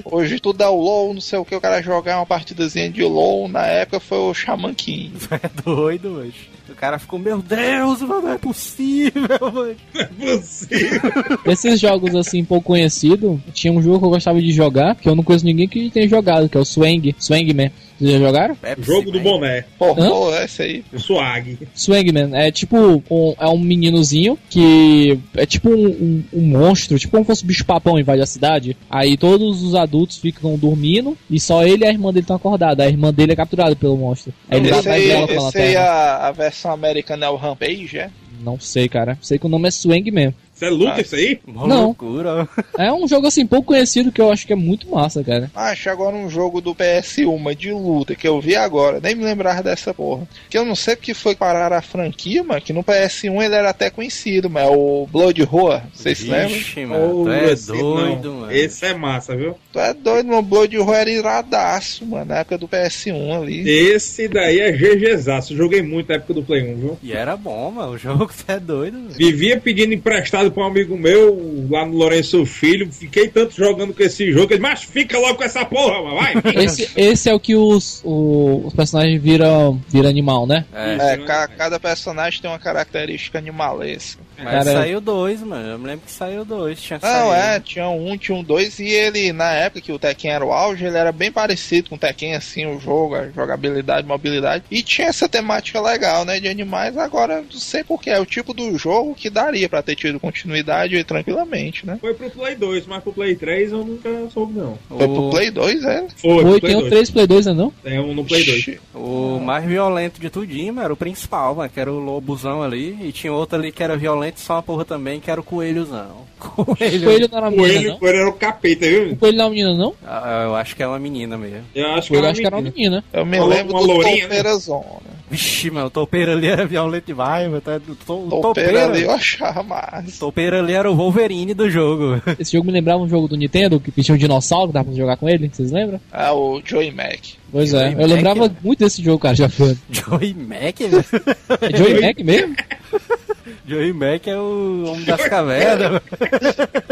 Hoje 0.03 0.39
tudo 0.39 0.63
é 0.63 0.67
o 0.67 0.75
LoL, 0.75 1.13
não 1.13 1.21
sei 1.21 1.37
o 1.39 1.45
que, 1.45 1.55
o 1.55 1.61
cara 1.61 1.81
jogar 1.81 2.17
uma 2.17 2.25
partidazinha 2.25 2.89
de 2.89 3.03
LoL, 3.03 3.47
na 3.47 3.65
época 3.65 3.99
foi 3.99 4.17
o 4.17 4.33
Shaman 4.33 4.73
King. 4.73 5.13
É 5.35 5.61
doido, 5.63 6.11
mano. 6.11 6.33
O 6.69 6.75
cara 6.75 6.97
ficou, 6.99 7.19
meu 7.19 7.41
Deus, 7.41 8.01
mano, 8.01 8.23
não 8.23 8.31
é 8.33 8.37
possível, 8.37 9.23
mano. 9.53 9.75
Você. 10.17 10.99
Esses 11.45 11.79
jogos 11.79 12.15
assim, 12.15 12.43
pouco 12.43 12.67
conhecidos, 12.67 13.39
tinha 13.53 13.71
um 13.71 13.81
jogo 13.81 13.99
que 13.99 14.05
eu 14.05 14.09
gostava 14.09 14.41
de 14.41 14.51
jogar, 14.51 14.95
que 14.95 15.07
eu 15.07 15.15
não 15.15 15.23
conheço 15.23 15.45
ninguém 15.45 15.67
que 15.67 15.89
tenha 15.89 16.07
jogado, 16.07 16.49
que 16.49 16.57
é 16.57 16.59
o 16.59 16.65
Swang, 16.65 17.15
Swangman. 17.19 17.71
Vocês 17.97 18.11
já 18.11 18.19
jogaram? 18.19 18.55
Pepsi, 18.55 18.83
Jogo 18.85 19.11
do 19.11 19.17
man. 19.19 19.23
boné. 19.23 19.65
Pô, 19.79 19.95
é 20.33 20.45
esse 20.45 20.61
aí. 20.61 20.83
Swag. 20.97 21.57
Swangman 21.73 22.29
é 22.33 22.51
tipo 22.51 22.77
um, 23.09 23.35
é 23.39 23.47
um 23.47 23.57
meninozinho 23.57 24.37
que 24.49 25.17
é 25.35 25.45
tipo 25.45 25.69
um, 25.69 25.85
um- 25.87 26.23
um 26.33 26.41
monstro, 26.41 26.99
tipo 26.99 27.11
como 27.11 27.23
se 27.23 27.27
fosse 27.27 27.43
um 27.43 27.47
bicho 27.47 27.65
papão 27.65 27.97
invade 27.99 28.21
a 28.21 28.25
cidade. 28.25 28.75
Aí 28.89 29.15
todos 29.17 29.63
os 29.63 29.75
adultos 29.75 30.17
ficam 30.17 30.57
dormindo 30.57 31.17
e 31.29 31.39
só 31.39 31.63
ele 31.65 31.83
e 31.83 31.87
a 31.87 31.91
irmã 31.91 32.09
dele 32.11 32.23
estão 32.23 32.35
acordados. 32.35 32.83
A 32.85 32.87
irmã 32.89 33.13
dele 33.13 33.31
é 33.31 33.35
capturada 33.35 33.75
pelo 33.75 33.97
monstro. 33.97 34.33
Aí 34.49 34.59
ele 34.59 34.69
vai 34.69 34.79
atrás 34.79 35.01
aí, 35.01 35.07
dela 35.07 35.27
pela 35.27 35.47
esse 35.49 35.57
aí 35.57 35.71
terra. 35.73 35.83
a, 35.85 36.27
a 36.27 36.31
versão 36.31 36.71
americana 36.71 37.25
é 37.25 37.29
o 37.29 37.35
Rampage, 37.35 37.97
é? 37.97 38.09
Não 38.43 38.59
sei, 38.59 38.89
cara. 38.89 39.17
Sei 39.21 39.39
que 39.39 39.45
o 39.45 39.49
nome 39.49 39.67
é 39.67 39.71
Swangman. 39.71 40.33
Isso 40.55 40.65
é 40.65 40.69
luta 40.69 40.93
Ah. 40.95 41.01
isso 41.01 41.15
aí? 41.15 41.39
Uma 41.45 41.67
Não. 41.67 41.83
loucura. 41.85 42.47
É 42.77 42.91
um 42.93 43.07
jogo 43.07 43.27
assim 43.27 43.45
pouco 43.45 43.67
conhecido 43.67 44.11
que 44.11 44.21
eu 44.21 44.31
acho 44.31 44.47
que 44.47 44.53
é 44.53 44.55
muito 44.55 44.89
massa, 44.89 45.23
cara. 45.23 45.51
Acho 45.53 45.89
agora 45.89 46.15
um 46.15 46.29
jogo 46.29 46.61
do 46.61 46.73
PS1 46.73 47.37
mas 47.37 47.57
de 47.57 47.71
luta 47.71 48.15
que 48.15 48.27
eu 48.27 48.39
vi 48.39 48.55
agora, 48.55 48.99
nem 49.01 49.15
me 49.15 49.23
lembrava 49.23 49.61
dessa 49.61 49.93
porra. 49.93 50.27
Que 50.49 50.57
eu 50.57 50.63
não 50.65 50.75
sei 50.75 50.95
porque 50.95 51.13
foi 51.13 51.35
parar 51.35 51.73
a 51.73 51.81
franquia, 51.81 52.43
mano, 52.43 52.61
que 52.61 52.71
no 52.73 52.83
PS1 52.83 53.41
ele 53.43 53.55
era 53.55 53.69
até 53.69 53.89
conhecido, 53.89 54.49
mas 54.49 54.65
é 54.67 54.69
o 54.71 55.07
Blood 55.11 55.43
Roar, 55.43 55.85
vocês 55.93 56.17
se 56.19 56.27
lembram? 56.29 56.49
Vixe, 56.49 56.85
mano, 56.85 57.23
tu 57.25 57.29
é 57.31 57.51
esse 57.51 57.67
doido, 57.67 58.29
não. 58.31 58.39
mano. 58.41 58.51
Esse 58.51 58.85
é 58.85 58.93
massa, 58.93 59.35
viu? 59.35 59.55
Tu 59.73 59.79
é 59.79 59.93
doido, 59.93 60.27
mano, 60.27 60.41
Blood 60.41 60.77
Roar 60.77 61.01
era 61.01 61.09
iradaço, 61.09 62.05
mano, 62.05 62.25
na 62.25 62.37
época 62.37 62.57
do 62.57 62.67
PS1 62.67 63.41
ali. 63.41 63.69
Esse 63.69 64.27
daí 64.27 64.59
é 64.59 64.71
GGzaço. 64.71 65.55
Joguei 65.55 65.81
muito 65.81 66.07
na 66.09 66.15
época 66.15 66.33
do 66.33 66.43
Play 66.43 66.63
1, 66.73 66.75
viu? 66.77 66.97
E 67.03 67.11
era 67.11 67.35
bom, 67.35 67.71
mano, 67.71 67.91
o 67.93 67.97
jogo, 67.97 68.25
tu 68.33 68.43
é 68.51 68.59
doido, 68.59 68.97
mano. 68.97 69.09
Vivia 69.11 69.59
pedindo 69.59 69.93
emprestado 69.93 70.44
pra 70.51 70.63
um 70.63 70.67
amigo 70.67 70.97
meu 70.97 71.65
lá 71.69 71.85
no 71.85 71.93
Lourenço 71.97 72.45
Filho. 72.45 72.91
Fiquei 72.91 73.27
tanto 73.27 73.55
jogando 73.55 73.93
com 73.93 74.03
esse 74.03 74.31
jogo. 74.31 74.53
Ele, 74.53 74.61
mas 74.61 74.83
fica 74.83 75.17
logo 75.19 75.35
com 75.35 75.43
essa 75.43 75.65
porra, 75.65 76.01
mano. 76.01 76.15
vai. 76.15 76.33
fica." 76.35 76.55
Esse, 76.65 76.89
esse 76.95 77.29
é 77.29 77.33
o 77.33 77.39
que 77.39 77.55
os, 77.55 78.01
o- 78.03 78.63
os 78.65 78.73
personagens 78.73 79.21
viram, 79.21 79.79
viram 79.89 80.09
animal, 80.09 80.45
né? 80.47 80.65
É, 80.73 81.13
É, 81.13 81.17
ca- 81.17 81.47
cada 81.47 81.79
personagem 81.79 82.41
tem 82.41 82.49
uma 82.49 82.59
característica 82.59 83.37
animalesca. 83.37 84.21
mas 84.37 84.45
cara, 84.51 84.73
saiu 84.73 84.99
dois, 85.01 85.41
mano. 85.41 85.67
Eu 85.69 85.79
me 85.79 85.87
lembro 85.87 86.05
que 86.05 86.11
saiu 86.11 86.43
dois. 86.45 86.81
Tinha 86.81 86.99
Não, 87.01 87.09
saído. 87.09 87.33
é, 87.35 87.59
tinha 87.59 87.87
um, 87.89 88.17
tinha 88.17 88.37
um 88.37 88.43
dois, 88.43 88.79
e 88.79 88.87
ele, 88.87 89.31
na 89.33 89.51
época 89.51 89.81
que 89.81 89.91
o 89.91 89.99
Tekken 89.99 90.31
era 90.31 90.45
o 90.45 90.51
auge, 90.51 90.85
ele 90.85 90.97
era 90.97 91.11
bem 91.11 91.31
parecido 91.31 91.89
com 91.89 91.95
o 91.95 91.99
Tekken, 91.99 92.35
assim, 92.35 92.65
o 92.65 92.79
jogo, 92.79 93.15
a 93.15 93.29
jogabilidade, 93.29 94.07
mobilidade, 94.07 94.63
e 94.69 94.81
tinha 94.83 95.07
essa 95.07 95.27
temática 95.29 95.79
legal, 95.81 96.25
né, 96.25 96.39
de 96.39 96.47
animais, 96.47 96.97
agora 96.97 97.41
não 97.41 97.51
sei 97.59 97.83
porquê, 97.83 98.09
é 98.09 98.19
o 98.19 98.25
tipo 98.25 98.53
do 98.53 98.77
jogo 98.77 99.15
que 99.15 99.29
daria 99.29 99.69
pra 99.69 99.81
ter 99.81 99.95
tido 99.95 100.19
continuidade 100.35 101.01
tranquilamente, 101.05 101.85
né. 101.85 101.97
Foi 102.01 102.13
pro 102.13 102.29
Play 102.29 102.55
2, 102.55 102.85
mas 102.87 103.01
pro 103.03 103.13
Play 103.13 103.35
3 103.35 103.71
eu 103.71 103.85
nunca 103.85 104.09
soube, 104.33 104.57
não. 104.59 104.77
Foi 104.89 104.97
pro 105.07 105.27
O, 105.27 105.29
Play 105.29 105.49
2, 105.51 105.83
é? 105.85 106.07
Foi, 106.17 106.43
Foi, 106.43 106.43
pro 106.43 106.59
Play 106.59 106.59
tem 106.61 106.75
o 106.75 106.79
2. 106.81 106.89
3 106.91 107.11
Play 107.11 107.27
2, 107.27 107.45
né 107.47 107.53
não? 107.53 107.71
Tem 107.83 107.99
um 107.99 108.13
no 108.13 108.25
Play 108.25 108.43
2. 108.43 108.57
Ixi, 108.59 108.79
o 108.93 109.39
mais 109.39 109.63
violento 109.65 110.19
de 110.19 110.29
tudinho, 110.29 110.73
mano, 110.73 110.85
era 110.85 110.93
o 110.93 110.97
principal, 110.97 111.55
mano, 111.55 111.69
que 111.69 111.79
era 111.79 111.91
o 111.91 111.99
lobuzão 111.99 112.61
ali. 112.61 112.97
E 113.01 113.11
tinha 113.11 113.31
outro 113.31 113.57
ali 113.57 113.71
que 113.71 113.81
era 113.81 113.95
violento 113.95 114.39
só 114.39 114.53
uma 114.55 114.63
porra 114.63 114.83
também, 114.85 115.19
que 115.19 115.31
era 115.31 115.39
o 115.39 115.43
coelhozão. 115.43 116.25
Coelho. 116.37 117.03
Coelho 117.05 117.29
não 117.31 117.37
era 117.37 117.49
menina, 117.49 117.67
Coelho, 117.69 117.89
não? 117.91 117.97
coelho 117.97 118.17
era 118.19 118.29
o 118.29 118.33
capeta, 118.33 118.85
O 118.85 118.89
viu? 118.89 119.15
coelho 119.17 119.37
não 119.37 119.43
é 119.43 119.47
uma 119.47 119.51
menina, 119.53 119.73
não? 119.73 119.93
Ah, 120.05 120.43
eu 120.45 120.55
acho 120.55 120.75
que 120.75 120.83
é 120.83 120.87
uma 120.87 120.99
menina 120.99 121.37
mesmo. 121.37 121.63
Eu 121.73 121.87
acho 121.93 122.07
O 122.07 122.11
que 122.11 122.17
era 122.17 122.31
acho 122.31 122.41
que 122.41 122.45
era 122.47 122.55
uma 122.57 122.61
menina. 122.61 122.75
menina. 122.97 123.03
Eu 123.13 123.25
me 123.25 123.37
Uma- 123.39 123.47
lembro 123.47 123.73
uma 123.73 123.81
do 123.81 123.87
lourinha, 123.87 124.15
né? 124.15 124.21
Topeira 124.23 124.55
Zona. 124.57 125.14
Vixe, 125.29 125.71
mano, 125.71 125.87
o 125.87 125.89
topeiro 125.89 126.31
ali 126.33 126.47
era 126.47 126.65
violento 126.67 127.05
demais, 127.07 127.47
mano. 127.49 127.59
tá- 127.61 127.77
O 127.87 127.95
to- 127.95 128.27
o 128.27 128.29
Topeira 128.41 128.41
topeiro, 128.71 128.79
ali 128.79 129.03
eu 129.03 129.11
achava 129.11 129.63
massa. 129.63 130.19
topeiro 130.19 130.59
ali 130.59 130.73
era 130.73 130.89
o 130.89 130.95
Wolverine 130.95 131.53
do 131.53 131.69
jogo. 131.69 132.21
Esse 132.39 132.51
jogo 132.53 132.67
me 132.67 132.71
lembrava 132.71 133.01
um 133.01 133.09
jogo 133.09 133.27
do 133.27 133.35
Nintendo, 133.35 133.79
que 133.79 133.91
tinha 134.03 134.13
um 134.13 134.17
dinossauro, 134.19 134.67
que 134.67 134.73
dava 134.73 134.85
pra 134.85 134.93
jogar 134.95 135.17
com 135.17 135.27
ele, 135.27 135.49
vocês 135.51 135.71
lembram? 135.71 135.99
Ah, 136.11 136.31
o 136.33 136.61
Joey 136.63 136.91
Mac. 136.91 137.19
Pois 137.51 137.69
Joey 137.71 137.83
é, 137.83 137.89
Mac, 137.91 137.99
eu 138.01 138.07
lembrava 138.07 138.47
né? 138.47 138.55
muito 138.63 138.79
desse 138.79 139.01
jogo, 139.03 139.19
cara, 139.19 139.33
já 139.35 139.49
foi. 139.49 139.75
Joey 139.89 140.33
Mac. 140.35 140.79
É 140.81 141.77
Joey 141.77 142.01
Mac 142.01 142.19
mesmo? 142.19 142.55
Joey 143.67 143.93
Mac 143.93 144.27
é 144.27 144.37
o 144.37 144.85
homem 144.89 145.05
das 145.05 145.27
cavernas. 145.27 146.01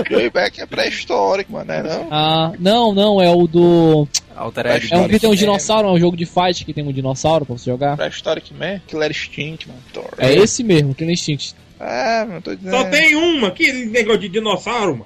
Joey 0.09 0.31
Mac 0.33 0.57
é 0.57 0.65
pré-histórico, 0.65 1.51
mano, 1.53 1.71
é 1.71 1.83
não? 1.83 2.07
Ah, 2.09 2.51
não, 2.59 2.93
não, 2.93 3.21
é 3.21 3.29
o 3.29 3.45
do. 3.47 4.07
Altered 4.35 4.93
É 4.93 4.97
um 4.97 5.07
que 5.07 5.19
tem 5.19 5.29
um 5.29 5.35
dinossauro, 5.35 5.87
é 5.87 5.91
um 5.91 5.99
jogo 5.99 6.17
de 6.17 6.25
fight 6.25 6.65
que 6.65 6.73
tem 6.73 6.83
um 6.83 6.91
dinossauro 6.91 7.45
pra 7.45 7.57
você 7.57 7.69
jogar. 7.69 7.95
Pré-histórico 7.95 8.53
Man? 8.53 8.79
Killer 8.87 9.11
Instinct, 9.11 9.67
mano. 9.67 9.81
É 10.17 10.33
esse 10.33 10.63
mesmo, 10.63 10.93
Killer 10.93 11.13
Instinct. 11.13 11.55
É, 11.79 12.23
mano, 12.25 12.41
tô 12.41 12.55
dizendo. 12.55 12.71
Só 12.71 12.83
tem 12.85 13.15
uma, 13.15 13.51
que 13.51 13.71
negócio 13.71 14.21
de 14.21 14.29
dinossauro, 14.29 14.93
mano. 14.93 15.05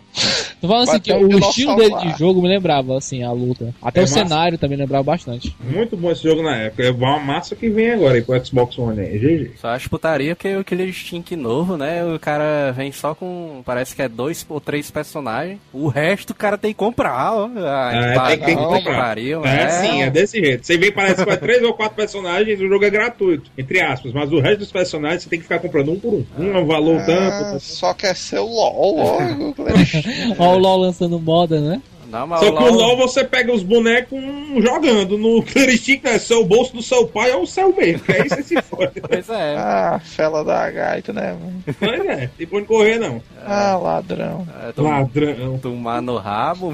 Tô 0.61 0.67
falando 0.67 0.89
assim, 0.89 0.99
que 0.99 1.13
o 1.13 1.39
estilo 1.39 1.75
dele 1.75 1.93
lá. 1.93 1.99
de 2.05 2.17
jogo 2.17 2.41
me 2.41 2.47
lembrava, 2.47 2.97
assim, 2.97 3.23
a 3.23 3.31
luta. 3.31 3.73
Até 3.81 3.99
É 3.99 4.03
o 4.03 4.07
massa. 4.07 4.13
cenário 4.13 4.57
também 4.57 4.77
lembrava 4.77 5.03
bastante. 5.03 5.55
Muito 5.59 5.95
bom 5.95 6.11
esse 6.11 6.23
jogo 6.23 6.41
na 6.41 6.55
época. 6.55 6.83
É 6.83 6.91
uma 6.91 7.19
massa 7.19 7.55
que 7.55 7.69
vem 7.69 7.91
agora 7.91 8.15
aí 8.15 8.21
pro 8.21 8.43
Xbox 8.45 8.77
One 8.77 8.99
aí. 8.99 9.17
GG. 9.19 9.51
Só 9.61 9.69
acho 9.69 9.89
putaria 9.89 10.35
porque 10.35 10.55
o 10.55 10.63
Killer 10.63 10.89
Instinct 10.89 11.35
novo, 11.35 11.77
né? 11.77 12.03
O 12.05 12.19
cara 12.19 12.71
vem 12.75 12.91
só 12.91 13.13
com. 13.13 13.61
Parece 13.65 13.95
que 13.95 14.01
é 14.01 14.07
dois 14.09 14.45
ou 14.49 14.59
três 14.59 14.89
personagens. 14.89 15.59
O 15.71 15.87
resto 15.87 16.31
o 16.31 16.35
cara 16.35 16.57
tem 16.57 16.71
que 16.71 16.77
comprar, 16.79 17.33
ó. 17.33 17.49
Ah, 17.57 17.91
É, 17.93 18.15
pá, 18.15 18.27
tem 18.37 18.39
que 18.39 18.55
comprar. 18.55 18.97
pariu, 18.99 19.45
É, 19.45 19.69
sim, 19.69 20.01
é 20.03 20.09
desse 20.09 20.39
jeito. 20.39 20.65
Você 20.65 20.77
vem 20.77 20.91
parece 20.91 21.15
que 21.17 21.25
vai 21.25 21.37
três 21.37 21.61
ou 21.63 21.73
quatro 21.73 21.95
personagens, 21.95 22.59
o 22.59 22.67
jogo 22.67 22.83
é 22.85 22.89
gratuito, 22.89 23.49
entre 23.57 23.81
aspas, 23.81 24.11
mas 24.13 24.31
o 24.31 24.39
resto 24.39 24.59
dos 24.59 24.71
personagens 24.71 25.23
você 25.23 25.29
tem 25.29 25.39
que 25.39 25.43
ficar 25.43 25.59
comprando 25.59 25.91
um 25.91 25.99
por 25.99 26.13
um. 26.13 26.25
Um 26.37 26.55
é 26.55 26.59
um 26.59 26.65
valor 26.65 26.99
Ah, 27.01 27.05
tanto. 27.05 27.59
só 27.59 27.93
quer 27.93 28.15
ser 28.15 28.39
o 28.39 28.45
LOL, 28.47 29.21
Cleristinho. 30.07 30.35
Ó 30.39 30.55
o 30.55 30.57
LoL 30.57 30.77
lançando 30.79 31.19
moda, 31.19 31.59
né? 31.61 31.81
Não, 32.09 32.25
mas 32.25 32.39
Só 32.39 32.47
o 32.49 32.57
que 32.57 32.63
o 32.63 32.71
LOL- 32.73 32.95
você 32.95 33.21
pega 33.25 33.53
os 33.53 33.61
bonecos 33.63 34.17
um 34.17 34.61
jogando. 34.61 35.17
No 35.17 35.43
Clear 35.43 35.69
Stick 35.71 36.05
é 36.05 36.17
seu 36.17 36.45
bolso 36.45 36.73
do 36.73 36.81
seu 36.81 37.05
pai 37.05 37.33
ou 37.33 37.41
o 37.41 37.45
seu 37.47 37.75
mesmo. 37.75 37.99
Que 37.99 38.13
é 38.13 38.25
isso 38.25 38.39
esse 38.39 38.61
fora. 38.61 38.89
Pois 39.09 39.29
é. 39.29 39.55
Ah, 39.57 39.99
fela 40.01 40.41
da 40.41 40.71
gaita, 40.71 41.11
né, 41.11 41.33
mano? 41.33 41.61
Mas 41.81 42.05
é, 42.05 42.29
tem 42.37 42.47
pra 42.47 42.59
onde 42.59 42.67
correr 42.67 42.97
não. 42.97 43.21
Ah, 43.45 43.75
ladrão. 43.75 44.47
é 44.65 44.71
tom- 44.71 44.83
Ladrão. 44.83 45.57
tomar 45.59 46.01
no 46.01 46.15
rabo. 46.15 46.71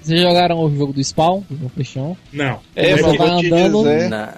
Vocês 0.00 0.22
jogaram 0.22 0.58
o 0.64 0.74
jogo 0.74 0.94
do 0.94 1.04
Spawn, 1.04 1.42
no 1.50 1.68
Flechão? 1.68 2.16
Não. 2.32 2.58
É, 2.74 2.96
Você 2.96 3.02
vai 3.02 3.16
vou 3.18 3.40
te 3.40 3.46
andando- 3.52 3.78
dizer. 3.82 4.08
Não. 4.08 4.28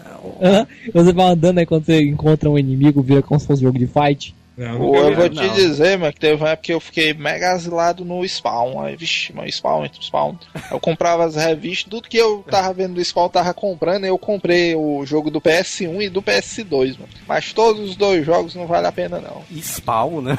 Você 0.92 1.12
vai 1.12 1.26
andando 1.26 1.58
aí 1.58 1.66
quando 1.66 1.84
você 1.86 2.02
encontra 2.02 2.50
um 2.50 2.58
inimigo, 2.58 3.00
vira 3.00 3.22
como 3.22 3.38
se 3.38 3.46
fosse 3.46 3.62
um 3.62 3.66
jogo 3.68 3.78
de 3.78 3.86
fight. 3.86 4.34
Não, 4.60 4.76
Pô, 4.76 4.94
eu 4.94 5.14
vou 5.14 5.30
não. 5.30 5.30
te 5.30 5.48
dizer, 5.54 5.96
mano, 5.96 6.12
que 6.12 6.20
teve 6.20 6.34
uma 6.34 6.50
época 6.50 6.66
que 6.66 6.74
eu 6.74 6.80
fiquei 6.80 7.14
mega 7.14 7.52
asilado 7.52 8.04
no 8.04 8.22
Spawn. 8.28 8.78
Aí, 8.78 8.94
vixi, 8.94 9.34
mano, 9.34 9.50
Spawn, 9.50 9.86
entre 9.86 10.04
Spawn. 10.04 10.34
Eu 10.70 10.78
comprava 10.78 11.24
as 11.24 11.34
revistas, 11.34 11.88
tudo 11.88 12.06
que 12.06 12.18
eu 12.18 12.44
tava 12.46 12.74
vendo 12.74 12.92
do 12.92 13.02
Spawn 13.02 13.30
tava 13.30 13.54
comprando. 13.54 14.04
Eu 14.04 14.18
comprei 14.18 14.74
o 14.74 15.02
jogo 15.06 15.30
do 15.30 15.40
PS1 15.40 16.02
e 16.02 16.08
do 16.10 16.20
PS2, 16.20 16.98
mano. 16.98 17.08
Mas 17.26 17.54
todos 17.54 17.88
os 17.88 17.96
dois 17.96 18.26
jogos 18.26 18.54
não 18.54 18.66
vale 18.66 18.86
a 18.86 18.92
pena, 18.92 19.18
não. 19.18 19.42
Spawn, 19.62 20.20
né? 20.20 20.38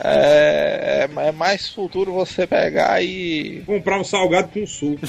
É, 0.00 1.06
é, 1.06 1.28
é 1.28 1.32
mais 1.32 1.68
futuro 1.68 2.12
você 2.12 2.46
pegar 2.46 3.00
e. 3.02 3.62
Comprar 3.64 4.00
um 4.00 4.04
salgado 4.04 4.48
com 4.48 4.66
suco. 4.66 5.00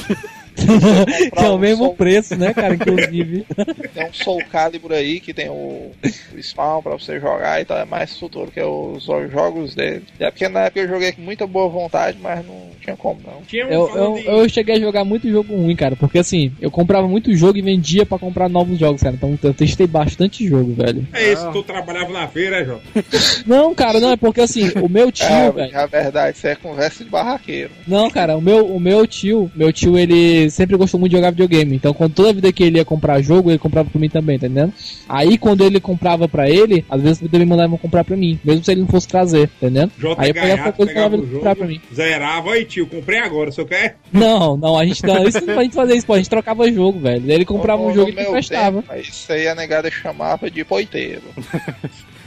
que 1.36 1.44
é 1.44 1.50
o 1.50 1.56
um 1.56 1.58
mesmo 1.58 1.86
Soul- 1.86 1.96
preço, 1.96 2.36
né, 2.36 2.54
cara? 2.54 2.74
Inclusive. 2.76 3.46
Tem 3.94 4.06
um 4.06 4.14
Soul 4.14 4.42
Calibur 4.52 4.92
aí 4.92 5.20
que 5.20 5.34
tem 5.34 5.50
o, 5.50 5.92
o 6.34 6.42
Spawn 6.42 6.82
pra 6.82 6.94
você 6.94 7.20
jogar 7.20 7.62
e 7.62 7.66
tal. 7.66 7.78
É 7.78 7.86
mais 7.86 8.18
futuro 8.18 8.52
que 8.52 8.62
os, 8.62 9.08
os 9.08 9.32
jogos 9.32 9.76
dele. 9.76 10.04
É 10.20 10.30
porque 10.32 10.48
na 10.50 10.62
época 10.62 10.80
eu 10.82 10.88
joguei 10.88 11.12
com 11.12 11.22
muita 11.22 11.46
boa 11.48 11.68
vontade, 11.70 12.18
mas 12.22 12.46
não 12.46 12.70
tinha 12.82 12.96
como 12.96 13.20
não. 13.26 13.42
Tinha 13.48 13.68
um 13.68 13.70
Eu, 13.72 13.90
eu, 13.96 14.14
de- 14.16 14.26
eu 14.26 14.50
cheguei 14.50 14.76
a 14.76 14.80
jogar 14.80 15.04
muito 15.04 15.30
jogo 15.30 15.56
ruim, 15.56 15.76
cara. 15.76 15.96
Porque 15.96 16.20
assim, 16.20 16.52
eu 16.62 16.72
comprava 16.72 17.08
muito 17.08 17.36
jogo 17.36 17.58
e 17.58 17.62
vendia 17.62 18.06
pra 18.06 18.18
comprar 18.20 18.50
novos 18.50 18.78
jogos, 18.80 19.02
cara. 19.02 19.16
Então 19.16 19.38
eu 19.42 19.54
testei 19.54 19.88
bastante 19.88 20.48
jogo, 20.48 20.74
velho. 20.74 21.08
É 21.14 21.34
isso, 21.34 21.50
tu 21.52 21.64
trabalhava 21.64 22.12
na 22.12 22.28
feira, 22.28 22.58
é, 22.62 22.66
Jota? 22.66 22.82
Não, 23.46 23.74
cara, 23.74 24.00
não, 24.00 24.12
é 24.12 24.18
porque 24.18 24.42
assim, 24.42 24.70
o 24.82 24.88
meu 24.90 25.12
tio, 25.12 25.26
É, 25.26 25.52
velho. 25.52 25.78
a 25.78 25.86
verdade, 25.86 26.38
isso 26.38 26.48
é 26.48 26.56
conversa 26.56 27.04
de 27.04 27.10
barraqueiro. 27.10 27.72
Não, 27.88 28.10
cara, 28.10 28.38
o 28.38 28.42
meu, 28.42 28.66
o 28.66 28.80
meu 28.80 29.06
tio, 29.08 29.50
meu 29.56 29.72
tio, 29.74 29.98
ele 29.98 30.49
sempre 30.50 30.76
gostou 30.78 31.00
muito 31.00 31.12
de 31.12 31.18
jogar 31.18 31.32
videogame. 31.32 31.76
Então, 31.76 31.94
quando 31.94 32.14
toda 32.14 32.34
vida 32.34 32.52
que 32.52 32.64
ele 32.64 32.78
ia 32.78 32.86
comprar 32.86 33.22
jogo, 33.22 33.50
ele 33.52 33.58
comprava 33.60 33.90
pra 33.90 34.00
mim 34.00 34.10
também, 34.10 34.38
tá 34.40 34.48
entendendo? 34.48 34.74
Aí, 35.08 35.38
quando 35.38 35.64
ele 35.64 35.80
comprava 35.80 36.28
pra 36.28 36.50
ele, 36.50 36.86
às 36.90 37.02
vezes 37.02 37.22
ele 37.22 37.40
me 37.40 37.46
mandava 37.46 37.78
comprar 37.78 38.04
pra 38.04 38.16
mim, 38.18 38.40
mesmo 38.44 38.64
se 38.64 38.72
ele 38.72 38.82
não 38.82 38.88
fosse 38.88 39.08
trazer, 39.08 39.48
tá 39.48 39.68
entendendo? 39.68 39.92
Jota 39.98 40.22
Aí 40.22 40.30
eu 40.30 40.34
pegava 40.34 40.72
coisa 40.72 40.92
e 40.92 40.94
pegava 40.96 41.16
ele 41.16 41.28
comprar 41.28 41.56
pra 41.56 41.68
mim. 41.68 41.82
zerava, 41.94 42.52
aí 42.54 42.66
tio, 42.66 42.88
comprei 42.88 43.20
agora, 43.20 43.52
você 43.52 43.64
quer? 43.66 43.98
Não, 44.12 44.56
não, 44.58 44.78
a 44.78 44.86
gente 44.86 45.04
não, 45.06 45.28
isso 45.28 45.46
não 45.46 45.56
pode 45.56 45.72
fazer 45.72 45.96
isso, 45.96 46.06
pô, 46.06 46.14
a 46.14 46.18
gente 46.18 46.30
trocava 46.30 46.72
jogo, 46.72 47.00
velho. 47.00 47.32
Ele 47.32 47.46
comprava 47.46 47.82
No- 47.82 47.90
um 47.90 47.94
jogo 47.94 48.10
e 48.10 48.14
não 48.14 48.24
meu 48.24 48.32
prestava. 48.32 48.82
tempo, 48.82 48.96
Isso 49.02 49.32
aí 49.32 49.48
a 49.48 49.56
negada 49.56 49.90
chamava 49.92 50.50
de 50.50 50.64
poiteiro. 50.64 51.22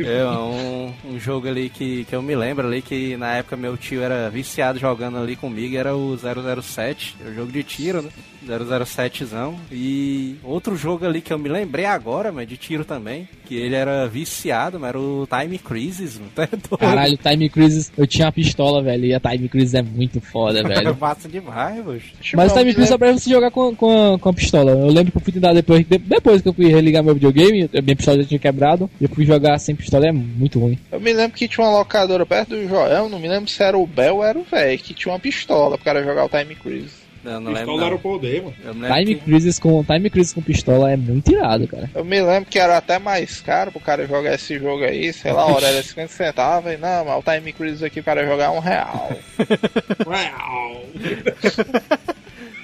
É 0.00 0.26
um, 0.26 0.92
um 1.04 1.18
jogo 1.18 1.48
ali 1.48 1.68
que, 1.68 2.04
que 2.04 2.14
eu 2.14 2.22
me 2.22 2.34
lembro 2.34 2.66
ali 2.66 2.82
que 2.82 3.16
na 3.16 3.36
época 3.36 3.56
meu 3.56 3.76
tio 3.76 4.02
era 4.02 4.28
viciado 4.30 4.78
jogando 4.78 5.18
ali 5.18 5.36
comigo, 5.36 5.76
era 5.76 5.96
o 5.96 6.16
007, 6.16 7.16
o 7.26 7.34
jogo 7.34 7.52
de 7.52 7.62
tiro, 7.62 8.02
né? 8.02 8.10
007zão. 8.46 9.54
E 9.70 10.36
outro 10.42 10.76
jogo 10.76 11.04
ali 11.06 11.20
que 11.20 11.32
eu 11.32 11.38
me 11.38 11.48
lembrei 11.48 11.84
agora, 11.84 12.30
mas 12.32 12.48
de 12.48 12.56
tiro 12.56 12.84
também, 12.84 13.28
que 13.46 13.54
ele 13.56 13.74
era 13.74 14.06
viciado, 14.06 14.78
mas 14.78 14.88
era 14.90 14.98
o 15.00 15.26
Time 15.26 15.58
Crisis, 15.58 16.18
mano. 16.18 16.30
Tá 16.34 16.46
doido. 16.50 16.78
Caralho, 16.78 17.16
Time 17.16 17.48
Crisis, 17.48 17.92
eu 17.96 18.06
tinha 18.06 18.26
uma 18.26 18.32
pistola, 18.32 18.82
velho, 18.82 19.04
e 19.06 19.14
a 19.14 19.20
Time 19.20 19.48
Crisis 19.48 19.74
é 19.74 19.82
muito 19.82 20.20
foda, 20.20 20.62
velho. 20.66 20.96
massa 21.00 21.28
demais, 21.28 21.82
poxa. 21.84 22.12
Mas 22.36 22.52
o 22.52 22.56
Time 22.56 22.72
Crisis 22.72 22.88
só 22.90 22.98
pra 22.98 23.12
você 23.12 23.30
jogar 23.30 23.50
com, 23.50 23.74
com, 23.74 24.14
a, 24.14 24.18
com 24.18 24.28
a 24.28 24.32
pistola. 24.32 24.72
Eu 24.72 24.86
lembro 24.88 25.12
que 25.12 25.18
eu 25.18 25.22
fui 25.22 25.32
tentar 25.32 25.52
depois, 25.52 25.84
de- 25.86 25.98
depois 25.98 26.42
que 26.42 26.48
eu 26.48 26.52
fui 26.54 26.66
religar 26.66 27.02
meu 27.02 27.14
videogame, 27.14 27.68
a 27.76 27.80
minha 27.82 27.96
pistola 27.96 28.18
já 28.22 28.24
tinha 28.28 28.38
quebrado, 28.38 28.90
e 29.00 29.04
eu 29.04 29.10
fui 29.10 29.24
jogar 29.24 29.58
sem 29.58 29.74
pistola, 29.74 30.06
é 30.08 30.12
muito 30.12 30.58
ruim. 30.58 30.78
Eu 30.92 31.00
me 31.00 31.12
lembro 31.12 31.36
que 31.36 31.48
tinha 31.48 31.66
uma 31.66 31.78
locadora 31.78 32.24
perto 32.26 32.50
do 32.50 32.68
Joel, 32.68 33.08
não 33.08 33.18
me 33.18 33.28
lembro 33.28 33.48
se 33.48 33.62
era 33.62 33.76
o 33.78 33.86
Bel 33.86 34.16
ou 34.16 34.24
era 34.24 34.38
o 34.38 34.42
velho, 34.44 34.78
que 34.78 34.94
tinha 34.94 35.12
uma 35.12 35.18
pistola 35.20 35.76
pro 35.76 35.84
cara 35.84 36.02
jogar 36.02 36.24
o 36.24 36.28
Time 36.28 36.54
Crisis. 36.54 37.03
Não, 37.24 37.40
não 37.40 37.52
lembro. 37.52 37.72
Pistola 37.72 37.86
era 37.86 37.94
o 37.94 37.98
poder, 37.98 38.42
mano. 38.42 38.54
Time 38.94 39.14
que- 39.14 39.20
Crisis 39.22 39.58
com 39.58 39.82
Time 39.82 40.10
Crisis 40.10 40.34
com 40.34 40.42
pistola 40.42 40.92
é 40.92 40.96
muito 40.96 41.32
irado, 41.32 41.66
cara. 41.66 41.90
Eu 41.94 42.04
me 42.04 42.20
lembro 42.20 42.50
que 42.50 42.58
era 42.58 42.76
até 42.76 42.98
mais 42.98 43.40
caro 43.40 43.72
pro 43.72 43.80
cara 43.80 44.06
jogar 44.06 44.34
esse 44.34 44.58
jogo 44.58 44.84
aí, 44.84 45.12
sei 45.12 45.32
lá, 45.32 45.42
a 45.42 45.46
hora 45.46 45.66
era 45.66 45.82
50 45.82 46.08
centavos, 46.12 46.70
e 46.72 46.76
não, 46.76 47.04
mas 47.06 47.18
o 47.18 47.22
Time 47.22 47.52
Crisis 47.52 47.82
aqui 47.82 48.00
o 48.00 48.04
cara 48.04 48.26
jogar 48.26 48.50
um 48.50 48.58
real. 48.58 49.10
Uau. 50.06 50.84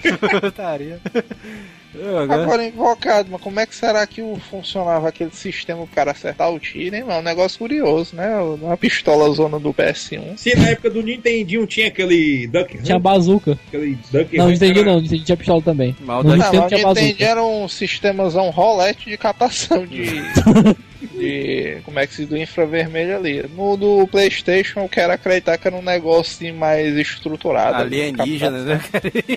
Putaria. 0.41 1.01
Eu 1.95 2.19
agora- 2.19 2.65
invocado, 2.65 3.29
mas 3.33 3.41
como 3.41 3.59
é 3.61 3.67
que 3.67 3.75
será 3.75 4.07
que 4.07 4.23
o- 4.23 4.39
funcionava 4.51 5.09
aquele 5.09 5.31
sistema 5.33 5.85
pro 5.87 5.95
cara 5.95 6.13
acertar 6.13 6.51
o 6.53 6.59
tiro, 6.59 6.95
hein, 6.95 7.03
mano? 7.03 7.15
É 7.15 7.19
um 7.19 7.23
negócio 7.23 7.59
curioso, 7.59 8.15
né? 8.15 8.37
Uma 8.39 8.77
pistola 8.77 9.29
zona 9.35 9.59
do 9.59 9.73
PS1. 9.75 10.37
Se 10.37 10.55
na 10.57 10.69
época 10.71 10.91
do 10.91 11.03
Nintendinho 11.03 11.67
tinha 11.67 11.89
aquele 11.89 12.47
Duck 12.47 12.77
Hunt, 12.77 12.85
Tinha 12.85 12.99
bazuca. 12.99 13.59
aquele 13.69 13.99
Duck 14.11 14.37
Não, 14.37 14.45
não 14.45 14.51
Hunt, 14.53 14.57
entendi 14.57 14.79
era- 14.81 14.89
não, 14.91 14.99
não 14.99 15.05
entendi 15.07 15.25
tinha 15.25 15.37
pistola 15.37 15.63
também. 15.63 15.97
Mal 16.01 16.23
Não, 16.23 16.37
Nintendo 16.37 16.69
tinha 16.69 16.81
eu 16.81 16.91
entendi, 16.91 17.09
bazuca. 17.09 17.25
era 17.25 17.43
um 17.45 17.69
sistemazão 17.69 18.51
rolete 18.51 19.11
de 19.11 19.17
captação 19.19 19.85
de. 19.87 20.05
de. 21.21 21.81
como 21.85 21.99
é 21.99 22.07
que 22.07 22.15
se 22.15 22.27
do 22.27 22.37
infravermelho 22.37 23.17
ali. 23.17 23.45
No 23.55 23.77
do 23.77 24.07
PlayStation 24.07 24.81
eu 24.81 24.89
quero 24.89 25.13
acreditar 25.13 25.59
que 25.59 25.69
era 25.69 25.77
um 25.77 25.83
negócio 25.83 26.33
assim, 26.33 26.53
mais 26.53 26.97
estruturado. 26.97 27.77
ali, 27.77 28.03
Alienígena, 28.03 28.65
né? 28.65 28.81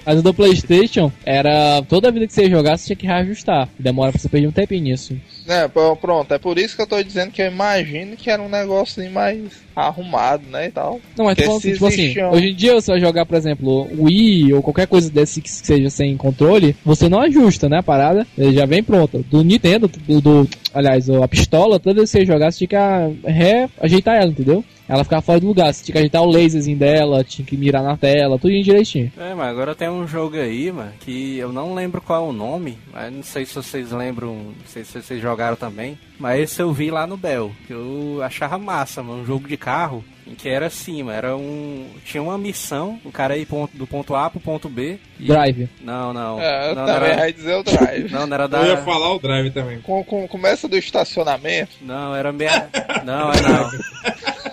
Mas 0.05 0.19
o 0.19 0.21
do 0.21 0.33
Playstation 0.33 1.11
era. 1.25 1.81
Toda 1.83 2.11
vida 2.11 2.27
que 2.27 2.33
você 2.33 2.49
jogasse, 2.49 2.83
você 2.83 2.87
tinha 2.87 2.97
que 2.97 3.05
reajustar. 3.07 3.69
Demora 3.77 4.11
pra 4.11 4.19
você 4.19 4.29
perder 4.29 4.47
um 4.47 4.51
tempinho 4.51 4.83
nisso. 4.83 5.15
É, 5.47 5.67
pronto, 5.67 6.33
é 6.33 6.37
por 6.37 6.57
isso 6.57 6.75
que 6.75 6.81
eu 6.81 6.87
tô 6.87 7.01
dizendo 7.03 7.31
que 7.31 7.41
eu 7.41 7.47
imagino 7.47 8.15
que 8.15 8.29
era 8.29 8.41
um 8.41 8.47
negócio 8.49 9.09
mais 9.11 9.39
arrumado, 9.75 10.43
né, 10.49 10.67
e 10.67 10.71
tal. 10.71 11.01
Não, 11.17 11.25
mas 11.25 11.37
falando 11.37 11.57
assim, 11.57 11.73
tipo 11.73 11.85
assim, 11.87 12.21
um- 12.21 12.29
hoje 12.31 12.49
em 12.49 12.55
dia 12.55 12.73
você 12.73 12.91
vai 12.91 12.99
jogar, 12.99 13.25
por 13.25 13.35
exemplo, 13.35 13.87
Wii 13.97 14.53
ou 14.53 14.61
qualquer 14.61 14.87
coisa 14.87 15.09
desse 15.09 15.41
que 15.41 15.49
seja 15.49 15.89
sem 15.89 16.15
controle, 16.15 16.75
você 16.85 17.09
não 17.09 17.19
ajusta, 17.19 17.67
né, 17.67 17.79
a 17.79 17.83
parada, 17.83 18.25
ele 18.37 18.53
já 18.53 18.65
vem 18.65 18.83
pronta. 18.83 19.19
Do 19.29 19.43
Nintendo, 19.43 19.87
do, 20.07 20.21
do- 20.21 20.49
aliás, 20.73 21.09
a 21.09 21.27
pistola, 21.27 21.79
toda 21.79 21.95
vez 21.95 22.11
que 22.11 22.19
você 22.19 22.25
jogar, 22.25 22.51
você 22.51 22.59
tinha 22.59 22.67
que 22.67 22.75
a- 22.75 23.09
reajeitar 23.25 24.15
ela, 24.15 24.31
entendeu? 24.31 24.63
Ela 24.87 25.03
ficava 25.03 25.21
fora 25.21 25.39
do 25.39 25.47
lugar, 25.47 25.73
você 25.73 25.83
tinha 25.85 25.93
que 25.93 25.99
ajeitar 25.99 26.21
o 26.21 26.31
laserzinho 26.31 26.77
dela, 26.77 27.23
tinha 27.23 27.45
que 27.45 27.55
mirar 27.55 27.81
na 27.81 27.95
tela, 27.95 28.37
tudo 28.37 28.53
direitinho. 28.61 29.11
É, 29.17 29.33
mas 29.33 29.47
agora 29.47 29.73
tem 29.73 29.87
um 29.89 30.05
jogo 30.07 30.35
aí, 30.37 30.71
mano, 30.71 30.91
que 30.99 31.37
eu 31.37 31.53
não 31.53 31.73
lembro 31.73 32.01
qual 32.01 32.25
é 32.25 32.29
o 32.29 32.33
nome, 32.33 32.77
mas 32.91 33.11
não 33.11 33.23
sei 33.23 33.45
se 33.45 33.55
vocês 33.55 33.91
lembram, 33.91 34.33
não 34.35 34.53
sei 34.67 34.83
se 34.83 35.01
vocês 35.01 35.21
jogaram 35.21 35.55
também, 35.55 35.97
mas 36.19 36.41
esse 36.41 36.61
eu 36.61 36.71
vi 36.73 36.91
lá 36.91 37.07
no 37.07 37.15
Bel, 37.15 37.51
que 37.65 37.73
eu 37.73 38.19
achava 38.23 38.57
massa, 38.57 39.01
mano, 39.01 39.21
um 39.21 39.25
jogo 39.25 39.47
de 39.47 39.55
carro, 39.55 40.03
em 40.27 40.35
que 40.35 40.47
era 40.49 40.67
assim, 40.67 41.01
mano, 41.03 41.17
era 41.17 41.35
um... 41.37 41.85
tinha 42.05 42.21
uma 42.21 42.37
missão, 42.37 42.99
o 43.05 43.11
cara 43.11 43.37
ia 43.37 43.45
ponto- 43.45 43.75
do 43.77 43.87
ponto 43.87 44.13
A 44.15 44.29
pro 44.29 44.39
ponto 44.39 44.67
B... 44.69 44.97
e- 45.19 45.27
Drive. 45.27 45.69
Não, 45.81 46.13
não, 46.13 46.39
É, 46.41 46.75
não, 46.75 46.85
não 46.85 46.93
era... 46.93 47.27
ia 47.27 47.33
dizer 47.33 47.55
o 47.55 47.63
drive. 47.63 48.11
Não, 48.11 48.27
não 48.27 48.33
era 48.35 48.43
Eu 48.57 48.65
ia 48.67 48.75
da... 48.75 48.81
falar 48.83 49.13
o 49.13 49.19
Drive 49.19 49.51
também. 49.53 49.79
Com, 49.81 50.03
com, 50.03 50.27
começa 50.27 50.67
do 50.67 50.77
estacionamento. 50.77 51.71
Não, 51.81 52.13
era 52.15 52.31
meia... 52.31 52.69
Não, 53.05 53.31
é 53.31 53.41
não. 53.41 53.69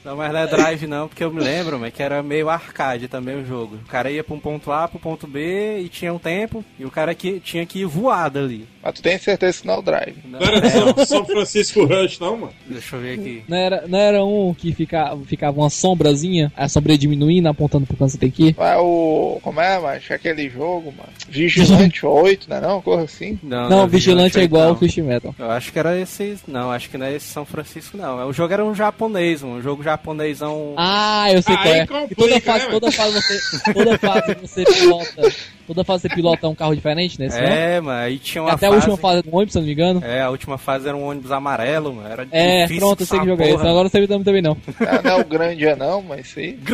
Não, 0.11 0.17
mas 0.17 0.33
não 0.33 0.39
é 0.41 0.47
drive 0.47 0.87
não, 0.87 1.07
porque 1.07 1.23
eu 1.23 1.31
me 1.31 1.39
lembro, 1.39 1.79
mas 1.79 1.93
que 1.93 2.03
era 2.03 2.21
meio 2.21 2.49
arcade 2.49 3.07
também 3.07 3.37
o 3.37 3.45
jogo. 3.45 3.77
O 3.77 3.87
cara 3.87 4.11
ia 4.11 4.21
pra 4.21 4.35
um 4.35 4.39
ponto 4.41 4.69
A, 4.69 4.85
pro 4.85 4.99
ponto 4.99 5.25
B 5.25 5.79
e 5.79 5.87
tinha 5.87 6.13
um 6.13 6.19
tempo, 6.19 6.65
e 6.77 6.83
o 6.83 6.91
cara 6.91 7.15
que, 7.15 7.39
tinha 7.39 7.65
que 7.65 7.79
ir 7.79 7.85
voado 7.85 8.39
ali. 8.39 8.67
Mas 8.83 8.95
tu 8.95 9.01
tem 9.01 9.17
certeza 9.17 9.61
que 9.61 9.67
não 9.67 9.75
é 9.75 9.77
o 9.77 9.81
drive. 9.81 10.15
Não, 10.25 10.39
Não 10.39 10.47
era 10.47 10.69
São, 10.69 11.05
São 11.05 11.25
Francisco 11.25 11.85
Rush, 11.85 12.19
não, 12.19 12.35
mano? 12.35 12.53
Deixa 12.67 12.95
eu 12.95 13.01
ver 13.01 13.19
aqui. 13.19 13.43
Não 13.47 13.57
era, 13.57 13.87
não 13.87 13.99
era 13.99 14.25
um 14.25 14.53
que 14.53 14.73
fica, 14.73 15.15
ficava 15.25 15.57
uma 15.59 15.69
sombrazinha, 15.69 16.51
a 16.57 16.67
sombra 16.67 16.97
diminuindo, 16.97 17.47
apontando 17.47 17.85
pro 17.85 17.95
canto 17.95 18.07
que 18.07 18.13
você 18.13 18.17
tem 18.17 18.31
que 18.31 18.47
ir? 18.49 18.55
É 18.59 18.77
o. 18.77 19.39
Como 19.41 19.61
é, 19.61 19.79
macho? 19.79 20.13
Aquele 20.13 20.49
jogo, 20.49 20.91
mano. 20.91 21.09
Vigilante 21.29 22.05
8, 22.05 22.49
né? 22.49 22.59
Não, 22.59 22.81
coisa 22.81 23.03
assim. 23.03 23.39
Não, 23.41 23.69
Não, 23.69 23.83
é 23.83 23.87
Vigilante 23.87 24.39
é 24.39 24.43
igual 24.43 24.63
ao 24.63 24.69
não. 24.69 24.77
Fist 24.77 24.97
Metal. 24.97 25.33
Eu 25.37 25.51
acho 25.51 25.71
que 25.71 25.79
era 25.79 25.97
esse. 25.97 26.37
Não, 26.47 26.71
acho 26.71 26.89
que 26.89 26.97
não 26.97 27.05
é 27.05 27.15
esse 27.15 27.27
São 27.27 27.45
Francisco, 27.45 27.95
não. 27.95 28.27
O 28.27 28.33
jogo 28.33 28.51
era 28.51 28.65
um 28.65 28.73
japonês, 28.73 29.43
um 29.43 29.61
jogo 29.61 29.83
japonesão. 30.01 30.73
Ah, 30.77 31.31
eu 31.31 31.41
sei 31.41 31.55
Aí 31.55 31.61
qual 31.63 31.75
é. 31.75 31.85
complica, 31.85 32.11
E 32.11 32.15
toda 32.15 32.33
né, 32.35 32.39
fase, 32.41 32.65
mano? 32.65 32.79
toda 32.79 32.91
fase 32.91 33.13
você, 33.21 33.73
toda 33.73 33.97
fase 33.97 34.35
você 34.41 34.63
pilota, 34.65 35.33
toda 35.67 35.83
fase 35.83 36.01
você 36.01 36.09
pilota 36.09 36.47
um 36.49 36.55
carro 36.55 36.75
diferente 36.75 37.19
não? 37.19 37.27
é, 37.37 37.79
mano, 37.79 37.99
aí 37.99 38.17
tinha 38.17 38.41
uma 38.43 38.53
Até 38.53 38.67
a 38.67 38.69
fase. 38.71 38.89
última 38.89 38.97
fase 38.97 39.21
do 39.23 39.35
ônibus, 39.35 39.53
se 39.53 39.59
não 39.59 39.65
me 39.65 39.73
engano. 39.73 40.03
É, 40.03 40.21
a 40.21 40.29
última 40.29 40.57
fase 40.57 40.87
era 40.87 40.97
um 40.97 41.03
ônibus 41.07 41.31
amarelo, 41.31 41.93
mano. 41.93 42.09
Era 42.09 42.27
É, 42.31 42.63
difícil 42.63 42.79
pronto, 42.81 43.01
eu 43.01 43.05
sei 43.05 43.19
que 43.19 43.25
jogo 43.25 43.43
é 43.43 43.49
esse. 43.49 43.57
Agora 43.67 43.83
não 43.83 43.89
sei 43.89 44.01
também 44.07 44.41
não. 44.41 44.57
Ah, 44.79 45.01
não 45.03 45.11
é 45.11 45.21
o 45.21 45.25
grande 45.25 45.65
é 45.65 45.75
não, 45.75 46.01
mas 46.01 46.27
sim. 46.27 46.57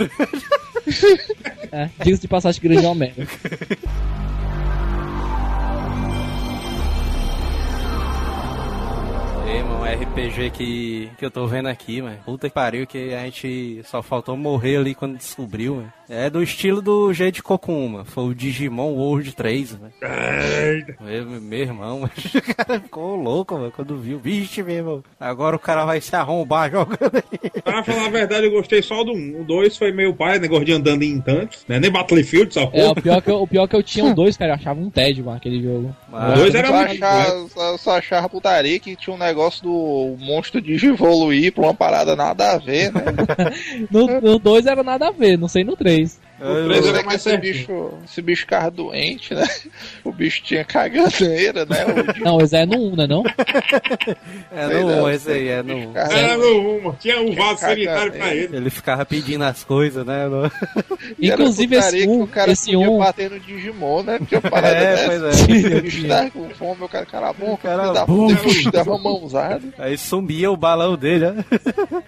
É, 1.70 1.90
diga-se 2.02 2.22
de 2.22 2.28
passagem 2.30 2.62
que 2.62 2.68
grande 2.68 2.86
é 2.86 2.88
uma 2.88 2.96
merda. 2.96 3.28
um 9.78 9.84
RPG 9.84 10.52
que, 10.52 11.12
que 11.18 11.26
eu 11.26 11.32
tô 11.32 11.46
vendo 11.48 11.68
aqui, 11.68 12.02
mano. 12.02 12.18
Puta 12.26 12.50
que 12.50 12.54
pariu, 12.54 12.88
que 12.88 13.14
a 13.14 13.24
gente 13.26 13.82
só 13.86 14.02
faltou 14.02 14.36
morrer 14.36 14.78
ali 14.78 14.96
quando 14.96 15.18
descobriu, 15.18 15.76
mano. 15.76 15.94
É 16.10 16.30
do 16.30 16.42
estilo 16.42 16.82
do 16.82 17.12
jeito 17.12 17.36
de 17.36 17.44
Kokuma. 17.44 18.06
Foi 18.06 18.24
o 18.26 18.34
Digimon 18.34 18.94
World 18.94 19.36
3, 19.36 19.78
né? 19.80 19.90
meu, 21.02 21.26
meu 21.42 21.60
irmão, 21.60 22.04
o 22.08 22.56
cara 22.56 22.80
ficou 22.80 23.16
louco, 23.16 23.56
mano, 23.56 23.72
quando 23.76 23.98
viu. 23.98 24.18
Vixe, 24.18 24.64
meu 24.64 24.76
irmão. 24.76 25.04
Agora 25.20 25.56
o 25.56 25.60
cara 25.60 25.84
vai 25.86 26.00
se 26.00 26.16
arrombar 26.16 26.72
jogando 26.72 27.16
aí. 27.16 27.62
Pra 27.62 27.84
falar 27.84 28.06
a 28.06 28.10
verdade, 28.10 28.46
eu 28.46 28.52
gostei 28.52 28.82
só 28.82 29.04
do 29.04 29.12
1. 29.12 29.42
O 29.42 29.44
2 29.44 29.78
foi 29.78 29.92
meio 29.92 30.14
pai, 30.14 30.36
né, 30.36 30.40
negócio 30.40 30.66
de 30.66 30.72
andando 30.72 31.04
em 31.04 31.20
tanques, 31.20 31.66
né? 31.68 31.78
Nem 31.80 31.92
Battlefield, 31.92 32.54
só 32.54 32.68
porra. 32.68 32.84
É, 32.84 32.90
o 32.90 32.96
pior 32.96 33.22
que 33.22 33.30
eu, 33.30 33.42
o 33.42 33.48
pior 33.48 33.68
que 33.68 33.76
eu 33.76 33.84
tinha 33.84 34.06
o 34.06 34.16
2, 34.16 34.38
cara, 34.38 34.52
eu 34.52 34.56
achava 34.56 34.80
um 34.80 34.90
tédio, 34.90 35.26
mano, 35.26 35.38
aquele 35.38 35.62
jogo. 35.62 35.94
Mas... 36.10 36.34
O 36.34 36.42
2 36.44 36.56
era 36.56 36.72
muito 36.72 37.04
achar, 37.04 37.30
Eu 37.30 37.78
só 37.78 37.98
achava 37.98 38.30
putaria 38.30 38.80
que 38.80 38.96
tinha 38.96 39.14
um 39.14 39.20
negócio 39.20 39.62
do 39.64 40.16
monstro 40.20 40.62
de 40.62 40.74
evoluir 40.88 41.52
pra 41.52 41.64
uma 41.64 41.74
parada 41.74 42.16
nada 42.16 42.54
a 42.54 42.58
ver, 42.58 42.94
né? 42.94 43.04
no 43.92 44.40
2 44.40 44.66
era 44.66 44.84
nada 44.84 45.10
a 45.10 45.12
ver, 45.12 45.38
não 45.38 45.50
sei 45.50 45.66
no 45.66 45.76
3. 45.76 45.97
Please. 45.98 46.27
Era 46.40 46.82
sei 46.84 46.92
mais 47.04 47.24
que 47.24 47.30
esse 47.30 47.38
bicho, 47.38 47.94
esse 48.06 48.22
bicho 48.22 48.42
ficava 48.42 48.70
doente, 48.72 49.34
né? 49.34 49.48
O 50.04 50.12
bicho 50.12 50.42
tinha 50.44 50.64
caganeira, 50.64 51.66
né? 51.66 51.78
O 52.20 52.24
Não, 52.24 52.40
esse 52.42 52.56
é 52.56 52.66
no 52.66 52.76
um, 52.78 52.96
né 52.96 53.08
não? 53.08 53.24
É 54.52 54.68
no 54.68 54.88
não, 54.88 55.04
1, 55.06 55.10
esse 55.10 55.32
aí, 55.32 55.48
é 55.48 55.64
no 55.64 55.76
1. 55.76 55.88
ficava- 55.88 56.14
Era 56.14 56.38
no 56.38 56.78
1, 56.78 56.82
mano. 56.82 56.98
Tinha 57.00 57.20
um 57.22 57.34
vaso 57.36 57.58
Tinha 57.58 57.70
sanitário 57.70 58.12
pra 58.14 58.36
ele. 58.36 58.56
Ele 58.56 58.70
ficava 58.70 59.06
pedindo 59.06 59.44
as 59.44 59.64
coisas, 59.64 60.06
né? 60.06 60.28
no- 60.28 60.52
Inclusive 61.22 61.76
esse 61.76 61.98
que 62.02 62.08
um, 62.08 62.22
o 62.24 62.28
cara 62.28 62.52
esse 62.52 62.72
podia 62.72 62.90
um, 62.92 62.98
bater 63.00 63.30
no 63.32 63.40
Digimon, 63.40 64.04
né? 64.04 64.18
Porque 64.20 64.36
a 64.36 64.42
parada 64.42 64.76
É, 64.78 64.96
dessa. 64.96 65.06
pois 65.08 65.22
é. 65.50 65.78
O 65.78 65.82
bicho 65.82 66.08
tava 66.08 66.30
com 66.32 66.50
fome, 66.52 66.84
o 66.84 66.90
cara, 66.90 67.06
cara 67.06 67.34
bom, 67.34 67.58
Cara 67.58 67.78
cara 67.80 67.94
da 67.94 68.06
burro. 68.06 68.36
puta, 68.36 68.42
o 68.42 68.46
bicho 68.54 68.72
dava 68.72 68.92
uma 68.92 69.00
mãozada. 69.00 69.62
Aí 69.78 69.98
sumia 69.98 70.52
o 70.52 70.58
balão 70.58 70.96
dele, 70.96 71.32
né? 71.32 71.46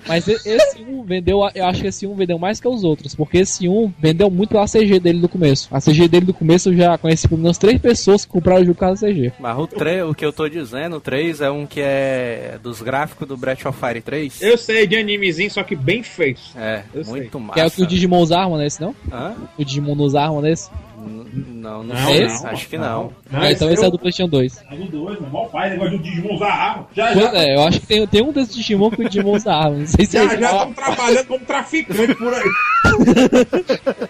Mas 0.07 0.27
esse 0.27 0.81
um 0.81 1.03
vendeu, 1.03 1.39
eu 1.55 1.65
acho 1.65 1.81
que 1.81 1.87
esse 1.87 2.05
um 2.07 2.15
vendeu 2.15 2.37
mais 2.37 2.59
que 2.59 2.67
os 2.67 2.83
outros, 2.83 3.15
porque 3.15 3.39
esse 3.39 3.67
um 3.67 3.91
vendeu 3.99 4.18
muito 4.27 4.57
a 4.57 4.65
CG 4.65 4.99
dele 4.99 5.19
do 5.19 5.29
começo. 5.29 5.67
A 5.71 5.79
CG 5.79 6.07
dele 6.07 6.25
do 6.25 6.33
começo 6.33 6.69
eu 6.69 6.75
já 6.75 6.97
conheci 6.97 7.27
pelo 7.27 7.41
menos 7.41 7.57
três 7.57 7.79
pessoas 7.79 8.25
que 8.25 8.31
compraram 8.31 8.61
o 8.61 8.65
jogo 8.65 8.75
por 8.75 8.79
causa 8.81 9.05
da 9.05 9.13
CG. 9.13 9.31
Mas 9.39 9.57
o, 9.57 9.67
3, 9.67 10.03
o 10.05 10.13
que 10.15 10.25
eu 10.25 10.33
tô 10.33 10.49
dizendo, 10.49 10.95
o 10.97 11.01
3 11.01 11.41
é 11.41 11.51
um 11.51 11.65
que 11.65 11.79
é 11.81 12.57
dos 12.61 12.81
gráficos 12.81 13.27
do 13.27 13.37
Breath 13.37 13.65
of 13.65 13.77
Fire 13.79 14.01
3. 14.01 14.41
Eu 14.41 14.57
sei 14.57 14.87
de 14.87 14.95
animezinho, 14.95 15.51
só 15.51 15.61
que 15.63 15.75
bem 15.75 16.01
feito. 16.01 16.41
É, 16.55 16.81
Eu 16.93 17.03
sei. 17.03 17.13
muito 17.13 17.39
massa. 17.39 17.53
Que 17.53 17.59
é 17.61 17.65
o 17.67 17.71
que 17.71 17.83
o 17.83 17.87
Digimon 17.87 18.19
usa 18.21 18.39
arma 18.39 18.57
nesse, 18.57 18.81
não? 18.81 18.95
Hã? 19.11 19.35
O 19.57 19.63
Digimon 19.63 19.95
não 19.95 20.05
usa 20.05 20.21
arma 20.21 20.41
nesse? 20.41 20.69
Não, 21.09 21.83
não, 21.83 21.95
Não, 21.95 22.05
sei. 22.07 22.27
não, 22.27 22.47
Acho 22.47 22.67
que 22.69 22.77
não. 22.77 23.11
Ah, 23.31 23.51
então 23.51 23.69
esse 23.71 23.83
é 23.83 23.87
o 23.87 23.91
do 23.91 23.97
PlayStation 23.99 24.29
2. 24.29 24.63
É 24.71 24.75
do 24.75 24.85
2, 24.85 25.19
meu. 25.21 25.29
Mó 25.29 25.45
pai, 25.47 25.71
negócio 25.71 25.97
do 25.97 26.03
Digimon 26.03 26.35
usar 26.35 26.47
arma. 26.53 26.87
Já, 26.95 27.11
Pois 27.13 27.31
já, 27.31 27.37
é, 27.37 27.55
eu 27.55 27.63
acho 27.63 27.79
que 27.79 27.87
tem, 27.87 28.07
tem 28.07 28.21
um 28.21 28.31
desses 28.31 28.53
Digimon 28.55 28.89
que 28.91 29.01
o 29.01 29.09
Digimon 29.09 29.31
usa 29.35 29.53
arma. 29.53 29.77
Não 29.77 29.87
sei 29.87 30.05
se 30.05 30.13
já, 30.13 30.23
é 30.23 30.37
já 30.39 30.51
estão 30.51 30.73
trabalhando 30.73 31.27
como 31.27 31.45
traficante 31.45 32.15
por 32.15 32.33
aí. 32.33 32.51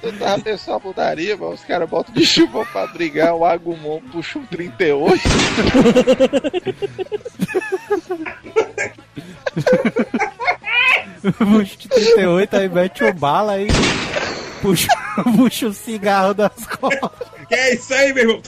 Eu 0.03 0.17
tava 0.19 0.41
pensando 0.41 0.75
a 0.75 0.79
putaria, 0.79 1.37
mas 1.37 1.59
os 1.59 1.65
caras 1.65 1.89
botam 1.89 2.13
de 2.13 2.25
chuva 2.25 2.65
pra 2.65 2.87
brigar, 2.87 3.33
o 3.33 3.45
Agumon 3.45 3.99
puxa 4.11 4.39
um 4.39 4.45
38. 4.45 5.19
Puxa 11.21 11.75
de 11.77 11.87
38, 11.89 12.55
aí 12.55 12.69
mete 12.69 13.03
o 13.03 13.13
bala 13.13 13.53
aí. 13.53 13.67
Puxa, 14.61 14.87
puxa 15.35 15.67
o 15.67 15.73
cigarro 15.73 16.33
das 16.33 16.65
costas. 16.65 17.09
Que 17.47 17.55
é 17.55 17.73
isso 17.75 17.93
aí, 17.93 18.13
meu 18.13 18.23
irmão? 18.23 18.41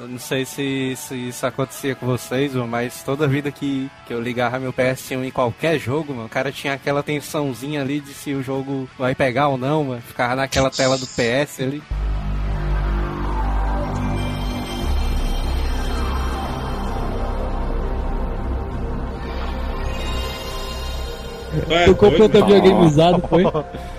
Eu 0.00 0.08
não 0.08 0.18
sei 0.18 0.44
se, 0.44 0.94
se 0.96 1.14
isso 1.14 1.46
acontecia 1.46 1.94
com 1.94 2.04
vocês, 2.04 2.54
mano, 2.54 2.66
mas 2.66 3.04
toda 3.04 3.28
vida 3.28 3.52
que, 3.52 3.88
que 4.04 4.12
eu 4.12 4.20
ligava 4.20 4.58
meu 4.58 4.72
PS1 4.72 5.24
em 5.24 5.30
qualquer 5.30 5.78
jogo, 5.78 6.12
mano, 6.12 6.26
o 6.26 6.28
cara 6.28 6.50
tinha 6.50 6.74
aquela 6.74 7.04
tensãozinha 7.04 7.82
ali 7.82 8.00
de 8.00 8.12
se 8.12 8.34
o 8.34 8.42
jogo 8.42 8.90
vai 8.98 9.14
pegar 9.14 9.46
ou 9.46 9.56
não, 9.56 9.84
mano. 9.84 10.02
Ficava 10.02 10.34
naquela 10.34 10.70
tela 10.70 10.98
do 10.98 11.06
PS 11.06 11.60
ali. 11.60 11.80
É 21.70 21.84
Tu 21.84 21.94
comprou 21.94 22.28
doido, 22.28 22.46
videogame 22.46 22.86
usado, 22.86 23.22
foi? 23.28 23.44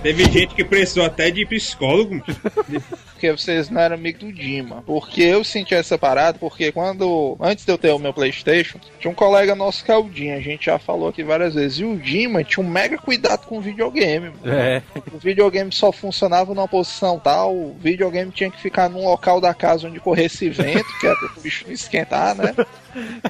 Teve 0.01 0.25
gente 0.25 0.55
que 0.55 0.63
precisou 0.63 1.05
até 1.05 1.29
de 1.29 1.45
psicólogo. 1.45 2.15
mano. 2.15 2.83
Porque 3.11 3.31
vocês 3.31 3.69
não 3.69 3.79
eram 3.79 3.95
amigo 3.95 4.19
do 4.19 4.33
Dima. 4.33 4.83
Porque 4.85 5.21
eu 5.21 5.43
senti 5.43 5.73
essa 5.73 5.97
parada, 5.97 6.37
porque 6.39 6.71
quando. 6.71 7.37
Antes 7.39 7.63
de 7.63 7.71
eu 7.71 7.77
ter 7.77 7.91
o 7.91 7.99
meu 7.99 8.13
Playstation, 8.13 8.79
tinha 8.99 9.09
um 9.09 9.15
colega 9.15 9.55
nosso 9.55 9.83
que 9.83 9.91
é 9.91 9.95
o 9.95 10.03
Dima. 10.03 10.35
A 10.35 10.41
gente 10.41 10.65
já 10.65 10.77
falou 10.77 11.09
aqui 11.09 11.23
várias 11.23 11.53
vezes. 11.53 11.79
E 11.79 11.85
o 11.85 11.95
Dima 11.95 12.43
tinha 12.43 12.65
um 12.65 12.69
mega 12.69 12.97
cuidado 12.97 13.45
com 13.45 13.57
o 13.59 13.61
videogame. 13.61 14.31
Mano. 14.43 14.53
É, 14.53 14.81
O 15.13 15.19
videogame 15.19 15.71
só 15.71 15.91
funcionava 15.91 16.53
numa 16.53 16.67
posição 16.67 17.17
tal. 17.19 17.55
O 17.55 17.77
videogame 17.79 18.31
tinha 18.31 18.51
que 18.51 18.59
ficar 18.59 18.89
num 18.89 19.05
local 19.05 19.39
da 19.39 19.53
casa 19.53 19.87
onde 19.87 19.99
corresse 19.99 20.49
vento, 20.49 20.99
que 20.99 21.07
era 21.07 21.15
pro 21.15 21.41
bicho 21.41 21.63
não 21.65 21.73
esquentar, 21.73 22.35
né? 22.35 22.53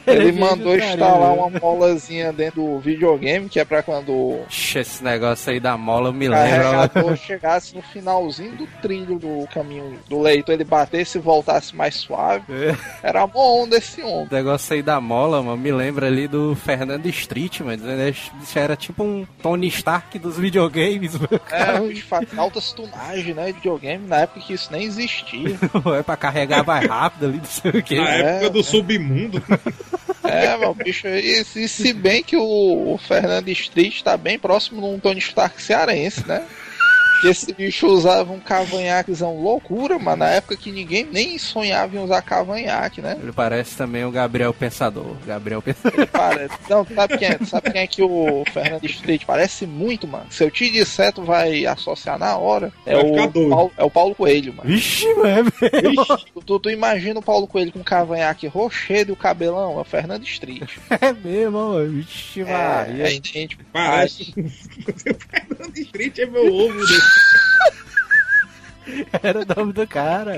Ele 0.05 0.31
mandou 0.33 0.75
instalar 0.75 1.33
uma 1.33 1.49
molazinha 1.59 2.31
dentro 2.33 2.61
do 2.61 2.79
videogame, 2.79 3.49
que 3.49 3.59
é 3.59 3.65
pra 3.65 3.81
quando 3.83 4.11
o 4.11 4.45
Ixi, 4.49 4.79
esse 4.79 5.03
negócio 5.03 5.51
aí 5.51 5.59
da 5.59 5.77
mola 5.77 6.11
me 6.11 6.27
lembra. 6.27 6.49
carregador 6.63 7.15
chegasse 7.17 7.75
no 7.75 7.81
finalzinho 7.81 8.55
do 8.55 8.67
trilho 8.81 9.17
do 9.19 9.47
caminho 9.53 9.99
do 10.09 10.21
leitor, 10.21 10.53
ele 10.53 10.63
batesse 10.63 11.17
e 11.17 11.21
voltasse 11.21 11.75
mais 11.75 11.95
suave. 11.95 12.43
É. 12.53 12.75
Era 13.01 13.25
bom 13.27 13.67
desse 13.67 14.01
homem. 14.01 14.27
O 14.29 14.33
negócio 14.33 14.73
aí 14.73 14.81
da 14.81 14.99
mola, 14.99 15.41
mano, 15.41 15.57
me 15.57 15.71
lembra 15.71 16.07
ali 16.07 16.27
do 16.27 16.55
Fernando 16.55 17.05
Street, 17.07 17.61
mano. 17.61 17.83
Isso 18.41 18.57
era 18.59 18.75
tipo 18.75 19.03
um 19.03 19.25
Tony 19.41 19.67
Stark 19.67 20.17
dos 20.19 20.37
videogames, 20.37 21.13
mano. 21.15 21.39
É, 21.51 21.95
faz 22.01 22.27
altas 22.37 22.71
tunagens, 22.73 23.35
né? 23.35 23.47
de 23.47 23.53
Videogame, 23.53 24.07
na 24.07 24.17
época 24.21 24.41
que 24.41 24.53
isso 24.53 24.69
nem 24.71 24.83
existia. 24.83 25.57
É 25.97 26.03
pra 26.03 26.15
carregar 26.17 26.65
mais 26.65 26.87
rápido 26.87 27.25
ali, 27.25 27.37
não 27.37 27.45
sei 27.45 27.71
o 27.71 27.83
que. 27.83 27.95
Na 27.95 28.09
É, 28.09 28.19
época 28.21 28.49
do 28.49 28.59
é. 28.59 28.63
submundo. 28.63 29.41
É, 30.23 30.57
meu 30.57 30.73
bicho, 30.73 31.07
e, 31.07 31.41
e 31.41 31.67
se 31.67 31.93
bem 31.93 32.23
que 32.23 32.37
o, 32.37 32.97
Fernando 32.97 33.49
Street 33.49 34.01
tá 34.01 34.15
bem 34.15 34.39
próximo 34.39 34.81
de 34.81 34.87
um 34.87 34.99
Tony 34.99 35.19
Stark 35.19 35.61
cearense, 35.61 36.25
né? 36.25 36.45
Que 37.23 37.29
esse 37.29 37.53
bicho 37.53 37.87
usava 37.87 38.33
um 38.33 38.39
cavanhaquezão 38.39 39.37
loucura, 39.41 39.97
mas 39.97 40.17
na 40.17 40.29
época 40.29 40.57
que 40.57 40.71
ninguém 40.71 41.07
nem 41.09 41.37
sonhava 41.37 41.95
em 41.95 41.99
usar 41.99 42.21
cavanhaque, 42.21 43.01
né? 43.01 43.17
Ele 43.21 43.31
parece 43.31 43.77
também 43.77 44.03
o 44.03 44.11
Gabriel 44.11 44.53
Pensador. 44.53 45.15
Gabriel 45.25 45.61
Pensador. 45.61 45.99
Ele 45.99 46.05
parece. 46.07 46.53
Não, 46.69 46.85
sabe 46.85 47.17
quem 47.17 47.27
é? 47.29 47.37
Sabe 47.45 47.71
quem 47.71 47.81
é 47.81 47.87
que 47.87 48.03
o 48.03 48.43
Fernando 48.51 48.83
Street 48.85 49.23
parece 49.25 49.65
muito, 49.65 50.05
mano? 50.07 50.25
Se 50.29 50.43
eu 50.43 50.51
te 50.51 50.69
disser, 50.69 51.13
tu 51.13 51.23
vai 51.23 51.65
associar 51.65 52.19
na 52.19 52.35
hora. 52.37 52.71
É, 52.85 52.93
Vai 52.93 53.27
o. 53.27 53.49
Paulo, 53.49 53.71
é 53.77 53.83
o 53.83 53.89
Paulo 53.89 54.15
Coelho, 54.15 54.53
mano. 54.53 54.69
Vixe, 54.69 55.07
mano. 55.15 55.51
Tu, 56.33 56.41
tu, 56.45 56.59
tu 56.59 56.69
imagina 56.69 57.19
o 57.19 57.23
Paulo 57.23 57.47
Coelho 57.47 57.71
com 57.71 57.79
um 57.79 57.83
cavanhaque 57.83 58.47
rochedo 58.47 59.11
e 59.11 59.13
o 59.13 59.17
cabelão? 59.17 59.77
É 59.77 59.81
o 59.81 59.85
Fernando 59.85 60.23
Street. 60.25 60.69
É 61.01 61.11
mesmo, 61.13 61.51
mano. 61.57 61.91
Vixe, 61.91 62.41
É, 62.41 62.45
Maria. 62.45 63.07
é 63.07 63.13
idêntico. 63.15 63.63
Parece. 63.71 64.33
O 64.83 65.15
Fernando 65.19 65.77
Street 65.77 66.19
é 66.19 66.25
meu 66.25 66.45
ovo 66.53 66.73
dele. 66.85 67.01
Era 69.23 69.39
o 69.39 69.45
nome 69.45 69.73
do 69.73 69.87
cara. 69.87 70.33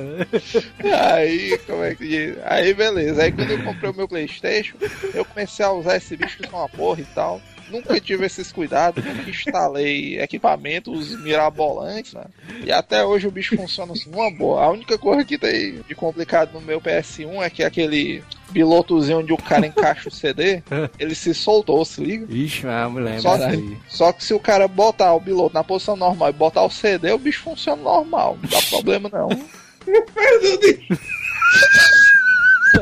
Aí, 1.14 1.57
como 1.65 1.84
é 1.84 1.95
que 1.95 2.07
diz? 2.07 2.38
Aí, 2.43 2.73
beleza. 2.73 3.23
Aí, 3.23 3.31
quando 3.31 3.52
eu 3.52 3.64
comprei 3.64 3.89
o 3.89 3.95
meu 3.95 4.07
PlayStation, 4.07 4.77
eu 5.14 5.26
comecei 5.26 5.65
a 5.65 5.72
usar 5.72 5.97
esse 5.97 6.15
bicho 6.15 6.38
que 6.38 6.47
são 6.47 6.60
uma 6.60 6.69
porra 6.69 7.02
e 7.02 7.06
tal. 7.06 7.41
Nunca 7.70 8.00
tive 8.00 8.26
esses 8.26 8.52
cuidados, 8.52 9.04
nunca 9.04 9.30
instalei 9.30 10.20
equipamentos 10.20 11.12
mirabolantes, 11.22 12.14
né? 12.14 12.26
E 12.64 12.72
até 12.72 13.04
hoje 13.04 13.28
o 13.28 13.32
bicho 13.32 13.56
funciona 13.56 13.94
assim, 13.94 14.10
uma 14.12 14.32
boa. 14.32 14.64
A 14.64 14.72
única 14.72 14.98
coisa 14.98 15.24
que 15.24 15.38
tem 15.38 15.82
de 15.88 15.96
complicado 15.96 16.54
no 16.54 16.62
meu 16.62 16.80
PS1 16.82 17.44
é 17.44 17.50
que 17.50 17.64
aquele 17.64 18.24
pilotozinho 18.52 19.20
onde 19.20 19.34
o 19.34 19.38
cara 19.38 19.66
encaixa 19.66 20.10
o 20.10 20.12
CD, 20.12 20.62
ele 21.00 21.16
se 21.16 21.34
soltou, 21.34 21.84
se 21.84 22.02
liga? 22.02 22.26
Ixi, 22.30 22.68
ah, 22.68 22.90
me 22.90 23.02
lembro 23.02 23.22
Só 23.22 23.38
que, 23.38 23.44
aí. 23.44 23.78
só 23.88 24.14
que 24.14 24.24
se 24.24 24.34
o 24.34 24.40
cara 24.40 24.68
botar 24.68 25.14
o 25.14 25.22
piloto 25.22 25.54
na 25.54 25.64
posição 25.64 25.96
normal 25.96 26.30
e 26.30 26.34
botar 26.34 26.64
o 26.64 26.70
CD, 26.70 27.12
o 27.12 27.18
bicho 27.18 27.44
funciona 27.44 27.82
normal. 27.82 28.38
Não 28.42 28.50
dá 28.50 28.62
problema 28.70 29.10
não. 29.12 29.30
Meu 29.86 30.04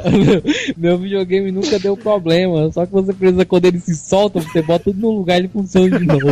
videogame 0.98 1.52
nunca 1.52 1.78
deu 1.80 1.96
problema. 1.98 2.72
Só 2.72 2.86
que 2.86 2.92
você 2.92 3.14
precisa, 3.14 3.46
quando 3.46 3.66
ele 3.66 3.80
se 3.80 3.96
solta, 3.96 4.40
você 4.40 4.62
bota 4.62 4.86
tudo 4.86 5.00
no 5.00 5.12
lugar 5.12 5.36
e 5.36 5.40
ele 5.42 5.48
funciona 5.48 6.00
de 6.00 6.06
novo. 6.06 6.28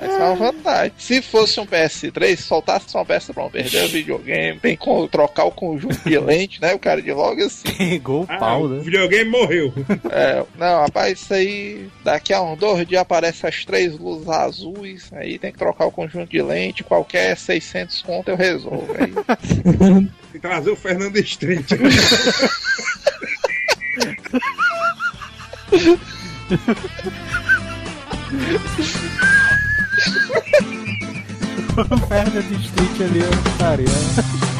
Essa 0.00 0.12
é 0.18 0.24
uma 0.24 0.34
vantagem. 0.36 0.92
Se 0.98 1.22
fosse 1.22 1.60
um 1.60 1.66
PS3, 1.66 2.36
soltasse 2.38 2.94
uma 2.94 3.04
peça 3.04 3.32
pra 3.32 3.48
perder 3.48 3.84
o 3.84 3.88
videogame, 3.88 4.58
tem 4.60 4.76
que 4.76 5.08
trocar 5.10 5.44
o 5.44 5.50
conjunto 5.50 5.98
de 6.08 6.18
lente, 6.18 6.60
né? 6.60 6.74
O 6.74 6.78
cara 6.78 7.00
de 7.00 7.12
logo 7.12 7.42
assim. 7.42 7.68
Pegou 7.76 8.22
o 8.22 8.26
Ah, 8.28 8.36
pau, 8.38 8.62
o 8.62 8.68
né? 8.68 8.80
videogame 8.82 9.30
morreu. 9.30 9.72
É, 10.10 10.42
não, 10.58 10.80
rapaz, 10.82 11.20
isso 11.20 11.34
aí. 11.34 11.86
Daqui 12.04 12.32
a 12.32 12.42
uns 12.42 12.58
dois 12.58 12.86
dias 12.86 13.00
aparecem 13.02 13.48
as 13.48 13.64
três 13.64 13.98
luzes 13.98 14.28
azuis. 14.28 15.10
Aí 15.12 15.38
tem 15.38 15.52
que 15.52 15.58
trocar 15.58 15.86
o 15.86 15.92
conjunto 15.92 16.30
de 16.30 16.42
lente. 16.42 16.84
Qualquer 16.84 17.36
600 17.36 18.02
conto 18.02 18.30
eu 18.30 18.36
resolvo. 18.36 18.86
Aí, 18.98 19.12
Tem 19.14 20.10
que 20.32 20.38
trazer 20.40 20.70
o 20.70 20.76
Fernando 20.76 21.16
Street. 21.18 21.64
Perna 32.08 32.42
de 32.42 32.54
street 32.54 33.00
ali, 33.02 33.20
eu 33.20 33.30
estaria. 33.50 34.53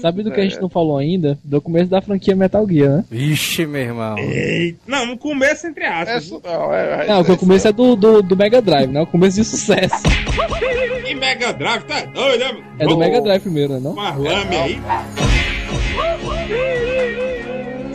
Sabe 0.00 0.22
do 0.22 0.30
que 0.30 0.40
a 0.40 0.42
gente 0.42 0.60
não 0.60 0.68
falou 0.68 0.98
ainda? 0.98 1.38
Do 1.44 1.60
começo 1.60 1.90
da 1.90 2.00
franquia 2.00 2.34
Metal 2.34 2.66
Gear, 2.68 2.90
né? 2.90 3.04
Vixe, 3.10 3.66
meu 3.66 3.80
irmão. 3.80 4.18
Ei, 4.18 4.76
Não, 4.86 5.06
no 5.06 5.16
começo, 5.16 5.66
entre 5.66 5.84
aspas. 5.84 6.24
essa, 6.24 6.40
não, 6.42 6.74
é, 6.74 7.06
Não, 7.06 7.24
que 7.24 7.32
o 7.32 7.36
começo 7.36 7.68
é 7.68 7.72
do, 7.72 7.96
do, 7.96 8.22
do 8.22 8.36
Mega 8.36 8.60
Drive, 8.62 8.90
né? 8.90 9.00
O 9.02 9.06
começo 9.06 9.36
de 9.36 9.44
sucesso. 9.44 10.02
E 11.08 11.14
Mega 11.14 11.52
Drive, 11.52 11.82
tá 11.84 12.04
doido, 12.04 12.38
né? 12.38 12.56
É 12.78 12.86
do 12.86 12.96
Mega 12.96 13.20
Drive 13.20 13.42
primeiro, 13.42 13.74
né? 13.74 13.80
Não? 13.80 13.92
Uma 13.92 14.14
lame 14.14 14.56
aí. 14.56 14.80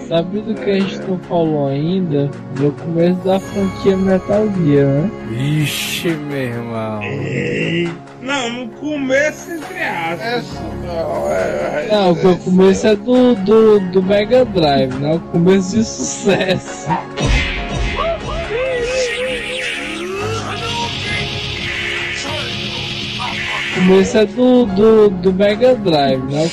Sabe 0.08 0.42
do 0.42 0.54
que 0.54 0.70
a 0.70 0.80
gente 0.80 0.98
não 1.08 1.18
falou 1.20 1.68
ainda? 1.68 2.30
Do 2.56 2.72
começo 2.74 3.20
da 3.22 3.40
franquia 3.40 3.98
Metal 3.98 4.48
Gear, 4.64 4.86
né? 4.88 5.12
Vixe, 5.30 6.10
meu 6.10 6.38
irmão. 6.38 7.02
Ei, 7.02 7.90
Não, 8.22 8.50
no 8.52 8.68
começo, 8.70 9.52
entre 9.52 9.84
aspas. 9.84 10.46
não, 10.86 11.32
é, 11.32 11.88
Não, 11.92 12.16
que 12.16 12.28
o 12.28 12.38
começo 12.38 12.86
é 12.88 12.96
do, 12.96 13.36
do, 13.36 13.80
do 13.92 14.04
Mega 14.04 14.46
Drive, 14.46 14.94
né? 14.96 15.16
O 15.16 15.20
começo 15.20 15.76
de 15.76 15.84
sucesso. 15.84 16.88
O 23.72 23.80
começo 23.80 24.18
é 24.18 24.26
do, 24.26 24.66
do, 24.66 25.10
do 25.10 25.34
Mega 25.34 25.76
Drive, 25.76 26.24
né? 26.32 26.50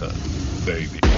after, 0.00 0.14
baby. 0.64 1.11